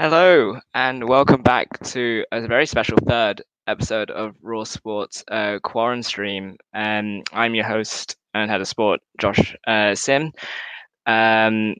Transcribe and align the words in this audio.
Hello, 0.00 0.58
and 0.72 1.06
welcome 1.06 1.42
back 1.42 1.78
to 1.88 2.24
a 2.32 2.40
very 2.46 2.64
special 2.64 2.96
third 3.06 3.42
episode 3.66 4.10
of 4.10 4.34
Raw 4.40 4.64
Sports 4.64 5.22
uh, 5.30 5.58
Quarren 5.62 6.02
Stream. 6.02 6.56
Um, 6.72 7.22
I'm 7.34 7.54
your 7.54 7.66
host 7.66 8.16
and 8.32 8.50
head 8.50 8.62
of 8.62 8.66
sport, 8.66 9.00
Josh 9.20 9.54
uh, 9.66 9.94
Sim. 9.94 10.32
Um, 11.04 11.74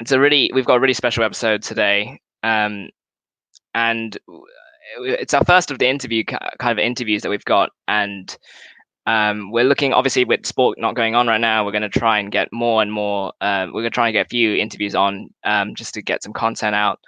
it's 0.00 0.10
a 0.10 0.18
really, 0.18 0.50
we've 0.52 0.64
got 0.64 0.78
a 0.78 0.80
really 0.80 0.94
special 0.94 1.22
episode 1.22 1.62
today, 1.62 2.20
um, 2.42 2.88
and 3.72 4.18
it's 4.98 5.32
our 5.32 5.44
first 5.44 5.70
of 5.70 5.78
the 5.78 5.86
interview 5.86 6.24
kind 6.24 6.76
of 6.76 6.84
interviews 6.84 7.22
that 7.22 7.30
we've 7.30 7.44
got, 7.44 7.70
and 7.86 8.36
um, 9.06 9.50
we're 9.50 9.64
looking 9.64 9.92
obviously 9.92 10.24
with 10.24 10.46
sport 10.46 10.78
not 10.78 10.94
going 10.94 11.14
on 11.14 11.26
right 11.26 11.40
now. 11.40 11.64
We're 11.64 11.72
going 11.72 11.82
to 11.82 11.88
try 11.88 12.18
and 12.18 12.30
get 12.30 12.52
more 12.52 12.82
and 12.82 12.92
more. 12.92 13.32
Um, 13.40 13.68
we're 13.68 13.82
going 13.82 13.90
to 13.90 13.90
try 13.90 14.08
and 14.08 14.12
get 14.12 14.26
a 14.26 14.28
few 14.28 14.54
interviews 14.54 14.94
on 14.94 15.30
um, 15.44 15.74
just 15.74 15.94
to 15.94 16.02
get 16.02 16.22
some 16.22 16.32
content 16.32 16.74
out. 16.74 17.00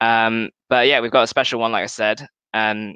Um, 0.00 0.50
but 0.68 0.86
yeah, 0.86 1.00
we've 1.00 1.10
got 1.10 1.22
a 1.22 1.26
special 1.26 1.60
one, 1.60 1.72
like 1.72 1.82
I 1.82 1.86
said. 1.86 2.26
Um, 2.52 2.94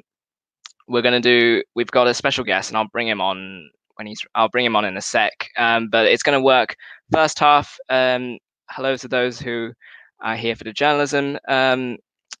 we're 0.87 1.01
going 1.01 1.19
to 1.19 1.27
do. 1.27 1.63
We've 1.75 1.87
got 1.87 2.07
a 2.07 2.13
special 2.13 2.43
guest, 2.43 2.69
and 2.69 2.77
I'll 2.77 2.87
bring 2.87 3.07
him 3.07 3.19
on 3.19 3.69
when 3.95 4.05
he's. 4.05 4.21
I'll 4.35 4.49
bring 4.49 4.65
him 4.65 4.75
on 4.75 4.85
in 4.85 4.95
a 4.95 5.01
sec. 5.01 5.47
Um, 5.57 5.89
but 5.89 6.05
it's 6.05 6.23
going 6.23 6.37
to 6.37 6.43
work. 6.43 6.75
First 7.11 7.39
half. 7.39 7.77
hello 7.89 8.95
to 8.97 9.07
those 9.07 9.39
who 9.39 9.71
are 10.21 10.35
here 10.35 10.55
for 10.55 10.63
the 10.63 10.73
journalism 10.73 11.39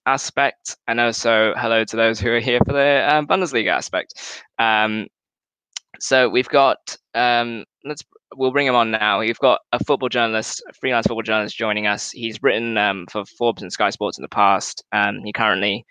aspect, 0.07 0.77
and 0.87 0.99
also 0.99 1.55
hello 1.57 1.83
to 1.83 1.95
those 1.95 2.19
who 2.19 2.29
are 2.29 2.39
here 2.39 2.59
for 2.63 2.73
the 2.73 3.25
Bundesliga 3.27 3.69
aspect. 3.69 4.43
Um, 5.95 6.01
so 6.01 6.29
we've 6.29 6.49
got 6.49 6.97
um, 7.13 7.65
let's 7.83 8.03
we'll 8.35 8.51
bring 8.51 8.67
him 8.67 8.75
on 8.75 8.91
now. 8.91 9.19
We've 9.19 9.39
got 9.39 9.61
a 9.71 9.83
football 9.83 10.09
journalist, 10.09 10.63
a 10.69 10.73
freelance 10.73 11.07
football 11.07 11.23
journalist 11.23 11.57
joining 11.57 11.87
us. 11.87 12.11
He's 12.11 12.41
written 12.43 12.77
um, 12.77 13.05
for 13.09 13.25
Forbes 13.25 13.61
and 13.61 13.71
Sky 13.71 13.89
Sports 13.89 14.17
in 14.17 14.21
the 14.21 14.29
past. 14.29 14.83
Um, 14.91 15.21
he 15.23 15.31
currently 15.31 15.85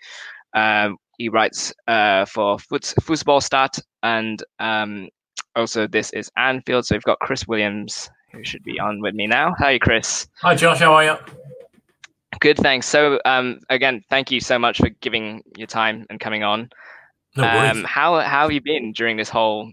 um, 0.53 0.97
he 1.17 1.29
writes 1.29 1.73
uh, 1.87 2.25
for 2.25 2.57
Fußballstat 2.57 3.81
and 4.03 4.43
um, 4.59 5.09
also 5.55 5.87
this 5.87 6.11
is 6.11 6.31
Anfield. 6.37 6.85
So 6.85 6.95
we've 6.95 7.03
got 7.03 7.19
Chris 7.19 7.47
Williams 7.47 8.09
who 8.31 8.43
should 8.43 8.63
be 8.63 8.79
on 8.79 9.01
with 9.01 9.15
me 9.15 9.27
now. 9.27 9.53
Hi, 9.59 9.79
Chris. 9.79 10.27
Hi, 10.41 10.55
Josh. 10.55 10.79
How 10.79 10.93
are 10.93 11.03
you? 11.03 11.15
Good, 12.41 12.57
thanks. 12.57 12.85
So 12.85 13.19
um, 13.23 13.59
again, 13.69 14.03
thank 14.09 14.29
you 14.29 14.41
so 14.41 14.59
much 14.59 14.77
for 14.79 14.89
giving 15.01 15.41
your 15.55 15.67
time 15.67 16.05
and 16.09 16.19
coming 16.19 16.43
on. 16.43 16.69
No 17.37 17.43
worries. 17.43 17.83
how 17.85 18.19
how 18.21 18.43
have 18.43 18.51
you 18.51 18.61
been 18.61 18.93
during 18.93 19.17
this 19.17 19.27
whole 19.27 19.71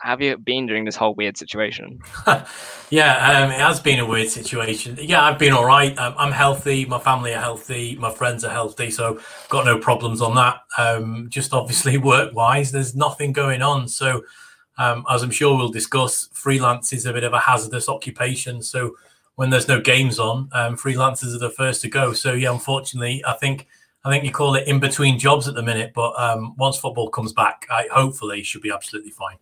have 0.00 0.22
you 0.22 0.36
been 0.38 0.66
during 0.66 0.84
this 0.84 0.96
whole 0.96 1.14
weird 1.14 1.36
situation? 1.36 2.00
yeah, 2.90 3.42
um, 3.42 3.50
it 3.50 3.60
has 3.60 3.80
been 3.80 3.98
a 3.98 4.06
weird 4.06 4.28
situation. 4.28 4.98
Yeah, 5.00 5.22
I've 5.22 5.38
been 5.38 5.52
all 5.52 5.64
right. 5.66 5.96
Um, 5.98 6.14
I'm 6.16 6.32
healthy. 6.32 6.86
My 6.86 6.98
family 6.98 7.34
are 7.34 7.40
healthy. 7.40 7.96
My 7.96 8.10
friends 8.10 8.44
are 8.44 8.50
healthy. 8.50 8.90
So 8.90 9.20
got 9.50 9.66
no 9.66 9.78
problems 9.78 10.22
on 10.22 10.34
that. 10.36 10.62
Um, 10.78 11.28
just 11.28 11.52
obviously 11.52 11.98
work 11.98 12.34
wise, 12.34 12.72
there's 12.72 12.94
nothing 12.94 13.32
going 13.32 13.60
on. 13.60 13.88
So 13.88 14.22
um, 14.78 15.04
as 15.10 15.22
I'm 15.22 15.30
sure 15.30 15.56
we'll 15.56 15.68
discuss, 15.68 16.30
freelance 16.32 16.92
is 16.92 17.04
a 17.04 17.12
bit 17.12 17.24
of 17.24 17.34
a 17.34 17.38
hazardous 17.38 17.88
occupation. 17.88 18.62
So 18.62 18.96
when 19.34 19.50
there's 19.50 19.68
no 19.68 19.80
games 19.80 20.18
on, 20.18 20.48
um, 20.52 20.76
freelancers 20.76 21.34
are 21.34 21.38
the 21.38 21.50
first 21.50 21.82
to 21.82 21.88
go. 21.88 22.14
So 22.14 22.32
yeah, 22.32 22.52
unfortunately, 22.52 23.22
I 23.26 23.34
think. 23.34 23.68
I 24.02 24.08
think 24.08 24.24
you 24.24 24.32
call 24.32 24.54
it 24.54 24.66
in 24.66 24.80
between 24.80 25.18
jobs 25.18 25.46
at 25.46 25.54
the 25.54 25.62
minute, 25.62 25.92
but 25.94 26.18
um, 26.18 26.56
once 26.56 26.78
football 26.78 27.10
comes 27.10 27.34
back, 27.34 27.66
I 27.70 27.86
hopefully 27.92 28.42
should 28.42 28.62
be 28.62 28.70
absolutely 28.70 29.10
fine. 29.10 29.36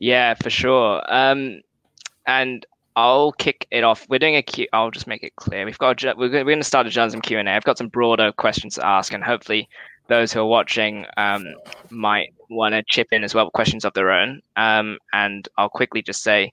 Yeah, 0.00 0.34
for 0.34 0.50
sure. 0.50 1.02
Um, 1.12 1.60
and 2.26 2.66
I'll 2.96 3.32
kick 3.32 3.66
it 3.70 3.84
off. 3.84 4.06
We're 4.08 4.18
doing 4.18 4.36
a 4.36 4.42
Q. 4.42 4.66
I'll 4.72 4.90
just 4.90 5.06
make 5.06 5.22
it 5.22 5.36
clear. 5.36 5.64
We've 5.64 5.78
got 5.78 6.02
a, 6.02 6.14
we're 6.16 6.28
going 6.28 6.58
to 6.58 6.64
start 6.64 6.86
a 6.86 6.90
journalism 6.90 7.20
Q 7.20 7.38
and 7.38 7.48
A. 7.48 7.52
I've 7.52 7.64
got 7.64 7.78
some 7.78 7.88
broader 7.88 8.32
questions 8.32 8.74
to 8.74 8.86
ask, 8.86 9.12
and 9.12 9.22
hopefully 9.22 9.68
those 10.08 10.32
who 10.32 10.40
are 10.40 10.46
watching 10.46 11.06
um, 11.16 11.54
might 11.90 12.34
want 12.48 12.74
to 12.74 12.82
chip 12.88 13.08
in 13.12 13.22
as 13.22 13.34
well 13.34 13.44
with 13.44 13.52
questions 13.52 13.84
of 13.84 13.92
their 13.92 14.10
own. 14.10 14.40
Um, 14.56 14.98
and 15.12 15.48
I'll 15.56 15.68
quickly 15.68 16.02
just 16.02 16.22
say, 16.22 16.52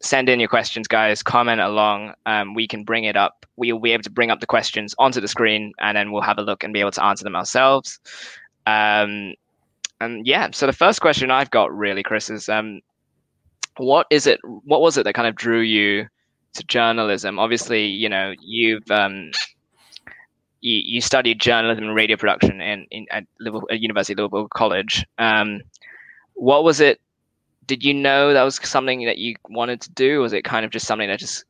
send 0.00 0.28
in 0.28 0.40
your 0.40 0.48
questions, 0.48 0.88
guys. 0.88 1.22
Comment 1.22 1.60
along. 1.60 2.14
Um, 2.26 2.54
we 2.54 2.66
can 2.66 2.84
bring 2.84 3.04
it 3.04 3.16
up. 3.16 3.46
We 3.56 3.72
will 3.72 3.80
be 3.80 3.92
able 3.92 4.02
to 4.04 4.10
bring 4.10 4.30
up 4.30 4.40
the 4.40 4.46
questions 4.46 4.94
onto 4.98 5.20
the 5.20 5.28
screen, 5.28 5.74
and 5.78 5.96
then 5.96 6.10
we'll 6.10 6.22
have 6.22 6.38
a 6.38 6.42
look 6.42 6.64
and 6.64 6.72
be 6.72 6.80
able 6.80 6.90
to 6.92 7.04
answer 7.04 7.22
them 7.22 7.36
ourselves. 7.36 8.00
Um, 8.66 9.34
and 10.02 10.26
yeah, 10.26 10.48
so 10.52 10.66
the 10.66 10.72
first 10.72 11.00
question 11.00 11.30
I've 11.30 11.50
got 11.50 11.72
really, 11.76 12.02
Chris, 12.02 12.28
is 12.28 12.48
um, 12.48 12.80
what 13.76 14.06
is 14.10 14.26
it? 14.26 14.40
What 14.42 14.80
was 14.80 14.98
it 14.98 15.04
that 15.04 15.14
kind 15.14 15.28
of 15.28 15.36
drew 15.36 15.60
you 15.60 16.06
to 16.54 16.64
journalism? 16.64 17.38
Obviously, 17.38 17.86
you 17.86 18.08
know, 18.08 18.34
you've 18.40 18.90
um, 18.90 19.30
you, 20.60 20.82
you 20.84 21.00
studied 21.00 21.40
journalism 21.40 21.84
and 21.84 21.94
radio 21.94 22.16
production 22.16 22.60
in, 22.60 22.86
in 22.90 23.06
at, 23.10 23.24
Liverpool, 23.38 23.68
at 23.70 23.80
University 23.80 24.14
of 24.14 24.18
Liverpool 24.18 24.48
College. 24.52 25.04
Um, 25.18 25.60
what 26.34 26.64
was 26.64 26.80
it? 26.80 27.00
Did 27.66 27.84
you 27.84 27.94
know 27.94 28.32
that 28.32 28.42
was 28.42 28.56
something 28.56 29.04
that 29.04 29.18
you 29.18 29.36
wanted 29.48 29.80
to 29.82 29.90
do? 29.92 30.20
was 30.20 30.32
it 30.32 30.42
kind 30.42 30.64
of 30.64 30.72
just 30.72 30.86
something 30.86 31.08
that 31.08 31.20
just 31.20 31.44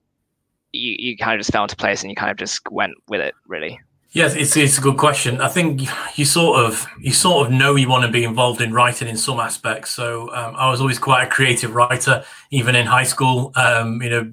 you, 0.73 0.95
you 0.99 1.17
kind 1.17 1.35
of 1.35 1.41
just 1.41 1.53
fell 1.53 1.63
into 1.63 1.77
place 1.77 2.03
and 2.03 2.11
you 2.11 2.17
kind 2.17 2.31
of 2.31 2.37
just 2.37 2.61
went 2.71 2.93
with 3.09 3.23
it, 3.23 3.35
really? 3.47 3.81
Yes, 4.15 4.35
it's 4.35 4.55
it's 4.59 4.77
a 4.77 4.81
good 4.83 4.99
question. 4.99 5.41
I 5.41 5.49
think 5.49 5.89
you 6.19 6.27
sort 6.27 6.63
of 6.63 6.87
you 7.01 7.13
sort 7.13 7.47
of 7.47 7.53
know 7.53 7.77
you 7.77 7.89
want 7.89 8.05
to 8.05 8.13
be 8.13 8.25
involved 8.25 8.61
in 8.61 8.71
writing 8.75 9.09
in 9.09 9.17
some 9.17 9.41
aspects. 9.41 9.91
So 9.93 10.25
um, 10.35 10.55
I 10.55 10.71
was 10.71 10.83
always 10.83 10.99
quite 10.99 11.27
a 11.27 11.31
creative 11.31 11.75
writer, 11.75 12.23
even 12.51 12.75
in 12.75 12.85
high 12.85 13.05
school. 13.05 13.53
Um, 13.57 14.03
you 14.03 14.11
know, 14.11 14.31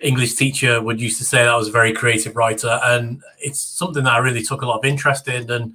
English 0.00 0.34
teacher 0.34 0.82
would 0.82 1.00
used 1.00 1.16
to 1.18 1.24
say 1.24 1.38
that 1.38 1.48
I 1.48 1.56
was 1.56 1.68
a 1.68 1.72
very 1.72 1.94
creative 1.94 2.36
writer, 2.36 2.78
and 2.82 3.22
it's 3.38 3.60
something 3.60 4.04
that 4.04 4.12
I 4.12 4.18
really 4.18 4.42
took 4.42 4.60
a 4.60 4.66
lot 4.66 4.80
of 4.80 4.84
interest 4.84 5.26
in. 5.26 5.50
And 5.50 5.74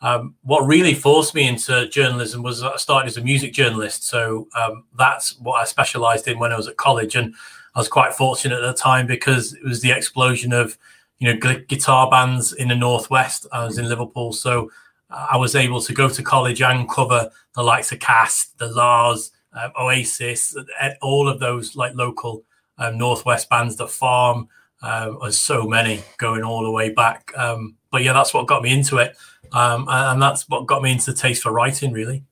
um, 0.00 0.34
what 0.42 0.66
really 0.66 0.94
forced 0.94 1.32
me 1.32 1.46
into 1.46 1.86
journalism 1.90 2.42
was 2.42 2.60
I 2.64 2.76
started 2.76 3.06
as 3.06 3.16
a 3.16 3.22
music 3.22 3.52
journalist. 3.52 4.02
So 4.02 4.48
um, 4.56 4.84
that's 4.98 5.38
what 5.38 5.60
I 5.60 5.64
specialised 5.64 6.26
in 6.26 6.40
when 6.40 6.50
I 6.50 6.56
was 6.56 6.66
at 6.66 6.76
college, 6.76 7.14
and 7.14 7.36
I 7.76 7.78
was 7.78 7.88
quite 7.88 8.14
fortunate 8.14 8.56
at 8.56 8.66
the 8.66 8.74
time 8.74 9.06
because 9.06 9.52
it 9.52 9.62
was 9.62 9.80
the 9.80 9.92
explosion 9.92 10.52
of 10.52 10.76
you 11.20 11.32
know, 11.32 11.60
guitar 11.68 12.10
bands 12.10 12.52
in 12.52 12.68
the 12.68 12.74
Northwest. 12.74 13.46
I 13.52 13.64
was 13.64 13.78
in 13.78 13.88
Liverpool, 13.88 14.32
so 14.32 14.70
I 15.10 15.36
was 15.36 15.54
able 15.54 15.80
to 15.82 15.92
go 15.92 16.08
to 16.08 16.22
college 16.22 16.62
and 16.62 16.88
cover 16.88 17.30
the 17.54 17.62
likes 17.62 17.92
of 17.92 18.00
Cast, 18.00 18.58
the 18.58 18.68
La's, 18.68 19.30
um, 19.52 19.72
Oasis, 19.78 20.56
all 21.02 21.28
of 21.28 21.40
those 21.40 21.76
like 21.76 21.94
local 21.94 22.44
um, 22.78 22.96
Northwest 22.96 23.48
bands, 23.50 23.76
The 23.76 23.86
Farm. 23.86 24.48
Um, 24.82 25.18
there's 25.20 25.38
so 25.38 25.66
many 25.66 26.02
going 26.16 26.42
all 26.42 26.62
the 26.62 26.70
way 26.70 26.90
back. 26.90 27.32
Um, 27.36 27.76
but 27.90 28.02
yeah, 28.02 28.12
that's 28.12 28.32
what 28.32 28.46
got 28.46 28.62
me 28.62 28.72
into 28.72 28.98
it, 28.98 29.16
um, 29.52 29.86
and 29.88 30.22
that's 30.22 30.48
what 30.48 30.66
got 30.66 30.82
me 30.82 30.92
into 30.92 31.12
the 31.12 31.16
taste 31.16 31.42
for 31.42 31.52
writing, 31.52 31.92
really. 31.92 32.24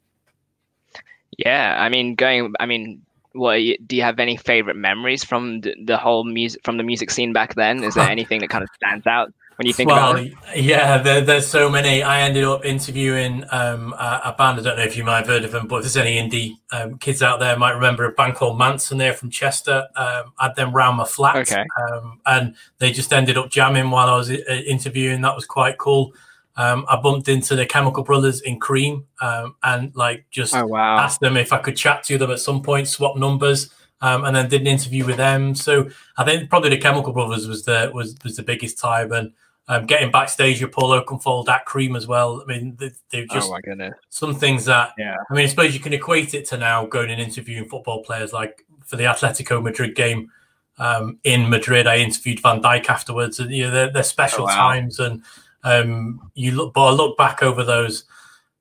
Yeah, 1.36 1.76
I 1.78 1.88
mean, 1.88 2.14
going, 2.14 2.54
I 2.58 2.66
mean, 2.66 3.02
what 3.38 3.56
do 3.86 3.96
you 3.96 4.02
have 4.02 4.18
any 4.18 4.36
favorite 4.36 4.76
memories 4.76 5.24
from 5.24 5.60
the, 5.60 5.74
the, 5.84 5.96
whole 5.96 6.24
music 6.24 6.60
from 6.64 6.76
the 6.76 6.82
music 6.82 7.10
scene 7.10 7.32
back 7.32 7.54
then? 7.54 7.82
Is 7.84 7.94
there 7.94 8.08
anything 8.08 8.40
that 8.40 8.50
kind 8.50 8.62
of 8.62 8.70
stands 8.74 9.06
out 9.06 9.32
when 9.56 9.66
you 9.66 9.72
think 9.72 9.88
well, 9.88 10.12
about 10.12 10.24
it? 10.24 10.32
Yeah, 10.56 10.98
there, 10.98 11.20
there's 11.20 11.46
so 11.46 11.70
many. 11.70 12.02
I 12.02 12.22
ended 12.22 12.44
up 12.44 12.64
interviewing 12.64 13.44
um, 13.50 13.92
a, 13.94 14.20
a, 14.26 14.34
band. 14.36 14.60
I 14.60 14.62
don't 14.62 14.76
know 14.76 14.84
if 14.84 14.96
you 14.96 15.04
might 15.04 15.18
have 15.18 15.26
heard 15.26 15.44
of 15.44 15.52
them, 15.52 15.66
but 15.66 15.76
if 15.76 15.82
there's 15.82 15.96
any 15.96 16.16
indie 16.16 16.58
um, 16.72 16.98
kids 16.98 17.22
out 17.22 17.40
there, 17.40 17.56
might 17.56 17.72
remember 17.72 18.04
a 18.04 18.12
band 18.12 18.34
called 18.34 18.58
Mansun. 18.58 18.98
They're 18.98 19.14
from 19.14 19.30
Chester. 19.30 19.86
Um, 19.96 20.32
I 20.38 20.46
had 20.46 20.56
them 20.56 20.72
round 20.72 20.96
my 20.96 21.04
flat, 21.04 21.36
okay. 21.36 21.64
Um, 21.80 22.20
and 22.26 22.54
they 22.78 22.92
just 22.92 23.12
ended 23.12 23.36
up 23.36 23.50
jamming 23.50 23.90
while 23.90 24.08
I 24.08 24.16
was 24.16 24.30
uh, 24.30 24.34
interviewing. 24.66 25.22
That 25.22 25.34
was 25.34 25.46
quite 25.46 25.78
cool. 25.78 26.12
Um, 26.58 26.84
I 26.88 26.96
bumped 26.96 27.28
into 27.28 27.54
the 27.54 27.64
Chemical 27.64 28.02
Brothers 28.02 28.40
in 28.40 28.58
Cream 28.58 29.06
um, 29.20 29.54
and 29.62 29.94
like 29.94 30.26
just 30.32 30.56
oh, 30.56 30.66
wow. 30.66 30.98
asked 30.98 31.20
them 31.20 31.36
if 31.36 31.52
I 31.52 31.58
could 31.58 31.76
chat 31.76 32.02
to 32.04 32.18
them 32.18 32.32
at 32.32 32.40
some 32.40 32.62
point, 32.62 32.88
swap 32.88 33.16
numbers, 33.16 33.70
um, 34.00 34.24
and 34.24 34.34
then 34.34 34.48
did 34.48 34.62
an 34.62 34.66
interview 34.66 35.06
with 35.06 35.16
them. 35.16 35.54
So 35.54 35.88
I 36.16 36.24
think 36.24 36.50
probably 36.50 36.70
the 36.70 36.78
Chemical 36.78 37.12
Brothers 37.12 37.46
was 37.46 37.64
the 37.64 37.92
was 37.94 38.16
was 38.24 38.34
the 38.34 38.42
biggest 38.42 38.76
time, 38.76 39.12
and 39.12 39.32
um, 39.68 39.86
getting 39.86 40.10
backstage 40.10 40.60
with 40.60 40.72
Paul 40.72 41.00
Oakenfold 41.00 41.48
at 41.48 41.64
Cream 41.64 41.94
as 41.94 42.08
well. 42.08 42.42
I 42.42 42.52
mean, 42.52 42.74
they, 42.76 42.90
they've 43.10 43.28
just 43.28 43.48
oh 43.52 43.90
some 44.08 44.34
things 44.34 44.64
that 44.64 44.94
yeah. 44.98 45.16
I 45.30 45.34
mean, 45.34 45.44
I 45.44 45.48
suppose 45.48 45.74
you 45.74 45.80
can 45.80 45.92
equate 45.92 46.34
it 46.34 46.44
to 46.46 46.56
now 46.56 46.86
going 46.86 47.10
and 47.10 47.20
interviewing 47.20 47.68
football 47.68 48.02
players 48.02 48.32
like 48.32 48.66
for 48.84 48.96
the 48.96 49.04
Atletico 49.04 49.62
Madrid 49.62 49.94
game. 49.94 50.32
Um, 50.80 51.18
in 51.24 51.50
Madrid, 51.50 51.88
I 51.88 51.96
interviewed 51.96 52.40
Van 52.40 52.62
Dijk 52.62 52.88
afterwards, 52.88 53.38
and 53.38 53.50
you 53.52 53.64
know 53.64 53.70
they're, 53.70 53.92
they're 53.92 54.02
special 54.02 54.42
oh, 54.42 54.46
wow. 54.46 54.56
times, 54.56 54.98
and 55.00 55.22
um, 55.64 56.30
you 56.34 56.52
look, 56.52 56.74
but 56.74 56.86
I 56.86 56.90
look 56.90 57.16
back 57.16 57.42
over 57.42 57.64
those 57.64 58.04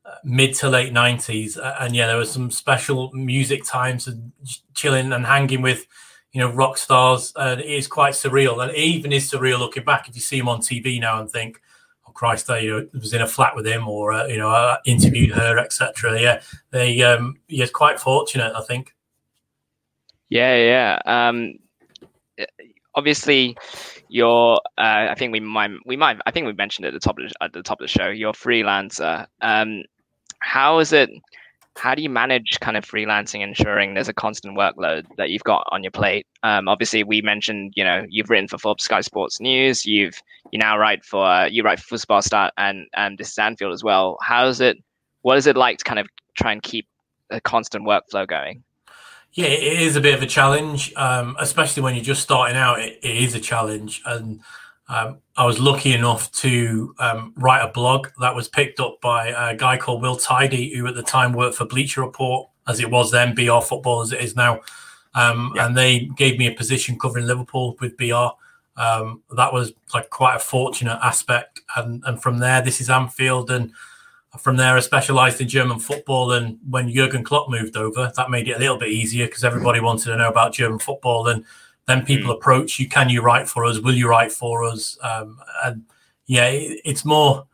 uh, 0.06 0.16
mid 0.24 0.56
to 0.56 0.70
late 0.70 0.94
nineties, 0.94 1.58
uh, 1.58 1.76
and 1.80 1.96
yeah, 1.96 2.08
there 2.08 2.18
was 2.18 2.32
some 2.32 2.52
special 2.52 3.12
music 3.14 3.64
times 3.66 4.08
and 4.08 4.32
chilling 4.74 5.14
and 5.14 5.26
hanging 5.26 5.62
with, 5.62 5.86
you 6.32 6.42
know, 6.42 6.52
rock 6.52 6.78
stars, 6.78 7.34
and 7.36 7.62
it 7.62 7.70
is 7.70 7.88
quite 7.88 8.14
surreal. 8.14 8.64
And 8.64 8.76
even 8.76 9.12
is 9.12 9.32
surreal 9.32 9.60
looking 9.60 9.84
back 9.84 10.08
if 10.10 10.16
you 10.16 10.22
see 10.22 10.40
him 10.40 10.50
on 10.50 10.60
TV 10.60 11.00
now 11.00 11.20
and 11.20 11.30
think, 11.30 11.62
"Oh 12.08 12.12
Christ, 12.12 12.50
I 12.50 12.60
you 12.60 12.72
know, 12.72 12.88
was 12.94 13.14
in 13.14 13.22
a 13.22 13.28
flat 13.28 13.56
with 13.56 13.68
him, 13.68 13.88
or 13.88 14.14
uh, 14.14 14.26
you 14.28 14.38
know, 14.38 14.50
I 14.50 14.78
interviewed 14.86 15.32
her, 15.32 15.60
etc." 15.60 16.20
Yeah, 16.20 16.42
they, 16.72 17.02
um, 17.04 17.40
yeah, 17.48 17.66
quite 17.74 18.00
fortunate, 18.00 18.54
I 18.56 18.62
think. 18.64 18.96
Yeah, 20.30 20.56
yeah. 20.56 21.00
Um, 21.06 21.60
obviously, 22.96 23.58
you're. 24.10 24.60
Uh, 24.78 25.08
I 25.10 25.16
think 25.18 25.32
we 25.32 25.40
might. 25.40 25.72
We 25.86 25.98
might. 25.98 26.20
I 26.26 26.32
think 26.32 26.46
we 26.46 26.54
mentioned 26.54 26.86
at 26.86 26.94
the 26.94 27.00
top 27.00 27.18
of 27.20 27.30
the, 27.30 27.44
at 27.44 27.54
the 27.54 27.64
top 27.64 27.80
of 27.80 27.84
the 27.84 27.88
show. 27.88 28.08
You're 28.08 28.32
a 28.32 28.34
freelancer. 28.34 29.28
Um, 29.42 29.84
how 30.40 30.80
is 30.80 30.94
it? 30.94 31.10
How 31.78 31.94
do 31.94 32.02
you 32.02 32.10
manage 32.10 32.60
kind 32.60 32.76
of 32.76 32.84
freelancing, 32.84 33.42
ensuring 33.42 33.94
there's 33.94 34.10
a 34.10 34.14
constant 34.14 34.58
workload 34.58 35.06
that 35.18 35.30
you've 35.30 35.44
got 35.44 35.68
on 35.72 35.84
your 35.84 35.92
plate? 35.92 36.26
Um, 36.42 36.68
obviously, 36.68 37.04
we 37.04 37.22
mentioned. 37.22 37.74
You 37.76 37.84
know, 37.84 38.06
you've 38.10 38.30
written 38.30 38.48
for 38.48 38.58
Forbes, 38.58 38.84
Sky 38.84 39.02
Sports 39.02 39.40
News. 39.40 39.86
You've 39.86 40.22
you 40.52 40.60
now 40.60 40.78
write 40.78 41.04
for 41.04 41.26
uh, 41.26 41.46
you 41.46 41.64
write 41.64 41.80
for 41.80 41.98
Football 41.98 42.22
Start 42.22 42.54
and 42.58 42.88
and 42.96 43.18
this 43.18 43.32
is 43.32 43.38
Anfield 43.38 43.74
as 43.74 43.84
well. 43.84 44.18
How 44.22 44.48
is 44.48 44.62
it? 44.62 44.78
What 45.22 45.38
is 45.38 45.48
it 45.48 45.58
like 45.58 45.80
to 45.80 45.84
kind 45.84 46.00
of 46.00 46.08
try 46.36 46.52
and 46.52 46.62
keep 46.62 46.88
a 47.30 47.42
constant 47.42 47.86
workflow 47.86 48.28
going? 48.28 48.64
Yeah, 49.38 49.50
it 49.50 49.82
is 49.82 49.96
a 49.96 50.02
bit 50.02 50.16
of 50.16 50.24
a 50.24 50.26
challenge, 50.26 50.92
um, 50.96 51.36
especially 51.40 51.84
when 51.84 51.94
you're 51.94 52.04
just 52.04 52.24
starting 52.24 52.58
out. 52.58 52.80
it, 52.80 52.98
it 53.04 53.18
is 53.18 53.36
a 53.36 53.40
challenge, 53.40 54.02
and 54.04 54.42
um, 54.90 55.20
I 55.36 55.46
was 55.46 55.60
lucky 55.60 55.94
enough 55.94 56.32
to 56.32 56.96
um, 56.98 57.34
write 57.38 57.62
a 57.62 57.72
blog 57.72 58.08
that 58.20 58.34
was 58.34 58.48
picked 58.48 58.80
up 58.80 59.00
by 59.00 59.28
a 59.28 59.56
guy 59.56 59.78
called 59.78 60.02
Will 60.02 60.16
Tidy, 60.16 60.74
who 60.74 60.88
at 60.88 60.96
the 60.96 61.04
time 61.04 61.34
worked 61.34 61.56
for 61.56 61.66
Bleacher 61.66 62.02
Report, 62.02 62.50
as 62.68 62.80
it 62.80 62.90
was 62.90 63.12
then, 63.12 63.36
BR 63.36 63.60
Football 63.62 64.02
as 64.02 64.12
it 64.12 64.22
is 64.22 64.36
now. 64.36 64.60
Um, 65.14 65.54
yeah. 65.56 65.68
And 65.68 65.78
they 65.78 66.06
gave 66.16 66.40
me 66.40 66.48
a 66.48 66.52
position 66.52 66.98
covering 66.98 67.28
Liverpool 67.28 67.78
with 67.80 67.96
BR. 67.96 68.30
Um, 68.76 69.22
that 69.36 69.54
was 69.54 69.72
like 69.94 70.10
quite 70.10 70.38
a 70.38 70.40
fortunate 70.40 70.98
aspect. 71.04 71.62
And, 71.76 72.04
and 72.08 72.20
from 72.20 72.40
there, 72.40 72.64
this 72.64 72.82
is 72.82 72.90
Anfield. 72.90 73.52
And 73.52 73.72
from 74.38 74.58
there, 74.58 74.76
I 74.76 74.80
specialised 74.80 75.42
in 75.42 75.48
German 75.48 75.80
football. 75.80 76.32
And 76.32 76.60
when 76.70 76.92
Jurgen 76.92 77.24
Klopp 77.24 77.50
moved 77.50 77.78
over, 77.78 78.12
that 78.16 78.30
made 78.30 78.48
it 78.48 78.56
a 78.56 78.60
little 78.60 78.78
bit 78.78 78.90
easier 78.90 79.26
because 79.26 79.44
everybody 79.44 79.80
wanted 79.80 80.06
to 80.06 80.18
know 80.18 80.30
about 80.30 80.54
German 80.54 80.80
football. 80.80 81.28
And 81.28 81.46
then 81.88 82.06
people 82.06 82.34
mm. 82.34 82.38
approach 82.38 82.80
you: 82.80 82.88
Can 82.88 83.10
you 83.10 83.22
write 83.22 83.48
for 83.48 83.66
us? 83.66 83.80
Will 83.80 83.94
you 83.94 84.10
write 84.10 84.32
for 84.32 84.64
us? 84.64 84.98
Um, 85.02 85.40
and 85.64 85.84
yeah, 86.26 86.48
it, 86.48 86.82
it's 86.86 87.06
more. 87.06 87.46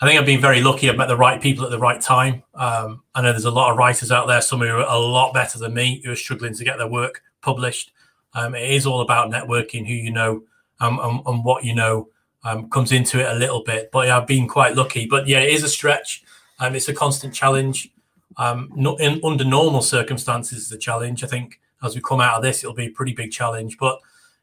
I 0.00 0.06
think 0.06 0.20
I've 0.20 0.26
been 0.26 0.40
very 0.40 0.60
lucky. 0.60 0.88
I've 0.88 0.96
met 0.96 1.08
the 1.08 1.16
right 1.16 1.40
people 1.40 1.64
at 1.64 1.70
the 1.70 1.78
right 1.78 2.00
time. 2.00 2.44
Um, 2.54 3.02
I 3.16 3.22
know 3.22 3.32
there's 3.32 3.46
a 3.46 3.50
lot 3.50 3.72
of 3.72 3.78
writers 3.78 4.12
out 4.12 4.28
there, 4.28 4.40
some 4.40 4.60
who 4.60 4.68
are 4.68 4.80
a 4.80 4.98
lot 4.98 5.34
better 5.34 5.58
than 5.58 5.74
me, 5.74 6.00
who 6.04 6.12
are 6.12 6.16
struggling 6.16 6.54
to 6.54 6.64
get 6.64 6.78
their 6.78 6.86
work 6.86 7.22
published. 7.40 7.90
Um, 8.34 8.54
it 8.54 8.70
is 8.70 8.86
all 8.86 9.00
about 9.00 9.30
networking, 9.30 9.86
who 9.86 9.94
you 9.94 10.12
know, 10.12 10.44
um, 10.80 11.00
and, 11.02 11.20
and, 11.26 11.44
what 11.44 11.64
you 11.64 11.74
know 11.74 12.08
um, 12.44 12.68
comes 12.70 12.92
into 12.92 13.20
it 13.20 13.34
a 13.34 13.38
little 13.38 13.62
bit. 13.62 13.90
But 13.92 14.06
yeah, 14.06 14.18
I've 14.18 14.26
been 14.26 14.48
quite 14.48 14.76
lucky. 14.76 15.06
But 15.06 15.26
yeah, 15.26 15.40
it 15.40 15.52
is 15.52 15.64
a 15.64 15.68
stretch. 15.68 16.22
Um, 16.60 16.74
it's 16.74 16.88
a 16.88 16.94
constant 16.94 17.34
challenge. 17.34 17.90
Um, 18.36 18.72
in, 19.00 19.20
under 19.24 19.44
normal 19.44 19.82
circumstances, 19.82 20.58
it's 20.58 20.72
a 20.72 20.78
challenge. 20.78 21.24
I 21.24 21.26
think 21.26 21.60
as 21.82 21.94
we 21.94 22.00
come 22.00 22.20
out 22.20 22.36
of 22.36 22.42
this, 22.42 22.62
it'll 22.62 22.74
be 22.74 22.86
a 22.86 22.90
pretty 22.90 23.12
big 23.12 23.32
challenge. 23.32 23.78
But 23.78 23.98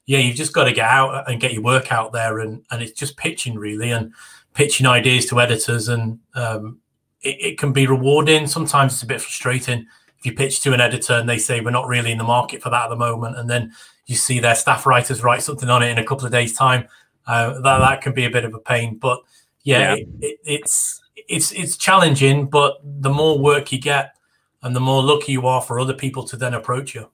yeah, 0.05 0.19
you've 0.19 0.35
just 0.35 0.53
got 0.53 0.65
to 0.65 0.73
get 0.73 0.85
out 0.85 1.29
and 1.29 1.41
get 1.41 1.53
your 1.53 1.63
work 1.63 1.91
out 1.91 2.11
there, 2.11 2.39
and 2.39 2.63
and 2.71 2.81
it's 2.81 2.91
just 2.91 3.17
pitching 3.17 3.55
really, 3.55 3.91
and 3.91 4.13
pitching 4.53 4.87
ideas 4.87 5.25
to 5.27 5.39
editors, 5.39 5.87
and 5.87 6.19
um, 6.35 6.79
it, 7.21 7.37
it 7.39 7.57
can 7.57 7.73
be 7.73 7.87
rewarding. 7.87 8.47
Sometimes 8.47 8.93
it's 8.93 9.03
a 9.03 9.07
bit 9.07 9.21
frustrating 9.21 9.87
if 10.17 10.25
you 10.25 10.33
pitch 10.33 10.61
to 10.61 10.73
an 10.73 10.81
editor 10.81 11.13
and 11.13 11.29
they 11.29 11.37
say 11.37 11.61
we're 11.61 11.71
not 11.71 11.87
really 11.87 12.11
in 12.11 12.17
the 12.17 12.23
market 12.23 12.61
for 12.61 12.69
that 12.69 12.85
at 12.85 12.89
the 12.89 12.95
moment, 12.95 13.37
and 13.37 13.49
then 13.49 13.73
you 14.07 14.15
see 14.15 14.39
their 14.39 14.55
staff 14.55 14.85
writers 14.85 15.23
write 15.23 15.43
something 15.43 15.69
on 15.69 15.83
it 15.83 15.89
in 15.89 15.97
a 15.97 16.05
couple 16.05 16.25
of 16.25 16.31
days' 16.31 16.53
time. 16.53 16.87
Uh, 17.27 17.59
that 17.61 17.79
that 17.79 18.01
can 18.01 18.13
be 18.13 18.25
a 18.25 18.29
bit 18.29 18.45
of 18.45 18.53
a 18.53 18.59
pain, 18.59 18.97
but 18.97 19.19
yeah, 19.63 19.79
yeah. 19.79 19.95
It, 19.95 20.07
it, 20.21 20.39
it's 20.45 21.01
it's 21.27 21.51
it's 21.51 21.77
challenging. 21.77 22.47
But 22.47 22.79
the 22.83 23.09
more 23.09 23.39
work 23.39 23.71
you 23.71 23.79
get, 23.79 24.15
and 24.61 24.75
the 24.75 24.79
more 24.79 25.03
lucky 25.03 25.31
you 25.31 25.47
are 25.47 25.61
for 25.61 25.79
other 25.79 25.93
people 25.93 26.23
to 26.25 26.37
then 26.37 26.53
approach 26.53 26.93
you. 26.95 27.09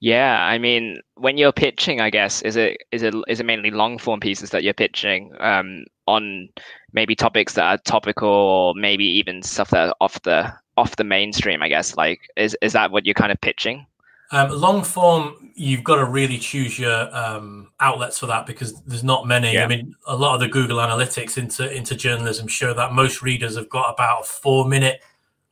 Yeah, 0.00 0.42
I 0.44 0.58
mean, 0.58 1.00
when 1.14 1.38
you're 1.38 1.52
pitching, 1.52 2.00
I 2.00 2.10
guess 2.10 2.42
is 2.42 2.56
it 2.56 2.78
is 2.90 3.02
it 3.02 3.14
is 3.28 3.38
it 3.38 3.46
mainly 3.46 3.70
long 3.70 3.98
form 3.98 4.18
pieces 4.18 4.50
that 4.50 4.64
you're 4.64 4.74
pitching 4.74 5.32
um, 5.38 5.84
on 6.06 6.48
maybe 6.92 7.14
topics 7.14 7.54
that 7.54 7.64
are 7.64 7.78
topical, 7.78 8.28
or 8.28 8.74
maybe 8.74 9.04
even 9.04 9.42
stuff 9.42 9.70
that 9.70 9.90
are 9.90 9.94
off 10.00 10.20
the 10.22 10.52
off 10.76 10.96
the 10.96 11.04
mainstream. 11.04 11.62
I 11.62 11.68
guess 11.68 11.96
like 11.96 12.20
is 12.36 12.56
is 12.62 12.72
that 12.72 12.90
what 12.90 13.06
you're 13.06 13.14
kind 13.14 13.30
of 13.30 13.40
pitching? 13.40 13.86
Um, 14.32 14.50
long 14.50 14.82
form, 14.82 15.50
you've 15.54 15.84
got 15.84 15.96
to 15.96 16.06
really 16.06 16.38
choose 16.38 16.78
your 16.78 17.14
um, 17.14 17.70
outlets 17.80 18.18
for 18.18 18.26
that 18.26 18.46
because 18.46 18.80
there's 18.82 19.04
not 19.04 19.26
many. 19.26 19.52
Yeah. 19.52 19.64
I 19.64 19.68
mean, 19.68 19.94
a 20.06 20.16
lot 20.16 20.34
of 20.34 20.40
the 20.40 20.48
Google 20.48 20.78
Analytics 20.78 21.36
into 21.36 21.70
into 21.70 21.94
journalism 21.94 22.48
show 22.48 22.72
that 22.72 22.92
most 22.92 23.20
readers 23.20 23.56
have 23.56 23.68
got 23.68 23.92
about 23.92 24.22
a 24.22 24.24
four 24.24 24.66
minute 24.66 25.02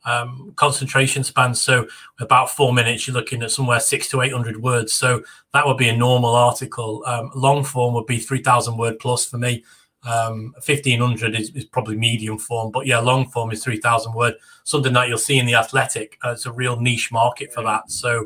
um, 0.05 0.53
concentration 0.55 1.23
span. 1.23 1.53
So 1.53 1.87
about 2.19 2.49
four 2.49 2.73
minutes, 2.73 3.07
you're 3.07 3.13
looking 3.13 3.43
at 3.43 3.51
somewhere 3.51 3.79
six 3.79 4.09
to 4.09 4.21
eight 4.21 4.33
hundred 4.33 4.61
words. 4.61 4.93
So 4.93 5.23
that 5.53 5.65
would 5.65 5.77
be 5.77 5.89
a 5.89 5.95
normal 5.95 6.35
article. 6.35 7.03
Um, 7.05 7.31
long 7.35 7.63
form 7.63 7.93
would 7.93 8.07
be 8.07 8.17
three 8.17 8.41
thousand 8.41 8.77
word 8.77 8.97
plus 8.99 9.25
for 9.25 9.37
me. 9.37 9.63
Um, 10.03 10.55
fifteen 10.59 10.99
hundred 10.99 11.39
is, 11.39 11.51
is, 11.51 11.65
probably 11.65 11.95
medium 11.95 12.39
form, 12.39 12.71
but 12.71 12.87
yeah, 12.87 12.97
long 12.97 13.29
form 13.29 13.51
is 13.51 13.63
three 13.63 13.79
thousand 13.79 14.13
word. 14.15 14.33
Something 14.63 14.93
that 14.93 15.07
you'll 15.07 15.19
see 15.19 15.37
in 15.37 15.45
the 15.45 15.53
athletic. 15.53 16.17
Uh, 16.25 16.31
it's 16.31 16.47
a 16.47 16.51
real 16.51 16.79
niche 16.79 17.11
market 17.11 17.53
for 17.53 17.61
that. 17.63 17.91
So 17.91 18.25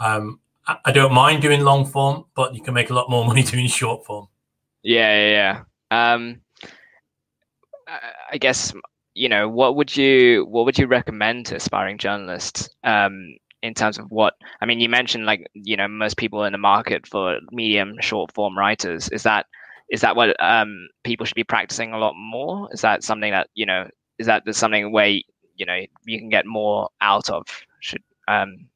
um, 0.00 0.40
I, 0.84 0.92
don't 0.92 1.12
mind 1.12 1.42
doing 1.42 1.62
long 1.62 1.84
form, 1.84 2.24
but 2.34 2.54
you 2.54 2.62
can 2.62 2.74
make 2.74 2.90
a 2.90 2.94
lot 2.94 3.10
more 3.10 3.24
money 3.26 3.42
doing 3.42 3.66
short 3.66 4.04
form. 4.04 4.28
Yeah, 4.82 5.28
yeah, 5.28 5.62
yeah. 5.90 6.12
Um, 6.12 6.40
I 8.30 8.38
guess 8.38 8.72
you 9.14 9.28
know 9.28 9.48
what 9.48 9.74
would 9.76 9.96
you 9.96 10.46
what 10.46 10.64
would 10.64 10.78
you 10.78 10.86
recommend 10.86 11.46
to 11.46 11.56
aspiring 11.56 11.98
journalists 11.98 12.70
um, 12.84 13.36
in 13.62 13.74
terms 13.74 13.98
of 13.98 14.10
what 14.10 14.34
I 14.60 14.66
mean? 14.66 14.80
You 14.80 14.88
mentioned 14.88 15.26
like 15.26 15.48
you 15.54 15.76
know 15.76 15.88
most 15.88 16.16
people 16.16 16.44
in 16.44 16.52
the 16.52 16.58
market 16.58 17.06
for 17.06 17.38
medium 17.50 17.96
short 18.00 18.32
form 18.32 18.56
writers. 18.56 19.08
Is 19.08 19.24
that 19.24 19.46
is 19.90 20.00
that 20.02 20.16
what 20.16 20.40
um, 20.42 20.88
people 21.04 21.26
should 21.26 21.34
be 21.34 21.44
practicing 21.44 21.92
a 21.92 21.98
lot 21.98 22.14
more? 22.16 22.68
Is 22.72 22.80
that 22.82 23.02
something 23.02 23.32
that 23.32 23.48
you 23.54 23.66
know? 23.66 23.88
Is 24.18 24.26
that 24.26 24.42
something 24.54 24.92
where 24.92 25.08
you 25.08 25.66
know 25.66 25.80
you 26.06 26.18
can 26.18 26.28
get 26.28 26.46
more 26.46 26.88
out 27.00 27.28
of? 27.28 27.44
Should 27.80 28.02
um, 28.28 28.69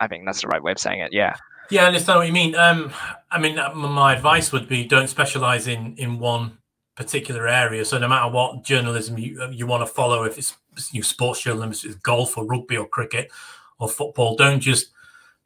I 0.00 0.08
think 0.08 0.24
that's 0.24 0.42
the 0.42 0.48
right 0.48 0.62
way 0.62 0.72
of 0.72 0.78
saying 0.78 1.00
it. 1.00 1.12
Yeah. 1.12 1.34
Yeah, 1.70 1.84
I 1.84 1.86
understand 1.86 2.18
what 2.18 2.26
you 2.26 2.32
mean. 2.32 2.54
Um, 2.56 2.92
I 3.30 3.38
mean, 3.38 3.58
uh, 3.58 3.72
my 3.74 4.14
advice 4.14 4.52
would 4.52 4.68
be 4.68 4.84
don't 4.84 5.08
specialize 5.08 5.66
in 5.66 5.96
in 5.96 6.18
one 6.18 6.58
particular 6.94 7.48
area. 7.48 7.84
So 7.84 7.98
no 7.98 8.08
matter 8.08 8.30
what 8.30 8.64
journalism 8.64 9.18
you 9.18 9.40
uh, 9.40 9.48
you 9.48 9.66
want 9.66 9.80
to 9.80 9.86
follow, 9.86 10.24
if 10.24 10.38
it's 10.38 10.56
you 10.92 11.02
sports 11.02 11.42
journalism, 11.42 11.90
it's 11.90 11.98
golf 12.00 12.36
or 12.36 12.44
rugby 12.44 12.76
or 12.76 12.86
cricket 12.86 13.30
or 13.78 13.88
football, 13.88 14.36
don't 14.36 14.60
just 14.60 14.90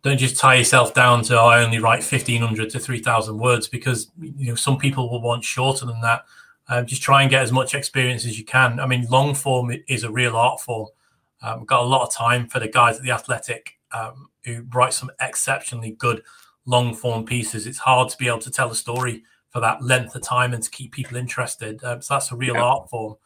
don't 0.02 0.18
just 0.18 0.38
tie 0.38 0.56
yourself 0.56 0.94
down 0.94 1.22
to 1.24 1.38
oh, 1.38 1.46
I 1.46 1.64
only 1.64 1.78
write 1.78 2.02
fifteen 2.02 2.42
hundred 2.42 2.70
to 2.70 2.80
three 2.80 3.00
thousand 3.00 3.38
words 3.38 3.68
because 3.68 4.10
you 4.20 4.48
know 4.48 4.54
some 4.54 4.78
people 4.78 5.08
will 5.08 5.22
want 5.22 5.44
shorter 5.44 5.86
than 5.86 6.00
that. 6.00 6.24
Um, 6.68 6.84
just 6.84 7.00
try 7.00 7.22
and 7.22 7.30
get 7.30 7.42
as 7.42 7.52
much 7.52 7.74
experience 7.74 8.26
as 8.26 8.38
you 8.38 8.44
can. 8.44 8.78
I 8.78 8.86
mean, 8.86 9.06
long 9.08 9.34
form 9.34 9.72
is 9.88 10.04
a 10.04 10.10
real 10.10 10.36
art 10.36 10.60
form. 10.60 10.88
Um, 11.40 11.64
got 11.64 11.80
a 11.80 11.86
lot 11.86 12.02
of 12.02 12.12
time 12.12 12.48
for 12.48 12.58
the 12.58 12.68
guys 12.68 12.96
at 12.96 13.02
the 13.02 13.12
Athletic 13.12 13.78
um, 13.92 14.28
who 14.54 14.66
write 14.72 14.92
some 14.92 15.10
exceptionally 15.20 15.92
good 15.92 16.22
long 16.66 16.94
form 16.94 17.24
pieces. 17.24 17.66
It's 17.66 17.78
hard 17.78 18.08
to 18.10 18.18
be 18.18 18.28
able 18.28 18.40
to 18.40 18.50
tell 18.50 18.70
a 18.70 18.74
story 18.74 19.24
for 19.50 19.60
that 19.60 19.82
length 19.82 20.14
of 20.14 20.22
time 20.22 20.52
and 20.52 20.62
to 20.62 20.70
keep 20.70 20.92
people 20.92 21.16
interested. 21.16 21.82
Um, 21.82 22.02
so 22.02 22.14
that's 22.14 22.32
a 22.32 22.36
real 22.36 22.54
yeah. 22.54 22.62
art 22.62 22.90
form. 22.90 23.16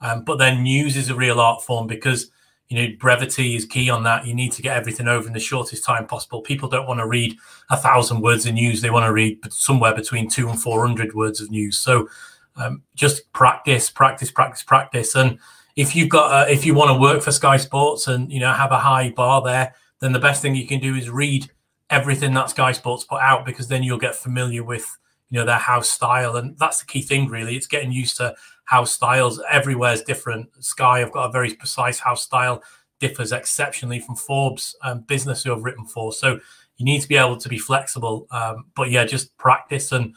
Um, 0.00 0.24
but 0.24 0.38
then 0.38 0.62
news 0.62 0.96
is 0.96 1.10
a 1.10 1.14
real 1.14 1.40
art 1.40 1.62
form 1.62 1.86
because 1.86 2.30
you 2.68 2.76
know 2.76 2.94
brevity 2.98 3.56
is 3.56 3.64
key 3.64 3.88
on 3.90 4.02
that. 4.04 4.26
You 4.26 4.34
need 4.34 4.52
to 4.52 4.62
get 4.62 4.76
everything 4.76 5.08
over 5.08 5.26
in 5.26 5.32
the 5.32 5.40
shortest 5.40 5.84
time 5.84 6.06
possible. 6.06 6.42
People 6.42 6.68
don't 6.68 6.86
want 6.86 7.00
to 7.00 7.06
read 7.06 7.36
a 7.70 7.76
thousand 7.76 8.20
words 8.20 8.46
of 8.46 8.54
news; 8.54 8.80
they 8.80 8.90
want 8.90 9.06
to 9.06 9.12
read 9.12 9.38
somewhere 9.52 9.94
between 9.94 10.28
two 10.28 10.48
and 10.48 10.60
four 10.60 10.86
hundred 10.86 11.14
words 11.14 11.40
of 11.40 11.50
news. 11.50 11.78
So 11.78 12.08
um, 12.56 12.82
just 12.94 13.32
practice, 13.32 13.90
practice, 13.90 14.30
practice, 14.30 14.62
practice. 14.62 15.14
And 15.14 15.38
if 15.76 15.94
you've 15.94 16.08
got, 16.08 16.32
uh, 16.32 16.50
if 16.50 16.66
you 16.66 16.74
want 16.74 16.90
to 16.90 17.00
work 17.00 17.22
for 17.22 17.32
Sky 17.32 17.56
Sports 17.56 18.08
and 18.08 18.30
you 18.30 18.40
know 18.40 18.52
have 18.52 18.72
a 18.72 18.78
high 18.78 19.10
bar 19.10 19.42
there, 19.42 19.74
then 20.00 20.12
the 20.12 20.18
best 20.18 20.42
thing 20.42 20.54
you 20.54 20.66
can 20.66 20.80
do 20.80 20.94
is 20.94 21.10
read 21.10 21.50
everything 21.90 22.34
that 22.34 22.50
Sky 22.50 22.72
Sports 22.72 23.04
put 23.04 23.20
out 23.20 23.44
because 23.44 23.68
then 23.68 23.82
you'll 23.82 23.98
get 23.98 24.14
familiar 24.14 24.62
with 24.62 24.96
you 25.30 25.38
know 25.38 25.44
their 25.44 25.56
house 25.56 25.90
style. 25.90 26.36
And 26.36 26.58
that's 26.58 26.80
the 26.80 26.86
key 26.86 27.02
thing 27.02 27.28
really. 27.28 27.56
It's 27.56 27.66
getting 27.66 27.92
used 27.92 28.16
to 28.18 28.34
house 28.64 28.92
styles. 28.92 29.40
Everywhere 29.50 29.92
is 29.92 30.02
different. 30.02 30.48
Sky 30.62 31.00
have 31.00 31.12
got 31.12 31.28
a 31.28 31.32
very 31.32 31.54
precise 31.54 31.98
house 31.98 32.22
style 32.22 32.62
differs 33.00 33.32
exceptionally 33.32 34.00
from 34.00 34.16
forbes 34.16 34.74
um, 34.82 35.00
business 35.00 35.42
who 35.42 35.50
have 35.50 35.62
written 35.62 35.84
for. 35.84 36.12
So 36.12 36.40
you 36.76 36.84
need 36.84 37.00
to 37.00 37.08
be 37.08 37.16
able 37.16 37.36
to 37.36 37.48
be 37.48 37.58
flexible. 37.58 38.26
Um, 38.30 38.66
but 38.74 38.90
yeah 38.90 39.04
just 39.04 39.36
practice 39.36 39.92
and 39.92 40.14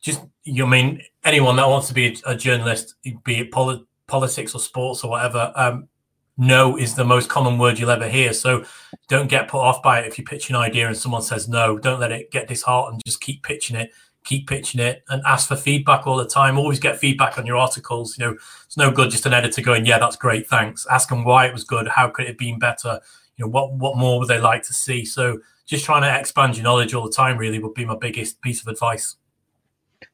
just 0.00 0.22
you 0.44 0.54
know, 0.54 0.66
I 0.66 0.70
mean 0.70 1.02
anyone 1.24 1.56
that 1.56 1.68
wants 1.68 1.88
to 1.88 1.94
be 1.94 2.08
a, 2.26 2.32
a 2.32 2.36
journalist 2.36 2.94
be 3.24 3.38
it 3.40 3.52
poli- 3.52 3.84
politics 4.06 4.54
or 4.54 4.60
sports 4.60 5.04
or 5.04 5.10
whatever 5.10 5.52
um, 5.56 5.88
no 6.36 6.76
is 6.76 6.94
the 6.94 7.04
most 7.04 7.28
common 7.28 7.58
word 7.58 7.78
you'll 7.78 7.90
ever 7.90 8.08
hear 8.08 8.32
so 8.32 8.64
don't 9.08 9.28
get 9.28 9.48
put 9.48 9.60
off 9.60 9.82
by 9.82 10.00
it 10.00 10.06
if 10.06 10.18
you 10.18 10.24
pitch 10.24 10.48
an 10.48 10.56
idea 10.56 10.86
and 10.86 10.96
someone 10.96 11.22
says 11.22 11.48
no 11.48 11.78
don't 11.78 12.00
let 12.00 12.10
it 12.10 12.30
get 12.30 12.48
disheartened 12.48 13.00
just 13.04 13.20
keep 13.20 13.42
pitching 13.42 13.76
it 13.76 13.90
keep 14.24 14.48
pitching 14.48 14.80
it 14.80 15.02
and 15.08 15.22
ask 15.26 15.48
for 15.48 15.56
feedback 15.56 16.06
all 16.06 16.16
the 16.16 16.26
time. 16.26 16.58
Always 16.58 16.78
get 16.78 16.98
feedback 16.98 17.38
on 17.38 17.46
your 17.46 17.56
articles. 17.56 18.16
You 18.18 18.26
know, 18.26 18.36
it's 18.64 18.76
no 18.76 18.90
good 18.90 19.10
just 19.10 19.26
an 19.26 19.32
editor 19.32 19.62
going, 19.62 19.86
"Yeah, 19.86 19.98
that's 19.98 20.16
great, 20.16 20.48
thanks." 20.48 20.86
Ask 20.90 21.08
them 21.08 21.24
why 21.24 21.46
it 21.46 21.52
was 21.52 21.64
good. 21.64 21.88
How 21.88 22.08
could 22.08 22.24
it 22.24 22.28
have 22.28 22.38
been 22.38 22.58
better? 22.58 23.00
You 23.36 23.44
know, 23.44 23.50
what 23.50 23.74
what 23.74 23.96
more 23.96 24.18
would 24.18 24.28
they 24.28 24.40
like 24.40 24.62
to 24.64 24.72
see? 24.72 25.04
So 25.04 25.38
just 25.66 25.84
trying 25.84 26.02
to 26.02 26.18
expand 26.18 26.56
your 26.56 26.64
knowledge 26.64 26.94
all 26.94 27.04
the 27.04 27.12
time 27.12 27.38
really 27.38 27.58
would 27.58 27.74
be 27.74 27.84
my 27.84 27.96
biggest 27.96 28.40
piece 28.42 28.60
of 28.60 28.68
advice. 28.68 29.16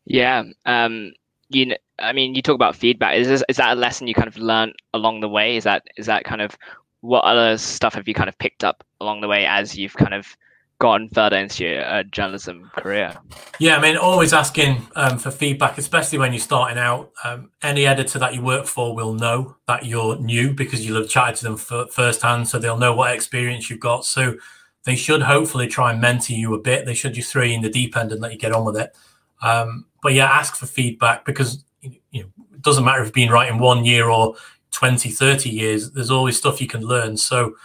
Yeah. 0.04 0.44
Um, 0.64 1.12
you 1.50 1.67
know, 1.67 1.76
I 1.99 2.12
mean, 2.12 2.35
you 2.35 2.43
talk 2.43 2.55
about 2.55 2.76
feedback. 2.76 3.17
Is 3.17 3.28
this, 3.28 3.43
is 3.49 3.57
that 3.57 3.76
a 3.76 3.81
lesson 3.81 4.07
you 4.07 4.14
kind 4.14 4.28
of 4.28 4.37
learned 4.37 4.75
along 4.95 5.21
the 5.21 5.28
way? 5.28 5.57
Is 5.57 5.64
that 5.64 5.85
is 5.97 6.07
that 6.07 6.25
kind 6.25 6.40
of 6.40 6.57
what 7.00 7.25
other 7.25 7.59
stuff 7.59 7.95
have 7.95 8.09
you 8.09 8.14
kind 8.14 8.28
of 8.28 8.38
picked 8.38 8.64
up 8.64 8.85
along 9.00 9.21
the 9.21 9.28
way 9.28 9.47
as 9.47 9.76
you've 9.76 9.95
kind 9.95 10.14
of 10.14 10.37
gotten 10.81 11.09
further 11.09 11.37
into 11.37 11.64
your 11.64 11.85
uh, 11.85 12.02
journalism 12.05 12.71
career? 12.76 13.14
Yeah, 13.59 13.76
I 13.76 13.81
mean, 13.81 13.97
always 13.97 14.33
asking 14.33 14.87
um, 14.95 15.19
for 15.19 15.31
feedback, 15.31 15.78
especially 15.78 16.19
when 16.19 16.33
you're 16.33 16.40
starting 16.40 16.78
out. 16.78 17.12
Um, 17.25 17.50
any 17.62 17.87
editor 17.87 18.19
that 18.19 18.35
you 18.35 18.43
work 18.43 18.67
for 18.67 18.95
will 18.95 19.14
know 19.14 19.57
that 19.67 19.87
you're 19.87 20.19
new 20.19 20.55
because 20.55 20.87
you'll 20.87 21.00
have 21.00 21.11
chatted 21.11 21.37
to 21.37 21.45
them 21.45 21.57
for, 21.57 21.87
firsthand, 21.88 22.49
so 22.49 22.59
they'll 22.59 22.78
know 22.78 22.95
what 22.95 23.12
experience 23.12 23.71
you've 23.71 23.81
got. 23.81 24.05
So 24.05 24.37
they 24.85 24.97
should 24.97 25.23
hopefully 25.23 25.67
try 25.67 25.93
and 25.93 26.00
mentor 26.00 26.35
you 26.35 26.55
a 26.55 26.61
bit. 26.61 26.87
They 26.87 26.95
should 26.95 27.14
just 27.14 27.33
throw 27.33 27.43
you 27.43 27.55
in 27.55 27.62
the 27.62 27.71
deep 27.71 27.97
end 27.97 28.12
and 28.12 28.21
let 28.21 28.33
you 28.33 28.38
get 28.38 28.52
on 28.52 28.64
with 28.64 28.76
it. 28.76 28.95
Um, 29.43 29.87
but 30.02 30.12
yeah, 30.12 30.26
ask 30.26 30.57
for 30.57 30.67
feedback 30.67 31.25
because 31.25 31.64
you 31.83 32.00
know, 32.12 32.28
it 32.52 32.62
doesn't 32.62 32.85
matter 32.85 33.00
if 33.00 33.07
you've 33.07 33.14
been 33.14 33.31
writing 33.31 33.59
one 33.59 33.85
year 33.85 34.09
or 34.09 34.37
20, 34.73 35.11
30 35.11 35.50
years, 35.50 35.90
there's 35.93 36.11
always 36.11 36.37
stuff 36.37 36.61
you 36.61 36.67
can 36.67 36.83
learn. 36.83 37.17
So 37.17 37.57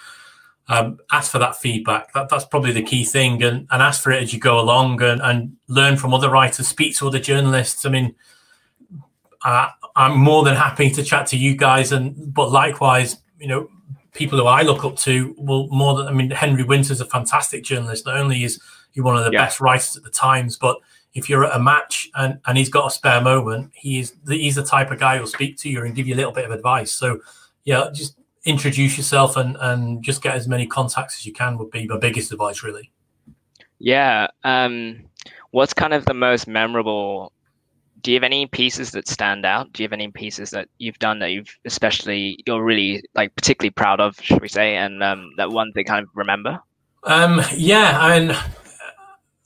um, 0.68 1.00
ask 1.12 1.32
for 1.32 1.40
that 1.40 1.56
feedback. 1.56 2.14
That, 2.14 2.30
that's 2.30 2.46
probably 2.46 2.72
the 2.72 2.82
key 2.82 3.04
thing, 3.04 3.44
and, 3.44 3.68
and 3.70 3.82
ask 3.82 4.02
for 4.02 4.12
it 4.12 4.24
as 4.24 4.34
you 4.34 4.40
go 4.40 4.60
along 4.60 5.02
and, 5.02 5.22
and 5.22 5.58
learn 5.68 5.98
from 5.98 6.14
other 6.14 6.30
writers, 6.30 6.68
speak 6.68 6.96
to 6.98 7.08
other 7.08 7.20
journalists. 7.20 7.86
I 7.86 7.90
mean, 7.90 8.16
uh, 9.44 9.70
I'm 9.96 10.18
more 10.18 10.44
than 10.44 10.56
happy 10.56 10.90
to 10.92 11.04
chat 11.04 11.28
to 11.28 11.38
you 11.38 11.56
guys, 11.56 11.92
and 11.92 12.34
but 12.34 12.50
likewise, 12.50 13.18
you 13.40 13.48
know, 13.48 13.70
people 14.14 14.40
who 14.40 14.46
I 14.46 14.62
look 14.62 14.86
up 14.86 14.96
to 15.00 15.36
will 15.38 15.68
more 15.68 15.96
than 15.96 16.08
I 16.08 16.12
mean, 16.12 16.32
Henry 16.32 16.64
Winter's 16.64 17.02
a 17.02 17.06
fantastic 17.06 17.64
journalist. 17.64 18.06
Not 18.06 18.18
only 18.18 18.44
is 18.44 18.62
he 18.92 19.02
one 19.02 19.18
of 19.18 19.26
the 19.26 19.32
yeah. 19.32 19.46
best 19.46 19.60
writers 19.60 19.98
at 19.98 20.04
the 20.04 20.10
Times, 20.10 20.56
but 20.56 20.78
if 21.14 21.30
you're 21.30 21.46
at 21.46 21.56
a 21.56 21.60
match 21.60 22.10
and, 22.16 22.40
and 22.46 22.58
he's 22.58 22.70
got 22.70 22.88
a 22.88 22.92
spare 22.92 23.22
moment, 23.22 23.72
he 23.74 24.00
is 24.00 24.14
he's 24.28 24.56
the 24.56 24.64
type 24.64 24.92
of 24.92 25.00
guy 25.00 25.18
who'll 25.18 25.28
speak 25.28 25.58
to 25.58 25.70
you 25.70 25.84
and 25.84 25.96
give 25.96 26.08
you 26.08 26.16
a 26.16 26.18
little 26.18 26.32
bit 26.32 26.46
of 26.46 26.52
advice. 26.52 26.94
So 26.94 27.20
yeah, 27.64 27.90
just 27.94 28.18
introduce 28.46 28.98
yourself 28.98 29.38
and 29.38 29.56
and 29.60 30.04
just 30.04 30.22
get 30.22 30.36
as 30.36 30.48
many 30.48 30.68
contacts 30.68 31.18
as 31.18 31.26
you 31.26 31.34
can 31.34 31.58
would 31.58 31.72
be 31.72 31.88
my 31.88 31.98
biggest 31.98 32.32
advice 32.32 32.64
really. 32.64 32.92
Yeah. 33.80 34.28
Um 34.44 35.06
what's 35.52 35.74
kind 35.74 35.94
of 35.94 36.06
the 36.06 36.14
most 36.14 36.48
memorable 36.48 37.32
do 38.04 38.12
you 38.12 38.16
have 38.18 38.24
any 38.24 38.46
pieces 38.48 38.92
that 38.92 39.08
stand 39.08 39.46
out? 39.46 39.72
Do 39.72 39.82
you 39.82 39.86
have 39.86 39.94
any 39.94 40.12
pieces 40.12 40.50
that 40.52 40.68
you've 40.78 41.00
done 41.00 41.20
that 41.20 41.32
you've 41.32 41.58
especially 41.66 42.38
you're 42.46 42.64
really 42.64 43.02
like 43.16 43.34
particularly 43.36 43.72
proud 43.72 44.02
of, 44.02 44.18
should 44.22 44.42
we 44.42 44.50
say, 44.50 44.76
and 44.76 45.02
um, 45.02 45.32
that 45.38 45.52
one 45.52 45.72
they 45.74 45.86
kind 45.86 46.04
of 46.04 46.10
remember? 46.14 46.60
Um, 47.06 47.42
yeah, 47.56 47.98
I 48.00 48.20
mean, 48.20 48.38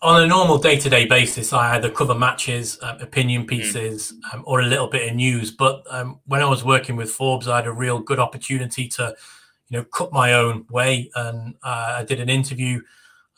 on 0.01 0.21
a 0.23 0.27
normal 0.27 0.59
day-to-day 0.59 1.07
basis, 1.07 1.53
I 1.53 1.75
either 1.75 1.89
cover 1.89 2.13
matches, 2.13 2.77
uh, 2.81 2.97
opinion 3.01 3.41
hmm. 3.41 3.47
pieces, 3.47 4.13
mm. 4.13 4.33
um, 4.33 4.43
or 4.45 4.61
a 4.61 4.65
little 4.65 4.87
bit 4.87 5.09
of 5.09 5.15
news. 5.15 5.51
But 5.51 5.83
um, 5.89 6.19
when 6.25 6.41
I 6.41 6.45
was 6.45 6.63
working 6.63 6.95
with 6.95 7.09
Forbes, 7.09 7.47
I 7.47 7.57
had 7.57 7.67
a 7.67 7.71
real 7.71 7.99
good 7.99 8.19
opportunity 8.19 8.87
to, 8.89 9.15
you 9.69 9.77
know, 9.77 9.83
cut 9.85 10.11
my 10.13 10.33
own 10.33 10.65
way. 10.69 11.09
And 11.15 11.55
uh, 11.63 11.95
I 11.97 12.03
did 12.03 12.19
an 12.19 12.29
interview 12.29 12.81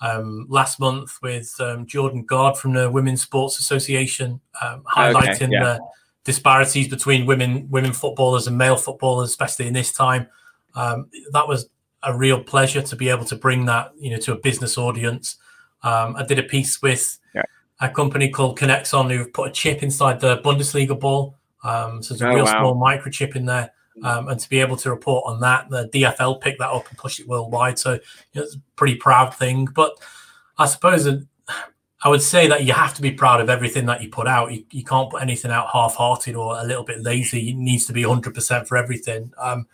um, 0.02 0.48
last 0.50 0.80
month 0.80 1.18
with 1.22 1.54
um, 1.60 1.86
Jordan 1.86 2.24
Guard 2.24 2.58
from 2.58 2.74
the 2.74 2.90
Women's 2.90 3.22
Sports 3.22 3.60
Association, 3.60 4.42
um, 4.62 4.84
highlighting 4.84 5.44
okay, 5.44 5.50
yeah. 5.52 5.64
the 5.64 5.80
disparities 6.26 6.88
between 6.88 7.26
women 7.26 7.68
women 7.70 7.94
footballers 7.94 8.48
and 8.48 8.58
male 8.58 8.78
footballers, 8.78 9.30
especially 9.30 9.68
in 9.68 9.74
this 9.74 9.94
time. 9.94 10.28
Um, 10.76 11.10
that 11.32 11.48
was 11.48 11.70
a 12.04 12.16
real 12.16 12.42
pleasure 12.42 12.82
to 12.82 12.96
be 12.96 13.10
able 13.10 13.26
to 13.26 13.36
bring 13.36 13.66
that, 13.66 13.92
you 13.98 14.12
know, 14.12 14.18
to 14.18 14.34
a 14.34 14.38
business 14.38 14.78
audience. 14.78 15.38
Um, 15.84 16.16
I 16.16 16.26
did 16.26 16.40
a 16.40 16.44
piece 16.44 16.82
with 16.82 17.20
yeah. 17.34 17.44
a 17.80 17.90
company 17.90 18.30
called 18.30 18.58
Kinexon 18.60 19.16
who've 19.16 19.32
put 19.32 19.50
a 19.50 19.52
chip 19.52 19.84
inside 19.84 20.20
the 20.20 20.38
Bundesliga 20.40 21.00
ball. 21.00 21.38
Um, 21.64 22.02
so 22.04 22.14
there's 22.14 22.22
a 22.22 22.30
oh, 22.30 22.36
real 22.36 22.46
wow. 22.46 22.60
small 22.60 22.76
microchip 22.76 23.36
in 23.36 23.46
there. 23.46 23.72
Um, 24.04 24.30
and 24.30 24.40
to 24.40 24.50
be 24.50 24.60
able 24.60 24.78
to 24.78 24.90
report 24.90 25.26
on 25.28 25.42
that, 25.42 25.70
the 25.70 25.90
DFL 25.90 26.40
picked 26.40 26.60
that 26.60 26.70
up 26.70 26.88
and 26.90 26.98
pushed 26.98 27.20
it 27.20 27.28
worldwide. 27.28 27.78
So 27.78 27.94
you 27.94 28.00
know, 28.36 28.44
it's 28.44 28.56
a 28.56 28.62
pretty 28.76 28.96
proud 28.96 29.36
thing. 29.36 29.66
But 29.66 29.94
I 30.58 30.68
suppose 30.68 31.08
I 32.02 32.08
would 32.08 32.22
say 32.22 32.48
that 32.48 32.64
you 32.64 32.74
have 32.74 32.94
to 32.94 33.02
be 33.02 33.12
proud 33.12 33.42
of 33.42 33.50
everything 33.50 33.86
that 33.88 34.02
you 34.02 34.10
put 34.10 34.28
out. 34.28 34.54
You, 34.54 34.64
you 34.72 34.84
can't 34.84 35.10
put 35.10 35.22
anything 35.22 35.52
out 35.52 35.68
half-hearted 35.74 36.36
or 36.36 36.58
a 36.58 36.64
little 36.64 36.84
bit 36.84 37.02
lazy. 37.02 37.50
It 37.50 37.58
needs 37.58 37.86
to 37.88 37.94
be 37.94 38.04
100% 38.04 38.68
for 38.68 38.78
everything. 38.78 39.34
Um, 39.38 39.68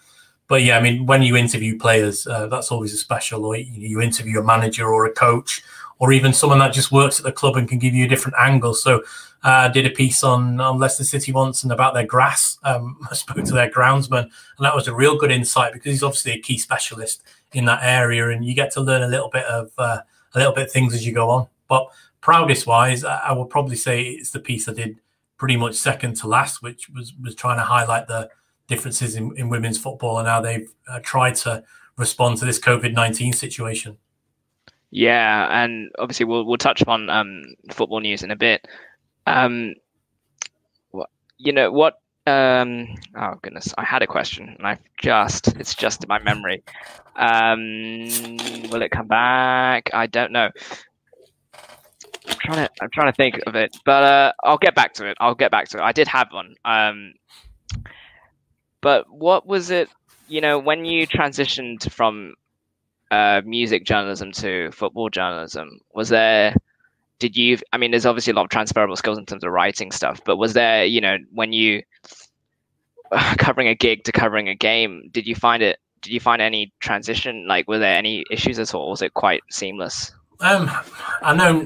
but 0.47 0.63
yeah, 0.63 0.77
I 0.77 0.81
mean, 0.81 1.05
when 1.05 1.21
you 1.21 1.35
interview 1.35 1.77
players, 1.77 2.25
uh, 2.25 2.47
that's 2.47 2.71
always 2.71 2.93
a 2.93 2.97
special. 2.97 3.45
Or 3.45 3.55
you, 3.55 3.65
you 3.73 4.01
interview 4.01 4.39
a 4.39 4.43
manager 4.43 4.87
or 4.87 5.05
a 5.05 5.13
coach 5.13 5.61
or 5.99 6.11
even 6.11 6.33
someone 6.33 6.59
that 6.59 6.73
just 6.73 6.91
works 6.91 7.19
at 7.19 7.25
the 7.25 7.31
club 7.31 7.55
and 7.55 7.69
can 7.69 7.79
give 7.79 7.93
you 7.93 8.05
a 8.05 8.07
different 8.07 8.35
angle. 8.37 8.73
So 8.73 8.97
uh, 9.43 9.49
I 9.49 9.67
did 9.69 9.85
a 9.85 9.91
piece 9.91 10.23
on, 10.23 10.59
on 10.59 10.79
Leicester 10.79 11.03
City 11.03 11.31
once 11.31 11.63
and 11.63 11.71
about 11.71 11.93
their 11.93 12.05
grass. 12.05 12.57
Um, 12.63 12.97
I 13.11 13.15
spoke 13.15 13.43
to 13.43 13.53
their 13.53 13.69
groundsman, 13.69 14.23
and 14.23 14.65
that 14.65 14.75
was 14.75 14.87
a 14.87 14.95
real 14.95 15.17
good 15.17 15.31
insight 15.31 15.73
because 15.73 15.91
he's 15.91 16.03
obviously 16.03 16.33
a 16.33 16.39
key 16.39 16.57
specialist 16.57 17.23
in 17.53 17.65
that 17.65 17.79
area, 17.83 18.29
and 18.29 18.43
you 18.43 18.53
get 18.53 18.71
to 18.71 18.81
learn 18.81 19.03
a 19.03 19.07
little 19.07 19.29
bit 19.29 19.45
of 19.45 19.71
uh, 19.77 19.99
a 20.33 20.37
little 20.37 20.53
bit 20.53 20.71
things 20.71 20.93
as 20.93 21.05
you 21.05 21.13
go 21.13 21.29
on. 21.29 21.47
But 21.67 21.87
proudest 22.21 22.67
wise, 22.67 23.03
I 23.03 23.31
would 23.31 23.49
probably 23.49 23.75
say 23.75 24.03
it's 24.03 24.31
the 24.31 24.39
piece 24.39 24.67
I 24.67 24.73
did 24.73 24.99
pretty 25.37 25.57
much 25.57 25.75
second 25.75 26.15
to 26.17 26.27
last, 26.27 26.61
which 26.61 26.89
was 26.89 27.13
was 27.21 27.35
trying 27.35 27.57
to 27.57 27.63
highlight 27.63 28.07
the 28.07 28.29
differences 28.67 29.15
in, 29.15 29.35
in 29.37 29.47
women's 29.47 29.77
football 29.77 30.17
and 30.17 30.27
how 30.27 30.41
they've 30.41 30.73
uh, 30.87 30.99
tried 31.03 31.35
to 31.35 31.63
respond 31.97 32.37
to 32.39 32.45
this 32.45 32.59
COVID 32.59 32.93
nineteen 32.93 33.31
situation. 33.31 33.97
Yeah, 34.95 35.49
and 35.51 35.91
obviously 35.99 36.25
we'll 36.25 36.45
we'll 36.45 36.55
touch 36.55 36.81
upon 36.81 37.09
um, 37.09 37.43
football 37.69 37.99
news 37.99 38.23
in 38.23 38.31
a 38.31 38.35
bit. 38.37 38.65
Um, 39.27 39.73
what 40.91 41.09
you 41.37 41.51
know 41.51 41.69
what? 41.69 41.99
Um, 42.25 42.95
oh 43.13 43.33
goodness, 43.41 43.73
I 43.77 43.83
had 43.83 44.03
a 44.03 44.07
question 44.07 44.55
and 44.57 44.65
I've 44.65 44.79
just 44.97 45.49
it's 45.57 45.75
just 45.75 46.05
in 46.05 46.07
my 46.07 46.19
memory. 46.19 46.63
Um, 47.17 48.03
will 48.71 48.81
it 48.83 48.91
come 48.91 49.09
back? 49.09 49.89
I 49.93 50.07
don't 50.07 50.31
know. 50.31 50.49
I'm 52.29 52.37
trying 52.39 52.65
to 52.65 52.71
I'm 52.81 52.89
trying 52.93 53.11
to 53.11 53.17
think 53.17 53.41
of 53.45 53.55
it, 53.55 53.75
but 53.83 54.01
uh, 54.01 54.33
I'll 54.45 54.57
get 54.57 54.75
back 54.75 54.93
to 54.93 55.09
it. 55.09 55.17
I'll 55.19 55.35
get 55.35 55.51
back 55.51 55.67
to 55.69 55.79
it. 55.79 55.81
I 55.81 55.91
did 55.91 56.07
have 56.07 56.29
one. 56.31 56.55
Um, 56.63 57.15
but 58.79 59.07
what 59.09 59.45
was 59.45 59.71
it? 59.71 59.89
You 60.29 60.39
know, 60.39 60.57
when 60.57 60.85
you 60.85 61.05
transitioned 61.05 61.91
from 61.91 62.35
uh, 63.15 63.41
music 63.45 63.85
journalism 63.85 64.31
to 64.33 64.71
football 64.71 65.09
journalism? 65.09 65.79
Was 65.93 66.09
there, 66.09 66.55
did 67.19 67.35
you, 67.35 67.57
I 67.71 67.77
mean, 67.77 67.91
there's 67.91 68.05
obviously 68.05 68.31
a 68.31 68.35
lot 68.35 68.43
of 68.43 68.49
transferable 68.49 68.95
skills 68.95 69.17
in 69.17 69.25
terms 69.25 69.43
of 69.43 69.51
writing 69.51 69.91
stuff, 69.91 70.19
but 70.25 70.37
was 70.37 70.53
there, 70.53 70.85
you 70.85 71.01
know, 71.01 71.17
when 71.31 71.53
you 71.53 71.83
covering 73.37 73.67
a 73.67 73.75
gig 73.75 74.03
to 74.05 74.11
covering 74.11 74.49
a 74.49 74.55
game, 74.55 75.09
did 75.11 75.25
you 75.25 75.35
find 75.35 75.63
it, 75.63 75.79
did 76.01 76.11
you 76.13 76.19
find 76.19 76.41
any 76.41 76.73
transition? 76.79 77.47
Like, 77.47 77.67
were 77.67 77.79
there 77.79 77.95
any 77.95 78.25
issues 78.29 78.59
at 78.59 78.73
all? 78.75 78.89
Was 78.89 79.01
it 79.01 79.13
quite 79.13 79.41
seamless? 79.49 80.11
Um, 80.41 80.69
I 81.21 81.33
know 81.33 81.65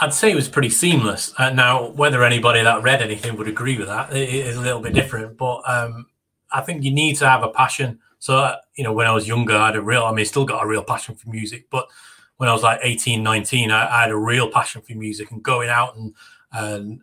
I'd 0.00 0.12
say 0.12 0.32
it 0.32 0.34
was 0.34 0.48
pretty 0.48 0.70
seamless. 0.70 1.32
Uh, 1.38 1.50
now, 1.50 1.90
whether 1.90 2.24
anybody 2.24 2.62
that 2.62 2.82
read 2.82 3.02
anything 3.02 3.36
would 3.36 3.48
agree 3.48 3.78
with 3.78 3.86
that 3.86 4.12
is 4.12 4.56
a 4.56 4.60
little 4.60 4.80
bit 4.80 4.94
different, 4.94 5.36
but 5.36 5.62
um, 5.66 6.06
I 6.50 6.60
think 6.60 6.82
you 6.82 6.90
need 6.90 7.16
to 7.16 7.28
have 7.28 7.42
a 7.42 7.48
passion 7.48 8.00
so, 8.22 8.54
you 8.76 8.84
know, 8.84 8.92
when 8.92 9.08
I 9.08 9.12
was 9.12 9.26
younger, 9.26 9.56
I 9.56 9.66
had 9.66 9.74
a 9.74 9.82
real, 9.82 10.04
I 10.04 10.12
mean, 10.12 10.24
still 10.24 10.44
got 10.44 10.62
a 10.62 10.66
real 10.66 10.84
passion 10.84 11.16
for 11.16 11.28
music. 11.28 11.66
But 11.70 11.88
when 12.36 12.48
I 12.48 12.52
was 12.52 12.62
like 12.62 12.78
18, 12.80 13.20
19, 13.20 13.72
I, 13.72 13.84
I 13.84 14.02
had 14.02 14.12
a 14.12 14.16
real 14.16 14.48
passion 14.48 14.80
for 14.80 14.92
music 14.94 15.32
and 15.32 15.42
going 15.42 15.68
out 15.68 15.96
and, 15.96 16.14
and, 16.52 17.02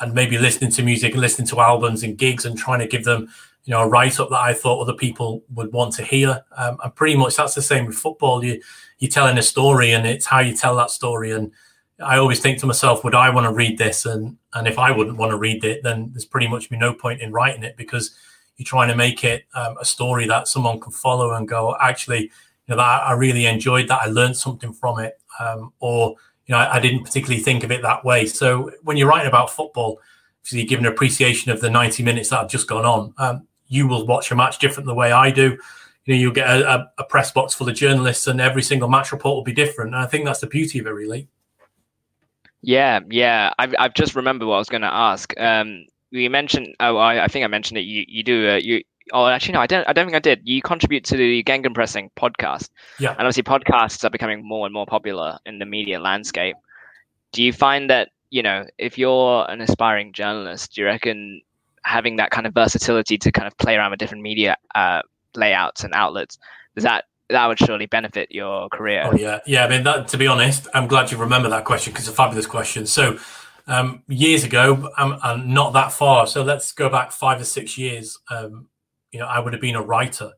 and 0.00 0.12
maybe 0.12 0.38
listening 0.38 0.72
to 0.72 0.82
music 0.82 1.12
and 1.12 1.20
listening 1.20 1.46
to 1.46 1.60
albums 1.60 2.02
and 2.02 2.18
gigs 2.18 2.44
and 2.44 2.58
trying 2.58 2.80
to 2.80 2.88
give 2.88 3.04
them, 3.04 3.28
you 3.62 3.70
know, 3.70 3.82
a 3.82 3.86
write 3.86 4.18
up 4.18 4.28
that 4.30 4.40
I 4.40 4.54
thought 4.54 4.82
other 4.82 4.92
people 4.92 5.44
would 5.54 5.72
want 5.72 5.94
to 5.94 6.04
hear. 6.04 6.44
Um, 6.56 6.78
and 6.82 6.92
pretty 6.96 7.16
much 7.16 7.36
that's 7.36 7.54
the 7.54 7.62
same 7.62 7.86
with 7.86 7.94
football. 7.94 8.44
You, 8.44 8.60
you're 8.98 9.08
telling 9.08 9.38
a 9.38 9.42
story 9.42 9.92
and 9.92 10.04
it's 10.04 10.26
how 10.26 10.40
you 10.40 10.56
tell 10.56 10.74
that 10.78 10.90
story. 10.90 11.30
And 11.30 11.52
I 12.00 12.18
always 12.18 12.40
think 12.40 12.58
to 12.58 12.66
myself, 12.66 13.04
would 13.04 13.14
I 13.14 13.30
want 13.30 13.46
to 13.46 13.52
read 13.52 13.78
this? 13.78 14.04
And, 14.04 14.36
and 14.52 14.66
if 14.66 14.80
I 14.80 14.90
wouldn't 14.90 15.16
want 15.16 15.30
to 15.30 15.38
read 15.38 15.64
it, 15.64 15.84
then 15.84 16.08
there's 16.10 16.24
pretty 16.24 16.48
much 16.48 16.68
be 16.68 16.76
no 16.76 16.92
point 16.92 17.20
in 17.20 17.30
writing 17.30 17.62
it 17.62 17.76
because 17.76 18.16
you're 18.56 18.64
trying 18.64 18.88
to 18.88 18.96
make 18.96 19.24
it 19.24 19.44
um, 19.54 19.76
a 19.80 19.84
story 19.84 20.26
that 20.26 20.48
someone 20.48 20.80
can 20.80 20.92
follow 20.92 21.34
and 21.34 21.48
go, 21.48 21.76
actually, 21.80 22.22
you 22.22 22.30
know, 22.68 22.76
that 22.76 23.02
I 23.02 23.12
really 23.12 23.46
enjoyed 23.46 23.88
that. 23.88 24.00
I 24.02 24.06
learned 24.06 24.36
something 24.36 24.72
from 24.72 24.98
it, 24.98 25.20
um, 25.38 25.72
or 25.80 26.16
you 26.46 26.52
know, 26.52 26.58
I, 26.58 26.76
I, 26.76 26.80
didn't 26.80 27.04
particularly 27.04 27.42
think 27.42 27.64
of 27.64 27.70
it 27.70 27.82
that 27.82 28.04
way. 28.04 28.26
So 28.26 28.70
when 28.82 28.96
you're 28.96 29.08
writing 29.08 29.28
about 29.28 29.50
football, 29.50 30.00
so 30.42 30.56
you 30.56 30.66
give 30.66 30.78
an 30.78 30.86
appreciation 30.86 31.50
of 31.50 31.60
the 31.60 31.68
90 31.68 32.04
minutes 32.04 32.30
that 32.30 32.38
have 32.38 32.48
just 32.48 32.68
gone 32.68 32.84
on. 32.84 33.12
Um, 33.18 33.48
you 33.66 33.88
will 33.88 34.06
watch 34.06 34.30
a 34.30 34.36
match 34.36 34.60
different 34.60 34.86
the 34.86 34.94
way 34.94 35.10
I 35.10 35.32
do. 35.32 35.58
You 36.04 36.14
know, 36.14 36.20
you'll 36.20 36.32
get 36.32 36.48
a, 36.48 36.88
a, 36.98 37.04
press 37.04 37.32
box 37.32 37.52
full 37.52 37.68
of 37.68 37.74
journalists, 37.74 38.28
and 38.28 38.40
every 38.40 38.62
single 38.62 38.88
match 38.88 39.10
report 39.10 39.34
will 39.34 39.42
be 39.42 39.52
different. 39.52 39.92
And 39.92 40.04
I 40.04 40.06
think 40.06 40.24
that's 40.24 40.38
the 40.38 40.46
beauty 40.46 40.78
of 40.78 40.86
it, 40.86 40.90
really. 40.90 41.26
Yeah, 42.62 43.00
yeah. 43.10 43.52
I've 43.58 43.74
I've 43.76 43.94
just 43.94 44.14
remembered 44.14 44.46
what 44.46 44.54
I 44.54 44.58
was 44.58 44.68
going 44.68 44.82
to 44.82 44.92
ask. 44.92 45.32
Um, 45.36 45.86
you 46.18 46.30
mentioned 46.30 46.74
oh 46.80 46.96
I, 46.96 47.24
I 47.24 47.28
think 47.28 47.44
I 47.44 47.48
mentioned 47.48 47.78
it 47.78 47.82
you 47.82 48.04
you 48.06 48.22
do 48.22 48.50
uh, 48.50 48.56
you 48.56 48.82
Oh, 49.12 49.24
actually, 49.24 49.52
no, 49.52 49.60
I 49.60 49.68
don't. 49.68 49.86
I 49.86 49.92
don't 49.92 50.06
think 50.06 50.16
I 50.16 50.18
did. 50.18 50.40
You 50.42 50.60
contribute 50.60 51.04
to 51.04 51.16
the 51.16 51.44
Gegenpressing 51.44 52.10
podcast. 52.18 52.70
Yeah. 52.98 53.10
And 53.10 53.20
obviously, 53.20 53.44
podcasts 53.44 54.02
are 54.02 54.10
becoming 54.10 54.44
more 54.44 54.66
and 54.66 54.72
more 54.72 54.84
popular 54.84 55.38
in 55.46 55.60
the 55.60 55.64
media 55.64 56.00
landscape. 56.00 56.56
Do 57.30 57.44
you 57.44 57.52
find 57.52 57.88
that 57.88 58.08
you 58.30 58.42
know, 58.42 58.66
if 58.78 58.98
you're 58.98 59.48
an 59.48 59.60
aspiring 59.60 60.12
journalist, 60.12 60.74
do 60.74 60.80
you 60.80 60.88
reckon 60.88 61.40
having 61.84 62.16
that 62.16 62.32
kind 62.32 62.48
of 62.48 62.54
versatility 62.54 63.16
to 63.18 63.30
kind 63.30 63.46
of 63.46 63.56
play 63.58 63.76
around 63.76 63.92
with 63.92 64.00
different 64.00 64.24
media 64.24 64.56
uh, 64.74 65.02
layouts 65.36 65.84
and 65.84 65.94
outlets 65.94 66.36
does 66.76 66.84
that 66.84 67.04
that 67.28 67.44
would 67.46 67.58
surely 67.58 67.86
benefit 67.86 68.30
your 68.30 68.68
career? 68.68 69.02
Oh 69.04 69.16
yeah, 69.16 69.40
yeah. 69.46 69.64
I 69.64 69.68
mean, 69.68 69.82
that, 69.82 70.06
to 70.08 70.16
be 70.16 70.28
honest, 70.28 70.68
I'm 70.72 70.86
glad 70.86 71.10
you 71.10 71.18
remember 71.18 71.48
that 71.48 71.64
question 71.64 71.92
because 71.92 72.06
it's 72.06 72.12
a 72.12 72.16
fabulous 72.16 72.46
question. 72.46 72.86
So 72.86 73.18
um, 73.66 74.02
years 74.08 74.44
ago, 74.44 74.90
I'm, 74.96 75.52
not 75.52 75.72
that 75.72 75.92
far. 75.92 76.26
So 76.26 76.42
let's 76.42 76.72
go 76.72 76.88
back 76.88 77.12
five 77.12 77.40
or 77.40 77.44
six 77.44 77.76
years. 77.76 78.18
Um, 78.30 78.68
you 79.12 79.18
know, 79.18 79.26
I 79.26 79.38
would 79.38 79.52
have 79.52 79.62
been 79.62 79.76
a 79.76 79.82
writer. 79.82 80.32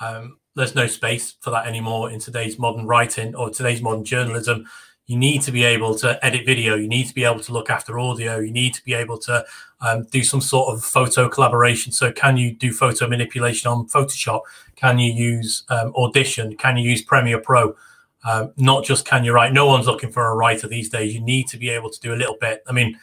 Um, 0.00 0.38
there's 0.56 0.74
no 0.74 0.86
space 0.86 1.36
for 1.40 1.50
that 1.50 1.66
anymore 1.66 2.10
in 2.10 2.18
today's 2.18 2.58
modern 2.58 2.86
writing 2.86 3.34
or 3.34 3.50
today's 3.50 3.82
modern 3.82 4.04
journalism. 4.04 4.66
You 5.06 5.18
need 5.18 5.42
to 5.42 5.52
be 5.52 5.64
able 5.64 5.94
to 5.96 6.24
edit 6.24 6.46
video. 6.46 6.76
You 6.76 6.88
need 6.88 7.08
to 7.08 7.14
be 7.14 7.24
able 7.24 7.40
to 7.40 7.52
look 7.52 7.68
after 7.68 7.98
audio. 7.98 8.38
You 8.38 8.52
need 8.52 8.74
to 8.74 8.84
be 8.84 8.94
able 8.94 9.18
to 9.18 9.44
um, 9.80 10.04
do 10.04 10.22
some 10.22 10.40
sort 10.40 10.72
of 10.72 10.84
photo 10.84 11.28
collaboration. 11.28 11.92
So, 11.92 12.12
can 12.12 12.36
you 12.36 12.54
do 12.54 12.72
photo 12.72 13.08
manipulation 13.08 13.70
on 13.70 13.88
Photoshop? 13.88 14.42
Can 14.76 15.00
you 15.00 15.12
use 15.12 15.64
um, 15.68 15.92
Audition? 15.96 16.56
Can 16.56 16.76
you 16.76 16.88
use 16.88 17.02
Premiere 17.02 17.40
Pro? 17.40 17.74
Um, 18.24 18.52
not 18.56 18.84
just 18.84 19.06
can 19.06 19.24
you 19.24 19.32
write. 19.32 19.52
No 19.52 19.66
one's 19.66 19.86
looking 19.86 20.12
for 20.12 20.26
a 20.26 20.34
writer 20.34 20.68
these 20.68 20.90
days. 20.90 21.14
You 21.14 21.20
need 21.20 21.48
to 21.48 21.56
be 21.56 21.70
able 21.70 21.90
to 21.90 22.00
do 22.00 22.12
a 22.12 22.16
little 22.16 22.36
bit. 22.40 22.62
I 22.68 22.72
mean, 22.72 22.98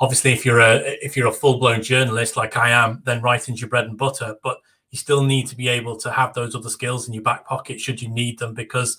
obviously, 0.00 0.32
if 0.32 0.44
you're 0.44 0.60
a 0.60 0.76
if 1.02 1.16
you're 1.16 1.28
a 1.28 1.32
full 1.32 1.58
blown 1.58 1.82
journalist 1.82 2.36
like 2.36 2.56
I 2.56 2.70
am, 2.70 3.02
then 3.04 3.22
writing's 3.22 3.60
your 3.60 3.70
bread 3.70 3.84
and 3.84 3.96
butter. 3.96 4.36
But 4.42 4.58
you 4.90 4.98
still 4.98 5.22
need 5.22 5.46
to 5.48 5.56
be 5.56 5.68
able 5.68 5.96
to 5.98 6.10
have 6.10 6.34
those 6.34 6.54
other 6.54 6.68
skills 6.68 7.06
in 7.06 7.14
your 7.14 7.22
back 7.22 7.46
pocket 7.46 7.80
should 7.80 8.00
you 8.00 8.08
need 8.08 8.38
them 8.38 8.54
because 8.54 8.98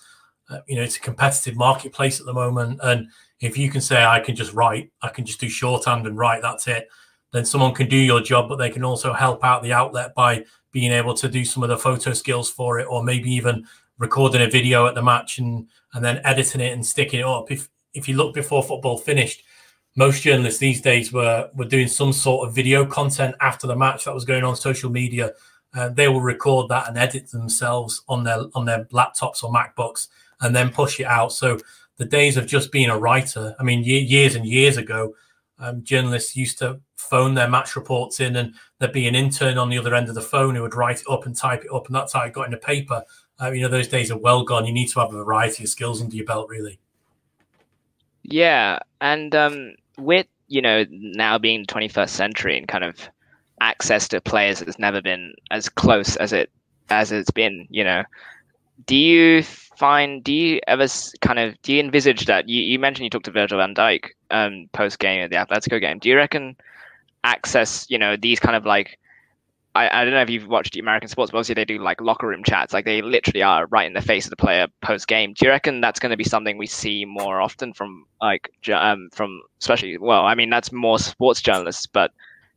uh, 0.49 0.59
you 0.67 0.75
know 0.75 0.83
it's 0.83 0.97
a 0.97 1.01
competitive 1.01 1.55
marketplace 1.55 2.19
at 2.19 2.25
the 2.25 2.33
moment. 2.33 2.79
And 2.83 3.07
if 3.41 3.57
you 3.57 3.69
can 3.69 3.81
say 3.81 4.03
I 4.03 4.19
can 4.19 4.35
just 4.35 4.53
write, 4.53 4.91
I 5.01 5.09
can 5.09 5.25
just 5.25 5.39
do 5.39 5.49
shorthand 5.49 6.07
and 6.07 6.17
write, 6.17 6.41
that's 6.41 6.67
it. 6.67 6.87
Then 7.33 7.45
someone 7.45 7.73
can 7.73 7.89
do 7.89 7.97
your 7.97 8.21
job, 8.21 8.47
but 8.47 8.55
they 8.55 8.69
can 8.69 8.85
also 8.85 9.13
help 9.13 9.43
out 9.43 9.61
the 9.61 9.73
outlet 9.73 10.15
by 10.15 10.45
being 10.71 10.91
able 10.91 11.13
to 11.15 11.27
do 11.27 11.43
some 11.43 11.61
of 11.61 11.69
the 11.69 11.77
photo 11.77 12.13
skills 12.13 12.49
for 12.49 12.79
it, 12.79 12.87
or 12.89 13.03
maybe 13.03 13.31
even 13.31 13.67
recording 13.97 14.41
a 14.41 14.49
video 14.49 14.87
at 14.87 14.95
the 14.95 15.01
match 15.01 15.39
and 15.39 15.67
and 15.93 16.03
then 16.03 16.21
editing 16.23 16.61
it 16.61 16.73
and 16.73 16.85
sticking 16.85 17.21
it 17.21 17.25
up. 17.25 17.51
If 17.51 17.69
if 17.93 18.07
you 18.07 18.15
look 18.15 18.33
before 18.33 18.63
football 18.63 18.97
finished, 18.97 19.43
most 19.95 20.21
journalists 20.23 20.59
these 20.59 20.81
days 20.81 21.11
were 21.11 21.49
were 21.55 21.65
doing 21.65 21.87
some 21.87 22.13
sort 22.13 22.47
of 22.47 22.55
video 22.55 22.85
content 22.85 23.35
after 23.41 23.67
the 23.67 23.75
match 23.75 24.05
that 24.05 24.13
was 24.13 24.25
going 24.25 24.43
on 24.43 24.55
social 24.55 24.89
media. 24.89 25.33
Uh, 25.75 25.89
they 25.89 26.07
will 26.07 26.21
record 26.21 26.69
that 26.69 26.87
and 26.87 26.97
edit 26.97 27.29
themselves 27.29 28.03
on 28.07 28.23
their 28.23 28.45
on 28.55 28.65
their 28.65 28.85
laptops 28.85 29.43
or 29.43 29.51
MacBooks 29.51 30.07
and 30.41 30.55
then 30.55 30.69
push 30.69 30.99
it 30.99 31.05
out. 31.05 31.33
So 31.33 31.57
the 31.97 32.05
days 32.05 32.37
of 32.37 32.45
just 32.45 32.71
being 32.71 32.89
a 32.89 32.97
writer, 32.97 33.55
I 33.59 33.63
mean, 33.63 33.83
years 33.83 34.35
and 34.35 34.45
years 34.45 34.77
ago, 34.77 35.15
um, 35.59 35.83
journalists 35.83 36.35
used 36.35 36.59
to 36.59 36.79
phone 36.95 37.33
their 37.33 37.49
match 37.49 37.75
reports 37.75 38.19
in 38.19 38.35
and 38.35 38.53
there'd 38.79 38.91
be 38.91 39.07
an 39.07 39.15
intern 39.15 39.57
on 39.57 39.69
the 39.69 39.77
other 39.77 39.95
end 39.95 40.09
of 40.09 40.15
the 40.15 40.21
phone 40.21 40.55
who 40.55 40.61
would 40.61 40.75
write 40.75 41.01
it 41.01 41.09
up 41.09 41.25
and 41.25 41.35
type 41.35 41.63
it 41.63 41.73
up. 41.73 41.87
And 41.87 41.95
that's 41.95 42.13
how 42.13 42.21
it 42.21 42.33
got 42.33 42.45
in 42.45 42.51
the 42.51 42.57
paper. 42.57 43.03
Uh, 43.41 43.51
you 43.51 43.61
know, 43.61 43.67
those 43.67 43.87
days 43.87 44.09
are 44.11 44.17
well 44.17 44.43
gone. 44.43 44.65
You 44.65 44.73
need 44.73 44.87
to 44.89 44.99
have 44.99 45.13
a 45.13 45.23
variety 45.23 45.63
of 45.63 45.69
skills 45.69 46.01
under 46.01 46.15
your 46.15 46.25
belt, 46.25 46.49
really. 46.49 46.79
Yeah, 48.23 48.79
and 48.99 49.33
um, 49.35 49.75
with 49.97 50.27
you 50.47 50.61
know 50.61 50.85
now 50.89 51.37
being 51.37 51.61
the 51.61 51.73
21st 51.73 52.09
century 52.09 52.57
and 52.57 52.67
kind 52.67 52.83
of 52.83 52.97
access 53.61 54.07
to 54.07 54.21
players 54.21 54.59
has 54.59 54.79
never 54.79 55.01
been 55.01 55.33
as 55.51 55.69
close 55.69 56.15
as 56.17 56.33
it 56.33 56.49
as 56.89 57.11
it's 57.11 57.31
been. 57.31 57.67
You 57.69 57.83
know, 57.83 58.03
do 58.85 58.95
you 58.95 59.43
find? 59.43 60.23
Do 60.23 60.33
you 60.33 60.59
ever 60.67 60.87
kind 61.21 61.39
of 61.39 61.61
do 61.61 61.73
you 61.73 61.79
envisage 61.79 62.25
that? 62.25 62.49
You, 62.49 62.61
you 62.61 62.79
mentioned 62.79 63.05
you 63.05 63.09
talked 63.09 63.25
to 63.25 63.31
Virgil 63.31 63.59
Van 63.59 63.75
Dijk 63.75 64.05
um, 64.31 64.69
post 64.73 64.99
game 64.99 65.21
at 65.21 65.29
the 65.29 65.35
Atletico 65.35 65.79
game. 65.79 65.99
Do 65.99 66.09
you 66.09 66.15
reckon 66.15 66.55
access? 67.23 67.85
You 67.89 67.99
know, 67.99 68.15
these 68.17 68.39
kind 68.39 68.55
of 68.55 68.65
like 68.65 68.99
I, 69.77 70.01
I 70.01 70.03
don't 70.03 70.13
know 70.13 70.21
if 70.21 70.29
you've 70.29 70.47
watched 70.47 70.73
the 70.73 70.79
American 70.79 71.07
sports, 71.07 71.31
but 71.31 71.37
obviously 71.37 71.55
they 71.55 71.65
do 71.65 71.77
like 71.77 72.01
locker 72.01 72.27
room 72.27 72.43
chats. 72.43 72.73
Like 72.73 72.85
they 72.85 73.01
literally 73.01 73.43
are 73.43 73.67
right 73.67 73.85
in 73.85 73.93
the 73.93 74.01
face 74.01 74.25
of 74.25 74.31
the 74.31 74.35
player 74.35 74.67
post 74.81 75.07
game. 75.07 75.33
Do 75.33 75.45
you 75.45 75.51
reckon 75.51 75.81
that's 75.81 75.99
going 75.99 76.09
to 76.09 76.17
be 76.17 76.23
something 76.23 76.57
we 76.57 76.65
see 76.65 77.05
more 77.05 77.39
often 77.39 77.73
from 77.73 78.05
like 78.19 78.49
um, 78.73 79.09
from 79.13 79.41
especially? 79.61 79.97
Well, 79.97 80.25
I 80.25 80.33
mean 80.33 80.49
that's 80.49 80.71
more 80.71 80.97
sports 80.97 81.41
journalists, 81.41 81.85
but 81.85 82.11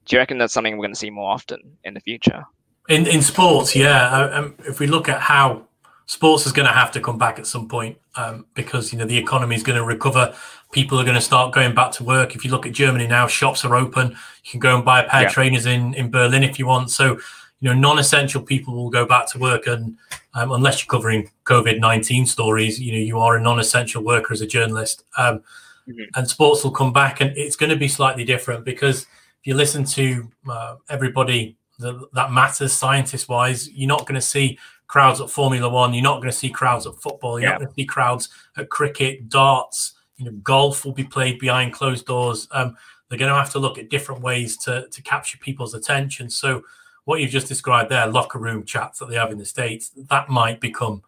do 0.07 0.17
you 0.17 0.21
reckon 0.21 0.39
that's 0.39 0.55
something 0.55 0.77
we're 0.77 0.85
going 0.87 0.95
to 0.95 0.99
see 0.99 1.11
more 1.11 1.31
often 1.31 1.61
in 1.85 1.95
the 1.95 2.01
future? 2.01 2.45
In 2.89 3.07
in 3.07 3.21
sports, 3.21 3.77
yeah. 3.77 4.09
Um, 4.09 4.55
if 4.61 4.81
we 4.81 4.87
look 4.87 5.09
at 5.09 5.21
how 5.21 5.67
sports 6.11 6.45
is 6.45 6.51
going 6.51 6.67
to 6.67 6.73
have 6.73 6.91
to 6.91 7.01
come 7.01 7.17
back 7.17 7.39
at 7.39 7.47
some 7.47 7.69
point 7.69 7.97
um, 8.17 8.45
because 8.55 8.93
you 8.93 8.99
know 8.99 9.05
the 9.05 9.17
economy 9.17 9.55
is 9.55 9.63
going 9.63 9.79
to 9.79 9.85
recover. 9.85 10.35
People 10.73 10.99
are 10.99 11.05
going 11.05 11.15
to 11.15 11.21
start 11.21 11.55
going 11.55 11.73
back 11.73 11.93
to 11.93 12.03
work. 12.03 12.35
If 12.35 12.45
you 12.45 12.51
look 12.51 12.67
at 12.67 12.73
Germany 12.73 13.07
now, 13.07 13.29
shops 13.29 13.65
are 13.65 13.77
open. 13.77 14.09
You 14.43 14.51
can 14.51 14.59
go 14.59 14.75
and 14.75 14.85
buy 14.85 15.05
a 15.05 15.09
pair 15.09 15.21
yeah. 15.21 15.29
of 15.29 15.33
trainers 15.33 15.67
in 15.67 15.95
in 15.95 16.11
Berlin 16.11 16.43
if 16.43 16.59
you 16.59 16.67
want. 16.67 16.91
So 16.91 17.21
you 17.61 17.69
know, 17.69 17.75
non-essential 17.75 18.43
people 18.43 18.75
will 18.75 18.91
go 18.91 19.07
back 19.07 19.31
to 19.31 19.39
work, 19.39 19.69
and 19.69 19.97
um, 20.35 20.51
unless 20.51 20.83
you're 20.83 20.91
covering 20.91 21.31
COVID 21.45 21.79
nineteen 21.79 22.27
stories, 22.27 22.81
you 22.81 22.93
know, 22.93 22.99
you 22.99 23.21
are 23.21 23.37
a 23.37 23.41
non-essential 23.41 24.03
worker 24.03 24.33
as 24.33 24.41
a 24.41 24.49
journalist. 24.49 25.05
Um, 25.17 25.45
mm-hmm. 25.87 26.03
And 26.17 26.29
sports 26.29 26.65
will 26.65 26.73
come 26.73 26.93
back, 26.93 27.21
and 27.21 27.31
it's 27.37 27.55
going 27.55 27.71
to 27.71 27.77
be 27.77 27.89
slightly 27.89 28.25
different 28.25 28.65
because 28.65 29.03
if 29.03 29.45
you 29.45 29.55
listen 29.55 29.85
to 29.85 30.29
uh, 30.51 30.75
everybody 30.89 31.57
that, 31.79 32.09
that 32.15 32.33
matters, 32.33 32.73
scientist-wise, 32.73 33.71
you're 33.71 33.89
not 33.89 34.07
going 34.07 34.21
to 34.21 34.27
see 34.27 34.59
crowds 34.91 35.21
at 35.21 35.31
Formula 35.31 35.69
One. 35.69 35.95
You're 35.95 36.03
not 36.03 36.17
going 36.17 36.33
to 36.33 36.37
see 36.37 36.51
crowds 36.51 36.85
at 36.85 37.01
football. 37.01 37.39
You're 37.39 37.51
yeah. 37.51 37.53
not 37.53 37.61
going 37.61 37.69
to 37.69 37.75
see 37.75 37.85
crowds 37.85 38.29
at 38.57 38.71
cricket, 38.71 39.29
darts. 39.29 39.93
You 40.17 40.25
know, 40.25 40.33
golf 40.43 40.85
will 40.85 40.93
be 40.93 41.05
played 41.05 41.39
behind 41.39 41.73
closed 41.73 42.07
doors. 42.07 42.49
Um, 42.51 42.77
they're 43.09 43.19
going 43.19 43.33
to 43.33 43.39
have 43.39 43.53
to 43.53 43.61
look 43.61 43.79
at 43.79 43.89
different 43.89 44.21
ways 44.21 44.57
to 44.65 44.89
to 44.91 45.03
capture 45.03 45.39
people's 45.39 45.75
attention. 45.75 46.29
So, 46.29 46.63
what 47.05 47.21
you've 47.21 47.31
just 47.31 47.47
described 47.47 47.89
there, 47.89 48.09
locker 48.09 48.41
room 48.41 48.65
chats 48.65 48.99
that 48.99 49.09
they 49.09 49.15
have 49.15 49.31
in 49.31 49.39
the 49.39 49.45
states, 49.45 49.93
that 50.09 50.29
might 50.29 50.61
become 50.61 51.05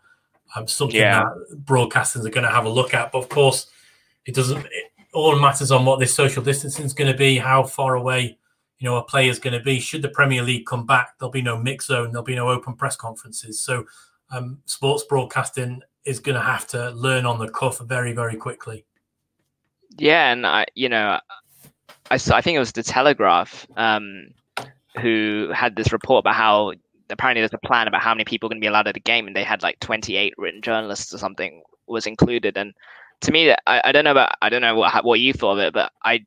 um, 0.55 0.69
something 0.69 1.01
yeah. 1.01 1.25
that 1.25 1.65
broadcasters 1.65 2.25
are 2.25 2.31
going 2.31 2.47
to 2.47 2.55
have 2.55 2.67
a 2.67 2.71
look 2.71 2.95
at. 2.95 3.11
But 3.11 3.19
of 3.19 3.29
course, 3.29 3.67
it 4.27 4.35
doesn't. 4.37 4.65
It 4.65 4.93
all 5.13 5.37
matters 5.41 5.73
on 5.73 5.85
what 5.85 5.99
this 5.99 6.15
social 6.15 6.43
distancing 6.43 6.85
is 6.85 6.95
going 6.95 7.11
to 7.11 7.19
be, 7.19 7.37
how 7.37 7.65
far 7.65 7.97
away 7.97 8.39
you 8.83 8.89
know 8.89 8.97
a 8.97 9.05
player 9.05 9.31
is 9.31 9.39
going 9.39 9.57
to 9.57 9.63
be. 9.63 9.79
Should 9.79 10.03
the 10.03 10.09
Premier 10.09 10.43
League 10.43 10.67
come 10.67 10.85
back, 10.85 11.17
there'll 11.19 11.31
be 11.31 11.41
no 11.41 11.57
mix 11.57 11.87
zone, 11.87 12.11
there'll 12.11 12.25
be 12.25 12.35
no 12.35 12.49
open 12.49 12.75
press 12.75 12.97
conferences. 12.97 13.61
So 13.61 13.85
um, 14.31 14.59
sports 14.65 15.05
broadcasting 15.05 15.83
is 16.05 16.19
going 16.19 16.35
to 16.35 16.43
have 16.43 16.67
to 16.69 16.91
learn 16.91 17.25
on 17.25 17.39
the 17.39 17.49
cuff 17.49 17.79
very, 17.79 18.13
very 18.13 18.35
quickly. 18.35 18.85
Yeah, 19.99 20.33
and 20.33 20.45
I, 20.45 20.67
you 20.75 20.89
know, 20.89 21.21
I 22.11 22.17
saw, 22.17 22.35
I 22.35 22.41
think 22.41 22.57
it 22.57 22.59
was 22.59 22.73
the 22.73 22.83
Telegraph 22.83 23.69
um, 23.77 24.35
who 25.01 25.51
had 25.55 25.77
this 25.77 25.93
report 25.93 26.25
about 26.25 26.35
how 26.35 26.73
apparently 27.09 27.41
there's 27.41 27.55
a 27.55 27.65
plan 27.65 27.87
about 27.87 28.03
how 28.03 28.15
many 28.15 28.25
people 28.25 28.49
are 28.49 28.51
going 28.51 28.61
to 28.61 28.65
be 28.65 28.69
allowed 28.69 28.89
at 28.89 28.97
a 28.97 29.01
game, 29.01 29.29
and 29.29 29.37
they 29.37 29.45
had 29.45 29.63
like 29.63 29.79
28 29.79 30.35
written 30.39 30.61
journalists 30.61 31.15
or 31.15 31.19
something 31.19 31.63
was 31.87 32.09
included. 32.09 32.57
And 32.57 32.75
to 33.21 33.31
me, 33.31 33.55
I, 33.69 33.81
I 33.85 33.93
don't 33.93 34.03
know 34.03 34.11
about 34.11 34.35
I 34.43 34.49
don't 34.49 34.63
know 34.63 34.75
what 34.75 35.05
what 35.05 35.21
you 35.21 35.33
thought 35.33 35.53
of 35.53 35.59
it, 35.61 35.73
but 35.73 35.93
I 36.05 36.27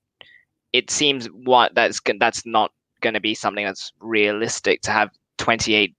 it 0.75 0.91
seems 0.91 1.27
what 1.27 1.73
that's 1.73 2.01
that's 2.19 2.45
not 2.45 2.71
going 2.99 3.13
to 3.13 3.21
be 3.21 3.33
something 3.33 3.63
that's 3.65 3.93
realistic 4.01 4.81
to 4.81 4.91
have 4.91 5.09
28 5.37 5.95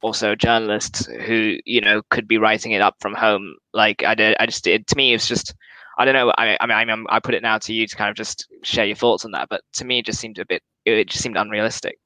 also 0.00 0.34
journalists 0.34 1.06
who 1.26 1.56
you 1.66 1.80
know 1.80 2.00
could 2.10 2.26
be 2.26 2.38
writing 2.38 2.72
it 2.72 2.80
up 2.80 2.96
from 3.00 3.14
home. 3.14 3.54
Like 3.74 4.02
i 4.04 4.14
did 4.14 4.36
i 4.40 4.46
just 4.46 4.66
it, 4.66 4.86
to 4.86 4.96
me 4.96 5.12
it's 5.12 5.28
just 5.28 5.54
i 5.98 6.04
don't 6.04 6.14
know 6.14 6.32
i, 6.38 6.56
I 6.58 6.66
mean 6.66 7.06
I, 7.10 7.16
I 7.16 7.20
put 7.20 7.34
it 7.34 7.42
now 7.42 7.58
to 7.58 7.72
you 7.72 7.86
to 7.86 7.96
kind 7.96 8.08
of 8.08 8.16
just 8.16 8.46
share 8.62 8.86
your 8.86 8.96
thoughts 8.96 9.24
on 9.26 9.32
that 9.32 9.48
but 9.50 9.60
to 9.74 9.84
me 9.84 9.98
it 9.98 10.06
just 10.06 10.20
seemed 10.20 10.38
a 10.38 10.46
bit 10.46 10.62
it 10.86 11.08
just 11.08 11.22
seemed 11.22 11.36
unrealistic. 11.36 11.98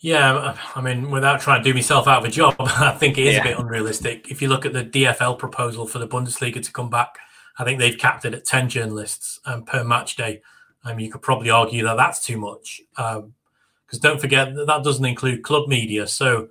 Yeah 0.00 0.56
i 0.74 0.80
mean 0.80 1.10
without 1.10 1.40
trying 1.40 1.62
to 1.62 1.70
do 1.70 1.74
myself 1.74 2.08
out 2.08 2.18
of 2.22 2.28
a 2.28 2.32
job 2.32 2.56
i 2.58 2.90
think 2.92 3.16
it 3.16 3.26
is 3.28 3.34
yeah. 3.34 3.40
a 3.40 3.44
bit 3.44 3.58
unrealistic. 3.58 4.30
If 4.30 4.42
you 4.42 4.48
look 4.48 4.66
at 4.66 4.72
the 4.72 4.84
dfl 4.84 5.38
proposal 5.38 5.86
for 5.86 6.00
the 6.00 6.08
bundesliga 6.08 6.60
to 6.64 6.72
come 6.72 6.90
back 6.90 7.18
i 7.58 7.64
think 7.64 7.78
they've 7.78 7.98
capped 7.98 8.24
it 8.24 8.34
at 8.34 8.44
10 8.44 8.68
journalists 8.68 9.38
um, 9.44 9.64
per 9.64 9.84
match 9.84 10.16
day 10.16 10.40
um, 10.84 10.98
you 10.98 11.10
could 11.10 11.22
probably 11.22 11.50
argue 11.50 11.84
that 11.84 11.96
that's 11.96 12.24
too 12.24 12.38
much 12.38 12.82
because 12.96 13.16
um, 13.16 14.00
don't 14.00 14.20
forget 14.20 14.54
that, 14.54 14.66
that 14.66 14.84
doesn't 14.84 15.04
include 15.04 15.42
club 15.42 15.68
media. 15.68 16.06
So, 16.06 16.48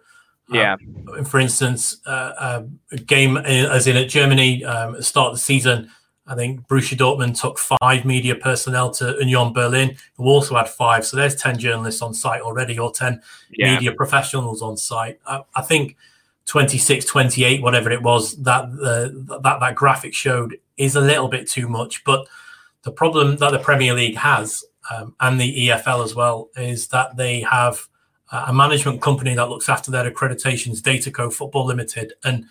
um, 0.50 0.56
yeah, 0.56 0.76
for 1.26 1.40
instance, 1.40 1.98
uh, 2.06 2.64
a 2.92 2.98
game 2.98 3.38
as 3.38 3.88
in 3.88 3.96
at 3.96 4.10
Germany 4.10 4.64
um, 4.66 4.94
at 4.94 4.98
the 4.98 5.04
start 5.04 5.28
of 5.30 5.36
the 5.36 5.42
season, 5.42 5.90
I 6.26 6.36
think 6.36 6.68
Borussia 6.68 6.98
Dortmund 6.98 7.40
took 7.40 7.60
five 7.60 8.06
media 8.06 8.36
personnel 8.36 8.92
to 8.92 9.16
Union 9.20 9.52
Berlin, 9.52 9.98
who 10.16 10.26
also 10.26 10.56
had 10.56 10.70
five. 10.70 11.06
So 11.06 11.18
there's 11.18 11.36
10 11.36 11.60
journalists 11.60 12.02
on 12.02 12.14
site 12.14 12.42
already, 12.42 12.80
or 12.80 12.92
10 12.92 13.22
yeah. 13.52 13.74
media 13.74 13.92
professionals 13.92 14.62
on 14.62 14.78
site. 14.78 15.20
I, 15.28 15.42
I, 15.56 15.62
think 15.62 15.98
26, 16.46 17.06
28, 17.06 17.62
whatever 17.62 17.92
it 17.92 18.02
was, 18.02 18.42
that, 18.44 18.64
uh, 18.64 19.42
that 19.42 19.60
that 19.60 19.76
graphic 19.76 20.14
showed 20.14 20.58
is 20.78 20.96
a 20.96 21.02
little 21.02 21.28
bit 21.28 21.50
too 21.50 21.68
much. 21.68 22.06
But 22.06 22.26
the 22.84 22.92
problem 22.92 23.38
that 23.38 23.52
the 23.52 23.60
Premier 23.60 23.94
League 23.94 24.18
has 24.18 24.64
um, 24.92 25.16
and 25.20 25.40
the 25.40 25.70
EFL 25.70 26.04
as 26.04 26.16
well 26.16 26.50
is 26.58 26.88
that 26.90 27.16
they 27.16 27.42
have 27.42 27.88
a 28.32 28.54
management 28.54 29.02
company 29.02 29.36
that 29.36 29.48
looks 29.48 29.70
after 29.70 29.92
their 29.92 30.10
accreditations, 30.10 30.82
Dataco 30.82 31.32
Football 31.32 31.66
Limited, 31.66 32.14
and 32.24 32.46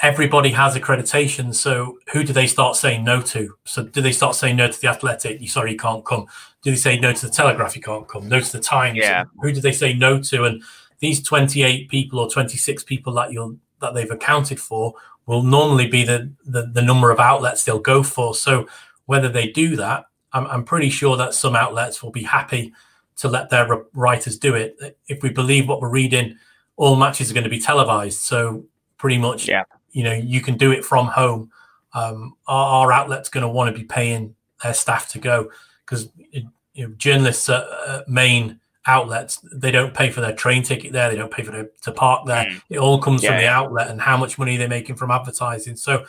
everybody 0.00 0.50
has 0.50 0.76
accreditation. 0.76 1.54
So 1.54 1.98
who 2.12 2.22
do 2.22 2.32
they 2.32 2.46
start 2.46 2.76
saying 2.76 3.02
no 3.02 3.22
to? 3.22 3.56
So 3.64 3.84
do 3.84 4.00
they 4.00 4.12
start 4.12 4.36
saying 4.36 4.56
no 4.56 4.70
to 4.70 4.80
the 4.80 4.88
Athletic? 4.88 5.40
You 5.40 5.48
sorry, 5.48 5.72
you 5.72 5.78
can't 5.78 6.04
come. 6.04 6.26
Do 6.62 6.70
they 6.70 6.76
say 6.76 6.98
no 6.98 7.12
to 7.12 7.26
the 7.26 7.32
Telegraph? 7.32 7.74
You 7.74 7.82
can't 7.82 8.06
come. 8.06 8.28
No 8.28 8.40
to 8.40 8.52
the 8.52 8.60
Times. 8.60 8.98
Yeah. 8.98 9.24
Who 9.40 9.52
do 9.52 9.60
they 9.60 9.72
say 9.72 9.94
no 9.94 10.20
to? 10.20 10.44
And 10.44 10.62
these 10.98 11.22
28 11.22 11.88
people 11.88 12.18
or 12.18 12.30
26 12.30 12.84
people 12.84 13.14
that 13.14 13.32
you'll 13.32 13.56
that 13.80 13.94
they've 13.94 14.10
accounted 14.10 14.60
for 14.60 14.94
will 15.26 15.42
normally 15.42 15.86
be 15.86 16.04
the, 16.04 16.30
the, 16.44 16.66
the 16.66 16.82
number 16.82 17.10
of 17.10 17.18
outlets 17.18 17.64
they'll 17.64 17.78
go 17.78 18.02
for. 18.02 18.34
So 18.34 18.68
whether 19.06 19.28
they 19.28 19.50
do 19.50 19.76
that, 19.76 20.04
I'm, 20.32 20.46
I'm 20.46 20.64
pretty 20.64 20.90
sure 20.90 21.16
that 21.16 21.34
some 21.34 21.56
outlets 21.56 22.02
will 22.02 22.10
be 22.10 22.22
happy 22.22 22.72
to 23.16 23.28
let 23.28 23.50
their 23.50 23.84
writers 23.94 24.38
do 24.38 24.54
it. 24.54 24.98
If 25.06 25.22
we 25.22 25.30
believe 25.30 25.68
what 25.68 25.80
we're 25.80 25.88
reading, 25.88 26.36
all 26.76 26.96
matches 26.96 27.30
are 27.30 27.34
going 27.34 27.44
to 27.44 27.50
be 27.50 27.60
televised. 27.60 28.20
So 28.20 28.64
pretty 28.98 29.18
much, 29.18 29.48
yeah. 29.48 29.64
you 29.92 30.02
know, 30.02 30.12
you 30.12 30.40
can 30.40 30.56
do 30.56 30.72
it 30.72 30.84
from 30.84 31.06
home. 31.06 31.50
Um, 31.92 32.34
our, 32.48 32.82
our 32.82 32.92
outlet's 32.92 33.28
going 33.28 33.42
to 33.42 33.48
want 33.48 33.74
to 33.74 33.80
be 33.80 33.86
paying 33.86 34.34
their 34.62 34.74
staff 34.74 35.08
to 35.10 35.18
go 35.18 35.50
because 35.84 36.08
you 36.32 36.88
know, 36.88 36.94
journalists 36.96 37.48
at, 37.48 37.64
at 37.88 38.08
main 38.08 38.58
outlets 38.86 39.38
they 39.52 39.70
don't 39.70 39.94
pay 39.94 40.10
for 40.10 40.20
their 40.20 40.34
train 40.34 40.62
ticket 40.62 40.92
there 40.92 41.10
they 41.10 41.16
don't 41.16 41.32
pay 41.32 41.42
for 41.42 41.52
the, 41.52 41.70
to 41.80 41.92
park 41.92 42.26
there. 42.26 42.44
Mm. 42.44 42.62
it 42.70 42.78
all 42.78 43.00
comes 43.00 43.22
yeah, 43.22 43.30
from 43.30 43.38
the 43.38 43.48
outlet 43.48 43.90
and 43.90 44.00
how 44.00 44.16
much 44.16 44.38
money 44.38 44.56
they're 44.56 44.68
making 44.68 44.96
from 44.96 45.10
advertising. 45.10 45.76
So 45.76 46.04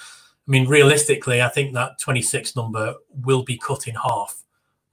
i 0.48 0.52
mean 0.52 0.68
realistically 0.68 1.42
i 1.42 1.50
think 1.50 1.74
that 1.74 2.00
26 2.00 2.56
number 2.56 2.94
will 3.24 3.44
be 3.44 3.58
cut 3.58 3.88
in 3.88 3.96
half 3.96 4.44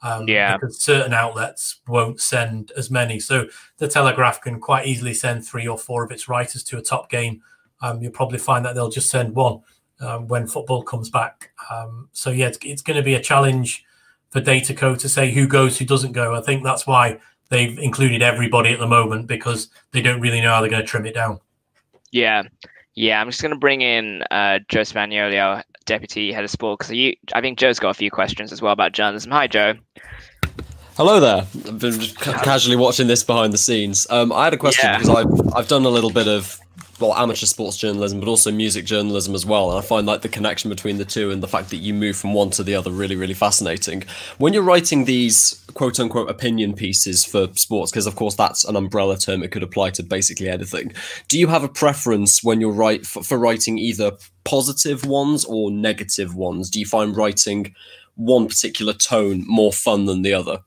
um, 0.02 0.28
yeah. 0.28 0.56
because 0.56 0.80
certain 0.80 1.12
outlets 1.12 1.80
won't 1.86 2.20
send 2.20 2.72
as 2.76 2.90
many. 2.90 3.20
So 3.20 3.46
the 3.78 3.88
telegraph 3.88 4.40
can 4.40 4.60
quite 4.60 4.86
easily 4.86 5.14
send 5.14 5.46
three 5.46 5.66
or 5.66 5.78
four 5.78 6.04
of 6.04 6.10
its 6.10 6.28
writers 6.28 6.62
to 6.64 6.78
a 6.78 6.82
top 6.82 7.08
game. 7.08 7.42
Um, 7.80 8.02
you'll 8.02 8.12
probably 8.12 8.38
find 8.38 8.64
that 8.64 8.74
they'll 8.74 8.90
just 8.90 9.10
send 9.10 9.34
one 9.34 9.60
um, 10.00 10.26
when 10.28 10.46
football 10.46 10.82
comes 10.82 11.08
back. 11.08 11.52
Um, 11.70 12.08
so 12.12 12.30
yeah 12.30 12.48
it's, 12.48 12.58
it's 12.62 12.82
going 12.82 12.96
to 12.96 13.02
be 13.02 13.14
a 13.14 13.20
challenge 13.20 13.84
for 14.30 14.40
Dataco 14.40 14.98
to 14.98 15.08
say 15.08 15.30
who 15.30 15.46
goes 15.46 15.78
who 15.78 15.84
doesn't 15.84 16.12
go. 16.12 16.34
I 16.34 16.40
think 16.40 16.64
that's 16.64 16.86
why 16.86 17.20
they've 17.52 17.78
included 17.78 18.22
everybody 18.22 18.72
at 18.72 18.80
the 18.80 18.86
moment 18.86 19.26
because 19.26 19.68
they 19.92 20.00
don't 20.00 20.20
really 20.20 20.40
know 20.40 20.50
how 20.50 20.60
they're 20.60 20.70
going 20.70 20.82
to 20.82 20.88
trim 20.88 21.06
it 21.06 21.14
down. 21.14 21.38
Yeah, 22.10 22.44
yeah. 22.94 23.20
I'm 23.20 23.28
just 23.28 23.42
going 23.42 23.52
to 23.52 23.58
bring 23.58 23.82
in 23.82 24.22
uh, 24.30 24.58
Joe 24.68 24.80
Spagnoli, 24.80 25.40
our 25.40 25.62
deputy 25.84 26.32
head 26.32 26.44
of 26.44 26.50
sport, 26.50 26.80
because 26.80 26.92
I 27.34 27.40
think 27.40 27.58
Joe's 27.58 27.78
got 27.78 27.90
a 27.90 27.94
few 27.94 28.10
questions 28.10 28.52
as 28.52 28.62
well 28.62 28.72
about 28.72 28.92
journalism. 28.92 29.30
Hi, 29.32 29.46
Joe. 29.46 29.74
Hello 30.96 31.20
there. 31.20 31.46
I've 31.66 31.78
been 31.78 32.00
casually 32.42 32.76
watching 32.76 33.06
this 33.06 33.22
behind 33.24 33.52
the 33.52 33.58
scenes. 33.58 34.06
Um, 34.10 34.32
I 34.32 34.44
had 34.44 34.54
a 34.54 34.58
question 34.58 34.88
yeah. 34.88 34.98
because 34.98 35.14
I've 35.14 35.54
I've 35.54 35.68
done 35.68 35.84
a 35.84 35.88
little 35.88 36.10
bit 36.10 36.28
of 36.28 36.58
well 37.02 37.14
amateur 37.14 37.46
sports 37.46 37.76
journalism, 37.76 38.20
but 38.20 38.28
also 38.28 38.50
music 38.50 38.84
journalism 38.84 39.34
as 39.34 39.44
well. 39.44 39.70
And 39.70 39.78
I 39.78 39.82
find 39.82 40.06
like 40.06 40.22
the 40.22 40.28
connection 40.28 40.70
between 40.70 40.98
the 40.98 41.04
two 41.04 41.30
and 41.30 41.42
the 41.42 41.48
fact 41.48 41.70
that 41.70 41.76
you 41.76 41.92
move 41.92 42.16
from 42.16 42.32
one 42.32 42.50
to 42.50 42.62
the 42.62 42.74
other 42.74 42.90
really 42.90 43.16
really 43.16 43.34
fascinating. 43.34 44.04
When 44.38 44.52
you're 44.52 44.62
writing 44.62 45.04
these 45.04 45.62
quote 45.74 45.98
unquote 46.00 46.30
opinion 46.30 46.74
pieces 46.74 47.24
for 47.24 47.48
sports, 47.54 47.90
because 47.90 48.06
of 48.06 48.16
course 48.16 48.34
that's 48.34 48.64
an 48.64 48.76
umbrella 48.76 49.18
term, 49.18 49.42
it 49.42 49.50
could 49.50 49.62
apply 49.62 49.90
to 49.90 50.02
basically 50.02 50.48
anything. 50.48 50.92
Do 51.28 51.38
you 51.38 51.48
have 51.48 51.64
a 51.64 51.68
preference 51.68 52.42
when 52.42 52.60
you're 52.60 52.72
right 52.72 53.04
for, 53.04 53.22
for 53.22 53.38
writing 53.38 53.78
either 53.78 54.12
positive 54.44 55.04
ones 55.04 55.44
or 55.44 55.70
negative 55.70 56.34
ones? 56.34 56.70
Do 56.70 56.80
you 56.80 56.86
find 56.86 57.16
writing 57.16 57.74
one 58.14 58.46
particular 58.46 58.92
tone 58.92 59.44
more 59.46 59.72
fun 59.72 60.06
than 60.06 60.22
the 60.22 60.34
other? 60.34 60.60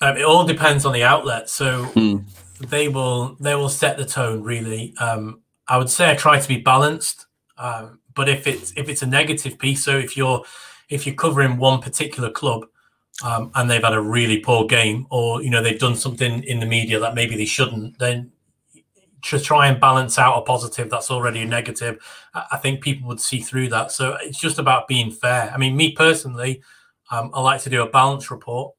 Um, 0.00 0.16
it 0.16 0.24
all 0.24 0.44
depends 0.44 0.84
on 0.86 0.92
the 0.92 1.02
outlet. 1.02 1.50
So. 1.50 1.84
Hmm 1.84 2.18
they 2.68 2.88
will 2.88 3.36
they 3.40 3.54
will 3.54 3.68
set 3.68 3.96
the 3.96 4.04
tone 4.04 4.42
really. 4.42 4.94
Um, 4.98 5.40
I 5.72 5.78
would 5.78 5.88
say 5.88 6.10
I 6.10 6.14
try 6.14 6.38
to 6.38 6.48
be 6.48 6.58
balanced, 6.58 7.24
um, 7.56 7.98
but 8.14 8.28
if 8.28 8.46
it's 8.46 8.74
if 8.76 8.90
it's 8.90 9.00
a 9.00 9.06
negative 9.06 9.58
piece, 9.58 9.82
so 9.82 9.96
if 9.96 10.18
you're 10.18 10.44
if 10.90 11.06
you're 11.06 11.14
covering 11.14 11.56
one 11.56 11.80
particular 11.80 12.28
club 12.28 12.66
um, 13.24 13.50
and 13.54 13.70
they've 13.70 13.82
had 13.82 13.94
a 13.94 14.00
really 14.00 14.38
poor 14.38 14.66
game, 14.66 15.06
or 15.08 15.42
you 15.42 15.48
know 15.48 15.62
they've 15.62 15.80
done 15.80 15.96
something 15.96 16.44
in 16.44 16.60
the 16.60 16.66
media 16.66 16.98
that 16.98 17.14
maybe 17.14 17.38
they 17.38 17.46
shouldn't, 17.46 17.98
then 17.98 18.30
to 19.22 19.40
try 19.40 19.66
and 19.68 19.80
balance 19.80 20.18
out 20.18 20.36
a 20.36 20.42
positive 20.42 20.90
that's 20.90 21.10
already 21.10 21.40
a 21.40 21.46
negative, 21.46 21.96
I 22.34 22.58
think 22.58 22.82
people 22.82 23.08
would 23.08 23.20
see 23.20 23.40
through 23.40 23.70
that. 23.70 23.92
So 23.92 24.18
it's 24.20 24.38
just 24.38 24.58
about 24.58 24.88
being 24.88 25.10
fair. 25.10 25.50
I 25.54 25.56
mean, 25.56 25.74
me 25.74 25.92
personally, 25.92 26.60
um, 27.10 27.30
I 27.32 27.40
like 27.40 27.62
to 27.62 27.70
do 27.70 27.80
a 27.80 27.88
balance 27.88 28.30
report 28.30 28.74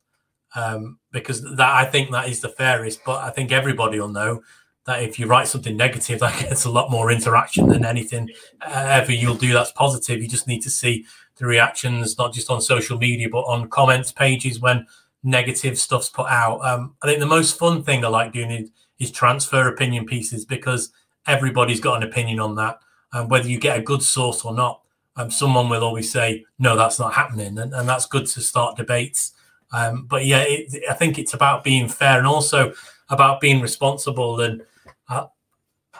um, 0.53 0.99
because 1.11 1.41
that 1.41 1.59
I 1.59 1.85
think 1.85 2.11
that 2.11 2.29
is 2.29 2.41
the 2.41 2.49
fairest. 2.49 3.03
But 3.03 3.23
I 3.23 3.31
think 3.31 3.51
everybody 3.51 3.99
will 3.99 4.09
know 4.09 4.43
that 4.85 5.01
if 5.01 5.17
you 5.17 5.27
write 5.27 5.47
something 5.47 5.77
negative, 5.77 6.19
that 6.21 6.39
gets 6.39 6.65
a 6.65 6.69
lot 6.69 6.91
more 6.91 7.11
interaction 7.11 7.67
than 7.67 7.85
anything 7.85 8.29
uh, 8.61 8.85
ever 8.89 9.11
you'll 9.11 9.35
do 9.35 9.53
that's 9.53 9.71
positive. 9.71 10.21
You 10.21 10.27
just 10.27 10.47
need 10.47 10.61
to 10.61 10.69
see 10.69 11.05
the 11.37 11.45
reactions, 11.45 12.17
not 12.17 12.33
just 12.33 12.49
on 12.49 12.61
social 12.61 12.97
media, 12.97 13.27
but 13.29 13.41
on 13.41 13.69
comments 13.69 14.11
pages 14.11 14.59
when 14.59 14.85
negative 15.23 15.77
stuff's 15.79 16.09
put 16.09 16.27
out. 16.27 16.59
Um, 16.65 16.95
I 17.01 17.07
think 17.07 17.19
the 17.19 17.25
most 17.25 17.57
fun 17.57 17.83
thing 17.83 18.05
I 18.05 18.09
like 18.09 18.33
doing 18.33 18.51
is, 18.51 18.69
is 18.99 19.11
transfer 19.11 19.67
opinion 19.67 20.05
pieces 20.05 20.45
because 20.45 20.91
everybody's 21.25 21.79
got 21.79 21.97
an 21.97 22.07
opinion 22.07 22.39
on 22.39 22.55
that. 22.55 22.79
And 23.13 23.29
whether 23.29 23.47
you 23.47 23.59
get 23.59 23.77
a 23.77 23.81
good 23.81 24.03
source 24.03 24.43
or 24.43 24.53
not, 24.53 24.81
um, 25.15 25.31
someone 25.31 25.69
will 25.69 25.83
always 25.83 26.11
say, 26.11 26.45
no, 26.59 26.75
that's 26.75 26.99
not 26.99 27.13
happening. 27.13 27.57
And, 27.57 27.73
and 27.73 27.87
that's 27.87 28.05
good 28.05 28.25
to 28.27 28.41
start 28.41 28.77
debates 28.77 29.33
um, 29.73 30.05
but 30.05 30.25
yeah, 30.25 30.43
it, 30.47 30.83
I 30.89 30.93
think 30.93 31.17
it's 31.17 31.33
about 31.33 31.63
being 31.63 31.89
fair 31.89 32.19
and 32.19 32.27
also 32.27 32.73
about 33.09 33.41
being 33.41 33.59
responsible. 33.59 34.39
And 34.39 34.61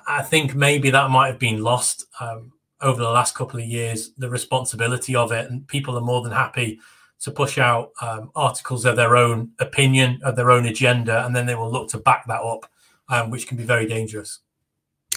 I 0.08 0.22
think 0.22 0.56
maybe 0.56 0.90
that 0.90 1.10
might 1.10 1.28
have 1.28 1.40
been 1.40 1.64
lost 1.64 2.06
um, 2.20 2.52
over 2.82 3.02
the 3.02 3.10
last 3.10 3.36
couple 3.36 3.60
of 3.60 3.66
years, 3.66 4.12
the 4.18 4.30
responsibility 4.30 5.16
of 5.16 5.32
it. 5.32 5.50
And 5.50 5.68
people 5.68 5.98
are 5.98 6.02
more 6.02 6.22
than 6.22 6.32
happy 6.32 6.80
to 7.22 7.32
push 7.32 7.58
out 7.58 7.92
um, 8.02 8.32
articles 8.36 8.86
of 8.86 8.96
their 8.96 9.16
own 9.16 9.52
opinion, 9.60 10.20
of 10.24 10.36
their 10.36 10.52
own 10.52 10.66
agenda, 10.66 11.26
and 11.26 11.36
then 11.36 11.46
they 11.46 11.56
will 11.56 11.72
look 11.72 11.90
to 11.90 11.98
back 11.98 12.28
that 12.28 12.42
up, 12.42 12.70
um, 13.10 13.30
which 13.30 13.48
can 13.48 13.56
be 13.56 13.64
very 13.64 13.88
dangerous. 13.88 14.40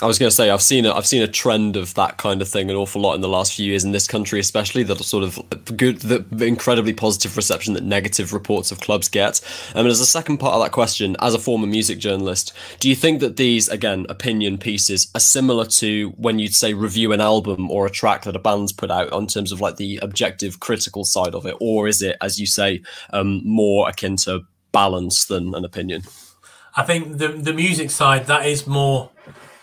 I 0.03 0.07
was 0.07 0.19
going 0.19 0.29
to 0.29 0.35
say 0.35 0.51
I've 0.51 0.61
seen 0.61 0.85
a 0.85 0.93
I've 0.93 1.07
seen 1.07 1.23
a 1.23 1.29
trend 1.29 1.75
of 1.75 1.95
that 1.95 2.19
kind 2.19 2.43
of 2.43 2.49
thing 2.49 2.69
an 2.69 2.77
awful 2.77 3.01
lot 3.01 3.15
in 3.15 3.23
the 3.23 3.31
last 3.31 3.55
few 3.55 3.65
years 3.65 3.83
in 3.83 3.93
this 3.93 4.07
country, 4.07 4.39
especially 4.39 4.83
that 4.83 4.99
sort 4.99 5.25
of 5.25 5.41
good, 5.75 6.01
the, 6.01 6.23
incredibly 6.45 6.93
positive 6.93 7.35
reception 7.35 7.73
that 7.75 7.83
negative 7.83 8.35
reports 8.35 8.71
of 8.71 8.81
clubs 8.81 9.09
get. 9.09 9.41
I 9.75 9.79
mean, 9.79 9.91
as 9.91 10.01
a 10.01 10.07
second 10.07 10.37
part 10.37 10.53
of 10.53 10.63
that 10.63 10.73
question, 10.73 11.17
as 11.21 11.33
a 11.33 11.39
former 11.39 11.67
music 11.67 11.99
journalist, 11.99 12.53
do 12.79 12.91
you 12.91 12.95
think 12.95 13.21
that 13.21 13.37
these 13.39 13.69
again 13.71 14.05
opinion 14.11 14.59
pieces 14.59 15.11
are 15.15 15.21
similar 15.21 15.65
to 15.65 16.11
when 16.19 16.39
you'd 16.39 16.55
say 16.55 16.75
review 16.75 17.13
an 17.13 17.23
album 17.23 17.71
or 17.71 17.87
a 17.87 17.91
track 17.91 18.25
that 18.25 18.37
a 18.37 18.41
band's 18.41 18.75
put 18.75 18.91
out 18.91 19.11
in 19.15 19.27
terms 19.27 19.51
of 19.51 19.63
like 19.63 19.77
the 19.77 19.99
objective 20.03 20.61
critical 20.61 21.05
side 21.05 21.35
of 21.35 21.47
it, 21.47 21.57
or 21.59 21.89
is 21.89 22.03
it, 22.03 22.19
as 22.21 22.39
you 22.39 22.47
say, 22.47 22.83
um, 23.15 23.41
more 23.45 23.89
akin 23.89 24.17
to 24.17 24.43
balance 24.73 25.25
than 25.25 25.55
an 25.55 25.65
opinion? 25.65 26.03
I 26.77 26.83
think 26.83 27.17
the 27.17 27.29
the 27.29 27.55
music 27.55 27.91
side 27.91 28.27
that 28.27 28.45
is 28.45 28.67
more 28.67 29.11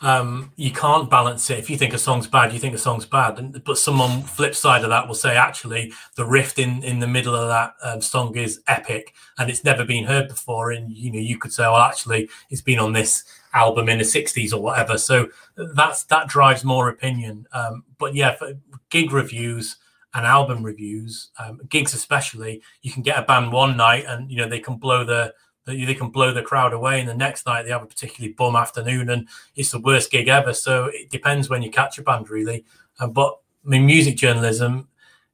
um, 0.04 0.52
you 0.58 0.70
can't 0.72 1.10
balance 1.10 1.50
it. 1.50 1.60
If 1.60 1.70
you 1.70 1.78
think 1.78 1.94
a 1.94 1.98
song's 1.98 2.28
bad, 2.28 2.52
you 2.52 2.60
think 2.60 2.76
a 2.76 2.78
song's 2.78 3.06
bad. 3.06 3.64
But 3.64 3.78
someone 3.78 4.22
flip 4.22 4.54
side 4.54 4.84
of 4.84 4.90
that 4.90 5.08
will 5.08 5.16
say, 5.16 5.38
actually, 5.38 5.94
the 6.16 6.26
riff 6.26 6.60
in, 6.60 6.84
in 6.84 7.00
the 7.00 7.08
middle 7.08 7.34
of 7.34 7.48
that 7.48 7.76
um, 7.82 8.02
song 8.02 8.36
is 8.36 8.62
epic 8.68 9.14
and 9.38 9.50
it's 9.50 9.64
never 9.64 9.86
been 9.86 10.04
heard 10.04 10.28
before. 10.28 10.72
And 10.72 10.92
you 10.92 11.10
know, 11.10 11.20
you 11.20 11.38
could 11.38 11.54
say, 11.54 11.64
well, 11.64 11.78
actually, 11.78 12.30
it's 12.50 12.62
been 12.62 12.80
on 12.80 12.92
this 12.92 13.24
album 13.54 13.88
in 13.88 13.98
the 13.98 14.04
'60s 14.04 14.54
or 14.54 14.62
whatever. 14.62 14.98
So 14.98 15.30
that's 15.56 16.04
that 16.06 16.28
drives 16.28 16.66
more 16.66 16.90
opinion. 16.90 17.48
Um, 17.54 17.86
but 17.98 18.14
yeah, 18.14 18.36
for 18.36 18.54
gig 18.90 19.14
reviews 19.14 19.78
and 20.14 20.26
album 20.26 20.64
reviews, 20.64 21.30
um, 21.40 21.62
gigs 21.70 21.94
especially, 21.94 22.62
you 22.82 22.92
can 22.92 23.04
get 23.04 23.18
a 23.18 23.24
band 23.24 23.54
one 23.54 23.78
night 23.78 24.04
and 24.06 24.30
you 24.30 24.36
know 24.36 24.50
they 24.50 24.60
can 24.60 24.76
blow 24.76 25.06
the 25.06 25.34
that 25.66 25.74
they 25.74 25.94
can 25.94 26.10
blow 26.10 26.34
the 26.34 26.42
crowd 26.42 26.74
away, 26.74 27.00
and 27.00 27.08
the 27.08 27.14
next 27.14 27.46
night 27.46 27.64
they 27.64 27.70
have 27.70 27.84
a 27.84 27.88
particularly 27.88 28.34
bum 28.34 28.56
afternoon, 28.56 29.10
and 29.10 29.28
it's 29.56 29.72
the 29.72 29.80
worst 29.80 30.12
gig 30.12 30.28
ever. 30.28 30.54
So 30.54 30.90
it 30.94 31.10
depends 31.10 31.50
when 31.50 31.62
you 31.62 31.72
catch 31.72 31.98
a 31.98 32.02
band, 32.02 32.30
really. 32.30 32.66
Um, 33.00 33.12
but 33.12 33.38
I 33.66 33.70
mean, 33.70 33.86
music 33.86 34.18
journalism, 34.18 34.88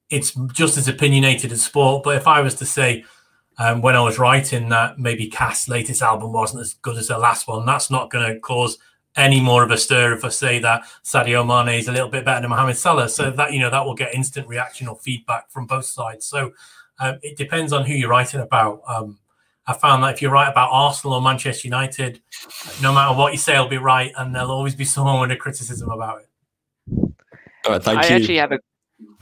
it's 0.10 0.32
just 0.52 0.78
as 0.78 0.88
opinionated 0.88 1.52
as 1.52 1.64
sport. 1.64 2.04
But 2.04 2.16
if 2.16 2.28
I 2.28 2.42
was 2.42 2.56
to 2.56 2.66
say 2.66 3.06
um, 3.58 3.82
when 3.82 3.96
I 3.96 4.02
was 4.02 4.20
writing 4.20 4.70
that 4.70 5.00
maybe 5.00 5.28
Cast's 5.28 5.68
latest 5.68 6.02
album 6.02 6.32
wasn't 6.32 6.62
as 6.62 6.76
good 6.76 6.98
as 6.98 7.08
the 7.08 7.18
last 7.18 7.48
one, 7.48 7.66
that's 7.66 7.92
not 7.92 8.10
going 8.10 8.34
to 8.34 8.40
cause 8.40 8.78
any 9.16 9.42
more 9.42 9.64
of 9.64 9.72
a 9.72 9.78
stir 9.78 10.14
if 10.14 10.24
I 10.24 10.30
say 10.30 10.60
that 10.60 10.84
Sadio 11.04 11.46
Mane 11.46 11.80
is 11.80 11.88
a 11.88 11.92
little 11.92 12.10
bit 12.10 12.24
better 12.24 12.42
than 12.42 12.52
Mohamed 12.52 12.78
Salah. 12.78 13.10
So 13.10 13.32
that 13.32 13.52
you 13.52 13.60
know 13.60 13.70
that 13.70 13.86
will 13.86 13.96
get 13.96 14.14
instant 14.14 14.48
reaction 14.48 14.88
or 14.88 14.96
feedback 14.96 15.50
from 15.50 15.66
both 15.66 15.86
sides. 15.86 16.26
So 16.26 16.52
um, 17.00 17.20
it 17.22 17.38
depends 17.38 17.74
on 17.74 17.86
who 17.86 17.94
you're 17.94 18.10
writing 18.10 18.42
about. 18.42 18.82
Um, 18.88 19.20
I 19.70 19.74
found 19.74 20.02
that 20.02 20.16
if 20.16 20.22
you 20.22 20.30
write 20.30 20.50
about 20.50 20.70
Arsenal 20.72 21.14
or 21.14 21.22
Manchester 21.22 21.68
United, 21.68 22.20
no 22.82 22.92
matter 22.92 23.16
what 23.16 23.34
you 23.34 23.38
say, 23.38 23.56
I'll 23.56 23.70
be 23.70 23.78
right, 23.78 24.12
and 24.18 24.34
there'll 24.34 24.50
always 24.50 24.74
be 24.74 24.84
someone 24.96 25.20
with 25.20 25.30
a 25.30 25.36
criticism 25.36 25.92
about 25.92 26.22
it. 26.22 26.30
All 26.92 27.74
right, 27.74 27.84
thank 27.84 28.00
I 28.00 28.08
you. 28.08 28.16
actually 28.16 28.38
have 28.38 28.52
a 28.52 28.60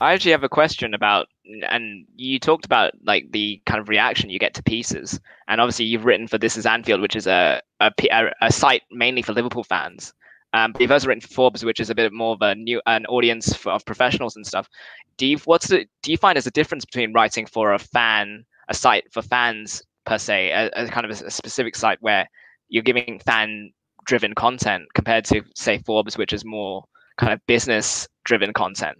I 0.00 0.14
actually 0.14 0.32
have 0.32 0.44
a 0.44 0.48
question 0.48 0.94
about, 0.94 1.28
and 1.68 2.06
you 2.16 2.40
talked 2.40 2.64
about 2.64 2.92
like 3.04 3.30
the 3.30 3.60
kind 3.66 3.78
of 3.78 3.90
reaction 3.90 4.30
you 4.30 4.38
get 4.38 4.54
to 4.54 4.62
pieces, 4.62 5.20
and 5.48 5.60
obviously 5.60 5.84
you've 5.84 6.06
written 6.06 6.26
for 6.26 6.38
This 6.38 6.56
Is 6.56 6.64
Anfield, 6.64 7.02
which 7.02 7.14
is 7.14 7.26
a 7.26 7.60
a, 7.80 7.92
a 8.40 8.50
site 8.50 8.82
mainly 8.90 9.20
for 9.20 9.34
Liverpool 9.34 9.64
fans. 9.64 10.14
Um, 10.54 10.72
but 10.72 10.80
you've 10.80 10.90
also 10.90 11.08
written 11.08 11.20
for 11.20 11.28
Forbes, 11.28 11.62
which 11.62 11.78
is 11.78 11.90
a 11.90 11.94
bit 11.94 12.10
more 12.10 12.32
of 12.32 12.40
a 12.40 12.54
new 12.54 12.80
an 12.86 13.04
audience 13.06 13.54
for, 13.54 13.70
of 13.70 13.84
professionals 13.84 14.34
and 14.34 14.46
stuff. 14.46 14.66
Do 15.18 15.26
you 15.26 15.36
what's 15.44 15.66
the 15.66 15.84
do 16.02 16.10
you 16.10 16.16
find 16.16 16.36
there's 16.36 16.46
a 16.46 16.52
difference 16.52 16.86
between 16.86 17.12
writing 17.12 17.44
for 17.44 17.74
a 17.74 17.78
fan, 17.78 18.46
a 18.68 18.74
site 18.74 19.12
for 19.12 19.20
fans 19.20 19.82
per 20.08 20.18
se, 20.18 20.50
a, 20.50 20.70
a 20.74 20.88
kind 20.88 21.04
of 21.04 21.20
a, 21.20 21.26
a 21.26 21.30
specific 21.30 21.76
site 21.76 21.98
where 22.00 22.28
you're 22.68 22.82
giving 22.82 23.20
fan 23.24 23.70
driven 24.06 24.34
content 24.34 24.84
compared 24.94 25.24
to 25.26 25.42
say 25.54 25.78
Forbes, 25.78 26.16
which 26.16 26.32
is 26.32 26.44
more 26.44 26.82
kind 27.18 27.32
of 27.32 27.40
business 27.46 28.08
driven 28.24 28.52
content? 28.52 28.96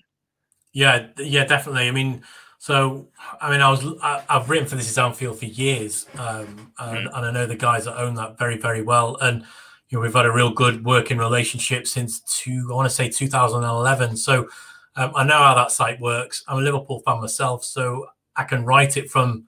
Yeah, 0.75 1.07
yeah, 1.17 1.45
definitely. 1.45 1.89
I 1.89 1.93
mean, 1.93 2.23
so 2.59 3.09
I 3.41 3.51
mean, 3.51 3.63
I 3.63 3.71
was 3.71 3.85
I, 4.03 4.23
have 4.29 4.51
written 4.51 4.69
for 4.69 4.77
this 4.77 4.91
is 4.91 4.99
Anfield 4.99 5.39
for 5.39 5.47
years, 5.47 6.07
um, 6.19 6.73
and, 6.79 7.09
mm. 7.09 7.17
and, 7.17 7.27
I 7.27 7.31
know 7.31 7.47
the 7.47 7.57
guys 7.57 7.87
that 7.87 7.99
own 7.99 8.15
that 8.17 8.39
very 8.39 8.59
very 8.59 8.83
well, 8.83 9.17
and 9.23 9.45
you 9.89 9.97
know 9.97 10.03
we've 10.03 10.13
had 10.13 10.27
a 10.27 10.33
real 10.33 10.51
good 10.51 10.85
working 10.85 11.17
relationship 11.17 11.87
since 11.87 12.21
two 12.21 12.69
I 12.71 12.75
want 12.75 12.89
to 12.89 12.95
say 12.95 13.09
2011. 13.09 14.17
So 14.19 14.49
um, 14.97 15.13
I 15.17 15.25
know 15.25 15.39
how 15.39 15.55
that 15.55 15.71
site 15.71 16.01
works. 16.01 16.45
I'm 16.47 16.59
a 16.59 16.63
Liverpool 16.63 17.01
fan 17.01 17.21
myself, 17.21 17.65
so 17.65 18.07
I 18.37 18.45
can 18.45 18.67
write 18.67 18.99
it 18.99 19.11
from 19.11 19.48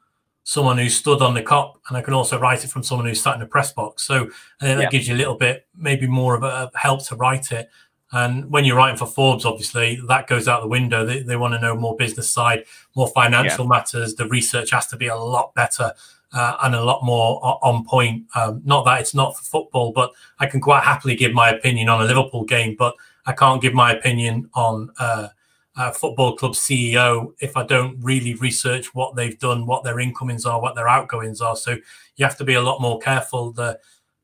someone 0.50 0.76
who 0.76 0.88
stood 0.88 1.22
on 1.22 1.32
the 1.32 1.40
Kop, 1.40 1.74
and 1.86 1.96
I 1.96 2.02
can 2.02 2.12
also 2.12 2.36
write 2.36 2.64
it 2.64 2.70
from 2.70 2.82
someone 2.82 3.06
who's 3.06 3.22
sat 3.22 3.34
in 3.34 3.40
the 3.40 3.46
press 3.46 3.72
box. 3.72 4.02
So 4.02 4.16
I 4.60 4.64
think 4.64 4.78
that 4.78 4.80
yeah. 4.80 4.88
gives 4.88 5.06
you 5.06 5.14
a 5.14 5.16
little 5.16 5.36
bit, 5.36 5.68
maybe 5.76 6.08
more 6.08 6.34
of 6.34 6.42
a 6.42 6.72
help 6.74 7.06
to 7.06 7.14
write 7.14 7.52
it. 7.52 7.70
And 8.10 8.50
when 8.50 8.64
you're 8.64 8.76
writing 8.76 8.96
for 8.96 9.06
Forbes, 9.06 9.44
obviously 9.44 10.00
that 10.08 10.26
goes 10.26 10.48
out 10.48 10.60
the 10.60 10.66
window. 10.66 11.06
They, 11.06 11.22
they 11.22 11.36
want 11.36 11.54
to 11.54 11.60
know 11.60 11.76
more 11.76 11.94
business 11.94 12.28
side, 12.28 12.64
more 12.96 13.06
financial 13.06 13.64
yeah. 13.64 13.68
matters. 13.68 14.16
The 14.16 14.26
research 14.26 14.72
has 14.72 14.88
to 14.88 14.96
be 14.96 15.06
a 15.06 15.14
lot 15.14 15.54
better 15.54 15.92
uh, 16.32 16.56
and 16.64 16.74
a 16.74 16.82
lot 16.82 17.04
more 17.04 17.38
on 17.62 17.84
point. 17.84 18.26
Um, 18.34 18.60
not 18.64 18.84
that 18.86 19.00
it's 19.00 19.14
not 19.14 19.38
for 19.38 19.44
football, 19.44 19.92
but 19.92 20.10
I 20.40 20.46
can 20.46 20.60
quite 20.60 20.82
happily 20.82 21.14
give 21.14 21.32
my 21.32 21.50
opinion 21.50 21.88
on 21.88 22.00
a 22.00 22.04
Liverpool 22.06 22.42
game, 22.42 22.74
but 22.76 22.96
I 23.24 23.34
can't 23.34 23.62
give 23.62 23.72
my 23.72 23.92
opinion 23.92 24.50
on 24.54 24.90
uh, 24.98 25.28
a 25.76 25.92
football 25.92 26.36
club 26.36 26.52
CEO 26.52 27.32
if 27.40 27.56
I 27.56 27.64
don't 27.64 27.98
really 28.00 28.34
research 28.34 28.94
what 28.94 29.14
they've 29.14 29.38
done, 29.38 29.66
what 29.66 29.84
their 29.84 30.00
incomings 30.00 30.44
are, 30.44 30.60
what 30.60 30.74
their 30.74 30.88
outgoings 30.88 31.40
are. 31.40 31.56
So 31.56 31.76
you 32.16 32.24
have 32.24 32.36
to 32.38 32.44
be 32.44 32.54
a 32.54 32.62
lot 32.62 32.80
more 32.80 32.98
careful. 32.98 33.52
The 33.52 33.78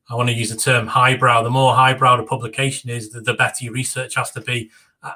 I 0.09 0.15
want 0.15 0.29
to 0.29 0.35
use 0.35 0.49
the 0.49 0.57
term 0.57 0.87
highbrow. 0.87 1.43
The 1.43 1.49
more 1.49 1.73
highbrow 1.73 2.17
the 2.17 2.23
publication 2.23 2.89
is, 2.89 3.11
the, 3.11 3.21
the 3.21 3.33
better 3.33 3.65
your 3.65 3.73
research 3.73 4.15
has 4.15 4.31
to 4.31 4.41
be, 4.41 4.71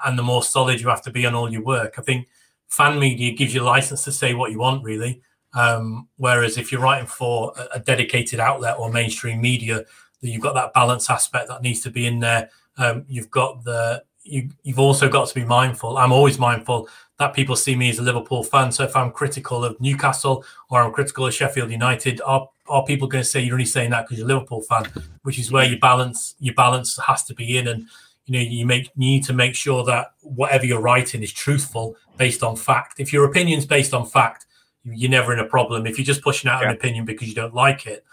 and 0.05 0.17
the 0.17 0.23
more 0.23 0.43
solid 0.43 0.81
you 0.81 0.89
have 0.89 1.01
to 1.03 1.11
be 1.11 1.25
on 1.25 1.35
all 1.35 1.51
your 1.51 1.63
work. 1.63 1.95
I 1.97 2.01
think 2.01 2.27
fan 2.67 2.99
media 2.99 3.33
gives 3.33 3.53
you 3.53 3.61
license 3.61 4.03
to 4.05 4.11
say 4.11 4.33
what 4.33 4.51
you 4.51 4.59
want, 4.59 4.83
really. 4.83 5.21
Um, 5.53 6.07
whereas 6.17 6.57
if 6.57 6.71
you're 6.71 6.81
writing 6.81 7.07
for 7.07 7.53
a, 7.57 7.77
a, 7.77 7.79
dedicated 7.79 8.39
outlet 8.39 8.77
or 8.79 8.89
mainstream 8.89 9.41
media, 9.41 9.83
that 10.21 10.29
you've 10.29 10.41
got 10.41 10.53
that 10.53 10.73
balance 10.73 11.09
aspect 11.09 11.49
that 11.49 11.61
needs 11.61 11.81
to 11.81 11.89
be 11.89 12.07
in 12.07 12.19
there. 12.19 12.49
Um, 12.77 13.03
you've 13.09 13.29
got 13.29 13.65
the 13.65 14.03
you, 14.23 14.49
you've 14.63 14.79
also 14.79 15.10
got 15.10 15.27
to 15.27 15.36
be 15.36 15.43
mindful. 15.43 15.97
I'm 15.97 16.12
always 16.12 16.38
mindful 16.38 16.89
that 17.17 17.34
people 17.34 17.55
see 17.55 17.75
me 17.75 17.89
as 17.89 17.99
a 17.99 18.01
Liverpool 18.01 18.43
fan. 18.43 18.71
So 18.71 18.84
if 18.84 18.95
I'm 18.95 19.12
critical 19.12 19.63
of 19.63 19.79
Newcastle 19.79 20.43
or 20.69 20.81
I'm 20.81 20.91
critical 20.91 21.25
of 21.25 21.34
Sheffield 21.34 21.71
United, 21.71 22.21
are 22.25 22.49
are 22.67 22.86
people 22.86 23.07
going 23.07 23.23
to 23.23 23.29
say 23.29 23.41
you're 23.41 23.55
only 23.55 23.65
saying 23.65 23.89
that 23.91 24.05
because 24.05 24.17
you're 24.17 24.27
a 24.27 24.34
Liverpool 24.34 24.62
fan? 24.62 24.86
Which 25.23 25.38
is 25.38 25.51
where 25.51 25.65
your 25.65 25.79
balance 25.79 26.36
your 26.39 26.55
balance 26.55 26.97
has 27.05 27.23
to 27.25 27.34
be 27.34 27.57
in, 27.57 27.67
and 27.67 27.88
you 28.25 28.34
know 28.34 28.39
you 28.39 28.65
make 28.65 28.86
you 28.86 28.91
need 28.95 29.23
to 29.25 29.34
make 29.34 29.55
sure 29.55 29.84
that 29.86 30.13
whatever 30.21 30.65
you're 30.65 30.81
writing 30.81 31.23
is 31.23 31.34
truthful 31.34 31.95
based 32.17 32.43
on 32.43 32.55
fact. 32.55 32.99
If 32.99 33.12
your 33.12 33.25
opinion's 33.25 33.65
based 33.65 33.93
on 33.93 34.05
fact, 34.05 34.45
you're 34.84 35.12
never 35.12 35.34
in 35.34 35.39
a 35.39 35.45
problem. 35.45 35.86
If 35.86 35.97
you're 35.97 36.05
just 36.05 36.21
pushing 36.21 36.49
out 36.49 36.62
yeah. 36.62 36.69
an 36.69 36.75
opinion 36.75 37.05
because 37.05 37.27
you 37.27 37.36
don't 37.36 37.53
like 37.53 37.86
it, 37.86 38.05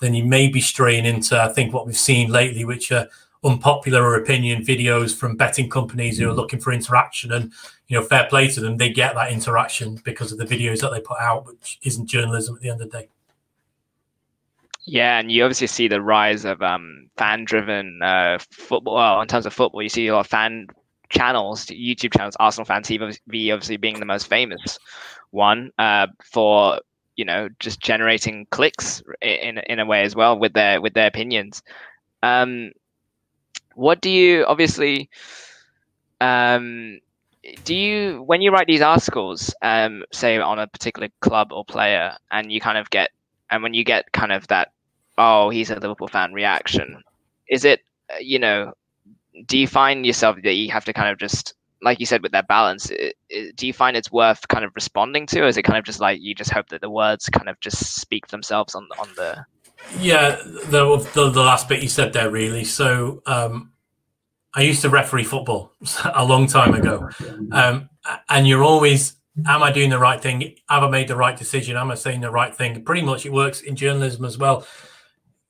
then 0.00 0.14
you 0.14 0.24
may 0.24 0.48
be 0.48 0.60
straying 0.60 1.04
into 1.04 1.40
I 1.40 1.52
think 1.52 1.72
what 1.72 1.86
we've 1.86 1.96
seen 1.96 2.30
lately, 2.30 2.64
which 2.64 2.90
are 2.92 3.08
unpopular 3.46 4.16
opinion 4.16 4.62
videos 4.62 5.16
from 5.16 5.36
betting 5.36 5.70
companies 5.70 6.18
who 6.18 6.28
are 6.28 6.34
looking 6.34 6.58
for 6.58 6.72
interaction 6.72 7.32
and 7.32 7.52
you 7.88 7.98
know 7.98 8.04
fair 8.04 8.26
play 8.28 8.48
to 8.48 8.60
them 8.60 8.76
they 8.76 8.90
get 8.90 9.14
that 9.14 9.30
interaction 9.30 10.00
because 10.04 10.32
of 10.32 10.38
the 10.38 10.44
videos 10.44 10.80
that 10.80 10.90
they 10.90 11.00
put 11.00 11.18
out 11.20 11.46
which 11.46 11.78
isn't 11.82 12.06
journalism 12.06 12.56
at 12.56 12.60
the 12.60 12.68
end 12.68 12.80
of 12.80 12.90
the 12.90 12.98
day 12.98 13.08
yeah, 14.88 15.18
and 15.18 15.32
you 15.32 15.42
obviously 15.42 15.66
see 15.66 15.88
the 15.88 16.00
rise 16.00 16.44
of 16.44 16.62
um, 16.62 17.10
fan-driven 17.16 18.00
uh, 18.02 18.38
football. 18.52 18.94
Well, 18.94 19.20
in 19.20 19.26
terms 19.26 19.44
of 19.44 19.52
football, 19.52 19.82
you 19.82 19.88
see 19.88 20.06
a 20.06 20.14
lot 20.14 20.20
of 20.20 20.26
fan 20.28 20.68
channels, 21.08 21.66
YouTube 21.66 22.16
channels. 22.16 22.36
Arsenal 22.38 22.64
Fan 22.64 22.82
TV 22.82 23.52
obviously 23.52 23.76
being 23.76 23.98
the 23.98 24.06
most 24.06 24.28
famous 24.28 24.78
one 25.30 25.70
uh, 25.78 26.06
for 26.22 26.80
you 27.16 27.24
know 27.24 27.48
just 27.58 27.80
generating 27.80 28.46
clicks 28.50 29.02
in 29.22 29.58
in 29.58 29.80
a 29.80 29.86
way 29.86 30.02
as 30.02 30.14
well 30.14 30.38
with 30.38 30.52
their 30.52 30.80
with 30.80 30.94
their 30.94 31.08
opinions. 31.08 31.62
Um, 32.22 32.70
what 33.74 34.00
do 34.00 34.10
you 34.10 34.44
obviously? 34.46 35.10
Um, 36.20 37.00
do 37.64 37.74
you 37.74 38.22
when 38.22 38.40
you 38.40 38.50
write 38.50 38.66
these 38.66 38.82
articles, 38.82 39.54
um, 39.62 40.04
say 40.12 40.38
on 40.38 40.58
a 40.58 40.66
particular 40.66 41.08
club 41.20 41.52
or 41.52 41.64
player, 41.64 42.16
and 42.30 42.50
you 42.50 42.60
kind 42.60 42.78
of 42.78 42.90
get 42.90 43.10
and 43.50 43.62
when 43.62 43.74
you 43.74 43.84
get 43.84 44.10
kind 44.12 44.32
of 44.32 44.46
that 44.48 44.72
oh, 45.18 45.50
he's 45.50 45.70
a 45.70 45.74
Liverpool 45.74 46.08
fan 46.08 46.32
reaction. 46.32 47.02
Is 47.48 47.64
it, 47.64 47.80
uh, 48.10 48.18
you 48.20 48.38
know, 48.38 48.72
do 49.46 49.58
you 49.58 49.66
find 49.66 50.04
yourself 50.04 50.36
that 50.42 50.54
you 50.54 50.70
have 50.70 50.84
to 50.86 50.92
kind 50.92 51.10
of 51.10 51.18
just, 51.18 51.54
like 51.82 52.00
you 52.00 52.06
said, 52.06 52.22
with 52.22 52.32
that 52.32 52.48
balance, 52.48 52.90
it, 52.90 53.14
it, 53.28 53.56
do 53.56 53.66
you 53.66 53.72
find 53.72 53.96
it's 53.96 54.10
worth 54.10 54.46
kind 54.48 54.64
of 54.64 54.72
responding 54.74 55.26
to? 55.26 55.40
Or 55.40 55.46
is 55.46 55.56
it 55.56 55.62
kind 55.62 55.78
of 55.78 55.84
just 55.84 56.00
like 56.00 56.20
you 56.20 56.34
just 56.34 56.50
hope 56.50 56.68
that 56.70 56.80
the 56.80 56.90
words 56.90 57.28
kind 57.28 57.48
of 57.48 57.58
just 57.60 57.96
speak 57.96 58.28
themselves 58.28 58.74
on 58.74 58.88
on 58.98 59.08
the? 59.16 59.44
Yeah, 59.98 60.36
the 60.44 60.98
the, 61.14 61.30
the 61.30 61.42
last 61.42 61.68
bit 61.68 61.82
you 61.82 61.88
said 61.88 62.12
there 62.12 62.30
really. 62.30 62.64
So 62.64 63.22
um, 63.26 63.72
I 64.54 64.62
used 64.62 64.82
to 64.82 64.90
referee 64.90 65.24
football 65.24 65.72
a 66.14 66.24
long 66.24 66.46
time 66.46 66.74
ago, 66.74 67.08
um, 67.52 67.88
and 68.28 68.46
you're 68.46 68.64
always 68.64 69.16
am 69.46 69.62
I 69.62 69.70
doing 69.70 69.90
the 69.90 69.98
right 69.98 70.20
thing? 70.20 70.56
Have 70.68 70.82
I 70.82 70.88
made 70.88 71.08
the 71.08 71.16
right 71.16 71.36
decision? 71.36 71.76
Am 71.76 71.90
I 71.90 71.94
saying 71.94 72.20
the 72.20 72.30
right 72.30 72.54
thing? 72.54 72.82
Pretty 72.84 73.02
much 73.02 73.26
it 73.26 73.32
works 73.32 73.60
in 73.60 73.76
journalism 73.76 74.24
as 74.24 74.38
well 74.38 74.66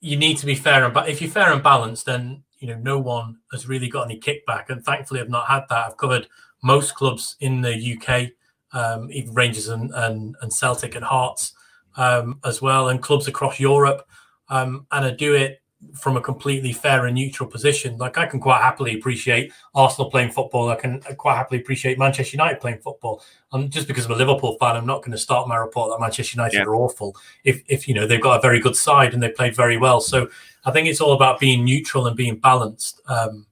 you 0.00 0.16
need 0.16 0.38
to 0.38 0.46
be 0.46 0.54
fair 0.54 0.84
and 0.84 0.94
but 0.94 1.08
if 1.08 1.20
you're 1.20 1.30
fair 1.30 1.52
and 1.52 1.62
balanced, 1.62 2.06
then 2.06 2.42
you 2.58 2.68
know 2.68 2.78
no 2.78 2.98
one 2.98 3.38
has 3.52 3.68
really 3.68 3.88
got 3.88 4.04
any 4.04 4.18
kickback. 4.18 4.68
And 4.68 4.84
thankfully, 4.84 5.20
I've 5.20 5.28
not 5.28 5.48
had 5.48 5.64
that. 5.68 5.86
I've 5.86 5.96
covered 5.96 6.28
most 6.62 6.94
clubs 6.94 7.36
in 7.40 7.60
the 7.60 7.96
UK, 7.96 8.30
um, 8.72 9.10
even 9.10 9.34
Rangers 9.34 9.68
and, 9.68 9.90
and, 9.94 10.36
and 10.42 10.52
Celtic 10.52 10.94
and 10.94 11.04
Hearts 11.04 11.52
um, 11.96 12.40
as 12.44 12.62
well, 12.62 12.88
and 12.88 13.02
clubs 13.02 13.28
across 13.28 13.61
Europe. 13.61 14.09
Um, 14.48 14.87
and 14.92 15.04
I 15.04 15.11
do 15.11 15.35
it 15.35 15.61
from 15.94 16.16
a 16.16 16.20
completely 16.20 16.72
fair 16.72 17.06
and 17.06 17.14
neutral 17.14 17.48
position. 17.48 17.96
Like 17.98 18.18
I 18.18 18.26
can 18.26 18.40
quite 18.40 18.61
happily 18.62 18.96
appreciate 18.96 19.52
Arsenal 19.74 20.11
playing 20.11 20.30
football. 20.30 20.70
I 20.70 20.76
can 20.76 21.00
quite 21.16 21.37
happily 21.37 21.61
appreciate 21.61 21.98
Manchester 21.98 22.37
United 22.37 22.61
playing 22.61 22.78
football. 22.78 23.22
And 23.52 23.70
just 23.70 23.87
because 23.87 24.06
I'm 24.06 24.12
a 24.12 24.16
Liverpool 24.16 24.56
fan, 24.59 24.76
I'm 24.76 24.87
not 24.87 25.02
going 25.02 25.12
to 25.12 25.18
start 25.18 25.48
my 25.48 25.56
report 25.56 25.90
that 25.90 26.00
Manchester 26.00 26.37
United 26.37 26.59
yeah. 26.59 26.64
are 26.64 26.74
awful. 26.74 27.16
If 27.44 27.62
if 27.68 27.88
you 27.88 27.94
know 27.94 28.06
they've 28.06 28.20
got 28.20 28.38
a 28.38 28.42
very 28.42 28.61
good 28.61 28.76
side 28.76 29.14
and 29.14 29.22
they 29.22 29.28
played 29.28 29.54
very 29.54 29.76
well. 29.76 30.00
So 30.00 30.28
I 30.64 30.70
think 30.70 30.88
it's 30.88 31.00
all 31.00 31.12
about 31.12 31.40
being 31.40 31.64
neutral 31.64 32.06
and 32.06 32.16
being 32.16 32.37
balanced. 32.37 33.00
Um, 33.06 33.46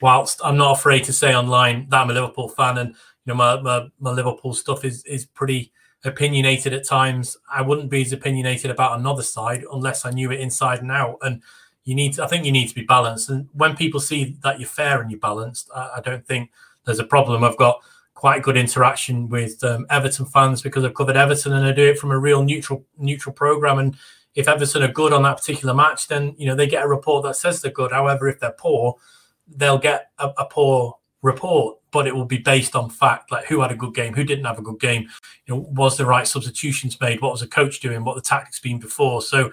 whilst 0.00 0.40
I'm 0.44 0.56
not 0.56 0.78
afraid 0.78 1.04
to 1.04 1.12
say 1.12 1.34
online 1.34 1.88
that 1.90 2.00
I'm 2.00 2.10
a 2.10 2.14
Liverpool 2.14 2.48
fan 2.48 2.78
and 2.78 2.90
you 2.90 3.32
know 3.32 3.34
my 3.34 3.60
my, 3.60 3.86
my 4.00 4.10
Liverpool 4.10 4.54
stuff 4.54 4.84
is 4.84 5.04
is 5.04 5.24
pretty 5.26 5.72
opinionated 6.04 6.72
at 6.72 6.86
times. 6.86 7.36
I 7.50 7.62
wouldn't 7.62 7.90
be 7.90 8.02
as 8.02 8.12
opinionated 8.12 8.70
about 8.70 8.98
another 8.98 9.22
side 9.22 9.64
unless 9.72 10.04
I 10.04 10.10
knew 10.10 10.30
it 10.30 10.40
inside 10.40 10.80
and 10.80 10.90
out. 10.90 11.18
And 11.22 11.42
you 11.84 11.94
need 11.94 12.14
to, 12.14 12.24
I 12.24 12.26
think 12.26 12.44
you 12.44 12.52
need 12.52 12.68
to 12.68 12.74
be 12.74 12.84
balanced. 12.84 13.30
And 13.30 13.48
when 13.52 13.76
people 13.76 14.00
see 14.00 14.36
that 14.42 14.60
you're 14.60 14.68
fair 14.68 15.00
and 15.00 15.10
you're 15.10 15.20
balanced, 15.20 15.70
I, 15.74 15.94
I 15.96 16.00
don't 16.00 16.26
think 16.26 16.50
there's 16.84 16.98
a 16.98 17.04
problem. 17.04 17.44
I've 17.44 17.56
got 17.56 17.82
quite 18.14 18.42
good 18.42 18.56
interaction 18.56 19.28
with 19.28 19.62
um, 19.64 19.86
Everton 19.88 20.26
fans 20.26 20.60
because 20.60 20.84
I've 20.84 20.94
covered 20.94 21.16
Everton 21.16 21.54
and 21.54 21.66
I 21.66 21.72
do 21.72 21.88
it 21.88 21.98
from 21.98 22.10
a 22.10 22.18
real 22.18 22.42
neutral 22.44 22.84
neutral 22.98 23.34
program. 23.34 23.78
And 23.78 23.96
if 24.34 24.46
Everton 24.46 24.82
are 24.82 24.92
good 24.92 25.12
on 25.12 25.22
that 25.22 25.38
particular 25.38 25.74
match, 25.74 26.08
then 26.08 26.34
you 26.36 26.46
know 26.46 26.54
they 26.54 26.66
get 26.66 26.84
a 26.84 26.88
report 26.88 27.24
that 27.24 27.36
says 27.36 27.62
they're 27.62 27.72
good. 27.72 27.92
However, 27.92 28.28
if 28.28 28.38
they're 28.38 28.52
poor, 28.52 28.96
they'll 29.48 29.78
get 29.78 30.10
a, 30.18 30.28
a 30.38 30.44
poor 30.44 30.98
report, 31.22 31.78
but 31.90 32.06
it 32.06 32.14
will 32.14 32.24
be 32.24 32.38
based 32.38 32.74
on 32.74 32.88
fact, 32.88 33.30
like 33.30 33.46
who 33.46 33.60
had 33.60 33.70
a 33.70 33.76
good 33.76 33.94
game, 33.94 34.14
who 34.14 34.24
didn't 34.24 34.44
have 34.44 34.58
a 34.58 34.62
good 34.62 34.80
game, 34.80 35.02
you 35.46 35.54
know, 35.54 35.60
was 35.70 35.96
the 35.96 36.06
right 36.06 36.26
substitutions 36.26 37.00
made, 37.00 37.20
what 37.20 37.32
was 37.32 37.40
the 37.40 37.46
coach 37.46 37.80
doing, 37.80 38.04
what 38.04 38.16
the 38.16 38.22
tactics 38.22 38.58
been 38.58 38.78
before. 38.78 39.22
So 39.22 39.50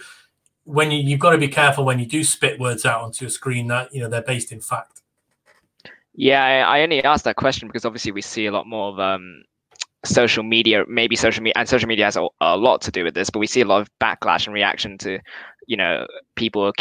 when 0.63 0.91
you, 0.91 0.99
you've 0.99 1.19
got 1.19 1.31
to 1.31 1.37
be 1.37 1.47
careful 1.47 1.85
when 1.85 1.99
you 1.99 2.05
do 2.05 2.23
spit 2.23 2.59
words 2.59 2.85
out 2.85 3.01
onto 3.01 3.25
a 3.25 3.29
screen 3.29 3.67
that 3.67 3.93
you 3.93 4.01
know 4.01 4.09
they're 4.09 4.21
based 4.21 4.51
in 4.51 4.61
fact. 4.61 5.01
Yeah, 6.13 6.67
I, 6.67 6.81
only 6.81 7.03
asked 7.03 7.25
that 7.25 7.35
question 7.35 7.67
because 7.67 7.85
obviously 7.85 8.11
we 8.11 8.23
see 8.23 8.47
a 8.47 8.51
lot 8.51 8.65
more 8.65 8.89
of 8.89 8.99
um, 8.99 9.43
social 10.03 10.43
media, 10.43 10.83
maybe 10.87 11.15
social 11.15 11.43
media, 11.43 11.53
and 11.57 11.69
social 11.69 11.87
media 11.87 12.05
has 12.05 12.17
a, 12.17 12.27
a, 12.41 12.57
lot 12.57 12.81
to 12.81 12.91
do 12.91 13.03
with 13.03 13.13
this. 13.13 13.29
But 13.29 13.37
we 13.37 13.45
see 13.45 13.61
a 13.61 13.65
lot 13.65 13.81
of 13.81 13.89
backlash 14.01 14.47
and 14.47 14.53
reaction 14.53 14.97
to, 14.99 15.19
you 15.67 15.77
know, 15.77 16.07
people 16.35 16.73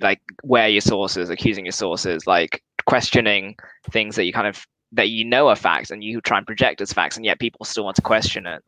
like 0.00 0.20
where 0.42 0.68
your 0.68 0.80
sources, 0.80 1.28
accusing 1.28 1.66
your 1.66 1.72
sources, 1.72 2.26
like 2.26 2.62
questioning 2.84 3.56
things 3.90 4.16
that 4.16 4.24
you 4.24 4.32
kind 4.32 4.46
of 4.46 4.66
that 4.92 5.08
you 5.08 5.24
know 5.24 5.48
are 5.48 5.56
facts 5.56 5.90
and 5.90 6.02
you 6.02 6.20
try 6.20 6.38
and 6.38 6.46
project 6.46 6.80
as 6.80 6.92
facts, 6.92 7.16
and 7.16 7.24
yet 7.24 7.38
people 7.38 7.64
still 7.64 7.84
want 7.84 7.96
to 7.96 8.02
question 8.02 8.46
it. 8.46 8.62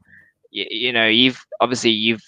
You, 0.50 0.66
you 0.70 0.92
know, 0.92 1.06
you've 1.06 1.44
obviously 1.60 1.90
you've 1.90 2.22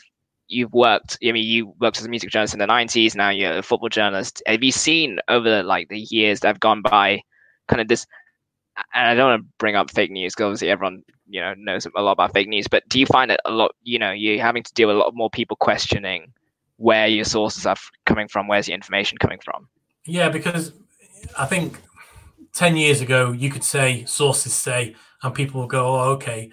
you've 0.49 0.73
worked. 0.73 1.19
I 1.23 1.33
mean, 1.33 1.45
you 1.45 1.75
worked 1.81 1.99
as 1.99 2.05
a 2.05 2.09
music 2.09 2.31
journalist 2.31 2.55
in 2.55 2.61
the 2.61 2.67
'90s. 2.67 3.15
Now 3.15 3.31
you're 3.31 3.59
a 3.59 3.63
football 3.63 3.89
journalist. 3.89 4.43
Have 4.47 4.63
you 4.63 4.73
seen 4.73 5.19
over 5.29 5.49
the, 5.49 5.63
like 5.63 5.89
the 5.89 6.01
years 6.01 6.41
that 6.41 6.49
have 6.49 6.61
gone 6.61 6.83
by, 6.83 7.23
kind 7.69 7.81
of 7.81 7.89
this? 7.89 8.07
And 8.93 9.09
I 9.09 9.15
don't 9.15 9.31
want 9.31 9.43
to 9.43 9.53
bring 9.59 9.77
up 9.77 9.91
fake 9.91 10.11
news 10.11 10.35
because 10.35 10.47
obviously 10.47 10.71
everyone 10.71 11.05
you 11.29 11.41
know 11.41 11.55
knows 11.57 11.87
a 11.87 12.03
lot 12.03 12.13
about 12.13 12.33
fake 12.33 12.49
news. 12.49 12.67
But 12.69 12.89
do 12.89 12.99
you 12.99 13.07
find 13.07 13.31
it 13.31 13.41
a 13.45 13.51
lot? 13.53 13.75
You 13.83 13.99
know, 13.99 14.11
you're 14.11 14.43
having 14.43 14.65
to 14.65 14.75
deal 14.75 14.89
with 14.89 14.97
a 14.97 15.01
lot 15.01 15.15
more 15.15 15.31
people 15.31 15.57
questioning 15.57 16.33
where 16.77 17.07
your 17.07 17.25
sources 17.25 17.67
are 17.67 17.77
coming 18.07 18.29
from, 18.29 18.49
where's 18.49 18.69
your 18.69 18.75
information 18.75 19.19
coming 19.19 19.39
from? 19.45 19.69
Yeah, 20.07 20.29
because 20.29 20.73
I 21.39 21.47
think 21.47 21.81
10 22.55 22.77
years 22.77 23.01
ago, 23.01 23.33
you 23.33 23.51
could 23.51 23.65
say, 23.65 24.05
sources 24.05 24.55
say, 24.55 24.95
and 25.23 25.35
people 25.35 25.61
will 25.61 25.69
go, 25.69 25.87
oh, 25.87 26.11
okay. 26.13 26.51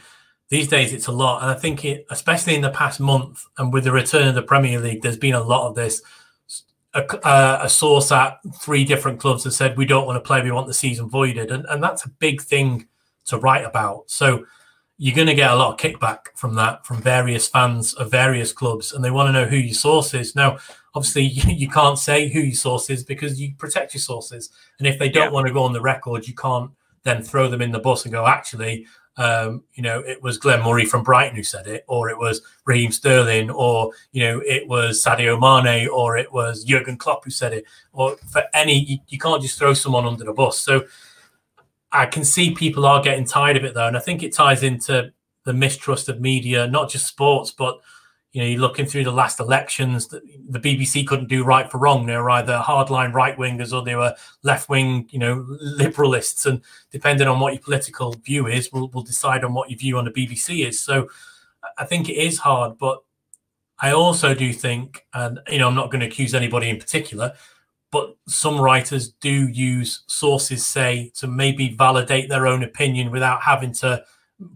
These 0.49 0.67
days, 0.67 0.93
it's 0.93 1.07
a 1.07 1.11
lot. 1.11 1.41
And 1.41 1.51
I 1.51 1.55
think, 1.55 1.85
it, 1.85 2.05
especially 2.09 2.55
in 2.55 2.61
the 2.61 2.71
past 2.71 2.99
month 2.99 3.45
and 3.57 3.71
with 3.71 3.83
the 3.83 3.91
return 3.91 4.27
of 4.27 4.35
the 4.35 4.41
Premier 4.41 4.79
League, 4.79 5.01
there's 5.01 5.17
been 5.17 5.33
a 5.33 5.43
lot 5.43 5.67
of 5.67 5.75
this. 5.75 6.01
A, 6.93 7.61
a, 7.63 7.69
source 7.69 8.11
at 8.11 8.39
three 8.61 8.83
different 8.83 9.17
clubs 9.17 9.45
has 9.45 9.55
said, 9.55 9.77
we 9.77 9.85
don't 9.85 10.05
want 10.05 10.17
to 10.17 10.27
play, 10.27 10.41
we 10.41 10.51
want 10.51 10.67
the 10.67 10.73
season 10.73 11.07
voided. 11.07 11.49
And, 11.49 11.65
and 11.69 11.81
that's 11.81 12.03
a 12.03 12.09
big 12.09 12.41
thing 12.41 12.87
to 13.25 13.37
write 13.37 13.63
about. 13.63 14.03
So 14.07 14.45
you're 14.97 15.15
going 15.15 15.27
to 15.27 15.33
get 15.33 15.51
a 15.51 15.55
lot 15.55 15.73
of 15.73 15.79
kickback 15.79 16.27
from 16.35 16.53
that 16.55 16.85
from 16.85 17.01
various 17.01 17.47
fans 17.47 17.93
of 17.95 18.11
various 18.11 18.51
clubs, 18.53 18.93
and 18.93 19.03
they 19.03 19.09
want 19.09 19.27
to 19.27 19.33
know 19.33 19.45
who 19.45 19.55
your 19.55 19.73
source 19.73 20.13
is. 20.13 20.35
Now, 20.35 20.59
obviously, 20.93 21.23
you, 21.53 21.69
can't 21.69 21.97
say 21.97 22.29
who 22.29 22.39
your 22.39 22.55
source 22.55 22.89
is 22.89 23.03
because 23.03 23.39
you 23.39 23.53
protect 23.57 23.93
your 23.93 24.01
sources, 24.01 24.49
and 24.79 24.87
if 24.87 24.99
they 24.99 25.09
don't 25.09 25.25
yeah. 25.25 25.31
want 25.31 25.47
to 25.47 25.53
go 25.53 25.63
on 25.63 25.73
the 25.73 25.81
record, 25.81 26.27
you 26.27 26.35
can't 26.35 26.71
then 27.03 27.23
throw 27.23 27.49
them 27.49 27.61
in 27.61 27.71
the 27.71 27.79
bus 27.79 28.05
and 28.05 28.11
go, 28.11 28.27
actually, 28.27 28.85
um, 29.17 29.63
you 29.73 29.83
know, 29.83 29.99
it 29.99 30.21
was 30.21 30.37
Glenn 30.37 30.63
Murray 30.63 30.85
from 30.85 31.03
Brighton 31.03 31.35
who 31.35 31.43
said 31.43 31.67
it, 31.67 31.83
or 31.87 32.09
it 32.09 32.17
was 32.17 32.41
Raheem 32.65 32.91
Sterling, 32.91 33.49
or 33.49 33.91
you 34.11 34.23
know, 34.23 34.41
it 34.45 34.67
was 34.67 35.03
Sadio 35.03 35.39
Mane, 35.39 35.89
or 35.89 36.17
it 36.17 36.31
was 36.31 36.63
Jurgen 36.63 36.97
Klopp 36.97 37.25
who 37.25 37.31
said 37.31 37.53
it, 37.53 37.65
or 37.91 38.17
for 38.31 38.43
any, 38.53 38.79
you, 38.85 38.97
you 39.09 39.19
can't 39.19 39.41
just 39.41 39.57
throw 39.57 39.73
someone 39.73 40.05
under 40.05 40.23
the 40.23 40.33
bus. 40.33 40.59
So 40.59 40.85
I 41.91 42.05
can 42.05 42.23
see 42.23 42.55
people 42.55 42.85
are 42.85 43.01
getting 43.01 43.25
tired 43.25 43.57
of 43.57 43.65
it 43.65 43.73
though, 43.73 43.87
and 43.87 43.97
I 43.97 44.01
think 44.01 44.23
it 44.23 44.33
ties 44.33 44.63
into 44.63 45.11
the 45.43 45.53
mistrust 45.53 46.07
of 46.07 46.21
media, 46.21 46.67
not 46.67 46.89
just 46.89 47.07
sports, 47.07 47.51
but 47.51 47.79
you 48.33 48.41
know, 48.41 48.47
you're 48.47 48.61
looking 48.61 48.85
through 48.85 49.03
the 49.03 49.11
last 49.11 49.39
elections. 49.39 50.07
The, 50.07 50.21
the 50.49 50.59
BBC 50.59 51.05
couldn't 51.05 51.27
do 51.27 51.43
right 51.43 51.69
for 51.69 51.79
wrong. 51.79 52.05
They 52.05 52.15
were 52.15 52.29
either 52.29 52.61
hardline 52.63 53.13
right 53.13 53.37
wingers 53.37 53.73
or 53.73 53.83
they 53.83 53.95
were 53.95 54.15
left 54.43 54.69
wing, 54.69 55.07
you 55.11 55.19
know, 55.19 55.45
liberalists. 55.61 56.45
And 56.45 56.61
depending 56.91 57.27
on 57.27 57.39
what 57.39 57.53
your 57.53 57.61
political 57.61 58.13
view 58.13 58.47
is, 58.47 58.71
will 58.71 58.89
will 58.89 59.03
decide 59.03 59.43
on 59.43 59.53
what 59.53 59.69
your 59.69 59.79
view 59.79 59.97
on 59.97 60.05
the 60.05 60.11
BBC 60.11 60.65
is. 60.65 60.79
So 60.79 61.09
I 61.77 61.83
think 61.85 62.09
it 62.09 62.15
is 62.15 62.39
hard, 62.39 62.77
but 62.77 63.03
I 63.79 63.91
also 63.91 64.33
do 64.33 64.53
think, 64.53 65.05
and 65.13 65.39
you 65.49 65.59
know, 65.59 65.67
I'm 65.67 65.75
not 65.75 65.91
going 65.91 66.01
to 66.01 66.07
accuse 66.07 66.33
anybody 66.33 66.69
in 66.69 66.77
particular, 66.77 67.33
but 67.91 68.15
some 68.27 68.61
writers 68.61 69.09
do 69.19 69.49
use 69.49 70.03
sources 70.07 70.65
say 70.65 71.11
to 71.15 71.27
maybe 71.27 71.75
validate 71.75 72.29
their 72.29 72.47
own 72.47 72.63
opinion 72.63 73.11
without 73.11 73.41
having 73.41 73.73
to 73.73 74.05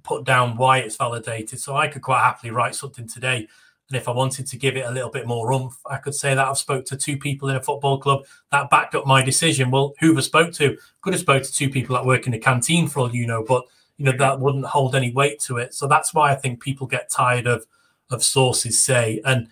put 0.03 0.23
down 0.23 0.57
why 0.57 0.79
it's 0.79 0.95
validated 0.95 1.59
so 1.59 1.75
i 1.75 1.87
could 1.87 2.01
quite 2.01 2.19
happily 2.19 2.51
write 2.51 2.73
something 2.73 3.07
today 3.07 3.47
and 3.89 3.97
if 3.97 4.07
i 4.07 4.11
wanted 4.11 4.47
to 4.47 4.57
give 4.57 4.75
it 4.75 4.85
a 4.85 4.91
little 4.91 5.09
bit 5.09 5.27
more 5.27 5.51
oomph 5.51 5.77
i 5.89 5.97
could 5.97 6.15
say 6.15 6.33
that 6.33 6.47
i've 6.47 6.57
spoke 6.57 6.85
to 6.85 6.97
two 6.97 7.17
people 7.17 7.49
in 7.49 7.55
a 7.55 7.61
football 7.61 7.97
club 7.97 8.23
that 8.51 8.69
backed 8.69 8.95
up 8.95 9.05
my 9.05 9.21
decision 9.21 9.71
well 9.71 9.93
who 9.99 10.09
have 10.09 10.17
I 10.17 10.21
spoke 10.21 10.53
to 10.53 10.77
could 11.01 11.13
have 11.13 11.21
spoke 11.21 11.43
to 11.43 11.53
two 11.53 11.69
people 11.69 11.95
that 11.95 12.05
work 12.05 12.25
in 12.25 12.31
the 12.31 12.39
canteen 12.39 12.87
for 12.87 13.01
all 13.01 13.15
you 13.15 13.27
know 13.27 13.43
but 13.43 13.63
you 13.97 14.05
know 14.05 14.17
that 14.17 14.39
wouldn't 14.39 14.65
hold 14.65 14.95
any 14.95 15.11
weight 15.11 15.39
to 15.41 15.57
it 15.57 15.73
so 15.73 15.87
that's 15.87 16.13
why 16.13 16.31
i 16.31 16.35
think 16.35 16.61
people 16.61 16.87
get 16.87 17.09
tired 17.09 17.47
of 17.47 17.65
of 18.11 18.23
sources 18.23 18.81
say 18.81 19.21
and 19.25 19.47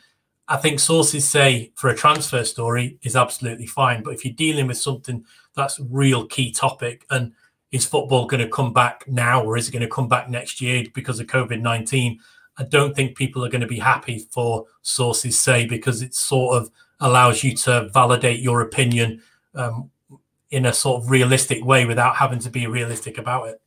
I 0.47 0.57
think 0.57 0.79
sources 0.79 1.27
say 1.27 1.71
for 1.75 1.89
a 1.89 1.95
transfer 1.95 2.43
story 2.43 2.97
is 3.01 3.15
absolutely 3.15 3.65
fine. 3.65 4.03
But 4.03 4.13
if 4.13 4.25
you're 4.25 4.33
dealing 4.33 4.67
with 4.67 4.77
something 4.77 5.25
that's 5.55 5.79
real 5.79 6.25
key 6.27 6.51
topic 6.51 7.05
and 7.09 7.31
is 7.71 7.85
football 7.85 8.27
going 8.27 8.43
to 8.43 8.49
come 8.49 8.73
back 8.73 9.07
now 9.07 9.43
or 9.43 9.57
is 9.57 9.69
it 9.69 9.71
going 9.71 9.81
to 9.81 9.87
come 9.87 10.07
back 10.07 10.29
next 10.29 10.61
year 10.61 10.83
because 10.93 11.19
of 11.19 11.27
COVID 11.27 11.61
19? 11.61 12.19
I 12.57 12.63
don't 12.63 12.95
think 12.95 13.17
people 13.17 13.43
are 13.43 13.49
going 13.49 13.61
to 13.61 13.67
be 13.67 13.79
happy 13.79 14.27
for 14.31 14.65
sources 14.81 15.39
say 15.39 15.65
because 15.65 16.01
it 16.01 16.13
sort 16.13 16.61
of 16.61 16.71
allows 16.99 17.43
you 17.43 17.55
to 17.55 17.89
validate 17.89 18.39
your 18.39 18.61
opinion 18.61 19.21
um, 19.55 19.89
in 20.51 20.65
a 20.65 20.73
sort 20.73 21.01
of 21.01 21.09
realistic 21.09 21.65
way 21.65 21.85
without 21.85 22.15
having 22.15 22.39
to 22.39 22.49
be 22.49 22.67
realistic 22.67 23.17
about 23.17 23.47
it. 23.49 23.61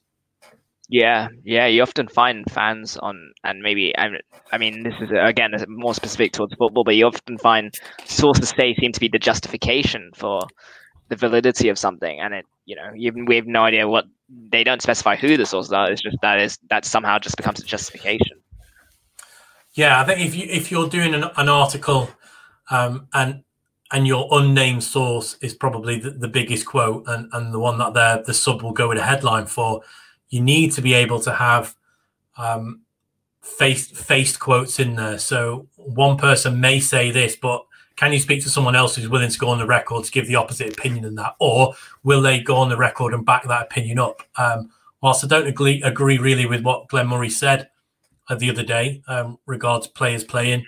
Yeah, 0.88 1.28
yeah, 1.42 1.66
you 1.66 1.82
often 1.82 2.06
find 2.06 2.48
fans 2.50 2.96
on, 2.96 3.32
and 3.42 3.60
maybe 3.60 3.92
I, 3.98 4.08
I 4.52 4.58
mean, 4.58 4.84
this 4.84 4.94
is 5.00 5.10
again 5.20 5.52
more 5.66 5.94
specific 5.94 6.32
towards 6.32 6.54
football, 6.54 6.84
but 6.84 6.94
you 6.94 7.06
often 7.06 7.38
find 7.38 7.74
sources 8.04 8.50
say 8.50 8.74
seem 8.76 8.92
to 8.92 9.00
be 9.00 9.08
the 9.08 9.18
justification 9.18 10.12
for 10.14 10.42
the 11.08 11.16
validity 11.16 11.70
of 11.70 11.78
something, 11.78 12.20
and 12.20 12.34
it, 12.34 12.46
you 12.66 12.76
know, 12.76 12.92
you, 12.94 13.12
we 13.26 13.34
have 13.34 13.48
no 13.48 13.64
idea 13.64 13.88
what 13.88 14.04
they 14.28 14.62
don't 14.62 14.80
specify 14.80 15.16
who 15.16 15.36
the 15.36 15.46
sources 15.46 15.72
are. 15.72 15.90
It's 15.90 16.02
just 16.02 16.18
that 16.22 16.40
is 16.40 16.56
that 16.70 16.84
somehow 16.84 17.18
just 17.18 17.36
becomes 17.36 17.58
a 17.58 17.64
justification. 17.64 18.38
Yeah, 19.76 20.00
I 20.00 20.04
think 20.04 20.20
if 20.20 20.34
you 20.34 20.46
if 20.48 20.70
you're 20.70 20.88
doing 20.88 21.14
an, 21.14 21.24
an 21.36 21.48
article, 21.50 22.08
um, 22.70 23.08
and 23.12 23.44
and 23.92 24.06
your 24.06 24.26
unnamed 24.32 24.82
source 24.82 25.36
is 25.42 25.54
probably 25.54 26.00
the, 26.00 26.10
the 26.10 26.28
biggest 26.28 26.66
quote, 26.66 27.04
and 27.06 27.28
and 27.34 27.52
the 27.52 27.58
one 27.58 27.78
that 27.78 27.92
the 27.92 28.24
the 28.26 28.34
sub 28.34 28.62
will 28.62 28.72
go 28.72 28.88
with 28.88 28.98
a 28.98 29.02
headline 29.02 29.46
for 29.46 29.82
you 30.30 30.40
need 30.40 30.72
to 30.72 30.82
be 30.82 30.94
able 30.94 31.20
to 31.20 31.32
have 31.32 31.76
um, 32.38 32.80
faced 33.42 33.94
faced 33.94 34.40
quotes 34.40 34.80
in 34.80 34.96
there. 34.96 35.18
So 35.18 35.68
one 35.76 36.16
person 36.16 36.58
may 36.58 36.80
say 36.80 37.10
this, 37.10 37.36
but 37.36 37.62
can 37.96 38.14
you 38.14 38.18
speak 38.18 38.42
to 38.44 38.50
someone 38.50 38.76
else 38.76 38.96
who's 38.96 39.10
willing 39.10 39.30
to 39.30 39.38
go 39.38 39.50
on 39.50 39.58
the 39.58 39.66
record 39.66 40.04
to 40.04 40.10
give 40.10 40.26
the 40.26 40.36
opposite 40.36 40.72
opinion 40.72 41.04
in 41.04 41.16
that, 41.16 41.34
or 41.38 41.74
will 42.02 42.22
they 42.22 42.40
go 42.40 42.56
on 42.56 42.70
the 42.70 42.78
record 42.78 43.12
and 43.12 43.26
back 43.26 43.46
that 43.46 43.62
opinion 43.64 43.98
up? 43.98 44.22
Um, 44.36 44.70
whilst 45.02 45.22
I 45.22 45.28
don't 45.28 45.46
agree 45.46 45.82
agree 45.82 46.16
really 46.16 46.46
with 46.46 46.62
what 46.62 46.88
Glenn 46.88 47.08
Murray 47.08 47.28
said 47.28 47.68
the 48.34 48.50
other 48.50 48.62
day 48.62 49.02
um, 49.06 49.38
regards 49.46 49.86
players 49.86 50.24
playing. 50.24 50.64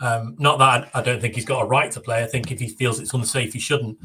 Um, 0.00 0.34
not 0.38 0.58
that 0.58 0.90
I, 0.94 1.02
don't 1.02 1.20
think 1.20 1.34
he's 1.34 1.44
got 1.44 1.62
a 1.62 1.66
right 1.66 1.90
to 1.92 2.00
play. 2.00 2.24
I 2.24 2.26
think 2.26 2.50
if 2.50 2.58
he 2.58 2.68
feels 2.68 2.98
it's 2.98 3.14
unsafe, 3.14 3.52
he 3.52 3.60
shouldn't. 3.60 3.98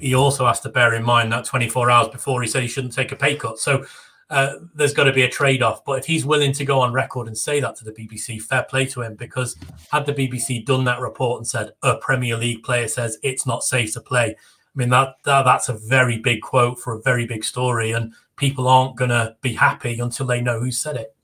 He 0.00 0.14
also 0.14 0.46
has 0.46 0.60
to 0.60 0.68
bear 0.68 0.94
in 0.94 1.02
mind 1.02 1.32
that 1.32 1.44
24 1.44 1.90
hours 1.90 2.08
before 2.08 2.42
he 2.42 2.48
said 2.48 2.62
he 2.62 2.68
shouldn't 2.68 2.92
take 2.92 3.10
a 3.10 3.16
pay 3.16 3.34
cut. 3.34 3.58
So 3.58 3.84
uh, 4.30 4.54
there's 4.74 4.94
got 4.94 5.04
to 5.04 5.12
be 5.12 5.24
a 5.24 5.28
trade 5.28 5.62
off. 5.62 5.84
But 5.84 5.98
if 5.98 6.06
he's 6.06 6.24
willing 6.24 6.52
to 6.52 6.64
go 6.64 6.80
on 6.80 6.92
record 6.92 7.26
and 7.26 7.36
say 7.36 7.58
that 7.58 7.74
to 7.76 7.84
the 7.84 7.92
BBC, 7.92 8.40
fair 8.40 8.62
play 8.62 8.86
to 8.86 9.02
him. 9.02 9.16
Because 9.16 9.56
had 9.90 10.06
the 10.06 10.14
BBC 10.14 10.64
done 10.64 10.84
that 10.84 11.00
report 11.00 11.40
and 11.40 11.46
said 11.46 11.72
a 11.82 11.96
Premier 11.96 12.36
League 12.36 12.62
player 12.62 12.86
says 12.86 13.18
it's 13.22 13.46
not 13.46 13.64
safe 13.64 13.92
to 13.94 14.00
play, 14.00 14.36
I 14.74 14.78
mean 14.78 14.88
that, 14.90 15.16
that 15.24 15.44
that's 15.44 15.68
a 15.68 15.74
very 15.74 16.18
big 16.18 16.40
quote 16.40 16.78
for 16.78 16.94
a 16.94 17.02
very 17.02 17.26
big 17.26 17.44
story, 17.44 17.92
and 17.92 18.14
people 18.36 18.68
aren't 18.68 18.96
going 18.96 19.10
to 19.10 19.36
be 19.42 19.52
happy 19.52 20.00
until 20.00 20.26
they 20.26 20.40
know 20.40 20.60
who 20.60 20.70
said 20.70 20.96
it. 20.96 21.14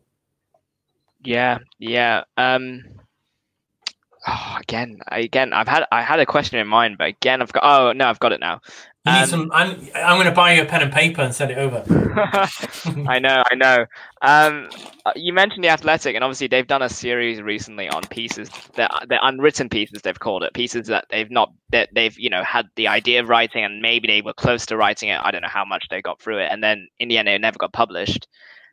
Yeah, 1.25 1.59
yeah. 1.79 2.25
Um, 2.37 2.85
oh, 4.27 4.57
again, 4.61 4.99
again, 5.09 5.53
I've 5.53 5.69
had 5.69 5.85
I 5.91 6.03
had 6.03 6.21
a 6.21 6.27
question 6.27 6.59
in 6.59 6.67
mind, 6.67 6.97
but 6.99 7.09
again, 7.09 7.43
I've 7.43 7.53
got. 7.53 7.65
Oh 7.65 7.93
no, 7.93 8.07
I've 8.07 8.21
got 8.21 8.33
it 8.33 8.41
now. 8.41 8.61
You 9.05 9.13
um, 9.13 9.21
need 9.21 9.29
some. 9.29 9.51
I'm, 9.53 9.89
I'm 9.95 10.17
going 10.17 10.27
to 10.27 10.33
buy 10.33 10.55
you 10.55 10.63
a 10.63 10.65
pen 10.65 10.83
and 10.83 10.93
paper 10.93 11.23
and 11.23 11.35
send 11.35 11.51
it 11.51 11.59
over. 11.59 11.83
I 13.09 13.19
know, 13.19 13.43
I 13.51 13.55
know. 13.55 13.87
Um, 14.23 14.69
uh, 15.07 15.13
you 15.17 15.33
mentioned 15.33 15.65
the 15.65 15.69
Athletic, 15.69 16.15
and 16.15 16.25
obviously 16.25 16.47
they've 16.47 16.67
done 16.67 16.83
a 16.83 16.89
series 16.89 17.41
recently 17.41 17.89
on 17.89 18.03
pieces 18.05 18.51
that 18.75 19.07
they're 19.09 19.21
unwritten 19.23 19.69
pieces. 19.69 20.03
They've 20.03 20.19
called 20.19 20.43
it 20.43 20.53
pieces 20.53 20.89
that 20.89 21.07
they've 21.11 21.31
not 21.31 21.53
that 21.71 21.89
they've 21.95 22.17
you 22.19 22.31
know 22.31 22.45
had 22.45 22.69
the 22.77 22.89
idea 22.89 23.21
of 23.21 23.29
writing, 23.29 23.65
and 23.65 23.81
maybe 23.81 24.09
they 24.09 24.23
were 24.23 24.35
close 24.35 24.67
to 24.67 24.77
writing 24.77 25.09
it. 25.09 25.21
I 25.23 25.31
don't 25.31 25.43
know 25.43 25.49
how 25.49 25.65
much 25.65 25.89
they 25.91 26.03
got 26.03 26.21
through 26.21 26.39
it, 26.39 26.49
and 26.51 26.63
then 26.63 26.89
in 26.99 27.09
the 27.09 27.19
end, 27.19 27.29
it 27.29 27.41
never 27.41 27.59
got 27.59 27.73
published. 27.73 28.29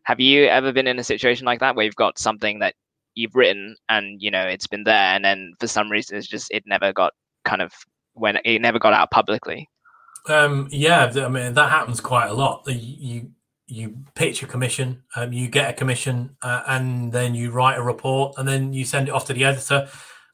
Have 0.06 0.20
you 0.20 0.46
ever 0.46 0.72
been 0.72 0.88
in 0.88 1.00
a 1.00 1.04
situation 1.04 1.46
like 1.46 1.60
that 1.60 1.76
where 1.76 1.86
you've 1.86 1.96
got 1.96 2.20
something 2.20 2.60
that 2.60 2.76
you've 3.16 3.36
written 3.36 3.76
and 3.90 4.22
you 4.22 4.30
know 4.30 4.44
it's 4.44 4.68
been 4.68 4.84
there, 4.84 5.16
and 5.16 5.26
then 5.26 5.54
for 5.60 5.68
some 5.68 5.92
reason 5.92 6.18
it's 6.18 6.28
just 6.28 6.52
it 6.52 6.64
never 6.66 6.94
got 6.94 7.14
kind 7.44 7.62
of 7.62 7.74
when 8.14 8.38
it 8.44 8.62
never 8.62 8.80
got 8.80 8.94
out 8.94 9.12
publicly? 9.12 9.70
Um, 10.28 10.68
yeah, 10.72 11.12
I 11.16 11.30
mean 11.30 11.54
that 11.54 11.70
happens 11.70 12.02
quite 12.02 12.28
a 12.28 12.34
lot. 12.34 12.64
You 12.68 13.32
you 13.68 13.98
pitch 14.14 14.44
a 14.44 14.48
commission, 14.48 15.04
um, 15.16 15.34
you 15.34 15.48
get 15.48 15.72
a 15.72 15.74
commission, 15.74 16.36
uh, 16.42 16.64
and 16.68 17.12
then 17.12 17.34
you 17.34 17.52
write 17.52 17.78
a 17.78 17.84
report, 17.84 18.36
and 18.38 18.48
then 18.48 18.74
you 18.74 18.86
send 18.86 19.08
it 19.08 19.12
off 19.12 19.26
to 19.26 19.34
the 19.34 19.44
editor, 19.44 19.88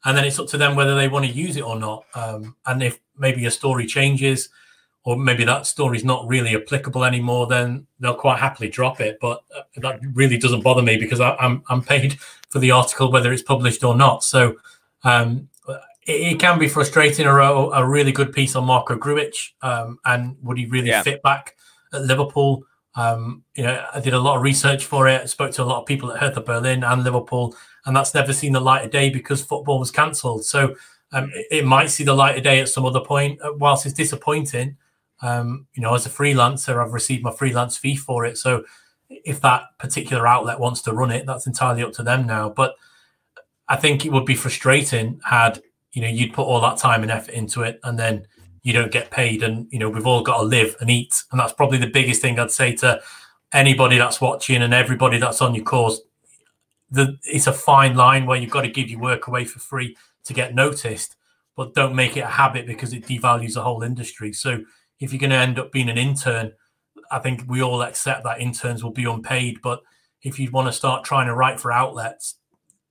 and 0.03 0.17
then 0.17 0.25
it's 0.25 0.39
up 0.39 0.47
to 0.47 0.57
them 0.57 0.75
whether 0.75 0.95
they 0.95 1.07
want 1.07 1.25
to 1.25 1.31
use 1.31 1.55
it 1.55 1.63
or 1.63 1.79
not. 1.79 2.03
Um, 2.13 2.55
and 2.65 2.83
if 2.83 2.99
maybe 3.17 3.41
your 3.41 3.51
story 3.51 3.85
changes, 3.85 4.49
or 5.03 5.17
maybe 5.17 5.43
that 5.45 5.65
story 5.65 5.97
is 5.97 6.03
not 6.03 6.27
really 6.27 6.55
applicable 6.55 7.03
anymore, 7.03 7.47
then 7.47 7.87
they'll 7.99 8.13
quite 8.13 8.39
happily 8.39 8.69
drop 8.69 9.01
it. 9.01 9.17
But 9.19 9.43
uh, 9.55 9.61
that 9.77 9.99
really 10.13 10.37
doesn't 10.37 10.61
bother 10.61 10.81
me 10.81 10.97
because 10.97 11.19
I, 11.19 11.31
am 11.31 11.37
I'm, 11.39 11.63
I'm 11.69 11.81
paid 11.81 12.19
for 12.49 12.59
the 12.59 12.71
article 12.71 13.11
whether 13.11 13.33
it's 13.33 13.41
published 13.41 13.83
or 13.83 13.95
not. 13.95 14.23
So 14.23 14.57
um, 15.03 15.49
it, 16.05 16.33
it, 16.33 16.39
can 16.39 16.59
be 16.59 16.67
frustrating. 16.67 17.25
A, 17.25 17.31
a 17.31 17.87
really 17.87 18.11
good 18.11 18.33
piece 18.33 18.55
on 18.55 18.65
Marko 18.65 18.95
Grujic, 18.95 19.35
um, 19.61 19.99
and 20.05 20.35
would 20.41 20.57
he 20.57 20.65
really 20.67 20.89
yeah. 20.89 21.03
fit 21.03 21.21
back 21.21 21.55
at 21.93 22.01
Liverpool? 22.01 22.63
Um, 22.95 23.43
you 23.55 23.63
know, 23.63 23.85
I 23.93 23.99
did 23.99 24.13
a 24.13 24.19
lot 24.19 24.35
of 24.35 24.43
research 24.43 24.85
for 24.85 25.07
it. 25.07 25.21
I 25.21 25.25
spoke 25.25 25.51
to 25.53 25.63
a 25.63 25.65
lot 25.65 25.79
of 25.79 25.85
people 25.85 26.11
at 26.11 26.19
Hertha 26.19 26.41
Berlin 26.41 26.83
and 26.83 27.03
Liverpool, 27.03 27.55
and 27.85 27.95
that's 27.95 28.13
never 28.13 28.33
seen 28.33 28.53
the 28.53 28.59
light 28.59 28.83
of 28.83 28.91
day 28.91 29.09
because 29.09 29.41
football 29.41 29.79
was 29.79 29.91
cancelled. 29.91 30.43
So 30.43 30.75
um, 31.13 31.31
it, 31.33 31.47
it, 31.51 31.65
might 31.65 31.89
see 31.89 32.03
the 32.03 32.13
light 32.13 32.37
of 32.37 32.43
day 32.43 32.59
at 32.59 32.69
some 32.69 32.85
other 32.85 32.99
point. 32.99 33.39
Uh, 33.41 33.53
whilst 33.53 33.85
it's 33.85 33.95
disappointing, 33.95 34.75
um, 35.21 35.67
you 35.73 35.81
know, 35.81 35.93
as 35.93 36.05
a 36.05 36.09
freelancer, 36.09 36.83
I've 36.83 36.93
received 36.93 37.23
my 37.23 37.31
freelance 37.31 37.77
fee 37.77 37.95
for 37.95 38.25
it. 38.25 38.37
So 38.37 38.63
if 39.09 39.41
that 39.41 39.63
particular 39.77 40.27
outlet 40.27 40.59
wants 40.59 40.81
to 40.83 40.93
run 40.93 41.11
it, 41.11 41.25
that's 41.25 41.47
entirely 41.47 41.83
up 41.83 41.93
to 41.93 42.03
them 42.03 42.25
now. 42.25 42.49
But 42.49 42.75
I 43.67 43.75
think 43.75 44.05
it 44.05 44.11
would 44.11 44.25
be 44.25 44.35
frustrating 44.35 45.19
had 45.23 45.61
you 45.93 46.01
know 46.01 46.07
you'd 46.07 46.33
put 46.33 46.43
all 46.43 46.61
that 46.61 46.77
time 46.77 47.03
and 47.03 47.11
effort 47.11 47.33
into 47.33 47.63
it, 47.63 47.79
and 47.83 47.99
then 47.99 48.25
you 48.63 48.73
don't 48.73 48.91
get 48.91 49.11
paid. 49.11 49.43
And 49.43 49.67
you 49.71 49.79
know 49.79 49.89
we've 49.89 50.07
all 50.07 50.23
got 50.23 50.37
to 50.37 50.43
live 50.43 50.75
and 50.79 50.89
eat, 50.89 51.23
and 51.31 51.39
that's 51.39 51.53
probably 51.53 51.77
the 51.77 51.87
biggest 51.87 52.21
thing 52.21 52.39
I'd 52.39 52.51
say 52.51 52.73
to 52.77 53.01
anybody 53.53 53.97
that's 53.97 54.21
watching 54.21 54.61
and 54.61 54.73
everybody 54.73 55.17
that's 55.17 55.41
on 55.41 55.53
your 55.53 55.65
course. 55.65 55.99
The, 56.89 57.17
it's 57.23 57.47
a 57.47 57.53
fine 57.53 57.95
line 57.95 58.25
where 58.25 58.37
you've 58.37 58.51
got 58.51 58.61
to 58.61 58.69
give 58.69 58.89
your 58.89 58.99
work 58.99 59.27
away 59.27 59.45
for 59.45 59.59
free 59.59 59.95
to 60.25 60.33
get 60.33 60.53
noticed, 60.53 61.15
but 61.55 61.73
don't 61.73 61.95
make 61.95 62.17
it 62.17 62.21
a 62.21 62.27
habit 62.27 62.65
because 62.67 62.93
it 62.93 63.05
devalues 63.05 63.53
the 63.53 63.61
whole 63.61 63.83
industry. 63.83 64.33
So 64.33 64.61
if 65.01 65.11
you're 65.11 65.19
going 65.19 65.31
to 65.31 65.35
end 65.35 65.59
up 65.59 65.71
being 65.71 65.89
an 65.89 65.97
intern, 65.97 66.53
I 67.11 67.19
think 67.19 67.43
we 67.47 67.61
all 67.61 67.81
accept 67.81 68.23
that 68.23 68.39
interns 68.39 68.83
will 68.83 68.91
be 68.91 69.03
unpaid. 69.03 69.59
But 69.61 69.81
if 70.21 70.39
you 70.39 70.49
want 70.51 70.67
to 70.67 70.71
start 70.71 71.03
trying 71.03 71.27
to 71.27 71.35
write 71.35 71.59
for 71.59 71.71
outlets, 71.71 72.35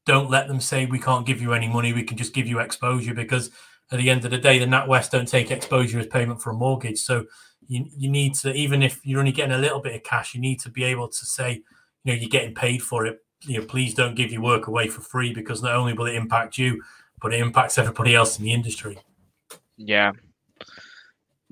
don't 0.04 0.28
let 0.28 0.48
them 0.48 0.60
say 0.60 0.86
we 0.86 0.98
can't 0.98 1.24
give 1.24 1.40
you 1.40 1.54
any 1.54 1.68
money. 1.68 1.92
We 1.92 2.02
can 2.02 2.18
just 2.18 2.34
give 2.34 2.48
you 2.48 2.58
exposure 2.58 3.14
because 3.14 3.50
at 3.92 3.98
the 3.98 4.10
end 4.10 4.24
of 4.24 4.32
the 4.32 4.38
day, 4.38 4.58
the 4.58 4.66
NatWest 4.66 5.10
don't 5.10 5.28
take 5.28 5.50
exposure 5.50 6.00
as 6.00 6.06
payment 6.08 6.42
for 6.42 6.50
a 6.50 6.54
mortgage. 6.54 6.98
So 6.98 7.26
you, 7.68 7.86
you 7.96 8.10
need 8.10 8.34
to, 8.36 8.52
even 8.52 8.82
if 8.82 9.00
you're 9.04 9.20
only 9.20 9.32
getting 9.32 9.54
a 9.54 9.58
little 9.58 9.80
bit 9.80 9.94
of 9.94 10.02
cash, 10.02 10.34
you 10.34 10.40
need 10.40 10.58
to 10.60 10.70
be 10.70 10.82
able 10.84 11.08
to 11.08 11.26
say, 11.26 11.62
you 12.02 12.12
know, 12.12 12.18
you're 12.18 12.28
getting 12.28 12.54
paid 12.54 12.82
for 12.82 13.06
it. 13.06 13.20
You 13.42 13.60
know, 13.60 13.66
please 13.66 13.94
don't 13.94 14.16
give 14.16 14.32
your 14.32 14.42
work 14.42 14.66
away 14.66 14.88
for 14.88 15.00
free 15.00 15.32
because 15.32 15.62
not 15.62 15.74
only 15.74 15.92
will 15.92 16.06
it 16.06 16.16
impact 16.16 16.58
you, 16.58 16.82
but 17.22 17.32
it 17.32 17.40
impacts 17.40 17.78
everybody 17.78 18.14
else 18.14 18.38
in 18.38 18.44
the 18.44 18.52
industry. 18.52 18.98
Yeah, 19.76 20.12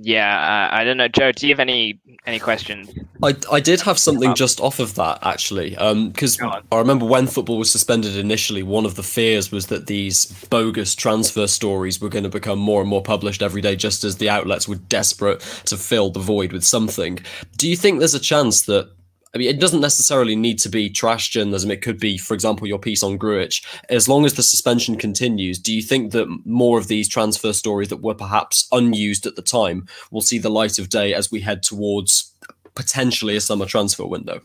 yeah, 0.01 0.71
uh, 0.71 0.77
I 0.77 0.85
don't 0.85 0.97
know, 0.97 1.09
Joe. 1.09 1.33
Do 1.33 1.47
you 1.49 1.53
have 1.53 1.61
any 1.61 2.01
any 2.25 2.39
questions? 2.39 2.89
I, 3.21 3.35
I 3.51 3.59
did 3.59 3.81
have 3.81 3.99
something 3.99 4.35
just 4.35 4.61
off 4.61 4.79
of 4.79 4.95
that 4.95 5.19
actually, 5.23 5.71
because 5.71 6.41
um, 6.41 6.63
I 6.71 6.79
remember 6.79 7.05
when 7.05 7.27
football 7.27 7.59
was 7.59 7.71
suspended 7.71 8.17
initially, 8.17 8.63
one 8.63 8.87
of 8.87 8.95
the 8.95 9.03
fears 9.03 9.51
was 9.51 9.67
that 9.67 9.89
these 9.89 10.27
bogus 10.51 10.95
transfer 10.95 11.49
stories 11.49 12.01
were 12.01 12.09
going 12.09 12.23
to 12.23 12.31
become 12.31 12.61
more 12.61 12.81
and 12.81 12.89
more 12.89 13.03
published 13.03 13.43
every 13.43 13.61
day, 13.61 13.75
just 13.75 14.05
as 14.05 14.19
the 14.19 14.31
outlets 14.31 14.69
were 14.69 14.77
desperate 14.77 15.41
to 15.65 15.77
fill 15.77 16.11
the 16.11 16.21
void 16.21 16.53
with 16.53 16.65
something. 16.65 17.19
Do 17.57 17.69
you 17.69 17.77
think 17.77 17.99
there's 17.99 18.15
a 18.15 18.21
chance 18.21 18.63
that 18.63 18.93
I 19.35 19.39
mean, 19.39 19.49
it 19.49 19.61
doesn't 19.61 19.81
necessarily 19.81 20.35
need 20.35 20.59
to 20.61 20.69
be 20.69 20.89
trash 20.89 21.29
journalism. 21.29 21.71
It 21.71 21.83
could 21.83 22.01
be, 22.01 22.17
for 22.17 22.35
example, 22.35 22.67
your 22.67 22.79
piece 22.79 23.03
on 23.03 23.19
Grujic. 23.19 23.65
As 23.89 24.09
long 24.09 24.25
as 24.25 24.35
the 24.35 24.43
suspension 24.43 24.97
continues, 24.97 25.59
do 25.59 25.75
you 25.75 25.83
think 25.83 26.13
that 26.13 26.27
more 26.45 26.79
of 26.79 26.89
these 26.89 27.09
transfer 27.09 27.53
stories 27.53 27.89
that 27.89 28.03
were 28.03 28.15
perhaps 28.15 28.67
unused 28.73 29.27
at 29.27 29.37
the 29.37 29.43
time 29.43 29.87
will 30.11 30.23
see 30.23 30.39
the 30.39 30.51
light 30.51 30.79
of 30.79 30.89
day 30.89 31.13
as 31.13 31.31
we 31.31 31.41
head 31.41 31.63
towards 31.63 32.33
potentially 32.75 33.37
a 33.37 33.41
summer 33.41 33.67
transfer 33.67 34.07
window? 34.07 34.41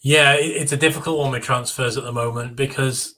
Yeah, 0.00 0.34
it's 0.38 0.72
a 0.72 0.76
difficult 0.76 1.18
one 1.18 1.32
with 1.32 1.42
transfers 1.42 1.96
at 1.96 2.04
the 2.04 2.12
moment 2.12 2.56
because 2.56 3.14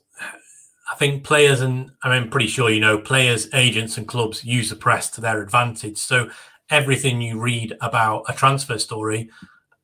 I 0.91 0.95
think 0.97 1.25
players 1.25 1.61
and 1.61 1.91
I'm 2.03 2.31
pretty 2.31 2.47
sure 2.47 2.71
you 2.71 2.81
know 2.81 2.99
players, 2.99 3.49
agents, 3.53 3.99
and 3.99 4.09
clubs 4.09 4.45
use 4.45 4.71
the 4.71 4.77
press 4.77 5.11
to 5.11 5.21
their 5.21 5.43
advantage. 5.43 5.99
So 5.99 6.31
everything 6.71 7.21
you 7.21 7.39
read 7.39 7.77
about 7.81 8.25
a 8.29 8.33
transfer 8.33 8.79
story 8.79 9.31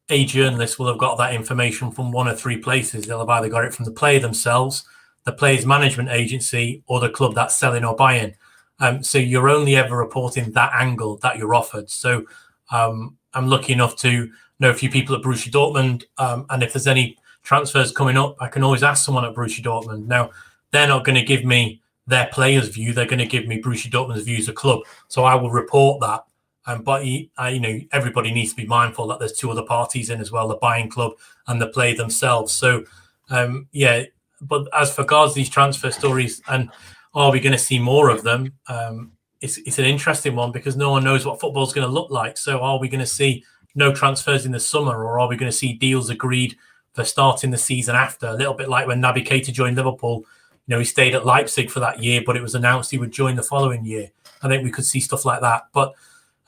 a 0.09 0.25
journalist 0.25 0.79
will 0.79 0.89
have 0.89 0.99
got 0.99 1.19
that 1.19 1.35
information 1.35 1.91
from 1.91 2.13
one 2.13 2.29
or 2.29 2.35
three 2.35 2.59
places. 2.59 3.07
They'll 3.07 3.19
have 3.19 3.29
either 3.29 3.49
got 3.49 3.65
it 3.65 3.75
from 3.75 3.85
the 3.85 3.91
player 3.91 4.21
themselves, 4.21 4.85
the 5.25 5.33
player's 5.33 5.67
management 5.67 6.11
agency, 6.11 6.83
or 6.87 7.01
the 7.01 7.11
club 7.11 7.35
that's 7.35 7.57
selling 7.57 7.85
or 7.85 7.97
buying. 7.97 8.35
Um, 8.79 9.03
so 9.03 9.19
you're 9.19 9.49
only 9.49 9.75
ever 9.77 9.97
reporting 9.97 10.53
that 10.53 10.73
angle 10.75 11.17
that 11.19 11.39
you're 11.39 11.55
offered. 11.55 11.91
So 11.91 12.25
um, 12.71 13.17
I'm 13.35 13.49
lucky 13.49 13.73
enough 13.73 13.97
to 13.97 14.31
know 14.61 14.71
a 14.71 14.75
few 14.75 14.91
people 14.91 15.17
at 15.17 15.23
Borussia 15.23 15.51
Dortmund, 15.51 16.05
um, 16.19 16.47
and 16.51 16.63
if 16.63 16.73
there's 16.73 16.87
any 16.87 17.17
transfers 17.43 17.93
coming 17.93 18.17
up, 18.17 18.37
I 18.41 18.49
can 18.49 18.63
always 18.63 18.83
ask 18.83 19.05
someone 19.05 19.25
at 19.25 19.35
Borussia 19.35 19.63
Dortmund. 19.63 20.07
Now 20.07 20.31
they're 20.71 20.89
not 20.89 21.05
going 21.05 21.17
to 21.17 21.23
give 21.23 21.45
me 21.45 21.81
their 22.07 22.27
player's 22.27 22.69
view; 22.69 22.93
they're 22.93 23.07
going 23.07 23.19
to 23.19 23.27
give 23.27 23.47
me 23.47 23.61
Borussia 23.61 23.91
Dortmund's 23.91 24.25
view 24.25 24.39
as 24.39 24.49
a 24.49 24.53
club. 24.53 24.81
So 25.09 25.25
I 25.25 25.35
will 25.35 25.51
report 25.51 26.01
that 26.01 26.25
um, 26.67 26.83
but 26.83 27.05
he, 27.05 27.31
you 27.51 27.61
know, 27.61 27.81
everybody 27.93 28.33
needs 28.33 28.51
to 28.51 28.57
be 28.57 28.67
mindful 28.67 29.07
that 29.09 29.21
there's 29.21 29.33
two 29.33 29.51
other 29.51 29.63
parties 29.63 30.11
in 30.11 30.21
as 30.21 30.33
well: 30.33 30.49
the 30.49 30.57
buying 30.57 30.89
club 30.89 31.13
and 31.47 31.61
the 31.61 31.69
play 31.69 31.95
themselves. 31.95 32.53
So, 32.53 32.85
um, 33.31 33.69
yeah. 33.73 34.05
But 34.43 34.69
as 34.75 34.93
for 34.93 35.03
regards 35.03 35.33
these 35.33 35.49
transfer 35.49 35.91
stories, 35.91 36.43
and 36.49 36.71
are 37.15 37.33
we 37.33 37.41
going 37.41 37.53
to 37.53 37.59
see 37.59 37.79
more 37.79 38.11
of 38.11 38.23
them? 38.23 38.53
Um, 38.69 39.13
it's 39.41 39.59
it's 39.59 39.79
an 39.79 39.85
interesting 39.85 40.35
one 40.35 40.53
because 40.53 40.77
no 40.77 40.91
one 40.91 41.05
knows 41.05 41.25
what 41.25 41.41
football's 41.41 41.73
going 41.73 41.87
to 41.87 41.93
look 41.93 42.11
like. 42.11 42.37
So, 42.37 42.61
are 42.61 42.79
we 42.79 42.89
going 42.89 43.01
to 43.01 43.07
see 43.07 43.45
no 43.75 43.95
transfers 43.95 44.45
in 44.45 44.53
the 44.53 44.61
summer, 44.61 45.05
or 45.05 45.21
are 45.21 45.29
we 45.29 45.37
going 45.37 45.51
to 45.51 45.57
see 45.57 45.73
deals 45.73 46.11
agreed 46.11 46.57
for 46.95 47.05
starting 47.05 47.51
the 47.51 47.59
season 47.59 47.95
after? 47.95 48.27
A 48.27 48.35
little 48.35 48.55
bit 48.55 48.69
like 48.69 48.87
when 48.87 49.01
Naby 49.01 49.27
Keita 49.27 49.53
joined 49.53 49.77
Liverpool. 49.77 50.25
You 50.67 50.75
know, 50.75 50.79
he 50.81 50.85
stayed 50.85 51.15
at 51.15 51.25
Leipzig 51.25 51.71
for 51.71 51.79
that 51.79 52.03
year, 52.03 52.23
but 52.27 52.37
it 52.37 52.43
was 52.43 52.57
announced 52.57 52.91
he 52.91 52.99
would 52.99 53.13
join 53.13 53.37
the 53.37 53.43
following 53.43 53.85
year. 53.85 54.11
I 54.43 54.49
think 54.49 54.65
we 54.65 54.73
could 54.73 54.85
see 54.85 54.99
stuff 54.99 55.25
like 55.25 55.41
that, 55.41 55.69
but 55.73 55.95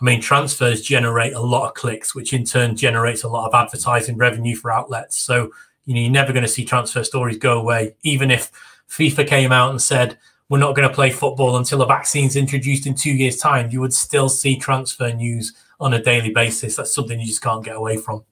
I 0.00 0.04
mean, 0.04 0.20
transfers 0.20 0.82
generate 0.82 1.32
a 1.32 1.40
lot 1.40 1.68
of 1.68 1.74
clicks, 1.74 2.14
which 2.14 2.32
in 2.32 2.44
turn 2.44 2.76
generates 2.76 3.24
a 3.24 3.28
lot 3.28 3.48
of 3.48 3.54
advertising 3.54 4.16
revenue 4.16 4.54
for 4.54 4.70
outlets. 4.70 5.16
So, 5.16 5.50
you 5.86 5.94
know, 5.94 6.00
you're 6.00 6.10
never 6.10 6.32
going 6.32 6.44
to 6.44 6.48
see 6.48 6.64
transfer 6.64 7.02
stories 7.02 7.38
go 7.38 7.58
away. 7.58 7.96
Even 8.02 8.30
if 8.30 8.52
FIFA 8.88 9.26
came 9.26 9.52
out 9.52 9.70
and 9.70 9.82
said, 9.82 10.16
we're 10.48 10.58
not 10.58 10.74
going 10.74 10.88
to 10.88 10.94
play 10.94 11.10
football 11.10 11.56
until 11.56 11.82
a 11.82 11.86
vaccine's 11.86 12.36
introduced 12.36 12.86
in 12.86 12.94
two 12.94 13.10
years' 13.10 13.36
time, 13.36 13.70
you 13.70 13.80
would 13.80 13.92
still 13.92 14.28
see 14.28 14.56
transfer 14.56 15.12
news 15.12 15.52
on 15.80 15.92
a 15.94 16.02
daily 16.02 16.30
basis. 16.30 16.76
That's 16.76 16.94
something 16.94 17.18
you 17.18 17.26
just 17.26 17.42
can't 17.42 17.64
get 17.64 17.76
away 17.76 17.96
from. 17.96 18.24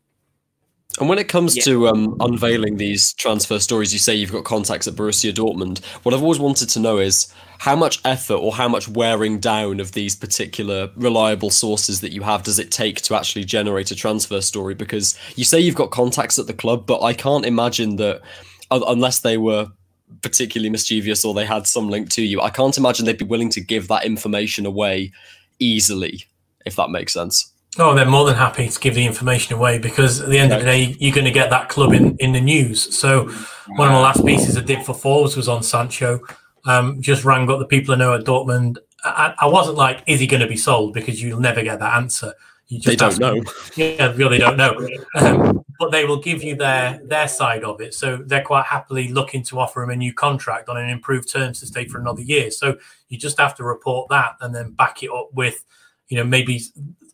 And 0.98 1.08
when 1.08 1.18
it 1.18 1.28
comes 1.28 1.56
yeah. 1.56 1.62
to 1.64 1.88
um, 1.88 2.16
unveiling 2.20 2.78
these 2.78 3.12
transfer 3.12 3.58
stories, 3.58 3.92
you 3.92 3.98
say 3.98 4.14
you've 4.14 4.32
got 4.32 4.44
contacts 4.44 4.88
at 4.88 4.94
Borussia 4.94 5.32
Dortmund. 5.32 5.84
What 6.04 6.14
I've 6.14 6.22
always 6.22 6.38
wanted 6.38 6.70
to 6.70 6.80
know 6.80 6.98
is 6.98 7.32
how 7.58 7.76
much 7.76 8.00
effort 8.04 8.36
or 8.36 8.52
how 8.52 8.68
much 8.68 8.88
wearing 8.88 9.38
down 9.38 9.80
of 9.80 9.92
these 9.92 10.16
particular 10.16 10.90
reliable 10.96 11.50
sources 11.50 12.00
that 12.00 12.12
you 12.12 12.22
have 12.22 12.42
does 12.42 12.58
it 12.58 12.70
take 12.70 13.00
to 13.02 13.14
actually 13.14 13.44
generate 13.44 13.90
a 13.90 13.94
transfer 13.94 14.40
story? 14.40 14.74
Because 14.74 15.18
you 15.36 15.44
say 15.44 15.60
you've 15.60 15.74
got 15.74 15.90
contacts 15.90 16.38
at 16.38 16.46
the 16.46 16.54
club, 16.54 16.86
but 16.86 17.02
I 17.02 17.12
can't 17.12 17.46
imagine 17.46 17.96
that 17.96 18.22
unless 18.70 19.20
they 19.20 19.38
were 19.38 19.68
particularly 20.22 20.70
mischievous 20.70 21.24
or 21.24 21.34
they 21.34 21.46
had 21.46 21.66
some 21.66 21.88
link 21.88 22.10
to 22.10 22.22
you, 22.22 22.40
I 22.40 22.50
can't 22.50 22.76
imagine 22.76 23.06
they'd 23.06 23.18
be 23.18 23.24
willing 23.24 23.50
to 23.50 23.60
give 23.60 23.88
that 23.88 24.04
information 24.04 24.66
away 24.66 25.12
easily, 25.58 26.24
if 26.64 26.76
that 26.76 26.90
makes 26.90 27.12
sense. 27.12 27.52
Oh, 27.78 27.94
they're 27.94 28.06
more 28.06 28.24
than 28.24 28.36
happy 28.36 28.68
to 28.68 28.80
give 28.80 28.94
the 28.94 29.04
information 29.04 29.54
away 29.54 29.78
because 29.78 30.20
at 30.22 30.30
the 30.30 30.38
end 30.38 30.50
of 30.52 30.60
the 30.60 30.64
day, 30.64 30.96
you're 30.98 31.14
going 31.14 31.26
to 31.26 31.30
get 31.30 31.50
that 31.50 31.68
club 31.68 31.92
in, 31.92 32.16
in 32.18 32.32
the 32.32 32.40
news. 32.40 32.98
So, 32.98 33.24
one 33.68 33.88
of 33.88 33.92
my 33.92 34.00
last 34.00 34.24
pieces 34.24 34.56
I 34.56 34.62
did 34.62 34.84
for 34.84 34.94
Forbes 34.94 35.36
was 35.36 35.46
on 35.46 35.62
Sancho. 35.62 36.20
Um, 36.66 37.00
just 37.00 37.24
rang 37.24 37.50
up 37.50 37.58
the 37.58 37.66
people 37.66 37.94
I 37.94 37.98
know 37.98 38.14
at 38.14 38.24
Dortmund. 38.24 38.78
I, 39.04 39.34
I 39.38 39.46
wasn't 39.46 39.76
like, 39.76 40.02
is 40.06 40.20
he 40.20 40.26
going 40.26 40.40
to 40.40 40.48
be 40.48 40.56
sold? 40.56 40.94
Because 40.94 41.22
you'll 41.22 41.40
never 41.40 41.62
get 41.62 41.78
that 41.78 41.94
answer. 41.94 42.34
You 42.68 42.80
just 42.80 42.86
they 42.86 42.96
don't 42.96 43.18
know. 43.20 43.34
Them. 43.34 43.52
Yeah, 43.76 44.12
really 44.16 44.38
don't 44.38 44.56
know. 44.56 44.88
Um, 45.14 45.64
but 45.78 45.92
they 45.92 46.04
will 46.04 46.20
give 46.20 46.42
you 46.42 46.56
their 46.56 47.00
their 47.04 47.28
side 47.28 47.62
of 47.62 47.80
it. 47.80 47.94
So 47.94 48.16
they're 48.16 48.42
quite 48.42 48.66
happily 48.66 49.08
looking 49.08 49.42
to 49.44 49.60
offer 49.60 49.82
him 49.82 49.90
a 49.90 49.96
new 49.96 50.12
contract 50.12 50.68
on 50.68 50.76
an 50.76 50.88
improved 50.88 51.30
terms 51.30 51.60
to 51.60 51.66
stay 51.66 51.86
for 51.86 52.00
another 52.00 52.22
year. 52.22 52.50
So 52.50 52.76
you 53.08 53.18
just 53.18 53.38
have 53.38 53.54
to 53.56 53.64
report 53.64 54.08
that 54.08 54.36
and 54.40 54.54
then 54.54 54.72
back 54.72 55.02
it 55.02 55.10
up 55.10 55.32
with, 55.32 55.64
you 56.08 56.16
know, 56.16 56.24
maybe 56.24 56.60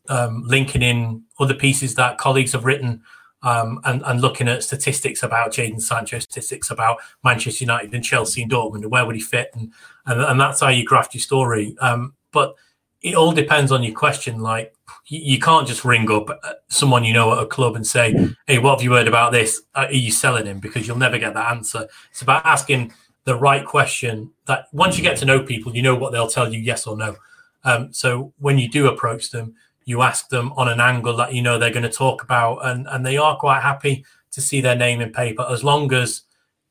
um, 0.08 0.42
linking 0.46 0.82
in 0.82 1.22
other 1.38 1.54
pieces 1.54 1.94
that 1.96 2.18
colleagues 2.18 2.52
have 2.52 2.64
written 2.64 3.02
um, 3.42 3.80
and, 3.84 4.02
and 4.06 4.20
looking 4.20 4.48
at 4.48 4.62
statistics 4.62 5.22
about 5.22 5.52
Jadon 5.52 5.80
Sancho, 5.80 6.18
statistics 6.18 6.70
about 6.70 6.98
Manchester 7.24 7.64
United 7.64 7.94
and 7.94 8.04
Chelsea 8.04 8.42
and 8.42 8.50
Dortmund, 8.50 8.82
and 8.82 8.90
where 8.90 9.04
would 9.04 9.16
he 9.16 9.20
fit, 9.20 9.50
and 9.54 9.72
and, 10.06 10.20
and 10.20 10.40
that's 10.40 10.60
how 10.60 10.68
you 10.68 10.84
graft 10.84 11.14
your 11.14 11.20
story. 11.20 11.76
Um, 11.80 12.14
but 12.32 12.54
it 13.02 13.14
all 13.14 13.32
depends 13.32 13.72
on 13.72 13.82
your 13.82 13.94
question. 13.94 14.40
Like 14.40 14.74
you, 15.06 15.20
you, 15.20 15.38
can't 15.40 15.66
just 15.66 15.84
ring 15.84 16.10
up 16.10 16.30
uh, 16.30 16.54
someone 16.68 17.04
you 17.04 17.12
know 17.12 17.32
at 17.32 17.42
a 17.42 17.46
club 17.46 17.74
and 17.76 17.86
say, 17.86 18.14
"Hey, 18.46 18.58
what 18.58 18.78
have 18.78 18.82
you 18.82 18.92
heard 18.92 19.08
about 19.08 19.32
this? 19.32 19.62
Are 19.74 19.92
you 19.92 20.12
selling 20.12 20.46
him?" 20.46 20.60
Because 20.60 20.86
you'll 20.86 20.98
never 20.98 21.18
get 21.18 21.34
that 21.34 21.50
answer. 21.50 21.88
It's 22.10 22.22
about 22.22 22.46
asking 22.46 22.92
the 23.24 23.36
right 23.36 23.64
question. 23.64 24.30
That 24.46 24.66
once 24.72 24.96
you 24.96 25.02
get 25.02 25.16
to 25.18 25.24
know 25.24 25.42
people, 25.42 25.74
you 25.74 25.82
know 25.82 25.96
what 25.96 26.12
they'll 26.12 26.28
tell 26.28 26.52
you, 26.52 26.60
yes 26.60 26.86
or 26.86 26.96
no. 26.96 27.16
Um, 27.64 27.92
so 27.92 28.32
when 28.38 28.58
you 28.58 28.68
do 28.68 28.88
approach 28.88 29.30
them, 29.30 29.54
you 29.84 30.02
ask 30.02 30.28
them 30.28 30.52
on 30.56 30.68
an 30.68 30.80
angle 30.80 31.16
that 31.16 31.32
you 31.32 31.42
know 31.42 31.58
they're 31.58 31.70
going 31.70 31.82
to 31.82 31.90
talk 31.90 32.22
about, 32.22 32.58
and 32.66 32.86
and 32.88 33.04
they 33.04 33.16
are 33.16 33.36
quite 33.36 33.62
happy 33.62 34.04
to 34.32 34.40
see 34.40 34.60
their 34.60 34.76
name 34.76 35.00
in 35.00 35.12
paper 35.12 35.46
as 35.50 35.62
long 35.62 35.92
as 35.92 36.22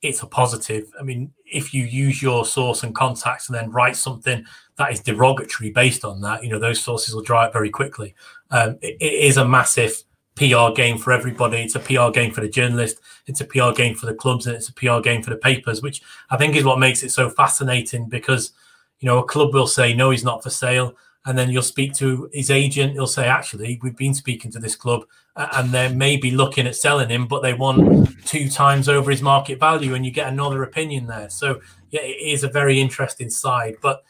it's 0.01 0.24
a 0.24 0.28
positive. 0.28 0.91
I 0.99 1.03
mean, 1.03 1.32
if 1.45 1.74
you 1.74 1.84
use 1.84 2.22
your 2.22 2.45
source 2.45 2.84
and 2.84 2.95
contacts 2.95 3.49
and 3.49 3.57
then 3.57 3.72
write 3.72 3.95
something 3.95 4.45
that 4.78 4.91
is 4.91 5.01
derogatory 5.01 5.70
based 5.70 6.03
on 6.03 6.22
that, 6.22 6.43
you 6.43 6.49
know 6.49 6.59
those 6.59 6.82
sources 6.82 7.14
will 7.14 7.22
dry 7.22 7.45
up 7.45 7.53
very 7.53 7.70
quickly. 7.70 8.16
Um, 8.49 8.78
it, 8.82 8.97
it 8.99 9.14
is 9.14 9.38
a 9.38 9.47
massive 9.47 10.03
PR 10.36 10.72
game 10.74 10.97
for 10.97 11.12
everybody. 11.12 11.57
It's 11.57 11.76
a 11.76 11.80
PR 11.80 12.09
game 12.12 12.32
for 12.32 12.41
the 12.41 12.49
journalist. 12.49 12.99
It's 13.28 13.41
a 13.41 13.45
PR 13.45 13.72
game 13.76 13.95
for 13.95 14.07
the 14.07 14.14
clubs, 14.16 14.47
and 14.47 14.55
it's 14.55 14.70
a 14.70 14.74
PR 14.74 14.99
game 15.01 15.22
for 15.22 15.30
the 15.30 15.38
papers, 15.38 15.82
which 15.82 16.01
I 16.30 16.38
think 16.38 16.55
is 16.55 16.64
what 16.64 16.80
makes 16.80 17.03
it 17.03 17.12
so 17.12 17.30
fascinating. 17.30 18.09
Because 18.09 18.53
you 18.99 19.07
know, 19.07 19.20
a 19.20 19.24
club 19.24 19.53
will 19.53 19.68
say 19.68 19.93
no, 19.93 20.09
he's 20.12 20.24
not 20.24 20.41
for 20.41 20.49
sale, 20.49 20.95
and 21.26 21.38
then 21.38 21.50
you'll 21.50 21.62
speak 21.62 21.94
to 21.96 22.30
his 22.34 22.50
agent. 22.50 22.94
He'll 22.94 23.08
say, 23.08 23.28
actually, 23.28 23.80
we've 23.82 23.96
been 23.96 24.14
speaking 24.14 24.52
to 24.52 24.60
this 24.60 24.76
club, 24.76 25.06
and 25.36 25.70
they're 25.72 25.94
maybe 25.94 26.32
looking 26.32 26.68
at 26.68 26.76
selling 26.76 27.10
him, 27.10 27.28
but 27.28 27.42
they 27.42 27.54
want 27.54 28.10
two 28.26 28.50
times 28.50 28.90
over 28.90 29.12
his 29.12 29.22
market 29.22 29.60
value, 29.60 29.94
and 29.94 30.06
you 30.06 30.12
get 30.12 30.28
another 30.28 30.64
opinion 30.64 31.08
there. 31.08 31.30
So 31.30 31.62
yeah, 31.92 32.02
it 32.02 32.22
is 32.22 32.44
a 32.44 32.50
very 32.50 32.80
interesting 32.80 33.30
side, 33.30 33.76
but 33.82 34.04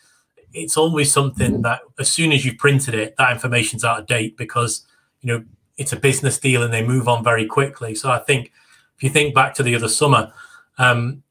it's 0.54 0.78
always 0.78 1.12
something 1.12 1.62
that 1.62 1.82
as 2.00 2.12
soon 2.12 2.32
as 2.32 2.46
you've 2.46 2.58
printed 2.58 2.94
it, 2.94 3.16
that 3.18 3.32
information's 3.32 3.84
out 3.84 4.00
of 4.00 4.08
date 4.08 4.38
because 4.38 4.86
you 5.22 5.28
know 5.28 5.44
it's 5.78 5.94
a 5.94 5.98
business 5.98 6.38
deal 6.38 6.64
and 6.64 6.74
they 6.74 6.86
move 6.86 7.08
on 7.08 7.24
very 7.24 7.46
quickly. 7.46 7.96
So 7.96 8.12
I 8.12 8.20
think 8.20 8.52
if 8.98 9.04
you 9.04 9.10
think 9.10 9.34
back 9.34 9.54
to 9.56 9.64
the 9.64 9.76
other 9.76 9.88
summer, 9.88 10.32
um, 10.78 11.24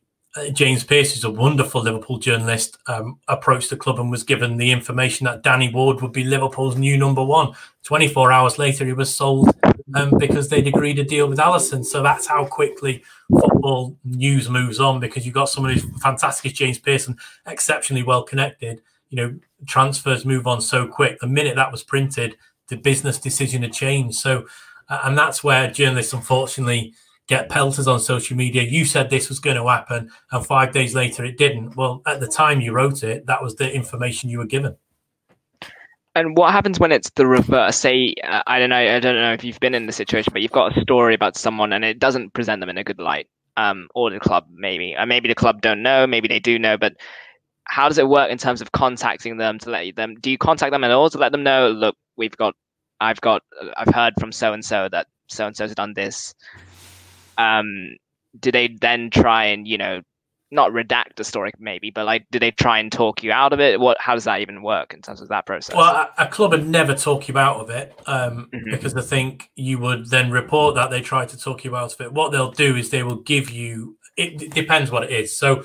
James 0.53 0.85
Pearce, 0.85 1.13
who's 1.13 1.25
a 1.25 1.31
wonderful 1.31 1.83
Liverpool 1.83 2.19
journalist, 2.19 2.79
um, 2.87 3.19
approached 3.27 3.71
the 3.71 3.77
club 3.77 3.99
and 3.99 4.11
was 4.11 4.23
given 4.23 4.57
the 4.57 4.71
information 4.71 5.25
that 5.25 5.43
Danny 5.43 5.73
Ward 5.73 6.01
would 6.01 6.13
be 6.13 6.23
Liverpool's 6.23 6.77
new 6.77 6.97
number 6.97 7.25
one. 7.25 7.53
24 7.83 8.31
hours 8.31 8.59
later, 8.59 8.85
he 8.85 8.93
was 8.93 9.15
sold 9.15 9.51
um, 9.95 10.17
because 10.19 10.49
they'd 10.49 10.69
agreed 10.69 11.01
a 11.01 11.05
deal 11.05 11.27
with 11.27 11.39
Alisson. 11.39 11.85
So 11.85 12.01
that's 12.03 12.29
how 12.29 12.47
quickly 12.47 13.03
football 13.29 13.97
news 14.05 14.49
moves 14.49 14.79
on 14.79 15.01
because 15.01 15.27
you've 15.27 15.35
got 15.35 15.49
someone 15.49 15.73
who's 15.73 15.87
fantastic 16.01 16.53
as 16.53 16.59
James 16.59 16.79
Pearson, 16.79 17.17
exceptionally 17.47 18.05
well 18.05 18.23
connected. 18.23 18.83
You 19.09 19.17
know, 19.17 19.39
transfers 19.67 20.25
move 20.25 20.47
on 20.47 20.61
so 20.61 20.87
quick. 20.87 21.19
The 21.19 21.27
minute 21.27 21.57
that 21.57 21.73
was 21.73 21.83
printed, 21.83 22.37
the 22.69 22.77
business 22.77 23.19
decision 23.19 23.63
had 23.63 23.73
changed. 23.73 24.19
So, 24.19 24.47
uh, 24.89 25.01
and 25.05 25.19
that's 25.19 25.43
where 25.43 25.69
journalists, 25.69 26.13
unfortunately, 26.13 26.95
get 27.31 27.49
pelters 27.49 27.87
on 27.87 28.01
social 28.01 28.37
media. 28.37 28.65
You 28.65 28.85
said 28.85 29.09
this 29.09 29.29
was 29.29 29.39
going 29.39 29.57
to 29.57 29.67
happen, 29.69 30.11
and 30.33 30.45
five 30.45 30.73
days 30.73 30.97
later 30.97 31.25
it 31.25 31.39
didn't. 31.39 31.77
Well, 31.77 32.03
at 32.05 32.19
the 32.19 32.27
time 32.27 32.61
you 32.61 32.73
wrote 32.73 33.05
it, 33.05 33.25
that 33.27 33.41
was 33.41 33.55
the 33.55 33.73
information 33.73 34.29
you 34.29 34.39
were 34.39 34.47
given. 34.47 34.77
And 36.17 36.37
what 36.37 36.51
happens 36.51 36.81
when 36.81 36.91
it's 36.91 37.09
the 37.11 37.29
reverse? 37.29 37.77
Say, 37.77 38.15
uh, 38.25 38.43
I 38.49 38.59
don't 38.59 38.71
know, 38.71 38.77
I 38.77 38.99
don't 38.99 39.15
know 39.15 39.33
if 39.33 39.45
you've 39.45 39.61
been 39.61 39.77
in 39.77 39.87
the 39.87 39.93
situation, 39.93 40.33
but 40.33 40.43
you've 40.43 40.51
got 40.51 40.77
a 40.77 40.81
story 40.81 41.15
about 41.15 41.37
someone 41.37 41.73
and 41.73 41.85
it 41.85 42.01
doesn't 42.01 42.35
present 42.35 42.59
them 42.59 42.69
in 42.69 42.77
a 42.77 42.83
good 42.83 42.99
light, 42.99 43.29
um, 43.57 43.87
or 43.95 44.11
the 44.11 44.19
club 44.19 44.47
maybe, 44.53 44.97
or 44.99 45.07
maybe 45.07 45.29
the 45.29 45.37
club 45.37 45.63
don't 45.63 45.85
know, 45.85 46.09
maybe 46.09 46.27
they 46.27 46.41
do 46.41 46.59
know, 46.59 46.77
but 46.77 46.95
how 47.65 47.87
does 47.87 47.99
it 47.99 48.09
work 48.09 48.29
in 48.29 48.39
terms 48.39 48.61
of 48.61 48.73
contacting 48.73 49.37
them 49.37 49.57
to 49.61 49.71
let 49.71 49.95
them? 49.95 50.17
Do 50.21 50.33
you 50.33 50.37
contact 50.37 50.73
them 50.73 50.83
at 50.83 50.91
all 50.91 51.09
to 51.11 51.19
let 51.19 51.31
them 51.31 51.45
know? 51.45 51.71
Look, 51.71 51.95
we've 52.17 52.37
got, 52.37 52.57
I've 53.01 53.21
got, 53.21 53.43
I've 53.77 53.95
heard 53.95 54.15
from 54.19 54.33
so 54.33 54.53
and 54.53 54.65
so 54.65 54.89
that 54.91 55.07
so 55.29 55.47
and 55.47 55.57
so's 55.57 55.77
done 55.77 55.95
this 55.95 56.35
um, 57.39 57.97
do 58.39 58.53
they 58.53 58.69
then 58.81 59.11
try 59.11 59.47
and 59.47 59.67
you 59.67 59.79
know 59.79 60.01
not 60.53 60.73
redact 60.73 61.15
the 61.17 61.23
story 61.23 61.53
maybe 61.61 61.91
but 61.91 62.05
like 62.05 62.27
do 62.33 62.39
they 62.39 62.51
try 62.51 62.79
and 62.79 62.91
talk 62.91 63.23
you 63.23 63.31
out 63.31 63.53
of 63.53 63.61
it 63.61 63.79
what 63.79 63.97
how 64.01 64.15
does 64.15 64.25
that 64.25 64.41
even 64.41 64.63
work 64.63 64.93
in 64.93 65.01
terms 65.01 65.21
of 65.21 65.29
that 65.29 65.47
process 65.47 65.77
well 65.77 65.95
a, 65.95 66.25
a 66.25 66.27
club 66.27 66.51
would 66.51 66.69
never 66.69 66.95
talk 66.95 67.29
you 67.29 67.39
out 67.39 67.61
of 67.61 67.71
it 67.71 67.95
um, 68.07 68.49
mm-hmm. 68.53 68.71
because 68.71 68.97
i 68.97 69.01
think 69.01 69.49
you 69.55 69.79
would 69.79 70.09
then 70.11 70.31
report 70.31 70.75
that 70.75 70.91
they 70.91 71.01
try 71.01 71.25
to 71.25 71.39
talk 71.39 71.65
you 71.65 71.77
out 71.77 71.93
of 71.93 72.01
it 72.01 72.13
what 72.13 72.33
they'll 72.33 72.51
do 72.51 72.75
is 72.75 72.91
they 72.91 73.05
will 73.05 73.21
give 73.23 73.49
you 73.49 73.97
it, 74.17 74.43
it 74.43 74.53
depends 74.53 74.91
what 74.91 75.05
it 75.05 75.11
is 75.11 75.37
so 75.37 75.63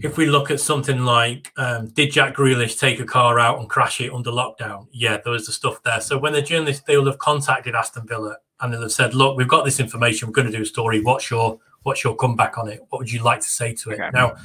if 0.00 0.16
we 0.16 0.26
look 0.26 0.50
at 0.50 0.60
something 0.60 1.00
like 1.00 1.52
um, 1.56 1.88
did 1.88 2.12
Jack 2.12 2.36
Grealish 2.36 2.78
take 2.78 3.00
a 3.00 3.04
car 3.04 3.38
out 3.38 3.58
and 3.58 3.68
crash 3.68 4.00
it 4.00 4.12
under 4.12 4.30
lockdown? 4.30 4.86
Yeah, 4.92 5.18
there 5.22 5.32
was 5.32 5.46
the 5.46 5.52
stuff 5.52 5.82
there. 5.82 6.00
So 6.00 6.18
when 6.18 6.32
the 6.32 6.42
journalists 6.42 6.84
they 6.86 6.96
will 6.96 7.06
have 7.06 7.18
contacted 7.18 7.74
Aston 7.74 8.06
Villa 8.06 8.36
and 8.62 8.72
they'll 8.72 8.82
have 8.82 8.92
said, 8.92 9.14
"Look, 9.14 9.36
we've 9.36 9.48
got 9.48 9.64
this 9.64 9.80
information. 9.80 10.28
We're 10.28 10.32
going 10.34 10.50
to 10.50 10.56
do 10.56 10.62
a 10.62 10.66
story. 10.66 11.02
What's 11.02 11.30
your 11.30 11.58
what's 11.82 12.04
your 12.04 12.16
comeback 12.16 12.56
on 12.56 12.68
it? 12.68 12.80
What 12.88 13.00
would 13.00 13.12
you 13.12 13.22
like 13.22 13.40
to 13.40 13.50
say 13.50 13.74
to 13.74 13.90
it?" 13.90 14.00
Okay. 14.00 14.10
Now, 14.14 14.36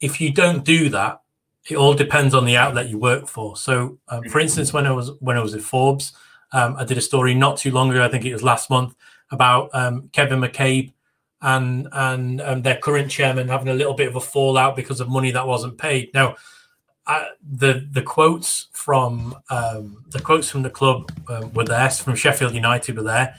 if 0.00 0.20
you 0.20 0.32
don't 0.32 0.64
do 0.64 0.88
that, 0.90 1.20
it 1.68 1.76
all 1.76 1.94
depends 1.94 2.34
on 2.34 2.44
the 2.44 2.56
outlet 2.56 2.88
you 2.88 2.98
work 2.98 3.26
for. 3.26 3.56
So, 3.56 3.98
um, 4.08 4.22
for 4.22 4.28
mm-hmm. 4.28 4.40
instance, 4.40 4.72
when 4.72 4.86
I 4.86 4.92
was 4.92 5.12
when 5.20 5.36
I 5.36 5.42
was 5.42 5.54
at 5.54 5.62
Forbes, 5.62 6.12
um, 6.52 6.76
I 6.78 6.84
did 6.84 6.98
a 6.98 7.02
story 7.02 7.34
not 7.34 7.56
too 7.56 7.70
long 7.70 7.90
ago. 7.90 8.04
I 8.04 8.08
think 8.08 8.24
it 8.24 8.32
was 8.32 8.42
last 8.42 8.70
month 8.70 8.94
about 9.30 9.70
um, 9.72 10.10
Kevin 10.12 10.40
McCabe 10.40 10.92
and 11.42 11.88
and 11.92 12.40
um, 12.40 12.62
their 12.62 12.76
current 12.76 13.10
chairman 13.10 13.48
having 13.48 13.68
a 13.68 13.74
little 13.74 13.94
bit 13.94 14.08
of 14.08 14.16
a 14.16 14.20
fallout 14.20 14.76
because 14.76 15.00
of 15.00 15.08
money 15.08 15.30
that 15.30 15.46
wasn't 15.46 15.78
paid. 15.78 16.12
Now, 16.14 16.36
uh, 17.06 17.26
the 17.42 17.86
the 17.90 18.02
quotes 18.02 18.68
from 18.72 19.36
um, 19.50 20.04
the 20.08 20.20
quotes 20.20 20.50
from 20.50 20.62
the 20.62 20.70
club 20.70 21.12
uh, 21.28 21.48
were 21.54 21.64
there 21.64 21.90
from 21.90 22.14
Sheffield 22.14 22.54
United 22.54 22.96
were 22.96 23.02
there, 23.02 23.36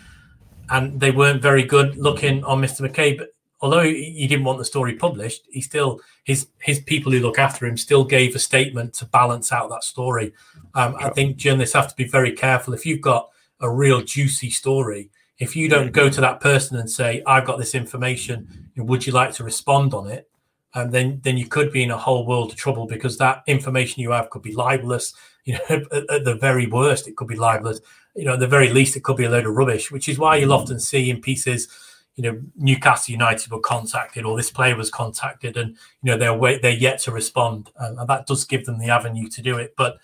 and 0.69 0.99
they 0.99 1.11
weren't 1.11 1.41
very 1.41 1.63
good 1.63 1.97
looking 1.97 2.43
on 2.43 2.61
Mr. 2.61 2.81
McCabe. 2.81 3.19
But 3.19 3.35
although 3.61 3.83
he 3.83 4.27
didn't 4.27 4.45
want 4.45 4.59
the 4.59 4.65
story 4.65 4.93
published, 4.93 5.43
he 5.49 5.61
still 5.61 6.01
his 6.23 6.47
his 6.59 6.79
people 6.79 7.11
who 7.11 7.19
look 7.19 7.39
after 7.39 7.65
him 7.65 7.77
still 7.77 8.03
gave 8.03 8.35
a 8.35 8.39
statement 8.39 8.93
to 8.95 9.05
balance 9.05 9.51
out 9.51 9.69
that 9.69 9.83
story. 9.83 10.33
Um, 10.73 10.95
I 10.99 11.09
think 11.09 11.37
journalists 11.37 11.75
have 11.75 11.89
to 11.89 11.95
be 11.95 12.07
very 12.07 12.31
careful. 12.31 12.73
If 12.73 12.85
you've 12.85 13.01
got 13.01 13.29
a 13.61 13.69
real 13.69 14.01
juicy 14.01 14.49
story, 14.49 15.09
if 15.39 15.55
you 15.55 15.69
don't 15.69 15.91
go 15.91 16.09
to 16.09 16.21
that 16.21 16.41
person 16.41 16.77
and 16.77 16.89
say, 16.89 17.23
"I've 17.25 17.45
got 17.45 17.57
this 17.57 17.75
information, 17.75 18.69
would 18.77 19.05
you 19.05 19.13
like 19.13 19.33
to 19.33 19.43
respond 19.43 19.93
on 19.93 20.07
it?" 20.07 20.29
Um, 20.73 20.91
then 20.91 21.21
then 21.23 21.37
you 21.37 21.47
could 21.47 21.71
be 21.71 21.83
in 21.83 21.91
a 21.91 21.97
whole 21.97 22.25
world 22.25 22.51
of 22.51 22.57
trouble 22.57 22.85
because 22.85 23.17
that 23.17 23.43
information 23.47 24.01
you 24.01 24.11
have 24.11 24.29
could 24.29 24.41
be 24.41 24.53
libelous. 24.53 25.13
You 25.45 25.53
know, 25.53 25.65
at, 25.91 26.09
at 26.09 26.25
the 26.25 26.35
very 26.35 26.67
worst, 26.67 27.07
it 27.07 27.15
could 27.15 27.27
be 27.27 27.35
libelous 27.35 27.79
you 28.15 28.25
know, 28.25 28.33
at 28.33 28.39
the 28.39 28.47
very 28.47 28.69
least, 28.69 28.95
it 28.95 29.03
could 29.03 29.17
be 29.17 29.25
a 29.25 29.29
load 29.29 29.45
of 29.45 29.55
rubbish, 29.55 29.91
which 29.91 30.07
is 30.07 30.17
why 30.17 30.37
you'll 30.37 30.53
often 30.53 30.79
see 30.79 31.09
in 31.09 31.21
pieces, 31.21 31.67
you 32.15 32.23
know, 32.23 32.39
Newcastle 32.55 33.11
United 33.11 33.51
were 33.51 33.59
contacted 33.59 34.25
or 34.25 34.37
this 34.37 34.51
player 34.51 34.75
was 34.75 34.89
contacted, 34.89 35.57
and 35.57 35.75
you 36.01 36.11
know 36.11 36.17
they're 36.17 36.33
wait, 36.33 36.61
they're 36.61 36.71
yet 36.71 36.99
to 36.99 37.11
respond, 37.11 37.71
um, 37.77 37.99
and 37.99 38.09
that 38.09 38.25
does 38.25 38.45
give 38.45 38.65
them 38.65 38.79
the 38.79 38.89
avenue 38.89 39.27
to 39.27 39.41
do 39.41 39.57
it. 39.57 39.73
But 39.77 39.97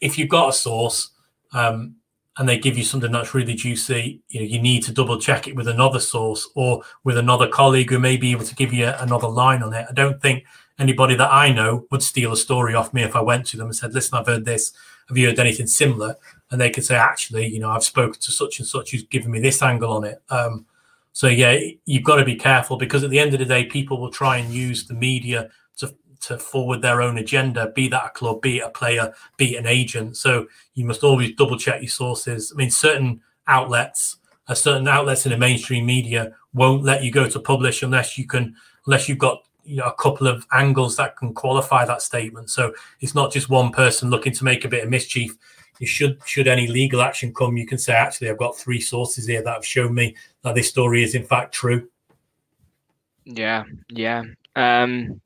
if 0.00 0.18
you've 0.18 0.28
got 0.28 0.48
a 0.48 0.52
source 0.52 1.10
um, 1.52 1.94
and 2.36 2.48
they 2.48 2.58
give 2.58 2.76
you 2.76 2.84
something 2.84 3.12
that's 3.12 3.34
really 3.34 3.54
juicy, 3.54 4.20
you 4.28 4.40
know, 4.40 4.46
you 4.46 4.60
need 4.60 4.82
to 4.84 4.92
double 4.92 5.20
check 5.20 5.46
it 5.46 5.56
with 5.56 5.68
another 5.68 6.00
source 6.00 6.48
or 6.54 6.82
with 7.04 7.16
another 7.16 7.46
colleague 7.46 7.90
who 7.90 7.98
may 7.98 8.16
be 8.16 8.32
able 8.32 8.44
to 8.44 8.54
give 8.54 8.72
you 8.72 8.86
another 8.98 9.28
line 9.28 9.62
on 9.62 9.72
it. 9.72 9.86
I 9.88 9.92
don't 9.92 10.20
think 10.20 10.44
anybody 10.78 11.14
that 11.14 11.32
I 11.32 11.52
know 11.52 11.86
would 11.90 12.02
steal 12.02 12.32
a 12.32 12.36
story 12.36 12.74
off 12.74 12.92
me 12.92 13.04
if 13.04 13.16
I 13.16 13.22
went 13.22 13.46
to 13.46 13.56
them 13.56 13.68
and 13.68 13.76
said, 13.76 13.94
"Listen, 13.94 14.18
I've 14.18 14.26
heard 14.26 14.44
this. 14.44 14.72
Have 15.08 15.16
you 15.16 15.28
heard 15.28 15.38
anything 15.38 15.68
similar?" 15.68 16.16
And 16.50 16.60
they 16.60 16.70
could 16.70 16.84
say, 16.84 16.96
actually, 16.96 17.46
you 17.46 17.58
know, 17.58 17.70
I've 17.70 17.84
spoken 17.84 18.20
to 18.20 18.30
such 18.30 18.58
and 18.58 18.68
such 18.68 18.90
who's 18.90 19.02
given 19.04 19.30
me 19.30 19.40
this 19.40 19.62
angle 19.62 19.92
on 19.92 20.04
it. 20.04 20.22
Um, 20.30 20.66
so 21.12 21.28
yeah, 21.28 21.58
you've 21.86 22.04
got 22.04 22.16
to 22.16 22.24
be 22.24 22.36
careful 22.36 22.76
because 22.76 23.02
at 23.02 23.10
the 23.10 23.18
end 23.18 23.32
of 23.32 23.38
the 23.38 23.46
day, 23.46 23.64
people 23.64 24.00
will 24.00 24.10
try 24.10 24.36
and 24.36 24.52
use 24.52 24.86
the 24.86 24.94
media 24.94 25.48
to 25.78 25.94
to 26.20 26.38
forward 26.38 26.82
their 26.82 27.00
own 27.00 27.18
agenda, 27.18 27.72
be 27.74 27.88
that 27.88 28.06
a 28.06 28.10
club, 28.10 28.42
be 28.42 28.58
it 28.58 28.64
a 28.64 28.70
player, 28.70 29.14
be 29.36 29.56
it 29.56 29.58
an 29.58 29.66
agent. 29.66 30.16
So 30.16 30.46
you 30.74 30.84
must 30.84 31.02
always 31.02 31.34
double 31.34 31.58
check 31.58 31.80
your 31.80 31.88
sources. 31.88 32.52
I 32.52 32.56
mean, 32.56 32.70
certain 32.70 33.20
outlets, 33.46 34.18
uh, 34.48 34.54
certain 34.54 34.86
outlets 34.88 35.24
in 35.24 35.32
the 35.32 35.38
mainstream 35.38 35.86
media 35.86 36.32
won't 36.52 36.84
let 36.84 37.02
you 37.02 37.10
go 37.10 37.28
to 37.28 37.40
publish 37.40 37.82
unless 37.82 38.18
you 38.18 38.26
can, 38.26 38.54
unless 38.86 39.08
you've 39.08 39.18
got 39.18 39.42
you 39.64 39.76
know 39.76 39.86
a 39.86 39.94
couple 39.94 40.26
of 40.26 40.46
angles 40.52 40.96
that 40.96 41.16
can 41.16 41.34
qualify 41.34 41.84
that 41.84 42.02
statement. 42.02 42.50
So 42.50 42.72
it's 43.00 43.14
not 43.14 43.32
just 43.32 43.48
one 43.48 43.72
person 43.72 44.10
looking 44.10 44.32
to 44.34 44.44
make 44.44 44.64
a 44.64 44.68
bit 44.68 44.84
of 44.84 44.90
mischief 44.90 45.36
you 45.80 45.86
should 45.86 46.18
should 46.26 46.48
any 46.48 46.66
legal 46.66 47.02
action 47.02 47.32
come, 47.34 47.56
you 47.56 47.66
can 47.66 47.78
say, 47.78 47.92
actually, 47.92 48.30
I've 48.30 48.38
got 48.38 48.56
three 48.56 48.80
sources 48.80 49.26
here 49.26 49.42
that 49.42 49.54
have 49.54 49.66
shown 49.66 49.94
me 49.94 50.16
that 50.42 50.54
this 50.54 50.68
story 50.68 51.02
is 51.02 51.14
in 51.14 51.24
fact 51.24 51.54
true. 51.54 51.88
Yeah, 53.24 53.64
yeah, 53.90 54.22
um, 54.54 55.20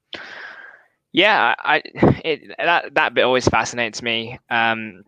yeah. 1.13 1.55
I 1.59 1.83
it, 2.25 2.53
that 2.59 2.95
that 2.95 3.15
bit 3.15 3.25
always 3.25 3.49
fascinates 3.49 4.03
me 4.03 4.39
um, 4.49 5.03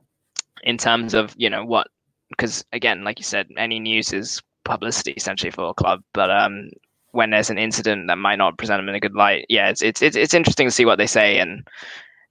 in 0.62 0.76
terms 0.76 1.14
of 1.14 1.34
you 1.36 1.50
know 1.50 1.64
what 1.64 1.88
because 2.28 2.64
again, 2.72 3.04
like 3.04 3.18
you 3.18 3.24
said, 3.24 3.48
any 3.56 3.80
news 3.80 4.12
is 4.12 4.42
publicity 4.64 5.12
essentially 5.12 5.50
for 5.50 5.70
a 5.70 5.74
club, 5.74 6.02
but 6.12 6.30
um, 6.30 6.70
when 7.12 7.30
there's 7.30 7.50
an 7.50 7.58
incident 7.58 8.06
that 8.08 8.16
might 8.16 8.36
not 8.36 8.58
present 8.58 8.78
them 8.78 8.88
in 8.88 8.94
a 8.94 9.00
good 9.00 9.14
light, 9.14 9.46
yeah, 9.48 9.68
it's 9.68 9.82
it's 9.82 10.02
it's, 10.02 10.16
it's 10.16 10.34
interesting 10.34 10.66
to 10.66 10.70
see 10.70 10.84
what 10.84 10.98
they 10.98 11.06
say 11.06 11.38
and 11.38 11.66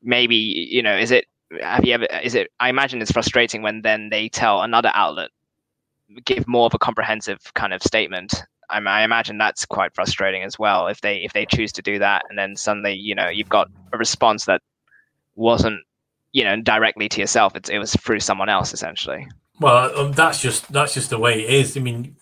maybe 0.04 0.36
you 0.36 0.82
know 0.82 0.98
is 0.98 1.12
it 1.12 1.26
have 1.62 1.84
you 1.84 1.94
ever 1.94 2.08
is 2.24 2.36
it 2.36 2.50
i 2.60 2.70
imagine 2.70 3.02
it's 3.02 3.12
frustrating 3.12 3.62
when 3.62 3.82
then 3.82 4.10
they 4.10 4.30
tell 4.30 4.62
another 4.62 4.92
outlet 4.94 5.30
give 6.26 6.48
more 6.48 6.66
of 6.66 6.74
a 6.74 6.80
comprehensive 6.80 7.40
kind 7.54 7.74
of 7.74 7.82
statement. 7.82 8.44
I, 8.70 8.80
I 8.80 9.04
imagine 9.04 9.38
that's 9.38 9.66
quite 9.66 9.94
frustrating 9.94 10.44
as 10.44 10.58
well 10.58 10.88
if 10.88 11.02
they 11.02 11.18
if 11.18 11.34
they 11.34 11.46
choose 11.46 11.72
to 11.74 11.82
do 11.82 12.00
that 12.00 12.24
and 12.30 12.38
then 12.38 12.56
suddenly 12.56 12.94
you 12.94 13.16
know 13.16 13.30
you've 13.30 13.50
got 13.50 13.70
a 13.94 13.98
response 13.98 14.46
that 14.46 14.62
wasn't 15.36 15.82
you 16.32 16.44
know 16.44 16.60
directly 16.62 17.10
to 17.10 17.20
yourself. 17.20 17.56
It's, 17.56 17.70
it 17.70 17.80
was 17.80 17.96
through 17.96 18.20
someone 18.20 18.50
else 18.50 18.74
essentially. 18.74 19.28
Well 19.60 19.98
um, 19.98 20.12
that's 20.14 20.42
just 20.42 20.72
that's 20.72 20.94
just 20.94 21.10
the 21.10 21.20
way 21.20 21.44
it 21.44 21.50
is. 21.50 21.78
I 21.78 21.82
mean 21.82 22.16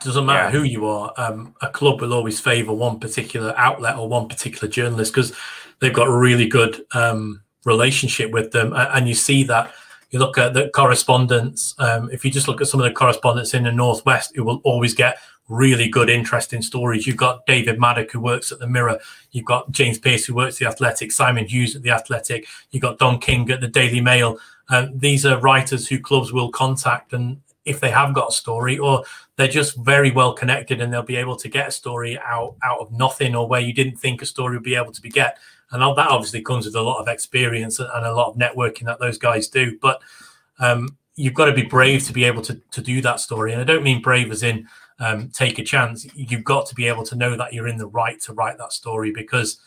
doesn't 0.00 0.26
matter 0.26 0.44
yeah. 0.44 0.50
who 0.50 0.62
you 0.62 0.86
are 0.86 1.12
um, 1.16 1.56
a 1.60 1.68
club 1.68 2.00
will 2.00 2.14
always 2.14 2.38
favor 2.38 2.72
one 2.72 3.00
particular 3.00 3.52
outlet 3.56 3.96
or 3.96 4.08
one 4.08 4.28
particular 4.28 4.68
journalist 4.68 5.12
because 5.12 5.32
they've 5.80 5.92
got 5.92 6.08
really 6.08 6.46
good 6.46 6.84
um, 6.94 7.42
relationship 7.64 8.30
with 8.30 8.52
them, 8.52 8.72
and 8.74 9.08
you 9.08 9.14
see 9.14 9.44
that 9.44 9.72
You 10.12 10.18
look 10.18 10.36
at 10.36 10.52
the 10.52 10.68
correspondence. 10.68 11.74
Um, 11.78 12.10
if 12.12 12.22
you 12.22 12.30
just 12.30 12.46
look 12.46 12.60
at 12.60 12.66
some 12.66 12.78
of 12.78 12.84
the 12.84 12.92
correspondence 12.92 13.54
in 13.54 13.64
the 13.64 13.72
Northwest, 13.72 14.36
you 14.36 14.44
will 14.44 14.60
always 14.62 14.92
get 14.94 15.16
really 15.48 15.88
good, 15.88 16.10
interesting 16.10 16.60
stories. 16.60 17.06
You've 17.06 17.16
got 17.16 17.46
David 17.46 17.80
Maddock, 17.80 18.12
who 18.12 18.20
works 18.20 18.52
at 18.52 18.58
the 18.58 18.66
Mirror. 18.66 18.98
You've 19.30 19.46
got 19.46 19.72
James 19.72 19.98
Pearce, 19.98 20.26
who 20.26 20.34
works 20.34 20.56
at 20.56 20.58
the 20.60 20.66
Athletic. 20.66 21.12
Simon 21.12 21.46
Hughes 21.46 21.74
at 21.74 21.82
the 21.82 21.90
Athletic. 21.90 22.46
You've 22.70 22.82
got 22.82 22.98
Dom 22.98 23.20
King 23.20 23.50
at 23.50 23.62
the 23.62 23.68
Daily 23.68 24.02
Mail. 24.02 24.38
Um, 24.68 24.98
these 24.98 25.24
are 25.24 25.40
writers 25.40 25.88
who 25.88 25.98
clubs 25.98 26.30
will 26.30 26.50
contact, 26.50 27.14
and 27.14 27.40
if 27.64 27.80
they 27.80 27.90
have 27.90 28.12
got 28.12 28.28
a 28.28 28.32
story, 28.32 28.76
or 28.78 29.04
they're 29.36 29.48
just 29.48 29.76
very 29.78 30.10
well 30.10 30.34
connected, 30.34 30.82
and 30.82 30.92
they'll 30.92 31.02
be 31.02 31.16
able 31.16 31.36
to 31.36 31.48
get 31.48 31.68
a 31.68 31.72
story 31.72 32.18
out 32.18 32.54
out 32.62 32.80
of 32.80 32.92
nothing, 32.92 33.34
or 33.34 33.48
where 33.48 33.60
you 33.62 33.72
didn't 33.72 33.96
think 33.96 34.20
a 34.20 34.26
story 34.26 34.56
would 34.56 34.62
be 34.62 34.74
able 34.74 34.92
to 34.92 35.00
be 35.00 35.08
get. 35.08 35.38
And 35.72 35.82
that 35.82 36.08
obviously 36.08 36.42
comes 36.42 36.66
with 36.66 36.76
a 36.76 36.82
lot 36.82 37.00
of 37.00 37.08
experience 37.08 37.78
and 37.78 38.06
a 38.06 38.14
lot 38.14 38.28
of 38.28 38.36
networking 38.36 38.84
that 38.84 39.00
those 39.00 39.18
guys 39.18 39.48
do. 39.48 39.78
But 39.80 40.02
um, 40.58 40.96
you've 41.16 41.34
got 41.34 41.46
to 41.46 41.52
be 41.52 41.62
brave 41.62 42.04
to 42.06 42.12
be 42.12 42.24
able 42.24 42.42
to 42.42 42.60
to 42.70 42.80
do 42.80 43.00
that 43.02 43.20
story. 43.20 43.52
And 43.52 43.60
I 43.60 43.64
don't 43.64 43.82
mean 43.82 44.02
brave 44.02 44.30
as 44.30 44.42
in 44.42 44.68
um, 44.98 45.28
take 45.30 45.58
a 45.58 45.64
chance. 45.64 46.06
You've 46.14 46.44
got 46.44 46.66
to 46.66 46.74
be 46.74 46.88
able 46.88 47.04
to 47.04 47.16
know 47.16 47.36
that 47.36 47.52
you're 47.52 47.68
in 47.68 47.78
the 47.78 47.86
right 47.86 48.20
to 48.22 48.32
write 48.34 48.58
that 48.58 48.72
story 48.72 49.12
because 49.12 49.58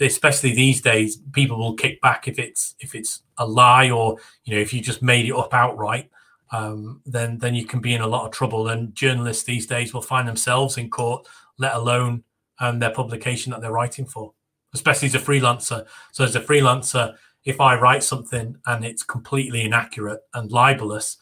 especially 0.00 0.54
these 0.54 0.80
days, 0.80 1.18
people 1.32 1.56
will 1.56 1.74
kick 1.74 2.00
back 2.00 2.28
if 2.28 2.38
it's 2.38 2.74
if 2.80 2.94
it's 2.94 3.22
a 3.38 3.46
lie 3.46 3.90
or 3.90 4.18
you 4.44 4.54
know 4.54 4.60
if 4.60 4.72
you 4.72 4.80
just 4.80 5.02
made 5.02 5.26
it 5.26 5.34
up 5.34 5.54
outright. 5.54 6.10
Um, 6.52 7.00
then 7.06 7.38
then 7.38 7.54
you 7.54 7.64
can 7.64 7.80
be 7.80 7.94
in 7.94 8.00
a 8.00 8.06
lot 8.06 8.26
of 8.26 8.32
trouble. 8.32 8.68
And 8.68 8.94
journalists 8.94 9.44
these 9.44 9.66
days 9.66 9.92
will 9.92 10.02
find 10.02 10.28
themselves 10.28 10.78
in 10.78 10.90
court, 10.90 11.26
let 11.58 11.74
alone 11.74 12.22
um, 12.60 12.78
their 12.78 12.90
publication 12.90 13.50
that 13.50 13.60
they're 13.60 13.72
writing 13.72 14.06
for, 14.06 14.32
especially 14.74 15.06
as 15.06 15.14
a 15.14 15.20
freelancer. 15.20 15.86
So 16.12 16.24
as 16.24 16.36
a 16.36 16.40
freelancer, 16.40 17.14
if 17.44 17.60
I 17.60 17.78
write 17.78 18.02
something 18.02 18.56
and 18.66 18.84
it's 18.84 19.02
completely 19.02 19.62
inaccurate 19.62 20.20
and 20.34 20.50
libelous, 20.50 21.16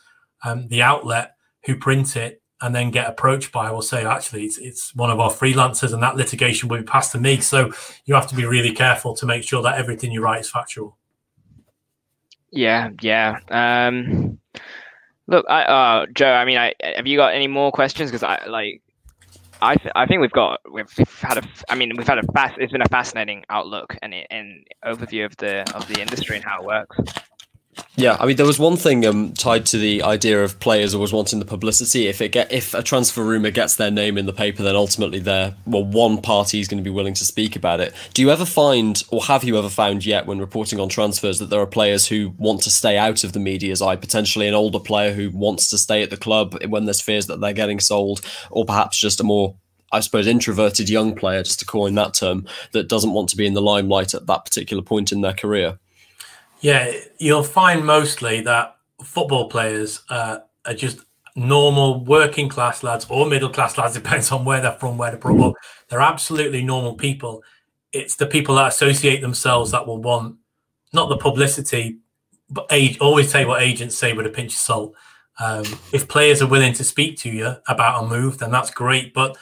um, 0.45 0.69
the 0.69 0.83
outlet 0.83 1.37
who 1.65 1.77
print 1.77 2.17
it 2.17 2.43
and 2.61 2.75
then 2.75 2.91
get 2.91 3.09
approached 3.09 3.51
by 3.51 3.71
will 3.71 3.83
say, 3.83 4.05
actually, 4.05 4.45
it's, 4.45 4.59
it's 4.59 4.95
one 4.95 5.11
of 5.11 5.19
our 5.19 5.31
freelancers 5.31 5.93
and 5.93 6.03
that 6.03 6.17
litigation 6.17 6.69
will 6.69 6.79
be 6.79 6.85
passed 6.85 7.13
to 7.13 7.19
me. 7.19 7.41
So 7.41 7.73
you 8.05 8.15
have 8.15 8.29
to 8.29 8.37
be 8.37 8.47
really 8.47 8.73
careful 8.73 9.15
to 9.17 9.27
make 9.27 9.43
sure 9.43 9.63
that 9.63 9.79
everything 9.79 10.13
you 10.13 10.23
write 10.23 10.41
is 10.41 10.51
factual. 10.51 10.97
Yeah, 12.53 12.91
yeah. 13.01 13.39
Um, 13.49 14.39
look, 15.27 15.45
I, 15.49 15.63
uh, 15.65 16.07
Joe. 16.15 16.33
I 16.33 16.45
mean, 16.45 16.59
I, 16.59 16.75
have 16.83 17.07
you 17.07 17.17
got 17.17 17.35
any 17.35 17.49
more 17.49 17.73
questions? 17.73 18.11
Because 18.11 18.23
I 18.23 18.45
like, 18.47 18.81
I, 19.63 19.77
th- 19.77 19.93
I 19.95 20.07
think 20.07 20.21
we've 20.21 20.33
got 20.33 20.61
we've 20.71 20.91
had 21.21 21.39
a. 21.39 21.43
I 21.69 21.77
mean, 21.77 21.93
we've 21.97 22.07
had 22.07 22.19
a 22.19 22.33
fast. 22.33 22.57
It's 22.59 22.73
been 22.73 22.83
a 22.83 22.89
fascinating 22.89 23.45
outlook 23.49 23.97
and 24.03 24.13
and 24.31 24.67
overview 24.85 25.25
of 25.25 25.37
the 25.37 25.61
of 25.75 25.87
the 25.89 26.01
industry 26.01 26.37
and 26.37 26.45
how 26.45 26.61
it 26.61 26.67
works. 26.67 26.99
Yeah, 27.97 28.17
I 28.21 28.27
mean, 28.27 28.37
there 28.37 28.47
was 28.47 28.59
one 28.59 28.77
thing 28.77 29.07
um, 29.07 29.33
tied 29.33 29.65
to 29.67 29.79
the 29.79 30.03
idea 30.03 30.43
of 30.43 30.61
players 30.61 30.95
always 30.95 31.13
wanting 31.13 31.39
the 31.39 31.45
publicity. 31.45 32.07
If 32.07 32.21
it 32.21 32.29
get 32.31 32.53
if 32.53 32.75
a 32.75 32.83
transfer 32.83 33.23
rumor 33.23 33.51
gets 33.51 33.77
their 33.77 33.91
name 33.91 34.19
in 34.19 34.27
the 34.27 34.33
paper, 34.33 34.63
then 34.63 34.77
ultimately 34.77 35.21
they're 35.21 35.55
well, 35.67 35.85
one 35.85 36.21
party 36.21 36.61
is 36.61 36.69
going 36.69 36.83
to 36.83 36.85
be 36.85 36.95
willing 36.95 37.15
to 37.15 37.25
speak 37.25 37.57
about 37.57 37.81
it. 37.81 37.95
Do 38.13 38.23
you 38.23 38.31
ever 38.31 38.45
find, 38.45 39.03
or 39.11 39.23
have 39.25 39.45
you 39.45 39.59
ever 39.59 39.71
found 39.71 40.05
yet, 40.05 40.27
when 40.27 40.39
reporting 40.39 40.81
on 40.81 40.89
transfers, 40.89 41.39
that 41.39 41.49
there 41.49 41.61
are 41.61 41.67
players 41.67 42.07
who 42.07 42.35
want 42.37 42.63
to 42.63 42.71
stay 42.71 42.99
out 42.99 43.25
of 43.25 43.33
the 43.33 43.41
media's 43.41 43.81
eye? 43.81 43.97
Potentially, 43.97 44.49
an 44.49 44.55
older 44.55 44.81
player 44.81 45.13
who 45.13 45.31
wants 45.31 45.69
to 45.71 45.79
stay 45.79 46.03
at 46.03 46.11
the 46.11 46.17
club 46.19 46.57
when 46.69 46.85
there's 46.85 47.01
fears 47.01 47.27
that 47.27 47.41
they're 47.41 47.53
getting 47.53 47.81
sold, 47.81 48.21
or 48.51 48.67
perhaps 48.67 48.99
just 48.99 49.21
a 49.21 49.25
more 49.25 49.55
I 49.95 50.01
suppose, 50.01 50.27
introverted 50.27 50.89
young 50.89 51.15
player, 51.15 51.43
just 51.43 51.61
to 51.61 51.67
coin 51.67 51.95
that 51.97 52.15
term, 52.15 52.47
that 52.73 52.89
doesn't 52.89 53.13
want 53.13 53.29
to 53.29 53.37
be 53.37 53.47
in 53.47 53.53
the 53.53 53.61
limelight 53.61 54.15
at 54.15 54.27
that 54.27 54.47
particular 54.47 54.83
point 54.83 55.13
in 55.13 55.21
their 55.21 55.35
career. 55.35 55.79
Yeah, 56.63 56.93
you'll 57.19 57.43
find 57.43 57.85
mostly 57.85 58.41
that 58.43 58.77
football 59.03 59.49
players 59.49 60.03
uh, 60.09 60.39
are 60.65 60.75
just 60.75 61.01
normal 61.35 62.05
working 62.05 62.49
class 62.49 62.83
lads 62.83 63.07
or 63.09 63.27
middle 63.27 63.51
class 63.51 63.77
lads, 63.77 63.95
depends 64.03 64.31
on 64.33 64.45
where 64.45 64.61
they're 64.61 64.73
from, 64.73 64.97
where 64.97 65.11
they're 65.11 65.21
brought 65.21 65.51
up. 65.51 65.55
They're 65.89 66.01
absolutely 66.01 66.63
normal 66.63 66.95
people. 66.95 67.43
It's 67.93 68.17
the 68.17 68.27
people 68.27 68.55
that 68.55 68.69
associate 68.69 69.21
themselves 69.21 69.73
that 69.73 69.87
will 69.87 70.01
want 70.01 70.37
not 70.93 71.09
the 71.09 71.17
publicity, 71.17 71.99
but 72.49 72.67
age, 72.71 72.99
always 72.99 73.31
say 73.31 73.45
what 73.45 73.63
agents 73.63 73.97
say 73.97 74.13
with 74.13 74.27
a 74.27 74.31
pinch 74.31 74.53
of 74.53 74.61
salt. 74.61 74.95
Um, 75.41 75.65
if 75.93 76.07
players 76.07 76.43
are 76.43 76.47
willing 76.47 76.75
to 76.75 76.85
speak 76.85 77.19
to 77.21 77.31
you 77.31 77.57
about 77.67 78.05
a 78.05 78.07
move, 78.07 78.39
then 78.39 78.51
that's 78.51 78.71
great. 78.71 79.13
But 79.15 79.37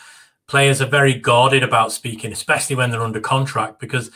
players 0.46 0.80
are 0.80 0.86
very 0.86 1.14
guarded 1.14 1.62
about 1.62 1.92
speaking, 1.92 2.32
especially 2.32 2.76
when 2.76 2.90
they're 2.90 3.02
under 3.02 3.20
contract, 3.20 3.78
because 3.78 4.10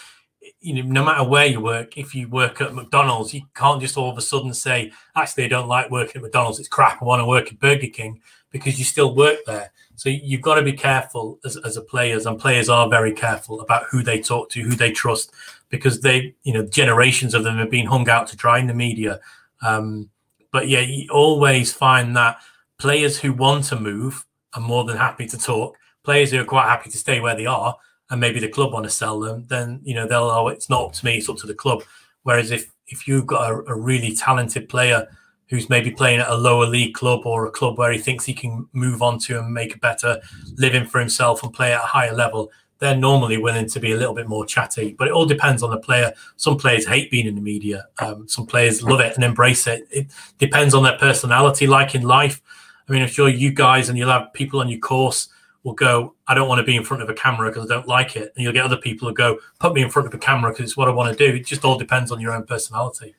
you 0.64 0.82
know, 0.82 0.88
no 0.88 1.04
matter 1.04 1.22
where 1.22 1.44
you 1.44 1.60
work, 1.60 1.98
if 1.98 2.14
you 2.14 2.26
work 2.28 2.62
at 2.62 2.74
McDonald's, 2.74 3.34
you 3.34 3.42
can't 3.54 3.82
just 3.82 3.98
all 3.98 4.10
of 4.10 4.16
a 4.16 4.22
sudden 4.22 4.54
say, 4.54 4.92
actually, 5.14 5.44
I 5.44 5.48
don't 5.48 5.68
like 5.68 5.90
working 5.90 6.16
at 6.16 6.22
McDonald's. 6.22 6.58
It's 6.58 6.68
crap. 6.68 7.02
I 7.02 7.04
want 7.04 7.20
to 7.20 7.26
work 7.26 7.48
at 7.48 7.60
Burger 7.60 7.88
King 7.88 8.22
because 8.50 8.78
you 8.78 8.84
still 8.84 9.14
work 9.14 9.40
there. 9.46 9.72
So 9.96 10.08
you've 10.08 10.40
got 10.40 10.54
to 10.54 10.62
be 10.62 10.72
careful 10.72 11.38
as, 11.44 11.58
as 11.58 11.76
a 11.76 11.82
players, 11.82 12.24
and 12.24 12.40
players 12.40 12.70
are 12.70 12.88
very 12.88 13.12
careful 13.12 13.60
about 13.60 13.84
who 13.90 14.02
they 14.02 14.20
talk 14.20 14.48
to, 14.50 14.62
who 14.62 14.74
they 14.74 14.90
trust, 14.90 15.32
because 15.68 16.00
they, 16.00 16.34
you 16.44 16.54
know, 16.54 16.64
generations 16.64 17.34
of 17.34 17.44
them 17.44 17.58
have 17.58 17.70
been 17.70 17.86
hung 17.86 18.08
out 18.08 18.26
to 18.28 18.36
dry 18.36 18.58
in 18.58 18.66
the 18.66 18.74
media. 18.74 19.20
Um, 19.60 20.08
but 20.50 20.68
yeah, 20.68 20.80
you 20.80 21.08
always 21.12 21.74
find 21.74 22.16
that 22.16 22.38
players 22.78 23.20
who 23.20 23.34
want 23.34 23.64
to 23.66 23.78
move 23.78 24.24
are 24.54 24.62
more 24.62 24.84
than 24.84 24.96
happy 24.96 25.26
to 25.26 25.36
talk. 25.38 25.76
Players 26.04 26.30
who 26.30 26.40
are 26.40 26.44
quite 26.44 26.68
happy 26.68 26.90
to 26.90 26.98
stay 26.98 27.20
where 27.20 27.36
they 27.36 27.46
are 27.46 27.76
and 28.10 28.20
maybe 28.20 28.40
the 28.40 28.48
club 28.48 28.72
want 28.72 28.84
to 28.84 28.90
sell 28.90 29.18
them, 29.20 29.44
then 29.48 29.80
you 29.84 29.94
know 29.94 30.06
they'll 30.06 30.24
oh 30.24 30.48
it's 30.48 30.68
not 30.68 30.84
up 30.86 30.92
to 30.94 31.04
me, 31.04 31.18
it's 31.18 31.28
up 31.28 31.36
to 31.38 31.46
the 31.46 31.54
club. 31.54 31.82
Whereas 32.22 32.50
if 32.50 32.70
if 32.86 33.08
you've 33.08 33.26
got 33.26 33.50
a, 33.50 33.54
a 33.72 33.76
really 33.76 34.14
talented 34.14 34.68
player 34.68 35.08
who's 35.48 35.68
maybe 35.68 35.90
playing 35.90 36.20
at 36.20 36.28
a 36.28 36.34
lower 36.34 36.66
league 36.66 36.94
club 36.94 37.26
or 37.26 37.46
a 37.46 37.50
club 37.50 37.78
where 37.78 37.92
he 37.92 37.98
thinks 37.98 38.24
he 38.24 38.34
can 38.34 38.66
move 38.72 39.02
on 39.02 39.18
to 39.18 39.38
and 39.38 39.52
make 39.52 39.74
a 39.74 39.78
better 39.78 40.20
living 40.56 40.86
for 40.86 40.98
himself 40.98 41.42
and 41.42 41.52
play 41.52 41.72
at 41.72 41.82
a 41.82 41.86
higher 41.86 42.14
level, 42.14 42.50
they're 42.78 42.96
normally 42.96 43.36
willing 43.36 43.68
to 43.68 43.78
be 43.78 43.92
a 43.92 43.96
little 43.96 44.14
bit 44.14 44.26
more 44.26 44.46
chatty. 44.46 44.94
But 44.98 45.08
it 45.08 45.12
all 45.12 45.26
depends 45.26 45.62
on 45.62 45.70
the 45.70 45.78
player. 45.78 46.12
Some 46.36 46.56
players 46.56 46.86
hate 46.86 47.10
being 47.10 47.26
in 47.26 47.34
the 47.34 47.40
media. 47.40 47.86
Um, 47.98 48.26
some 48.26 48.46
players 48.46 48.82
love 48.82 49.00
it 49.00 49.14
and 49.14 49.24
embrace 49.24 49.66
it. 49.66 49.86
It 49.90 50.06
depends 50.38 50.74
on 50.74 50.82
their 50.82 50.98
personality, 50.98 51.66
like 51.66 51.94
in 51.94 52.02
life. 52.02 52.40
I 52.88 52.92
mean, 52.92 53.02
I'm 53.02 53.08
sure 53.08 53.28
you 53.28 53.52
guys 53.52 53.88
and 53.88 53.98
you'll 53.98 54.10
have 54.10 54.32
people 54.32 54.60
on 54.60 54.68
your 54.68 54.80
course 54.80 55.28
will 55.64 55.72
go, 55.72 56.14
I 56.28 56.34
don't 56.34 56.48
want 56.48 56.60
to 56.60 56.62
be 56.62 56.76
in 56.76 56.84
front 56.84 57.02
of 57.02 57.08
a 57.08 57.14
camera 57.14 57.50
because 57.50 57.70
I 57.70 57.74
don't 57.74 57.88
like 57.88 58.16
it. 58.16 58.32
And 58.36 58.44
you'll 58.44 58.52
get 58.52 58.64
other 58.64 58.76
people 58.76 59.08
who 59.08 59.14
go, 59.14 59.38
put 59.58 59.74
me 59.74 59.82
in 59.82 59.90
front 59.90 60.06
of 60.06 60.14
a 60.14 60.18
camera 60.18 60.52
because 60.52 60.64
it's 60.64 60.76
what 60.76 60.88
I 60.88 60.92
want 60.92 61.16
to 61.16 61.18
do. 61.18 61.34
It 61.34 61.46
just 61.46 61.64
all 61.64 61.78
depends 61.78 62.12
on 62.12 62.20
your 62.20 62.32
own 62.32 62.44
personality. 62.44 63.14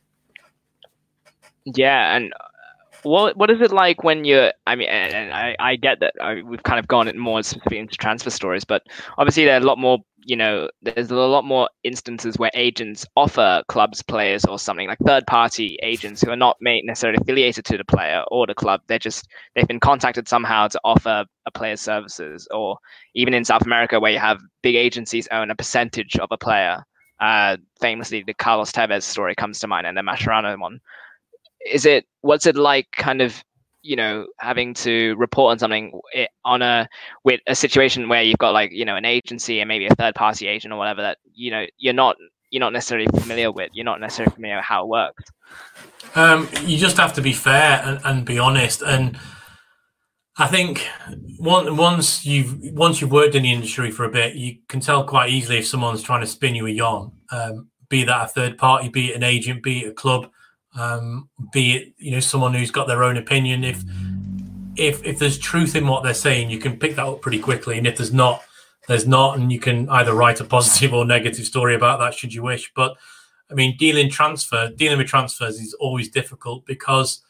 Yeah. 1.65 2.15
And 2.15 2.31
what 3.05 3.37
what 3.37 3.51
is 3.51 3.61
it 3.61 3.71
like 3.71 4.03
when 4.03 4.25
you're? 4.25 4.51
I 4.65 4.75
mean, 4.75 4.89
and 4.89 5.33
I, 5.33 5.55
I 5.59 5.75
get 5.75 5.99
that 5.99 6.13
I, 6.21 6.41
we've 6.41 6.63
kind 6.63 6.79
of 6.79 6.87
gone 6.87 7.11
more 7.17 7.39
into 7.39 7.97
transfer 7.97 8.29
stories, 8.29 8.65
but 8.65 8.83
obviously 9.17 9.45
there 9.45 9.55
are 9.55 9.61
a 9.61 9.65
lot 9.65 9.77
more. 9.77 9.99
You 10.27 10.35
know, 10.35 10.69
there's 10.81 11.11
a 11.11 11.15
lot 11.15 11.45
more 11.45 11.69
instances 11.83 12.39
where 12.39 12.49
agents 12.55 13.05
offer 13.15 13.61
clubs 13.67 14.01
players 14.01 14.43
or 14.43 14.57
something 14.57 14.87
like 14.87 14.97
third 15.05 15.27
party 15.27 15.77
agents 15.83 16.19
who 16.19 16.31
are 16.31 16.35
not 16.35 16.57
necessarily 16.59 17.19
affiliated 17.21 17.63
to 17.65 17.77
the 17.77 17.85
player 17.85 18.23
or 18.31 18.47
the 18.47 18.55
club. 18.55 18.81
They're 18.87 18.97
just 18.97 19.27
they've 19.53 19.67
been 19.67 19.79
contacted 19.79 20.27
somehow 20.27 20.67
to 20.69 20.79
offer 20.83 21.25
a 21.45 21.51
player's 21.51 21.81
services, 21.81 22.47
or 22.51 22.79
even 23.13 23.35
in 23.35 23.45
South 23.45 23.61
America 23.61 23.99
where 23.99 24.11
you 24.11 24.19
have 24.19 24.39
big 24.63 24.75
agencies 24.75 25.27
own 25.31 25.51
a 25.51 25.55
percentage 25.55 26.17
of 26.17 26.29
a 26.31 26.37
player. 26.37 26.83
Uh, 27.19 27.57
famously, 27.79 28.23
the 28.25 28.33
Carlos 28.33 28.71
Tevez 28.71 29.03
story 29.03 29.35
comes 29.35 29.59
to 29.59 29.67
mind, 29.67 29.85
and 29.85 29.95
the 29.95 30.01
Mascherano 30.01 30.59
one 30.59 30.79
is 31.65 31.85
it 31.85 32.05
what's 32.21 32.45
it 32.45 32.55
like 32.55 32.87
kind 32.91 33.21
of 33.21 33.43
you 33.81 33.95
know 33.95 34.25
having 34.39 34.73
to 34.73 35.15
report 35.15 35.51
on 35.51 35.59
something 35.59 35.99
on 36.43 36.61
a 36.61 36.87
with 37.23 37.41
a 37.47 37.55
situation 37.55 38.09
where 38.09 38.23
you've 38.23 38.37
got 38.37 38.51
like 38.51 38.71
you 38.71 38.85
know 38.85 38.95
an 38.95 39.05
agency 39.05 39.59
and 39.59 39.67
maybe 39.67 39.85
a 39.85 39.95
third 39.95 40.15
party 40.15 40.47
agent 40.47 40.73
or 40.73 40.77
whatever 40.77 41.01
that 41.01 41.17
you 41.33 41.51
know 41.51 41.65
you're 41.77 41.93
not 41.93 42.15
you're 42.49 42.59
not 42.59 42.73
necessarily 42.73 43.07
familiar 43.19 43.51
with 43.51 43.69
you're 43.73 43.85
not 43.85 43.99
necessarily 43.99 44.33
familiar 44.33 44.57
with 44.57 44.65
how 44.65 44.83
it 44.83 44.87
works 44.87 45.23
um, 46.15 46.47
you 46.63 46.77
just 46.77 46.97
have 46.97 47.13
to 47.13 47.21
be 47.21 47.33
fair 47.33 47.81
and, 47.83 47.99
and 48.03 48.25
be 48.25 48.39
honest. 48.39 48.81
And 48.81 49.17
I 50.37 50.47
think 50.47 50.87
once 51.39 51.69
once 51.71 52.25
you've 52.25 52.73
once 52.73 53.01
you've 53.01 53.11
worked 53.11 53.35
in 53.35 53.43
the 53.43 53.51
industry 53.51 53.91
for 53.91 54.05
a 54.05 54.09
bit, 54.09 54.35
you 54.35 54.57
can 54.67 54.79
tell 54.79 55.03
quite 55.03 55.29
easily 55.29 55.59
if 55.59 55.67
someone's 55.67 56.03
trying 56.03 56.21
to 56.21 56.27
spin 56.27 56.55
you 56.55 56.67
a 56.67 56.71
yarn. 56.71 57.11
Um, 57.31 57.69
be 57.89 58.03
that 58.05 58.25
a 58.25 58.27
third 58.27 58.57
party, 58.57 58.89
be 58.89 59.11
it 59.11 59.15
an 59.15 59.23
agent, 59.23 59.61
be 59.61 59.81
it 59.81 59.89
a 59.89 59.93
club 59.93 60.29
um, 60.75 61.29
be 61.51 61.75
it 61.75 61.93
you 61.97 62.11
know 62.11 62.19
someone 62.19 62.53
who's 62.53 62.71
got 62.71 62.87
their 62.87 63.03
own 63.03 63.17
opinion. 63.17 63.63
If 63.63 63.83
if 64.75 65.03
if 65.03 65.19
there's 65.19 65.37
truth 65.37 65.75
in 65.75 65.87
what 65.87 66.03
they're 66.03 66.13
saying, 66.13 66.49
you 66.49 66.59
can 66.59 66.77
pick 66.77 66.95
that 66.95 67.05
up 67.05 67.21
pretty 67.21 67.39
quickly, 67.39 67.77
and 67.77 67.87
if 67.87 67.97
there's 67.97 68.13
not, 68.13 68.43
there's 68.87 69.07
not, 69.07 69.37
and 69.37 69.51
you 69.51 69.59
can 69.59 69.89
either 69.89 70.13
write 70.13 70.39
a 70.39 70.45
positive 70.45 70.93
or 70.93 71.05
negative 71.05 71.45
story 71.45 71.75
about 71.75 71.99
that 71.99 72.13
should 72.13 72.33
you 72.33 72.43
wish. 72.43 72.71
But 72.75 72.95
I 73.49 73.53
mean, 73.53 73.77
dealing 73.77 74.09
transfer, 74.09 74.69
dealing 74.75 74.97
with 74.97 75.07
transfers 75.07 75.59
is 75.59 75.73
always 75.75 76.09
difficult 76.09 76.65
because 76.65 77.21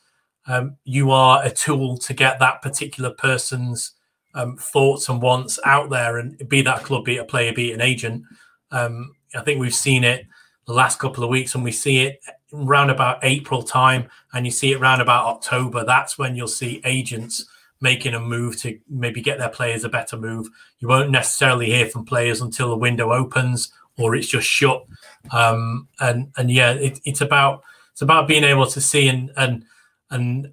um, 0.47 0.77
you 0.83 1.11
are 1.11 1.43
a 1.43 1.51
tool 1.51 1.97
to 1.99 2.13
get 2.13 2.39
that 2.39 2.61
particular 2.61 3.09
person's 3.11 3.91
um, 4.33 4.57
thoughts 4.57 5.09
and 5.09 5.21
wants 5.21 5.59
out 5.65 5.89
there, 5.89 6.17
and 6.17 6.37
be 6.49 6.61
that 6.63 6.83
club, 6.83 7.05
be 7.05 7.17
it 7.17 7.21
a 7.21 7.25
player, 7.25 7.53
be 7.53 7.71
it 7.71 7.75
an 7.75 7.81
agent. 7.81 8.23
Um, 8.71 9.15
I 9.35 9.41
think 9.41 9.59
we've 9.59 9.75
seen 9.75 10.03
it 10.03 10.25
the 10.65 10.73
last 10.73 10.99
couple 10.99 11.23
of 11.23 11.29
weeks, 11.29 11.53
and 11.53 11.63
we 11.63 11.71
see 11.71 12.01
it 12.01 12.19
round 12.55 12.91
about 12.91 13.23
April 13.23 13.63
time 13.63 14.09
and 14.33 14.45
you 14.45 14.51
see 14.51 14.71
it 14.71 14.79
round 14.79 15.01
about 15.01 15.25
October, 15.25 15.83
that's 15.83 16.17
when 16.17 16.35
you'll 16.35 16.47
see 16.47 16.81
agents 16.85 17.45
making 17.81 18.13
a 18.13 18.19
move 18.19 18.57
to 18.61 18.79
maybe 18.89 19.21
get 19.21 19.37
their 19.37 19.49
players 19.49 19.83
a 19.83 19.89
better 19.89 20.17
move. 20.17 20.47
You 20.79 20.87
won't 20.87 21.11
necessarily 21.11 21.67
hear 21.67 21.87
from 21.87 22.05
players 22.05 22.41
until 22.41 22.69
the 22.69 22.77
window 22.77 23.11
opens 23.11 23.71
or 23.97 24.15
it's 24.15 24.27
just 24.27 24.47
shut. 24.47 24.85
Um, 25.31 25.87
and 25.99 26.31
and 26.37 26.51
yeah, 26.51 26.71
it, 26.71 26.99
it's 27.05 27.21
about 27.21 27.63
it's 27.91 28.01
about 28.01 28.27
being 28.27 28.43
able 28.43 28.67
to 28.67 28.81
see 28.81 29.07
and 29.07 29.31
and 29.37 29.65
and 30.09 30.51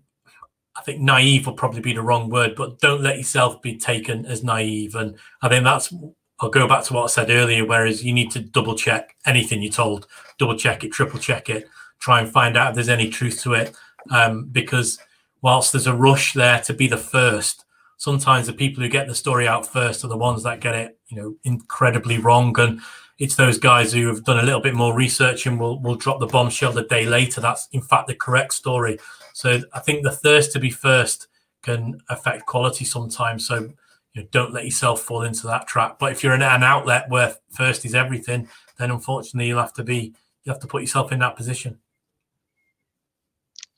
I 0.76 0.82
think 0.82 1.00
naive 1.00 1.46
will 1.46 1.54
probably 1.54 1.80
be 1.80 1.92
the 1.92 2.02
wrong 2.02 2.30
word, 2.30 2.54
but 2.56 2.80
don't 2.80 3.02
let 3.02 3.18
yourself 3.18 3.60
be 3.60 3.76
taken 3.76 4.24
as 4.26 4.42
naive. 4.42 4.94
And 4.94 5.16
I 5.42 5.48
think 5.48 5.64
that's 5.64 5.92
I'll 6.40 6.50
go 6.50 6.66
back 6.66 6.84
to 6.84 6.94
what 6.94 7.04
I 7.04 7.06
said 7.06 7.30
earlier, 7.30 7.64
whereas 7.64 8.04
you 8.04 8.12
need 8.12 8.32
to 8.32 8.40
double 8.40 8.74
check 8.74 9.16
anything 9.26 9.62
you're 9.62 9.72
told, 9.72 10.08
double 10.38 10.56
check 10.56 10.82
it, 10.82 10.90
triple 10.90 11.20
check 11.20 11.48
it, 11.48 11.68
try 12.02 12.20
and 12.20 12.30
find 12.30 12.56
out 12.56 12.70
if 12.70 12.74
there's 12.74 12.88
any 12.88 13.08
truth 13.08 13.40
to 13.42 13.54
it. 13.54 13.74
Um, 14.10 14.46
because 14.46 14.98
whilst 15.40 15.72
there's 15.72 15.86
a 15.86 15.94
rush 15.94 16.32
there 16.34 16.60
to 16.62 16.74
be 16.74 16.88
the 16.88 16.96
first, 16.96 17.64
sometimes 17.96 18.48
the 18.48 18.52
people 18.52 18.82
who 18.82 18.88
get 18.88 19.06
the 19.06 19.14
story 19.14 19.46
out 19.46 19.66
first 19.66 20.04
are 20.04 20.08
the 20.08 20.16
ones 20.16 20.42
that 20.42 20.60
get 20.60 20.74
it, 20.74 20.98
you 21.06 21.16
know, 21.16 21.36
incredibly 21.44 22.18
wrong. 22.18 22.58
And 22.58 22.80
it's 23.20 23.36
those 23.36 23.58
guys 23.58 23.92
who 23.92 24.08
have 24.08 24.24
done 24.24 24.40
a 24.40 24.42
little 24.42 24.60
bit 24.60 24.74
more 24.74 24.96
research 24.96 25.46
and 25.46 25.60
will 25.60 25.80
will 25.80 25.94
drop 25.94 26.18
the 26.18 26.26
bombshell 26.26 26.72
the 26.72 26.82
day 26.82 27.06
later. 27.06 27.40
That's 27.40 27.68
in 27.70 27.80
fact 27.80 28.08
the 28.08 28.16
correct 28.16 28.54
story. 28.54 28.98
So 29.32 29.60
I 29.72 29.78
think 29.78 30.02
the 30.02 30.10
thirst 30.10 30.50
to 30.52 30.58
be 30.58 30.70
first 30.70 31.28
can 31.62 32.00
affect 32.08 32.46
quality 32.46 32.84
sometimes. 32.84 33.46
So 33.46 33.70
you 34.14 34.22
know, 34.22 34.28
don't 34.32 34.52
let 34.52 34.64
yourself 34.64 35.02
fall 35.02 35.22
into 35.22 35.46
that 35.46 35.68
trap. 35.68 36.00
But 36.00 36.10
if 36.10 36.24
you're 36.24 36.34
in 36.34 36.42
an 36.42 36.64
outlet 36.64 37.08
where 37.08 37.36
first 37.52 37.84
is 37.84 37.94
everything, 37.94 38.48
then 38.78 38.90
unfortunately 38.90 39.46
you'll 39.46 39.60
have 39.60 39.74
to 39.74 39.84
be 39.84 40.12
you 40.42 40.50
have 40.50 40.60
to 40.60 40.66
put 40.66 40.82
yourself 40.82 41.12
in 41.12 41.20
that 41.20 41.36
position. 41.36 41.78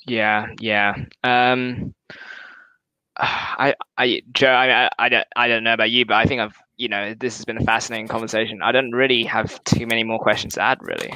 Yeah, 0.06 0.48
yeah. 0.60 0.94
Um, 1.22 1.94
I, 3.16 3.74
I, 3.96 4.22
Joe, 4.32 4.50
I, 4.50 4.90
I, 4.98 5.08
don't, 5.08 5.26
I 5.36 5.48
don't 5.48 5.64
know 5.64 5.74
about 5.74 5.90
you, 5.90 6.04
but 6.04 6.14
I 6.14 6.24
think 6.24 6.40
I've, 6.40 6.56
you 6.76 6.88
know, 6.88 7.14
this 7.14 7.36
has 7.36 7.44
been 7.44 7.58
a 7.58 7.64
fascinating 7.64 8.08
conversation. 8.08 8.60
I 8.62 8.72
don't 8.72 8.90
really 8.90 9.22
have 9.24 9.62
too 9.64 9.86
many 9.86 10.02
more 10.02 10.18
questions 10.18 10.54
to 10.54 10.62
add, 10.62 10.78
really. 10.82 11.12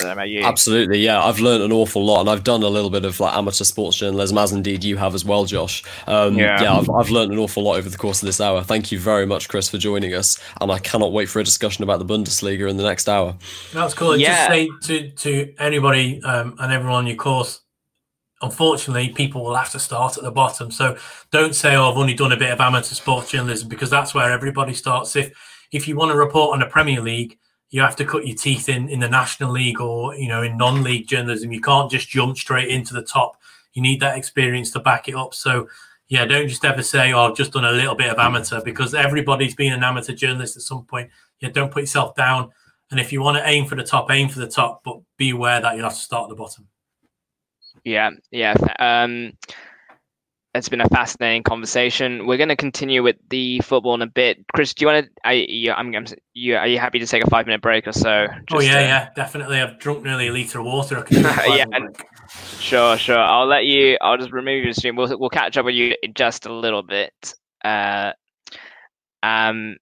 about 0.00 0.30
you. 0.30 0.42
Absolutely, 0.42 1.00
yeah. 1.00 1.22
I've 1.22 1.40
learned 1.40 1.62
an 1.62 1.72
awful 1.72 2.02
lot, 2.02 2.20
and 2.20 2.30
I've 2.30 2.44
done 2.44 2.62
a 2.62 2.68
little 2.68 2.88
bit 2.88 3.04
of 3.04 3.20
like 3.20 3.36
amateur 3.36 3.64
sports 3.64 3.98
journalism, 3.98 4.38
as 4.38 4.52
indeed 4.52 4.82
you 4.82 4.96
have 4.96 5.14
as 5.14 5.26
well, 5.26 5.44
Josh. 5.44 5.84
Um, 6.06 6.38
yeah, 6.38 6.62
yeah 6.62 6.78
I've, 6.78 6.88
I've 6.88 7.10
learned 7.10 7.32
an 7.32 7.38
awful 7.38 7.62
lot 7.64 7.76
over 7.76 7.90
the 7.90 7.98
course 7.98 8.22
of 8.22 8.26
this 8.26 8.40
hour. 8.40 8.62
Thank 8.62 8.90
you 8.90 8.98
very 8.98 9.26
much, 9.26 9.50
Chris, 9.50 9.68
for 9.68 9.76
joining 9.76 10.14
us, 10.14 10.42
and 10.62 10.72
I 10.72 10.78
cannot 10.78 11.12
wait 11.12 11.26
for 11.26 11.40
a 11.40 11.44
discussion 11.44 11.84
about 11.84 11.98
the 11.98 12.06
Bundesliga 12.06 12.70
in 12.70 12.78
the 12.78 12.84
next 12.84 13.10
hour. 13.10 13.36
That's 13.74 13.92
cool. 13.92 14.16
Yeah. 14.16 14.28
Just 14.34 14.48
say 14.48 14.68
to 14.84 15.10
to 15.10 15.54
anybody 15.58 16.22
um, 16.22 16.56
and 16.58 16.72
everyone 16.72 17.00
on 17.00 17.06
your 17.06 17.16
course 17.16 17.60
unfortunately, 18.42 19.10
people 19.10 19.42
will 19.42 19.54
have 19.54 19.70
to 19.72 19.78
start 19.78 20.16
at 20.16 20.24
the 20.24 20.30
bottom. 20.30 20.70
So 20.70 20.96
don't 21.30 21.54
say, 21.54 21.76
"Oh, 21.76 21.90
I've 21.90 21.96
only 21.96 22.14
done 22.14 22.32
a 22.32 22.36
bit 22.36 22.50
of 22.52 22.60
amateur 22.60 22.94
sports 22.94 23.30
journalism," 23.30 23.68
because 23.68 23.90
that's 23.90 24.14
where 24.14 24.30
everybody 24.30 24.74
starts. 24.74 25.16
If 25.16 25.32
if 25.72 25.88
you 25.88 25.96
want 25.96 26.12
to 26.12 26.18
report 26.18 26.54
on 26.54 26.60
the 26.60 26.66
Premier 26.66 27.00
League, 27.00 27.38
you 27.70 27.80
have 27.80 27.96
to 27.96 28.04
cut 28.04 28.26
your 28.26 28.36
teeth 28.36 28.68
in 28.68 28.88
in 28.88 29.00
the 29.00 29.08
National 29.08 29.50
League 29.52 29.80
or 29.80 30.14
you 30.14 30.28
know 30.28 30.42
in 30.42 30.56
non-league 30.56 31.08
journalism. 31.08 31.52
You 31.52 31.60
can't 31.60 31.90
just 31.90 32.08
jump 32.08 32.36
straight 32.36 32.68
into 32.68 32.94
the 32.94 33.02
top. 33.02 33.36
You 33.74 33.82
need 33.82 34.00
that 34.00 34.16
experience 34.16 34.70
to 34.72 34.80
back 34.80 35.08
it 35.08 35.14
up. 35.14 35.34
So. 35.34 35.68
Yeah, 36.08 36.24
don't 36.24 36.46
just 36.46 36.64
ever 36.64 36.82
say, 36.82 37.12
"Oh, 37.12 37.28
I've 37.28 37.36
just 37.36 37.50
done 37.50 37.64
a 37.64 37.72
little 37.72 37.96
bit 37.96 38.10
of 38.10 38.18
amateur," 38.20 38.60
because 38.62 38.94
everybody's 38.94 39.56
been 39.56 39.72
an 39.72 39.82
amateur 39.82 40.12
journalist 40.12 40.56
at 40.56 40.62
some 40.62 40.84
point. 40.84 41.10
Yeah, 41.40 41.48
don't 41.48 41.72
put 41.72 41.82
yourself 41.82 42.14
down. 42.14 42.52
And 42.92 43.00
if 43.00 43.12
you 43.12 43.20
want 43.20 43.38
to 43.38 43.48
aim 43.48 43.66
for 43.66 43.74
the 43.74 43.82
top, 43.82 44.08
aim 44.12 44.28
for 44.28 44.38
the 44.38 44.46
top, 44.46 44.82
but 44.84 45.00
be 45.16 45.30
aware 45.30 45.60
that 45.60 45.74
you'll 45.74 45.82
have 45.82 45.94
to 45.94 45.98
start 45.98 46.24
at 46.24 46.28
the 46.28 46.36
bottom. 46.36 46.68
Yeah, 47.86 48.10
yeah. 48.32 48.56
Um, 48.80 49.34
it's 50.56 50.68
been 50.68 50.80
a 50.80 50.88
fascinating 50.88 51.44
conversation. 51.44 52.26
We're 52.26 52.36
going 52.36 52.48
to 52.48 52.56
continue 52.56 53.00
with 53.04 53.14
the 53.30 53.60
football 53.60 53.94
in 53.94 54.02
a 54.02 54.08
bit. 54.08 54.44
Chris, 54.52 54.74
do 54.74 54.84
you 54.84 54.92
want 54.92 55.06
to? 55.06 55.12
I, 55.24 55.32
you, 55.34 55.70
I'm, 55.70 55.94
I'm, 55.94 56.04
you, 56.34 56.56
are 56.56 56.66
you 56.66 56.80
happy 56.80 56.98
to 56.98 57.06
take 57.06 57.22
a 57.22 57.30
five 57.30 57.46
minute 57.46 57.62
break 57.62 57.86
or 57.86 57.92
so? 57.92 58.26
oh 58.52 58.60
yeah, 58.60 58.78
to... 58.78 58.80
yeah, 58.82 59.08
definitely. 59.14 59.60
I've 59.60 59.78
drunk 59.78 60.02
nearly 60.02 60.26
a 60.26 60.32
liter 60.32 60.58
of 60.58 60.66
water. 60.66 61.06
yeah, 61.10 61.64
sure, 62.58 62.98
sure. 62.98 63.18
I'll 63.18 63.46
let 63.46 63.66
you. 63.66 63.96
I'll 64.00 64.18
just 64.18 64.32
remove 64.32 64.64
your 64.64 64.72
stream. 64.72 64.96
We'll 64.96 65.16
we'll 65.16 65.30
catch 65.30 65.56
up 65.56 65.64
with 65.64 65.76
you 65.76 65.94
in 66.02 66.12
just 66.14 66.46
a 66.46 66.52
little 66.52 66.82
bit. 66.82 67.34
Uh, 67.64 68.14
um, 69.22 69.76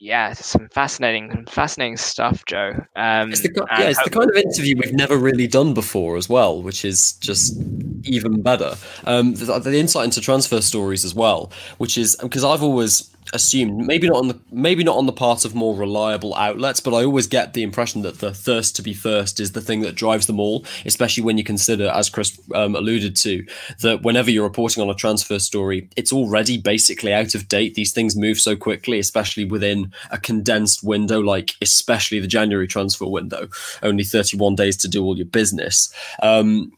yeah, 0.00 0.32
some 0.32 0.66
fascinating, 0.70 1.44
fascinating 1.46 1.98
stuff, 1.98 2.42
Joe. 2.46 2.72
Um, 2.96 3.30
it's 3.30 3.42
the, 3.42 3.66
yeah, 3.78 3.90
it's 3.90 4.02
the 4.02 4.08
kind 4.08 4.30
of 4.30 4.36
interview 4.36 4.74
we've 4.76 4.94
never 4.94 5.18
really 5.18 5.46
done 5.46 5.74
before 5.74 6.16
as 6.16 6.26
well, 6.26 6.62
which 6.62 6.86
is 6.86 7.12
just 7.14 7.60
even 8.04 8.40
better. 8.40 8.76
Um, 9.04 9.34
the, 9.34 9.58
the 9.58 9.78
insight 9.78 10.06
into 10.06 10.22
transfer 10.22 10.62
stories 10.62 11.04
as 11.04 11.14
well, 11.14 11.52
which 11.76 11.98
is 11.98 12.16
because 12.16 12.44
I've 12.44 12.62
always 12.62 13.14
assumed 13.32 13.86
maybe 13.86 14.08
not 14.08 14.16
on 14.16 14.28
the 14.28 14.38
maybe 14.50 14.84
not 14.84 14.96
on 14.96 15.06
the 15.06 15.12
part 15.12 15.44
of 15.44 15.54
more 15.54 15.74
reliable 15.74 16.34
outlets 16.34 16.80
but 16.80 16.94
i 16.94 17.04
always 17.04 17.26
get 17.26 17.54
the 17.54 17.62
impression 17.62 18.02
that 18.02 18.18
the 18.18 18.32
thirst 18.32 18.76
to 18.76 18.82
be 18.82 18.94
first 18.94 19.40
is 19.40 19.52
the 19.52 19.60
thing 19.60 19.80
that 19.80 19.94
drives 19.94 20.26
them 20.26 20.40
all 20.40 20.64
especially 20.84 21.22
when 21.22 21.38
you 21.38 21.44
consider 21.44 21.88
as 21.88 22.10
chris 22.10 22.38
um, 22.54 22.74
alluded 22.74 23.14
to 23.16 23.44
that 23.80 24.02
whenever 24.02 24.30
you're 24.30 24.44
reporting 24.44 24.82
on 24.82 24.90
a 24.90 24.94
transfer 24.94 25.38
story 25.38 25.88
it's 25.96 26.12
already 26.12 26.58
basically 26.58 27.12
out 27.12 27.34
of 27.34 27.48
date. 27.48 27.74
These 27.74 27.92
things 27.92 28.16
move 28.16 28.38
so 28.38 28.56
quickly 28.56 28.98
especially 28.98 29.44
within 29.44 29.92
a 30.10 30.18
condensed 30.18 30.82
window 30.82 31.20
like 31.20 31.52
especially 31.60 32.20
the 32.20 32.26
january 32.26 32.66
transfer 32.66 33.06
window. 33.06 33.48
Only 33.82 34.04
31 34.04 34.54
days 34.54 34.76
to 34.78 34.88
do 34.88 35.04
all 35.04 35.16
your 35.16 35.26
business. 35.26 35.92
Um, 36.22 36.72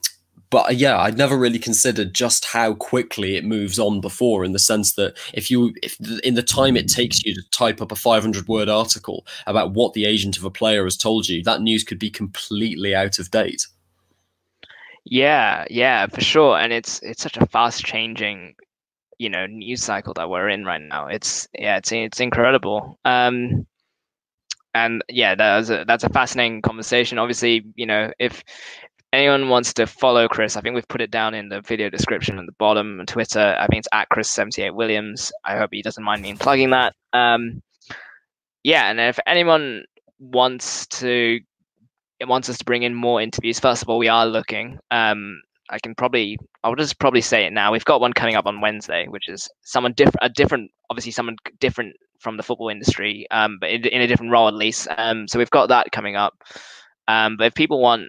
but 0.53 0.69
uh, 0.69 0.73
yeah, 0.73 0.99
I'd 0.99 1.17
never 1.17 1.39
really 1.39 1.59
considered 1.59 2.13
just 2.13 2.45
how 2.45 2.75
quickly 2.75 3.37
it 3.37 3.45
moves 3.45 3.79
on 3.79 4.03
before, 4.03 4.45
in 4.45 4.53
the 4.53 4.59
sense 4.59 4.93
that 4.93 5.17
if 5.33 5.51
you, 5.51 5.75
if 5.83 5.99
in 6.23 6.35
the 6.35 6.43
time 6.43 6.77
it 6.77 6.89
takes 6.89 7.25
you 7.25 7.35
to 7.35 7.43
type 7.51 7.81
up 7.81 7.91
a 7.91 7.97
500 7.97 8.47
word 8.47 8.69
article 8.69 9.27
about 9.47 9.73
what 9.73 9.95
the 9.95 10.05
agent 10.05 10.37
of 10.37 10.45
a 10.45 10.51
player 10.51 10.85
has 10.85 10.99
told 10.99 11.27
you, 11.27 11.43
that 11.43 11.63
news 11.63 11.85
could 11.85 11.99
be 11.99 12.11
completely 12.11 12.95
out 12.95 13.19
of 13.19 13.31
date. 13.31 13.67
Yeah, 15.05 15.65
yeah, 15.71 16.07
for 16.07 16.21
sure, 16.21 16.59
and 16.59 16.71
it's 16.71 17.01
it's 17.01 17.23
such 17.23 17.39
a 17.39 17.47
fast 17.47 17.83
changing, 17.83 18.55
you 19.17 19.31
know, 19.31 19.47
news 19.47 19.83
cycle 19.83 20.13
that 20.15 20.29
we're 20.29 20.51
in 20.51 20.67
right 20.67 20.83
now. 20.83 21.07
It's 21.07 21.49
yeah, 21.59 21.79
it's 21.79 21.91
it's 21.91 22.21
incredible. 22.21 22.99
Um, 23.07 23.67
and 24.75 25.03
yeah, 25.09 25.35
that's 25.35 25.71
a, 25.71 25.85
that's 25.87 26.05
a 26.05 26.11
fascinating 26.11 26.61
conversation. 26.61 27.19
Obviously, 27.19 27.65
you 27.75 27.87
know, 27.87 28.13
if 28.19 28.45
anyone 29.13 29.49
wants 29.49 29.73
to 29.75 29.87
follow 29.87 30.29
Chris, 30.29 30.57
I 30.57 30.61
think 30.61 30.75
we've 30.75 30.89
put 30.89 31.01
it 31.01 31.11
down 31.11 31.35
in 31.35 31.49
the 31.49 31.61
video 31.61 31.91
description 31.91 32.39
at 32.39 32.47
the 32.47 32.53
bottom 32.53 33.01
on 33.01 33.07
Twitter. 33.07 33.57
I 33.59 33.67
think 33.67 33.81
it's 33.81 33.89
at 33.93 34.09
Chris78Williams. 34.11 35.31
I 35.45 35.57
hope 35.57 35.71
he 35.73 35.83
doesn't 35.83 36.05
mind 36.05 36.23
me 36.23 36.35
plugging 36.35 36.71
that. 36.71 36.95
Um, 37.13 37.63
yeah, 38.63 38.91
and 38.91 39.01
if 39.01 39.19
anyone 39.27 39.85
wants 40.19 40.87
to 40.87 41.41
wants 42.25 42.49
us 42.49 42.59
to 42.59 42.65
bring 42.65 42.85
in 42.85 42.95
more 42.95 43.21
interviews, 43.21 43.59
first 43.59 43.83
of 43.83 43.89
all, 43.89 43.99
we 43.99 44.09
are 44.09 44.27
looking. 44.27 44.79
Um, 44.91 45.43
I 45.71 45.79
can 45.79 45.95
probably 45.95 46.39
I'll 46.65 46.77
just 46.77 46.99
probably 46.99 47.21
say 47.21 47.45
it 47.45 47.53
now. 47.53 47.73
We've 47.73 47.85
got 47.85 48.01
one 48.01 48.13
coming 48.13 48.37
up 48.37 48.47
on 48.47 48.61
Wednesday, 48.61 49.07
which 49.09 49.29
is 49.29 49.49
someone 49.63 49.93
different, 49.95 50.19
a 50.23 50.29
different, 50.29 50.71
obviously 50.91 51.13
someone 51.13 51.37
different 51.59 51.97
from 52.21 52.37
the 52.37 52.43
football 52.43 52.69
industry, 52.69 53.27
um, 53.33 53.59
but 53.61 53.71
in, 53.71 53.85
in 53.87 54.01
a 54.01 54.07
different 54.07 54.31
role 54.31 54.47
at 54.47 54.55
least. 54.55 54.87
Um, 54.97 55.27
so 55.27 55.39
we've 55.39 55.51
got 55.51 55.69
that 55.71 55.91
coming 55.91 56.15
up. 56.15 56.35
Um, 57.09 57.37
but 57.37 57.49
if 57.49 57.55
people 57.55 57.81
want 57.81 58.05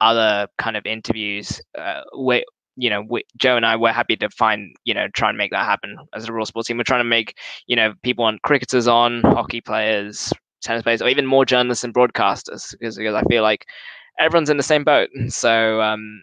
other 0.00 0.48
kind 0.58 0.76
of 0.76 0.86
interviews, 0.86 1.60
uh, 1.78 2.02
we, 2.18 2.44
you 2.76 2.90
know, 2.90 3.02
we, 3.08 3.24
Joe 3.36 3.56
and 3.56 3.64
I 3.64 3.76
were 3.76 3.92
happy 3.92 4.16
to 4.16 4.28
find, 4.30 4.74
you 4.84 4.94
know, 4.94 5.08
try 5.14 5.28
and 5.28 5.38
make 5.38 5.50
that 5.50 5.64
happen 5.64 5.96
as 6.14 6.28
a 6.28 6.32
Raw 6.32 6.44
Sports 6.44 6.68
team. 6.68 6.76
We're 6.76 6.84
trying 6.84 7.00
to 7.00 7.04
make, 7.04 7.36
you 7.66 7.76
know, 7.76 7.94
people 8.02 8.24
want 8.24 8.42
cricketers 8.42 8.86
on, 8.86 9.22
hockey 9.22 9.60
players, 9.60 10.32
tennis 10.62 10.82
players, 10.82 11.02
or 11.02 11.08
even 11.08 11.26
more 11.26 11.44
journalists 11.44 11.84
and 11.84 11.94
broadcasters, 11.94 12.72
because, 12.72 12.96
because 12.96 13.14
I 13.14 13.22
feel 13.24 13.42
like 13.42 13.66
everyone's 14.18 14.50
in 14.50 14.56
the 14.56 14.62
same 14.62 14.84
boat. 14.84 15.08
So, 15.28 15.80
um, 15.80 16.22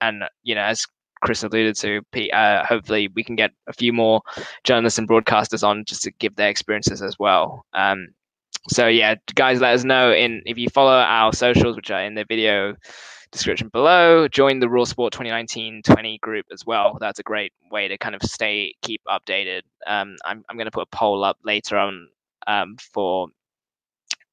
and 0.00 0.24
you 0.42 0.54
know, 0.54 0.62
as 0.62 0.86
Chris 1.22 1.42
alluded 1.42 1.76
to, 1.76 2.30
uh, 2.32 2.64
hopefully 2.64 3.08
we 3.14 3.24
can 3.24 3.36
get 3.36 3.50
a 3.66 3.72
few 3.72 3.92
more 3.92 4.20
journalists 4.64 4.98
and 4.98 5.08
broadcasters 5.08 5.66
on 5.66 5.84
just 5.84 6.02
to 6.02 6.12
give 6.12 6.36
their 6.36 6.48
experiences 6.48 7.02
as 7.02 7.18
well. 7.18 7.64
Um, 7.72 8.08
so 8.68 8.86
yeah, 8.88 9.14
guys, 9.34 9.60
let 9.60 9.74
us 9.74 9.84
know 9.84 10.12
in 10.12 10.42
if 10.46 10.58
you 10.58 10.68
follow 10.68 10.92
our 10.92 11.32
socials, 11.32 11.76
which 11.76 11.90
are 11.90 12.02
in 12.02 12.14
the 12.14 12.24
video 12.24 12.74
description 13.30 13.68
below. 13.68 14.28
Join 14.28 14.60
the 14.60 14.68
Raw 14.68 14.84
Sport 14.84 15.12
2019-20 15.12 16.20
group 16.20 16.46
as 16.52 16.64
well. 16.66 16.98
That's 17.00 17.18
a 17.18 17.22
great 17.22 17.52
way 17.70 17.88
to 17.88 17.98
kind 17.98 18.14
of 18.14 18.22
stay 18.22 18.74
keep 18.82 19.02
updated. 19.08 19.62
Um, 19.86 20.16
I'm 20.24 20.44
I'm 20.48 20.56
going 20.56 20.66
to 20.66 20.70
put 20.70 20.88
a 20.90 20.96
poll 20.96 21.24
up 21.24 21.38
later 21.44 21.76
on 21.76 22.08
um, 22.46 22.76
for 22.92 23.28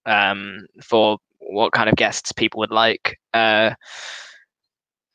um, 0.06 0.66
for 0.84 1.18
what 1.40 1.74
kind 1.74 1.90
of 1.90 1.96
guests 1.96 2.32
people 2.32 2.60
would 2.60 2.72
like. 2.72 3.20
Uh, 3.34 3.72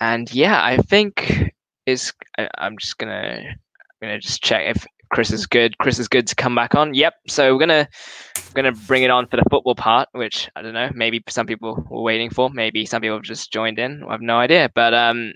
and 0.01 0.33
yeah, 0.33 0.63
I 0.63 0.79
think 0.79 1.53
is 1.87 2.13
I, 2.39 2.49
am 2.59 2.79
just 2.79 2.99
gonna 2.99 3.43
I'm 3.45 3.57
gonna 4.01 4.21
just 4.21 4.43
check 4.43 4.77
if 4.77 4.87
Chris 5.11 5.31
is 5.31 5.47
good. 5.47 5.77
Chris 5.79 5.99
is 5.99 6.09
good 6.09 6.27
to 6.29 6.35
come 6.35 6.55
back 6.55 6.75
on. 6.75 6.95
Yep. 6.95 7.15
So 7.29 7.53
we're 7.53 7.61
gonna 7.61 7.89
we're 8.37 8.63
gonna 8.63 8.77
bring 8.87 9.03
it 9.03 9.11
on 9.11 9.27
for 9.27 9.37
the 9.37 9.45
football 9.51 9.75
part, 9.75 10.09
which 10.13 10.49
I 10.57 10.63
don't 10.63 10.75
know. 10.75 10.91
Maybe 10.95 11.23
some 11.29 11.47
people 11.47 11.85
were 11.91 12.03
waiting 12.03 12.31
for. 12.31 12.51
Maybe 12.51 12.87
some 12.87 13.03
people 13.03 13.17
have 13.17 13.25
just 13.25 13.53
joined 13.53 13.79
in. 13.79 14.05
I 14.09 14.13
have 14.13 14.21
no 14.21 14.39
idea. 14.39 14.71
But 14.75 14.95
um, 14.95 15.33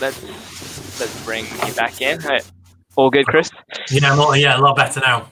let's 0.00 0.22
let's 1.00 1.24
bring 1.24 1.44
you 1.66 1.74
back 1.74 2.00
in. 2.00 2.20
All 2.96 3.10
good, 3.10 3.26
Chris? 3.26 3.50
Yeah, 3.90 4.14
not, 4.14 4.38
yeah, 4.38 4.58
a 4.58 4.60
lot 4.60 4.76
better 4.76 5.00
now. 5.00 5.30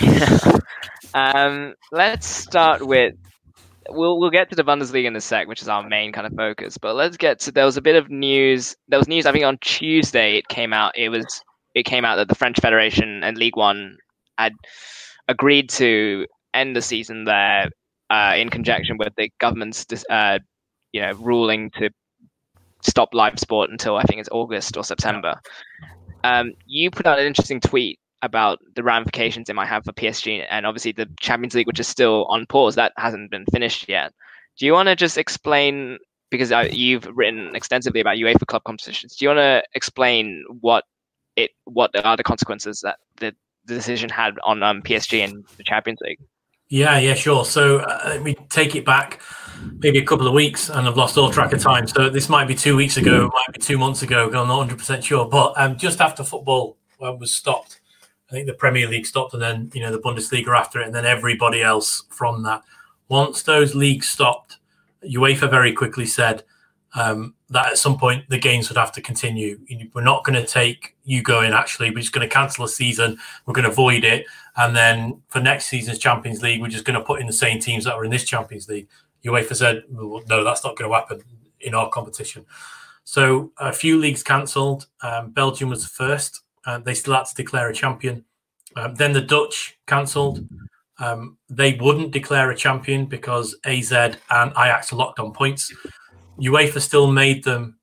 um, 1.14 1.74
let's 1.92 2.26
start 2.26 2.86
with 2.86 3.14
we'll 3.90 4.18
we'll 4.18 4.30
get 4.30 4.48
to 4.50 4.56
the 4.56 4.64
Bundesliga 4.64 5.06
in 5.06 5.16
a 5.16 5.20
sec, 5.20 5.46
which 5.48 5.62
is 5.62 5.68
our 5.68 5.86
main 5.86 6.12
kind 6.12 6.26
of 6.26 6.32
focus. 6.34 6.78
But 6.78 6.96
let's 6.96 7.16
get 7.16 7.38
to 7.40 7.52
there 7.52 7.64
was 7.64 7.76
a 7.76 7.82
bit 7.82 7.96
of 7.96 8.10
news. 8.10 8.74
There 8.88 8.98
was 8.98 9.08
news 9.08 9.26
I 9.26 9.32
think 9.32 9.44
on 9.44 9.58
Tuesday. 9.58 10.36
It 10.36 10.48
came 10.48 10.72
out. 10.72 10.92
It 10.96 11.10
was 11.10 11.42
it 11.74 11.84
came 11.84 12.04
out 12.04 12.16
that 12.16 12.28
the 12.28 12.34
French 12.34 12.58
Federation 12.60 13.22
and 13.24 13.36
Ligue 13.38 13.56
1 13.56 13.96
had 14.38 14.52
agreed 15.28 15.68
to 15.70 16.26
end 16.54 16.76
the 16.76 16.82
season 16.82 17.24
there 17.24 17.70
uh, 18.10 18.34
in 18.36 18.50
conjunction 18.50 18.98
with 18.98 19.14
the 19.16 19.30
government's 19.38 19.86
uh, 20.10 20.38
you 20.92 21.00
know 21.00 21.12
ruling 21.14 21.70
to 21.70 21.90
stop 22.82 23.14
live 23.14 23.38
sport 23.38 23.70
until 23.70 23.96
I 23.96 24.02
think 24.02 24.20
it's 24.20 24.28
August 24.30 24.76
or 24.76 24.84
September. 24.84 25.40
Um, 26.24 26.52
you 26.66 26.90
put 26.90 27.06
out 27.06 27.18
an 27.18 27.26
interesting 27.26 27.60
tweet 27.60 27.98
about 28.22 28.60
the 28.76 28.82
ramifications 28.82 29.48
it 29.48 29.54
might 29.54 29.66
have 29.66 29.84
for 29.84 29.92
PSG 29.92 30.46
and 30.48 30.64
obviously 30.64 30.92
the 30.92 31.08
Champions 31.20 31.54
League, 31.54 31.66
which 31.66 31.80
is 31.80 31.88
still 31.88 32.26
on 32.26 32.46
pause, 32.46 32.76
that 32.76 32.92
hasn't 32.96 33.30
been 33.30 33.44
finished 33.46 33.88
yet. 33.88 34.12
Do 34.58 34.66
you 34.66 34.72
want 34.72 34.88
to 34.88 34.96
just 34.96 35.18
explain 35.18 35.98
because 36.30 36.52
uh, 36.52 36.68
you've 36.70 37.06
written 37.14 37.54
extensively 37.54 38.00
about 38.00 38.16
UEFA 38.16 38.46
club 38.46 38.62
competitions? 38.64 39.16
Do 39.16 39.24
you 39.24 39.28
want 39.30 39.38
to 39.38 39.62
explain 39.74 40.44
what 40.60 40.84
it 41.36 41.50
what 41.64 41.90
are 42.04 42.16
the 42.16 42.22
consequences 42.22 42.80
that 42.80 42.98
the, 43.18 43.34
the 43.66 43.74
decision 43.74 44.10
had 44.10 44.38
on 44.44 44.62
um, 44.62 44.82
PSG 44.82 45.24
and 45.24 45.44
the 45.56 45.64
Champions 45.64 46.00
League? 46.00 46.18
Yeah, 46.68 46.98
yeah, 46.98 47.14
sure. 47.14 47.44
So 47.44 47.78
uh, 47.80 48.00
let 48.06 48.22
me 48.22 48.34
take 48.48 48.74
it 48.74 48.84
back 48.84 49.20
maybe 49.78 49.98
a 49.98 50.04
couple 50.04 50.26
of 50.26 50.32
weeks, 50.32 50.70
and 50.70 50.88
I've 50.88 50.96
lost 50.96 51.18
all 51.18 51.30
track 51.30 51.52
of 51.52 51.60
time. 51.60 51.86
So 51.86 52.08
this 52.08 52.28
might 52.28 52.48
be 52.48 52.54
two 52.54 52.76
weeks 52.76 52.96
ago, 52.96 53.26
it 53.26 53.32
might 53.34 53.52
be 53.52 53.60
two 53.60 53.78
months 53.78 54.02
ago. 54.02 54.26
I'm 54.26 54.48
not 54.48 54.56
100 54.56 54.78
percent 54.78 55.04
sure, 55.04 55.28
but 55.28 55.52
um, 55.56 55.76
just 55.76 56.00
after 56.00 56.24
football 56.24 56.78
was 56.98 57.34
stopped, 57.34 57.80
I 58.30 58.32
think 58.32 58.46
the 58.46 58.54
Premier 58.54 58.88
League 58.88 59.06
stopped, 59.06 59.34
and 59.34 59.42
then 59.42 59.70
you 59.74 59.82
know 59.82 59.92
the 59.92 59.98
Bundesliga 59.98 60.56
after 60.58 60.80
it, 60.80 60.86
and 60.86 60.94
then 60.94 61.04
everybody 61.04 61.62
else 61.62 62.04
from 62.08 62.42
that. 62.44 62.62
Once 63.08 63.42
those 63.42 63.74
leagues 63.74 64.08
stopped, 64.08 64.58
UEFA 65.04 65.50
very 65.50 65.72
quickly 65.72 66.06
said 66.06 66.42
um, 66.94 67.34
that 67.52 67.68
at 67.68 67.78
some 67.78 67.98
point 67.98 68.28
the 68.28 68.38
games 68.38 68.68
would 68.68 68.78
have 68.78 68.92
to 68.92 69.00
continue. 69.00 69.60
We're 69.94 70.02
not 70.02 70.24
going 70.24 70.40
to 70.40 70.46
take 70.46 70.96
you 71.04 71.22
going. 71.22 71.52
Actually, 71.52 71.90
we're 71.90 72.00
just 72.00 72.12
going 72.12 72.28
to 72.28 72.34
cancel 72.34 72.64
a 72.64 72.68
season. 72.68 73.18
We're 73.46 73.54
going 73.54 73.64
to 73.64 73.70
avoid 73.70 74.04
it, 74.04 74.26
and 74.56 74.76
then 74.76 75.22
for 75.28 75.40
next 75.40 75.66
season's 75.66 75.98
Champions 75.98 76.42
League, 76.42 76.60
we're 76.60 76.68
just 76.68 76.84
going 76.84 76.98
to 76.98 77.04
put 77.04 77.20
in 77.20 77.26
the 77.26 77.32
same 77.32 77.60
teams 77.60 77.84
that 77.84 77.96
were 77.96 78.04
in 78.04 78.10
this 78.10 78.24
Champions 78.24 78.68
League. 78.68 78.88
UEFA 79.24 79.54
said, 79.54 79.84
well, 79.88 80.22
no, 80.28 80.44
that's 80.44 80.64
not 80.64 80.76
going 80.76 80.90
to 80.90 80.96
happen 80.96 81.22
in 81.60 81.74
our 81.74 81.88
competition. 81.88 82.44
So 83.04 83.52
a 83.58 83.72
few 83.72 83.98
leagues 83.98 84.22
cancelled. 84.22 84.86
Um, 85.02 85.30
Belgium 85.30 85.68
was 85.68 85.82
the 85.82 85.88
first. 85.88 86.42
Uh, 86.66 86.78
they 86.78 86.94
still 86.94 87.14
had 87.14 87.26
to 87.26 87.34
declare 87.34 87.68
a 87.68 87.74
champion. 87.74 88.24
Um, 88.76 88.94
then 88.94 89.12
the 89.12 89.20
Dutch 89.20 89.78
cancelled. 89.86 90.46
Um, 90.98 91.36
they 91.48 91.74
wouldn't 91.74 92.12
declare 92.12 92.50
a 92.50 92.56
champion 92.56 93.06
because 93.06 93.56
AZ 93.64 93.92
and 93.92 94.16
Ajax 94.30 94.92
are 94.92 94.96
locked 94.96 95.18
on 95.18 95.32
points. 95.32 95.72
UEFA 96.38 96.80
still 96.80 97.10
made 97.10 97.44
them 97.44 97.78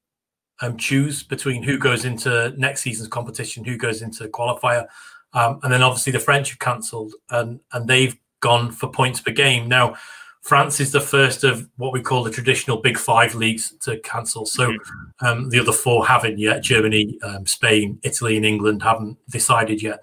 um, 0.62 0.78
choose 0.78 1.24
between 1.24 1.64
who 1.64 1.78
goes 1.78 2.06
into 2.06 2.54
next 2.58 2.82
season's 2.82 3.08
competition, 3.08 3.64
who 3.64 3.78
goes 3.78 4.02
into 4.02 4.24
the 4.24 4.30
qualifier, 4.30 4.88
um, 5.34 5.60
and 5.64 5.72
then 5.72 5.82
obviously 5.82 6.12
the 6.12 6.20
French 6.20 6.50
have 6.50 6.60
cancelled 6.60 7.14
and 7.30 7.60
and 7.74 7.88
they've 7.88 8.18
gone 8.41 8.72
for 8.72 8.89
points 8.89 9.22
per 9.22 9.32
game. 9.32 9.68
Now, 9.68 9.95
France 10.41 10.80
is 10.80 10.91
the 10.91 11.02
first 11.02 11.43
of 11.43 11.68
what 11.78 11.93
we 11.93 12.02
call 12.02 12.24
the 12.24 12.32
traditional 12.32 12.78
Big 12.78 12.97
Five 12.97 13.36
leagues 13.36 13.74
to 13.82 14.00
cancel. 14.00 14.45
So 14.45 14.72
mm-hmm. 14.72 15.26
um, 15.26 15.50
the 15.50 15.60
other 15.60 15.72
four 15.72 16.08
haven't 16.08 16.39
yet. 16.39 16.64
Germany, 16.64 17.20
um, 17.24 17.45
Spain, 17.45 18.00
Italy, 18.04 18.38
and 18.38 18.45
England 18.45 18.82
haven't 18.82 19.18
decided 19.30 19.82
yet. 19.82 20.02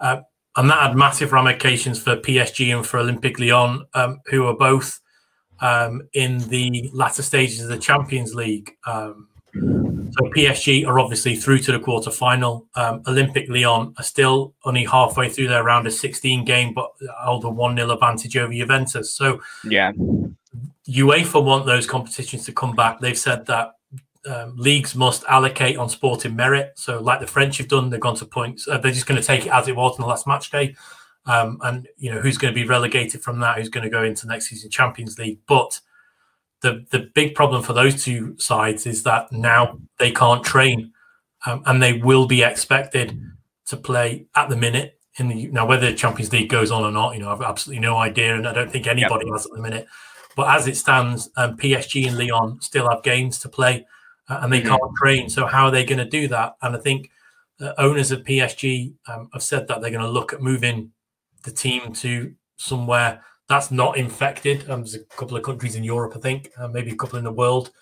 Uh, 0.00 0.22
and 0.56 0.68
that 0.68 0.82
had 0.88 0.96
massive 0.96 1.32
ramifications 1.32 2.02
for 2.02 2.16
PSG 2.16 2.74
and 2.74 2.84
for 2.84 2.98
Olympique 2.98 3.38
Lyon, 3.38 3.86
um, 3.94 4.20
who 4.26 4.46
are 4.46 4.56
both 4.56 5.00
um, 5.60 6.02
in 6.12 6.38
the 6.48 6.90
latter 6.92 7.22
stages 7.22 7.60
of 7.62 7.68
the 7.68 7.78
Champions 7.78 8.34
League. 8.34 8.76
Um, 8.86 9.28
so 10.12 10.24
PSG 10.36 10.86
are 10.86 10.98
obviously 10.98 11.36
through 11.36 11.58
to 11.60 11.72
the 11.72 11.78
quarter 11.78 12.10
final. 12.10 12.66
Um, 12.74 13.02
Olympique 13.04 13.48
Lyon 13.48 13.94
are 13.96 14.04
still 14.04 14.54
only 14.64 14.84
halfway 14.84 15.28
through 15.28 15.48
their 15.48 15.64
round 15.64 15.86
of 15.86 15.92
16 15.92 16.44
game, 16.44 16.74
but 16.74 16.90
hold 17.20 17.44
a 17.44 17.48
1 17.48 17.76
0 17.76 17.90
advantage 17.90 18.36
over 18.36 18.52
Juventus. 18.52 19.12
So, 19.12 19.40
yeah, 19.64 19.92
UEFA 20.88 21.42
want 21.42 21.66
those 21.66 21.86
competitions 21.86 22.44
to 22.46 22.52
come 22.52 22.74
back. 22.74 23.00
They've 23.00 23.18
said 23.18 23.46
that 23.46 23.72
um, 24.26 24.54
leagues 24.56 24.94
must 24.94 25.24
allocate 25.24 25.76
on 25.76 25.88
sporting 25.88 26.36
merit. 26.36 26.72
So, 26.76 27.00
like 27.00 27.20
the 27.20 27.26
French 27.26 27.58
have 27.58 27.68
done, 27.68 27.90
they've 27.90 28.00
gone 28.00 28.16
to 28.16 28.26
points. 28.26 28.66
Uh, 28.66 28.78
they're 28.78 28.92
just 28.92 29.06
going 29.06 29.20
to 29.20 29.26
take 29.26 29.46
it 29.46 29.52
as 29.52 29.68
it 29.68 29.76
was 29.76 29.96
in 29.96 30.02
the 30.02 30.08
last 30.08 30.26
match 30.26 30.50
day. 30.50 30.74
Um, 31.26 31.58
and 31.62 31.86
you 31.96 32.12
know 32.12 32.20
who's 32.20 32.38
going 32.38 32.52
to 32.52 32.60
be 32.60 32.66
relegated 32.66 33.22
from 33.22 33.40
that? 33.40 33.58
Who's 33.58 33.68
going 33.68 33.84
to 33.84 33.90
go 33.90 34.02
into 34.02 34.26
next 34.26 34.48
season 34.48 34.70
Champions 34.70 35.18
League? 35.18 35.40
But 35.46 35.80
the 36.62 36.86
the 36.90 37.10
big 37.14 37.34
problem 37.34 37.62
for 37.62 37.72
those 37.72 38.02
two 38.02 38.36
sides 38.38 38.86
is 38.86 39.02
that 39.04 39.30
now 39.32 39.78
they 39.98 40.10
can't 40.10 40.44
train, 40.44 40.92
um, 41.46 41.62
and 41.66 41.82
they 41.82 41.94
will 41.94 42.26
be 42.26 42.42
expected 42.42 43.20
to 43.66 43.76
play 43.76 44.26
at 44.34 44.48
the 44.48 44.56
minute. 44.56 44.98
In 45.18 45.28
the 45.28 45.48
now, 45.48 45.66
whether 45.66 45.90
the 45.90 45.96
Champions 45.96 46.32
League 46.32 46.48
goes 46.48 46.70
on 46.70 46.84
or 46.84 46.92
not, 46.92 47.14
you 47.14 47.20
know, 47.20 47.30
I've 47.30 47.42
absolutely 47.42 47.80
no 47.80 47.96
idea, 47.96 48.36
and 48.36 48.46
I 48.46 48.52
don't 48.52 48.70
think 48.70 48.86
anybody 48.86 49.26
yep. 49.26 49.34
has 49.34 49.46
at 49.46 49.52
the 49.52 49.60
minute. 49.60 49.86
But 50.36 50.54
as 50.54 50.66
it 50.66 50.76
stands, 50.76 51.28
um, 51.36 51.56
PSG 51.56 52.06
and 52.06 52.16
Lyon 52.16 52.60
still 52.60 52.88
have 52.88 53.02
games 53.02 53.38
to 53.40 53.48
play, 53.48 53.86
uh, 54.28 54.40
and 54.42 54.52
they 54.52 54.60
mm-hmm. 54.60 54.68
can't 54.68 54.94
train. 54.96 55.28
So 55.28 55.46
how 55.46 55.66
are 55.66 55.70
they 55.70 55.84
going 55.84 55.98
to 55.98 56.04
do 56.04 56.28
that? 56.28 56.54
And 56.62 56.76
I 56.76 56.78
think 56.78 57.10
uh, 57.60 57.72
owners 57.78 58.10
of 58.12 58.22
PSG 58.22 58.94
um, 59.08 59.28
have 59.32 59.42
said 59.42 59.68
that 59.68 59.80
they're 59.80 59.90
going 59.90 60.04
to 60.04 60.10
look 60.10 60.32
at 60.32 60.40
moving 60.40 60.92
the 61.44 61.50
team 61.50 61.92
to 61.94 62.34
somewhere 62.56 63.22
that's 63.50 63.72
not 63.72 63.96
infected. 63.96 64.70
Um, 64.70 64.82
there's 64.82 64.94
a 64.94 65.04
couple 65.16 65.36
of 65.36 65.42
countries 65.42 65.74
in 65.74 65.82
Europe, 65.82 66.12
I 66.16 66.20
think, 66.20 66.50
uh, 66.56 66.68
maybe 66.68 66.92
a 66.92 66.96
couple 66.96 67.18
in 67.18 67.24
the 67.24 67.32
world, 67.32 67.72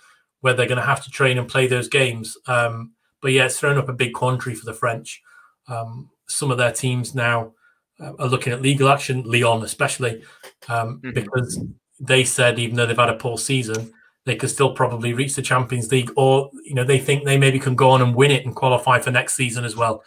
where 0.40 0.54
they're 0.54 0.66
going 0.66 0.80
to 0.80 0.86
have 0.86 1.04
to 1.04 1.10
train 1.10 1.36
and 1.36 1.46
play 1.46 1.66
those 1.66 1.88
games. 1.88 2.38
Um, 2.46 2.92
but 3.20 3.32
yeah, 3.32 3.44
it's 3.44 3.60
thrown 3.60 3.76
up 3.76 3.90
a 3.90 3.92
big 3.92 4.14
quandary 4.14 4.54
for 4.54 4.64
the 4.64 4.72
French. 4.72 5.20
Um, 5.68 6.08
some 6.26 6.50
of 6.50 6.56
their 6.56 6.72
teams 6.72 7.14
now 7.14 7.52
uh, 8.00 8.14
are 8.18 8.28
looking 8.28 8.54
at 8.54 8.62
legal 8.62 8.88
action, 8.88 9.22
Lyon 9.24 9.62
especially, 9.62 10.22
um, 10.68 11.00
mm-hmm. 11.02 11.12
because 11.12 11.62
they 12.00 12.24
said 12.24 12.58
even 12.58 12.76
though 12.76 12.86
they've 12.86 12.96
had 12.96 13.10
a 13.10 13.16
poor 13.16 13.36
season, 13.36 13.92
they 14.24 14.36
could 14.36 14.50
still 14.50 14.72
probably 14.72 15.12
reach 15.12 15.34
the 15.34 15.42
Champions 15.42 15.92
League, 15.92 16.10
or 16.16 16.50
you 16.64 16.74
know 16.74 16.84
they 16.84 16.98
think 16.98 17.24
they 17.24 17.36
maybe 17.36 17.58
can 17.58 17.74
go 17.74 17.90
on 17.90 18.00
and 18.00 18.14
win 18.14 18.30
it 18.30 18.46
and 18.46 18.56
qualify 18.56 18.98
for 18.98 19.10
next 19.10 19.34
season 19.34 19.66
as 19.66 19.76
well. 19.76 20.02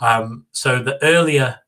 Um, 0.00 0.44
so 0.52 0.82
the 0.82 1.02
earlier 1.02 1.58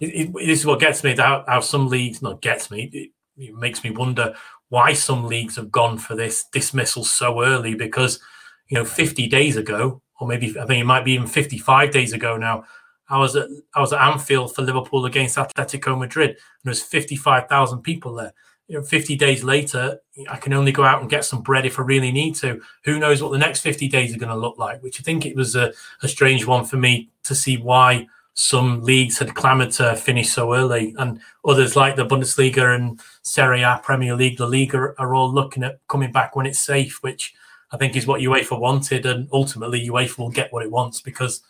it, 0.00 0.06
it, 0.06 0.32
this 0.34 0.60
is 0.60 0.66
what 0.66 0.80
gets 0.80 1.04
me 1.04 1.14
how, 1.16 1.44
how 1.46 1.60
some 1.60 1.88
leagues 1.88 2.22
not 2.22 2.40
gets 2.40 2.70
me 2.70 2.90
it, 2.92 3.10
it, 3.36 3.54
makes 3.54 3.82
me 3.82 3.90
wonder 3.90 4.34
why 4.68 4.92
some 4.92 5.24
leagues 5.24 5.56
have 5.56 5.70
gone 5.70 5.98
for 5.98 6.14
this 6.14 6.44
dismissal 6.52 7.04
so 7.04 7.42
early 7.42 7.74
because 7.74 8.20
you 8.68 8.76
know 8.76 8.84
50 8.84 9.28
days 9.28 9.56
ago 9.56 10.00
or 10.20 10.26
maybe 10.26 10.48
i 10.58 10.66
think 10.66 10.80
it 10.80 10.86
might 10.86 11.04
be 11.04 11.12
even 11.12 11.26
55 11.26 11.90
days 11.90 12.12
ago 12.12 12.36
now 12.36 12.64
i 13.08 13.18
was 13.18 13.36
at 13.36 13.48
i 13.74 13.80
was 13.80 13.92
at 13.92 14.00
anfield 14.00 14.54
for 14.54 14.62
liverpool 14.62 15.04
against 15.06 15.36
atletico 15.36 15.98
madrid 15.98 16.30
and 16.30 16.38
there 16.64 16.70
was 16.70 16.82
55000 16.82 17.82
people 17.82 18.14
there. 18.14 18.32
You 18.68 18.78
know 18.78 18.84
50 18.84 19.16
days 19.16 19.44
later 19.44 19.98
i 20.30 20.36
can 20.36 20.52
only 20.52 20.72
go 20.72 20.84
out 20.84 21.00
and 21.00 21.10
get 21.10 21.24
some 21.24 21.42
bread 21.42 21.66
if 21.66 21.78
i 21.78 21.82
really 21.82 22.12
need 22.12 22.36
to. 22.36 22.62
Who 22.84 22.98
knows 22.98 23.22
what 23.22 23.32
the 23.32 23.38
next 23.38 23.60
50 23.60 23.88
days 23.88 24.14
are 24.14 24.18
going 24.18 24.32
to 24.32 24.36
look 24.36 24.56
like 24.56 24.82
which 24.82 25.00
i 25.00 25.02
think 25.02 25.26
it 25.26 25.36
was 25.36 25.56
a, 25.56 25.72
a 26.02 26.08
strange 26.08 26.46
one 26.46 26.64
for 26.64 26.76
me 26.76 27.10
to 27.24 27.34
see 27.34 27.56
why 27.56 28.06
some 28.34 28.82
leagues 28.82 29.18
had 29.18 29.34
clamoured 29.34 29.72
to 29.72 29.94
finish 29.96 30.30
so 30.30 30.54
early, 30.54 30.94
and 30.98 31.20
others 31.44 31.76
like 31.76 31.96
the 31.96 32.06
Bundesliga 32.06 32.74
and 32.74 33.00
Serie 33.22 33.62
A, 33.62 33.80
Premier 33.82 34.16
League, 34.16 34.40
La 34.40 34.46
Liga 34.46 34.94
are 34.98 35.14
all 35.14 35.32
looking 35.32 35.62
at 35.62 35.80
coming 35.88 36.12
back 36.12 36.34
when 36.34 36.46
it's 36.46 36.58
safe, 36.58 37.02
which 37.02 37.34
I 37.72 37.76
think 37.76 37.96
is 37.96 38.06
what 38.06 38.20
UEFA 38.20 38.58
wanted, 38.58 39.04
and 39.06 39.28
ultimately 39.32 39.86
UEFA 39.88 40.18
will 40.18 40.30
get 40.30 40.52
what 40.52 40.62
it 40.62 40.70
wants 40.70 41.00
because 41.00 41.42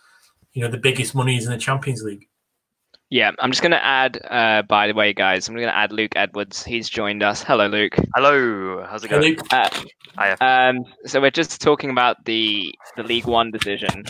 you 0.55 0.63
know 0.63 0.71
the 0.71 0.79
biggest 0.79 1.15
money 1.15 1.37
is 1.37 1.47
in 1.47 1.53
the 1.53 1.59
Champions 1.59 2.03
League. 2.03 2.29
Yeah, 3.11 3.31
I'm 3.41 3.51
just 3.51 3.61
going 3.61 3.73
to 3.73 3.85
add, 3.85 4.19
uh, 4.31 4.63
by 4.63 4.87
the 4.87 4.95
way, 4.95 5.13
guys, 5.13 5.47
I'm 5.47 5.55
going 5.55 5.69
to 5.69 5.77
add 5.77 5.93
Luke 5.93 6.13
Edwards. 6.17 6.65
He's 6.65 6.89
joined 6.89 7.23
us. 7.23 7.43
Hello, 7.43 7.67
Luke. 7.67 7.95
Hello. 8.15 8.87
How's 8.89 9.05
it 9.05 9.09
going? 9.09 9.37
Uh, 9.51 9.69
Hiya. 10.19 10.39
Um, 10.41 10.87
so 11.05 11.21
we're 11.21 11.31
just 11.31 11.61
talking 11.61 11.91
about 11.91 12.25
the 12.25 12.75
the 12.97 13.03
League 13.03 13.27
One 13.27 13.51
decision 13.51 14.05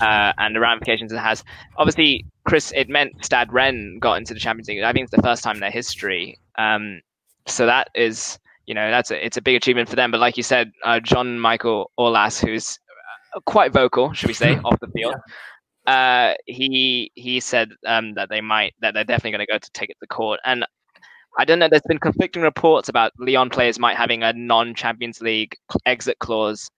uh, 0.00 0.32
and 0.38 0.54
the 0.54 0.60
ramifications 0.60 1.12
it 1.12 1.18
has. 1.18 1.44
Obviously, 1.76 2.24
Chris, 2.44 2.72
it 2.74 2.88
meant 2.88 3.24
Stade 3.24 3.52
Rennes 3.52 3.98
got 4.00 4.18
into 4.18 4.34
the 4.34 4.40
Champions 4.40 4.68
League. 4.68 4.82
I 4.82 4.92
think 4.92 5.04
it's 5.04 5.14
the 5.14 5.22
first 5.22 5.42
time 5.42 5.56
in 5.56 5.60
their 5.60 5.70
history. 5.70 6.38
Um, 6.58 7.00
so 7.46 7.66
that 7.66 7.88
is, 7.94 8.38
you 8.66 8.74
know, 8.74 8.90
that's 8.90 9.10
a, 9.10 9.24
it's 9.24 9.36
a 9.36 9.42
big 9.42 9.56
achievement 9.56 9.88
for 9.88 9.96
them. 9.96 10.10
But 10.10 10.20
like 10.20 10.36
you 10.36 10.42
said, 10.42 10.72
uh, 10.84 11.00
Jean 11.00 11.40
Michel 11.40 11.90
Aulas, 11.98 12.44
who's 12.44 12.78
uh, 13.34 13.40
quite 13.46 13.72
vocal, 13.72 14.12
should 14.12 14.28
we 14.28 14.34
say, 14.34 14.56
off 14.64 14.78
the 14.80 14.88
field. 14.88 15.14
uh, 15.86 16.34
he 16.46 17.10
he 17.14 17.40
said 17.40 17.70
um, 17.86 18.14
that 18.14 18.28
they 18.28 18.40
might 18.40 18.74
that 18.80 18.94
they're 18.94 19.04
definitely 19.04 19.32
going 19.32 19.46
to 19.46 19.52
go 19.52 19.58
to 19.58 19.70
take 19.72 19.90
it 19.90 19.96
to 20.00 20.06
court. 20.06 20.40
And 20.44 20.64
I 21.38 21.44
don't 21.44 21.58
know. 21.58 21.68
There's 21.68 21.82
been 21.88 21.98
conflicting 21.98 22.42
reports 22.42 22.88
about 22.88 23.12
Lyon 23.18 23.50
players 23.50 23.78
might 23.78 23.96
having 23.96 24.22
a 24.22 24.32
non-Champions 24.32 25.20
League 25.20 25.56
exit 25.86 26.18
clause. 26.18 26.70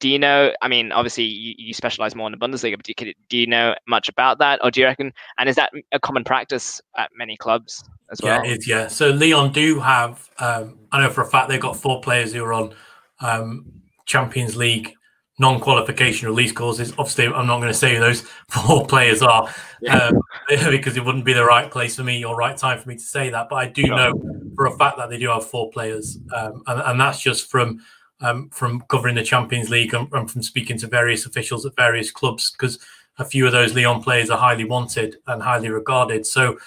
Do 0.00 0.08
you 0.08 0.18
know? 0.18 0.52
I 0.62 0.68
mean, 0.68 0.92
obviously 0.92 1.24
you, 1.24 1.54
you 1.58 1.74
specialize 1.74 2.14
more 2.14 2.26
in 2.26 2.32
the 2.32 2.38
Bundesliga, 2.38 2.76
but 2.76 2.84
do 2.84 2.94
you, 3.06 3.14
do 3.28 3.38
you 3.38 3.46
know 3.46 3.74
much 3.86 4.08
about 4.08 4.38
that, 4.38 4.60
or 4.62 4.70
do 4.70 4.80
you 4.80 4.86
reckon? 4.86 5.12
And 5.38 5.48
is 5.48 5.56
that 5.56 5.72
a 5.92 5.98
common 5.98 6.24
practice 6.24 6.80
at 6.96 7.10
many 7.16 7.36
clubs 7.36 7.82
as 8.10 8.20
well? 8.22 8.44
Yeah, 8.44 8.50
it 8.50 8.58
is. 8.58 8.68
Yeah. 8.68 8.88
So 8.88 9.10
Lyon 9.10 9.52
do 9.52 9.80
have. 9.80 10.28
Um, 10.38 10.78
I 10.92 11.02
know 11.02 11.10
for 11.10 11.22
a 11.22 11.26
fact 11.26 11.48
they've 11.48 11.60
got 11.60 11.76
four 11.76 12.00
players 12.00 12.32
who 12.32 12.44
are 12.44 12.52
on 12.52 12.74
um, 13.20 13.66
Champions 14.06 14.56
League 14.56 14.94
non-qualification 15.38 16.28
release 16.28 16.52
clauses. 16.52 16.92
Obviously, 16.98 17.26
I'm 17.26 17.46
not 17.46 17.58
going 17.58 17.72
to 17.72 17.78
say 17.78 17.94
who 17.94 18.00
those 18.00 18.20
four 18.48 18.86
players 18.86 19.22
are 19.22 19.52
yeah. 19.80 19.96
um, 19.96 20.20
because 20.70 20.96
it 20.96 21.04
wouldn't 21.04 21.24
be 21.24 21.32
the 21.32 21.44
right 21.44 21.70
place 21.70 21.96
for 21.96 22.04
me 22.04 22.24
or 22.24 22.36
right 22.36 22.56
time 22.56 22.78
for 22.78 22.88
me 22.88 22.96
to 22.96 23.00
say 23.00 23.30
that. 23.30 23.48
But 23.48 23.56
I 23.56 23.68
do 23.68 23.82
know 23.82 24.12
for 24.54 24.66
a 24.66 24.76
fact 24.76 24.98
that 24.98 25.10
they 25.10 25.18
do 25.18 25.28
have 25.28 25.46
four 25.46 25.70
players, 25.70 26.18
um, 26.34 26.62
and, 26.66 26.80
and, 26.80 27.00
that's 27.00 27.20
just 27.20 27.48
from 27.50 27.80
um, 28.20 28.50
from 28.50 28.82
covering 28.88 29.14
the 29.14 29.22
Champions 29.22 29.70
League 29.70 29.94
and, 29.94 30.12
and, 30.12 30.30
from 30.30 30.42
speaking 30.42 30.78
to 30.78 30.86
various 30.86 31.26
officials 31.26 31.64
at 31.64 31.76
various 31.76 32.10
clubs 32.10 32.50
because 32.50 32.78
a 33.18 33.24
few 33.24 33.46
of 33.46 33.52
those 33.52 33.74
Lyon 33.74 34.02
players 34.02 34.30
are 34.30 34.38
highly 34.38 34.64
wanted 34.64 35.16
and 35.26 35.42
highly 35.42 35.68
regarded. 35.68 36.26
So 36.26 36.58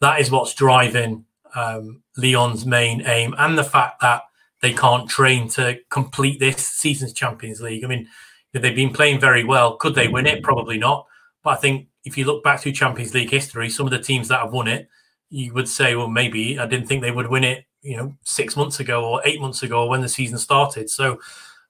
that 0.00 0.20
is 0.20 0.30
what's 0.30 0.54
driving 0.54 1.24
um, 1.54 2.02
Lyon's 2.16 2.64
main 2.64 3.02
aim, 3.06 3.34
and 3.38 3.58
the 3.58 3.64
fact 3.64 4.00
that 4.00 4.22
they 4.62 4.72
can't 4.72 5.08
train 5.08 5.48
to 5.48 5.78
complete 5.90 6.38
this 6.38 6.56
season's 6.58 7.12
Champions 7.12 7.60
League. 7.60 7.84
I 7.84 7.88
mean, 7.88 8.08
they've 8.52 8.74
been 8.74 8.92
playing 8.92 9.20
very 9.20 9.44
well. 9.44 9.76
Could 9.76 9.94
they 9.94 10.08
win 10.08 10.26
it? 10.26 10.42
Probably 10.42 10.78
not. 10.78 11.06
But 11.42 11.50
I 11.50 11.56
think 11.56 11.88
if 12.04 12.18
you 12.18 12.24
look 12.24 12.44
back 12.44 12.60
through 12.60 12.72
Champions 12.72 13.14
League 13.14 13.30
history, 13.30 13.70
some 13.70 13.86
of 13.86 13.90
the 13.90 13.98
teams 13.98 14.28
that 14.28 14.40
have 14.40 14.52
won 14.52 14.68
it, 14.68 14.88
you 15.30 15.54
would 15.54 15.68
say, 15.68 15.94
well, 15.94 16.08
maybe 16.08 16.58
I 16.58 16.66
didn't 16.66 16.86
think 16.86 17.02
they 17.02 17.10
would 17.10 17.28
win 17.28 17.44
it, 17.44 17.64
you 17.82 17.96
know, 17.96 18.14
six 18.24 18.56
months 18.56 18.80
ago 18.80 19.04
or 19.04 19.22
eight 19.24 19.40
months 19.40 19.62
ago 19.62 19.86
when 19.86 20.00
the 20.00 20.08
season 20.08 20.38
started. 20.38 20.90
So, 20.90 21.20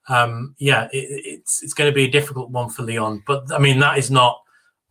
um, 0.09 0.55
yeah, 0.57 0.87
it, 0.91 1.07
it's 1.25 1.63
it's 1.63 1.73
going 1.73 1.89
to 1.89 1.95
be 1.95 2.05
a 2.05 2.11
difficult 2.11 2.49
one 2.49 2.69
for 2.69 2.83
Lyon, 2.83 3.23
But 3.25 3.51
I 3.51 3.59
mean, 3.59 3.79
that 3.79 3.97
is 3.97 4.11
not 4.11 4.41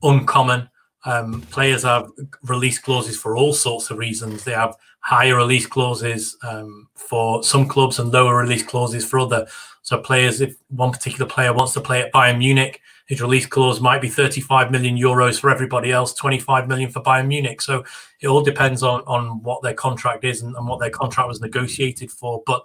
uncommon. 0.02 0.68
Um, 1.04 1.42
players 1.50 1.82
have 1.82 2.10
release 2.42 2.78
clauses 2.78 3.18
for 3.18 3.36
all 3.36 3.52
sorts 3.54 3.90
of 3.90 3.98
reasons. 3.98 4.44
They 4.44 4.52
have 4.52 4.76
higher 5.00 5.36
release 5.36 5.66
clauses 5.66 6.36
um, 6.42 6.88
for 6.94 7.42
some 7.42 7.66
clubs 7.66 7.98
and 7.98 8.12
lower 8.12 8.36
release 8.36 8.62
clauses 8.62 9.04
for 9.04 9.18
other. 9.18 9.46
So 9.82 9.98
players, 9.98 10.40
if 10.40 10.56
one 10.68 10.92
particular 10.92 11.28
player 11.28 11.54
wants 11.54 11.72
to 11.72 11.80
play 11.80 12.02
at 12.02 12.12
Bayern 12.12 12.38
Munich, 12.38 12.80
his 13.10 13.20
release 13.20 13.44
clause 13.44 13.80
might 13.80 14.00
be 14.00 14.08
35 14.08 14.70
million 14.70 14.96
euros 14.96 15.40
for 15.40 15.50
everybody 15.50 15.90
else, 15.90 16.14
25 16.14 16.68
million 16.68 16.88
for 16.88 17.02
Bayern 17.02 17.26
Munich. 17.26 17.60
So 17.60 17.82
it 18.20 18.28
all 18.28 18.40
depends 18.40 18.84
on 18.84 19.00
on 19.00 19.42
what 19.42 19.62
their 19.64 19.74
contract 19.74 20.24
is 20.24 20.42
and, 20.42 20.54
and 20.54 20.68
what 20.68 20.78
their 20.78 20.90
contract 20.90 21.28
was 21.28 21.40
negotiated 21.40 22.12
for. 22.12 22.40
But 22.46 22.62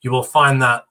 you 0.00 0.10
will 0.10 0.24
find 0.24 0.60
that 0.62 0.86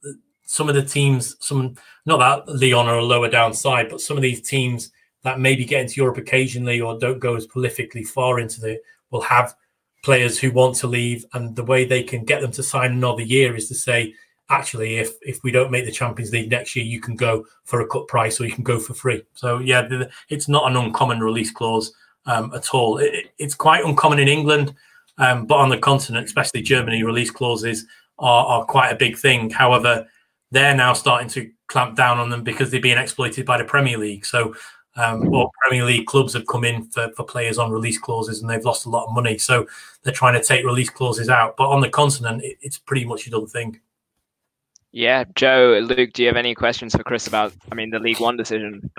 some 0.45 0.69
of 0.69 0.75
the 0.75 0.85
teams, 0.85 1.35
some 1.45 1.75
not 2.05 2.45
that 2.45 2.53
Lyon 2.53 2.87
are 2.87 2.99
a 2.99 3.03
lower 3.03 3.29
downside, 3.29 3.89
but 3.89 3.99
some 3.99 4.15
of 4.15 4.23
these 4.23 4.39
teams 4.39 4.93
that 5.23 5.37
maybe 5.37 5.65
get 5.65 5.81
into 5.81 5.99
Europe 5.99 6.17
occasionally 6.17 6.79
or 6.79 6.97
don't 6.97 7.19
go 7.19 7.35
as 7.35 7.45
prolifically 7.45 8.07
far 8.07 8.39
into 8.39 8.61
the 8.61 8.79
will 9.11 9.19
have 9.19 9.53
players 10.01 10.39
who 10.39 10.49
want 10.51 10.77
to 10.77 10.87
leave, 10.87 11.25
and 11.33 11.57
the 11.57 11.65
way 11.65 11.83
they 11.83 12.03
can 12.03 12.23
get 12.23 12.39
them 12.39 12.51
to 12.51 12.63
sign 12.63 12.93
another 12.93 13.21
year 13.21 13.53
is 13.53 13.67
to 13.67 13.75
say, 13.75 14.13
actually, 14.53 14.97
if 14.97 15.13
if 15.21 15.43
we 15.43 15.51
don't 15.51 15.71
make 15.71 15.85
the 15.85 15.91
Champions 15.91 16.31
League 16.31 16.49
next 16.49 16.75
year, 16.75 16.85
you 16.85 17.01
can 17.01 17.15
go 17.15 17.45
for 17.63 17.81
a 17.81 17.87
cut 17.87 18.07
price 18.07 18.39
or 18.39 18.45
you 18.45 18.51
can 18.51 18.63
go 18.63 18.79
for 18.79 18.93
free. 18.93 19.23
So 19.33 19.59
yeah, 19.59 19.87
it's 20.29 20.47
not 20.47 20.69
an 20.69 20.77
uncommon 20.77 21.19
release 21.19 21.51
clause 21.51 21.93
um, 22.25 22.53
at 22.53 22.73
all. 22.73 22.97
It, 22.97 23.33
it's 23.37 23.55
quite 23.55 23.83
uncommon 23.83 24.19
in 24.19 24.27
England, 24.27 24.75
um, 25.17 25.45
but 25.45 25.55
on 25.55 25.69
the 25.69 25.77
continent, 25.77 26.25
especially 26.25 26.61
Germany, 26.61 27.03
release 27.03 27.31
clauses 27.31 27.85
are, 28.19 28.45
are 28.45 28.65
quite 28.65 28.91
a 28.91 28.95
big 28.95 29.17
thing. 29.17 29.49
However, 29.49 30.07
they're 30.51 30.75
now 30.75 30.93
starting 30.93 31.29
to 31.29 31.49
clamp 31.67 31.95
down 31.95 32.19
on 32.19 32.29
them 32.29 32.43
because 32.43 32.69
they're 32.69 32.79
being 32.79 32.97
exploited 32.97 33.45
by 33.45 33.57
the 33.57 33.65
Premier 33.65 33.97
League. 33.97 34.25
So 34.25 34.53
um, 34.95 35.33
or 35.33 35.49
Premier 35.61 35.85
League 35.85 36.05
clubs 36.05 36.33
have 36.33 36.45
come 36.47 36.63
in 36.63 36.85
for, 36.85 37.09
for 37.15 37.23
players 37.23 37.57
on 37.57 37.71
release 37.71 37.97
clauses 37.97 38.41
and 38.41 38.49
they've 38.49 38.63
lost 38.63 38.85
a 38.85 38.89
lot 38.89 39.07
of 39.07 39.13
money. 39.13 39.37
So 39.37 39.65
they're 40.03 40.13
trying 40.13 40.39
to 40.39 40.43
take 40.43 40.65
release 40.65 40.89
clauses 40.89 41.29
out. 41.29 41.57
But 41.57 41.69
on 41.69 41.81
the 41.81 41.89
continent, 41.89 42.43
it, 42.43 42.57
it's 42.61 42.77
pretty 42.77 43.05
much 43.05 43.25
a 43.27 43.31
done 43.31 43.47
thing. 43.47 43.79
Yeah, 44.95 45.23
Joe, 45.33 45.79
Luke, 45.83 46.13
do 46.13 46.21
you 46.21 46.27
have 46.27 46.37
any 46.37 46.53
questions 46.53 46.95
for 46.95 47.03
Chris 47.03 47.25
about, 47.25 47.51
I 47.71 47.75
mean, 47.75 47.89
the 47.89 47.97
Ligue 47.97 48.19
1 48.19 48.37
decision? 48.37 48.91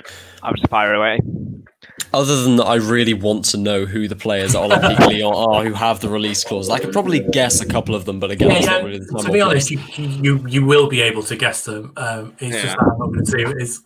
I'll 0.42 0.52
just 0.52 0.68
fire 0.68 0.92
away. 0.92 1.20
Other 2.12 2.42
than 2.42 2.56
that, 2.56 2.64
I 2.64 2.74
really 2.76 3.14
want 3.14 3.44
to 3.46 3.56
know 3.56 3.84
who 3.84 4.08
the 4.08 4.16
players 4.16 4.56
at 4.56 4.62
Olympique 4.62 4.98
Lyon 5.06 5.32
are 5.32 5.62
who 5.62 5.72
have 5.72 6.00
the 6.00 6.08
release 6.08 6.42
clause. 6.42 6.68
I 6.68 6.80
could 6.80 6.92
probably 6.92 7.20
guess 7.20 7.60
a 7.60 7.66
couple 7.66 7.94
of 7.94 8.06
them, 8.06 8.18
but 8.18 8.32
again, 8.32 8.60
yeah, 8.60 8.78
really 8.78 9.06
to 9.06 9.32
be 9.32 9.40
honest, 9.40 9.70
you, 9.70 9.78
you, 9.96 10.44
you 10.48 10.64
will 10.64 10.88
be 10.88 11.00
able 11.00 11.22
to 11.22 11.36
guess 11.36 11.64
them. 11.64 11.92
Um, 11.96 12.34
it's 12.40 12.56
yeah. 12.56 12.62
just 12.62 12.76
I'm 12.80 12.98
not 12.98 13.12
going 13.12 13.24
to 13.24 13.26
say 13.26 13.42
it 13.42 13.62
is. 13.62 13.82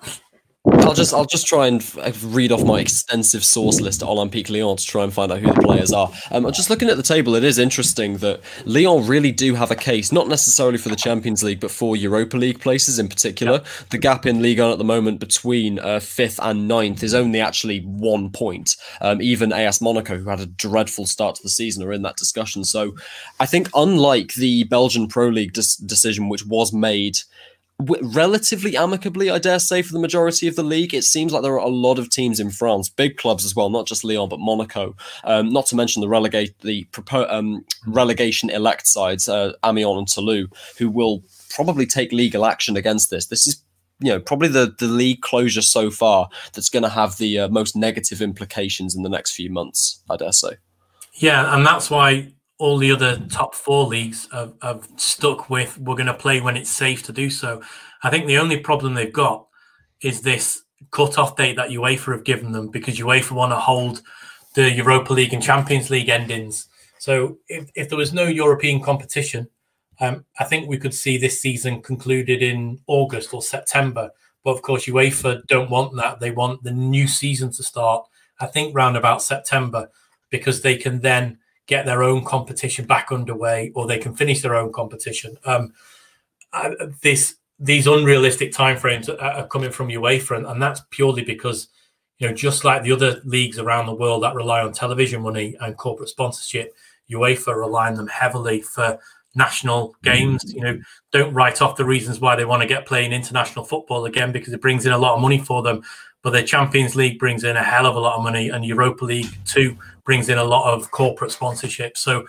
I'll 0.72 0.94
just 0.94 1.14
I'll 1.14 1.26
just 1.26 1.46
try 1.46 1.66
and 1.66 1.84
uh, 2.00 2.12
read 2.24 2.52
off 2.52 2.64
my 2.64 2.80
extensive 2.80 3.44
source 3.44 3.80
list 3.80 4.02
at 4.02 4.08
Olympique 4.08 4.50
Lyon 4.50 4.76
to 4.76 4.84
try 4.84 5.04
and 5.04 5.12
find 5.12 5.30
out 5.30 5.40
who 5.40 5.52
the 5.52 5.60
players 5.60 5.92
are. 5.92 6.10
Um, 6.30 6.50
just 6.52 6.70
looking 6.70 6.88
at 6.88 6.96
the 6.96 7.02
table, 7.02 7.34
it 7.34 7.44
is 7.44 7.58
interesting 7.58 8.18
that 8.18 8.40
Lyon 8.64 9.06
really 9.06 9.32
do 9.32 9.54
have 9.54 9.70
a 9.70 9.76
case, 9.76 10.12
not 10.12 10.28
necessarily 10.28 10.78
for 10.78 10.88
the 10.88 10.96
Champions 10.96 11.42
League, 11.42 11.60
but 11.60 11.70
for 11.70 11.96
Europa 11.96 12.36
League 12.36 12.60
places 12.60 12.98
in 12.98 13.08
particular. 13.08 13.62
The 13.90 13.98
gap 13.98 14.26
in 14.26 14.42
Ligue 14.42 14.60
1 14.60 14.72
at 14.72 14.78
the 14.78 14.84
moment 14.84 15.20
between 15.20 15.78
uh, 15.78 16.00
fifth 16.00 16.40
and 16.42 16.68
ninth 16.68 17.02
is 17.02 17.14
only 17.14 17.40
actually 17.40 17.80
one 17.80 18.30
point. 18.30 18.76
Um, 19.00 19.22
even 19.22 19.52
AS 19.52 19.80
Monaco, 19.80 20.18
who 20.18 20.28
had 20.28 20.40
a 20.40 20.46
dreadful 20.46 21.06
start 21.06 21.36
to 21.36 21.42
the 21.42 21.48
season, 21.48 21.82
are 21.82 21.92
in 21.92 22.02
that 22.02 22.16
discussion. 22.16 22.64
So 22.64 22.94
I 23.40 23.46
think, 23.46 23.68
unlike 23.74 24.34
the 24.34 24.64
Belgian 24.64 25.08
Pro 25.08 25.28
League 25.28 25.52
decision, 25.52 26.28
which 26.28 26.46
was 26.46 26.72
made 26.72 27.18
relatively 27.80 28.76
amicably, 28.76 29.30
I 29.30 29.38
dare 29.38 29.60
say, 29.60 29.82
for 29.82 29.92
the 29.92 30.00
majority 30.00 30.48
of 30.48 30.56
the 30.56 30.64
league. 30.64 30.92
It 30.92 31.04
seems 31.04 31.32
like 31.32 31.42
there 31.42 31.52
are 31.52 31.58
a 31.58 31.68
lot 31.68 31.98
of 31.98 32.10
teams 32.10 32.40
in 32.40 32.50
France, 32.50 32.88
big 32.88 33.16
clubs 33.16 33.44
as 33.44 33.54
well, 33.54 33.70
not 33.70 33.86
just 33.86 34.04
Lyon 34.04 34.28
but 34.28 34.40
Monaco. 34.40 34.96
Um, 35.24 35.50
not 35.50 35.66
to 35.66 35.76
mention 35.76 36.00
the 36.00 36.08
relegate 36.08 36.58
the 36.60 36.86
propo- 36.92 37.30
um, 37.32 37.64
relegation 37.86 38.50
elect 38.50 38.86
sides, 38.86 39.28
uh, 39.28 39.52
Amiens 39.64 39.98
and 39.98 40.08
Toulouse, 40.08 40.48
who 40.78 40.90
will 40.90 41.22
probably 41.50 41.86
take 41.86 42.12
legal 42.12 42.44
action 42.44 42.76
against 42.76 43.10
this. 43.10 43.26
This 43.26 43.46
is 43.46 43.62
you 44.00 44.10
know 44.10 44.20
probably 44.20 44.48
the 44.48 44.74
the 44.78 44.86
league 44.86 45.20
closure 45.20 45.62
so 45.62 45.90
far 45.90 46.28
that's 46.52 46.70
going 46.70 46.84
to 46.84 46.88
have 46.88 47.18
the 47.18 47.38
uh, 47.40 47.48
most 47.48 47.76
negative 47.76 48.20
implications 48.20 48.94
in 48.96 49.02
the 49.02 49.08
next 49.08 49.32
few 49.32 49.50
months. 49.50 50.02
I 50.10 50.16
dare 50.16 50.32
say. 50.32 50.56
Yeah, 51.14 51.54
and 51.54 51.64
that's 51.64 51.90
why 51.90 52.32
all 52.58 52.76
the 52.76 52.90
other 52.90 53.18
top 53.30 53.54
four 53.54 53.86
leagues 53.86 54.28
have, 54.32 54.52
have 54.62 54.88
stuck 54.96 55.48
with 55.48 55.78
we're 55.78 55.94
going 55.94 56.06
to 56.06 56.14
play 56.14 56.40
when 56.40 56.56
it's 56.56 56.70
safe 56.70 57.02
to 57.04 57.12
do 57.12 57.30
so. 57.30 57.62
I 58.02 58.10
think 58.10 58.26
the 58.26 58.38
only 58.38 58.58
problem 58.58 58.94
they've 58.94 59.12
got 59.12 59.46
is 60.02 60.20
this 60.20 60.62
cut-off 60.90 61.36
date 61.36 61.56
that 61.56 61.70
UEFA 61.70 62.12
have 62.12 62.24
given 62.24 62.52
them 62.52 62.68
because 62.68 62.98
UEFA 62.98 63.32
want 63.32 63.52
to 63.52 63.56
hold 63.56 64.02
the 64.54 64.70
Europa 64.70 65.12
League 65.12 65.32
and 65.32 65.42
Champions 65.42 65.90
League 65.90 66.08
endings. 66.08 66.68
So 66.98 67.38
if, 67.48 67.70
if 67.74 67.88
there 67.88 67.98
was 67.98 68.12
no 68.12 68.24
European 68.24 68.82
competition, 68.82 69.48
um, 70.00 70.24
I 70.38 70.44
think 70.44 70.68
we 70.68 70.78
could 70.78 70.94
see 70.94 71.18
this 71.18 71.40
season 71.40 71.82
concluded 71.82 72.42
in 72.42 72.80
August 72.86 73.34
or 73.34 73.42
September. 73.42 74.10
But 74.44 74.52
of 74.52 74.62
course, 74.62 74.86
UEFA 74.86 75.46
don't 75.46 75.70
want 75.70 75.94
that. 75.96 76.20
They 76.20 76.30
want 76.30 76.62
the 76.62 76.72
new 76.72 77.08
season 77.08 77.52
to 77.52 77.62
start, 77.62 78.06
I 78.40 78.46
think, 78.46 78.74
round 78.74 78.96
about 78.96 79.22
September, 79.22 79.90
because 80.30 80.62
they 80.62 80.76
can 80.76 81.00
then 81.00 81.38
get 81.68 81.86
their 81.86 82.02
own 82.02 82.24
competition 82.24 82.86
back 82.86 83.12
underway, 83.12 83.70
or 83.74 83.86
they 83.86 83.98
can 83.98 84.14
finish 84.14 84.42
their 84.42 84.56
own 84.56 84.72
competition. 84.72 85.38
Um, 85.44 85.72
this 87.02 87.36
these 87.60 87.86
unrealistic 87.86 88.52
timeframes 88.52 89.08
are, 89.08 89.20
are 89.20 89.46
coming 89.46 89.70
from 89.70 89.88
UEFA, 89.88 90.36
and, 90.36 90.46
and 90.46 90.60
that's 90.60 90.82
purely 90.90 91.22
because 91.22 91.68
you 92.18 92.26
know 92.26 92.34
just 92.34 92.64
like 92.64 92.82
the 92.82 92.92
other 92.92 93.20
leagues 93.24 93.58
around 93.58 93.86
the 93.86 93.94
world 93.94 94.24
that 94.24 94.34
rely 94.34 94.62
on 94.62 94.72
television 94.72 95.22
money 95.22 95.56
and 95.60 95.76
corporate 95.76 96.08
sponsorship, 96.08 96.74
UEFA 97.10 97.54
rely 97.54 97.88
on 97.88 97.94
them 97.94 98.08
heavily 98.08 98.62
for 98.62 98.98
national 99.34 99.94
games. 100.02 100.52
You 100.52 100.62
know, 100.62 100.80
don't 101.12 101.34
write 101.34 101.60
off 101.60 101.76
the 101.76 101.84
reasons 101.84 102.20
why 102.20 102.34
they 102.34 102.44
want 102.44 102.62
to 102.62 102.68
get 102.68 102.86
playing 102.86 103.12
international 103.12 103.64
football 103.64 104.06
again 104.06 104.32
because 104.32 104.52
it 104.52 104.62
brings 104.62 104.86
in 104.86 104.92
a 104.92 104.98
lot 104.98 105.14
of 105.14 105.20
money 105.20 105.38
for 105.38 105.62
them. 105.62 105.82
But 106.22 106.30
the 106.30 106.42
Champions 106.42 106.96
League 106.96 107.18
brings 107.18 107.44
in 107.44 107.56
a 107.56 107.62
hell 107.62 107.86
of 107.86 107.96
a 107.96 108.00
lot 108.00 108.16
of 108.16 108.24
money, 108.24 108.48
and 108.48 108.64
Europa 108.64 109.04
League 109.04 109.30
too 109.44 109.76
brings 110.04 110.28
in 110.28 110.38
a 110.38 110.44
lot 110.44 110.72
of 110.72 110.90
corporate 110.90 111.30
sponsorship. 111.30 111.96
So 111.96 112.26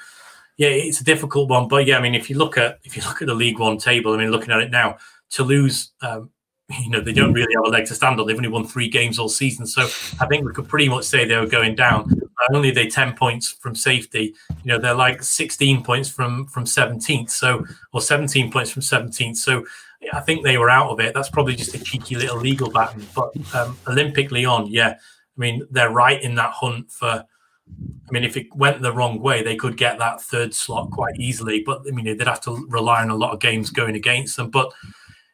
yeah, 0.60 0.68
it's 0.68 1.00
a 1.00 1.06
difficult 1.06 1.50
one. 1.50 1.70
But 1.70 1.86
yeah, 1.86 1.98
I 1.98 2.02
mean, 2.02 2.14
if 2.14 2.30
you 2.30 2.38
look 2.38 2.58
at 2.58 2.80
if 2.84 2.96
you 2.96 3.02
look 3.04 3.22
at 3.22 3.28
the 3.28 3.34
Ligue 3.34 3.60
1 3.60 3.78
table, 3.78 4.14
I 4.14 4.18
mean, 4.18 4.30
looking 4.30 4.52
at 4.52 4.60
it 4.60 4.70
now, 4.70 4.98
Toulouse, 5.30 5.94
um, 6.02 6.30
you 6.82 6.90
know, 6.90 7.00
they 7.00 7.14
don't 7.14 7.34
really 7.34 7.54
have 7.56 7.66
a 7.66 7.70
leg 7.70 7.86
to 7.88 7.96
stand 7.96 8.20
on. 8.20 8.28
They've 8.28 8.36
only 8.36 8.50
won 8.50 8.68
three 8.68 8.90
games 8.90 9.18
all 9.18 9.30
season, 9.30 9.66
so 9.66 9.84
I 10.20 10.28
think 10.28 10.46
we 10.46 10.54
could 10.54 10.68
pretty 10.68 10.90
much 10.90 11.06
say 11.06 11.26
they 11.26 11.38
were 11.38 11.48
going 11.48 11.76
down. 11.76 12.10
Not 12.10 12.56
only 12.56 12.72
they 12.72 12.88
ten 12.88 13.16
points 13.16 13.50
from 13.50 13.74
safety, 13.74 14.36
you 14.50 14.66
know, 14.66 14.78
they're 14.78 14.94
like 14.94 15.24
sixteen 15.24 15.82
points 15.82 16.10
from 16.10 16.46
from 16.48 16.66
seventeenth, 16.66 17.30
so 17.30 17.66
or 17.94 18.02
seventeen 18.02 18.52
points 18.52 18.70
from 18.70 18.82
seventeenth. 18.82 19.38
So 19.38 19.66
I 20.14 20.22
think 20.22 20.44
they 20.44 20.58
were 20.58 20.70
out 20.70 20.90
of 20.90 21.00
it. 21.00 21.14
That's 21.14 21.30
probably 21.30 21.56
just 21.56 21.76
a 21.76 21.80
cheeky 21.80 22.16
little 22.16 22.38
legal 22.38 22.70
battle. 22.70 23.02
But 23.16 23.36
um, 23.56 23.78
Olympique 23.86 24.32
Lyon, 24.32 24.68
yeah, 24.68 24.92
I 24.92 24.96
mean, 25.38 25.64
they're 25.70 25.92
right 25.92 26.22
in 26.22 26.36
that 26.36 26.52
hunt 26.52 26.92
for. 26.92 27.26
I 27.72 28.12
mean, 28.12 28.24
if 28.24 28.36
it 28.36 28.48
went 28.56 28.82
the 28.82 28.92
wrong 28.92 29.20
way, 29.20 29.44
they 29.44 29.56
could 29.56 29.78
get 29.78 30.00
that 30.00 30.22
third 30.22 30.56
slot 30.56 30.90
quite 30.90 31.20
easily. 31.20 31.62
But 31.64 31.84
I 31.88 31.92
mean, 31.92 32.06
they'd 32.06 32.28
have 32.28 32.42
to 32.42 32.66
rely 32.68 33.02
on 33.02 33.12
a 33.12 33.16
lot 33.16 33.32
of 33.32 33.40
games 33.40 33.70
going 33.70 33.96
against 33.96 34.38
them. 34.38 34.50
But 34.50 34.72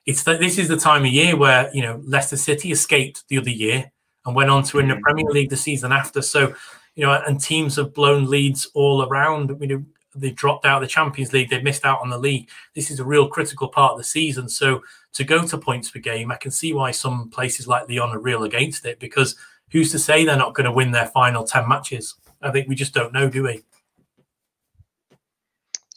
it's 0.05 0.23
that 0.23 0.39
this 0.39 0.57
is 0.57 0.67
the 0.67 0.77
time 0.77 1.05
of 1.05 1.11
year 1.11 1.37
where 1.37 1.69
you 1.73 1.81
know 1.81 2.01
Leicester 2.03 2.37
City 2.37 2.71
escaped 2.71 3.23
the 3.29 3.37
other 3.37 3.49
year 3.49 3.91
and 4.25 4.35
went 4.35 4.49
on 4.49 4.63
to 4.63 4.77
win 4.77 4.87
the 4.87 4.95
mm. 4.95 5.01
Premier 5.01 5.25
League 5.25 5.49
the 5.49 5.57
season 5.57 5.91
after. 5.91 6.21
So, 6.21 6.53
you 6.95 7.05
know, 7.05 7.21
and 7.25 7.39
teams 7.39 7.75
have 7.75 7.93
blown 7.93 8.29
leads 8.29 8.67
all 8.73 9.03
around. 9.03 9.55
You 9.61 9.67
know, 9.67 9.85
they've 10.15 10.35
dropped 10.35 10.65
out 10.65 10.81
of 10.81 10.87
the 10.87 10.93
Champions 10.93 11.33
League, 11.33 11.49
they've 11.49 11.63
missed 11.63 11.85
out 11.85 12.01
on 12.01 12.09
the 12.09 12.17
league. 12.17 12.49
This 12.73 12.89
is 12.89 12.99
a 12.99 13.05
real 13.05 13.27
critical 13.27 13.67
part 13.67 13.93
of 13.93 13.97
the 13.97 14.03
season. 14.03 14.49
So 14.49 14.81
to 15.13 15.23
go 15.23 15.45
to 15.45 15.57
points 15.57 15.91
per 15.91 15.99
game, 15.99 16.31
I 16.31 16.37
can 16.37 16.51
see 16.51 16.73
why 16.73 16.91
some 16.91 17.29
places 17.29 17.67
like 17.67 17.89
Lyon 17.89 18.11
are 18.11 18.19
real 18.19 18.43
against 18.43 18.85
it 18.85 18.99
because 18.99 19.35
who's 19.71 19.91
to 19.91 19.99
say 19.99 20.25
they're 20.25 20.37
not 20.37 20.55
going 20.55 20.65
to 20.65 20.71
win 20.71 20.91
their 20.91 21.07
final 21.07 21.43
10 21.43 21.67
matches? 21.67 22.15
I 22.41 22.51
think 22.51 22.67
we 22.67 22.75
just 22.75 22.93
don't 22.93 23.13
know, 23.13 23.29
do 23.29 23.43
we? 23.43 23.63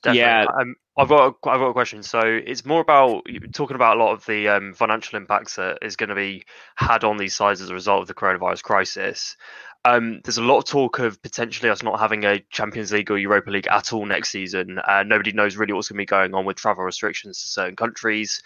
Definitely. 0.03 0.21
Yeah. 0.21 0.47
Um, 0.61 0.77
I've 0.97 1.09
got 1.09 1.27
a, 1.27 1.49
I've 1.49 1.61
got 1.61 1.69
a 1.69 1.73
question. 1.73 2.03
So 2.03 2.21
it's 2.21 2.65
more 2.65 2.81
about 2.81 3.23
talking 3.53 3.77
about 3.77 3.97
a 3.97 4.01
lot 4.03 4.13
of 4.13 4.27
the 4.27 4.49
um, 4.49 4.75
financial 4.75 5.17
impacts 5.17 5.55
that 5.55 5.79
is 5.81 5.95
going 5.95 6.09
to 6.09 6.17
be 6.17 6.45
had 6.75 7.05
on 7.05 7.19
these 7.19 7.37
sides 7.37 7.61
as 7.61 7.71
a 7.71 7.75
result 7.75 8.03
of 8.03 8.09
the 8.09 8.15
coronavirus 8.15 8.63
crisis. 8.63 9.37
Um, 9.85 10.21
there's 10.25 10.39
a 10.39 10.43
lot 10.43 10.59
of 10.59 10.65
talk 10.65 10.99
of 10.99 11.23
potentially 11.23 11.71
us 11.71 11.83
not 11.83 12.01
having 12.01 12.25
a 12.25 12.41
Champions 12.51 12.93
League 12.93 13.11
or 13.11 13.19
Europa 13.19 13.51
League 13.51 13.69
at 13.69 13.93
all 13.93 14.05
next 14.05 14.31
season. 14.31 14.79
Uh, 14.87 15.03
nobody 15.03 15.33
knows 15.33 15.57
really 15.57 15.73
what's 15.73 15.89
going 15.89 15.97
to 15.97 16.03
be 16.03 16.07
going 16.07 16.35
on 16.35 16.45
with 16.45 16.57
travel 16.57 16.85
restrictions 16.85 17.43
to 17.43 17.49
certain 17.49 17.77
countries. 17.77 18.43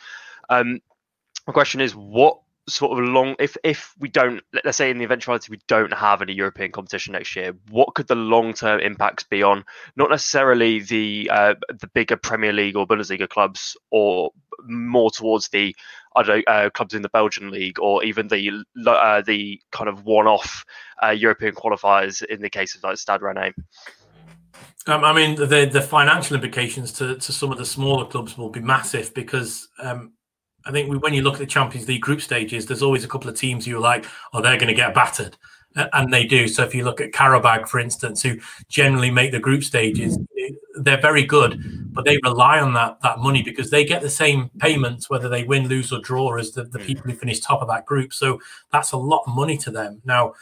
Um, 0.48 0.80
my 1.46 1.52
question 1.52 1.80
is, 1.80 1.96
what 1.96 2.38
sort 2.68 2.96
of 2.96 3.04
long 3.08 3.34
if 3.40 3.56
if 3.64 3.92
we 3.98 4.08
don't 4.08 4.40
let's 4.64 4.76
say 4.76 4.90
in 4.90 4.98
the 4.98 5.04
eventuality 5.04 5.48
we 5.50 5.58
don't 5.66 5.92
have 5.92 6.22
any 6.22 6.32
European 6.32 6.70
competition 6.70 7.12
next 7.12 7.34
year, 7.34 7.54
what 7.70 7.94
could 7.94 8.06
the 8.06 8.14
long 8.14 8.52
term 8.52 8.80
impacts 8.80 9.24
be 9.24 9.42
on 9.42 9.64
not 9.96 10.10
necessarily 10.10 10.80
the 10.80 11.28
uh, 11.32 11.54
the 11.80 11.88
bigger 11.88 12.16
Premier 12.16 12.52
League 12.52 12.76
or 12.76 12.86
Bundesliga 12.86 13.28
clubs, 13.28 13.76
or 13.90 14.30
more 14.64 15.10
towards 15.10 15.48
the 15.48 15.74
other 16.14 16.42
uh, 16.46 16.70
clubs 16.70 16.94
in 16.94 17.02
the 17.02 17.08
Belgian 17.08 17.50
league, 17.50 17.80
or 17.80 18.04
even 18.04 18.28
the 18.28 18.64
uh, 18.86 19.22
the 19.22 19.60
kind 19.72 19.88
of 19.88 20.04
one 20.04 20.26
off 20.26 20.64
uh, 21.02 21.10
European 21.10 21.54
qualifiers 21.54 22.22
in 22.22 22.40
the 22.42 22.50
case 22.50 22.74
of 22.76 22.82
like 22.84 22.96
Stade 22.96 23.20
Rennais. 23.20 23.54
Um, 24.86 25.04
I 25.04 25.12
mean, 25.12 25.36
the 25.36 25.68
the 25.70 25.80
financial 25.80 26.36
implications 26.36 26.92
to, 26.94 27.16
to 27.16 27.32
some 27.32 27.50
of 27.50 27.58
the 27.58 27.64
smaller 27.64 28.06
clubs 28.06 28.36
will 28.36 28.50
be 28.50 28.60
massive 28.60 29.14
because 29.14 29.68
um, 29.80 30.12
I 30.64 30.70
think 30.70 30.90
we, 30.90 30.96
when 30.98 31.14
you 31.14 31.22
look 31.22 31.34
at 31.34 31.40
the 31.40 31.46
Champions 31.46 31.88
League 31.88 32.02
group 32.02 32.20
stages, 32.20 32.66
there's 32.66 32.82
always 32.82 33.04
a 33.04 33.08
couple 33.08 33.28
of 33.30 33.36
teams 33.36 33.66
you're 33.66 33.80
like, 33.80 34.06
oh, 34.32 34.40
they're 34.40 34.56
going 34.56 34.68
to 34.68 34.74
get 34.74 34.94
battered. 34.94 35.36
And 35.74 36.12
they 36.12 36.26
do. 36.26 36.48
So 36.48 36.62
if 36.64 36.74
you 36.74 36.84
look 36.84 37.00
at 37.00 37.12
Qarabag, 37.12 37.66
for 37.66 37.80
instance, 37.80 38.22
who 38.22 38.36
generally 38.68 39.10
make 39.10 39.32
the 39.32 39.38
group 39.38 39.64
stages, 39.64 40.18
they're 40.74 41.00
very 41.00 41.24
good, 41.24 41.94
but 41.94 42.04
they 42.04 42.18
rely 42.22 42.60
on 42.60 42.74
that 42.74 43.00
that 43.02 43.20
money 43.20 43.42
because 43.42 43.70
they 43.70 43.84
get 43.84 44.02
the 44.02 44.10
same 44.10 44.50
payments 44.58 45.08
whether 45.08 45.28
they 45.28 45.44
win, 45.44 45.68
lose, 45.68 45.92
or 45.92 46.00
draw 46.00 46.36
as 46.36 46.52
the, 46.52 46.64
the 46.64 46.78
people 46.78 47.10
who 47.10 47.16
finish 47.16 47.40
top 47.40 47.62
of 47.62 47.68
that 47.68 47.86
group. 47.86 48.12
So 48.12 48.38
that's 48.70 48.92
a 48.92 48.96
lot 48.96 49.24
of 49.26 49.34
money 49.34 49.56
to 49.58 49.70
them. 49.70 50.02
Now, 50.04 50.34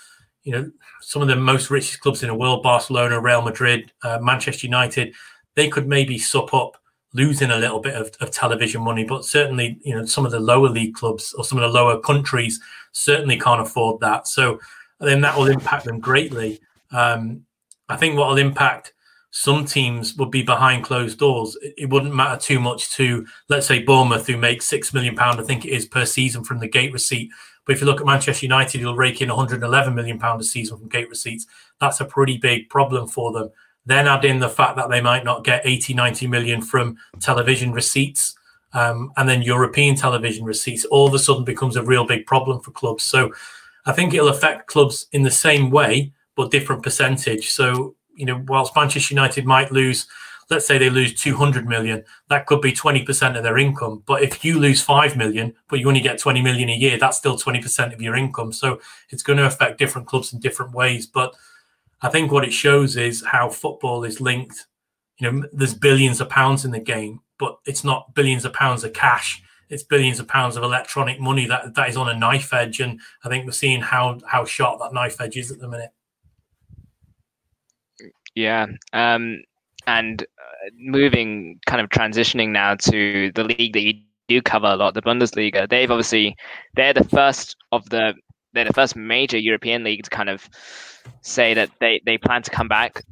you 0.43 0.53
know, 0.53 0.71
some 1.01 1.23
of 1.23 1.29
the 1.29 1.37
most 1.37 1.71
richest 1.71 2.01
clubs 2.01 2.23
in 2.23 2.29
the 2.29 2.35
world, 2.35 2.63
Barcelona, 2.63 3.21
Real 3.21 3.43
Madrid, 3.43 3.93
uh, 4.03 4.19
Manchester 4.21 4.67
United, 4.67 5.15
they 5.55 5.69
could 5.69 5.87
maybe 5.87 6.19
sup 6.19 6.53
up 6.55 6.77
losing 7.13 7.51
a 7.51 7.57
little 7.57 7.81
bit 7.81 7.95
of, 7.95 8.11
of, 8.21 8.31
television 8.31 8.83
money, 8.83 9.05
but 9.05 9.25
certainly, 9.25 9.79
you 9.83 9.95
know, 9.95 10.05
some 10.05 10.25
of 10.25 10.31
the 10.31 10.39
lower 10.39 10.69
league 10.69 10.95
clubs 10.95 11.33
or 11.35 11.45
some 11.45 11.59
of 11.59 11.63
the 11.63 11.79
lower 11.79 11.99
countries 12.01 12.61
certainly 12.93 13.39
can't 13.39 13.61
afford 13.61 14.01
that. 14.01 14.29
So 14.29 14.61
then 15.01 15.21
that 15.23 15.37
will 15.37 15.47
impact 15.47 15.87
them 15.87 15.99
greatly. 15.99 16.61
Um, 16.93 17.45
I 17.89 17.97
think 17.97 18.17
what 18.17 18.29
will 18.29 18.39
impact 18.39 18.93
some 19.33 19.65
teams 19.65 20.17
would 20.17 20.31
be 20.31 20.43
behind 20.43 20.85
closed 20.85 21.19
doors. 21.19 21.57
It, 21.63 21.89
wouldn't 21.89 22.15
matter 22.15 22.41
too 22.41 22.61
much 22.61 22.91
to, 22.91 23.27
let's 23.49 23.67
say, 23.67 23.81
Bournemouth, 23.81 24.27
who 24.27 24.37
make 24.37 24.61
six 24.61 24.93
million 24.93 25.15
pound, 25.15 25.41
I 25.41 25.45
think 25.45 25.65
it 25.65 25.71
is 25.71 25.87
per 25.87 26.05
season 26.05 26.43
from 26.43 26.59
the 26.59 26.69
gate 26.69 26.93
receipt. 26.93 27.31
But 27.65 27.75
if 27.75 27.81
you 27.81 27.87
look 27.87 28.01
at 28.01 28.07
Manchester 28.07 28.47
United, 28.47 28.81
you'll 28.81 28.97
rake 28.97 29.23
in 29.23 29.29
111 29.29 29.95
million 29.95 30.19
pound 30.19 30.41
a 30.41 30.45
season 30.45 30.79
from 30.79 30.89
gate 30.89 31.09
receipts. 31.09 31.47
That's 31.81 32.01
a 32.01 32.05
pretty 32.05 32.39
big 32.39 32.69
problem 32.69 33.07
for 33.07 33.33
them. 33.33 33.51
Then 33.87 34.07
add 34.07 34.25
in 34.25 34.41
the 34.41 34.49
fact 34.49 34.77
that 34.77 34.91
they 34.91 35.01
might 35.01 35.25
not 35.25 35.45
get 35.45 35.63
80, 35.65 35.95
90 35.95 36.27
million 36.27 36.63
from 36.63 36.97
television 37.21 37.73
receipts. 37.73 38.35
Um, 38.73 39.13
and 39.17 39.29
then 39.29 39.43
European 39.43 39.97
television 39.97 40.45
receipts 40.45 40.85
all 40.85 41.09
of 41.09 41.15
a 41.15 41.19
sudden 41.19 41.45
becomes 41.45 41.77
a 41.77 41.83
real 41.83 42.07
big 42.07 42.27
problem 42.27 42.61
for 42.61 42.71
clubs. 42.71 43.03
So 43.03 43.33
I 43.87 43.93
think 43.93 44.15
it'll 44.15 44.29
affect 44.29 44.67
clubs 44.69 45.07
in 45.13 45.23
the 45.23 45.31
same 45.31 45.71
way, 45.71 46.13
but 46.37 46.51
different 46.51 46.83
percentage. 46.83 47.51
So, 47.51 47.97
you 48.15 48.27
know, 48.27 48.45
whilst 48.47 48.77
Manchester 48.77 49.15
United 49.15 49.45
might 49.47 49.73
lose, 49.73 50.07
let's 50.51 50.67
say 50.67 50.79
they 50.79 50.91
lose 50.91 51.21
200 51.21 51.67
million, 51.67 52.05
that 52.29 52.47
could 52.47 52.61
be 52.61 52.73
20% 52.73 53.37
of 53.37 53.43
their 53.43 53.59
income. 53.59 54.03
But 54.05 54.23
if 54.23 54.45
you 54.45 54.59
lose 54.59 54.83
5 54.83 55.17
million, 55.17 55.55
but 55.69 55.79
you 55.79 55.89
only 55.89 56.01
get 56.01 56.19
20 56.19 56.43
million 56.43 56.69
a 56.69 56.75
year, 56.75 56.99
that's 56.99 57.17
still 57.17 57.39
20% 57.39 57.93
of 57.93 58.03
your 58.03 58.17
income. 58.17 58.53
So 58.53 58.81
it's 59.11 59.23
going 59.23 59.39
to 59.39 59.47
affect 59.47 59.79
different 59.79 60.09
clubs 60.09 60.33
in 60.33 60.41
different 60.41 60.73
ways. 60.73 61.07
But 61.07 61.35
I 62.03 62.09
think 62.09 62.33
what 62.33 62.45
it 62.45 62.53
shows 62.53 62.97
is 62.97 63.25
how 63.25 63.49
football 63.51 64.05
is 64.05 64.21
linked. 64.21 64.67
You 65.19 65.31
know, 65.31 65.49
there's 65.53 65.75
billions 65.75 66.21
of 66.21 66.29
pounds 66.29 66.65
in 66.65 66.71
the 66.71 66.81
game, 66.81 67.21
but 67.39 67.59
it's 67.67 67.85
not 67.85 68.15
billions 68.15 68.45
of 68.45 68.53
pounds 68.53 68.85
of 68.85 68.93
cash. 68.93 69.43
It's 69.69 69.83
billions 69.83 70.19
of 70.19 70.27
pounds 70.27 70.57
of 70.57 70.63
electronic 70.63 71.21
money 71.21 71.47
that 71.47 71.75
that 71.75 71.89
is 71.89 71.97
on 71.97 72.09
a 72.09 72.19
knife 72.19 72.53
edge, 72.53 72.81
and 72.81 73.01
I 73.25 73.29
think 73.29 73.47
we're 73.47 73.53
seeing 73.53 73.81
how 73.81 74.19
how 74.27 74.45
sharp 74.45 74.81
that 74.81 74.93
knife 74.93 75.21
edge 75.21 75.37
is 75.37 75.51
at 75.51 75.61
the 75.61 75.69
minute. 75.69 75.91
Yeah, 78.35 78.67
um, 78.93 79.43
and 79.87 80.23
uh, 80.23 80.71
moving, 80.77 81.61
kind 81.67 81.81
of 81.81 81.89
transitioning 81.91 82.49
now 82.51 82.75
to 82.77 83.31
the 83.35 83.45
league 83.45 83.73
that 83.75 83.83
you 83.83 83.95
do 84.29 84.43
cover 84.43 84.69
a 84.69 84.77
lot, 84.77 84.95
the 84.95 85.03
Bundesliga. 85.03 85.69
They've 85.69 85.91
obviously 85.91 86.37
they're 86.75 86.95
the 86.95 87.05
first 87.05 87.57
of 87.73 87.89
the 87.91 88.15
they're 88.53 88.65
the 88.65 88.73
first 88.73 88.97
major 88.97 89.39
European 89.39 89.85
league 89.85 90.05
to 90.05 90.11
kind 90.11 90.29
of 90.29 90.49
say 91.23 91.55
that 91.55 91.71
they, 91.81 92.01
they 92.05 92.19
plan 92.19 92.43
to 92.43 92.51
come 92.51 92.69
back. 92.69 93.03